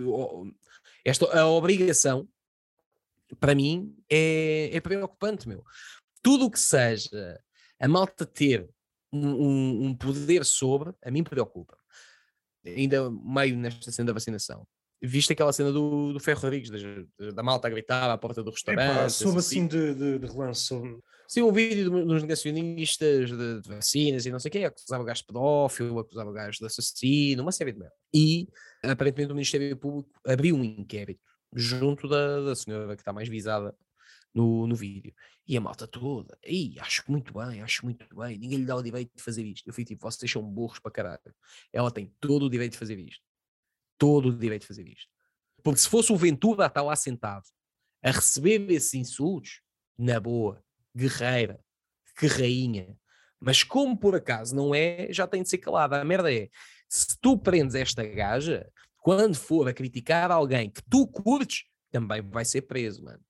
esta, 1.05 1.25
a 1.41 1.49
obrigação, 1.49 2.29
para 3.41 3.55
mim, 3.55 3.97
é, 4.09 4.71
é 4.73 4.81
preocupante, 4.81 5.49
meu. 5.49 5.65
Tudo 6.23 6.47
o 6.47 6.51
que 6.51 6.61
seja 6.61 7.41
a 7.81 7.89
malta 7.89 8.27
ter 8.27 8.69
um, 9.11 9.29
um, 9.29 9.85
um 9.87 9.95
poder 9.95 10.45
sobre, 10.45 10.93
a 11.03 11.11
mim 11.11 11.25
preocupa. 11.25 11.77
Ainda 12.65 13.11
meio 13.11 13.57
nesta 13.57 13.91
cena 13.91 14.09
da 14.09 14.13
vacinação 14.13 14.67
viste 15.01 15.33
aquela 15.33 15.53
cena 15.53 15.73
do, 15.73 16.13
do 16.13 16.21
Ferro 16.21 16.41
Rodrigues, 16.41 16.71
da, 16.71 17.31
da 17.31 17.43
malta 17.43 17.69
a 17.69 17.71
gritar 17.71 18.11
à 18.11 18.19
porta 18.19 18.43
do 18.43 18.51
restaurante. 18.51 19.13
soube 19.13 19.39
assim 19.39 19.67
de, 19.67 19.95
de, 19.95 20.19
de 20.19 20.27
relance. 20.27 20.75
Sim, 21.29 21.43
um 21.43 21.53
vídeo 21.53 21.91
dos 22.07 22.23
negacionistas 22.23 23.29
de, 23.31 23.61
de, 23.61 23.69
vacinas 23.69 24.27
e 24.27 24.31
não 24.31 24.39
sei 24.39 24.49
o 24.49 24.53
quê, 24.53 24.65
acusava 24.65 25.03
o 25.03 25.07
gajo 25.07 25.21
de 25.21 25.27
pedófilo, 25.27 25.99
acusava 25.99 26.31
o 26.31 26.33
gajo 26.33 26.59
de 26.59 26.67
assassino, 26.67 27.43
uma 27.43 27.53
série 27.53 27.73
de 27.73 27.79
merda. 27.79 27.95
E 28.13 28.49
aparentemente 28.83 29.33
o 29.33 29.35
Ministério 29.35 29.77
Público 29.77 30.11
abriu 30.27 30.57
um 30.57 30.65
inquérito 30.65 31.21
junto 31.55 32.09
da, 32.09 32.41
da 32.41 32.57
senhora 32.57 32.97
que 32.97 33.03
está 33.03 33.13
mais 33.13 33.29
visada 33.29 33.75
no, 34.35 34.67
no 34.67 34.75
vídeo. 34.75 35.13
E 35.47 35.57
a 35.57 35.61
malta 35.61 35.87
toda, 35.87 36.37
aí 36.45 36.75
acho 36.81 37.05
muito 37.09 37.33
bem, 37.33 37.63
acho 37.63 37.85
muito 37.85 38.07
bem, 38.15 38.39
ninguém 38.39 38.59
lhe 38.59 38.67
dá 38.67 38.77
o 38.77 38.83
direito 38.83 39.13
de 39.15 39.23
fazer 39.23 39.45
isto. 39.45 39.69
Eu 39.69 39.75
fui 39.75 39.85
tipo, 39.85 40.11
vocês 40.11 40.31
são 40.31 40.43
burros 40.43 40.79
para 40.79 40.91
caralho. 40.91 41.35
Ela 41.73 41.91
tem 41.91 42.13
todo 42.21 42.47
o 42.47 42.51
direito 42.51 42.73
de 42.73 42.79
fazer 42.79 42.99
isto 42.99 43.28
todo 43.99 44.29
o 44.29 44.37
direito 44.37 44.63
de 44.63 44.69
fazer 44.69 44.89
isto. 44.89 45.09
Porque 45.63 45.81
se 45.81 45.89
fosse 45.89 46.13
o 46.13 46.17
Ventura 46.17 46.65
a 46.65 46.67
estar 46.69 46.83
lá 46.83 46.97
sentado 46.97 47.45
a 48.03 48.11
receber 48.11 48.71
esses 48.71 48.95
insultos, 48.95 49.61
na 49.99 50.21
boa, 50.21 50.63
guerreira, 50.95 51.61
que 52.17 52.27
rainha. 52.27 52.97
Mas 53.41 53.63
como 53.63 53.99
por 53.99 54.15
acaso 54.15 54.55
não 54.55 54.75
é, 54.75 55.13
já 55.13 55.27
tem 55.27 55.43
de 55.43 55.49
ser 55.49 55.59
calada. 55.59 56.01
A 56.01 56.05
merda 56.05 56.33
é, 56.33 56.49
se 56.89 57.19
tu 57.21 57.37
prendes 57.37 57.75
esta 57.75 58.05
gaja, 58.05 58.71
quando 58.99 59.35
for 59.35 59.69
a 59.69 59.73
criticar 59.73 60.31
alguém 60.31 60.71
que 60.71 60.83
tu 60.89 61.07
curtes, 61.07 61.65
também 61.91 62.23
vai 62.23 62.45
ser 62.45 62.63
preso, 62.63 63.03
mano. 63.03 63.23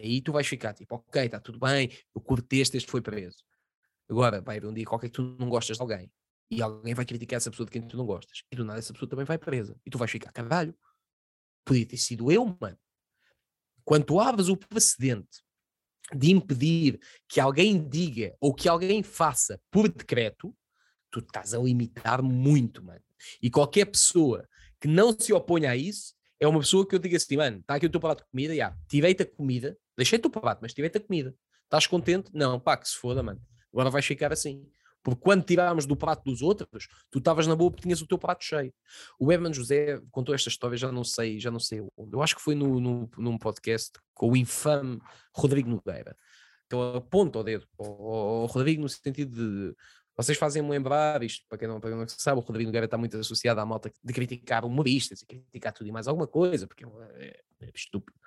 Aí 0.00 0.20
tu 0.20 0.32
vais 0.32 0.46
ficar 0.46 0.74
tipo, 0.74 0.96
ok, 0.96 1.24
está 1.24 1.40
tudo 1.40 1.58
bem, 1.58 1.90
eu 2.14 2.20
curto 2.20 2.52
este, 2.52 2.76
este 2.76 2.90
foi 2.90 3.00
preso. 3.00 3.38
Agora 4.08 4.42
vai 4.42 4.58
haver 4.58 4.68
um 4.68 4.74
dia 4.74 4.84
qualquer 4.84 5.08
que 5.08 5.14
tu 5.14 5.36
não 5.38 5.48
gostas 5.48 5.76
de 5.76 5.82
alguém 5.82 6.10
e 6.50 6.62
alguém 6.62 6.94
vai 6.94 7.04
criticar 7.04 7.36
essa 7.36 7.50
pessoa 7.50 7.66
de 7.66 7.72
quem 7.72 7.82
tu 7.82 7.96
não 7.96 8.06
gostas 8.06 8.42
e 8.50 8.56
do 8.56 8.64
nada 8.64 8.78
essa 8.78 8.92
pessoa 8.92 9.08
também 9.08 9.24
vai 9.24 9.38
presa 9.38 9.76
e 9.84 9.90
tu 9.90 9.98
vais 9.98 10.10
ficar, 10.10 10.32
caralho, 10.32 10.74
podia 11.64 11.86
ter 11.86 11.96
sido 11.96 12.30
eu, 12.30 12.56
mano. 12.60 12.78
Quando 13.84 14.04
tu 14.04 14.20
abres 14.20 14.48
o 14.48 14.56
precedente 14.56 15.42
de 16.14 16.30
impedir 16.30 17.00
que 17.28 17.40
alguém 17.40 17.86
diga 17.88 18.36
ou 18.40 18.54
que 18.54 18.68
alguém 18.68 19.02
faça 19.02 19.60
por 19.70 19.88
decreto, 19.88 20.54
tu 21.10 21.20
estás 21.20 21.54
a 21.54 21.58
limitar 21.58 22.22
muito, 22.22 22.82
mano. 22.82 23.02
E 23.42 23.50
qualquer 23.50 23.86
pessoa 23.86 24.48
que 24.80 24.88
não 24.88 25.18
se 25.18 25.32
oponha 25.32 25.70
a 25.70 25.76
isso 25.76 26.14
é 26.38 26.46
uma 26.46 26.60
pessoa 26.60 26.86
que 26.86 26.94
eu 26.94 26.98
digo 26.98 27.16
assim, 27.16 27.36
mano, 27.36 27.60
está 27.60 27.76
aqui 27.76 27.86
o 27.86 27.90
teu 27.90 28.00
prato 28.00 28.24
de 28.24 28.30
comida, 28.30 28.54
já, 28.54 28.76
tirei-te 28.88 29.22
a 29.22 29.26
comida, 29.26 29.78
deixei-te 29.96 30.26
o 30.26 30.30
prato, 30.30 30.58
mas 30.60 30.74
tirei-te 30.74 30.98
a 30.98 31.00
comida. 31.00 31.34
Estás 31.64 31.86
contente? 31.86 32.30
Não, 32.34 32.60
pá, 32.60 32.76
que 32.76 32.88
se 32.88 32.96
foda, 32.96 33.22
mano. 33.22 33.40
Agora 33.72 33.90
vais 33.90 34.04
ficar 34.04 34.32
assim. 34.32 34.64
Porque 35.04 35.20
quando 35.20 35.44
tirámos 35.44 35.84
do 35.84 35.94
prato 35.94 36.24
dos 36.24 36.40
outros, 36.40 36.88
tu 37.10 37.18
estavas 37.18 37.46
na 37.46 37.54
boa 37.54 37.70
porque 37.70 37.82
tinhas 37.82 38.00
o 38.00 38.06
teu 38.06 38.18
prato 38.18 38.42
cheio. 38.42 38.72
O 39.20 39.30
Herman 39.30 39.52
José 39.52 40.00
contou 40.10 40.34
esta 40.34 40.48
história, 40.48 40.78
já 40.78 40.90
não 40.90 41.04
sei, 41.04 41.38
já 41.38 41.50
não 41.50 41.60
sei 41.60 41.86
onde. 41.94 42.16
Eu 42.16 42.22
acho 42.22 42.34
que 42.34 42.40
foi 42.40 42.54
no, 42.54 42.80
no, 42.80 43.10
num 43.18 43.36
podcast 43.36 43.92
com 44.14 44.30
o 44.30 44.36
infame 44.36 44.98
Rodrigo 45.34 45.68
Nogueira. 45.68 46.16
Então 46.66 46.94
aponta 46.94 47.38
o 47.38 47.44
dedo 47.44 47.68
ao, 47.78 48.46
Rodrigo 48.46 48.80
no 48.80 48.88
sentido 48.88 49.36
de 49.36 49.76
vocês 50.16 50.38
fazem-me 50.38 50.70
lembrar 50.70 51.22
isto, 51.22 51.44
para 51.48 51.58
quem 51.58 51.68
não, 51.68 51.80
para 51.80 51.90
quem 51.90 51.98
não 51.98 52.08
sabe, 52.08 52.38
o 52.38 52.42
Rodrigo 52.42 52.68
Nogueira 52.68 52.86
está 52.86 52.96
muito 52.96 53.18
associado 53.18 53.60
à 53.60 53.66
malta 53.66 53.92
de 54.02 54.12
criticar 54.14 54.64
humoristas 54.64 55.20
e 55.20 55.26
criticar 55.26 55.72
tudo 55.72 55.88
e 55.88 55.92
mais 55.92 56.08
alguma 56.08 56.26
coisa, 56.26 56.66
porque 56.66 56.84
é, 56.84 56.88
é, 57.26 57.66
é 57.66 57.70
estúpido. 57.74 58.18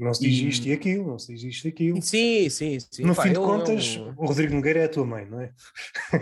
Não 0.00 0.14
se 0.14 0.22
diz 0.22 0.38
e... 0.38 0.48
isto 0.48 0.66
e 0.66 0.72
aquilo, 0.72 1.06
não 1.06 1.18
se 1.18 1.34
diz 1.34 1.42
isto 1.42 1.66
e 1.66 1.68
aquilo. 1.68 2.00
Sim, 2.00 2.48
sim, 2.48 2.78
sim. 2.80 3.04
No 3.04 3.14
Pá, 3.14 3.24
fim 3.24 3.28
de 3.28 3.34
contas, 3.34 3.98
um... 3.98 4.14
o 4.16 4.26
Rodrigo 4.26 4.54
Nogueira 4.54 4.80
é 4.80 4.84
a 4.84 4.88
tua 4.88 5.04
mãe, 5.04 5.26
não 5.26 5.42
é? 5.42 5.52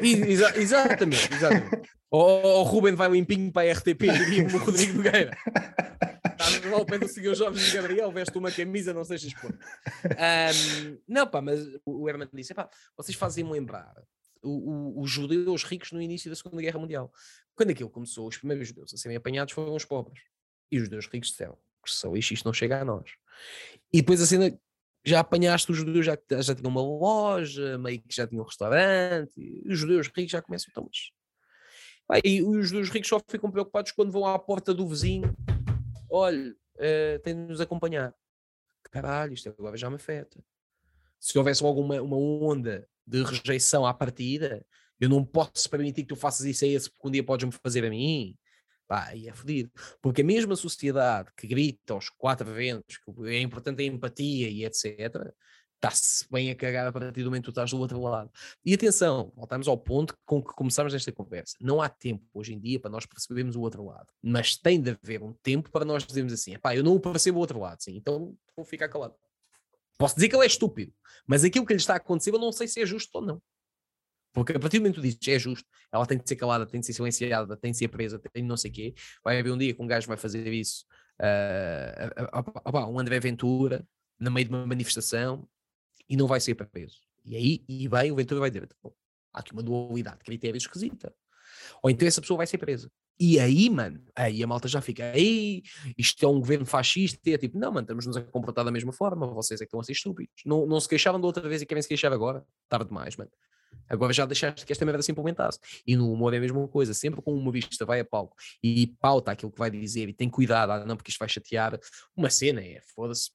Exa 0.03 0.53
exatamente, 0.59 1.33
exatamente. 1.33 1.89
ou 2.11 2.61
o 2.61 2.63
Ruben 2.65 2.97
vai 2.97 3.09
limpinho 3.09 3.53
para 3.53 3.71
a 3.71 3.73
RTP 3.73 4.03
e 4.03 4.43
o 4.43 4.59
Rodrigo 4.59 4.95
Nogueira. 4.95 5.39
Estás 6.33 6.73
ao 6.73 6.85
pé 6.85 6.99
do 6.99 7.09
senhor 7.09 7.37
Jorge 7.37 7.73
Gabriel, 7.73 8.11
veste 8.11 8.37
uma 8.37 8.51
camisa, 8.51 8.93
não 8.93 9.05
sejas 9.05 9.33
expor. 9.33 9.53
Um, 9.53 10.99
não, 11.07 11.29
pá, 11.29 11.41
mas 11.41 11.61
o 11.87 12.09
Herman 12.09 12.29
disse: 12.35 12.53
pá, 12.55 12.69
vocês 12.97 13.17
fazem-me 13.17 13.53
lembrar 13.53 13.95
o, 14.43 14.99
o, 14.99 15.03
os 15.03 15.11
judeus 15.11 15.63
ricos 15.63 15.93
no 15.93 16.03
início 16.03 16.29
da 16.29 16.35
Segunda 16.35 16.61
Guerra 16.61 16.81
Mundial. 16.81 17.13
Quando 17.55 17.71
aquilo 17.71 17.91
começou, 17.91 18.27
os 18.27 18.39
primeiros 18.39 18.67
judeus 18.67 18.93
a 18.93 18.97
serem 18.97 19.17
apanhados 19.17 19.55
foram 19.55 19.77
os 19.77 19.85
pobres. 19.85 20.21
E 20.71 20.79
os 20.79 20.85
judeus 20.85 21.07
ricos 21.07 21.31
disseram: 21.31 21.57
só 21.87 22.15
isto, 22.17 22.35
isto 22.35 22.45
não 22.45 22.53
chega 22.53 22.81
a 22.81 22.85
nós. 22.85 23.11
E 23.93 23.99
depois 23.99 24.21
a 24.21 24.27
cena, 24.27 24.59
já 25.05 25.21
apanhaste 25.21 25.71
os 25.71 25.79
judeus, 25.79 26.05
já, 26.05 26.19
já 26.41 26.55
tinham 26.55 26.71
uma 26.71 26.83
loja, 26.83 27.79
meio 27.79 28.01
que 28.01 28.15
já 28.15 28.27
tinham 28.27 28.43
um 28.43 28.47
restaurante, 28.47 29.63
os 29.67 29.79
judeus 29.79 30.09
ricos 30.09 30.31
já 30.31 30.43
começam, 30.43 30.69
então, 30.71 30.89
mas... 32.09 32.21
e 32.25 32.43
os 32.43 32.69
judeus 32.69 32.91
ricos 32.91 33.09
só 33.09 33.21
ficam 33.27 33.51
preocupados 33.51 33.93
quando 33.93 34.13
vão 34.13 34.27
à 34.27 34.39
porta 34.39 34.75
do 34.75 34.87
vizinho, 34.87 35.35
olha, 36.11 36.51
uh, 36.51 37.19
tem 37.23 37.35
de 37.35 37.43
nos 37.43 37.61
acompanhar. 37.61 38.15
Caralho, 38.91 39.35
isto 39.35 39.49
agora 39.49 39.77
já 39.77 39.89
me 39.89 39.97
afeta. 39.97 40.43
Se 41.21 41.37
houvesse 41.37 41.65
alguma 41.65 42.01
uma 42.01 42.17
onda 42.17 42.89
de 43.07 43.23
rejeição 43.23 43.87
à 43.87 43.93
partida, 43.93 44.65
eu 45.01 45.09
não 45.09 45.25
posso 45.25 45.69
permitir 45.69 46.03
que 46.03 46.09
tu 46.09 46.17
faças 46.17 46.47
isso 46.47 46.65
a 46.65 46.69
esse, 46.69 46.91
porque 46.91 47.09
um 47.09 47.11
dia 47.11 47.25
podes-me 47.25 47.53
fazer 47.53 47.85
a 47.85 47.91
mim. 47.91 48.37
Pá, 48.89 49.15
e 49.15 49.29
é 49.29 49.33
fodido. 49.35 49.71
Porque 50.01 50.23
a 50.23 50.25
mesma 50.25 50.57
sociedade 50.57 51.31
que 51.37 51.47
grita 51.47 51.93
aos 51.93 52.09
quatro 52.09 52.51
ventos 52.53 52.97
que 52.97 53.29
é 53.29 53.41
importante 53.41 53.83
a 53.83 53.87
empatia 53.87 54.49
e 54.49 54.65
etc., 54.65 55.31
está-se 55.75 56.27
bem 56.31 56.51
a 56.51 56.57
cagar 56.57 56.89
a 56.89 56.93
partir 56.93 57.23
do 57.23 57.27
momento 57.27 57.45
que 57.45 57.49
tu 57.49 57.51
estás 57.51 57.71
do 57.71 57.79
outro 57.79 58.01
lado. 58.01 58.31
E 58.65 58.75
atenção, 58.75 59.31
voltamos 59.37 59.69
ao 59.69 59.79
ponto 59.79 60.17
com 60.27 60.43
que 60.43 60.53
começamos 60.55 60.93
esta 60.93 61.13
conversa. 61.13 61.55
Não 61.61 61.81
há 61.81 61.89
tempo 61.89 62.25
hoje 62.35 62.55
em 62.55 62.59
dia 62.59 62.81
para 62.81 62.91
nós 62.91 63.07
percebermos 63.07 63.55
o 63.55 63.61
outro 63.61 63.85
lado, 63.85 64.13
mas 64.23 64.57
tem 64.57 64.81
de 64.81 64.91
haver 64.91 65.23
um 65.23 65.33
tempo 65.35 65.71
para 65.71 65.85
nós 65.85 66.05
dizermos 66.05 66.33
assim: 66.33 66.59
pá, 66.59 66.75
eu 66.75 66.83
não 66.83 66.99
percebo 66.99 67.39
o 67.39 67.41
outro 67.41 67.61
lado, 67.61 67.83
sim, 67.83 67.95
então 67.95 68.35
vou 68.57 68.65
ficar 68.65 68.89
calado. 68.89 69.15
Posso 69.99 70.15
dizer 70.15 70.29
que 70.29 70.37
ele 70.37 70.45
é 70.45 70.47
estúpido, 70.47 70.93
mas 71.27 71.45
aquilo 71.45 71.67
que 71.67 71.75
lhe 71.75 71.81
está 71.81 71.95
a 71.95 71.97
acontecer 71.97 72.33
eu 72.33 72.39
não 72.39 72.53
sei 72.53 72.67
se 72.67 72.81
é 72.81 72.87
justo 72.87 73.15
ou 73.17 73.23
não. 73.23 73.43
Porque 74.45 74.57
a 74.57 74.61
partir 74.61 74.79
do 74.79 74.83
momento 74.83 74.97
que 74.97 75.01
tu 75.01 75.05
dizes 75.05 75.29
é 75.29 75.39
justo, 75.39 75.69
ela 75.93 76.07
tem 76.07 76.19
de 76.19 76.29
ser 76.29 76.37
calada, 76.37 76.67
tem 76.67 76.81
de 76.81 76.87
ser 76.87 76.93
silenciada, 76.93 77.57
tem 77.57 77.73
de 77.73 77.79
ser 77.79 77.89
presa, 77.89 78.19
tem 78.19 78.43
de 78.43 78.49
não 78.49 78.57
sei 78.57 78.71
o 78.71 78.75
quê, 78.75 78.95
vai 79.25 79.39
haver 79.39 79.53
um 79.53 79.59
dia 79.59 79.75
que 79.75 79.83
um 79.83 79.87
gajo 79.87 80.07
vai 80.07 80.17
fazer 80.17 80.53
isso, 80.53 80.85
uh, 81.21 82.69
uh, 82.71 82.91
um 82.91 82.99
André 82.99 83.19
Ventura, 83.21 83.87
no 84.19 84.31
meio 84.31 84.47
de 84.47 84.55
uma 84.55 84.67
manifestação, 84.67 85.49
e 86.09 86.17
não 86.17 86.27
vai 86.27 86.41
ser 86.41 86.55
preso. 86.55 86.99
E 87.25 87.37
aí, 87.37 87.65
e 87.69 87.89
bem, 87.89 88.11
o 88.11 88.17
Ventura 88.17 88.41
vai 88.41 88.51
dizer, 88.51 88.69
há 89.33 89.41
aqui 89.41 89.53
uma 89.53 89.63
dualidade 89.63 90.19
de 90.19 90.25
critérios 90.25 90.65
esquisita. 90.65 91.15
Ou 91.83 91.91
então 91.91 92.07
essa 92.07 92.21
pessoa 92.21 92.39
vai 92.39 92.47
ser 92.47 92.59
presa. 92.59 92.91
E 93.21 93.41
aí, 93.41 93.69
mano, 93.69 94.01
aí 94.15 94.43
a 94.45 94.47
malta 94.47 94.69
já 94.69 94.81
fica, 94.81 95.11
aí 95.11 95.63
isto 95.97 96.25
é 96.25 96.29
um 96.29 96.39
governo 96.39 96.65
fascista, 96.65 97.29
e 97.29 97.35
é 97.35 97.39
tipo, 97.39 97.59
não, 97.59 97.73
mano, 97.73 97.85
estamos-nos 97.85 98.17
a 98.17 98.23
comportar 98.23 98.65
da 98.65 98.71
mesma 98.71 98.93
forma, 98.93 99.27
vocês 99.27 99.61
é 99.61 99.65
que 99.65 99.69
estão 99.69 99.81
a 99.81 99.83
ser 99.83 99.93
estúpidos. 99.93 100.33
Não, 100.47 100.65
não 100.67 100.79
se 100.79 100.89
queixavam 100.89 101.21
da 101.21 101.27
outra 101.27 101.49
vez 101.49 101.61
e 101.61 101.67
querem 101.67 101.83
se 101.83 101.89
queixar 101.89 102.13
agora? 102.13 102.45
Tarde 102.69 102.87
demais, 102.87 103.17
mano. 103.17 103.31
Agora 103.89 104.13
já 104.13 104.27
deixaste 104.27 104.67
que 104.67 104.73
esta 104.73 104.85
merda 104.85 105.03
se 105.03 105.11
implementasse. 105.11 105.59
E 105.87 105.97
no 105.97 106.13
humor 106.13 106.35
é 106.35 106.37
a 106.37 106.41
mesma 106.41 106.67
coisa. 106.69 106.93
Sempre 106.93 107.23
que 107.23 107.31
um 107.31 107.35
humorista 107.35 107.87
vai 107.87 108.01
a 108.01 108.05
palco 108.05 108.37
e 108.63 108.87
pauta 109.01 109.33
aquilo 109.33 109.51
que 109.51 109.59
vai 109.59 109.71
dizer 109.71 110.09
e 110.09 110.13
tem 110.13 110.29
cuidado, 110.29 110.73
ah, 110.73 110.85
não, 110.85 110.97
porque 110.97 111.11
isto 111.11 111.19
vai 111.19 111.29
chatear. 111.29 111.79
Uma 112.15 112.31
cena 112.31 112.61
é, 112.61 112.81
foda-se. 112.95 113.31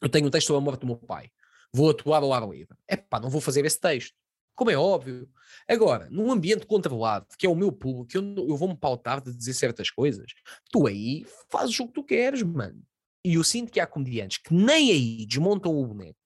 Eu 0.00 0.08
tenho 0.08 0.26
um 0.26 0.30
texto 0.30 0.48
sobre 0.48 0.62
a 0.62 0.64
morte 0.64 0.80
do 0.80 0.86
meu 0.86 0.96
pai. 0.96 1.30
Vou 1.72 1.90
atuar 1.90 2.22
ao 2.22 2.32
ar 2.32 2.48
livre. 2.48 2.76
É 2.88 2.96
pá, 2.96 3.20
não 3.20 3.28
vou 3.28 3.40
fazer 3.40 3.64
esse 3.64 3.78
texto. 3.78 4.14
Como 4.54 4.70
é 4.70 4.76
óbvio. 4.76 5.28
Agora, 5.68 6.08
num 6.10 6.30
ambiente 6.30 6.66
controlado, 6.66 7.26
que 7.36 7.46
é 7.46 7.50
o 7.50 7.56
meu 7.56 7.72
público, 7.72 8.16
eu, 8.16 8.48
eu 8.48 8.56
vou-me 8.56 8.76
pautar 8.76 9.20
de 9.20 9.34
dizer 9.34 9.52
certas 9.54 9.90
coisas, 9.90 10.32
tu 10.70 10.86
aí 10.86 11.26
fazes 11.50 11.78
o 11.80 11.86
que 11.86 11.92
tu 11.92 12.04
queres, 12.04 12.42
mano. 12.42 12.80
E 13.24 13.34
eu 13.34 13.42
sinto 13.42 13.72
que 13.72 13.80
há 13.80 13.86
comediantes 13.86 14.38
que 14.38 14.54
nem 14.54 14.90
aí 14.90 15.26
desmontam 15.26 15.76
o 15.76 15.86
boneco 15.86 16.23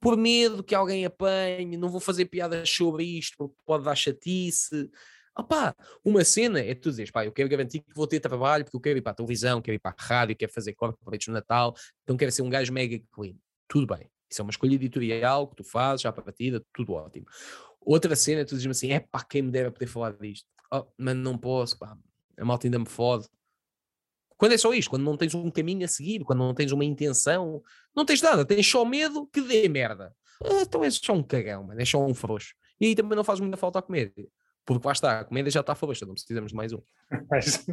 por 0.00 0.16
medo 0.16 0.64
que 0.64 0.74
alguém 0.74 1.04
apanhe, 1.04 1.76
não 1.76 1.88
vou 1.88 2.00
fazer 2.00 2.24
piadas 2.26 2.68
sobre 2.70 3.04
isto 3.04 3.36
porque 3.36 3.54
pode 3.66 3.84
dar 3.84 3.94
chatice. 3.94 4.90
Opá, 5.36 5.74
uma 6.04 6.24
cena 6.24 6.60
é 6.60 6.74
tu 6.74 6.90
dizes, 6.90 7.10
pá, 7.10 7.24
eu 7.24 7.32
quero 7.32 7.48
garantir 7.48 7.80
que 7.80 7.94
vou 7.94 8.06
ter 8.06 8.18
trabalho 8.18 8.64
porque 8.64 8.76
eu 8.76 8.80
quero 8.80 8.98
ir 8.98 9.02
para 9.02 9.12
a 9.12 9.14
televisão, 9.14 9.60
quero 9.62 9.76
ir 9.76 9.78
para 9.78 9.94
a 9.96 10.02
rádio, 10.02 10.36
quero 10.36 10.52
fazer 10.52 10.72
corporates 10.72 11.28
no 11.28 11.34
Natal, 11.34 11.74
então 12.02 12.16
quero 12.16 12.32
ser 12.32 12.42
um 12.42 12.50
gajo 12.50 12.72
mega 12.72 13.00
clean. 13.12 13.34
Tudo 13.68 13.86
bem. 13.86 14.10
Isso 14.28 14.40
é 14.40 14.44
uma 14.44 14.50
escolha 14.50 14.74
editorial 14.74 15.48
que 15.48 15.56
tu 15.56 15.64
fazes, 15.64 16.06
a 16.06 16.12
partida, 16.12 16.64
tudo 16.72 16.92
ótimo. 16.92 17.26
Outra 17.80 18.14
cena, 18.14 18.44
tu 18.44 18.50
dizes-me 18.50 18.70
assim, 18.72 18.92
é 18.92 19.00
pá, 19.00 19.24
quem 19.24 19.42
me 19.42 19.50
dera 19.50 19.70
poder 19.70 19.86
falar 19.86 20.12
disto? 20.12 20.46
Oh, 20.72 20.86
mas 20.96 21.16
não 21.16 21.36
posso, 21.36 21.78
pá, 21.78 21.96
a 22.36 22.44
malta 22.44 22.66
ainda 22.66 22.78
me 22.78 22.86
fode. 22.86 23.26
Quando 24.40 24.52
é 24.52 24.56
só 24.56 24.72
isto, 24.72 24.88
quando 24.88 25.04
não 25.04 25.18
tens 25.18 25.34
um 25.34 25.50
caminho 25.50 25.84
a 25.84 25.88
seguir, 25.88 26.24
quando 26.24 26.38
não 26.38 26.54
tens 26.54 26.72
uma 26.72 26.82
intenção, 26.82 27.62
não 27.94 28.06
tens 28.06 28.22
nada, 28.22 28.42
tens 28.42 28.66
só 28.66 28.86
medo 28.86 29.26
que 29.26 29.42
dê 29.42 29.68
merda. 29.68 30.16
Ah, 30.42 30.62
então 30.62 30.82
és 30.82 30.94
só 30.94 31.12
um 31.12 31.22
cagão, 31.22 31.64
mano, 31.64 31.78
és 31.78 31.86
só 31.86 32.02
um 32.02 32.14
frouxo. 32.14 32.54
E 32.80 32.86
aí 32.86 32.94
também 32.94 33.14
não 33.14 33.22
faz 33.22 33.38
muita 33.38 33.58
falta 33.58 33.78
a 33.78 33.82
comédia. 33.82 34.26
Porque 34.64 34.86
lá 34.86 34.92
está, 34.92 35.20
a 35.20 35.24
comédia 35.26 35.50
já 35.50 35.60
está 35.60 35.74
frouxa, 35.74 36.06
não 36.06 36.14
precisamos 36.14 36.52
de 36.52 36.56
mais 36.56 36.72
um. 36.72 36.80
Mas, 37.30 37.66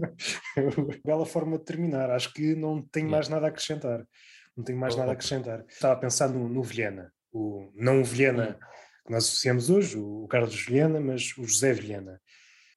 bela 1.05 1.25
forma 1.25 1.57
de 1.57 1.63
terminar. 1.63 2.11
Acho 2.11 2.33
que 2.33 2.53
não 2.53 2.81
tenho 2.81 3.09
mais 3.09 3.29
nada 3.29 3.45
a 3.45 3.49
acrescentar. 3.49 4.05
Não 4.53 4.61
tenho 4.65 4.77
mais 4.77 4.93
nada 4.93 5.11
a 5.11 5.13
acrescentar. 5.13 5.63
Estava 5.69 5.93
a 5.93 5.97
pensar 5.97 6.27
no, 6.27 6.49
no 6.49 6.61
Vilhena, 6.61 7.13
o, 7.31 7.71
não 7.75 8.01
o 8.01 8.03
Vilhena 8.03 8.59
que 9.05 9.13
nós 9.13 9.23
associamos 9.23 9.69
hoje, 9.69 9.97
o 9.97 10.27
Carlos 10.27 10.53
Vilhena, 10.65 10.99
mas 10.99 11.33
o 11.37 11.45
José 11.45 11.71
Vilhena 11.71 12.19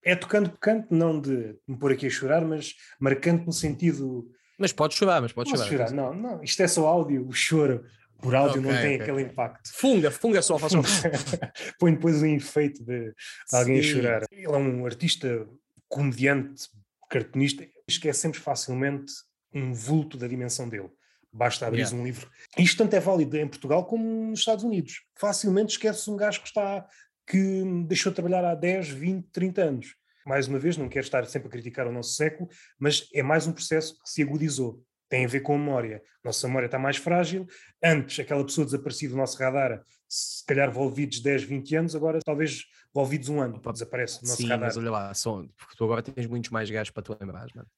é 0.02 0.14
tocando 0.14 0.50
canto, 0.58 0.94
não 0.94 1.20
de 1.20 1.56
me 1.66 1.78
pôr 1.78 1.92
aqui 1.92 2.06
a 2.06 2.10
chorar, 2.10 2.44
mas 2.44 2.74
marcante 2.98 3.46
no 3.46 3.52
sentido. 3.52 4.30
Mas 4.58 4.72
pode 4.72 4.94
chorar, 4.94 5.20
mas 5.20 5.32
pode 5.32 5.50
chorar. 5.50 5.66
chorar. 5.66 5.90
Não, 5.92 6.14
não, 6.14 6.42
isto 6.42 6.62
é 6.62 6.68
só 6.68 6.86
áudio, 6.86 7.26
o 7.26 7.32
choro 7.32 7.84
por 8.20 8.34
áudio 8.34 8.60
okay, 8.60 8.72
não 8.72 8.80
tem 8.80 8.94
okay. 8.94 9.00
aquele 9.00 9.22
impacto. 9.22 9.70
Funga, 9.72 10.10
funga 10.10 10.42
só, 10.42 10.58
faça 10.58 10.78
um... 10.78 10.82
Põe 11.78 11.94
depois 11.94 12.22
um 12.22 12.26
efeito 12.26 12.84
de, 12.84 13.14
alguém 13.52 13.78
a 13.78 13.82
chorar. 13.82 14.22
Ele 14.30 14.46
é 14.46 14.56
um 14.56 14.84
artista, 14.84 15.46
comediante, 15.88 16.68
cartunista, 17.08 17.66
esquecemos 17.88 18.38
facilmente 18.38 19.12
um 19.52 19.72
vulto 19.72 20.16
da 20.16 20.28
dimensão 20.28 20.68
dele. 20.68 20.90
Basta 21.32 21.66
abrir 21.66 21.82
yeah. 21.82 21.96
um 21.96 22.04
livro. 22.04 22.28
Isto 22.58 22.78
tanto 22.78 22.94
é 22.94 23.00
válido 23.00 23.36
em 23.36 23.46
Portugal 23.46 23.84
como 23.84 24.04
nos 24.04 24.40
Estados 24.40 24.64
Unidos. 24.64 25.02
Facilmente 25.16 25.72
esquece 25.72 26.10
um 26.10 26.16
gajo 26.16 26.40
que 26.40 26.48
está 26.48 26.86
que 27.30 27.62
deixou 27.86 28.10
de 28.10 28.16
trabalhar 28.16 28.44
há 28.44 28.54
10, 28.56 28.88
20, 28.88 29.28
30 29.30 29.62
anos. 29.62 29.94
Mais 30.26 30.48
uma 30.48 30.58
vez, 30.58 30.76
não 30.76 30.88
quero 30.88 31.04
estar 31.04 31.24
sempre 31.26 31.46
a 31.46 31.50
criticar 31.50 31.86
o 31.86 31.92
nosso 31.92 32.14
século, 32.14 32.48
mas 32.78 33.08
é 33.14 33.22
mais 33.22 33.46
um 33.46 33.52
processo 33.52 33.94
que 34.02 34.10
se 34.10 34.22
agudizou. 34.22 34.82
Tem 35.08 35.24
a 35.24 35.28
ver 35.28 35.40
com 35.40 35.54
a 35.54 35.58
memória. 35.58 36.02
Nossa 36.24 36.46
memória 36.48 36.66
está 36.66 36.78
mais 36.78 36.96
frágil. 36.96 37.46
Antes, 37.82 38.18
aquela 38.18 38.44
pessoa 38.44 38.64
desaparecia 38.64 39.08
do 39.08 39.16
nosso 39.16 39.38
radar, 39.38 39.80
se 40.08 40.44
calhar 40.44 40.72
volvidos 40.72 41.20
10, 41.20 41.44
20 41.44 41.76
anos, 41.76 41.96
agora 41.96 42.18
talvez 42.24 42.64
volvidos 42.92 43.28
um 43.28 43.40
ano, 43.40 43.60
desaparece 43.72 44.20
do 44.20 44.26
nosso 44.26 44.42
Sim, 44.42 44.48
radar. 44.48 44.66
mas 44.66 44.76
olha 44.76 44.90
lá, 44.90 45.14
só, 45.14 45.44
porque 45.56 45.76
tu 45.76 45.84
agora 45.84 46.02
tens 46.02 46.26
muitos 46.26 46.50
mais 46.50 46.68
gajos 46.68 46.90
para 46.90 47.02
tu 47.02 47.16
lembrares, 47.20 47.52
mano. 47.54 47.68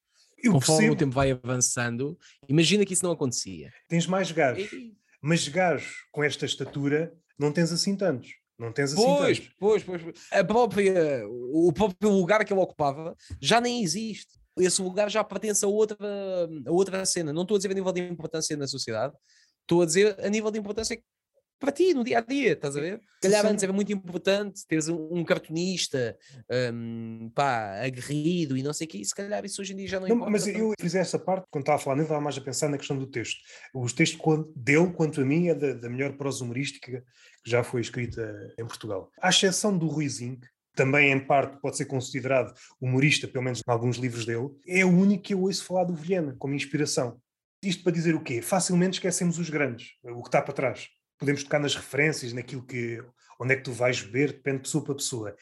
Eu 0.43 0.53
Conforme 0.53 0.79
percebo. 0.81 0.95
o 0.95 0.99
tempo 0.99 1.15
vai 1.15 1.31
avançando, 1.31 2.19
imagina 2.49 2.85
que 2.85 2.95
isso 2.95 3.05
não 3.05 3.13
acontecia. 3.13 3.71
Tens 3.87 4.07
mais 4.07 4.33
gajos, 4.33 4.73
e... 4.73 4.95
mas 5.21 5.47
gajos 5.47 5.95
com 6.11 6.25
esta 6.25 6.47
estatura 6.47 7.15
não 7.39 7.53
tens 7.53 7.71
assim 7.71 7.95
tantos. 7.95 8.42
Não 8.63 8.73
tens 8.73 8.93
assim 8.93 9.03
pois, 9.03 9.39
tantos. 9.39 9.55
Pois, 9.59 9.83
pois, 9.83 10.03
pois. 10.03 10.15
A 10.31 10.45
própria, 10.45 11.27
o 11.29 11.73
próprio 11.73 12.11
lugar 12.11 12.45
que 12.45 12.53
ele 12.53 12.61
ocupava 12.61 13.17
já 13.41 13.61
nem 13.61 13.83
existe. 13.83 14.41
Esse 14.57 14.81
lugar 14.81 15.11
já 15.11 15.25
pertence 15.25 15.65
a 15.65 15.69
outra, 15.69 15.97
a 16.67 16.71
outra 16.71 17.05
cena. 17.05 17.33
Não 17.33 17.43
estou 17.43 17.57
a 17.57 17.59
dizer 17.59 17.73
a 17.73 17.75
nível 17.75 17.93
de 17.93 18.01
importância 18.03 18.57
na 18.57 18.69
sociedade, 18.69 19.15
estou 19.63 19.83
a 19.83 19.87
dizer 19.87 20.17
a 20.25 20.29
nível 20.29 20.51
de 20.51 20.61
importância 20.61 21.03
para 21.63 21.71
ti, 21.71 21.95
no 21.95 22.03
dia 22.03 22.19
a 22.19 22.21
dia, 22.21 22.55
estás 22.55 22.77
a 22.77 22.81
ver? 22.81 23.01
Se 23.15 23.21
calhar 23.21 23.47
antes 23.47 23.63
era 23.63 23.73
muito 23.73 23.93
importante 23.93 24.67
teres 24.67 24.89
um, 24.89 25.09
um 25.13 25.25
cartunista 25.25 26.19
um, 26.75 27.31
pá, 27.33 27.81
aguerrido 27.85 28.57
e 28.57 28.65
não 28.65 28.73
sei 28.73 28.89
o 28.89 28.91
quê, 28.91 29.05
se 29.05 29.15
calhar 29.15 29.45
isso 29.45 29.63
hoje 29.63 29.73
em 29.73 29.77
dia 29.77 29.87
já 29.87 30.01
não, 30.01 30.09
não 30.09 30.17
importa. 30.17 30.33
Mas 30.33 30.49
eu 30.49 30.73
fiz 30.81 30.97
essa 30.97 31.21
parte, 31.21 31.47
quando 31.53 31.63
estava 31.63 31.77
a 31.77 31.79
falar, 31.79 31.97
nem 31.97 32.03
estava 32.03 32.21
mais 32.21 32.37
a 32.37 32.41
pensar 32.41 32.69
na 32.69 32.77
questão 32.77 32.99
do 32.99 33.07
texto. 33.07 33.39
O 33.73 33.87
texto 33.87 34.53
dele, 34.57 34.93
quanto 34.93 35.21
a 35.21 35.25
mim, 35.25 35.49
é 35.49 35.55
da, 35.55 35.73
da 35.75 35.89
melhor 35.89 36.15
prosa 36.15 36.43
humorística 36.43 37.05
que 37.45 37.51
já 37.51 37.63
foi 37.63 37.81
escrita 37.81 38.53
em 38.59 38.67
Portugal. 38.67 39.09
À 39.21 39.31
exceção 39.31 39.77
do 39.79 39.87
Ruizinho, 39.87 40.41
também 40.75 41.13
em 41.13 41.21
parte 41.21 41.61
pode 41.61 41.77
ser 41.77 41.85
considerado 41.85 42.53
humorista, 42.81 43.29
pelo 43.29 43.45
menos 43.45 43.61
em 43.61 43.71
alguns 43.71 43.99
livros 43.99 44.27
dele, 44.27 44.49
é 44.67 44.85
o 44.85 44.91
único 44.91 45.23
que 45.23 45.35
eu 45.35 45.43
ouço 45.43 45.65
falar 45.65 45.85
do 45.85 45.95
Viena 45.95 46.35
como 46.41 46.55
inspiração. 46.55 47.21
Isto 47.63 47.85
para 47.85 47.93
dizer 47.93 48.17
o 48.17 48.21
quê? 48.21 48.43
Facilmente 48.43 48.95
esquecemos 48.95 49.39
os 49.39 49.49
grandes, 49.49 49.91
o 50.03 50.23
que 50.23 50.29
está 50.29 50.43
para 50.43 50.53
trás 50.53 50.89
podemos 51.23 51.45
tocar 51.45 51.61
nas 51.61 51.77
referências, 51.77 52.33
naquilo 52.33 52.63
que 52.63 53.01
onde 53.39 53.55
é 53.55 53.57
que 53.57 53.63
tu 53.63 53.71
vais 53.71 54.01
ver, 54.01 54.33
depende 54.33 54.57
de 54.57 54.63
pessoa 54.65 54.85
para 54.85 54.97
pessoa. 54.97 55.37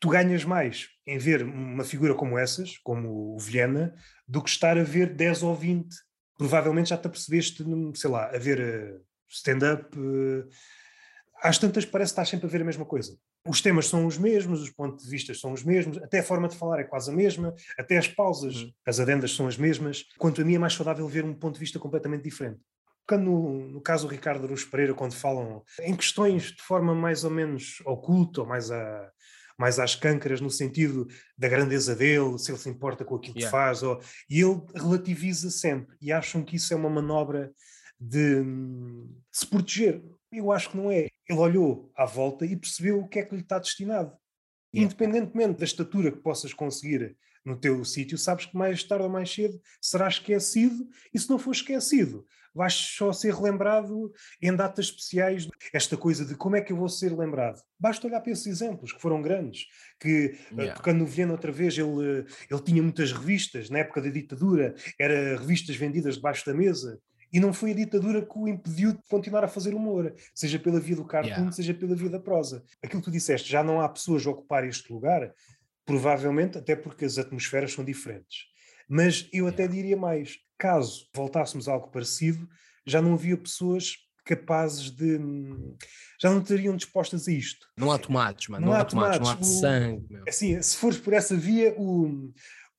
Tu 0.00 0.08
ganhas 0.08 0.42
mais 0.42 0.88
em 1.06 1.18
ver 1.18 1.42
uma 1.42 1.84
figura 1.84 2.14
como 2.14 2.38
essas, 2.38 2.78
como 2.78 3.34
o 3.34 3.38
Viena, 3.38 3.94
do 4.26 4.42
que 4.42 4.48
estar 4.48 4.78
a 4.78 4.82
ver 4.82 5.14
10 5.14 5.42
ou 5.42 5.54
20. 5.54 5.94
Provavelmente 6.38 6.90
já 6.90 6.96
te 6.96 7.06
apercebeste, 7.06 7.62
sei 7.94 8.10
lá, 8.10 8.26
a 8.34 8.38
ver 8.38 8.58
eh, 8.58 9.00
stand-up. 9.28 9.84
Eh, 9.98 10.48
às 11.42 11.58
tantas 11.58 11.84
parece 11.84 12.10
que 12.10 12.12
estás 12.12 12.28
sempre 12.30 12.46
a 12.46 12.50
ver 12.50 12.62
a 12.62 12.64
mesma 12.64 12.86
coisa. 12.86 13.18
Os 13.46 13.60
temas 13.60 13.86
são 13.86 14.06
os 14.06 14.16
mesmos, 14.16 14.62
os 14.62 14.70
pontos 14.70 15.04
de 15.04 15.10
vista 15.10 15.34
são 15.34 15.52
os 15.52 15.62
mesmos, 15.62 15.98
até 15.98 16.20
a 16.20 16.22
forma 16.22 16.48
de 16.48 16.56
falar 16.56 16.80
é 16.80 16.84
quase 16.84 17.10
a 17.10 17.14
mesma, 17.14 17.54
até 17.78 17.98
as 17.98 18.08
pausas, 18.08 18.62
uhum. 18.62 18.72
as 18.86 18.98
adendas 18.98 19.34
são 19.34 19.46
as 19.46 19.58
mesmas. 19.58 20.06
Quanto 20.16 20.40
a 20.40 20.44
mim 20.44 20.54
é 20.54 20.58
mais 20.58 20.72
saudável 20.72 21.06
ver 21.06 21.24
um 21.24 21.34
ponto 21.34 21.54
de 21.54 21.60
vista 21.60 21.78
completamente 21.78 22.22
diferente. 22.22 22.60
Quando 23.08 23.24
no, 23.24 23.68
no 23.68 23.80
caso 23.80 24.06
do 24.06 24.12
Ricardo 24.12 24.44
Aruz 24.44 24.64
Pereira, 24.64 24.92
quando 24.92 25.14
falam 25.14 25.64
em 25.80 25.96
questões 25.96 26.52
de 26.52 26.62
forma 26.62 26.94
mais 26.94 27.24
ou 27.24 27.30
menos 27.30 27.80
oculta, 27.86 28.42
ou 28.42 28.46
mais, 28.46 28.70
a, 28.70 29.10
mais 29.58 29.78
às 29.78 29.94
câncaras, 29.94 30.42
no 30.42 30.50
sentido 30.50 31.08
da 31.36 31.48
grandeza 31.48 31.96
dele, 31.96 32.38
se 32.38 32.50
ele 32.50 32.58
se 32.58 32.68
importa 32.68 33.06
com 33.06 33.16
aquilo 33.16 33.38
yeah. 33.38 33.48
que 33.48 33.50
faz, 33.50 33.82
ou, 33.82 33.98
e 34.28 34.42
ele 34.42 34.60
relativiza 34.74 35.50
sempre, 35.50 35.96
e 36.02 36.12
acham 36.12 36.44
que 36.44 36.56
isso 36.56 36.74
é 36.74 36.76
uma 36.76 36.90
manobra 36.90 37.50
de, 37.98 38.42
de 38.42 39.08
se 39.32 39.46
proteger. 39.46 40.02
Eu 40.30 40.52
acho 40.52 40.70
que 40.70 40.76
não 40.76 40.90
é. 40.90 41.08
Ele 41.26 41.38
olhou 41.38 41.90
à 41.96 42.04
volta 42.04 42.44
e 42.44 42.54
percebeu 42.54 43.00
o 43.00 43.08
que 43.08 43.18
é 43.18 43.24
que 43.24 43.34
lhe 43.34 43.40
está 43.40 43.58
destinado. 43.58 44.12
Yeah. 44.74 44.84
Independentemente 44.84 45.58
da 45.58 45.64
estatura 45.64 46.12
que 46.12 46.18
possas 46.18 46.52
conseguir 46.52 47.16
no 47.44 47.56
teu 47.56 47.84
sítio, 47.84 48.18
sabes 48.18 48.46
que 48.46 48.56
mais 48.56 48.82
tarde 48.82 49.04
ou 49.04 49.10
mais 49.10 49.32
cedo 49.32 49.60
será 49.80 50.08
esquecido, 50.08 50.86
e 51.12 51.18
se 51.18 51.28
não 51.28 51.38
for 51.38 51.52
esquecido, 51.52 52.26
vais 52.54 52.74
só 52.74 53.12
ser 53.12 53.34
relembrado 53.34 54.12
em 54.42 54.54
datas 54.54 54.86
especiais. 54.86 55.46
Esta 55.72 55.96
coisa 55.96 56.24
de 56.24 56.34
como 56.34 56.56
é 56.56 56.60
que 56.60 56.72
eu 56.72 56.76
vou 56.76 56.88
ser 56.88 57.16
lembrado. 57.16 57.62
Basta 57.78 58.06
olhar 58.06 58.20
para 58.20 58.32
esses 58.32 58.46
exemplos, 58.46 58.92
que 58.92 59.00
foram 59.00 59.22
grandes, 59.22 59.66
que, 60.00 60.36
eh, 60.52 60.54
yeah. 60.54 60.74
tocando 60.74 60.98
no 60.98 61.06
Viena 61.06 61.32
outra 61.32 61.52
vez, 61.52 61.78
ele, 61.78 62.26
ele 62.50 62.62
tinha 62.64 62.82
muitas 62.82 63.12
revistas, 63.12 63.70
na 63.70 63.78
época 63.78 64.00
da 64.00 64.08
ditadura, 64.08 64.74
era 64.98 65.38
revistas 65.38 65.76
vendidas 65.76 66.16
debaixo 66.16 66.44
da 66.44 66.54
mesa, 66.54 67.00
e 67.32 67.38
não 67.38 67.52
foi 67.52 67.72
a 67.72 67.74
ditadura 67.74 68.24
que 68.24 68.38
o 68.38 68.48
impediu 68.48 68.92
de 68.92 69.02
continuar 69.08 69.44
a 69.44 69.48
fazer 69.48 69.74
humor, 69.74 70.14
seja 70.34 70.58
pela 70.58 70.80
via 70.80 70.96
do 70.96 71.04
cartoon, 71.04 71.30
yeah. 71.30 71.52
seja 71.52 71.74
pela 71.74 71.94
via 71.94 72.08
da 72.08 72.18
prosa. 72.18 72.64
Aquilo 72.82 73.02
que 73.02 73.10
tu 73.10 73.12
disseste, 73.12 73.50
já 73.50 73.62
não 73.62 73.80
há 73.80 73.88
pessoas 73.88 74.26
a 74.26 74.30
ocupar 74.30 74.66
este 74.66 74.92
lugar, 74.92 75.32
provavelmente 75.88 76.58
até 76.58 76.76
porque 76.76 77.06
as 77.06 77.16
atmosferas 77.16 77.72
são 77.72 77.82
diferentes. 77.82 78.44
Mas 78.86 79.26
eu 79.32 79.46
até 79.46 79.66
diria 79.66 79.96
mais: 79.96 80.36
caso 80.58 81.08
voltássemos 81.14 81.66
a 81.66 81.72
algo 81.72 81.88
parecido, 81.90 82.46
já 82.86 83.00
não 83.00 83.14
havia 83.14 83.38
pessoas 83.38 83.94
capazes 84.22 84.90
de. 84.90 85.18
já 86.20 86.30
não 86.30 86.42
estariam 86.42 86.76
dispostas 86.76 87.26
a 87.26 87.32
isto. 87.32 87.66
Não 87.74 87.90
há 87.90 87.98
tomates, 87.98 88.48
mano. 88.48 88.66
Não, 88.66 88.72
não 88.74 88.78
há 88.78 88.84
tomates, 88.84 89.18
tomates, 89.18 89.48
não 89.48 89.56
há 89.56 89.60
sangue. 89.60 90.06
Meu. 90.10 90.24
Assim, 90.28 90.60
se 90.60 90.76
fores 90.76 90.98
por 90.98 91.14
essa 91.14 91.34
via, 91.34 91.74
o, 91.78 92.30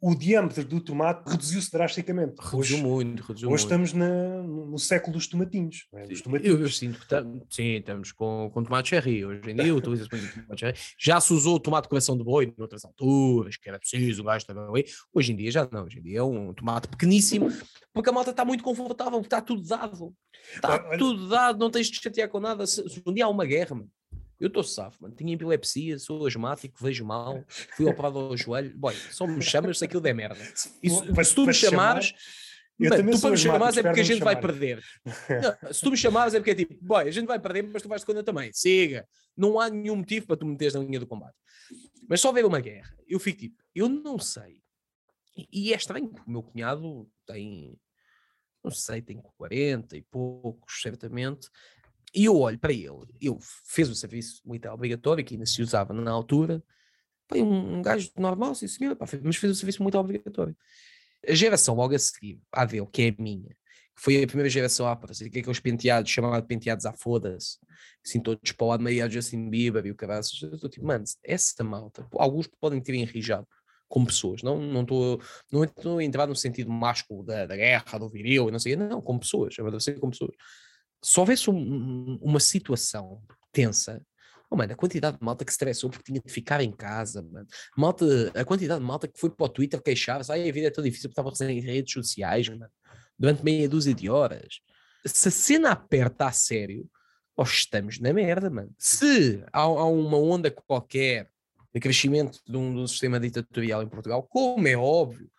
o 0.01 0.15
diâmetro 0.15 0.63
do 0.63 0.79
tomate 0.79 1.29
reduziu-se 1.29 1.69
drasticamente. 1.71 2.35
Reduziu 2.39 2.77
hoje, 2.77 2.83
muito, 2.83 3.23
reduziu 3.23 3.49
Hoje 3.49 3.65
muito. 3.65 3.83
estamos 3.85 3.93
na, 3.93 4.43
no 4.43 4.79
século 4.79 5.13
dos 5.13 5.27
tomatinhos. 5.27 5.87
É? 5.93 6.07
Dos. 6.07 6.23
Eu, 6.41 6.61
eu, 6.61 6.69
sinto 6.69 6.99
que 6.99 7.07
tam, 7.07 7.41
sim, 7.49 7.75
estamos 7.75 8.11
com, 8.13 8.49
com 8.53 8.63
tomate 8.63 8.89
cherry. 8.89 9.25
Hoje 9.25 9.51
em 9.51 9.55
dia 9.55 9.75
utiliza 9.75 10.07
muito 10.09 10.41
tomate 10.41 10.59
cherry. 10.59 10.77
Já 10.97 11.19
se 11.19 11.33
usou 11.33 11.55
o 11.55 11.59
tomate 11.59 11.89
coração 11.89 12.17
de 12.17 12.23
boi 12.23 12.53
noutras 12.57 12.85
alturas, 12.85 13.57
que 13.57 13.67
era 13.67 13.77
preciso, 13.77 14.21
o 14.21 14.25
gajo 14.25 14.45
também. 14.45 14.85
Hoje 15.13 15.33
em 15.33 15.35
dia 15.35 15.51
já 15.51 15.67
não. 15.69 15.83
Hoje 15.83 15.99
em 15.99 16.01
dia 16.01 16.19
é 16.19 16.23
um 16.23 16.53
tomate 16.53 16.87
pequeníssimo, 16.87 17.51
porque 17.93 18.09
a 18.09 18.13
malta 18.13 18.31
está 18.31 18.45
muito 18.45 18.63
confortável, 18.63 19.19
está 19.19 19.41
tudo 19.41 19.67
dado. 19.67 20.13
Está 20.53 20.75
Olha, 20.87 20.97
tudo 20.97 21.27
dado, 21.27 21.59
não 21.59 21.69
tens 21.69 21.87
de 21.87 22.01
chatear 22.01 22.29
com 22.29 22.39
nada. 22.39 22.65
Se, 22.65 22.87
se 22.87 23.01
um 23.05 23.13
dia 23.13 23.25
há 23.25 23.29
uma 23.29 23.45
guerra, 23.45 23.75
mano 23.75 23.89
eu 24.39 24.47
estou 24.47 24.63
safo, 24.63 24.97
mano. 25.01 25.15
Tinha 25.15 25.33
epilepsia, 25.33 25.99
sou 25.99 26.25
asmático, 26.25 26.81
vejo 26.81 27.05
mal, 27.05 27.43
fui 27.75 27.85
operado 27.89 28.19
ao 28.19 28.37
joelho. 28.37 28.75
Boy, 28.77 28.95
só 29.11 29.27
me 29.27 29.41
chamas 29.41 29.79
se 29.79 29.85
aquilo 29.85 30.01
der 30.01 30.13
merda. 30.13 30.41
E 30.81 30.89
se, 30.89 31.25
se 31.25 31.35
tu 31.35 31.45
me 31.45 31.53
chamares. 31.53 32.13
Mano, 32.79 33.11
tu 33.11 33.19
para 33.19 33.31
me 33.31 33.37
chamares 33.37 33.77
é 33.77 33.83
porque 33.83 33.99
a 33.99 34.03
gente 34.03 34.23
vai 34.23 34.39
perder. 34.39 34.81
Não, 35.63 35.73
se 35.73 35.81
tu 35.81 35.91
me 35.91 35.97
chamares 35.97 36.33
é 36.33 36.39
porque 36.39 36.51
é 36.51 36.55
tipo, 36.55 36.77
boy, 36.81 37.05
a 37.05 37.11
gente 37.11 37.27
vai 37.27 37.37
perder, 37.37 37.63
mas 37.63 37.81
tu 37.81 37.89
vais 37.89 38.05
de 38.05 38.23
também. 38.23 38.51
Siga. 38.53 39.05
Não 39.35 39.59
há 39.59 39.69
nenhum 39.69 39.97
motivo 39.97 40.27
para 40.27 40.37
tu 40.37 40.45
meteres 40.45 40.73
na 40.73 40.79
linha 40.79 40.99
do 40.99 41.05
combate. 41.05 41.35
Mas 42.07 42.21
só 42.21 42.31
ver 42.31 42.45
uma 42.45 42.61
guerra, 42.61 42.97
eu 43.05 43.19
fico 43.19 43.39
tipo, 43.39 43.61
eu 43.75 43.89
não 43.89 44.17
sei. 44.17 44.63
E 45.51 45.73
é 45.73 45.75
estranho, 45.75 46.11
o 46.25 46.31
meu 46.31 46.41
cunhado 46.41 47.09
tem, 47.25 47.77
não 48.63 48.71
sei, 48.71 49.01
tem 49.01 49.21
40 49.37 49.97
e 49.97 50.01
poucos, 50.01 50.81
certamente. 50.81 51.49
E 52.13 52.25
eu 52.25 52.37
olho 52.37 52.57
para 52.57 52.73
ele, 52.73 53.05
ele 53.21 53.37
fez 53.65 53.89
o 53.89 53.95
serviço 53.95 54.41
militar 54.45 54.73
obrigatório, 54.73 55.23
que 55.23 55.35
ainda 55.35 55.45
se 55.45 55.61
usava 55.61 55.93
na 55.93 56.11
altura, 56.11 56.63
foi 57.27 57.41
um, 57.43 57.77
um 57.77 57.81
gajo 57.81 58.09
normal, 58.17 58.55
sim 58.55 58.67
senhor, 58.67 58.95
pá, 58.95 59.05
mas 59.23 59.35
fez 59.35 59.51
o 59.51 59.55
serviço 59.55 59.81
militar 59.81 59.99
obrigatório. 59.99 60.57
A 61.27 61.33
geração 61.33 61.75
logo 61.75 61.93
a 61.93 61.99
seguir, 61.99 62.41
a 62.51 62.65
dele, 62.65 62.87
que 62.91 63.03
é 63.03 63.09
a 63.09 63.21
minha, 63.21 63.49
que 63.49 64.01
foi 64.01 64.23
a 64.23 64.25
primeira 64.27 64.49
geração 64.49 64.87
a 64.87 64.93
aparecer, 64.93 65.29
que 65.29 65.37
é 65.37 65.41
aqueles 65.41 65.59
penteados, 65.59 66.09
chamados 66.09 66.47
penteados 66.47 66.85
à 66.85 66.93
foda-se, 66.93 67.59
assim 68.03 68.19
todos 68.19 68.51
para 68.51 68.65
o 68.65 68.69
lado 68.69 68.83
meio 68.83 69.05
a 69.05 69.09
Justin 69.09 69.49
Bieber 69.49 69.85
e 69.85 69.91
o 69.91 69.95
caraças, 69.95 70.41
eu 70.41 70.53
estou 70.53 70.69
tipo, 70.69 70.87
mano, 70.87 71.03
essa 71.23 71.63
malta, 71.63 72.07
alguns 72.13 72.47
podem 72.59 72.81
ter 72.81 72.95
enrijado 72.95 73.47
como 73.87 74.05
pessoas, 74.05 74.41
não 74.41 74.59
não 74.59 74.81
estou 74.81 75.21
não 75.51 75.63
estou 75.63 75.97
a 75.97 76.03
entrar 76.03 76.27
no 76.27 76.35
sentido 76.35 76.71
másculo 76.71 77.23
da, 77.23 77.45
da 77.45 77.55
guerra, 77.55 77.97
do 77.97 78.07
viril, 78.07 78.49
não 78.49 78.59
sei, 78.59 78.75
não, 78.75 79.01
como 79.01 79.19
pessoas, 79.19 79.55
a 79.59 79.79
ser 79.79 79.99
como 79.99 80.11
pessoas 80.11 80.35
se 81.01 81.19
houvesse 81.19 81.49
um, 81.49 82.17
uma 82.21 82.39
situação 82.39 83.21
tensa, 83.51 84.01
oh, 84.49 84.55
mano, 84.55 84.73
a 84.73 84.75
quantidade 84.75 85.17
de 85.17 85.23
malta 85.23 85.45
que 85.45 85.51
estressou 85.51 85.89
porque 85.89 86.11
tinha 86.11 86.21
de 86.21 86.31
ficar 86.31 86.61
em 86.61 86.71
casa, 86.71 87.21
mano. 87.21 87.47
Malta, 87.77 88.05
a 88.35 88.43
quantidade 88.43 88.79
de 88.79 88.85
malta 88.85 89.07
que 89.07 89.19
foi 89.19 89.29
para 89.29 89.45
o 89.45 89.49
Twitter 89.49 89.81
queixar-se, 89.81 90.31
ai, 90.31 90.49
a 90.49 90.51
vida 90.51 90.67
é 90.67 90.71
tão 90.71 90.83
difícil 90.83 91.09
porque 91.09 91.21
estava 91.21 91.51
em 91.51 91.59
redes 91.59 91.93
sociais, 91.93 92.47
mano, 92.49 92.67
durante 93.17 93.43
meia 93.43 93.69
dúzia 93.69 93.93
de 93.93 94.09
horas. 94.09 94.59
Se 95.05 95.27
a 95.29 95.31
cena 95.31 95.71
aperta 95.71 96.25
a 96.27 96.31
sério, 96.31 96.89
oh, 97.35 97.43
estamos 97.43 97.99
na 97.99 98.11
merda, 98.11 98.49
mano. 98.49 98.73
Se 98.77 99.43
há, 99.53 99.61
há 99.61 99.85
uma 99.85 100.17
onda 100.17 100.51
qualquer 100.51 101.29
de 101.73 101.79
crescimento 101.79 102.39
de 102.47 102.57
um, 102.57 102.73
de 102.73 102.81
um 102.81 102.87
sistema 102.87 103.19
ditatorial 103.19 103.83
em 103.83 103.87
Portugal, 103.87 104.23
como 104.23 104.67
é 104.67 104.75
óbvio, 104.75 105.29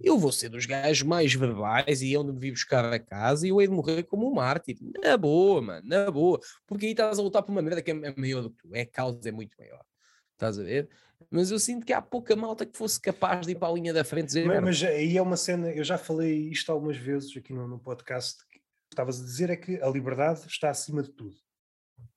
eu 0.00 0.18
vou 0.18 0.32
ser 0.32 0.48
dos 0.48 0.66
gajos 0.66 1.02
mais 1.02 1.34
verbais 1.34 2.02
e 2.02 2.12
eu 2.12 2.24
me 2.24 2.38
vi 2.38 2.50
buscar 2.50 2.92
a 2.92 2.98
casa 2.98 3.46
e 3.46 3.50
eu 3.50 3.60
hei 3.60 3.66
de 3.66 3.74
morrer 3.74 4.02
como 4.04 4.30
um 4.30 4.34
mártir. 4.34 4.76
Na 5.02 5.16
boa, 5.16 5.62
mano, 5.62 5.86
na 5.86 6.10
boa. 6.10 6.40
Porque 6.66 6.86
aí 6.86 6.92
estás 6.92 7.18
a 7.18 7.22
lutar 7.22 7.42
por 7.42 7.52
uma 7.52 7.62
merda 7.62 7.82
que 7.82 7.90
é 7.90 7.94
maior 8.16 8.42
do 8.42 8.50
que 8.50 8.56
tu. 8.56 8.74
É 8.74 8.82
a 8.82 8.86
causa 8.86 9.28
é 9.28 9.32
muito 9.32 9.56
maior. 9.58 9.84
Estás 10.32 10.58
a 10.58 10.62
ver? 10.62 10.88
Mas 11.30 11.50
eu 11.50 11.58
sinto 11.58 11.86
que 11.86 11.92
há 11.92 12.02
pouca 12.02 12.36
malta 12.36 12.66
que 12.66 12.76
fosse 12.76 13.00
capaz 13.00 13.46
de 13.46 13.52
ir 13.52 13.54
para 13.56 13.68
a 13.68 13.72
linha 13.72 13.92
da 13.92 14.04
frente 14.04 14.26
dizer. 14.26 14.46
Mas, 14.46 14.62
mas 14.62 14.82
aí 14.82 15.16
é 15.16 15.22
uma 15.22 15.36
cena, 15.36 15.70
eu 15.70 15.82
já 15.82 15.96
falei 15.96 16.48
isto 16.50 16.70
algumas 16.70 16.96
vezes 16.96 17.34
aqui 17.36 17.52
no, 17.52 17.66
no 17.66 17.78
podcast. 17.78 18.46
Que 18.46 18.60
estavas 18.92 19.20
a 19.20 19.24
dizer 19.24 19.50
é 19.50 19.56
que 19.56 19.80
a 19.82 19.88
liberdade 19.88 20.46
está 20.46 20.70
acima 20.70 21.02
de 21.02 21.10
tudo. 21.10 21.34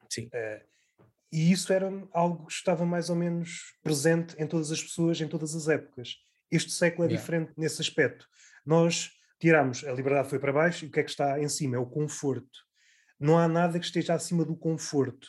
Sim. 0.10 0.26
Uh, 0.28 0.70
e 1.32 1.52
isso 1.52 1.72
era 1.72 1.92
algo 2.12 2.46
que 2.48 2.54
estava 2.54 2.86
mais 2.86 3.10
ou 3.10 3.16
menos 3.16 3.76
presente 3.84 4.36
em 4.42 4.48
todas 4.48 4.72
as 4.72 4.82
pessoas, 4.82 5.22
em 5.22 5.28
todas 5.28 5.56
as 5.56 5.68
épocas. 5.68 6.18
Este 6.52 6.72
século 6.72 7.06
é 7.06 7.08
yeah. 7.08 7.22
diferente 7.22 7.54
nesse 7.58 7.82
aspecto. 7.82 8.28
Nós 8.66 9.12
tiramos, 9.40 9.84
a 9.84 9.92
liberdade 9.92 10.30
foi 10.30 10.40
para 10.40 10.54
baixo 10.54 10.86
e 10.86 10.88
o 10.88 10.92
que 10.92 11.00
é 11.00 11.04
que 11.04 11.10
está 11.10 11.40
em 11.40 11.50
cima? 11.50 11.76
É 11.76 11.80
o 11.80 11.86
conforto. 11.86 12.68
Não 13.20 13.38
há 13.38 13.48
nada 13.48 13.80
que 13.80 13.86
esteja 13.86 14.14
acima 14.14 14.46
do 14.46 14.56
conforto. 14.56 15.28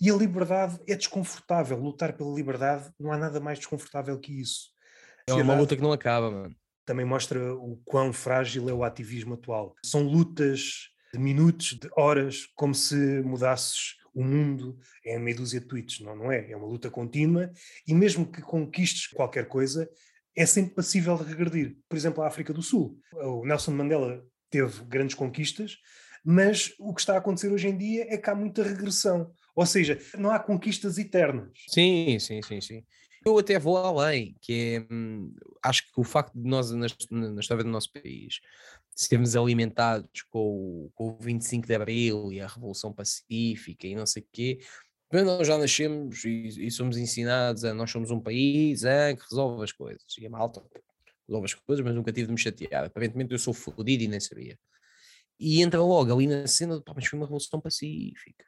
E 0.00 0.10
a 0.10 0.14
liberdade 0.14 0.78
é 0.88 0.94
desconfortável. 0.94 1.78
Lutar 1.78 2.12
pela 2.16 2.34
liberdade 2.34 2.90
não 2.98 3.12
há 3.12 3.18
nada 3.18 3.40
mais 3.40 3.58
desconfortável 3.58 4.18
que 4.18 4.40
isso. 4.40 4.70
É 5.26 5.34
uma 5.34 5.54
luta 5.54 5.76
que 5.76 5.82
não 5.82 5.92
acaba, 5.92 6.30
mano. 6.30 6.56
também 6.84 7.04
mostra 7.04 7.54
o 7.54 7.80
quão 7.84 8.12
frágil 8.12 8.68
é 8.68 8.72
o 8.72 8.84
ativismo 8.84 9.34
atual. 9.34 9.74
São 9.84 10.02
lutas 10.02 10.88
de 11.12 11.20
minutos, 11.20 11.74
de 11.74 11.88
horas, 11.96 12.46
como 12.54 12.74
se 12.74 12.96
mudasses 13.22 13.96
o 14.14 14.24
mundo 14.24 14.78
em 15.04 15.18
meia 15.18 15.36
dúzia 15.36 15.60
de 15.60 15.66
tweets. 15.66 16.00
Não, 16.00 16.16
não 16.16 16.32
é? 16.32 16.50
É 16.50 16.56
uma 16.56 16.66
luta 16.66 16.90
contínua 16.90 17.50
e 17.86 17.94
mesmo 17.94 18.26
que 18.26 18.42
conquistes 18.42 19.06
qualquer 19.06 19.46
coisa, 19.46 19.88
é 20.36 20.46
sempre 20.46 20.74
passível 20.74 21.16
de 21.16 21.24
regredir. 21.24 21.76
Por 21.88 21.96
exemplo, 21.96 22.22
a 22.22 22.26
África 22.26 22.52
do 22.52 22.62
Sul. 22.62 22.98
O 23.12 23.44
Nelson 23.44 23.72
Mandela 23.72 24.24
teve 24.50 24.84
grandes 24.84 25.14
conquistas, 25.14 25.78
mas 26.24 26.72
o 26.78 26.94
que 26.94 27.00
está 27.00 27.14
a 27.14 27.18
acontecer 27.18 27.50
hoje 27.50 27.68
em 27.68 27.76
dia 27.76 28.06
é 28.08 28.16
que 28.16 28.30
há 28.30 28.34
muita 28.34 28.62
regressão. 28.62 29.32
Ou 29.54 29.66
seja, 29.66 29.98
não 30.16 30.30
há 30.30 30.38
conquistas 30.38 30.98
eternas. 30.98 31.50
Sim, 31.68 32.18
sim, 32.18 32.40
sim, 32.42 32.60
sim. 32.60 32.84
Eu 33.24 33.38
até 33.38 33.58
vou 33.58 33.76
além, 33.76 34.34
que 34.40 34.52
é, 34.90 34.94
hum, 34.94 35.32
acho 35.62 35.84
que 35.84 36.00
o 36.00 36.02
facto 36.02 36.34
de 36.34 36.48
nós, 36.48 36.72
na, 36.72 36.86
na 37.10 37.40
história 37.40 37.62
do 37.62 37.70
nosso 37.70 37.92
país, 37.92 38.40
sermos 38.94 39.36
alimentados 39.36 40.22
com 40.28 40.90
com 40.94 41.08
o 41.10 41.18
25 41.20 41.66
de 41.66 41.74
Abril 41.74 42.32
e 42.32 42.40
a 42.40 42.46
Revolução 42.46 42.92
Pacífica 42.92 43.86
e 43.86 43.94
não 43.94 44.06
sei 44.06 44.22
o 44.22 44.26
quê, 44.32 44.58
nós 45.12 45.46
já 45.46 45.58
nascemos 45.58 46.24
e, 46.24 46.66
e, 46.66 46.70
somos 46.70 46.96
ensinados 46.96 47.64
a 47.64 47.74
nós 47.74 47.90
somos 47.90 48.10
um 48.10 48.18
país 48.18 48.84
a, 48.84 49.14
que 49.14 49.22
resolve 49.30 49.62
as 49.62 49.72
coisas. 49.72 50.02
E 50.18 50.26
a 50.26 50.30
malta 50.30 50.62
resolve 51.28 51.44
as 51.44 51.54
coisas, 51.54 51.84
mas 51.84 51.94
nunca 51.94 52.12
tive 52.12 52.26
de 52.26 52.32
me 52.32 52.38
chatear. 52.38 52.84
Aparentemente 52.84 53.32
eu 53.32 53.38
sou 53.38 53.52
fodido 53.52 54.02
e 54.02 54.08
nem 54.08 54.20
sabia. 54.20 54.58
E 55.38 55.60
entra 55.62 55.82
logo 55.82 56.14
ali 56.14 56.26
na 56.26 56.46
cena 56.46 56.78
de, 56.78 56.84
pá, 56.84 56.92
mas 56.94 57.06
foi 57.06 57.18
uma 57.18 57.26
revolução 57.26 57.60
pacífica. 57.60 58.44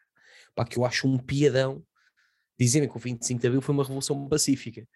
Pá, 0.55 0.65
que 0.65 0.79
eu 0.79 0.85
acho 0.85 1.07
um 1.07 1.19
piadão 1.19 1.85
dizerem 2.59 2.89
que 2.89 2.97
o 2.97 3.01
25 3.01 3.41
de 3.41 3.47
Abril 3.47 3.61
foi 3.61 3.75
uma 3.75 3.83
revolução 3.83 4.29
pacífica. 4.29 4.87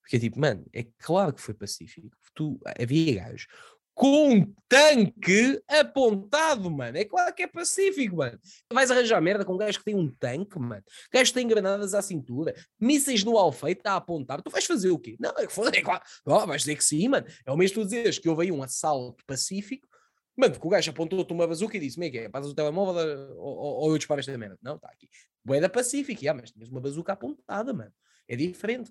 Porque 0.00 0.16
é 0.16 0.20
tipo, 0.20 0.38
mano, 0.38 0.64
é 0.72 0.84
claro 0.98 1.32
que 1.32 1.40
foi 1.40 1.54
pacífico. 1.54 2.08
Tu, 2.34 2.60
havia 2.78 3.24
gajos 3.24 3.48
com 3.96 4.30
um 4.30 4.54
tanque 4.68 5.58
apontado, 5.66 6.70
mano. 6.70 6.98
É 6.98 7.04
claro 7.06 7.34
que 7.34 7.44
é 7.44 7.46
pacífico, 7.46 8.16
mano. 8.16 8.38
Vais 8.70 8.90
arranjar 8.90 9.22
merda 9.22 9.42
com 9.42 9.54
um 9.54 9.56
gajo 9.56 9.78
que 9.78 9.86
tem 9.86 9.94
um 9.94 10.06
tanque, 10.06 10.58
mano. 10.58 10.84
Gajo 11.10 11.30
que 11.30 11.34
tem 11.34 11.48
granadas 11.48 11.94
à 11.94 12.02
cintura, 12.02 12.54
mísseis 12.78 13.24
no 13.24 13.38
alfeite 13.38 13.80
a 13.86 13.96
apontar. 13.96 14.42
Tu 14.42 14.50
vais 14.50 14.66
fazer 14.66 14.90
o 14.90 14.98
quê? 14.98 15.16
Não, 15.18 15.30
é, 15.30 15.44
é 15.44 15.82
claro. 15.82 16.02
Oh, 16.26 16.46
vais 16.46 16.60
dizer 16.60 16.76
que 16.76 16.84
sim, 16.84 17.08
mano. 17.08 17.26
É 17.46 17.50
o 17.50 17.56
mesmo 17.56 17.74
que 17.74 17.80
tu 17.80 17.88
dizes 17.88 18.18
que 18.18 18.28
houve 18.28 18.42
aí 18.42 18.52
um 18.52 18.62
assalto 18.62 19.24
pacífico. 19.26 19.88
Mano, 20.36 20.52
porque 20.52 20.66
o 20.66 20.70
gajo 20.70 20.90
apontou-te 20.90 21.32
uma 21.32 21.46
bazuca 21.46 21.78
e 21.78 21.80
disse: 21.80 21.96
Como 21.96 22.04
é 22.04 22.10
que 22.10 22.18
é? 22.18 22.28
Passas 22.28 22.50
o 22.50 22.54
telemóvel 22.54 23.34
ou, 23.38 23.56
ou, 23.56 23.74
ou 23.80 23.90
eu 23.92 23.96
disparo 23.96 24.20
esta 24.20 24.36
merda? 24.36 24.58
Não, 24.60 24.76
está 24.76 24.88
aqui. 24.88 25.08
Boeda 25.42 25.70
pacífica, 25.70 26.30
ah, 26.30 26.34
mas 26.34 26.50
tinhas 26.50 26.68
uma 26.68 26.82
bazuca 26.82 27.14
apontada, 27.14 27.72
mano. 27.72 27.92
É 28.28 28.36
diferente. 28.36 28.90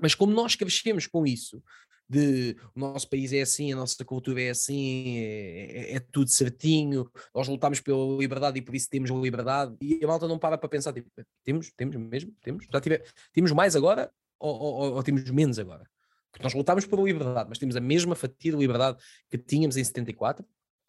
Mas 0.00 0.16
como 0.16 0.32
nós 0.32 0.56
crescemos 0.56 1.06
com 1.06 1.24
isso, 1.24 1.62
de 2.08 2.56
o 2.74 2.80
nosso 2.80 3.08
país 3.08 3.32
é 3.32 3.42
assim, 3.42 3.72
a 3.72 3.76
nossa 3.76 4.02
cultura 4.04 4.40
é 4.40 4.50
assim, 4.50 5.18
é, 5.18 5.92
é, 5.92 5.96
é, 5.96 6.00
tudo 6.00 6.30
certinho, 6.30 7.10
nós 7.34 7.46
lutamos 7.48 7.80
pela 7.80 8.16
liberdade 8.16 8.58
e 8.58 8.62
por 8.62 8.74
isso 8.74 8.88
temos 8.88 9.10
liberdade. 9.10 9.76
E 9.80 10.02
a 10.02 10.06
malta 10.06 10.26
não 10.26 10.38
para 10.38 10.56
para 10.56 10.68
pensar, 10.68 10.92
tipo, 10.92 11.10
temos, 11.44 11.70
temos 11.76 11.96
mesmo, 11.96 12.32
temos, 12.42 12.66
já 12.72 12.80
tive, 12.80 13.02
temos 13.32 13.52
mais 13.52 13.76
agora 13.76 14.10
ou, 14.38 14.54
ou, 14.58 14.94
ou, 14.94 15.02
temos 15.02 15.28
menos 15.30 15.58
agora? 15.58 15.84
Porque 16.32 16.44
nós 16.44 16.54
lutámos 16.54 16.86
pela 16.86 17.02
liberdade, 17.02 17.48
mas 17.48 17.58
temos 17.58 17.76
a 17.76 17.80
mesma 17.80 18.14
fatia 18.14 18.52
de 18.52 18.58
liberdade 18.58 18.98
que 19.28 19.36
tínhamos 19.36 19.76
em 19.76 19.84
74. 19.84 20.44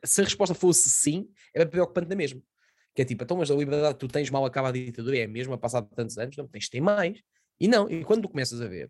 Se 0.05 0.21
a 0.21 0.23
resposta 0.23 0.55
fosse 0.55 0.89
sim, 0.89 1.29
era 1.53 1.65
preocupante 1.65 2.07
na 2.07 2.15
mesma. 2.15 2.41
Que 2.95 3.01
é 3.01 3.05
tipo, 3.05 3.23
então, 3.23 3.37
mas 3.37 3.51
a 3.51 3.55
liberdade 3.55 3.93
que 3.95 3.99
tu 3.99 4.07
tens 4.07 4.29
mal 4.29 4.45
acaba 4.45 4.69
a 4.69 4.71
ditadura 4.71 5.17
é 5.17 5.23
a 5.23 5.27
mesma, 5.27 5.57
passado 5.57 5.89
tantos 5.93 6.17
anos, 6.17 6.37
não, 6.37 6.47
tens 6.47 6.65
de 6.65 6.69
ter 6.69 6.81
mais. 6.81 7.21
E 7.59 7.67
não, 7.67 7.89
e 7.89 8.03
quando 8.05 8.23
tu 8.23 8.29
começas 8.29 8.61
a 8.61 8.67
ver 8.67 8.89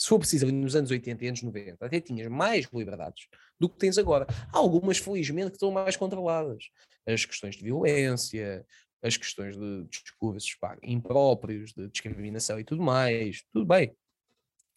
se 0.00 0.08
for 0.08 0.18
preciso, 0.18 0.46
ali 0.46 0.54
nos 0.54 0.74
anos 0.74 0.90
80 0.90 1.22
e 1.22 1.28
anos 1.28 1.42
90, 1.42 1.84
até 1.84 2.00
tinhas 2.00 2.26
mais 2.26 2.66
liberdades 2.72 3.26
do 3.60 3.68
que 3.68 3.76
tens 3.76 3.98
agora. 3.98 4.26
Há 4.50 4.56
algumas, 4.56 4.96
felizmente, 4.96 5.50
que 5.50 5.56
estão 5.56 5.70
mais 5.70 5.94
controladas. 5.94 6.70
As 7.06 7.26
questões 7.26 7.54
de 7.56 7.62
violência, 7.62 8.64
as 9.02 9.18
questões 9.18 9.58
de 9.58 9.84
discursos 9.90 10.54
pá, 10.54 10.78
impróprios, 10.82 11.74
de 11.74 11.86
discriminação 11.90 12.58
e 12.58 12.64
tudo 12.64 12.82
mais, 12.82 13.44
tudo 13.52 13.66
bem. 13.66 13.94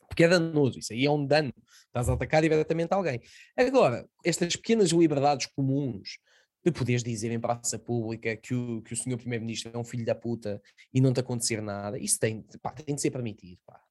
Porque 0.10 0.26
é 0.26 0.28
danoso, 0.28 0.80
isso 0.80 0.92
aí 0.92 1.06
é 1.06 1.12
um 1.12 1.26
dano. 1.26 1.54
Estás 1.86 2.10
a 2.10 2.14
atacar 2.14 2.42
diretamente 2.42 2.94
alguém. 2.94 3.22
Agora, 3.56 4.06
estas 4.26 4.58
pequenas 4.58 4.90
liberdades 4.90 5.48
comuns 5.56 6.20
de 6.66 6.72
poderes 6.74 7.02
dizer 7.02 7.32
em 7.32 7.40
praça 7.40 7.80
pública 7.80 8.36
que 8.36 8.54
o, 8.54 8.82
que 8.82 8.94
o 8.94 8.98
senhor 8.98 9.18
primeiro-ministro 9.18 9.72
é 9.74 9.78
um 9.78 9.86
filho 9.86 10.06
da 10.06 10.16
puta 10.16 10.62
e 10.94 11.00
não 11.00 11.14
te 11.14 11.22
acontecer 11.22 11.62
nada, 11.62 11.98
isso 11.98 12.20
tem, 12.20 12.46
pá, 12.62 12.72
tem 12.72 12.94
de 12.94 13.02
ser 13.02 13.12
permitido. 13.12 13.58
Pá 13.66 13.83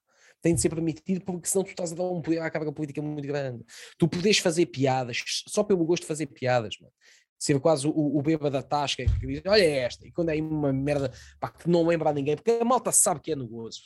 tem 0.43 0.55
de 0.55 0.61
ser 0.61 0.69
permitido, 0.69 1.25
porque 1.25 1.49
senão 1.49 1.65
tu 1.65 1.71
estás 1.71 1.93
a 1.93 1.95
dar 1.95 2.03
um 2.03 2.21
poder 2.21 2.41
à 2.41 2.51
carga 2.51 2.73
política 2.73 3.01
muito 3.01 3.27
grande. 3.27 3.65
Tu 3.97 4.09
podes 4.09 4.39
fazer 4.39 4.67
piadas, 4.67 5.23
só 5.47 5.63
pelo 5.63 5.85
gosto 5.85 6.03
de 6.03 6.09
fazer 6.09 6.27
piadas, 6.27 6.77
mano. 6.81 6.93
Ser 7.39 7.59
quase 7.59 7.87
o, 7.89 8.19
o 8.19 8.23
bêbado 8.23 8.51
da 8.51 8.63
tasca 8.63 9.05
que 9.05 9.27
diz: 9.27 9.43
Olha 9.47 9.65
esta, 9.65 10.07
e 10.07 10.13
quando 10.13 10.31
é 10.31 10.41
uma 10.41 10.73
merda 10.73 11.13
pá, 11.41 11.49
que 11.49 11.69
não 11.69 11.87
lembra 11.87 12.11
a 12.11 12.13
ninguém, 12.13 12.37
porque 12.37 12.51
a 12.51 12.65
malta 12.65 12.93
sabe 12.93 13.21
que 13.21 13.33
é 13.33 13.37
no 13.37 13.49
gozo, 13.49 13.81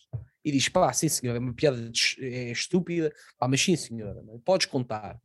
e 0.45 0.51
diz: 0.51 0.69
Pá, 0.69 0.93
sim 0.93 1.09
senhora, 1.09 1.39
é 1.39 1.41
uma 1.41 1.55
piada 1.55 1.79
é 2.19 2.51
estúpida, 2.51 3.13
pá, 3.39 3.49
mas 3.49 3.63
sim 3.63 3.77
senhora, 3.77 4.23
podes 4.45 4.67
contar. 4.67 5.19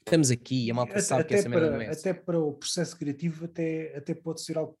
Estamos 0.00 0.30
aqui 0.30 0.66
e 0.66 0.70
a 0.70 0.74
malta 0.74 1.00
sabe 1.00 1.22
até 1.22 1.28
que 1.28 1.34
essa 1.34 1.48
merda 1.48 1.66
para, 1.66 1.76
não 1.76 1.82
é. 1.82 1.90
Até 1.90 2.14
para 2.14 2.40
o 2.40 2.54
processo 2.54 2.96
criativo, 2.98 3.44
até, 3.44 3.94
até 3.96 4.14
pode 4.14 4.42
ser 4.42 4.56
algo 4.56 4.78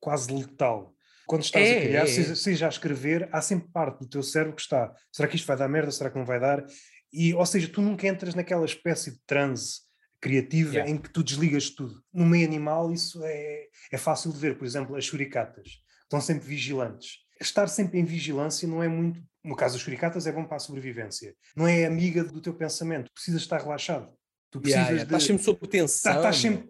quase 0.00 0.32
letal 0.32 0.94
quando 1.26 1.42
estás 1.42 1.66
é, 1.66 1.78
a 1.78 1.80
criar, 1.80 2.02
é, 2.02 2.06
seja, 2.06 2.36
seja 2.36 2.66
a 2.66 2.68
escrever, 2.68 3.28
há 3.32 3.40
sempre 3.40 3.68
parte 3.72 4.00
do 4.00 4.08
teu 4.08 4.22
cérebro 4.22 4.56
que 4.56 4.62
está: 4.62 4.92
será 5.10 5.28
que 5.28 5.36
isto 5.36 5.46
vai 5.46 5.56
dar 5.56 5.68
merda? 5.68 5.90
Será 5.90 6.10
que 6.10 6.18
não 6.18 6.24
vai 6.24 6.40
dar? 6.40 6.64
E, 7.12 7.34
ou 7.34 7.44
seja, 7.44 7.68
tu 7.68 7.82
nunca 7.82 8.06
entras 8.06 8.34
naquela 8.34 8.64
espécie 8.64 9.12
de 9.12 9.18
transe 9.26 9.80
criativa 10.20 10.74
yeah. 10.74 10.90
em 10.90 10.96
que 10.96 11.10
tu 11.10 11.22
desligas 11.22 11.68
tudo. 11.68 12.02
No 12.12 12.24
meio 12.24 12.46
animal, 12.46 12.92
isso 12.92 13.22
é, 13.24 13.66
é 13.90 13.98
fácil 13.98 14.32
de 14.32 14.38
ver. 14.38 14.56
Por 14.56 14.64
exemplo, 14.64 14.96
as 14.96 15.04
churicatas 15.04 15.82
estão 16.04 16.20
sempre 16.20 16.46
vigilantes. 16.46 17.18
Estar 17.40 17.66
sempre 17.66 17.98
em 17.98 18.04
vigilância 18.04 18.66
não 18.68 18.82
é 18.82 18.88
muito. 18.88 19.20
No 19.44 19.56
caso 19.56 19.74
das 19.74 19.82
churicatas, 19.82 20.26
é 20.26 20.32
bom 20.32 20.44
para 20.44 20.56
a 20.56 20.60
sobrevivência. 20.60 21.34
Não 21.56 21.66
é 21.66 21.84
amiga 21.84 22.22
do 22.22 22.40
teu 22.40 22.54
pensamento. 22.54 23.10
Precisas 23.12 23.42
estar 23.42 23.60
relaxado. 23.60 24.08
Tu 24.50 24.60
precisas 24.60 24.82
yeah, 24.82 24.90
yeah. 24.92 25.04
de. 25.04 25.14
Estás 25.14 25.24
sempre 25.24 25.42
sob 25.42 25.68
tensão. 25.68 26.16
Estás 26.16 26.36
sempre. 26.36 26.68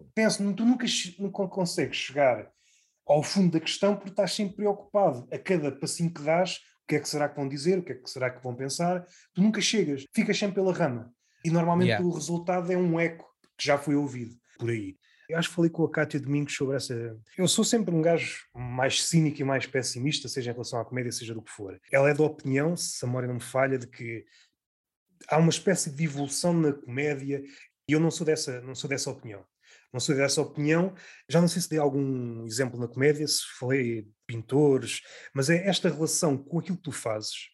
Tu 0.55 0.65
nunca, 0.65 0.85
nunca 1.19 1.47
consegues 1.47 1.97
chegar 1.97 2.49
ao 3.05 3.23
fundo 3.23 3.51
da 3.51 3.59
questão 3.59 3.95
porque 3.95 4.09
estás 4.09 4.33
sempre 4.33 4.55
preocupado. 4.55 5.27
A 5.31 5.37
cada 5.37 5.71
passinho 5.71 6.13
que 6.13 6.21
dás, 6.21 6.57
o 6.83 6.87
que 6.87 6.95
é 6.95 6.99
que 6.99 7.09
será 7.09 7.29
que 7.29 7.35
vão 7.35 7.47
dizer, 7.47 7.79
o 7.79 7.83
que 7.83 7.91
é 7.91 7.95
que 7.95 8.09
será 8.09 8.29
que 8.29 8.43
vão 8.43 8.55
pensar, 8.55 9.05
tu 9.33 9.41
nunca 9.41 9.61
chegas, 9.61 10.05
ficas 10.13 10.37
sempre 10.37 10.55
pela 10.55 10.73
rama. 10.73 11.13
E 11.43 11.49
normalmente 11.49 11.89
yeah. 11.89 12.05
o 12.05 12.13
resultado 12.13 12.71
é 12.71 12.77
um 12.77 12.99
eco 12.99 13.25
que 13.57 13.65
já 13.65 13.77
foi 13.77 13.95
ouvido 13.95 14.35
por 14.57 14.69
aí. 14.69 14.97
Eu 15.29 15.37
acho 15.37 15.49
que 15.49 15.55
falei 15.55 15.71
com 15.71 15.83
a 15.83 15.89
Cátia 15.89 16.19
Domingos 16.19 16.53
sobre 16.53 16.75
essa. 16.75 17.17
Eu 17.37 17.47
sou 17.47 17.63
sempre 17.63 17.95
um 17.95 18.01
gajo 18.01 18.45
mais 18.53 19.03
cínico 19.05 19.41
e 19.41 19.43
mais 19.43 19.65
pessimista, 19.65 20.27
seja 20.27 20.51
em 20.51 20.53
relação 20.53 20.79
à 20.79 20.85
comédia, 20.85 21.11
seja 21.11 21.33
do 21.33 21.41
que 21.41 21.51
for. 21.51 21.79
Ela 21.91 22.09
é 22.09 22.13
da 22.13 22.23
opinião, 22.23 22.75
se 22.75 23.03
a 23.03 23.07
memória 23.07 23.27
não 23.27 23.35
me 23.35 23.41
falha, 23.41 23.77
de 23.77 23.87
que 23.87 24.25
há 25.29 25.37
uma 25.37 25.49
espécie 25.49 25.89
de 25.89 26.03
evolução 26.03 26.53
na 26.53 26.73
comédia 26.73 27.41
e 27.87 27.93
eu 27.93 27.99
não 27.99 28.11
sou 28.11 28.25
dessa, 28.25 28.61
não 28.61 28.75
sou 28.75 28.89
dessa 28.89 29.09
opinião 29.09 29.43
não 29.93 29.99
sou 29.99 30.15
dessa 30.15 30.41
opinião. 30.41 30.93
Já 31.29 31.39
não 31.39 31.47
sei 31.47 31.61
se 31.61 31.69
dei 31.69 31.77
algum 31.77 32.45
exemplo 32.45 32.79
na 32.79 32.87
comédia, 32.87 33.27
se 33.27 33.43
falei 33.59 34.09
pintores, 34.25 35.01
mas 35.33 35.49
é 35.49 35.67
esta 35.67 35.87
relação 35.87 36.35
com 36.35 36.59
aquilo 36.59 36.77
que 36.77 36.83
tu 36.83 36.91
fazes, 36.91 37.49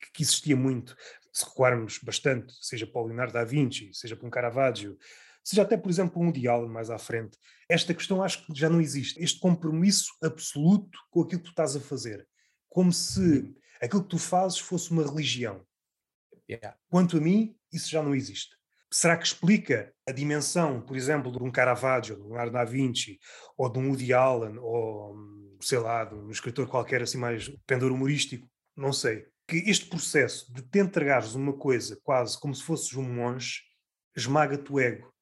que, 0.00 0.10
que 0.12 0.22
existia 0.22 0.56
muito, 0.56 0.96
se 1.30 1.44
recuarmos 1.44 1.98
bastante, 2.02 2.54
seja 2.60 2.86
para 2.86 3.02
o 3.02 3.06
Leonardo 3.06 3.34
da 3.34 3.44
Vinci, 3.44 3.90
seja 3.92 4.16
para 4.16 4.26
um 4.26 4.30
Caravaggio, 4.30 4.98
seja 5.44 5.62
até, 5.62 5.76
por 5.76 5.90
exemplo, 5.90 6.22
um 6.22 6.32
Diálogo 6.32 6.72
mais 6.72 6.88
à 6.88 6.98
frente. 6.98 7.38
Esta 7.68 7.92
questão 7.92 8.22
acho 8.22 8.46
que 8.46 8.58
já 8.58 8.70
não 8.70 8.80
existe. 8.80 9.22
Este 9.22 9.38
compromisso 9.38 10.12
absoluto 10.22 10.98
com 11.10 11.20
aquilo 11.20 11.40
que 11.40 11.46
tu 11.46 11.50
estás 11.50 11.76
a 11.76 11.80
fazer. 11.80 12.26
Como 12.68 12.92
se 12.92 13.20
uhum. 13.20 13.54
aquilo 13.80 14.02
que 14.02 14.08
tu 14.08 14.18
fazes 14.18 14.58
fosse 14.58 14.90
uma 14.90 15.06
religião. 15.06 15.66
Yeah. 16.50 16.76
Quanto 16.88 17.18
a 17.18 17.20
mim, 17.20 17.54
isso 17.70 17.90
já 17.90 18.02
não 18.02 18.14
existe 18.14 18.56
será 18.92 19.16
que 19.16 19.26
explica 19.26 19.92
a 20.06 20.12
dimensão, 20.12 20.80
por 20.82 20.96
exemplo, 20.96 21.32
de 21.32 21.42
um 21.42 21.50
Caravaggio, 21.50 22.16
de 22.16 22.22
um 22.22 22.28
Leonardo 22.28 22.52
da 22.52 22.64
Vinci, 22.64 23.18
ou 23.56 23.70
de 23.70 23.78
um 23.78 23.88
Woody 23.88 24.12
Allen, 24.12 24.58
ou 24.58 25.16
sei 25.60 25.78
lá, 25.78 26.04
de 26.04 26.14
um 26.14 26.30
escritor 26.30 26.68
qualquer 26.68 27.02
assim 27.02 27.16
mais 27.16 27.48
pendor 27.66 27.90
humorístico? 27.90 28.46
Não 28.76 28.92
sei. 28.92 29.26
Que 29.48 29.56
este 29.68 29.86
processo 29.86 30.52
de 30.52 30.62
te 30.62 30.78
entregares 30.78 31.34
uma 31.34 31.52
coisa 31.52 31.98
quase 32.02 32.38
como 32.38 32.54
se 32.54 32.62
fosses 32.62 32.92
um 32.94 33.02
monge 33.02 33.62
esmaga-te 34.14 34.70
o 34.70 34.78
ego. 34.78 35.12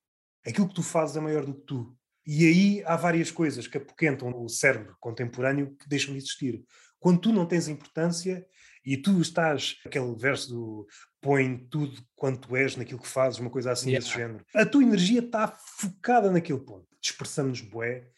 Aquilo 0.45 0.69
que 0.69 0.75
tu 0.75 0.83
fazes 0.83 1.17
é 1.17 1.21
maior 1.21 1.45
do 1.47 1.55
que 1.55 1.63
tu. 1.63 1.97
E 2.27 2.47
aí 2.47 2.85
há 2.85 2.97
várias 2.97 3.31
coisas 3.31 3.67
que 3.67 3.79
apoquentam 3.79 4.31
o 4.35 4.49
cérebro 4.49 4.97
contemporâneo 4.99 5.77
que 5.77 5.89
deixam 5.89 6.13
de 6.13 6.19
existir. 6.19 6.63
Quando 6.99 7.21
tu 7.21 7.33
não 7.33 7.47
tens 7.47 7.69
importância, 7.69 8.45
e 8.85 8.97
tu 8.97 9.21
estás, 9.21 9.77
aquele 9.85 10.15
verso 10.17 10.49
do 10.49 10.87
põe 11.21 11.57
tudo 11.71 12.01
quanto 12.17 12.57
és 12.57 12.77
naquilo 12.77 13.01
que 13.01 13.09
fazes, 13.09 13.39
uma 13.39 13.51
coisa 13.51 13.73
assim 13.73 13.91
yeah. 13.91 14.05
desse 14.05 14.17
género. 14.17 14.45
A 14.55 14.65
tua 14.65 14.83
energia 14.83 15.21
está 15.21 15.49
focada 15.49 16.31
naquele 16.31 16.61
ponto. 16.61 16.87
Dispersamos-nos 17.01 17.69
bué 17.69 18.09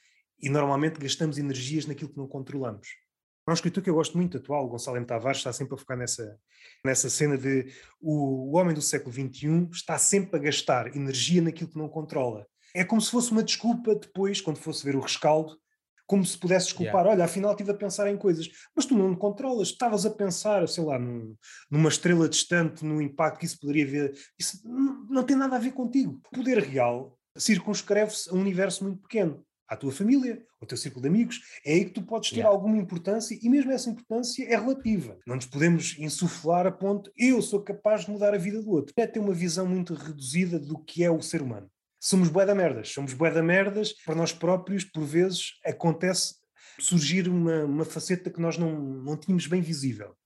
e 0.41 0.49
normalmente 0.49 0.99
gastamos 0.99 1.39
energias 1.39 1.87
naquilo 1.87 2.11
que 2.11 2.19
não 2.19 2.27
controlamos. 2.27 2.89
Há 3.47 3.51
um 3.51 3.55
escritor 3.55 3.83
que 3.83 3.91
eu 3.91 3.95
gosto 3.95 4.17
muito 4.17 4.37
atual, 4.37 4.69
Gonçalo 4.69 4.97
M. 4.97 5.05
Tavares, 5.05 5.39
está 5.39 5.53
sempre 5.53 5.75
a 5.75 5.77
focar 5.77 5.97
nessa, 5.97 6.39
nessa 6.85 7.11
cena 7.11 7.37
de 7.37 7.73
o, 8.01 8.53
o 8.53 8.57
homem 8.57 8.73
do 8.73 8.81
século 8.81 9.13
XXI 9.13 9.69
está 9.73 9.99
sempre 9.99 10.37
a 10.37 10.43
gastar 10.43 10.97
energia 10.97 11.43
naquilo 11.43 11.71
que 11.71 11.79
não 11.79 11.89
controla. 11.89 12.47
É 12.75 12.85
como 12.85 13.01
se 13.01 13.11
fosse 13.11 13.33
uma 13.33 13.43
desculpa 13.43 13.97
depois, 13.97 14.41
quando 14.41 14.59
fosse 14.59 14.85
ver 14.85 14.95
o 14.95 15.01
rescaldo, 15.01 15.59
como 16.07 16.25
se 16.25 16.37
pudesse 16.37 16.67
desculpar, 16.67 17.03
yeah. 17.03 17.11
olha, 17.11 17.25
afinal 17.25 17.53
estive 17.53 17.71
a 17.71 17.75
pensar 17.75 18.11
em 18.11 18.17
coisas, 18.17 18.49
mas 18.75 18.87
tu 18.87 18.95
não 18.95 19.15
controlas, 19.15 19.69
estavas 19.69 20.05
a 20.05 20.11
pensar, 20.11 20.69
sei 20.69 20.85
lá, 20.85 20.99
num, 20.99 21.35
numa 21.71 21.89
estrela 21.89 22.29
distante, 22.29 22.85
no 22.85 23.01
impacto 23.01 23.39
que 23.39 23.47
isso 23.47 23.59
poderia 23.59 23.87
ver, 23.87 24.15
isso 24.39 24.61
não, 24.65 25.07
não 25.09 25.25
tem 25.25 25.37
nada 25.37 25.57
a 25.57 25.59
ver 25.59 25.73
contigo. 25.73 26.21
O 26.33 26.37
poder 26.37 26.59
real 26.59 27.19
circunscreve-se 27.37 28.31
a 28.31 28.35
um 28.35 28.41
universo 28.41 28.85
muito 28.85 29.03
pequeno 29.03 29.45
à 29.69 29.77
tua 29.77 29.91
família, 29.91 30.45
ao 30.61 30.69
teu 30.69 30.77
círculo 30.77 31.03
de 31.03 31.09
amigos, 31.09 31.41
é 31.65 31.73
aí 31.73 31.85
que 31.87 31.93
tu 31.93 32.03
podes 32.03 32.29
ter 32.29 32.37
yeah. 32.37 32.55
alguma 32.55 32.77
importância 32.77 33.39
e 33.41 33.49
mesmo 33.49 33.73
essa 33.73 33.89
importância 33.89 34.45
é 34.45 34.55
relativa. 34.55 35.19
Não 35.27 35.35
nos 35.35 35.47
podemos 35.47 35.99
insuflar 35.99 36.67
a 36.67 36.73
ponto 36.73 37.11
eu 37.17 37.41
sou 37.41 37.63
capaz 37.63 38.05
de 38.05 38.11
mudar 38.11 38.35
a 38.35 38.39
vida 38.39 38.61
do 38.61 38.71
outro. 38.71 38.93
É 38.97 39.07
ter 39.07 39.19
uma 39.19 39.33
visão 39.33 39.67
muito 39.67 39.95
reduzida 39.95 40.59
do 40.59 40.79
que 40.79 41.03
é 41.03 41.11
o 41.11 41.23
ser 41.23 41.41
humano. 41.41 41.71
Somos 42.05 42.29
bué 42.29 42.45
da 42.45 42.53
merdas, 42.53 42.89
somos 42.89 43.15
bué 43.15 43.31
da 43.31 43.45
merdas, 43.45 43.93
para 43.93 44.17
nós 44.17 44.33
próprios, 44.33 44.83
por 44.83 45.05
vezes, 45.05 45.53
acontece 45.65 46.35
surgir 46.81 47.29
uma, 47.29 47.65
uma 47.65 47.85
faceta 47.85 48.29
que 48.29 48.41
nós 48.41 48.59
não, 48.59 48.77
não 48.77 49.17
tínhamos 49.17 49.47
bem 49.47 49.63
visível. 49.63 50.17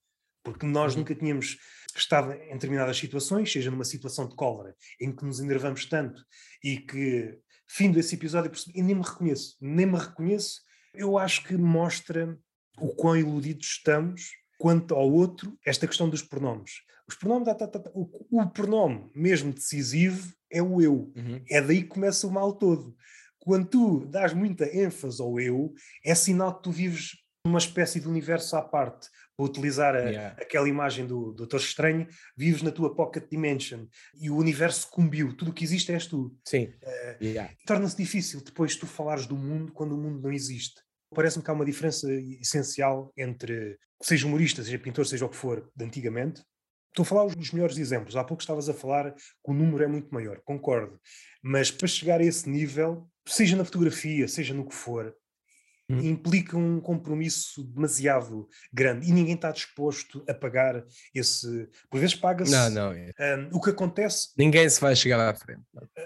Porque 0.43 0.65
nós 0.65 0.94
uhum. 0.94 1.01
nunca 1.01 1.15
tínhamos 1.15 1.59
estado 1.94 2.32
em 2.32 2.55
determinadas 2.55 2.97
situações, 2.97 3.53
seja 3.53 3.70
numa 3.70 3.85
situação 3.85 4.27
de 4.27 4.35
cólera, 4.35 4.74
em 4.98 5.15
que 5.15 5.23
nos 5.23 5.39
enervamos 5.39 5.85
tanto 5.85 6.24
e 6.65 6.78
que 6.78 7.39
fim 7.69 7.93
desse 7.93 8.15
episódio, 8.15 8.51
e 8.74 8.82
nem 8.82 8.94
me 8.94 9.03
reconheço, 9.03 9.59
nem 9.61 9.85
me 9.85 9.98
reconheço. 9.98 10.62
Eu 10.94 11.19
acho 11.19 11.44
que 11.44 11.59
mostra 11.59 12.39
o 12.78 12.89
quão 12.94 13.19
iludidos 13.19 13.66
estamos 13.66 14.31
quanto 14.58 14.94
ao 14.94 15.10
outro, 15.10 15.58
esta 15.64 15.86
questão 15.86 16.08
dos 16.08 16.22
pronomes. 16.22 16.82
Os 17.08 17.14
pronomes, 17.14 17.48
o, 17.94 18.42
o 18.42 18.50
pronome 18.50 19.10
mesmo 19.14 19.52
decisivo 19.52 20.32
é 20.50 20.62
o 20.62 20.80
eu. 20.80 21.12
Uhum. 21.16 21.42
É 21.48 21.60
daí 21.60 21.82
que 21.82 21.88
começa 21.88 22.26
o 22.26 22.32
mal 22.32 22.52
todo. 22.52 22.96
Quando 23.38 23.68
tu 23.68 24.06
dás 24.06 24.32
muita 24.32 24.64
ênfase 24.76 25.22
ao 25.22 25.38
eu, 25.38 25.72
é 26.04 26.14
sinal 26.14 26.56
que 26.56 26.64
tu 26.64 26.72
vives 26.72 27.12
numa 27.46 27.58
espécie 27.58 28.00
de 28.00 28.08
universo 28.08 28.56
à 28.56 28.62
parte, 28.62 29.08
para 29.36 29.46
utilizar 29.46 29.94
a, 29.94 30.00
yeah. 30.00 30.36
aquela 30.40 30.68
imagem 30.68 31.06
do 31.06 31.32
Doutor 31.32 31.60
Estranho, 31.60 32.08
vives 32.36 32.62
na 32.62 32.72
tua 32.72 32.94
pocket 32.94 33.28
dimension 33.30 33.86
e 34.18 34.30
o 34.30 34.36
universo 34.36 34.88
cumbiu, 34.90 35.36
tudo 35.36 35.50
o 35.50 35.54
que 35.54 35.62
existe 35.62 35.92
és 35.92 36.06
tu. 36.06 36.34
Sim. 36.44 36.72
Uh, 36.82 37.22
yeah. 37.24 37.52
Torna-se 37.66 37.96
difícil 37.96 38.42
depois 38.42 38.76
tu 38.76 38.86
falares 38.86 39.26
do 39.26 39.36
mundo 39.36 39.72
quando 39.72 39.92
o 39.92 39.98
mundo 39.98 40.22
não 40.22 40.32
existe. 40.32 40.80
Parece-me 41.14 41.44
que 41.44 41.50
há 41.50 41.54
uma 41.54 41.64
diferença 41.64 42.10
essencial 42.40 43.12
entre, 43.16 43.78
seja 44.02 44.26
humorista, 44.26 44.62
seja 44.62 44.78
pintor, 44.78 45.06
seja 45.06 45.24
o 45.24 45.28
que 45.28 45.36
for, 45.36 45.70
de 45.74 45.84
antigamente. 45.84 46.42
Estou 46.88 47.02
a 47.02 47.06
falar 47.06 47.24
os 47.26 47.52
melhores 47.52 47.76
exemplos. 47.78 48.16
Há 48.16 48.24
pouco 48.24 48.42
estavas 48.42 48.68
a 48.68 48.74
falar 48.74 49.12
que 49.14 49.20
o 49.44 49.54
número 49.54 49.84
é 49.84 49.86
muito 49.86 50.12
maior, 50.12 50.40
concordo. 50.44 50.98
Mas 51.42 51.70
para 51.70 51.86
chegar 51.86 52.20
a 52.20 52.24
esse 52.24 52.48
nível, 52.48 53.08
seja 53.26 53.56
na 53.56 53.64
fotografia, 53.64 54.26
seja 54.26 54.54
no 54.54 54.66
que 54.66 54.74
for, 54.74 55.14
Hum. 55.88 56.00
implica 56.00 56.56
um 56.56 56.80
compromisso 56.80 57.62
demasiado 57.62 58.48
grande 58.72 59.08
e 59.08 59.12
ninguém 59.12 59.36
está 59.36 59.52
disposto 59.52 60.24
a 60.28 60.34
pagar 60.34 60.84
esse. 61.14 61.68
Por 61.88 62.00
vezes 62.00 62.16
paga-se. 62.16 62.50
Não, 62.50 62.70
não. 62.70 62.92
É. 62.92 63.36
Um, 63.36 63.50
o 63.52 63.60
que 63.60 63.70
acontece. 63.70 64.30
Ninguém 64.36 64.68
se 64.68 64.80
vai 64.80 64.96
chegar 64.96 65.20
à 65.20 65.32
frente. 65.32 65.62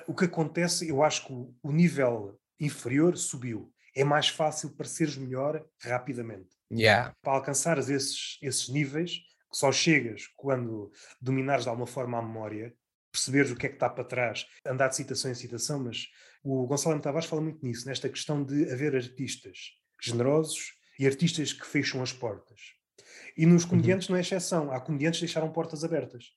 O 0.07 0.15
que 0.15 0.27
acontece, 0.27 0.87
eu 0.87 1.03
acho 1.03 1.27
que 1.27 1.33
o 1.33 1.73
nível 1.73 2.39
inferior 2.61 3.17
subiu. 3.17 3.73
É 3.95 4.05
mais 4.05 4.29
fácil 4.29 4.71
pareceres 4.71 5.17
melhor 5.17 5.65
rapidamente. 5.83 6.51
Yeah. 6.73 7.15
Para 7.23 7.35
alcançar 7.35 7.79
esses, 7.79 8.39
esses 8.41 8.69
níveis, 8.69 9.19
que 9.51 9.57
só 9.57 9.73
chegas 9.73 10.29
quando 10.37 10.93
dominares 11.21 11.65
de 11.65 11.69
alguma 11.69 11.87
forma 11.87 12.19
a 12.19 12.23
memória, 12.23 12.75
perceberes 13.11 13.51
o 13.51 13.57
que 13.57 13.67
é 13.67 13.69
que 13.69 13.77
está 13.77 13.91
para 13.91 14.05
trás, 14.05 14.47
andar 14.65 14.89
de 14.89 14.97
citação 14.97 15.31
em 15.31 15.35
citação, 15.35 15.83
mas 15.83 16.07
o 16.43 16.67
Gonçalo 16.67 16.95
M. 16.95 17.03
Tavares 17.03 17.29
fala 17.29 17.43
muito 17.43 17.65
nisso, 17.65 17.87
nesta 17.87 18.09
questão 18.09 18.45
de 18.45 18.71
haver 18.73 18.95
artistas 18.95 19.73
generosos 20.01 20.73
e 20.99 21.07
artistas 21.07 21.53
que 21.53 21.67
fecham 21.67 22.03
as 22.03 22.13
portas. 22.13 22.75
E 23.37 23.47
nos 23.47 23.65
uhum. 23.65 23.71
comediantes 23.71 24.09
uhum. 24.09 24.13
não 24.13 24.19
é 24.19 24.21
exceção. 24.21 24.71
Há 24.71 24.81
comediantes 24.81 25.21
que 25.21 25.27
deixaram 25.27 25.53
portas 25.53 25.85
abertas. 25.85 26.33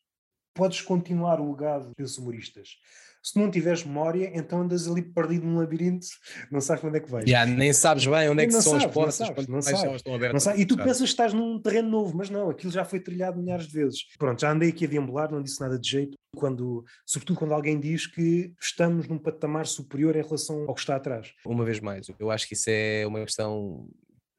Podes 0.53 0.81
continuar 0.81 1.39
o 1.39 1.51
legado 1.51 1.91
dos 1.97 2.17
humoristas. 2.17 2.77
Se 3.23 3.39
não 3.39 3.49
tiveres 3.49 3.85
memória, 3.85 4.29
então 4.33 4.61
andas 4.61 4.87
ali 4.87 5.01
perdido 5.01 5.45
num 5.45 5.57
labirinto, 5.57 6.05
não 6.51 6.59
sabes 6.59 6.83
onde 6.83 6.97
é 6.97 6.99
que 6.99 7.09
vais. 7.09 7.25
Yeah, 7.25 7.49
nem 7.49 7.71
sabes 7.71 8.05
bem 8.05 8.29
onde 8.29 8.43
é 8.43 8.47
que 8.47 8.53
não 8.53 8.61
são 8.61 8.73
sabes, 8.73 8.87
as 8.87 8.93
portas, 8.93 9.19
não 9.19 9.25
sabes, 9.27 9.47
não 9.47 9.61
sabes, 9.61 9.95
estão 9.95 10.15
abertas. 10.15 10.33
Não 10.33 10.39
sabes. 10.39 10.61
E 10.61 10.65
tu 10.65 10.75
pensas 10.75 10.97
que 10.97 11.03
estás 11.05 11.33
num 11.33 11.59
terreno 11.61 11.89
novo, 11.89 12.17
mas 12.17 12.29
não, 12.29 12.49
aquilo 12.49 12.71
já 12.71 12.83
foi 12.83 12.99
trilhado 12.99 13.39
milhares 13.39 13.67
de 13.67 13.73
vezes. 13.73 14.05
Pronto, 14.17 14.41
já 14.41 14.51
andei 14.51 14.69
aqui 14.69 14.85
a 14.85 14.87
deambular, 14.89 15.31
não 15.31 15.41
disse 15.41 15.61
nada 15.61 15.79
de 15.79 15.89
jeito, 15.89 16.17
quando, 16.35 16.83
sobretudo 17.05 17.39
quando 17.39 17.53
alguém 17.53 17.79
diz 17.79 18.07
que 18.07 18.53
estamos 18.59 19.07
num 19.07 19.17
patamar 19.17 19.67
superior 19.67 20.15
em 20.15 20.21
relação 20.21 20.65
ao 20.67 20.73
que 20.73 20.81
está 20.81 20.97
atrás. 20.97 21.33
Uma 21.45 21.63
vez 21.63 21.79
mais, 21.79 22.07
eu 22.19 22.29
acho 22.29 22.47
que 22.47 22.55
isso 22.55 22.69
é 22.69 23.05
uma 23.07 23.21
questão 23.23 23.87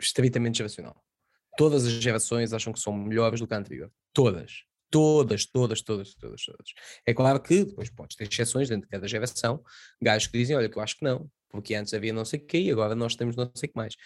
estritamente 0.01 0.59
geracional. 0.59 0.97
Todas 1.56 1.86
as 1.86 1.93
gerações 1.93 2.52
acham 2.52 2.73
que 2.73 2.81
são 2.81 2.93
melhores 2.93 3.40
do 3.40 3.47
que 3.47 3.55
a 3.55 3.59
anterior. 3.59 3.90
Todas. 4.12 4.65
Todas, 4.95 5.45
todas, 5.45 5.83
todas, 5.83 6.15
todas, 6.15 6.45
todas. 6.45 6.73
É 7.05 7.12
claro 7.12 7.41
que 7.43 7.65
depois 7.65 7.91
podes 7.91 8.15
ter 8.15 8.29
exceções 8.29 8.69
dentro 8.69 8.87
de 8.87 8.91
cada 8.93 9.09
geração, 9.09 9.61
gajos 10.01 10.29
que 10.29 10.39
dizem, 10.39 10.57
olha, 10.57 10.69
que 10.69 10.79
eu 10.79 10.83
acho 10.83 10.97
que 10.97 11.05
não, 11.05 11.29
porque 11.51 11.75
antes 11.75 11.93
havia 11.93 12.12
não 12.12 12.25
sei 12.25 12.39
o 12.39 12.47
quê 12.47 12.61
e 12.61 12.71
agora 12.71 12.95
nós 12.95 13.16
temos 13.16 13.35
não 13.35 13.51
sei 13.57 13.69
o 13.69 13.73
que 13.73 13.77
mais. 13.77 13.97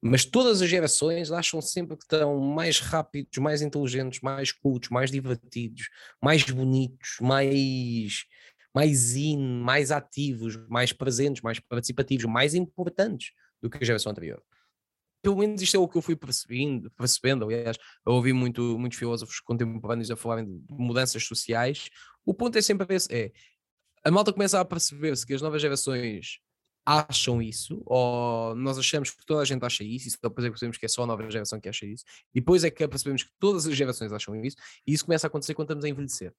Mas 0.00 0.24
todas 0.24 0.62
as 0.62 0.68
gerações 0.68 1.32
acham 1.32 1.60
sempre 1.60 1.96
que 1.96 2.04
estão 2.04 2.38
mais 2.38 2.78
rápidos, 2.78 3.36
mais 3.38 3.60
inteligentes, 3.60 4.20
mais 4.20 4.52
cultos, 4.52 4.88
mais 4.88 5.10
divertidos, 5.10 5.88
mais 6.22 6.44
bonitos, 6.44 7.16
mais, 7.20 8.24
mais 8.72 9.16
in, 9.16 9.62
mais 9.64 9.90
ativos, 9.90 10.56
mais 10.68 10.92
presentes, 10.92 11.42
mais 11.42 11.58
participativos, 11.58 12.24
mais 12.24 12.54
importantes 12.54 13.32
do 13.60 13.68
que 13.68 13.78
a 13.82 13.84
geração 13.84 14.12
anterior 14.12 14.40
pelo 15.26 15.38
menos 15.38 15.60
isto 15.60 15.76
é 15.76 15.80
o 15.80 15.88
que 15.88 15.98
eu 15.98 16.02
fui 16.02 16.14
percebendo, 16.14 16.88
percebendo 16.92 17.44
aliás, 17.44 17.76
eu 18.06 18.12
ouvi 18.12 18.32
muito, 18.32 18.78
muitos 18.78 18.96
filósofos 18.96 19.40
contemporâneos 19.40 20.08
a 20.08 20.14
falarem 20.14 20.44
de 20.44 20.62
mudanças 20.68 21.26
sociais, 21.26 21.90
o 22.24 22.32
ponto 22.32 22.56
é 22.56 22.62
sempre 22.62 22.94
esse, 22.94 23.12
é, 23.12 23.32
a 24.04 24.10
malta 24.12 24.32
começa 24.32 24.60
a 24.60 24.64
perceber-se 24.64 25.26
que 25.26 25.34
as 25.34 25.42
novas 25.42 25.60
gerações 25.60 26.38
acham 26.84 27.42
isso, 27.42 27.82
ou 27.86 28.54
nós 28.54 28.78
achamos 28.78 29.10
que 29.10 29.26
toda 29.26 29.40
a 29.40 29.44
gente 29.44 29.64
acha 29.64 29.82
isso, 29.82 30.06
e 30.06 30.10
só 30.12 30.18
depois 30.22 30.44
é 30.44 30.48
que 30.48 30.52
percebemos 30.52 30.78
que 30.78 30.86
é 30.86 30.88
só 30.88 31.02
a 31.02 31.06
nova 31.08 31.28
geração 31.28 31.60
que 31.60 31.68
acha 31.68 31.84
isso, 31.86 32.04
e 32.32 32.38
depois 32.38 32.62
é 32.62 32.70
que 32.70 32.86
percebemos 32.86 33.24
que 33.24 33.30
todas 33.40 33.66
as 33.66 33.76
gerações 33.76 34.12
acham 34.12 34.36
isso, 34.44 34.56
e 34.86 34.92
isso 34.92 35.04
começa 35.04 35.26
a 35.26 35.28
acontecer 35.28 35.54
quando 35.54 35.66
estamos 35.66 35.84
a 35.84 35.88
envelhecer. 35.88 36.32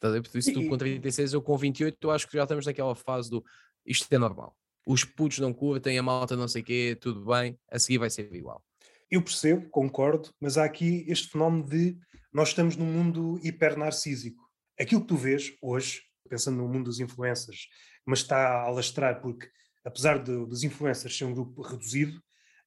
Por 0.00 0.38
isso, 0.38 0.50
tu 0.54 0.66
com 0.66 0.78
36 0.78 1.34
ou 1.34 1.42
com 1.42 1.58
28, 1.58 1.98
eu 2.00 2.10
acho 2.10 2.26
que 2.26 2.38
já 2.38 2.44
estamos 2.44 2.64
naquela 2.64 2.94
fase 2.94 3.28
do 3.28 3.44
isto 3.84 4.10
é 4.10 4.16
normal 4.16 4.56
os 4.86 5.04
putos 5.04 5.38
não 5.38 5.52
curtem, 5.52 5.98
a 5.98 6.02
malta 6.02 6.36
não 6.36 6.48
sei 6.48 6.62
o 6.62 6.64
quê, 6.64 6.98
tudo 7.00 7.24
bem, 7.24 7.58
a 7.70 7.78
seguir 7.78 7.98
vai 7.98 8.10
ser 8.10 8.32
igual. 8.34 8.64
Eu 9.10 9.22
percebo, 9.22 9.68
concordo, 9.70 10.32
mas 10.40 10.56
há 10.56 10.64
aqui 10.64 11.04
este 11.08 11.30
fenómeno 11.30 11.68
de 11.68 11.98
nós 12.32 12.48
estamos 12.48 12.76
num 12.76 12.86
mundo 12.86 13.40
hiper-narcísico. 13.42 14.48
Aquilo 14.78 15.00
que 15.00 15.08
tu 15.08 15.16
vês 15.16 15.52
hoje, 15.60 16.02
pensando 16.28 16.58
no 16.58 16.68
mundo 16.68 16.84
dos 16.84 17.00
influencers, 17.00 17.68
mas 18.06 18.20
está 18.20 18.36
a 18.36 18.62
alastrar 18.62 19.20
porque, 19.20 19.48
apesar 19.84 20.18
de, 20.18 20.32
dos 20.46 20.62
influencers 20.62 21.16
ser 21.16 21.24
um 21.24 21.34
grupo 21.34 21.60
reduzido, 21.62 22.22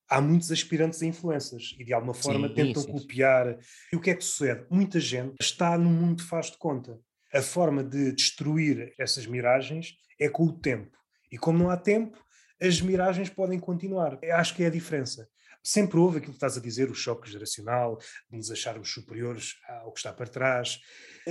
há 0.10 0.20
muitos 0.20 0.52
aspirantes 0.52 1.02
a 1.02 1.06
influencers 1.06 1.76
e 1.80 1.86
de 1.86 1.94
alguma 1.94 2.14
forma 2.14 2.50
sim, 2.50 2.54
tentam 2.54 2.84
sim, 2.84 2.92
copiar. 2.92 3.58
E 3.92 3.96
o 3.96 4.02
que 4.02 4.10
é 4.10 4.16
que 4.16 4.24
sucede? 4.24 4.66
Muita 4.70 5.00
gente 5.00 5.36
está 5.42 5.78
no 5.78 5.90
mundo 5.90 6.24
faz 6.24 6.52
de 6.52 6.58
conta. 6.58 7.00
A 7.34 7.42
forma 7.42 7.84
de 7.84 8.12
destruir 8.12 8.94
essas 9.00 9.26
miragens 9.26 9.96
é 10.20 10.30
com 10.30 10.44
o 10.44 10.54
tempo. 10.54 10.96
E 11.34 11.38
como 11.40 11.58
não 11.58 11.72
há 11.72 11.76
tempo, 11.76 12.24
as 12.62 12.80
miragens 12.80 13.28
podem 13.28 13.58
continuar. 13.58 14.20
Eu 14.22 14.36
acho 14.36 14.56
que 14.56 14.64
é 14.64 14.68
a 14.68 14.70
diferença. 14.70 15.28
Sempre 15.64 15.98
houve 15.98 16.20
aquilo 16.20 16.34
que 16.34 16.38
estás 16.38 16.56
a 16.58 16.62
dizer, 16.62 16.92
o 16.92 16.94
choque 16.94 17.28
geracional, 17.28 17.98
de 18.30 18.38
nos 18.38 18.52
acharmos 18.52 18.94
superiores 18.94 19.56
ao 19.68 19.92
que 19.92 19.98
está 19.98 20.14
para 20.14 20.28
trás. 20.28 20.80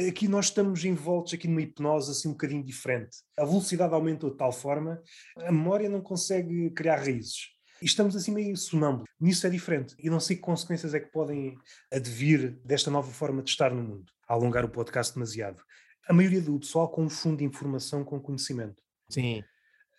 Aqui 0.08 0.26
nós 0.26 0.46
estamos 0.46 0.84
envoltos 0.84 1.34
aqui 1.34 1.46
numa 1.46 1.62
hipnose 1.62 2.10
assim 2.10 2.30
um 2.30 2.32
bocadinho 2.32 2.64
diferente. 2.64 3.18
A 3.38 3.44
velocidade 3.44 3.94
aumentou 3.94 4.28
de 4.28 4.36
tal 4.36 4.50
forma, 4.50 5.00
a 5.36 5.52
memória 5.52 5.88
não 5.88 6.00
consegue 6.00 6.68
criar 6.70 6.96
raízes. 6.96 7.50
E 7.80 7.84
estamos 7.86 8.16
assim 8.16 8.32
meio 8.32 8.56
sonâmbulos. 8.56 9.08
Nisso 9.20 9.46
é 9.46 9.50
diferente. 9.50 9.94
E 10.00 10.10
não 10.10 10.18
sei 10.18 10.34
que 10.34 10.42
consequências 10.42 10.94
é 10.94 10.98
que 11.00 11.12
podem 11.12 11.56
advir 11.92 12.58
desta 12.64 12.90
nova 12.90 13.12
forma 13.12 13.40
de 13.40 13.50
estar 13.50 13.72
no 13.72 13.84
mundo. 13.84 14.10
Alongar 14.26 14.64
o 14.64 14.68
podcast 14.68 15.14
demasiado. 15.14 15.62
A 16.08 16.12
maioria 16.12 16.40
do 16.40 16.58
pessoal 16.58 16.88
confunde 16.88 17.44
informação 17.44 18.02
com 18.02 18.18
conhecimento. 18.18 18.82
Sim 19.08 19.44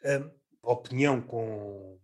uh, 0.06 0.32
opinião 0.64 1.22
com, 1.22 2.00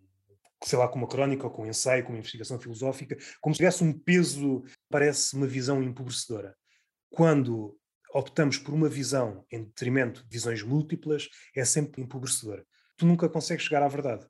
sei 0.63 0.77
lá, 0.77 0.87
com 0.87 0.97
uma 0.97 1.07
crónica 1.07 1.45
ou 1.45 1.51
com 1.51 1.63
um 1.63 1.67
ensaio, 1.67 2.03
com 2.03 2.11
uma 2.11 2.19
investigação 2.19 2.59
filosófica, 2.59 3.17
como 3.41 3.53
se 3.53 3.59
tivesse 3.59 3.83
um 3.83 3.93
peso, 3.93 4.63
parece 4.89 5.35
uma 5.35 5.47
visão 5.47 5.81
empobrecedora. 5.81 6.55
Quando 7.09 7.77
optamos 8.13 8.57
por 8.57 8.73
uma 8.73 8.89
visão 8.89 9.45
em 9.51 9.63
detrimento 9.63 10.23
de 10.23 10.29
visões 10.29 10.63
múltiplas, 10.63 11.29
é 11.55 11.63
sempre 11.63 12.01
empobrecedora. 12.01 12.65
Tu 12.97 13.05
nunca 13.05 13.29
consegues 13.29 13.65
chegar 13.65 13.83
à 13.83 13.87
verdade. 13.87 14.27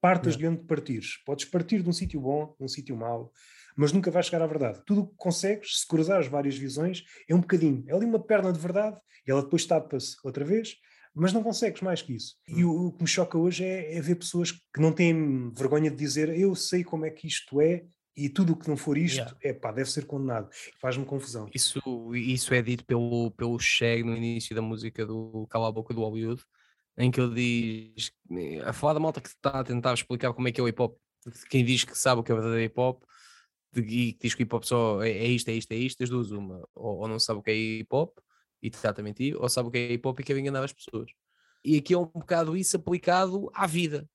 Partas 0.00 0.36
de 0.36 0.46
onde 0.46 0.64
partires. 0.64 1.22
Podes 1.24 1.44
partir 1.44 1.82
de 1.82 1.88
um 1.88 1.92
sítio 1.92 2.20
bom, 2.20 2.56
de 2.58 2.64
um 2.64 2.68
sítio 2.68 2.96
mau, 2.96 3.32
mas 3.76 3.92
nunca 3.92 4.10
vais 4.10 4.26
chegar 4.26 4.42
à 4.42 4.46
verdade. 4.46 4.82
Tudo 4.84 5.02
o 5.02 5.06
que 5.06 5.14
consegues, 5.16 5.80
se 5.80 5.86
cruzares 5.86 6.26
várias 6.26 6.56
visões, 6.56 7.04
é 7.28 7.34
um 7.34 7.40
bocadinho. 7.40 7.84
É 7.86 7.94
ali 7.94 8.04
uma 8.04 8.22
perna 8.22 8.52
de 8.52 8.58
verdade 8.58 9.00
e 9.26 9.30
ela 9.30 9.42
depois 9.42 9.64
tapa-se 9.64 10.16
outra 10.24 10.44
vez, 10.44 10.76
mas 11.14 11.32
não 11.32 11.42
consegues 11.42 11.82
mais 11.82 12.00
que 12.00 12.14
isso. 12.14 12.36
E 12.48 12.64
o, 12.64 12.86
o 12.86 12.92
que 12.92 13.02
me 13.02 13.08
choca 13.08 13.36
hoje 13.36 13.64
é, 13.64 13.96
é, 13.96 14.00
ver 14.00 14.16
pessoas 14.16 14.50
que 14.50 14.80
não 14.80 14.92
têm 14.92 15.50
vergonha 15.52 15.90
de 15.90 15.96
dizer 15.96 16.28
eu 16.30 16.54
sei 16.54 16.82
como 16.82 17.04
é 17.04 17.10
que 17.10 17.26
isto 17.26 17.60
é 17.60 17.84
e 18.16 18.28
tudo 18.28 18.52
o 18.52 18.56
que 18.56 18.68
não 18.68 18.76
for 18.76 18.98
isto, 18.98 19.16
yeah. 19.16 19.38
é 19.42 19.52
pá, 19.52 19.72
deve 19.72 19.90
ser 19.90 20.06
condenado. 20.06 20.48
Faz-me 20.78 21.04
confusão. 21.04 21.48
Isso, 21.54 21.80
isso 22.14 22.52
é 22.52 22.60
dito 22.60 22.84
pelo, 22.84 23.30
pelo 23.32 23.58
Shag 23.58 24.02
no 24.02 24.16
início 24.16 24.54
da 24.54 24.60
música 24.60 25.06
do 25.06 25.46
Cala 25.48 25.68
a 25.68 25.72
Boca 25.72 25.94
do 25.94 26.02
Hollywood, 26.02 26.42
em 26.98 27.10
que 27.10 27.20
ele 27.20 27.94
diz, 27.94 28.12
a 28.66 28.72
falar 28.72 28.94
da 28.94 29.00
malta 29.00 29.20
que 29.20 29.28
está 29.28 29.60
a 29.60 29.64
tentar 29.64 29.94
explicar 29.94 30.32
como 30.34 30.46
é 30.46 30.52
que 30.52 30.60
é 30.60 30.64
o 30.64 30.68
hip 30.68 30.80
hop, 30.80 30.96
quem 31.48 31.64
diz 31.64 31.84
que 31.84 31.96
sabe 31.96 32.20
o 32.20 32.24
que 32.24 32.30
é 32.30 32.34
verdadeiro 32.34 32.64
hip 32.64 32.78
hop, 32.78 33.02
e 33.74 34.12
que 34.12 34.18
diz 34.20 34.34
que 34.34 34.42
hip 34.42 34.54
hop 34.54 34.64
só 34.64 35.02
é, 35.02 35.10
é 35.10 35.26
isto, 35.28 35.48
é 35.48 35.54
isto, 35.54 35.72
é 35.72 35.76
isto, 35.76 36.02
as 36.02 36.10
duas, 36.10 36.30
uma, 36.30 36.68
ou, 36.74 36.98
ou 36.98 37.08
não 37.08 37.18
sabe 37.18 37.40
o 37.40 37.42
que 37.42 37.50
é 37.50 37.54
hip 37.54 37.88
hop 37.92 38.18
e 38.62 39.02
mentir, 39.02 39.36
ou 39.36 39.48
sabe 39.48 39.68
o 39.68 39.70
que 39.70 39.78
é 39.78 39.92
hip 39.92 40.06
hop 40.06 40.20
e 40.20 40.22
quer 40.22 40.36
enganar 40.36 40.62
as 40.62 40.72
pessoas. 40.72 41.10
E 41.64 41.76
aqui 41.76 41.94
é 41.94 41.98
um 41.98 42.06
bocado 42.06 42.56
isso 42.56 42.76
aplicado 42.76 43.50
à 43.54 43.66
vida. 43.66 44.08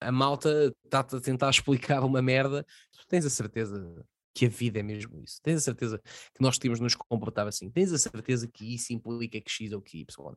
A 0.00 0.12
malta 0.12 0.74
está 0.84 1.00
a 1.00 1.20
tentar 1.20 1.50
explicar 1.50 2.04
uma 2.04 2.20
merda, 2.20 2.64
tu 2.92 3.06
tens 3.08 3.24
a 3.24 3.30
certeza 3.30 4.04
que 4.34 4.44
a 4.44 4.48
vida 4.50 4.80
é 4.80 4.82
mesmo 4.82 5.18
isso. 5.22 5.40
Tens 5.42 5.56
a 5.56 5.60
certeza 5.60 5.98
que 5.98 6.42
nós 6.42 6.58
temos 6.58 6.78
nos 6.78 6.94
comportar 6.94 7.46
assim. 7.48 7.70
Tens 7.70 7.90
a 7.92 7.98
certeza 7.98 8.46
que 8.46 8.74
isso 8.74 8.92
implica 8.92 9.40
que 9.40 9.50
X 9.50 9.72
ou 9.72 9.80
que 9.80 10.00
Y. 10.00 10.36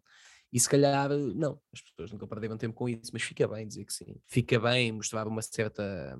E 0.51 0.59
se 0.59 0.69
calhar, 0.69 1.09
não, 1.09 1.59
as 1.73 1.81
pessoas 1.81 2.11
nunca 2.11 2.25
perderam 2.25 2.57
tempo 2.57 2.73
com 2.73 2.87
isso, 2.87 3.11
mas 3.11 3.21
fica 3.21 3.45
bem 3.47 3.67
dizer 3.67 3.83
que 3.83 3.93
sim. 3.93 4.15
Fica 4.25 4.57
bem 4.57 4.91
mostrar 4.93 5.27
uma 5.27 5.41
certa 5.41 6.17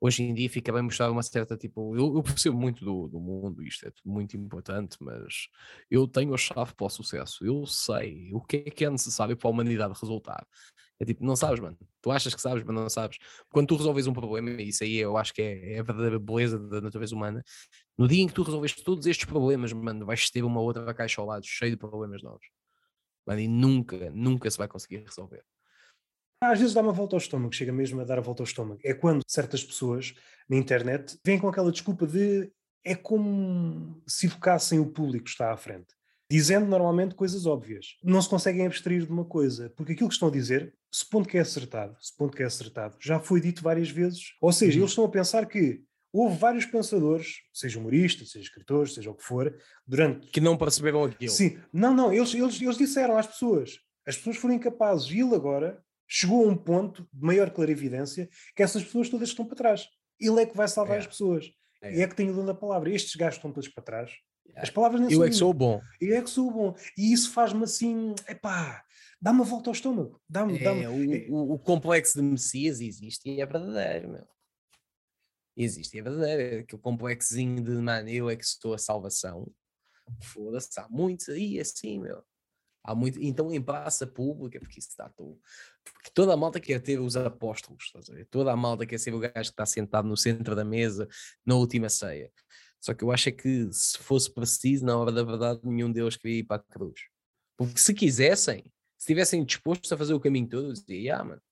hoje 0.00 0.22
em 0.22 0.34
dia 0.34 0.48
fica 0.48 0.72
bem 0.72 0.82
mostrar 0.82 1.10
uma 1.10 1.22
certa 1.22 1.56
tipo. 1.56 1.96
Eu, 1.96 2.16
eu 2.16 2.22
percebo 2.22 2.56
muito 2.56 2.84
do, 2.84 3.08
do 3.08 3.20
mundo, 3.20 3.62
isto 3.62 3.86
é 3.86 3.92
muito 4.04 4.36
importante, 4.36 4.96
mas 5.00 5.48
eu 5.90 6.06
tenho 6.06 6.34
a 6.34 6.38
chave 6.38 6.74
para 6.74 6.86
o 6.86 6.90
sucesso. 6.90 7.44
Eu 7.44 7.66
sei 7.66 8.30
o 8.32 8.40
que 8.40 8.58
é 8.58 8.70
que 8.70 8.84
é 8.84 8.90
necessário 8.90 9.36
para 9.36 9.48
a 9.48 9.50
humanidade 9.50 9.94
resultar. 10.00 10.46
É 10.98 11.04
tipo, 11.04 11.24
não 11.24 11.36
sabes, 11.36 11.60
mano. 11.60 11.76
Tu 12.00 12.10
achas 12.10 12.34
que 12.34 12.40
sabes, 12.40 12.64
mas 12.64 12.74
não 12.74 12.88
sabes. 12.88 13.18
Quando 13.50 13.68
tu 13.68 13.76
resolves 13.76 14.06
um 14.06 14.12
problema, 14.12 14.50
isso 14.62 14.82
aí 14.82 14.96
eu 14.96 15.16
acho 15.16 15.34
que 15.34 15.42
é, 15.42 15.74
é 15.74 15.78
a 15.80 15.82
verdadeira 15.82 16.18
beleza 16.18 16.58
da 16.58 16.80
natureza 16.80 17.14
humana. 17.14 17.42
No 17.98 18.08
dia 18.08 18.22
em 18.22 18.26
que 18.26 18.34
tu 18.34 18.42
resolves 18.42 18.72
todos 18.74 19.06
estes 19.06 19.26
problemas, 19.26 19.72
mano, 19.72 20.06
vais 20.06 20.30
ter 20.30 20.42
uma 20.42 20.60
outra 20.60 20.94
caixa 20.94 21.20
ao 21.20 21.26
lado 21.26 21.44
cheia 21.46 21.70
de 21.70 21.76
problemas 21.76 22.22
novos. 22.22 22.46
Mano, 23.26 23.40
e 23.40 23.48
nunca, 23.48 24.10
nunca 24.12 24.50
se 24.50 24.58
vai 24.58 24.68
conseguir 24.68 24.98
resolver. 25.04 25.44
Às 26.40 26.58
vezes 26.58 26.74
dá 26.74 26.82
uma 26.82 26.92
volta 26.92 27.16
ao 27.16 27.18
estômago, 27.18 27.54
chega 27.54 27.72
mesmo 27.72 28.00
a 28.00 28.04
dar 28.04 28.18
a 28.18 28.22
volta 28.22 28.42
ao 28.42 28.46
estômago. 28.46 28.80
É 28.84 28.92
quando 28.92 29.22
certas 29.26 29.64
pessoas 29.64 30.14
na 30.48 30.56
internet 30.56 31.18
vêm 31.24 31.38
com 31.38 31.48
aquela 31.48 31.72
desculpa 31.72 32.06
de 32.06 32.50
é 32.84 32.94
como 32.94 34.00
se 34.06 34.26
educassem 34.26 34.78
o 34.78 34.86
público 34.86 35.24
que 35.24 35.30
está 35.30 35.52
à 35.52 35.56
frente, 35.56 35.88
dizendo 36.30 36.66
normalmente 36.66 37.16
coisas 37.16 37.44
óbvias. 37.44 37.96
Não 38.02 38.22
se 38.22 38.28
conseguem 38.28 38.64
abstrair 38.64 39.04
de 39.04 39.10
uma 39.10 39.24
coisa, 39.24 39.70
porque 39.70 39.92
aquilo 39.92 40.08
que 40.08 40.14
estão 40.14 40.28
a 40.28 40.30
dizer, 40.32 40.72
supondo 40.88 41.28
que 41.28 41.36
é 41.36 41.40
acertado, 41.40 41.96
supondo 42.00 42.36
que 42.36 42.44
é 42.44 42.46
acertado, 42.46 42.96
já 43.00 43.18
foi 43.18 43.40
dito 43.40 43.60
várias 43.60 43.90
vezes. 43.90 44.34
Ou 44.40 44.52
seja, 44.52 44.76
uhum. 44.76 44.82
eles 44.82 44.92
estão 44.92 45.04
a 45.04 45.08
pensar 45.08 45.46
que 45.46 45.82
houve 46.12 46.38
vários 46.38 46.64
pensadores, 46.64 47.40
seja 47.52 47.78
humoristas, 47.78 48.30
seja 48.30 48.44
escritores, 48.44 48.94
seja 48.94 49.10
o 49.10 49.14
que 49.14 49.24
for, 49.24 49.52
durante. 49.84 50.28
Que 50.28 50.40
não 50.40 50.56
perceberam 50.56 51.04
aquilo. 51.04 51.32
Sim, 51.32 51.58
não, 51.72 51.92
não, 51.92 52.12
eles, 52.12 52.32
eles, 52.34 52.60
eles 52.60 52.78
disseram 52.78 53.18
às 53.18 53.26
pessoas. 53.26 53.80
As 54.06 54.16
pessoas 54.16 54.36
foram 54.36 54.54
incapazes. 54.54 55.10
E 55.10 55.20
ele 55.20 55.34
agora 55.34 55.82
chegou 56.08 56.44
a 56.44 56.48
um 56.48 56.56
ponto 56.56 57.08
de 57.12 57.24
maior 57.24 57.50
clarividência 57.50 58.28
que 58.54 58.62
essas 58.62 58.84
pessoas 58.84 59.08
todas 59.08 59.28
estão 59.28 59.44
para 59.44 59.56
trás. 59.56 59.88
Ele 60.20 60.42
é 60.42 60.46
que 60.46 60.56
vai 60.56 60.68
salvar 60.68 60.96
é. 60.96 61.00
as 61.00 61.06
pessoas. 61.06 61.50
É. 61.82 61.96
E 61.96 62.02
é 62.02 62.08
que 62.08 62.14
tem 62.14 62.30
o 62.30 62.34
dom 62.34 62.44
da 62.44 62.54
palavra. 62.54 62.90
Estes 62.90 63.14
gajos 63.16 63.36
estão 63.36 63.52
todos 63.52 63.68
para 63.68 63.84
trás. 63.84 64.12
É. 64.54 64.62
As 64.62 64.70
palavras 64.70 65.00
nem 65.00 65.12
Eu 65.12 65.24
é 65.24 65.28
que 65.28 65.34
sou 65.34 65.52
bom. 65.52 65.80
Eu 66.00 66.16
é 66.16 66.22
que 66.22 66.30
sou 66.30 66.50
bom. 66.50 66.74
E 66.96 67.12
isso 67.12 67.32
faz-me 67.32 67.64
assim, 67.64 68.14
epá, 68.28 68.84
dá 69.20 69.30
uma 69.30 69.44
volta 69.44 69.70
ao 69.70 69.74
estômago. 69.74 70.20
Dá-me, 70.28 70.58
dá 70.58 70.74
é, 70.74 70.88
o, 70.88 71.54
o, 71.54 71.58
complexo 71.58 72.20
de 72.20 72.22
Messias 72.22 72.80
existe 72.80 73.28
e 73.28 73.40
é 73.40 73.46
verdadeiro, 73.46 74.10
meu. 74.10 74.26
Existe, 75.56 75.98
é 75.98 76.02
verdadeiro. 76.02 76.60
Aquele 76.60 76.82
complexinho 76.82 77.62
de, 77.62 77.72
mano, 77.72 78.08
eu 78.08 78.30
é 78.30 78.36
que 78.36 78.44
sou 78.46 78.74
a 78.74 78.78
salvação. 78.78 79.50
Foda-se, 80.22 80.78
há 80.78 80.86
muitos 80.88 81.28
aí 81.28 81.58
assim, 81.58 81.98
meu. 82.00 82.22
Há 82.86 82.94
muito, 82.94 83.20
então 83.20 83.52
em 83.52 83.60
praça 83.60 84.06
pública, 84.06 84.60
porque 84.60 84.78
isso 84.78 84.90
está 84.90 85.08
tudo. 85.08 85.40
Porque 85.84 86.08
toda 86.14 86.32
a 86.32 86.36
malta 86.36 86.60
quer 86.60 86.80
ter 86.80 87.00
os 87.00 87.16
apóstolos, 87.16 87.84
estás 87.84 88.08
a 88.08 88.14
ver? 88.14 88.26
Toda 88.26 88.52
a 88.52 88.56
malta 88.56 88.86
quer 88.86 88.98
ser 88.98 89.12
o 89.12 89.18
gajo 89.18 89.32
que 89.34 89.40
está 89.40 89.66
sentado 89.66 90.06
no 90.06 90.16
centro 90.16 90.54
da 90.54 90.64
mesa 90.64 91.08
na 91.44 91.56
última 91.56 91.88
ceia. 91.88 92.30
Só 92.80 92.94
que 92.94 93.02
eu 93.02 93.10
acho 93.10 93.28
é 93.28 93.32
que 93.32 93.68
se 93.72 93.98
fosse 93.98 94.32
preciso, 94.32 94.84
na 94.84 94.96
hora 94.96 95.10
da 95.10 95.24
verdade, 95.24 95.60
nenhum 95.64 95.90
deles 95.90 96.16
queria 96.16 96.38
ir 96.38 96.44
para 96.44 96.62
a 96.62 96.72
cruz. 96.72 97.00
Porque 97.56 97.80
se 97.80 97.92
quisessem, 97.92 98.62
se 98.96 99.06
estivessem 99.06 99.44
dispostos 99.44 99.90
a 99.90 99.96
fazer 99.96 100.14
o 100.14 100.20
caminho 100.20 100.48
todo, 100.48 100.68
eu 100.68 100.72
dizia, 100.72 101.16
ah, 101.16 101.24
mano, 101.24 101.42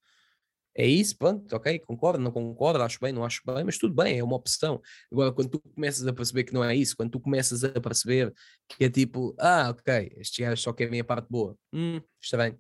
é 0.77 0.87
isso, 0.87 1.17
pronto, 1.17 1.55
ok, 1.55 1.79
concordo, 1.81 2.19
não 2.19 2.33
concordo, 2.33 2.83
acho 2.83 2.99
bem, 3.01 3.13
não 3.13 3.25
acho 3.25 3.41
bem, 3.47 3.63
mas 3.63 3.79
tudo 3.79 3.95
bem, 3.95 4.19
é 4.19 4.25
uma 4.25 4.37
opção. 4.37 4.81
Agora, 5.13 5.33
quando 5.33 5.51
tu 5.51 5.61
começas 5.61 6.07
a 6.07 6.13
perceber 6.13 6.45
que 6.45 6.53
não 6.53 6.65
é 6.65 6.75
isso, 6.75 6.97
quando 6.97 7.11
tu 7.11 7.21
começas 7.21 7.63
a 7.63 7.81
perceber 7.81 8.33
que 8.69 8.85
é 8.85 8.91
tipo, 8.91 9.35
ah, 9.39 9.71
ok, 9.71 10.13
estes 10.17 10.45
gajos 10.45 10.63
só 10.63 10.73
querem 10.73 11.01
a 11.01 11.05
parte 11.05 11.29
boa, 11.31 11.57
hum, 11.73 12.01
bem. 12.37 12.59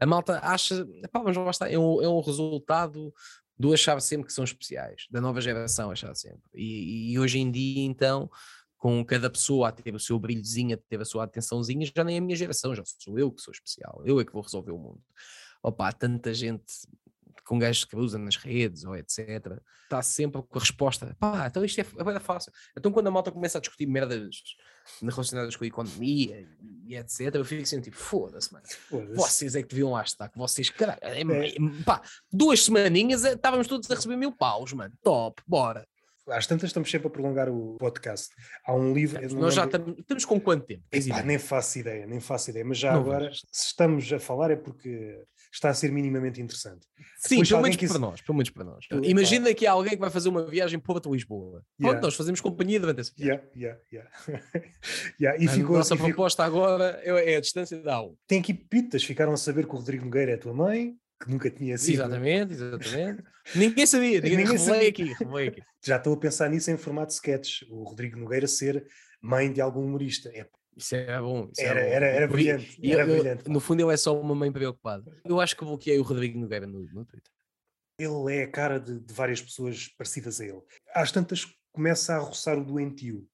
A 0.00 0.06
malta 0.06 0.40
acha, 0.42 0.86
pá, 1.12 1.22
mas 1.22 1.36
lá 1.36 1.50
está, 1.50 1.70
é 1.70 1.78
um, 1.78 2.02
é 2.02 2.08
um 2.08 2.20
resultado 2.20 3.12
do 3.58 3.72
achar 3.72 4.00
sempre 4.00 4.26
que 4.26 4.32
são 4.32 4.44
especiais, 4.44 5.06
da 5.10 5.20
nova 5.20 5.40
geração 5.40 5.90
achar 5.90 6.14
sempre. 6.16 6.42
E, 6.54 7.12
e 7.12 7.18
hoje 7.18 7.38
em 7.38 7.50
dia, 7.50 7.84
então, 7.84 8.28
com 8.76 9.04
cada 9.04 9.30
pessoa 9.30 9.68
a 9.68 9.72
ter 9.72 9.94
o 9.94 10.00
seu 10.00 10.18
brilhozinho, 10.18 10.74
a 10.74 10.80
ter 10.88 11.00
a 11.00 11.04
sua 11.04 11.24
atençãozinha, 11.24 11.86
já 11.94 12.02
nem 12.02 12.16
é 12.16 12.18
a 12.18 12.22
minha 12.22 12.34
geração, 12.34 12.74
já 12.74 12.82
sou 12.84 13.16
eu 13.16 13.30
que 13.30 13.40
sou 13.40 13.52
especial, 13.52 14.02
eu 14.04 14.18
é 14.18 14.24
que 14.24 14.32
vou 14.32 14.42
resolver 14.42 14.72
o 14.72 14.78
mundo. 14.78 15.00
Opa, 15.62 15.92
tanta 15.92 16.34
gente 16.34 16.64
com 17.44 17.58
gajos 17.58 17.84
que 17.84 17.96
usam 17.96 18.20
nas 18.20 18.36
redes 18.36 18.84
ou 18.84 18.96
etc. 18.96 19.60
Está 19.84 20.02
sempre 20.02 20.42
com 20.42 20.58
a 20.58 20.60
resposta, 20.60 21.16
pá, 21.18 21.46
então 21.46 21.64
isto 21.64 21.80
é, 21.80 21.84
é 21.84 22.20
fácil. 22.20 22.52
Então 22.76 22.92
quando 22.92 23.08
a 23.08 23.10
malta 23.10 23.30
começa 23.30 23.58
a 23.58 23.60
discutir 23.60 23.86
merdas 23.86 24.36
relacionadas 25.02 25.56
com 25.56 25.64
a 25.64 25.66
economia 25.66 26.48
e 26.86 26.96
etc, 26.96 27.34
eu 27.34 27.44
fico 27.44 27.62
assim 27.62 27.80
tipo, 27.80 27.96
foda-se, 27.96 28.52
mano. 28.52 28.64
Foda 28.68 29.14
vocês 29.14 29.54
é 29.54 29.62
que 29.62 29.68
deviam 29.68 29.92
lá 29.92 30.02
estar, 30.02 30.28
que 30.28 30.38
vocês, 30.38 30.70
caralho, 30.70 30.98
é, 31.02 31.20
é. 31.20 31.54
pá, 31.84 32.02
duas 32.32 32.64
semaninhas 32.64 33.24
eh, 33.24 33.34
estávamos 33.34 33.66
todos 33.66 33.90
a 33.90 33.94
receber 33.94 34.16
mil 34.16 34.32
paus, 34.32 34.72
mano, 34.72 34.94
top, 35.02 35.42
bora. 35.46 35.86
Às 36.28 36.46
tantas 36.46 36.68
estamos 36.68 36.88
sempre 36.88 37.08
a 37.08 37.10
prolongar 37.10 37.48
o 37.48 37.76
podcast. 37.78 38.32
Há 38.64 38.72
um 38.74 38.94
livro. 38.94 39.20
Nós 39.34 39.54
já 39.54 39.64
estamos, 39.64 39.98
estamos 39.98 40.24
com 40.24 40.40
quanto 40.40 40.64
tempo? 40.64 40.84
Epá, 40.92 41.20
nem 41.22 41.36
faço 41.36 41.80
ideia, 41.80 42.06
nem 42.06 42.20
faço 42.20 42.50
ideia. 42.50 42.64
Mas 42.64 42.78
já 42.78 42.92
não 42.92 43.00
agora, 43.00 43.26
vejo. 43.26 43.40
se 43.50 43.66
estamos 43.66 44.12
a 44.12 44.20
falar, 44.20 44.52
é 44.52 44.56
porque 44.56 45.20
está 45.52 45.68
a 45.68 45.74
ser 45.74 45.92
minimamente 45.92 46.40
interessante. 46.40 46.86
Sim, 47.18 47.44
pelo 47.44 47.62
menos 47.62 47.76
para 47.76 47.98
nós, 47.98 48.20
pelo 48.22 48.36
menos 48.38 48.50
para 48.50 48.64
nós. 48.64 48.86
Imagina 49.02 49.52
que 49.52 49.66
há 49.66 49.72
alguém 49.72 49.92
que 49.92 50.00
vai 50.00 50.10
fazer 50.10 50.30
uma 50.30 50.46
viagem 50.46 50.78
Porto-Lisboa. 50.78 51.62
Yeah. 51.78 51.92
Pronto, 51.92 52.02
nós 52.02 52.14
fazemos 52.14 52.40
companhia 52.40 52.80
durante 52.80 53.02
esse 53.02 53.12
yeah, 53.20 53.42
yeah, 53.54 53.78
yeah. 53.92 54.10
yeah. 55.20 55.42
E 55.42 55.46
a 55.46 55.50
ficou, 55.50 55.76
nossa 55.76 55.94
e 55.94 55.98
proposta 55.98 56.44
ficou... 56.44 56.64
agora 56.64 57.00
é, 57.02 57.34
é 57.34 57.36
a 57.36 57.40
distância 57.40 57.78
da 57.82 57.96
aula. 57.96 58.14
Tem 58.26 58.40
aqui 58.40 58.54
pitas, 58.54 59.04
ficaram 59.04 59.32
a 59.32 59.36
saber 59.36 59.66
que 59.66 59.74
o 59.74 59.78
Rodrigo 59.78 60.06
Nogueira 60.06 60.32
é 60.32 60.34
a 60.34 60.38
tua 60.38 60.54
mãe, 60.54 60.96
que 61.22 61.30
nunca 61.30 61.50
tinha 61.50 61.76
sido. 61.76 61.94
Exatamente, 61.94 62.54
exatamente. 62.54 63.22
ninguém 63.54 63.86
sabia, 63.86 64.20
ninguém, 64.20 64.38
ninguém 64.38 64.58
sabia. 64.58 64.88
Aqui, 64.88 65.12
aqui. 65.12 65.62
Já 65.84 65.96
estou 65.96 66.14
a 66.14 66.16
pensar 66.16 66.48
nisso 66.48 66.70
em 66.70 66.78
formato 66.78 67.12
sketch, 67.12 67.62
o 67.68 67.82
Rodrigo 67.84 68.18
Nogueira 68.18 68.46
ser 68.46 68.86
mãe 69.20 69.52
de 69.52 69.60
algum 69.60 69.84
humorista. 69.84 70.30
É 70.32 70.46
isso 70.76 70.94
é 70.94 71.20
bom. 71.20 71.48
Isso 71.52 71.60
era, 71.60 71.80
é 71.80 71.84
bom. 71.84 71.94
era, 71.94 72.06
era 72.06 72.28
brilhante. 72.28 72.78
E, 72.80 72.92
era 72.92 73.02
eu, 73.02 73.06
brilhante 73.06 73.48
no 73.48 73.60
fundo, 73.60 73.82
ele 73.82 73.92
é 73.92 73.96
só 73.96 74.18
uma 74.18 74.34
mãe 74.34 74.50
preocupada. 74.50 75.10
Eu 75.24 75.40
acho 75.40 75.56
que 75.56 75.64
bloqueei 75.64 75.98
o 75.98 76.02
Rodrigo 76.02 76.38
Nogueira 76.38 76.66
no, 76.66 76.80
no 76.80 77.04
Twitter. 77.04 77.32
Ele 77.98 78.36
é 78.36 78.44
a 78.44 78.50
cara 78.50 78.78
de, 78.78 78.98
de, 78.98 79.14
várias 79.14 79.40
pessoas 79.40 79.88
parecidas 79.88 80.40
a 80.40 80.46
ele. 80.46 80.62
Às 80.94 81.12
tantas 81.12 81.46
começa 81.70 82.14
a 82.14 82.18
roçar 82.18 82.58
o 82.58 82.64
doentio. 82.64 83.26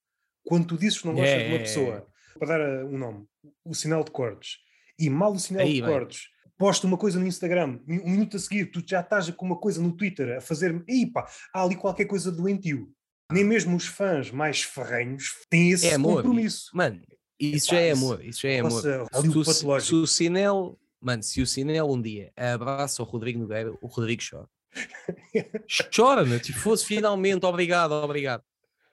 Quando 0.44 0.66
tu 0.66 0.78
dizes 0.78 0.98
que 0.98 1.06
não 1.06 1.14
gostas 1.14 1.32
é, 1.32 1.44
de 1.44 1.52
uma 1.52 1.58
pessoa, 1.58 2.08
para 2.38 2.58
dar 2.58 2.84
uh, 2.84 2.86
um 2.86 2.98
nome, 2.98 3.26
o 3.64 3.74
sinal 3.74 4.02
de 4.02 4.10
cortes, 4.10 4.58
e 4.98 5.08
mal 5.08 5.32
o 5.32 5.38
sinal 5.38 5.62
Aí, 5.62 5.74
de 5.74 5.82
cortes, 5.82 6.28
posta 6.56 6.86
uma 6.86 6.96
coisa 6.96 7.18
no 7.20 7.26
Instagram, 7.26 7.80
um 7.86 8.10
minuto 8.10 8.36
a 8.36 8.40
seguir, 8.40 8.66
tu 8.66 8.82
já 8.84 9.00
estás 9.00 9.30
com 9.30 9.46
uma 9.46 9.58
coisa 9.58 9.80
no 9.80 9.96
Twitter 9.96 10.38
a 10.38 10.40
fazer, 10.40 10.82
e 10.88 11.06
pá, 11.06 11.28
há 11.54 11.62
ali 11.62 11.76
qualquer 11.76 12.06
coisa 12.06 12.32
doentio. 12.32 12.92
Nem 13.30 13.44
mesmo 13.44 13.76
os 13.76 13.86
fãs 13.86 14.30
mais 14.30 14.62
ferrenhos 14.62 15.34
têm 15.50 15.70
esse 15.70 15.86
é 15.86 15.98
compromisso. 15.98 16.70
Mano, 16.74 17.02
isso 17.38 17.70
já 17.70 17.80
é 17.80 17.92
amor, 17.92 18.24
isso 18.24 18.42
já 18.42 18.48
é 18.48 18.58
amor. 18.60 18.82
Se, 18.82 19.44
se, 19.54 19.86
se 19.86 19.94
o 19.94 20.06
Sinel, 20.06 20.78
mano, 21.00 21.22
se 21.22 21.40
o 21.40 21.46
Sinel 21.46 21.88
um 21.88 22.00
dia 22.00 22.32
abraça 22.36 23.02
o 23.02 23.04
Rodrigo 23.04 23.38
Nogueira, 23.38 23.72
o 23.80 23.86
Rodrigo 23.86 24.22
chora. 24.28 24.48
chora, 25.94 26.24
né? 26.24 26.38
Tipo, 26.38 26.58
fosse 26.58 26.84
finalmente, 26.84 27.44
obrigado, 27.46 27.92
obrigado. 27.92 28.42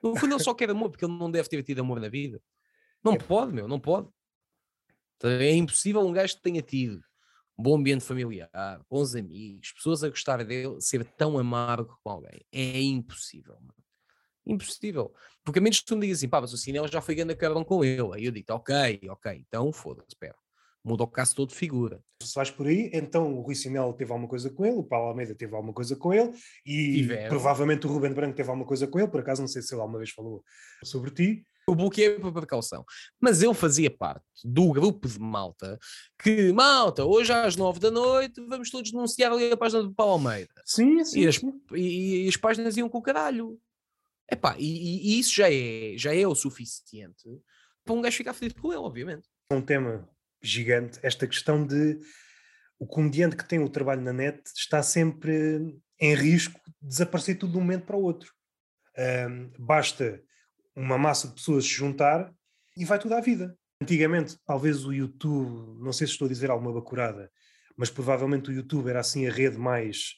No 0.01 0.15
fundo, 0.15 0.35
ele 0.35 0.43
só 0.43 0.53
quer 0.53 0.69
amor, 0.69 0.89
porque 0.89 1.05
ele 1.05 1.17
não 1.17 1.31
deve 1.31 1.49
ter 1.49 1.63
tido 1.63 1.79
amor 1.79 1.99
na 1.99 2.09
vida. 2.09 2.39
Não 3.03 3.13
é. 3.13 3.17
pode, 3.17 3.53
meu, 3.53 3.67
não 3.67 3.79
pode. 3.79 4.07
É 5.23 5.51
impossível 5.53 6.01
um 6.01 6.11
gajo 6.11 6.35
que 6.35 6.41
tenha 6.41 6.61
tido 6.61 7.01
um 7.57 7.63
bom 7.63 7.77
ambiente 7.77 8.03
familiar, 8.03 8.49
bons 8.89 9.15
amigos, 9.15 9.71
pessoas 9.71 10.03
a 10.03 10.09
gostar 10.09 10.43
dele, 10.43 10.79
ser 10.81 11.05
tão 11.05 11.37
amargo 11.37 11.97
com 12.03 12.09
alguém. 12.09 12.41
É 12.51 12.81
impossível, 12.81 13.55
mano. 13.61 13.84
Impossível. 14.45 15.13
Porque 15.43 15.59
a 15.59 15.61
menos 15.61 15.79
que 15.79 15.85
tu 15.85 15.95
me 15.95 16.01
digas 16.01 16.19
assim, 16.19 16.29
pá, 16.29 16.41
mas 16.41 16.53
o 16.53 16.57
Sinel 16.57 16.87
já 16.87 17.01
foi 17.01 17.15
grande 17.15 17.35
carão 17.35 17.63
com 17.63 17.83
ele. 17.83 18.13
Aí 18.13 18.25
eu 18.25 18.31
digo, 18.31 18.53
ok, 18.53 19.01
ok, 19.09 19.45
então 19.47 19.71
foda-se, 19.71 20.09
espera. 20.09 20.35
Muda 20.83 21.03
o 21.03 21.07
caso 21.07 21.35
todo 21.35 21.49
de 21.49 21.55
figura. 21.55 21.99
Se 22.21 22.35
vais 22.35 22.51
por 22.51 22.67
aí, 22.67 22.91
então 22.93 23.33
o 23.33 23.41
Rui 23.41 23.55
Sinel 23.55 23.91
teve 23.93 24.11
alguma 24.11 24.29
coisa 24.29 24.51
com 24.51 24.63
ele, 24.63 24.75
o 24.75 24.83
Paulo 24.83 25.09
Almeida 25.09 25.33
teve 25.33 25.55
alguma 25.55 25.73
coisa 25.73 25.95
com 25.95 26.13
ele 26.13 26.31
e 26.63 26.97
Tiveram. 26.97 27.29
provavelmente 27.29 27.87
o 27.87 27.89
Ruben 27.89 28.13
Branco 28.13 28.35
teve 28.35 28.49
alguma 28.49 28.67
coisa 28.67 28.85
com 28.85 28.99
ele, 28.99 29.07
por 29.07 29.19
acaso 29.19 29.41
não 29.41 29.47
sei 29.47 29.63
se 29.63 29.73
ele 29.73 29.81
alguma 29.81 29.97
vez 29.97 30.11
falou 30.11 30.43
sobre 30.83 31.09
ti. 31.09 31.43
Eu 31.67 31.73
bloqueei 31.73 32.19
por 32.19 32.31
precaução. 32.31 32.85
Mas 33.19 33.41
ele 33.41 33.55
fazia 33.55 33.89
parte 33.89 34.23
do 34.43 34.71
grupo 34.71 35.07
de 35.07 35.19
malta 35.19 35.79
que, 36.21 36.53
malta, 36.53 37.03
hoje 37.03 37.33
às 37.33 37.55
nove 37.55 37.79
da 37.79 37.89
noite 37.89 38.39
vamos 38.47 38.69
todos 38.69 38.91
denunciar 38.91 39.31
ali 39.31 39.51
a 39.51 39.57
página 39.57 39.81
do 39.81 39.91
Paulo 39.91 40.13
Almeida. 40.13 40.53
Sim, 40.63 41.03
sim. 41.03 41.21
E 41.21 41.27
as, 41.27 41.41
e, 41.73 42.25
e 42.25 42.27
as 42.27 42.37
páginas 42.37 42.77
iam 42.77 42.87
com 42.87 42.99
o 42.99 43.01
caralho. 43.01 43.59
Epá, 44.31 44.55
e, 44.57 45.15
e 45.15 45.19
isso 45.19 45.35
já 45.35 45.51
é, 45.51 45.95
já 45.97 46.15
é 46.15 46.25
o 46.27 46.35
suficiente 46.35 47.23
para 47.83 47.93
um 47.93 48.01
gajo 48.01 48.17
ficar 48.17 48.33
feliz 48.33 48.53
com 48.53 48.71
ele, 48.73 48.81
obviamente. 48.81 49.29
É 49.51 49.55
um 49.55 49.61
tema 49.61 50.09
gigante, 50.41 50.99
esta 51.03 51.27
questão 51.27 51.65
de 51.65 51.99
o 52.79 52.85
comediante 52.85 53.35
que 53.35 53.47
tem 53.47 53.59
o 53.59 53.69
trabalho 53.69 54.01
na 54.01 54.11
net 54.11 54.41
está 54.55 54.83
sempre 54.83 55.79
em 55.99 56.13
risco 56.13 56.59
de 56.81 56.89
desaparecer 56.89 57.37
tudo 57.37 57.53
de 57.53 57.57
um 57.57 57.61
momento 57.61 57.85
para 57.85 57.95
o 57.95 58.01
outro. 58.01 58.33
Um, 58.97 59.51
basta 59.57 60.21
uma 60.75 60.97
massa 60.97 61.27
de 61.27 61.35
pessoas 61.35 61.63
se 61.63 61.71
juntar 61.71 62.33
e 62.75 62.83
vai 62.83 62.99
tudo 62.99 63.13
à 63.13 63.21
vida. 63.21 63.57
Antigamente, 63.81 64.37
talvez 64.45 64.85
o 64.85 64.93
YouTube, 64.93 65.81
não 65.81 65.93
sei 65.93 66.07
se 66.07 66.13
estou 66.13 66.25
a 66.25 66.29
dizer 66.29 66.49
alguma 66.49 66.73
bacurada, 66.73 67.31
mas 67.77 67.89
provavelmente 67.89 68.49
o 68.49 68.53
YouTube 68.53 68.89
era 68.89 68.99
assim 68.99 69.27
a 69.27 69.31
rede 69.31 69.57
mais, 69.57 70.15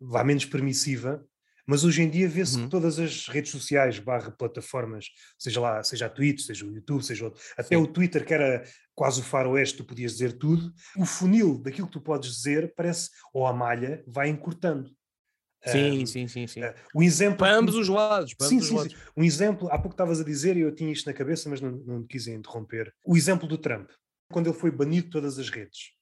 vá 0.00 0.24
menos 0.24 0.44
permissiva, 0.44 1.24
mas 1.66 1.84
hoje 1.84 2.02
em 2.02 2.10
dia 2.10 2.28
vê-se 2.28 2.56
uhum. 2.56 2.64
que 2.64 2.70
todas 2.70 2.98
as 2.98 3.26
redes 3.28 3.50
sociais 3.50 3.98
barra 3.98 4.30
plataformas, 4.30 5.06
seja 5.38 5.60
lá, 5.60 5.82
seja 5.82 6.06
a 6.06 6.10
Twitch, 6.10 6.40
seja 6.40 6.66
o 6.66 6.72
YouTube, 6.72 7.02
seja 7.02 7.24
outro, 7.24 7.40
até 7.56 7.76
Sim. 7.76 7.82
o 7.82 7.86
Twitter, 7.86 8.24
que 8.24 8.34
era 8.34 8.64
quase 8.94 9.20
o 9.20 9.24
faroeste, 9.24 9.78
tu 9.78 9.84
podias 9.84 10.12
dizer 10.12 10.34
tudo, 10.34 10.72
o 10.96 11.04
funil 11.04 11.58
daquilo 11.58 11.86
que 11.86 11.92
tu 11.92 12.00
podes 12.00 12.36
dizer 12.36 12.72
parece, 12.76 13.10
ou 13.32 13.46
a 13.46 13.52
malha, 13.52 14.04
vai 14.06 14.28
encurtando. 14.28 14.90
Sim, 15.66 16.02
um, 16.02 16.06
sim, 16.06 16.28
sim, 16.28 16.46
sim. 16.46 16.62
Uh, 16.62 16.74
um 16.94 17.02
exemplo, 17.02 17.38
para 17.38 17.56
ambos 17.56 17.74
os 17.74 17.88
lados. 17.88 18.34
Sim, 18.38 18.56
ambos 18.56 18.66
sim, 18.66 18.74
os 18.74 18.80
lados. 18.80 18.92
sim. 18.92 18.98
Um 19.16 19.24
exemplo, 19.24 19.68
há 19.68 19.78
pouco 19.78 19.94
estavas 19.94 20.20
a 20.20 20.24
dizer, 20.24 20.56
e 20.56 20.60
eu 20.60 20.74
tinha 20.74 20.92
isto 20.92 21.06
na 21.06 21.14
cabeça, 21.14 21.48
mas 21.48 21.60
não, 21.60 21.70
não 21.70 22.06
quis 22.06 22.26
interromper. 22.26 22.92
O 23.04 23.16
exemplo 23.16 23.48
do 23.48 23.56
Trump, 23.56 23.88
quando 24.30 24.48
ele 24.48 24.58
foi 24.58 24.70
banido 24.70 25.06
de 25.06 25.12
todas 25.12 25.38
as 25.38 25.48
redes. 25.48 25.94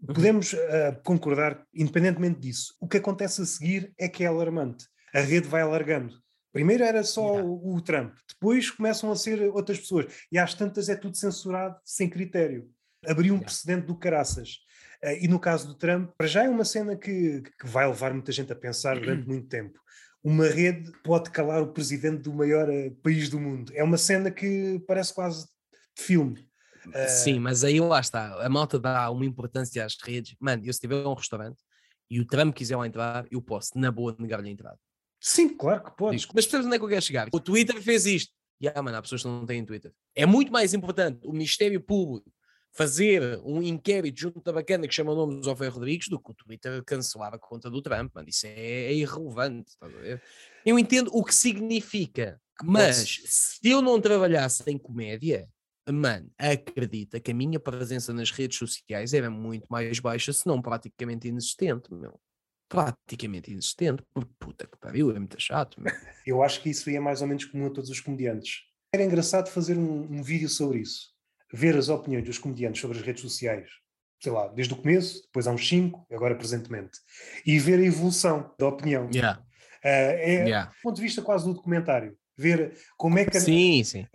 Uhum. 0.00 0.14
Podemos 0.14 0.52
uh, 0.52 0.58
concordar, 1.04 1.64
independentemente 1.74 2.40
disso. 2.40 2.74
O 2.80 2.86
que 2.86 2.98
acontece 2.98 3.42
a 3.42 3.46
seguir 3.46 3.92
é 3.98 4.08
que 4.08 4.24
é 4.24 4.26
alarmante 4.26 4.86
a 5.12 5.20
rede 5.20 5.48
vai 5.48 5.62
alargando. 5.62 6.14
Primeiro 6.52 6.82
era 6.82 7.04
só 7.04 7.34
yeah. 7.34 7.48
o, 7.48 7.76
o, 7.76 7.80
Trump, 7.80 8.14
depois 8.28 8.70
começam 8.70 9.12
a 9.12 9.16
ser 9.16 9.40
outras 9.50 9.78
pessoas, 9.78 10.06
e 10.32 10.38
às 10.38 10.54
tantas 10.54 10.88
é 10.88 10.96
tudo 10.96 11.16
censurado 11.16 11.76
sem 11.84 12.08
critério. 12.08 12.68
Abriu 13.06 13.34
um 13.34 13.36
yeah. 13.36 13.44
precedente 13.46 13.86
do 13.86 13.96
caraças. 13.96 14.58
Uh, 15.04 15.18
e 15.20 15.28
no 15.28 15.38
caso 15.38 15.68
do 15.68 15.74
Trump, 15.74 16.10
para 16.16 16.26
já 16.26 16.44
é 16.44 16.48
uma 16.48 16.64
cena 16.64 16.96
que, 16.96 17.42
que 17.42 17.66
vai 17.66 17.86
levar 17.86 18.12
muita 18.12 18.32
gente 18.32 18.52
a 18.52 18.56
pensar 18.56 18.98
durante 18.98 19.26
muito 19.26 19.48
tempo. 19.48 19.78
Uma 20.22 20.48
rede 20.48 20.90
pode 21.04 21.30
calar 21.30 21.62
o 21.62 21.72
presidente 21.72 22.22
do 22.22 22.34
maior 22.34 22.68
uh, 22.68 22.90
país 23.02 23.28
do 23.28 23.38
mundo. 23.38 23.72
É 23.74 23.84
uma 23.84 23.98
cena 23.98 24.30
que 24.30 24.82
parece 24.86 25.14
quase 25.14 25.44
de 25.44 26.02
filme. 26.02 26.47
Uh... 26.86 27.08
Sim, 27.08 27.38
mas 27.38 27.64
aí 27.64 27.80
lá 27.80 28.00
está. 28.00 28.44
A 28.44 28.48
malta 28.48 28.78
dá 28.78 29.10
uma 29.10 29.24
importância 29.24 29.84
às 29.84 29.96
redes. 30.02 30.34
Mano, 30.40 30.64
eu 30.64 30.72
se 30.72 30.80
tiver 30.80 31.06
um 31.06 31.14
restaurante 31.14 31.62
e 32.10 32.20
o 32.20 32.26
Trump 32.26 32.54
quiser 32.54 32.76
lá 32.76 32.86
entrar, 32.86 33.26
eu 33.30 33.42
posso, 33.42 33.78
na 33.78 33.90
boa, 33.90 34.16
negar-lhe 34.18 34.48
a 34.48 34.52
entrada. 34.52 34.78
Sim, 35.20 35.56
claro 35.56 35.84
que 35.84 35.96
pode. 35.96 36.16
Mas 36.16 36.26
percebes 36.26 36.66
onde 36.66 36.76
é 36.76 36.78
que 36.78 36.84
eu 36.84 36.88
quero 36.88 37.02
chegar? 37.02 37.28
O 37.32 37.40
Twitter 37.40 37.80
fez 37.82 38.06
isto. 38.06 38.32
E 38.60 38.68
ah, 38.68 38.82
mano, 38.82 38.96
há 38.96 39.02
pessoas 39.02 39.22
que 39.22 39.28
não 39.28 39.46
têm 39.46 39.64
Twitter. 39.64 39.92
É 40.14 40.26
muito 40.26 40.50
mais 40.50 40.74
importante 40.74 41.26
o 41.26 41.32
Ministério 41.32 41.80
Público 41.80 42.30
fazer 42.72 43.40
um 43.44 43.62
inquérito 43.62 44.20
junto 44.20 44.40
da 44.40 44.52
bacana 44.52 44.86
que 44.86 44.94
chama 44.94 45.12
o 45.12 45.14
nome 45.14 45.36
do 45.36 45.44
José 45.44 45.68
Rodrigues 45.68 46.08
do 46.08 46.20
que 46.20 46.30
o 46.30 46.34
Twitter 46.34 46.82
cancelar 46.84 47.34
a 47.34 47.38
conta 47.38 47.70
do 47.70 47.82
Trump, 47.82 48.14
mano. 48.14 48.28
Isso 48.28 48.46
é, 48.46 48.52
é 48.52 48.94
irrelevante. 48.94 49.72
Eu 50.64 50.78
entendo 50.78 51.10
o 51.12 51.24
que 51.24 51.34
significa, 51.34 52.40
mas 52.62 53.20
se 53.24 53.68
eu 53.68 53.80
não 53.80 54.00
trabalhasse 54.00 54.62
em 54.66 54.78
comédia, 54.78 55.48
mano, 55.92 56.30
acredita 56.38 57.20
que 57.20 57.30
a 57.30 57.34
minha 57.34 57.58
presença 57.58 58.12
nas 58.12 58.30
redes 58.30 58.58
sociais 58.58 59.14
era 59.14 59.30
muito 59.30 59.66
mais 59.70 59.98
baixa, 60.00 60.32
se 60.32 60.46
não 60.46 60.60
praticamente 60.60 61.28
inexistente, 61.28 61.92
meu 61.92 62.18
praticamente 62.68 63.50
inexistente, 63.50 64.02
porque 64.12 64.30
puta 64.38 64.66
que 64.66 64.76
pariu, 64.78 65.10
é 65.10 65.18
muito 65.18 65.40
chato. 65.40 65.80
Eu 66.26 66.42
acho 66.42 66.62
que 66.62 66.68
isso 66.68 66.88
aí 66.88 66.96
é 66.96 67.00
mais 67.00 67.22
ou 67.22 67.26
menos 67.26 67.46
comum 67.46 67.66
a 67.66 67.70
todos 67.70 67.88
os 67.88 68.00
comediantes. 68.00 68.60
Era 68.92 69.02
engraçado 69.02 69.48
fazer 69.48 69.76
um, 69.76 70.02
um, 70.02 70.22
vídeo 70.22 70.48
sobre 70.48 70.80
isso, 70.80 71.08
ver 71.52 71.76
as 71.76 71.88
opiniões 71.88 72.24
dos 72.24 72.38
comediantes 72.38 72.80
sobre 72.80 72.98
as 72.98 73.04
redes 73.04 73.22
sociais, 73.22 73.68
sei 74.20 74.32
lá, 74.32 74.48
desde 74.48 74.74
o 74.74 74.76
começo, 74.76 75.22
depois 75.22 75.46
há 75.46 75.52
uns 75.52 75.66
5, 75.66 76.06
agora 76.12 76.34
presentemente, 76.34 76.98
e 77.46 77.58
ver 77.58 77.78
a 77.78 77.84
evolução 77.84 78.54
da 78.58 78.68
opinião. 78.68 79.08
Yeah. 79.12 79.40
Uh, 79.40 79.46
é 79.84 80.44
yeah. 80.48 80.70
do 80.70 80.82
ponto 80.82 80.96
de 80.96 81.02
vista 81.02 81.22
quase 81.22 81.44
do 81.44 81.54
documentário, 81.54 82.16
ver 82.36 82.76
como 82.96 83.18
é 83.18 83.24
que. 83.24 83.40
Sim, 83.40 83.82
sim. 83.84 84.06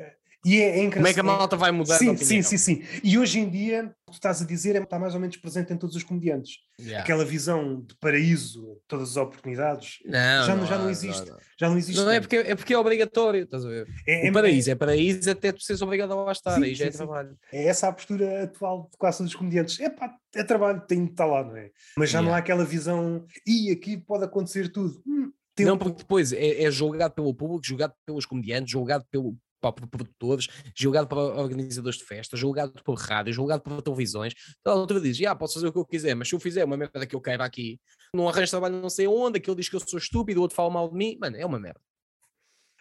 E 0.45 0.61
é, 0.61 0.86
é. 0.86 0.91
Como 0.91 1.07
é 1.07 1.14
que 1.14 1.20
a 1.20 1.24
malta 1.24 1.56
vai 1.56 1.72
mudar 1.72 1.98
sim, 1.98 2.18
Sim, 2.18 2.41
sim, 2.41 2.57
sim. 2.57 2.84
E 3.03 3.18
hoje 3.18 3.40
em 3.40 3.49
dia, 3.49 3.86
o 3.86 4.11
que 4.11 4.11
tu 4.11 4.14
estás 4.14 4.41
a 4.41 4.45
dizer 4.45 4.76
é, 4.76 4.80
está 4.80 4.99
mais 4.99 5.14
ou 5.14 5.20
menos 5.20 5.38
presente 5.38 5.72
em 5.72 5.78
todos 5.78 5.95
os 5.95 6.03
comediantes. 6.03 6.57
Yeah. 6.80 7.02
Aquela 7.02 7.24
visão 7.24 7.82
de 7.82 7.95
paraíso, 7.95 8.82
todas 8.88 9.11
as 9.11 9.18
oportunidades, 9.18 9.99
não, 10.06 10.45
já, 10.45 10.56
não, 10.56 10.65
já 10.65 10.78
não, 10.78 10.90
existe. 10.90 11.30
Não, 11.30 11.38
já 11.60 11.70
não 11.70 11.78
existe. 11.78 12.02
Não, 12.02 12.11
é 12.11 12.20
porque, 12.20 12.36
é 12.36 12.56
porque 12.56 12.74
é 12.74 12.78
obrigatório, 12.78 13.44
estás 13.44 13.65
a 13.65 13.70
ver? 13.70 13.88
É, 14.06 14.28
é 14.28 14.32
paraíso 14.32 14.70
é, 14.70 14.74
é 14.74 14.76
paraíso 14.76 15.32
até 15.32 15.52
tu 15.52 15.61
seres 15.61 15.82
obrigado 15.82 16.11
a 16.11 16.15
lá 16.15 16.32
estar, 16.32 16.56
sim, 16.56 16.64
aí 16.64 16.76
já 16.76 16.86
é 16.86 16.90
trabalho. 16.90 17.38
É 17.52 17.65
essa 17.65 17.88
a 17.88 17.94
postura 17.94 18.43
atual 18.43 18.90
de 18.92 18.98
quase 18.98 19.19
todos 19.19 19.32
os 19.32 19.38
comediantes. 19.38 19.80
É 19.80 19.90
pá, 19.90 20.14
é 20.35 20.43
trabalho, 20.43 20.82
tem 20.82 21.06
de 21.06 21.11
estar 21.11 21.26
lá, 21.26 21.43
não 21.43 21.56
é? 21.56 21.69
Mas 21.98 22.09
já 22.09 22.19
yeah. 22.19 22.30
não 22.30 22.35
há 22.35 22.40
aquela 22.40 22.66
visão, 22.66 23.26
e 23.48 23.72
aqui 23.72 23.98
pode 23.98 24.26
acontecer 24.26 24.69
tudo. 24.69 25.01
Hum, 25.08 25.32
não, 25.59 25.77
porque 25.77 26.00
depois 26.00 26.34
é, 26.34 26.64
é 26.64 26.72
julgado 26.72 27.14
pelo 27.14 27.34
público, 27.34 27.66
julgado 27.66 27.93
pelos 28.06 28.26
comediantes, 28.26 28.72
julgado 28.72 29.06
pelo, 29.11 29.38
para 29.72 29.88
produtores, 29.88 30.48
julgado 30.75 31.08
para 31.08 31.19
organizadores 31.19 31.98
de 31.98 32.06
festas, 32.06 32.40
julgado 32.40 32.74
por 32.83 32.95
rádio, 32.95 33.33
julgado 33.33 33.64
por 33.64 33.82
televisões. 33.82 34.33
Então 34.59 34.74
a 34.74 34.75
outra 34.75 35.00
diz: 35.00 35.22
ah, 35.25 35.35
posso 35.35 35.56
fazer 35.56 35.67
o 35.67 35.72
que 35.72 35.80
eu 35.80 35.85
quiser, 35.85 36.16
mas 36.16 36.27
se 36.27 36.35
eu 36.35 36.40
fizer 36.40 36.66
uma 36.66 36.75
merda 36.77 37.06
que 37.06 37.16
eu 37.16 37.22
quero 37.22 37.43
aqui, 37.43 37.80
não 38.14 38.27
arranjo 38.27 38.51
trabalho 38.51 38.82
não 38.82 38.90
sei 38.90 39.08
onde, 39.08 39.38
aquele 39.38 39.56
diz 39.56 39.69
que 39.69 39.75
eu 39.75 39.80
sou 39.80 39.98
estúpido, 40.00 40.40
o 40.40 40.43
outro 40.43 40.56
fala 40.56 40.69
mal 40.69 40.90
de 40.90 40.95
mim, 40.95 41.17
mano, 41.19 41.38
é 41.38 41.45
uma 41.45 41.59
merda. 41.59 41.80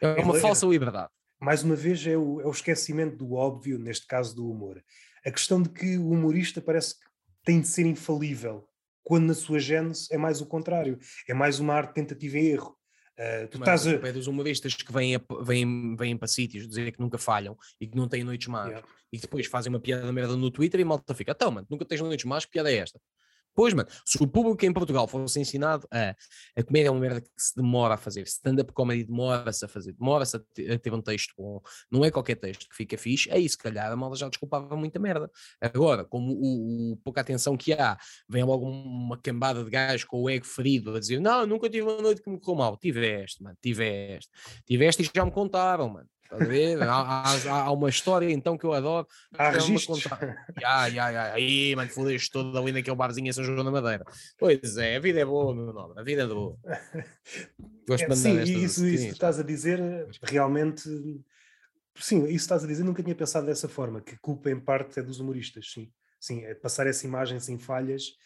É 0.01 0.21
uma 0.21 0.37
é, 0.37 0.41
falsa 0.41 0.67
liberdade. 0.67 1.11
Mais 1.41 1.63
uma 1.63 1.77
vez, 1.77 2.05
é 2.07 2.17
o, 2.17 2.41
é 2.41 2.47
o 2.47 2.51
esquecimento 2.51 3.17
do 3.17 3.35
óbvio, 3.35 3.79
neste 3.79 4.07
caso 4.07 4.35
do 4.35 4.51
humor. 4.51 4.83
A 5.25 5.31
questão 5.31 5.63
de 5.63 5.69
que 5.69 5.97
o 5.97 6.11
humorista 6.11 6.61
parece 6.61 6.99
que 6.99 7.07
tem 7.45 7.61
de 7.61 7.69
ser 7.69 7.87
infalível, 7.87 8.67
quando 9.05 9.27
na 9.27 9.35
sua 9.35 9.59
gênese 9.59 10.09
é 10.11 10.19
mais 10.19 10.41
o 10.41 10.47
contrário. 10.47 10.99
É 11.29 11.35
mais 11.35 11.61
uma 11.61 11.75
arte 11.75 11.89
de 11.89 11.95
tentativa 11.95 12.39
e 12.39 12.49
erro. 12.49 12.77
Uh, 13.19 13.47
tu 13.49 13.59
Mas 13.59 13.85
estás 13.85 14.05
a... 14.05 14.13
dos 14.13 14.27
humoristas 14.27 14.75
que 14.75 14.91
vêm, 14.91 15.21
vêm, 15.43 15.95
vêm 15.97 16.17
para 16.17 16.27
sítios 16.27 16.67
dizer 16.67 16.93
que 16.93 17.01
nunca 17.01 17.19
falham 17.19 17.57
e 17.79 17.87
que 17.87 17.95
não 17.95 18.09
têm 18.09 18.25
noites 18.25 18.49
más 18.49 18.69
yeah. 18.69 18.89
e 19.13 19.19
depois 19.19 19.47
fazem 19.47 19.71
uma 19.71 19.79
piada 19.79 20.11
merda 20.11 20.35
no 20.35 20.51
Twitter 20.51 20.81
e 20.81 20.85
malta 20.85 21.15
fica, 21.15 21.33
então, 21.33 21.51
mano, 21.51 21.67
nunca 21.69 21.85
tens 21.85 22.01
noites 22.01 22.25
más, 22.25 22.47
que 22.47 22.53
piada 22.53 22.73
é 22.73 22.77
esta? 22.77 22.99
Pois, 23.55 23.75
mano, 23.75 23.89
se 24.05 24.23
o 24.23 24.27
público 24.27 24.65
em 24.65 24.73
Portugal 24.73 25.07
fosse 25.07 25.41
ensinado 25.41 25.87
a 25.91 26.15
a 26.57 26.63
comédia 26.63 26.89
é 26.89 26.91
uma 26.91 27.01
merda 27.01 27.21
que 27.21 27.29
se 27.37 27.55
demora 27.57 27.95
a 27.95 27.97
fazer, 27.97 28.23
stand-up 28.23 28.73
comedy 28.73 29.05
demora-se 29.05 29.65
a 29.65 29.69
fazer, 29.69 29.93
demora-se 29.93 30.37
a, 30.37 30.79
ter 30.79 30.93
um 30.93 31.01
texto 31.01 31.35
bom, 31.37 31.61
não 31.91 32.05
é 32.05 32.11
qualquer 32.11 32.37
texto 32.37 32.69
que 32.69 32.77
fica 32.77 32.99
fixe, 32.99 33.31
aí 33.31 33.49
se 33.49 33.57
calhar 33.57 33.91
a 33.91 33.97
malda 33.97 34.17
já 34.17 34.29
desculpava 34.29 34.77
muita 34.77 34.99
merda. 34.99 35.31
Agora, 35.61 36.05
como 36.05 36.33
o, 36.33 36.93
o, 36.93 36.97
pouca 36.99 37.21
atenção 37.21 37.57
que 37.57 37.73
há, 37.73 37.97
vem 38.29 38.45
logo 38.45 38.67
uma 38.67 39.19
cambada 39.19 39.65
de 39.65 39.71
gajos 39.71 40.05
com 40.05 40.23
o 40.23 40.31
ego 40.31 40.45
ferido 40.45 40.95
a 40.95 41.01
dizer: 41.01 41.21
Não, 41.21 41.47
nunca 41.47 41.69
tive 41.69 41.83
uma 41.83 42.03
noite 42.03 42.23
que 42.23 42.31
me 42.31 42.39
correu 42.39 42.59
mal, 42.59 42.77
tiveste, 42.77 43.43
mano, 43.43 43.57
tiveste, 43.61 44.31
tiveste 44.67 45.03
e 45.03 45.11
já 45.15 45.25
me 45.25 45.31
contaram, 45.31 45.89
mano. 45.89 46.09
Estás 46.33 46.43
a 46.43 46.45
ver? 46.47 46.83
Há, 46.83 46.95
há, 46.95 47.63
há, 47.65 47.73
uma 47.73 47.91
história 47.91 48.31
então 48.31 48.57
que 48.57 48.65
eu 48.65 48.73
adoro. 48.73 49.07
Há 49.37 49.51
registros. 49.51 50.05
Ya, 50.61 50.87
ya, 50.87 51.11
ya. 51.11 51.33
Aí, 51.35 51.75
mano, 51.77 51.91
fodeste 51.91 52.31
todo 52.31 52.57
ali 52.57 52.73
naquele 52.73 52.97
barzinho 52.97 53.29
em 53.29 53.33
São 53.33 53.45
João 53.45 53.65
da 53.65 53.71
Madeira. 53.71 54.05
Pois 54.39 54.77
é, 54.77 54.97
a 54.97 55.01
vida 55.01 55.21
é 55.21 55.25
boa, 55.25 55.55
meu 55.55 55.73
nome. 55.73 55.95
A 55.97 56.03
vida 56.03 56.23
é 56.23 56.27
boa. 56.27 56.57
Gosto 57.87 58.07
de 58.07 58.13
é, 58.13 58.17
Sim, 58.17 58.43
isso, 58.43 58.87
isso 58.87 59.07
que 59.07 59.13
estás 59.13 59.39
a 59.39 59.43
dizer, 59.43 59.81
realmente... 60.23 60.89
Sim, 61.97 62.25
isso 62.25 62.37
estás 62.37 62.65
a 62.65 62.67
dizer, 62.67 62.85
nunca 62.85 63.03
tinha 63.03 63.15
pensado 63.15 63.47
dessa 63.47 63.69
forma, 63.69 64.01
que 64.01 64.17
culpa 64.19 64.51
em 64.51 64.59
parte 64.59 65.01
é 65.01 65.03
dos 65.03 65.21
humoristas, 65.21 65.71
sim. 65.71 65.93
Sim, 66.19 66.45
é 66.45 66.55
passar 66.55 66.87
essa 66.87 67.07
imagem 67.07 67.39
sem 67.41 67.59
falhas. 67.59 68.17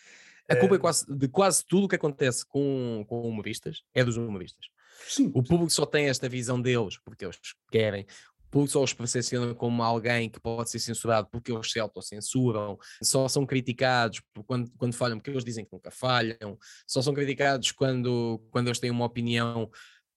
A 0.49 0.55
culpa 0.55 0.77
é 0.77 0.79
quase, 0.79 1.05
de 1.09 1.27
quase 1.27 1.65
tudo 1.67 1.87
o 1.87 1.89
que 1.89 1.97
acontece 1.97 2.47
com, 2.47 3.05
com 3.09 3.23
humoristas 3.23 3.83
é 3.93 4.05
dos 4.05 4.17
humoristas. 4.17 4.67
Sim. 5.09 5.31
O 5.35 5.43
público 5.43 5.71
só 5.71 5.87
tem 5.87 6.09
esta 6.09 6.29
visão 6.29 6.61
deles 6.61 6.99
porque 7.05 7.25
eles 7.25 7.39
querem. 7.71 8.07
porque 8.51 8.71
só 8.71 8.83
os 8.83 8.93
percepcionam 8.93 9.55
como 9.55 9.83
alguém 9.83 10.31
que 10.31 10.41
pode 10.41 10.71
ser 10.71 10.79
censurado 10.79 11.29
porque 11.31 11.53
eles 11.53 11.71
se 11.71 11.79
autocensuram, 11.79 12.79
só 13.03 13.29
são 13.29 13.45
criticados 13.45 14.23
quando, 14.47 14.71
quando 14.79 14.95
falham 14.95 15.19
porque 15.19 15.31
eles 15.31 15.45
dizem 15.45 15.65
que 15.65 15.73
nunca 15.73 15.91
falham, 15.91 16.59
só 16.87 17.03
são 17.03 17.13
criticados 17.13 17.73
quando, 17.73 18.41
quando 18.51 18.69
eles 18.69 18.79
têm 18.79 18.91
uma 18.91 19.05
opinião 19.05 19.71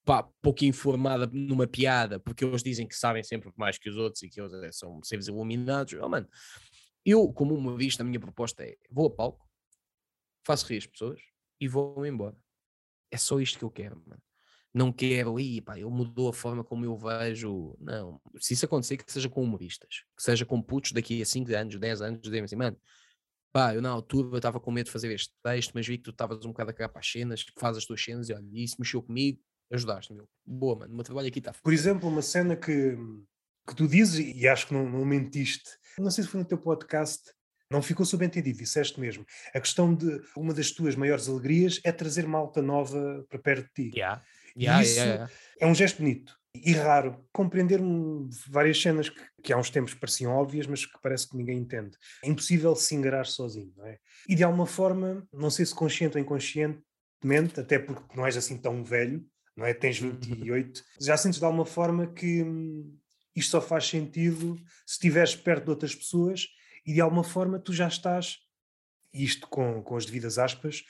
pá, 0.06 0.24
pouco 0.42 0.66
informada 0.66 1.28
numa 1.32 1.68
piada, 1.68 2.20
porque 2.20 2.44
eles 2.44 2.64
dizem 2.64 2.88
que 2.88 2.96
sabem 2.96 3.24
sempre 3.24 3.52
mais 3.56 3.78
que 3.78 3.90
os 3.90 3.96
outros 3.96 4.24
e 4.24 4.30
que 4.30 4.42
eles 4.42 4.54
eh, 4.54 4.72
são 4.72 5.00
seres 5.04 5.28
iluminados. 5.28 5.94
Oh, 6.02 6.10
mano, 6.10 6.28
eu, 7.06 7.32
como 7.32 7.54
humorista, 7.54 8.02
a 8.02 8.06
minha 8.06 8.20
proposta 8.20 8.64
é: 8.64 8.76
vou 8.90 9.08
a 9.08 9.12
palco, 9.12 9.48
faço 10.44 10.66
rir 10.68 10.78
as 10.78 10.88
pessoas 10.88 11.22
e 11.60 11.68
vou 11.68 12.06
embora. 12.06 12.36
É 13.12 13.18
só 13.18 13.40
isto 13.40 13.60
que 13.60 13.66
eu 13.66 13.72
quero, 13.72 14.02
mano. 14.06 14.22
Não 14.74 14.92
quero, 14.92 15.40
ir, 15.40 15.62
pá, 15.62 15.78
ele 15.78 15.90
mudou 15.90 16.30
a 16.30 16.34
forma 16.34 16.64
como 16.64 16.86
eu 16.86 16.96
vejo. 16.96 17.76
Não, 17.80 18.22
se 18.40 18.54
isso 18.54 18.66
acontecer, 18.66 18.98
que 18.98 19.12
seja 19.12 19.28
com 19.28 19.44
humoristas, 19.44 20.04
que 20.16 20.22
seja 20.22 20.46
com 20.46 20.62
putos 20.62 20.92
daqui 20.92 21.22
a 21.22 21.26
5 21.26 21.56
anos, 21.56 21.80
10 21.80 22.02
anos, 22.02 22.22
dizem 22.22 22.44
assim, 22.44 22.56
mano, 22.56 22.78
pá, 23.52 23.74
eu 23.74 23.82
na 23.82 23.90
altura 23.90 24.38
estava 24.38 24.60
com 24.60 24.72
medo 24.72 24.86
de 24.86 24.92
fazer 24.92 25.12
este 25.12 25.34
texto, 25.44 25.72
mas 25.74 25.88
vi 25.88 25.98
que 25.98 26.04
tu 26.04 26.12
estavas 26.12 26.46
um 26.46 26.50
bocado 26.50 26.70
a 26.70 26.74
cagar 26.74 26.90
para 26.90 27.00
as 27.00 27.12
cenas, 27.12 27.44
que 27.44 27.52
fazes 27.58 27.80
as 27.80 27.86
tuas 27.86 28.04
cenas 28.04 28.30
e 28.30 28.34
olha, 28.34 28.46
isso 28.54 28.76
mexeu 28.80 29.02
comigo, 29.02 29.40
ajudaste, 29.72 30.14
meu. 30.14 30.28
Boa, 30.46 30.76
mano, 30.76 30.94
o 30.94 30.96
meu 30.96 31.04
trabalho 31.04 31.28
aqui 31.28 31.40
está. 31.40 31.54
Por 31.64 31.74
exemplo, 31.74 32.08
uma 32.08 32.22
cena 32.22 32.56
que, 32.56 32.96
que 33.68 33.76
tu 33.76 33.88
dizes, 33.88 34.36
e 34.36 34.48
acho 34.48 34.68
que 34.68 34.74
não, 34.74 34.88
não 34.88 35.04
mentiste, 35.04 35.70
não 35.98 36.12
sei 36.12 36.24
se 36.24 36.30
foi 36.30 36.40
no 36.40 36.46
teu 36.46 36.58
podcast, 36.58 37.32
não 37.72 37.82
ficou 37.84 38.06
subentendido, 38.06 38.58
disseste 38.58 39.00
mesmo. 39.00 39.26
A 39.54 39.60
questão 39.60 39.94
de 39.94 40.22
uma 40.36 40.54
das 40.54 40.72
tuas 40.72 40.96
maiores 40.96 41.30
alegrias 41.30 41.80
é 41.84 41.92
trazer 41.92 42.28
malta 42.28 42.62
nova 42.62 43.26
para 43.30 43.40
perto 43.40 43.68
de 43.68 43.92
ti. 43.92 43.98
Yeah. 43.98 44.24
E 44.56 44.64
Yeah, 44.64 44.84
isso 44.84 44.96
yeah, 44.96 45.14
yeah. 45.14 45.34
é 45.60 45.68
um 45.68 45.76
gesto 45.76 45.98
bonito 46.00 46.40
e 46.54 46.74
raro. 46.74 47.24
Compreender 47.32 47.80
várias 48.48 48.82
cenas 48.82 49.10
que, 49.10 49.22
que 49.44 49.54
há 49.54 49.58
uns 49.58 49.70
tempos 49.70 49.94
pareciam 49.94 50.34
óbvias, 50.34 50.68
mas 50.68 50.86
que 50.86 51.00
parece 51.02 51.30
que 51.30 51.38
ninguém 51.38 51.58
entende. 51.58 51.98
É 52.24 52.30
impossível 52.30 52.76
se 52.76 52.96
engarar 52.96 53.26
sozinho, 53.26 53.74
não 53.76 53.86
é? 53.86 54.00
E 54.28 54.36
de 54.36 54.44
alguma 54.44 54.66
forma, 54.66 55.28
não 55.32 55.50
sei 55.50 55.66
se 55.66 55.76
consciente 55.76 56.18
ou 56.18 56.22
inconscientemente, 56.22 57.60
até 57.60 57.80
porque 57.80 58.16
não 58.16 58.26
és 58.26 58.36
assim 58.38 58.58
tão 58.58 58.84
velho, 58.84 59.26
não 59.56 59.66
é? 59.66 59.74
Tens 59.74 60.00
28, 60.00 60.84
já 61.00 61.18
sentes 61.18 61.40
de 61.40 61.46
alguma 61.46 61.66
forma 61.66 62.08
que 62.08 62.44
hum, 62.44 62.98
isto 63.36 63.52
só 63.52 63.62
faz 63.62 63.88
sentido 63.88 64.56
se 64.86 64.94
estiveres 64.94 65.36
perto 65.36 65.66
de 65.66 65.70
outras 65.70 65.96
pessoas 65.96 66.48
e 66.86 66.94
de 66.94 67.02
alguma 67.02 67.24
forma 67.24 67.60
tu 67.60 67.74
já 67.74 67.88
estás, 67.88 68.38
e 69.14 69.24
isto 69.24 69.48
com, 69.48 69.82
com 69.84 69.96
as 69.96 70.06
devidas 70.06 70.38
aspas, 70.38 70.84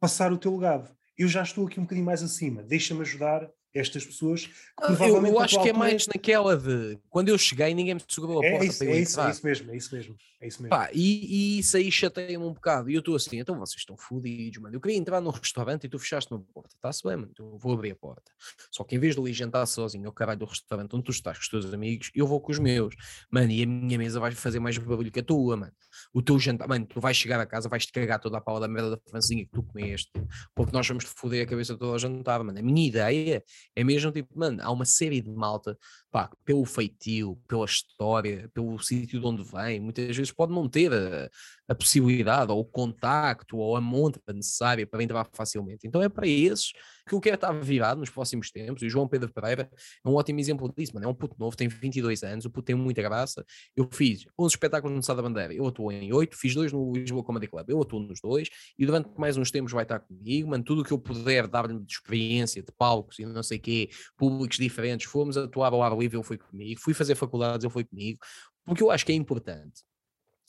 passar 0.00 0.32
o 0.32 0.38
teu 0.38 0.54
legado. 0.56 0.94
Eu 1.16 1.28
já 1.28 1.42
estou 1.42 1.66
aqui 1.66 1.80
um 1.80 1.84
bocadinho 1.84 2.06
mais 2.06 2.22
acima, 2.22 2.62
deixa-me 2.62 3.00
ajudar 3.00 3.50
estas 3.78 4.04
pessoas 4.04 4.46
que 4.46 4.52
Ah, 4.80 5.06
Eu, 5.06 5.24
eu 5.26 5.40
acho 5.40 5.62
que 5.62 5.68
é 5.68 5.72
mais 5.72 6.06
naquela 6.06 6.56
de 6.56 6.98
quando 7.10 7.28
eu 7.28 7.38
cheguei, 7.38 7.74
ninguém 7.74 7.94
me 7.94 8.02
segurou 8.08 8.42
a 8.42 8.46
é, 8.46 8.50
porta 8.52 8.66
isso, 8.66 8.78
para 8.78 8.86
eu 8.86 8.94
é, 8.94 8.98
isso, 8.98 9.20
é 9.20 9.30
isso 9.30 9.46
mesmo, 9.46 9.70
é 9.70 9.76
isso 9.76 9.94
mesmo, 9.94 10.16
é 10.40 10.48
isso 10.48 10.62
mesmo. 10.62 10.70
Pá, 10.70 10.90
e, 10.92 11.56
e 11.56 11.58
isso 11.60 11.76
aí 11.76 11.90
chateia-me 11.90 12.44
um 12.44 12.52
bocado. 12.52 12.90
E 12.90 12.94
eu 12.94 13.00
estou 13.00 13.14
assim, 13.14 13.38
então 13.38 13.58
vocês 13.58 13.80
estão 13.80 13.96
fodidos, 13.96 14.60
mano. 14.60 14.74
Eu 14.74 14.80
queria 14.80 14.96
entrar 14.96 15.20
num 15.20 15.30
restaurante 15.30 15.84
e 15.84 15.88
tu 15.88 15.98
fechaste 15.98 16.32
uma 16.32 16.40
porta. 16.40 16.74
Está-se 16.74 17.02
bem, 17.02 17.16
mano. 17.16 17.28
Então 17.30 17.46
eu 17.52 17.58
vou 17.58 17.72
abrir 17.72 17.92
a 17.92 17.96
porta. 17.96 18.32
Só 18.70 18.84
que 18.84 18.96
em 18.96 18.98
vez 18.98 19.14
de 19.14 19.20
ali 19.20 19.32
jantar 19.32 19.66
sozinho 19.66 20.06
ao 20.06 20.12
caralho 20.12 20.40
do 20.40 20.46
restaurante 20.46 20.94
onde 20.94 21.04
tu 21.04 21.10
estás 21.10 21.36
com 21.38 21.42
os 21.42 21.48
teus 21.48 21.72
amigos, 21.72 22.10
eu 22.14 22.26
vou 22.26 22.40
com 22.40 22.52
os 22.52 22.58
meus. 22.58 22.94
Mano, 23.30 23.50
e 23.50 23.62
a 23.62 23.66
minha 23.66 23.98
mesa 23.98 24.20
vai 24.20 24.32
fazer 24.32 24.60
mais 24.60 24.76
barulho 24.78 25.12
que 25.12 25.20
a 25.20 25.24
tua, 25.24 25.56
mano. 25.56 25.72
O 26.12 26.22
teu 26.22 26.38
jantar, 26.38 26.68
mano, 26.68 26.86
tu 26.86 27.00
vais 27.00 27.16
chegar 27.16 27.40
a 27.40 27.46
casa, 27.46 27.68
vais-te 27.68 27.92
cagar 27.92 28.20
toda 28.20 28.38
a 28.38 28.40
pala 28.40 28.60
da 28.60 28.68
merda 28.68 28.90
da 28.90 28.98
francinha 29.10 29.44
que 29.44 29.50
tu 29.50 29.62
comeste, 29.62 30.10
porque 30.54 30.72
nós 30.72 30.86
vamos 30.86 31.04
te 31.04 31.10
foder 31.10 31.44
a 31.44 31.48
cabeça 31.48 31.76
toda 31.76 31.92
ao 31.92 31.98
jantar, 31.98 32.42
mano. 32.42 32.58
A 32.58 32.62
minha 32.62 32.86
ideia 32.86 33.42
é 33.74 33.84
mesmo 33.84 34.12
tipo, 34.12 34.38
mano, 34.38 34.58
há 34.62 34.70
uma 34.70 34.84
série 34.84 35.20
de 35.20 35.30
malta, 35.30 35.76
pá, 36.16 36.30
pelo 36.46 36.64
feitio, 36.64 37.38
pela 37.46 37.66
história, 37.66 38.50
pelo 38.54 38.78
sítio 38.78 39.20
de 39.20 39.26
onde 39.26 39.42
vem, 39.42 39.78
muitas 39.78 40.16
vezes 40.16 40.32
pode 40.32 40.50
não 40.50 40.66
ter 40.66 40.90
a, 40.90 41.28
a 41.68 41.74
possibilidade, 41.74 42.50
ou 42.50 42.60
o 42.60 42.64
contacto, 42.64 43.58
ou 43.58 43.76
a 43.76 43.82
monta 43.82 44.18
necessária 44.32 44.86
para 44.86 45.02
entrar 45.02 45.28
facilmente. 45.34 45.86
Então 45.86 46.00
é 46.00 46.08
para 46.08 46.26
esses 46.26 46.72
que 47.06 47.14
eu 47.14 47.20
quero 47.20 47.36
estar 47.36 47.52
virado 47.52 48.00
nos 48.00 48.10
próximos 48.10 48.50
tempos. 48.50 48.82
E 48.82 48.86
o 48.86 48.90
João 48.90 49.06
Pedro 49.06 49.32
Pereira 49.32 49.70
é 50.04 50.08
um 50.08 50.14
ótimo 50.14 50.40
exemplo 50.40 50.72
disso, 50.76 50.92
mano. 50.94 51.06
É 51.06 51.08
um 51.08 51.14
puto 51.14 51.36
novo, 51.38 51.56
tem 51.56 51.68
22 51.68 52.22
anos, 52.22 52.44
o 52.44 52.50
puto 52.50 52.66
tem 52.66 52.74
muita 52.74 53.00
graça. 53.02 53.44
Eu 53.76 53.88
fiz 53.92 54.26
11 54.38 54.54
espetáculos 54.54 54.96
no 54.96 55.02
Sá 55.02 55.14
da 55.14 55.22
Bandeira, 55.22 55.54
eu 55.54 55.66
atuo 55.66 55.92
em 55.92 56.12
8, 56.12 56.36
fiz 56.36 56.54
dois 56.54 56.72
no 56.72 56.92
Lisboa 56.92 57.22
Comedy 57.22 57.46
Club, 57.46 57.68
eu 57.68 57.80
atuo 57.80 58.00
nos 58.00 58.20
dois, 58.20 58.48
e 58.78 58.84
durante 58.84 59.10
mais 59.16 59.36
uns 59.36 59.50
tempos 59.50 59.72
vai 59.72 59.84
estar 59.84 60.00
comigo, 60.00 60.48
mano. 60.48 60.64
Tudo 60.64 60.82
o 60.82 60.84
que 60.84 60.92
eu 60.92 60.98
puder 60.98 61.46
dar-lhe 61.46 61.78
de 61.78 61.92
experiência, 61.92 62.62
de 62.62 62.72
palcos 62.72 63.18
e 63.18 63.26
não 63.26 63.42
sei 63.42 63.58
o 63.58 63.60
quê, 63.60 63.90
públicos 64.16 64.56
diferentes, 64.56 65.06
fomos 65.06 65.36
atuar 65.36 65.72
ao 65.72 65.82
ar 65.82 65.96
livre, 65.96 66.05
ele 66.14 66.22
foi 66.22 66.38
comigo, 66.38 66.80
fui 66.80 66.94
fazer 66.94 67.14
faculdades, 67.14 67.64
ele 67.64 67.72
foi 67.72 67.84
comigo, 67.84 68.18
porque 68.64 68.82
eu 68.82 68.90
acho 68.90 69.04
que 69.04 69.12
é 69.12 69.14
importante 69.14 69.82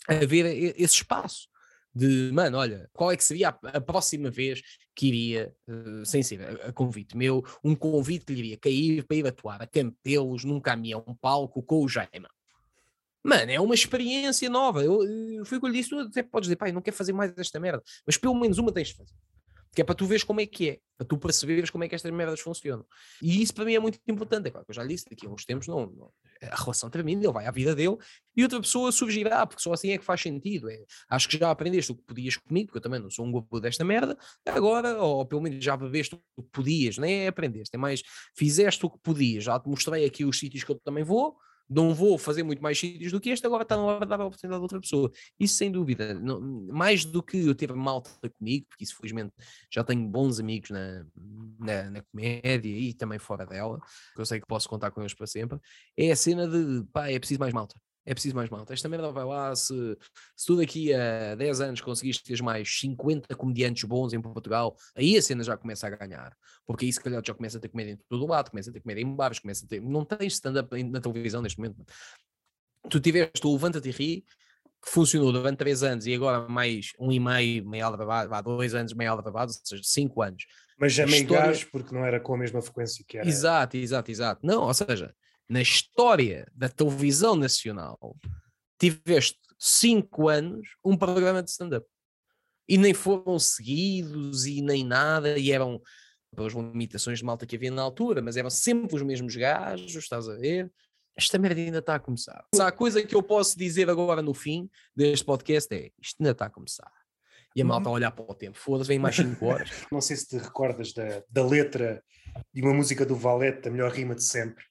haver 0.07 0.45
esse 0.77 0.95
espaço 0.95 1.47
de, 1.93 2.31
mano, 2.31 2.57
olha, 2.57 2.87
qual 2.93 3.11
é 3.11 3.17
que 3.17 3.23
seria 3.23 3.49
a, 3.49 3.77
a 3.77 3.81
próxima 3.81 4.29
vez 4.29 4.61
que 4.95 5.07
iria, 5.07 5.53
eh, 5.67 6.05
sem 6.05 6.21
ser 6.21 6.41
a, 6.41 6.67
a 6.67 6.73
convite 6.73 7.17
meu, 7.17 7.43
um 7.63 7.75
convite 7.75 8.25
que 8.25 8.33
lhe 8.33 8.39
iria 8.39 8.57
cair 8.57 9.03
para 9.03 9.17
ir 9.17 9.27
atuar 9.27 9.61
a 9.61 9.67
Campelos 9.67 10.43
num 10.43 10.59
caminhão, 10.59 11.03
um 11.07 11.15
palco 11.15 11.61
com 11.63 11.83
o 11.83 11.89
Jaime. 11.89 12.27
Mano, 13.23 13.51
é 13.51 13.59
uma 13.59 13.75
experiência 13.75 14.49
nova. 14.49 14.83
Eu, 14.83 15.03
eu 15.03 15.45
fui 15.45 15.59
eu 15.61 15.67
lhe 15.67 15.73
disse, 15.73 15.89
tu 15.89 15.99
até 15.99 16.23
podes 16.23 16.47
dizer, 16.47 16.55
pai, 16.55 16.71
não 16.71 16.81
quero 16.81 16.95
fazer 16.95 17.13
mais 17.13 17.37
esta 17.37 17.59
merda, 17.59 17.83
mas 18.05 18.15
pelo 18.15 18.35
menos 18.35 18.57
uma 18.57 18.71
tens 18.71 18.89
de 18.89 18.95
fazer. 18.95 19.13
Que 19.73 19.81
é 19.81 19.83
para 19.83 19.95
tu 19.95 20.05
veres 20.05 20.23
como 20.23 20.41
é 20.41 20.45
que 20.45 20.69
é, 20.69 20.79
para 20.97 21.05
tu 21.05 21.17
perceberes 21.17 21.69
como 21.69 21.83
é 21.83 21.87
que 21.87 21.95
estas 21.95 22.11
merdas 22.11 22.39
funcionam. 22.39 22.85
E 23.21 23.41
isso 23.41 23.53
para 23.53 23.65
mim 23.65 23.75
é 23.75 23.79
muito 23.79 23.99
importante. 24.07 24.47
É 24.47 24.51
claro 24.51 24.65
que 24.65 24.71
eu 24.71 24.75
já 24.75 24.85
disse, 24.85 25.05
daqui 25.09 25.27
a 25.27 25.29
uns 25.29 25.45
tempos 25.45 25.67
não, 25.67 25.85
não- 25.85 26.11
a 26.41 26.55
relação 26.55 26.89
termina, 26.89 27.23
ele 27.23 27.31
vai 27.33 27.45
à 27.45 27.51
vida 27.51 27.75
dele 27.75 27.97
e 28.35 28.43
outra 28.43 28.59
pessoa 28.59 28.91
surgirá, 28.91 29.45
porque 29.45 29.61
só 29.61 29.73
assim 29.73 29.91
é 29.91 29.97
que 29.97 30.05
faz 30.05 30.21
sentido. 30.21 30.69
É, 30.69 30.83
acho 31.09 31.27
que 31.27 31.37
já 31.37 31.49
aprendeste 31.51 31.91
o 31.91 31.95
que 31.95 32.03
podias 32.03 32.37
comigo, 32.37 32.67
porque 32.67 32.77
eu 32.77 32.81
também 32.81 32.99
não 32.99 33.09
sou 33.09 33.25
um 33.25 33.31
gobo 33.31 33.59
desta 33.59 33.83
merda, 33.83 34.17
agora, 34.45 34.97
ou 35.01 35.25
pelo 35.25 35.41
menos 35.41 35.63
já 35.63 35.75
bebeste 35.77 36.15
o 36.35 36.43
que 36.43 36.49
podias, 36.51 36.97
nem 36.97 37.25
é 37.25 37.27
aprendeste, 37.27 37.75
é 37.75 37.77
mais 37.77 38.01
fizeste 38.35 38.85
o 38.85 38.89
que 38.89 38.99
podias, 38.99 39.43
já 39.43 39.59
te 39.59 39.67
mostrei 39.67 40.05
aqui 40.05 40.25
os 40.25 40.37
sítios 40.37 40.63
que 40.63 40.71
eu 40.71 40.79
também 40.79 41.03
vou, 41.03 41.37
não 41.69 41.93
vou 41.93 42.17
fazer 42.17 42.43
muito 42.43 42.61
mais 42.61 42.79
sítios 42.79 43.11
do 43.11 43.19
que 43.19 43.29
este, 43.29 43.45
agora 43.45 43.63
está 43.63 43.75
na 43.75 43.83
hora 43.83 44.05
de 44.05 44.09
dar 44.09 44.21
a 44.21 44.25
oportunidade 44.25 44.59
a 44.59 44.61
outra 44.61 44.79
pessoa. 44.79 45.11
Isso 45.39 45.55
sem 45.55 45.71
dúvida, 45.71 46.13
não- 46.13 46.39
mais 46.71 47.03
do 47.05 47.21
que 47.21 47.37
eu 47.45 47.55
ter 47.55 47.73
malta 47.73 48.09
comigo, 48.37 48.65
porque 48.69 48.83
isso 48.83 48.95
felizmente 48.95 49.33
já 49.71 49.83
tenho 49.83 50.07
bons 50.07 50.39
amigos 50.39 50.69
na, 50.69 51.05
na, 51.59 51.89
na 51.91 52.01
comédia 52.03 52.69
e 52.69 52.93
também 52.93 53.19
fora 53.19 53.45
dela, 53.45 53.79
que 54.15 54.21
eu 54.21 54.25
sei 54.25 54.39
que 54.39 54.47
posso 54.47 54.67
contar 54.69 54.91
com 54.91 55.01
eles 55.01 55.13
para 55.13 55.27
sempre, 55.27 55.59
é 55.97 56.11
a 56.11 56.15
cena 56.15 56.47
de 56.47 56.83
pá, 56.91 57.09
é 57.09 57.19
preciso 57.19 57.39
mais 57.39 57.53
malta. 57.53 57.75
É 58.09 58.13
preciso 58.13 58.35
mais 58.37 58.49
malta. 58.49 58.73
Esta 58.73 58.87
merda 58.87 59.11
vai 59.11 59.25
lá. 59.25 59.53
Se, 59.53 59.97
se 60.33 60.45
tu 60.45 60.55
daqui 60.55 60.93
a 60.93 61.35
10 61.35 61.59
anos 61.59 61.81
conseguiste 61.81 62.23
ter 62.23 62.41
mais 62.41 62.79
50 62.79 63.35
comediantes 63.35 63.83
bons 63.83 64.13
em 64.13 64.21
Portugal, 64.21 64.77
aí 64.95 65.17
a 65.17 65.21
cena 65.21 65.43
já 65.43 65.57
começa 65.57 65.87
a 65.87 65.89
ganhar. 65.89 66.33
Porque 66.65 66.85
aí 66.85 66.93
se 66.93 67.01
calhar 67.01 67.21
já 67.25 67.33
começa 67.33 67.57
a 67.57 67.61
ter 67.61 67.67
comédia 67.67 67.91
em 67.91 67.97
todo 68.07 68.23
o 68.23 68.27
lado, 68.27 68.49
começa 68.49 68.69
a 68.69 68.73
ter 68.73 68.79
comédia 68.79 69.01
em 69.01 69.13
bares, 69.13 69.39
começa 69.39 69.65
a 69.65 69.67
ter. 69.67 69.81
Não 69.81 70.05
tens 70.05 70.33
stand-up 70.35 70.81
na 70.85 71.01
televisão 71.01 71.41
neste 71.41 71.59
momento. 71.59 71.83
Tu 72.89 72.97
tiveste 73.01 73.45
o 73.45 73.51
Levanta-te 73.51 73.89
e 73.89 73.91
Ri, 73.91 74.25
que 74.81 74.89
funcionou 74.89 75.33
durante 75.33 75.57
3 75.57 75.83
anos 75.83 76.07
e 76.07 76.13
agora 76.13 76.47
mais 76.47 76.93
um 76.97 77.11
e 77.11 77.19
meio, 77.19 77.67
meia 77.67 77.87
hora 77.89 77.97
babado, 77.97 78.29
vá, 78.29 78.39
dois 78.41 78.73
anos, 78.73 78.93
meia 78.93 79.11
hora 79.11 79.21
babado, 79.21 79.51
ou 79.51 79.67
seja, 79.67 79.83
5 79.83 80.21
anos. 80.21 80.45
Mas 80.79 80.93
já 80.93 81.03
a 81.03 81.07
meio 81.07 81.23
história- 81.23 81.45
gás, 81.47 81.63
porque 81.65 81.93
não 81.93 82.05
era 82.05 82.21
com 82.21 82.35
a 82.35 82.37
mesma 82.37 82.61
frequência 82.61 83.03
que 83.05 83.17
era. 83.17 83.27
Exato, 83.27 83.75
exato, 83.75 84.09
exato. 84.09 84.39
Não, 84.45 84.61
ou 84.63 84.73
seja, 84.73 85.13
na 85.49 85.61
história 85.61 86.49
da 86.53 86.69
televisão 86.69 87.35
nacional, 87.35 88.15
tiveste 88.79 89.39
cinco 89.57 90.27
anos 90.27 90.67
um 90.83 90.95
programa 90.95 91.41
de 91.41 91.49
stand-up. 91.49 91.87
E 92.67 92.77
nem 92.77 92.93
foram 92.93 93.39
seguidos 93.39 94.45
e 94.45 94.61
nem 94.61 94.85
nada, 94.85 95.37
e 95.37 95.51
eram 95.51 95.81
pelas 96.35 96.53
limitações 96.53 97.19
de 97.19 97.25
malta 97.25 97.45
que 97.45 97.55
havia 97.55 97.71
na 97.71 97.81
altura, 97.81 98.21
mas 98.21 98.35
eram 98.35 98.49
sempre 98.49 98.95
os 98.95 99.01
mesmos 99.01 99.35
gajos, 99.35 99.95
estás 99.95 100.27
a 100.27 100.35
ver? 100.35 100.71
Esta 101.15 101.39
merda 101.39 101.59
ainda 101.59 101.79
está 101.79 101.95
a 101.95 101.99
começar. 101.99 102.45
Se 102.53 102.61
há 102.61 102.71
coisa 102.71 103.01
que 103.01 103.15
eu 103.15 103.23
posso 103.23 103.57
dizer 103.57 103.89
agora 103.89 104.21
no 104.21 104.33
fim 104.33 104.69
deste 104.95 105.25
podcast 105.25 105.73
é 105.73 105.89
isto 105.99 106.17
ainda 106.19 106.31
está 106.31 106.45
a 106.45 106.49
começar. 106.49 106.91
E 107.55 107.61
a 107.61 107.65
malta 107.65 107.89
a 107.89 107.91
olhar 107.91 108.11
para 108.11 108.23
o 108.23 108.35
tempo, 108.35 108.55
foda-se, 108.55 108.87
vem 108.87 108.99
mais 108.99 109.15
5 109.15 109.43
horas. 109.43 109.71
Não 109.91 109.99
sei 109.99 110.15
se 110.15 110.27
te 110.27 110.37
recordas 110.37 110.93
da, 110.93 111.23
da 111.27 111.43
letra 111.43 112.03
de 112.53 112.61
uma 112.61 112.73
música 112.73 113.03
do 113.03 113.15
Valete, 113.15 113.67
a 113.67 113.71
melhor 113.71 113.91
rima 113.91 114.13
de 114.13 114.23
sempre. 114.23 114.63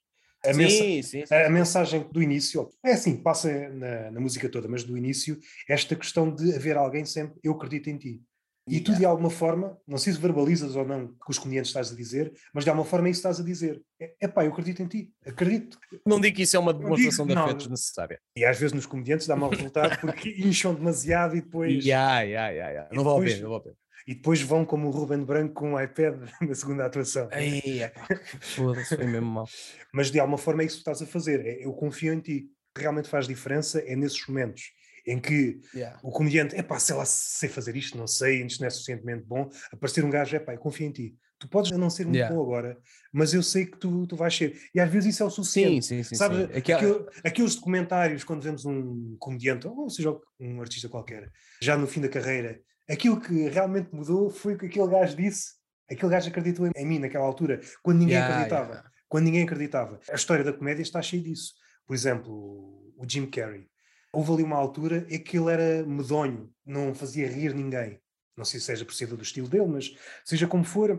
A, 0.47 0.55
mensa- 0.55 0.76
sim, 0.76 1.02
sim, 1.02 1.26
sim. 1.26 1.34
a 1.34 1.50
mensagem 1.50 2.07
do 2.10 2.23
início, 2.23 2.68
é 2.84 2.92
assim, 2.92 3.16
passa 3.16 3.68
na, 3.70 4.10
na 4.10 4.20
música 4.20 4.49
toda, 4.49 4.68
mas 4.68 4.84
do 4.84 4.97
início, 4.97 5.39
esta 5.68 5.94
questão 5.97 6.33
de 6.34 6.55
haver 6.55 6.76
alguém 6.76 7.05
sempre, 7.05 7.39
eu 7.42 7.52
acredito 7.52 7.89
em 7.91 7.97
ti. 7.99 8.23
E 8.68 8.81
tu, 8.81 8.92
de 8.97 9.05
alguma 9.05 9.31
forma, 9.31 9.78
não 9.86 9.97
sei 9.97 10.12
se 10.12 10.18
verbalizas 10.18 10.75
ou 10.75 10.84
não 10.84 11.05
o 11.05 11.08
que 11.10 11.31
os 11.31 11.39
comediantes 11.39 11.70
estás 11.70 11.92
a 11.92 11.94
dizer, 11.94 12.33
mas 12.52 12.65
de 12.65 12.70
alguma 12.70 12.84
forma 12.84 13.07
é 13.07 13.12
isso 13.12 13.23
que 13.23 13.28
estás 13.28 13.41
a 13.41 13.49
dizer. 13.49 13.81
É 14.20 14.26
pá, 14.26 14.44
eu 14.44 14.50
acredito 14.50 14.83
em 14.83 14.89
ti, 14.89 15.12
acredito. 15.25 15.78
Não 16.05 16.20
digo 16.20 16.34
que 16.34 16.42
isso 16.42 16.57
é 16.57 16.58
uma 16.58 16.73
digo- 16.75 16.83
demonstração 16.84 17.28
de 17.28 17.34
não. 17.36 17.44
afetos 17.44 17.68
necessária. 17.68 18.18
E 18.36 18.44
às 18.44 18.58
vezes 18.58 18.73
nos 18.73 18.84
comediantes 18.84 19.28
dá 19.28 19.36
mau 19.36 19.50
resultado 19.50 20.00
porque 20.00 20.31
incham 20.44 20.75
demasiado 20.75 21.36
e 21.36 21.42
depois. 21.42 21.84
Ya, 21.86 22.23
ya, 22.23 22.49
ya. 22.50 22.89
e 22.91 22.97
Não 22.97 23.05
vale 23.05 23.20
a 23.25 23.28
pena, 23.34 23.42
não 23.42 23.50
vale 23.50 23.60
a 23.60 23.65
pena. 23.66 23.76
E 24.07 24.15
depois 24.15 24.41
vão 24.41 24.65
como 24.65 24.89
o 24.89 24.91
Ruben 24.91 25.25
Branco 25.25 25.55
com 25.55 25.73
um 25.73 25.81
iPad 25.81 26.15
na 26.41 26.55
segunda 26.55 26.86
atuação. 26.86 27.28
Epá, 27.33 28.07
foda-se, 28.41 28.97
foi 28.97 29.07
mesmo 29.07 29.26
mal. 29.26 29.49
Mas 29.93 30.10
de 30.10 30.20
alguma 30.20 30.39
forma 30.39 30.62
é 30.62 30.67
isso 30.67 30.76
que 30.76 30.81
estás 30.83 31.02
a 31.02 31.07
fazer. 31.07 31.44
É, 31.44 31.65
eu 31.65 31.73
confio 31.73 32.12
em 32.12 32.20
ti. 32.20 32.47
Que 32.75 32.83
realmente 32.83 33.09
faz 33.09 33.26
diferença 33.26 33.81
é 33.81 33.97
nesses 33.97 34.26
momentos 34.28 34.65
em 35.07 35.18
que 35.18 35.59
Yeah. 35.75 35.99
o 36.02 36.10
comediante, 36.10 36.55
epá, 36.57 36.78
sei 36.78 36.94
lá 36.94 37.07
se 37.07 37.39
sei 37.39 37.49
fazer 37.49 37.75
isto, 37.75 37.97
não 37.97 38.07
sei, 38.07 38.44
isto 38.44 38.60
não 38.60 38.67
é 38.67 38.70
suficientemente 38.70 39.25
bom. 39.25 39.49
Aparecer 39.73 40.05
um 40.05 40.10
gajo, 40.10 40.36
epá, 40.36 40.52
eu 40.52 40.59
confio 40.59 40.86
em 40.86 40.93
ti. 40.93 41.17
Tu 41.39 41.49
podes 41.49 41.70
não 41.70 41.89
ser 41.89 42.05
muito 42.05 42.17
Yeah. 42.17 42.35
bom 42.36 42.43
agora, 42.43 42.78
mas 43.12 43.33
eu 43.33 43.43
sei 43.43 43.65
que 43.65 43.78
tu, 43.78 44.07
tu 44.07 44.15
vais 44.15 44.35
ser. 44.36 44.59
E 44.75 44.81
às 44.81 44.91
vezes 44.91 45.15
isso 45.15 45.23
é 45.23 45.26
o 45.26 45.31
Sim, 45.31 45.36
suficiente. 45.36 45.86
sim, 45.86 46.02
sim. 46.02 46.15
Sabe, 46.17 46.36
sim. 46.36 46.43
Aquela- 46.59 46.81
aquele- 46.81 47.07
aqueles 47.25 47.55
documentários, 47.55 48.25
quando 48.25 48.43
vemos 48.43 48.67
um 48.67 49.17
comediante, 49.18 49.67
ou 49.67 49.89
seja, 49.89 50.15
um 50.39 50.60
artista 50.60 50.89
qualquer, 50.91 51.31
já 51.62 51.78
no 51.78 51.86
fim 51.86 52.02
da 52.02 52.09
carreira, 52.10 52.60
aquilo 52.89 53.20
que 53.20 53.48
realmente 53.48 53.94
mudou 53.94 54.31
foi 54.31 54.55
o 54.55 54.58
que 54.58 54.66
aquele 54.66 54.89
gajo 54.89 55.16
disse. 55.16 55.55
Aquele 55.90 56.10
gajo 56.10 56.28
acreditou 56.28 56.66
em, 56.74 56.86
mim 56.86 56.98
naquela 56.98 57.24
altura, 57.24 57.60
quando 57.82 57.98
ninguém 57.98 58.16
Yeah, 58.16 58.34
acreditava. 58.34 58.70
yeah. 58.73 58.90
Quando 59.08 59.24
ninguém 59.24 59.44
acreditava. 59.44 60.00
A 60.10 60.15
história 60.15 60.44
da 60.44 60.52
comédia 60.52 60.82
está 60.82 61.00
cheia 61.00 61.23
disso. 61.23 61.55
Por 61.86 61.94
exemplo, 61.94 62.92
o 62.97 63.05
Jim 63.08 63.26
Carrey. 63.26 63.68
Houve 64.12 64.32
ali 64.32 64.42
uma 64.42 64.56
altura 64.56 65.06
em 65.08 65.23
que 65.23 65.36
ele 65.39 65.52
era 65.52 65.86
medonho, 65.86 66.50
não 66.65 66.94
fazia 66.94 67.28
rir 67.28 67.55
ninguém. 67.55 68.00
Não 68.36 68.44
sei 68.44 68.58
se 68.58 68.66
seja 68.66 68.84
por 68.84 68.94
ser 68.94 69.06
do 69.06 69.23
estilo 69.23 69.48
dele, 69.48 69.66
mas 69.66 69.94
seja 70.24 70.47
como 70.47 70.65
for, 70.65 70.90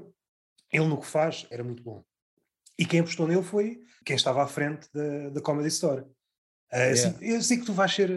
ele 0.72 0.88
no 0.88 1.00
que 1.00 1.06
faz 1.06 1.46
era 1.50 1.64
muito 1.64 1.84
bom. 1.84 2.04
E 2.80 2.86
quem 2.86 3.00
apostou 3.00 3.28
nele 3.28 3.44
foi 3.44 3.82
quem 4.06 4.16
estava 4.16 4.44
à 4.44 4.48
frente 4.48 4.88
da, 4.94 5.30
da 5.30 5.42
Comedy 5.42 5.68
Store. 5.68 6.06
Ah, 6.72 6.84
assim, 6.86 7.16
eu 7.22 7.42
sei 7.42 7.58
que 7.58 7.66
tu 7.66 7.74
vais 7.74 7.94
ser 7.94 8.10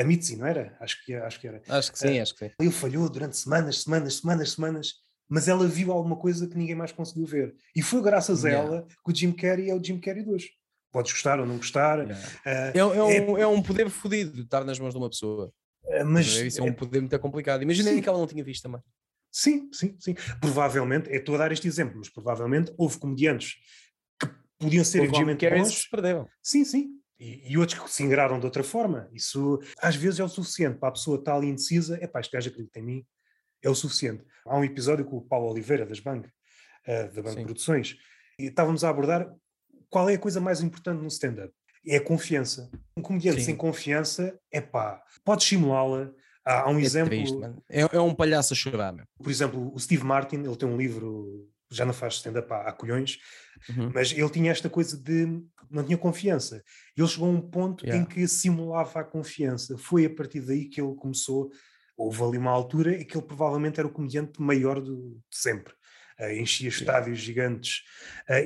a 0.00 0.04
Mitzi, 0.04 0.36
não 0.36 0.46
era? 0.46 0.76
Acho 0.80 1.04
que, 1.04 1.14
acho 1.14 1.40
que 1.40 1.48
era. 1.48 1.62
Acho 1.68 1.92
que 1.92 1.98
sim, 1.98 2.18
acho 2.20 2.34
que 2.34 2.46
sim. 2.46 2.54
Ele 2.60 2.70
falhou 2.70 3.08
durante 3.08 3.36
semanas, 3.36 3.82
semanas, 3.82 4.14
semanas, 4.14 4.52
semanas, 4.52 4.92
mas 5.28 5.48
ela 5.48 5.66
viu 5.66 5.92
alguma 5.92 6.16
coisa 6.16 6.46
que 6.48 6.56
ninguém 6.56 6.74
mais 6.74 6.92
conseguiu 6.92 7.26
ver. 7.26 7.54
E 7.74 7.82
foi 7.82 8.00
graças 8.02 8.44
a 8.44 8.48
Yeah. 8.48 8.68
ela 8.68 8.86
que 8.86 9.12
o 9.12 9.14
Jim 9.14 9.32
Carrey 9.32 9.70
é 9.70 9.74
o 9.74 9.82
Jim 9.82 9.98
Carrey 10.00 10.22
de 10.24 10.30
hoje. 10.30 10.50
Podes 10.90 11.12
gostar 11.12 11.38
ou 11.40 11.46
não 11.46 11.56
gostar, 11.56 11.98
Yeah. 11.98 12.28
ah, 12.46 12.72
É, 12.74 12.78
é 12.78 12.84
um, 12.84 13.38
é 13.38 13.46
um 13.46 13.62
poder 13.62 13.90
fodido 13.90 14.40
estar 14.42 14.64
nas 14.64 14.78
mãos 14.78 14.92
de 14.94 14.98
uma 14.98 15.10
pessoa. 15.10 15.52
ah, 15.92 16.04
mas 16.04 16.26
Isso 16.26 16.60
é 16.60 16.62
um 16.64 16.72
poder 16.72 17.00
muito 17.00 17.18
complicado. 17.18 17.62
Imaginem 17.62 17.94
Sim. 17.96 18.02
que 18.02 18.08
ela 18.08 18.18
não 18.18 18.26
tinha 18.26 18.42
visto 18.44 18.62
também. 18.62 18.80
Sim, 19.30 19.68
sim, 19.72 19.94
sim. 20.00 20.14
Provavelmente, 20.40 21.10
eu 21.10 21.18
estou 21.18 21.34
a 21.34 21.38
dar 21.38 21.52
este 21.52 21.68
exemplo, 21.68 21.98
mas 21.98 22.08
provavelmente 22.08 22.72
houve 22.78 22.98
comediantes 22.98 23.56
que 24.18 24.26
podiam 24.58 24.82
ser 24.84 25.00
O 25.02 25.14
Jim 25.14 25.36
Carrey. 25.36 25.60
Sim, 26.42 26.64
sim. 26.64 26.97
E, 27.18 27.52
e 27.52 27.58
outros 27.58 27.78
que 27.78 27.90
se 27.90 28.02
ingraram 28.02 28.38
de 28.38 28.46
outra 28.46 28.62
forma. 28.62 29.08
Isso 29.12 29.60
às 29.80 29.96
vezes 29.96 30.20
é 30.20 30.24
o 30.24 30.28
suficiente 30.28 30.78
para 30.78 30.90
a 30.90 30.92
pessoa 30.92 31.22
ali 31.26 31.48
indecisa. 31.48 31.98
É 32.00 32.06
pá, 32.06 32.20
este 32.20 32.32
gajo 32.32 32.48
acredita 32.50 32.78
em 32.78 32.82
mim. 32.82 33.06
É 33.62 33.68
o 33.68 33.74
suficiente. 33.74 34.24
Há 34.44 34.56
um 34.56 34.62
episódio 34.64 35.04
com 35.04 35.16
o 35.16 35.20
Paulo 35.22 35.50
Oliveira, 35.50 35.84
das 35.84 35.98
Bang, 35.98 36.28
eh, 36.86 37.08
da 37.08 37.22
Bang 37.22 37.34
Sim. 37.34 37.44
Produções, 37.44 37.96
e 38.38 38.44
estávamos 38.44 38.84
a 38.84 38.88
abordar 38.88 39.28
qual 39.90 40.08
é 40.08 40.14
a 40.14 40.18
coisa 40.18 40.40
mais 40.40 40.60
importante 40.60 41.00
no 41.02 41.08
stand-up. 41.08 41.52
É 41.84 41.96
a 41.96 42.04
confiança. 42.04 42.70
Um 42.96 43.02
comediante 43.02 43.40
Sim. 43.40 43.46
sem 43.46 43.56
confiança, 43.56 44.38
é 44.52 44.60
pá, 44.60 45.02
pode 45.24 45.42
estimulá-la. 45.42 46.12
Há, 46.44 46.70
um 46.70 46.78
É 46.78 46.82
exemplo. 46.82 47.10
triste. 47.10 47.36
É, 47.68 47.80
é 47.80 48.00
um 48.00 48.14
palhaço 48.14 48.54
a 48.54 48.56
chorar, 48.56 48.92
meu. 48.92 49.04
Por 49.22 49.30
exemplo, 49.30 49.74
o 49.74 49.78
Steve 49.78 50.04
Martin, 50.04 50.36
ele 50.36 50.56
tem 50.56 50.68
um 50.68 50.76
livro, 50.76 51.46
já 51.70 51.84
não 51.84 51.92
faz 51.92 52.14
stand-up 52.14 52.52
há, 52.52 52.68
há 52.68 52.72
colhões, 52.72 53.18
Uhum. 53.68 53.90
mas 53.92 54.12
ele 54.12 54.30
tinha 54.30 54.52
esta 54.52 54.70
coisa 54.70 54.96
de 54.96 55.26
não 55.70 55.84
tinha 55.84 55.98
confiança. 55.98 56.62
Ele 56.96 57.06
chegou 57.08 57.28
a 57.28 57.32
um 57.32 57.40
ponto 57.40 57.84
em 57.84 57.88
Yeah. 57.88 58.06
que 58.06 58.26
simulava 58.28 59.00
a 59.00 59.04
confiança. 59.04 59.76
Foi 59.76 60.06
a 60.06 60.10
partir 60.14 60.40
daí 60.40 60.66
que 60.66 60.80
ele 60.80 60.94
começou. 60.94 61.50
Houve 61.96 62.22
ali 62.22 62.38
uma 62.38 62.50
altura 62.52 62.94
em 62.94 63.04
que 63.04 63.16
ele 63.16 63.26
provavelmente 63.26 63.78
era 63.80 63.86
o 63.88 63.92
comediante 63.92 64.40
maior 64.40 64.80
do, 64.80 65.20
de 65.30 65.36
sempre. 65.38 65.74
Ah, 66.18 66.32
enchia 66.32 66.68
estádios 66.68 67.18
gigantes. 67.18 67.82
Ah, 68.28 68.36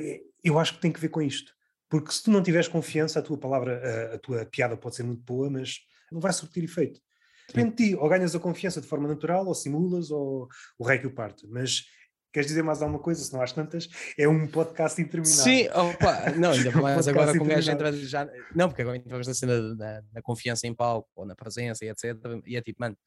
eu 0.43 0.59
acho 0.59 0.73
que 0.75 0.81
tem 0.81 0.91
que 0.91 0.99
ver 0.99 1.09
com 1.09 1.21
isto. 1.21 1.53
Porque 1.89 2.11
se 2.11 2.23
tu 2.23 2.31
não 2.31 2.41
tiveres 2.43 2.67
confiança, 2.67 3.19
a 3.19 3.21
tua 3.21 3.37
palavra, 3.37 4.11
a, 4.11 4.15
a 4.15 4.17
tua 4.19 4.45
piada 4.45 4.75
pode 4.75 4.95
ser 4.95 5.03
muito 5.03 5.21
boa, 5.23 5.49
mas 5.49 5.79
não 6.11 6.19
vai 6.19 6.33
surtir 6.33 6.63
efeito. 6.63 6.99
Depende 7.47 7.75
de 7.75 7.89
ti, 7.89 7.95
ou 7.95 8.09
ganhas 8.09 8.35
a 8.35 8.39
confiança 8.39 8.81
de 8.81 8.87
forma 8.87 9.07
natural, 9.07 9.45
ou 9.45 9.53
simulas, 9.53 10.09
ou 10.11 10.47
o 10.77 10.83
rei 10.85 10.97
que 10.97 11.07
o 11.07 11.13
parte. 11.13 11.45
Mas 11.47 11.85
queres 12.33 12.47
dizer 12.47 12.63
mais 12.63 12.81
alguma 12.81 12.99
coisa? 12.99 13.23
Se 13.23 13.31
não 13.31 13.41
há 13.41 13.45
tantas, 13.45 13.87
é 14.17 14.27
um 14.27 14.47
podcast 14.47 14.99
interminável. 14.99 15.43
Sim, 15.43 15.69
opa, 15.69 16.31
não, 16.31 16.51
ainda 16.51 16.69
Um 16.77 16.81
mais 16.81 17.07
agora 17.07 17.37
com 17.37 17.43
o 17.43 17.47
gajo 17.47 17.71
entra 17.71 17.93
já. 17.93 18.27
Não, 18.55 18.67
porque 18.67 18.81
agora 18.81 18.97
entramos 18.97 19.27
na 19.27 19.33
cena 19.33 19.75
da 19.75 20.03
na 20.11 20.21
confiança 20.21 20.67
em 20.67 20.73
palco 20.73 21.09
ou 21.15 21.25
na 21.25 21.35
presença 21.35 21.85
e 21.85 21.89
etc. 21.89 22.15
E 22.45 22.57
é 22.57 22.61
tipo, 22.61 22.81
mano, 22.81 22.97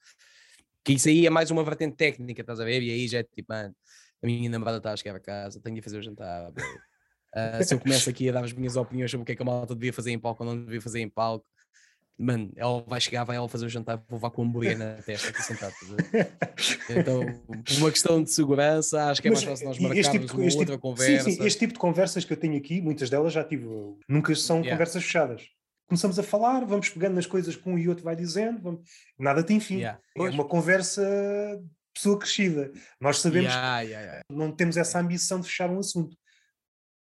que 0.84 0.92
isso 0.92 1.08
aí 1.08 1.26
é 1.26 1.30
mais 1.30 1.50
uma 1.50 1.64
vertente 1.64 1.96
técnica, 1.96 2.40
estás 2.40 2.60
a 2.60 2.64
ver? 2.64 2.80
E 2.82 2.90
aí 2.90 3.08
já 3.08 3.18
é 3.18 3.22
tipo, 3.24 3.52
mano, 3.52 3.74
a 4.22 4.26
minha 4.26 4.48
namorada 4.48 4.78
está 4.78 4.92
a 4.92 4.96
chegar 4.96 5.16
a 5.16 5.20
casa, 5.20 5.60
tenho 5.60 5.74
de 5.74 5.82
fazer 5.82 5.98
o 5.98 6.02
jantar. 6.02 6.52
Ah, 7.34 7.62
se 7.62 7.74
eu 7.74 7.80
começo 7.80 8.08
aqui 8.08 8.28
a 8.28 8.32
dar 8.32 8.44
as 8.44 8.52
minhas 8.52 8.76
opiniões 8.76 9.10
sobre 9.10 9.22
o 9.22 9.26
que 9.26 9.32
é 9.32 9.36
que 9.36 9.42
a 9.42 9.44
malta 9.44 9.74
devia 9.74 9.92
fazer 9.92 10.12
em 10.12 10.18
palco 10.18 10.42
ou 10.42 10.54
não 10.54 10.64
devia 10.64 10.80
fazer 10.80 11.00
em 11.00 11.08
palco, 11.08 11.44
mano, 12.18 12.50
ela 12.56 12.82
vai 12.86 13.00
chegar, 13.00 13.24
vai 13.24 13.36
ela 13.36 13.48
fazer 13.48 13.66
o 13.66 13.68
jantar, 13.68 13.96
vou 14.08 14.16
levar 14.18 14.30
com 14.30 14.42
um 14.42 14.46
hambúrguer 14.46 14.78
na 14.78 14.94
testa 15.04 15.28
aqui 15.28 15.42
sentado. 15.42 15.72
estás 15.72 15.92
a 15.92 15.96
ver? 15.96 16.32
Então, 17.00 17.20
por 17.64 17.76
uma 17.78 17.90
questão 17.90 18.22
de 18.22 18.30
segurança, 18.32 19.10
acho 19.10 19.20
que 19.22 19.28
é 19.28 19.30
mais 19.30 19.42
fácil 19.44 19.66
nós 19.66 19.78
marcarmos 19.78 20.08
tipo- 20.20 20.36
uma 20.36 20.46
este 20.46 20.58
outra 20.58 20.74
tipo- 20.76 20.82
conversa. 20.88 21.24
Sim, 21.24 21.36
sim, 21.36 21.44
este 21.46 21.58
tipo 21.58 21.72
de 21.74 21.78
conversas 21.78 22.24
que 22.24 22.32
eu 22.32 22.36
tenho 22.36 22.56
aqui, 22.56 22.80
muitas 22.80 23.10
delas 23.10 23.32
já 23.32 23.44
tive, 23.44 23.66
nunca 24.08 24.34
são 24.34 24.56
Yeah. 24.58 24.72
conversas 24.72 25.02
fechadas. 25.04 25.42
Começamos 25.88 26.18
a 26.18 26.22
falar, 26.22 26.64
vamos 26.64 26.88
pegando 26.88 27.14
nas 27.14 27.26
coisas 27.26 27.54
que 27.54 27.68
um 27.68 27.78
e 27.78 27.88
outro 27.88 28.02
vai 28.04 28.16
dizendo, 28.16 28.60
vamos- 28.60 28.80
nada 29.18 29.42
tem 29.42 29.60
fim. 29.60 29.76
Yeah. 29.76 29.98
É 29.98 30.18
Pois. 30.18 30.34
uma 30.34 30.44
conversa 30.44 31.02
de 31.62 31.68
pessoa 31.94 32.18
crescida. 32.18 32.72
Nós 33.00 33.20
sabemos 33.20 33.52
Yeah, 33.52 34.22
que 34.28 34.34
não 34.34 34.50
temos 34.52 34.76
essa 34.76 34.98
ambição 34.98 35.40
de 35.40 35.46
fechar 35.48 35.70
um 35.70 35.78
assunto. 35.78 36.16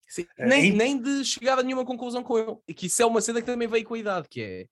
Sim, 0.08 0.26
É, 0.38 0.46
nem, 0.48 0.72
nem 0.72 1.02
de 1.02 1.26
chegar 1.26 1.58
a 1.58 1.64
nenhuma 1.64 1.84
conclusão 1.84 2.24
com 2.24 2.38
ele. 2.38 2.56
E 2.68 2.74
que 2.76 2.86
isso 2.86 3.02
é 3.02 3.06
uma 3.06 3.20
cena 3.22 3.42
que 3.42 3.48
também 3.48 3.68
veio 3.68 3.84
com 3.84 3.96
a 3.96 3.98
idade, 3.98 4.28
que 4.30 4.40
é 4.42 4.66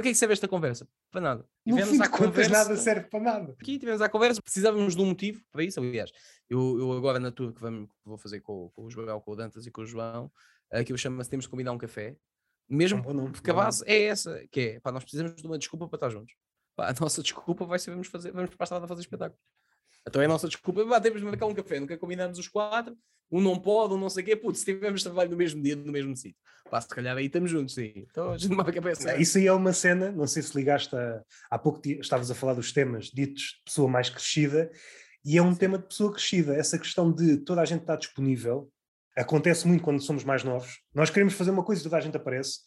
para 0.00 0.02
que 0.04 0.08
é 0.08 0.12
que 0.12 0.18
serve 0.18 0.32
esta 0.32 0.48
conversa? 0.48 0.88
Para 1.10 1.20
nada. 1.20 1.48
No 1.64 1.76
Tivemos 1.76 1.90
fim 1.90 2.02
de 2.02 2.08
contas, 2.08 2.26
conversa- 2.26 2.50
nada 2.50 2.76
serve 2.76 3.06
para 3.08 3.20
nada. 3.20 3.56
Aqui 3.60 3.78
tivemos 3.78 4.00
à 4.02 4.08
conversa, 4.08 4.42
precisávamos 4.42 4.96
de 4.96 5.02
um 5.02 5.06
motivo 5.06 5.42
para 5.52 5.62
isso. 5.62 5.78
Aliás, 5.80 6.10
eu, 6.48 6.78
eu 6.78 6.92
agora 6.92 7.18
na 7.18 7.30
tour 7.30 7.52
que, 7.52 7.60
vamos, 7.60 7.88
vou 8.04 8.18
fazer 8.18 8.40
com, 8.40 8.70
com 8.70 8.84
o 8.84 8.90
Joel, 8.90 9.20
com 9.20 9.32
o 9.32 9.36
Dantas 9.36 9.66
e 9.66 9.70
com 9.70 9.82
o 9.82 9.86
João, 9.86 10.30
que 10.86 10.92
eu 10.92 10.96
chamo-se 10.96 11.28
Temos 11.30 11.44
de 11.44 11.48
Combinar 11.50 11.72
um 11.72 11.78
Café, 11.78 12.16
mesmo 12.68 13.02
bom 13.02 13.12
nome, 13.12 13.32
porque 13.32 13.50
a 13.50 13.54
base 13.54 13.82
é 13.86 14.02
essa, 14.04 14.46
que 14.50 14.60
é, 14.60 14.80
pá, 14.80 14.92
nós 14.92 15.02
precisamos 15.02 15.34
de 15.34 15.46
uma 15.46 15.58
desculpa 15.58 15.88
para 15.88 15.96
estar 15.96 16.10
juntos. 16.10 16.34
Pá, 16.76 16.88
a 16.90 16.94
nossa 17.00 17.22
desculpa 17.22 17.64
vai 17.64 17.78
ser, 17.78 17.90
vamos, 17.90 18.06
fazer, 18.08 18.30
vamos 18.32 18.50
para 18.50 18.62
a 18.62 18.64
estrada 18.64 18.86
fazer 18.86 19.00
espetáculo. 19.02 19.38
Então 20.06 20.20
é 20.20 20.24
a 20.24 20.28
nossa 20.28 20.48
desculpa, 20.48 20.84
pá, 20.86 21.00
temos 21.00 21.20
de 21.20 21.26
marcar 21.26 21.46
um 21.46 21.54
café, 21.54 21.78
nunca 21.78 21.96
combinamos 21.98 22.38
os 22.38 22.48
quatro, 22.48 22.96
um 23.30 23.40
não 23.40 23.58
pode, 23.58 23.94
um 23.94 23.98
não 23.98 24.10
sei 24.10 24.22
o 24.22 24.26
quê, 24.26 24.36
putz, 24.36 24.60
se 24.60 24.64
tivermos 24.64 25.02
trabalho 25.02 25.30
no 25.30 25.36
mesmo 25.36 25.62
dia, 25.62 25.76
no 25.76 25.92
mesmo 25.92 26.16
sítio. 26.16 26.36
Pá, 26.70 26.80
se 26.80 26.88
calhar 26.88 27.16
aí 27.16 27.26
estamos 27.26 27.50
juntos, 27.50 27.74
sim. 27.74 28.06
Então 28.10 28.32
a 28.32 28.38
gente 28.38 28.54
marca 28.54 28.72
café. 28.72 29.12
Não, 29.12 29.20
Isso 29.20 29.38
aí 29.38 29.46
é 29.46 29.52
uma 29.52 29.72
cena, 29.72 30.10
não 30.10 30.26
sei 30.26 30.42
se 30.42 30.56
ligaste 30.56 30.94
a, 30.96 31.22
há 31.50 31.58
pouco 31.58 31.80
estavas 31.86 32.30
a 32.30 32.34
falar 32.34 32.54
dos 32.54 32.72
temas 32.72 33.06
ditos 33.06 33.42
de 33.42 33.64
pessoa 33.64 33.88
mais 33.88 34.08
crescida, 34.08 34.70
e 35.24 35.36
é 35.36 35.42
um 35.42 35.54
tema 35.54 35.78
de 35.78 35.86
pessoa 35.86 36.12
crescida. 36.12 36.54
Essa 36.54 36.78
questão 36.78 37.12
de 37.12 37.36
toda 37.38 37.60
a 37.60 37.64
gente 37.64 37.82
estar 37.82 37.96
disponível 37.96 38.70
acontece 39.16 39.66
muito 39.66 39.82
quando 39.82 40.00
somos 40.00 40.24
mais 40.24 40.42
novos. 40.44 40.80
Nós 40.94 41.10
queremos 41.10 41.34
fazer 41.34 41.50
uma 41.50 41.64
coisa 41.64 41.82
e 41.82 41.84
toda 41.84 41.96
a 41.96 42.00
gente 42.00 42.16
aparece, 42.16 42.60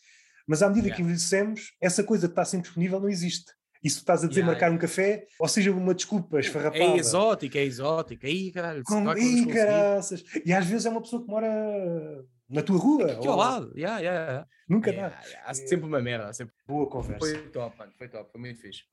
mas 0.47 0.61
à 0.61 0.69
medida 0.69 0.87
que 0.87 0.95
Yeah. 0.95 1.03
envelhecemos, 1.03 1.73
essa 1.81 2.03
coisa 2.03 2.27
de 2.27 2.33
estar 2.33 2.45
sempre 2.45 2.67
disponível 2.67 2.99
não 2.99 3.09
existe. 3.09 3.51
Isso 3.83 3.97
estás 3.99 4.23
a 4.23 4.27
dizer 4.27 4.41
Yeah, 4.41 4.51
marcar 4.51 4.67
yeah. 4.67 4.77
um 4.77 4.79
café, 4.79 5.25
ou 5.39 5.47
seja, 5.47 5.71
uma 5.71 5.93
desculpa 5.93 6.39
esfarrapada. 6.39 6.83
É 6.83 6.95
exótico, 6.95 7.57
é 7.57 7.63
exótico. 7.63 8.25
Aí, 8.25 8.51
caralho, 8.51 8.83
Com... 8.85 9.03
conseguir? 9.03 9.53
caraças! 9.53 10.23
E 10.45 10.53
às 10.53 10.65
vezes 10.65 10.85
é 10.85 10.89
uma 10.89 11.01
pessoa 11.01 11.21
que 11.21 11.27
mora 11.29 12.23
na 12.49 12.61
tua 12.61 12.77
rua. 12.77 13.11
Aqui 13.11 13.27
ao 13.27 13.35
lado, 13.35 13.73
yeah, 13.75 13.99
yeah. 13.99 14.47
Nunca 14.69 14.89
Yeah, 14.91 15.15
dá. 15.15 15.25
yeah, 15.27 15.49
Há 15.49 15.53
sempre 15.53 15.85
uma 15.85 16.01
merda, 16.01 16.29
há 16.29 16.33
sempre... 16.33 16.55
Boa 16.65 16.89
conversa. 16.89 17.19
Foi 17.19 17.37
top, 17.49 17.77
mano, 17.77 17.91
foi 17.97 18.07
top, 18.07 18.31
foi 18.31 18.39
muito 18.41 18.61
fixe. 18.61 18.83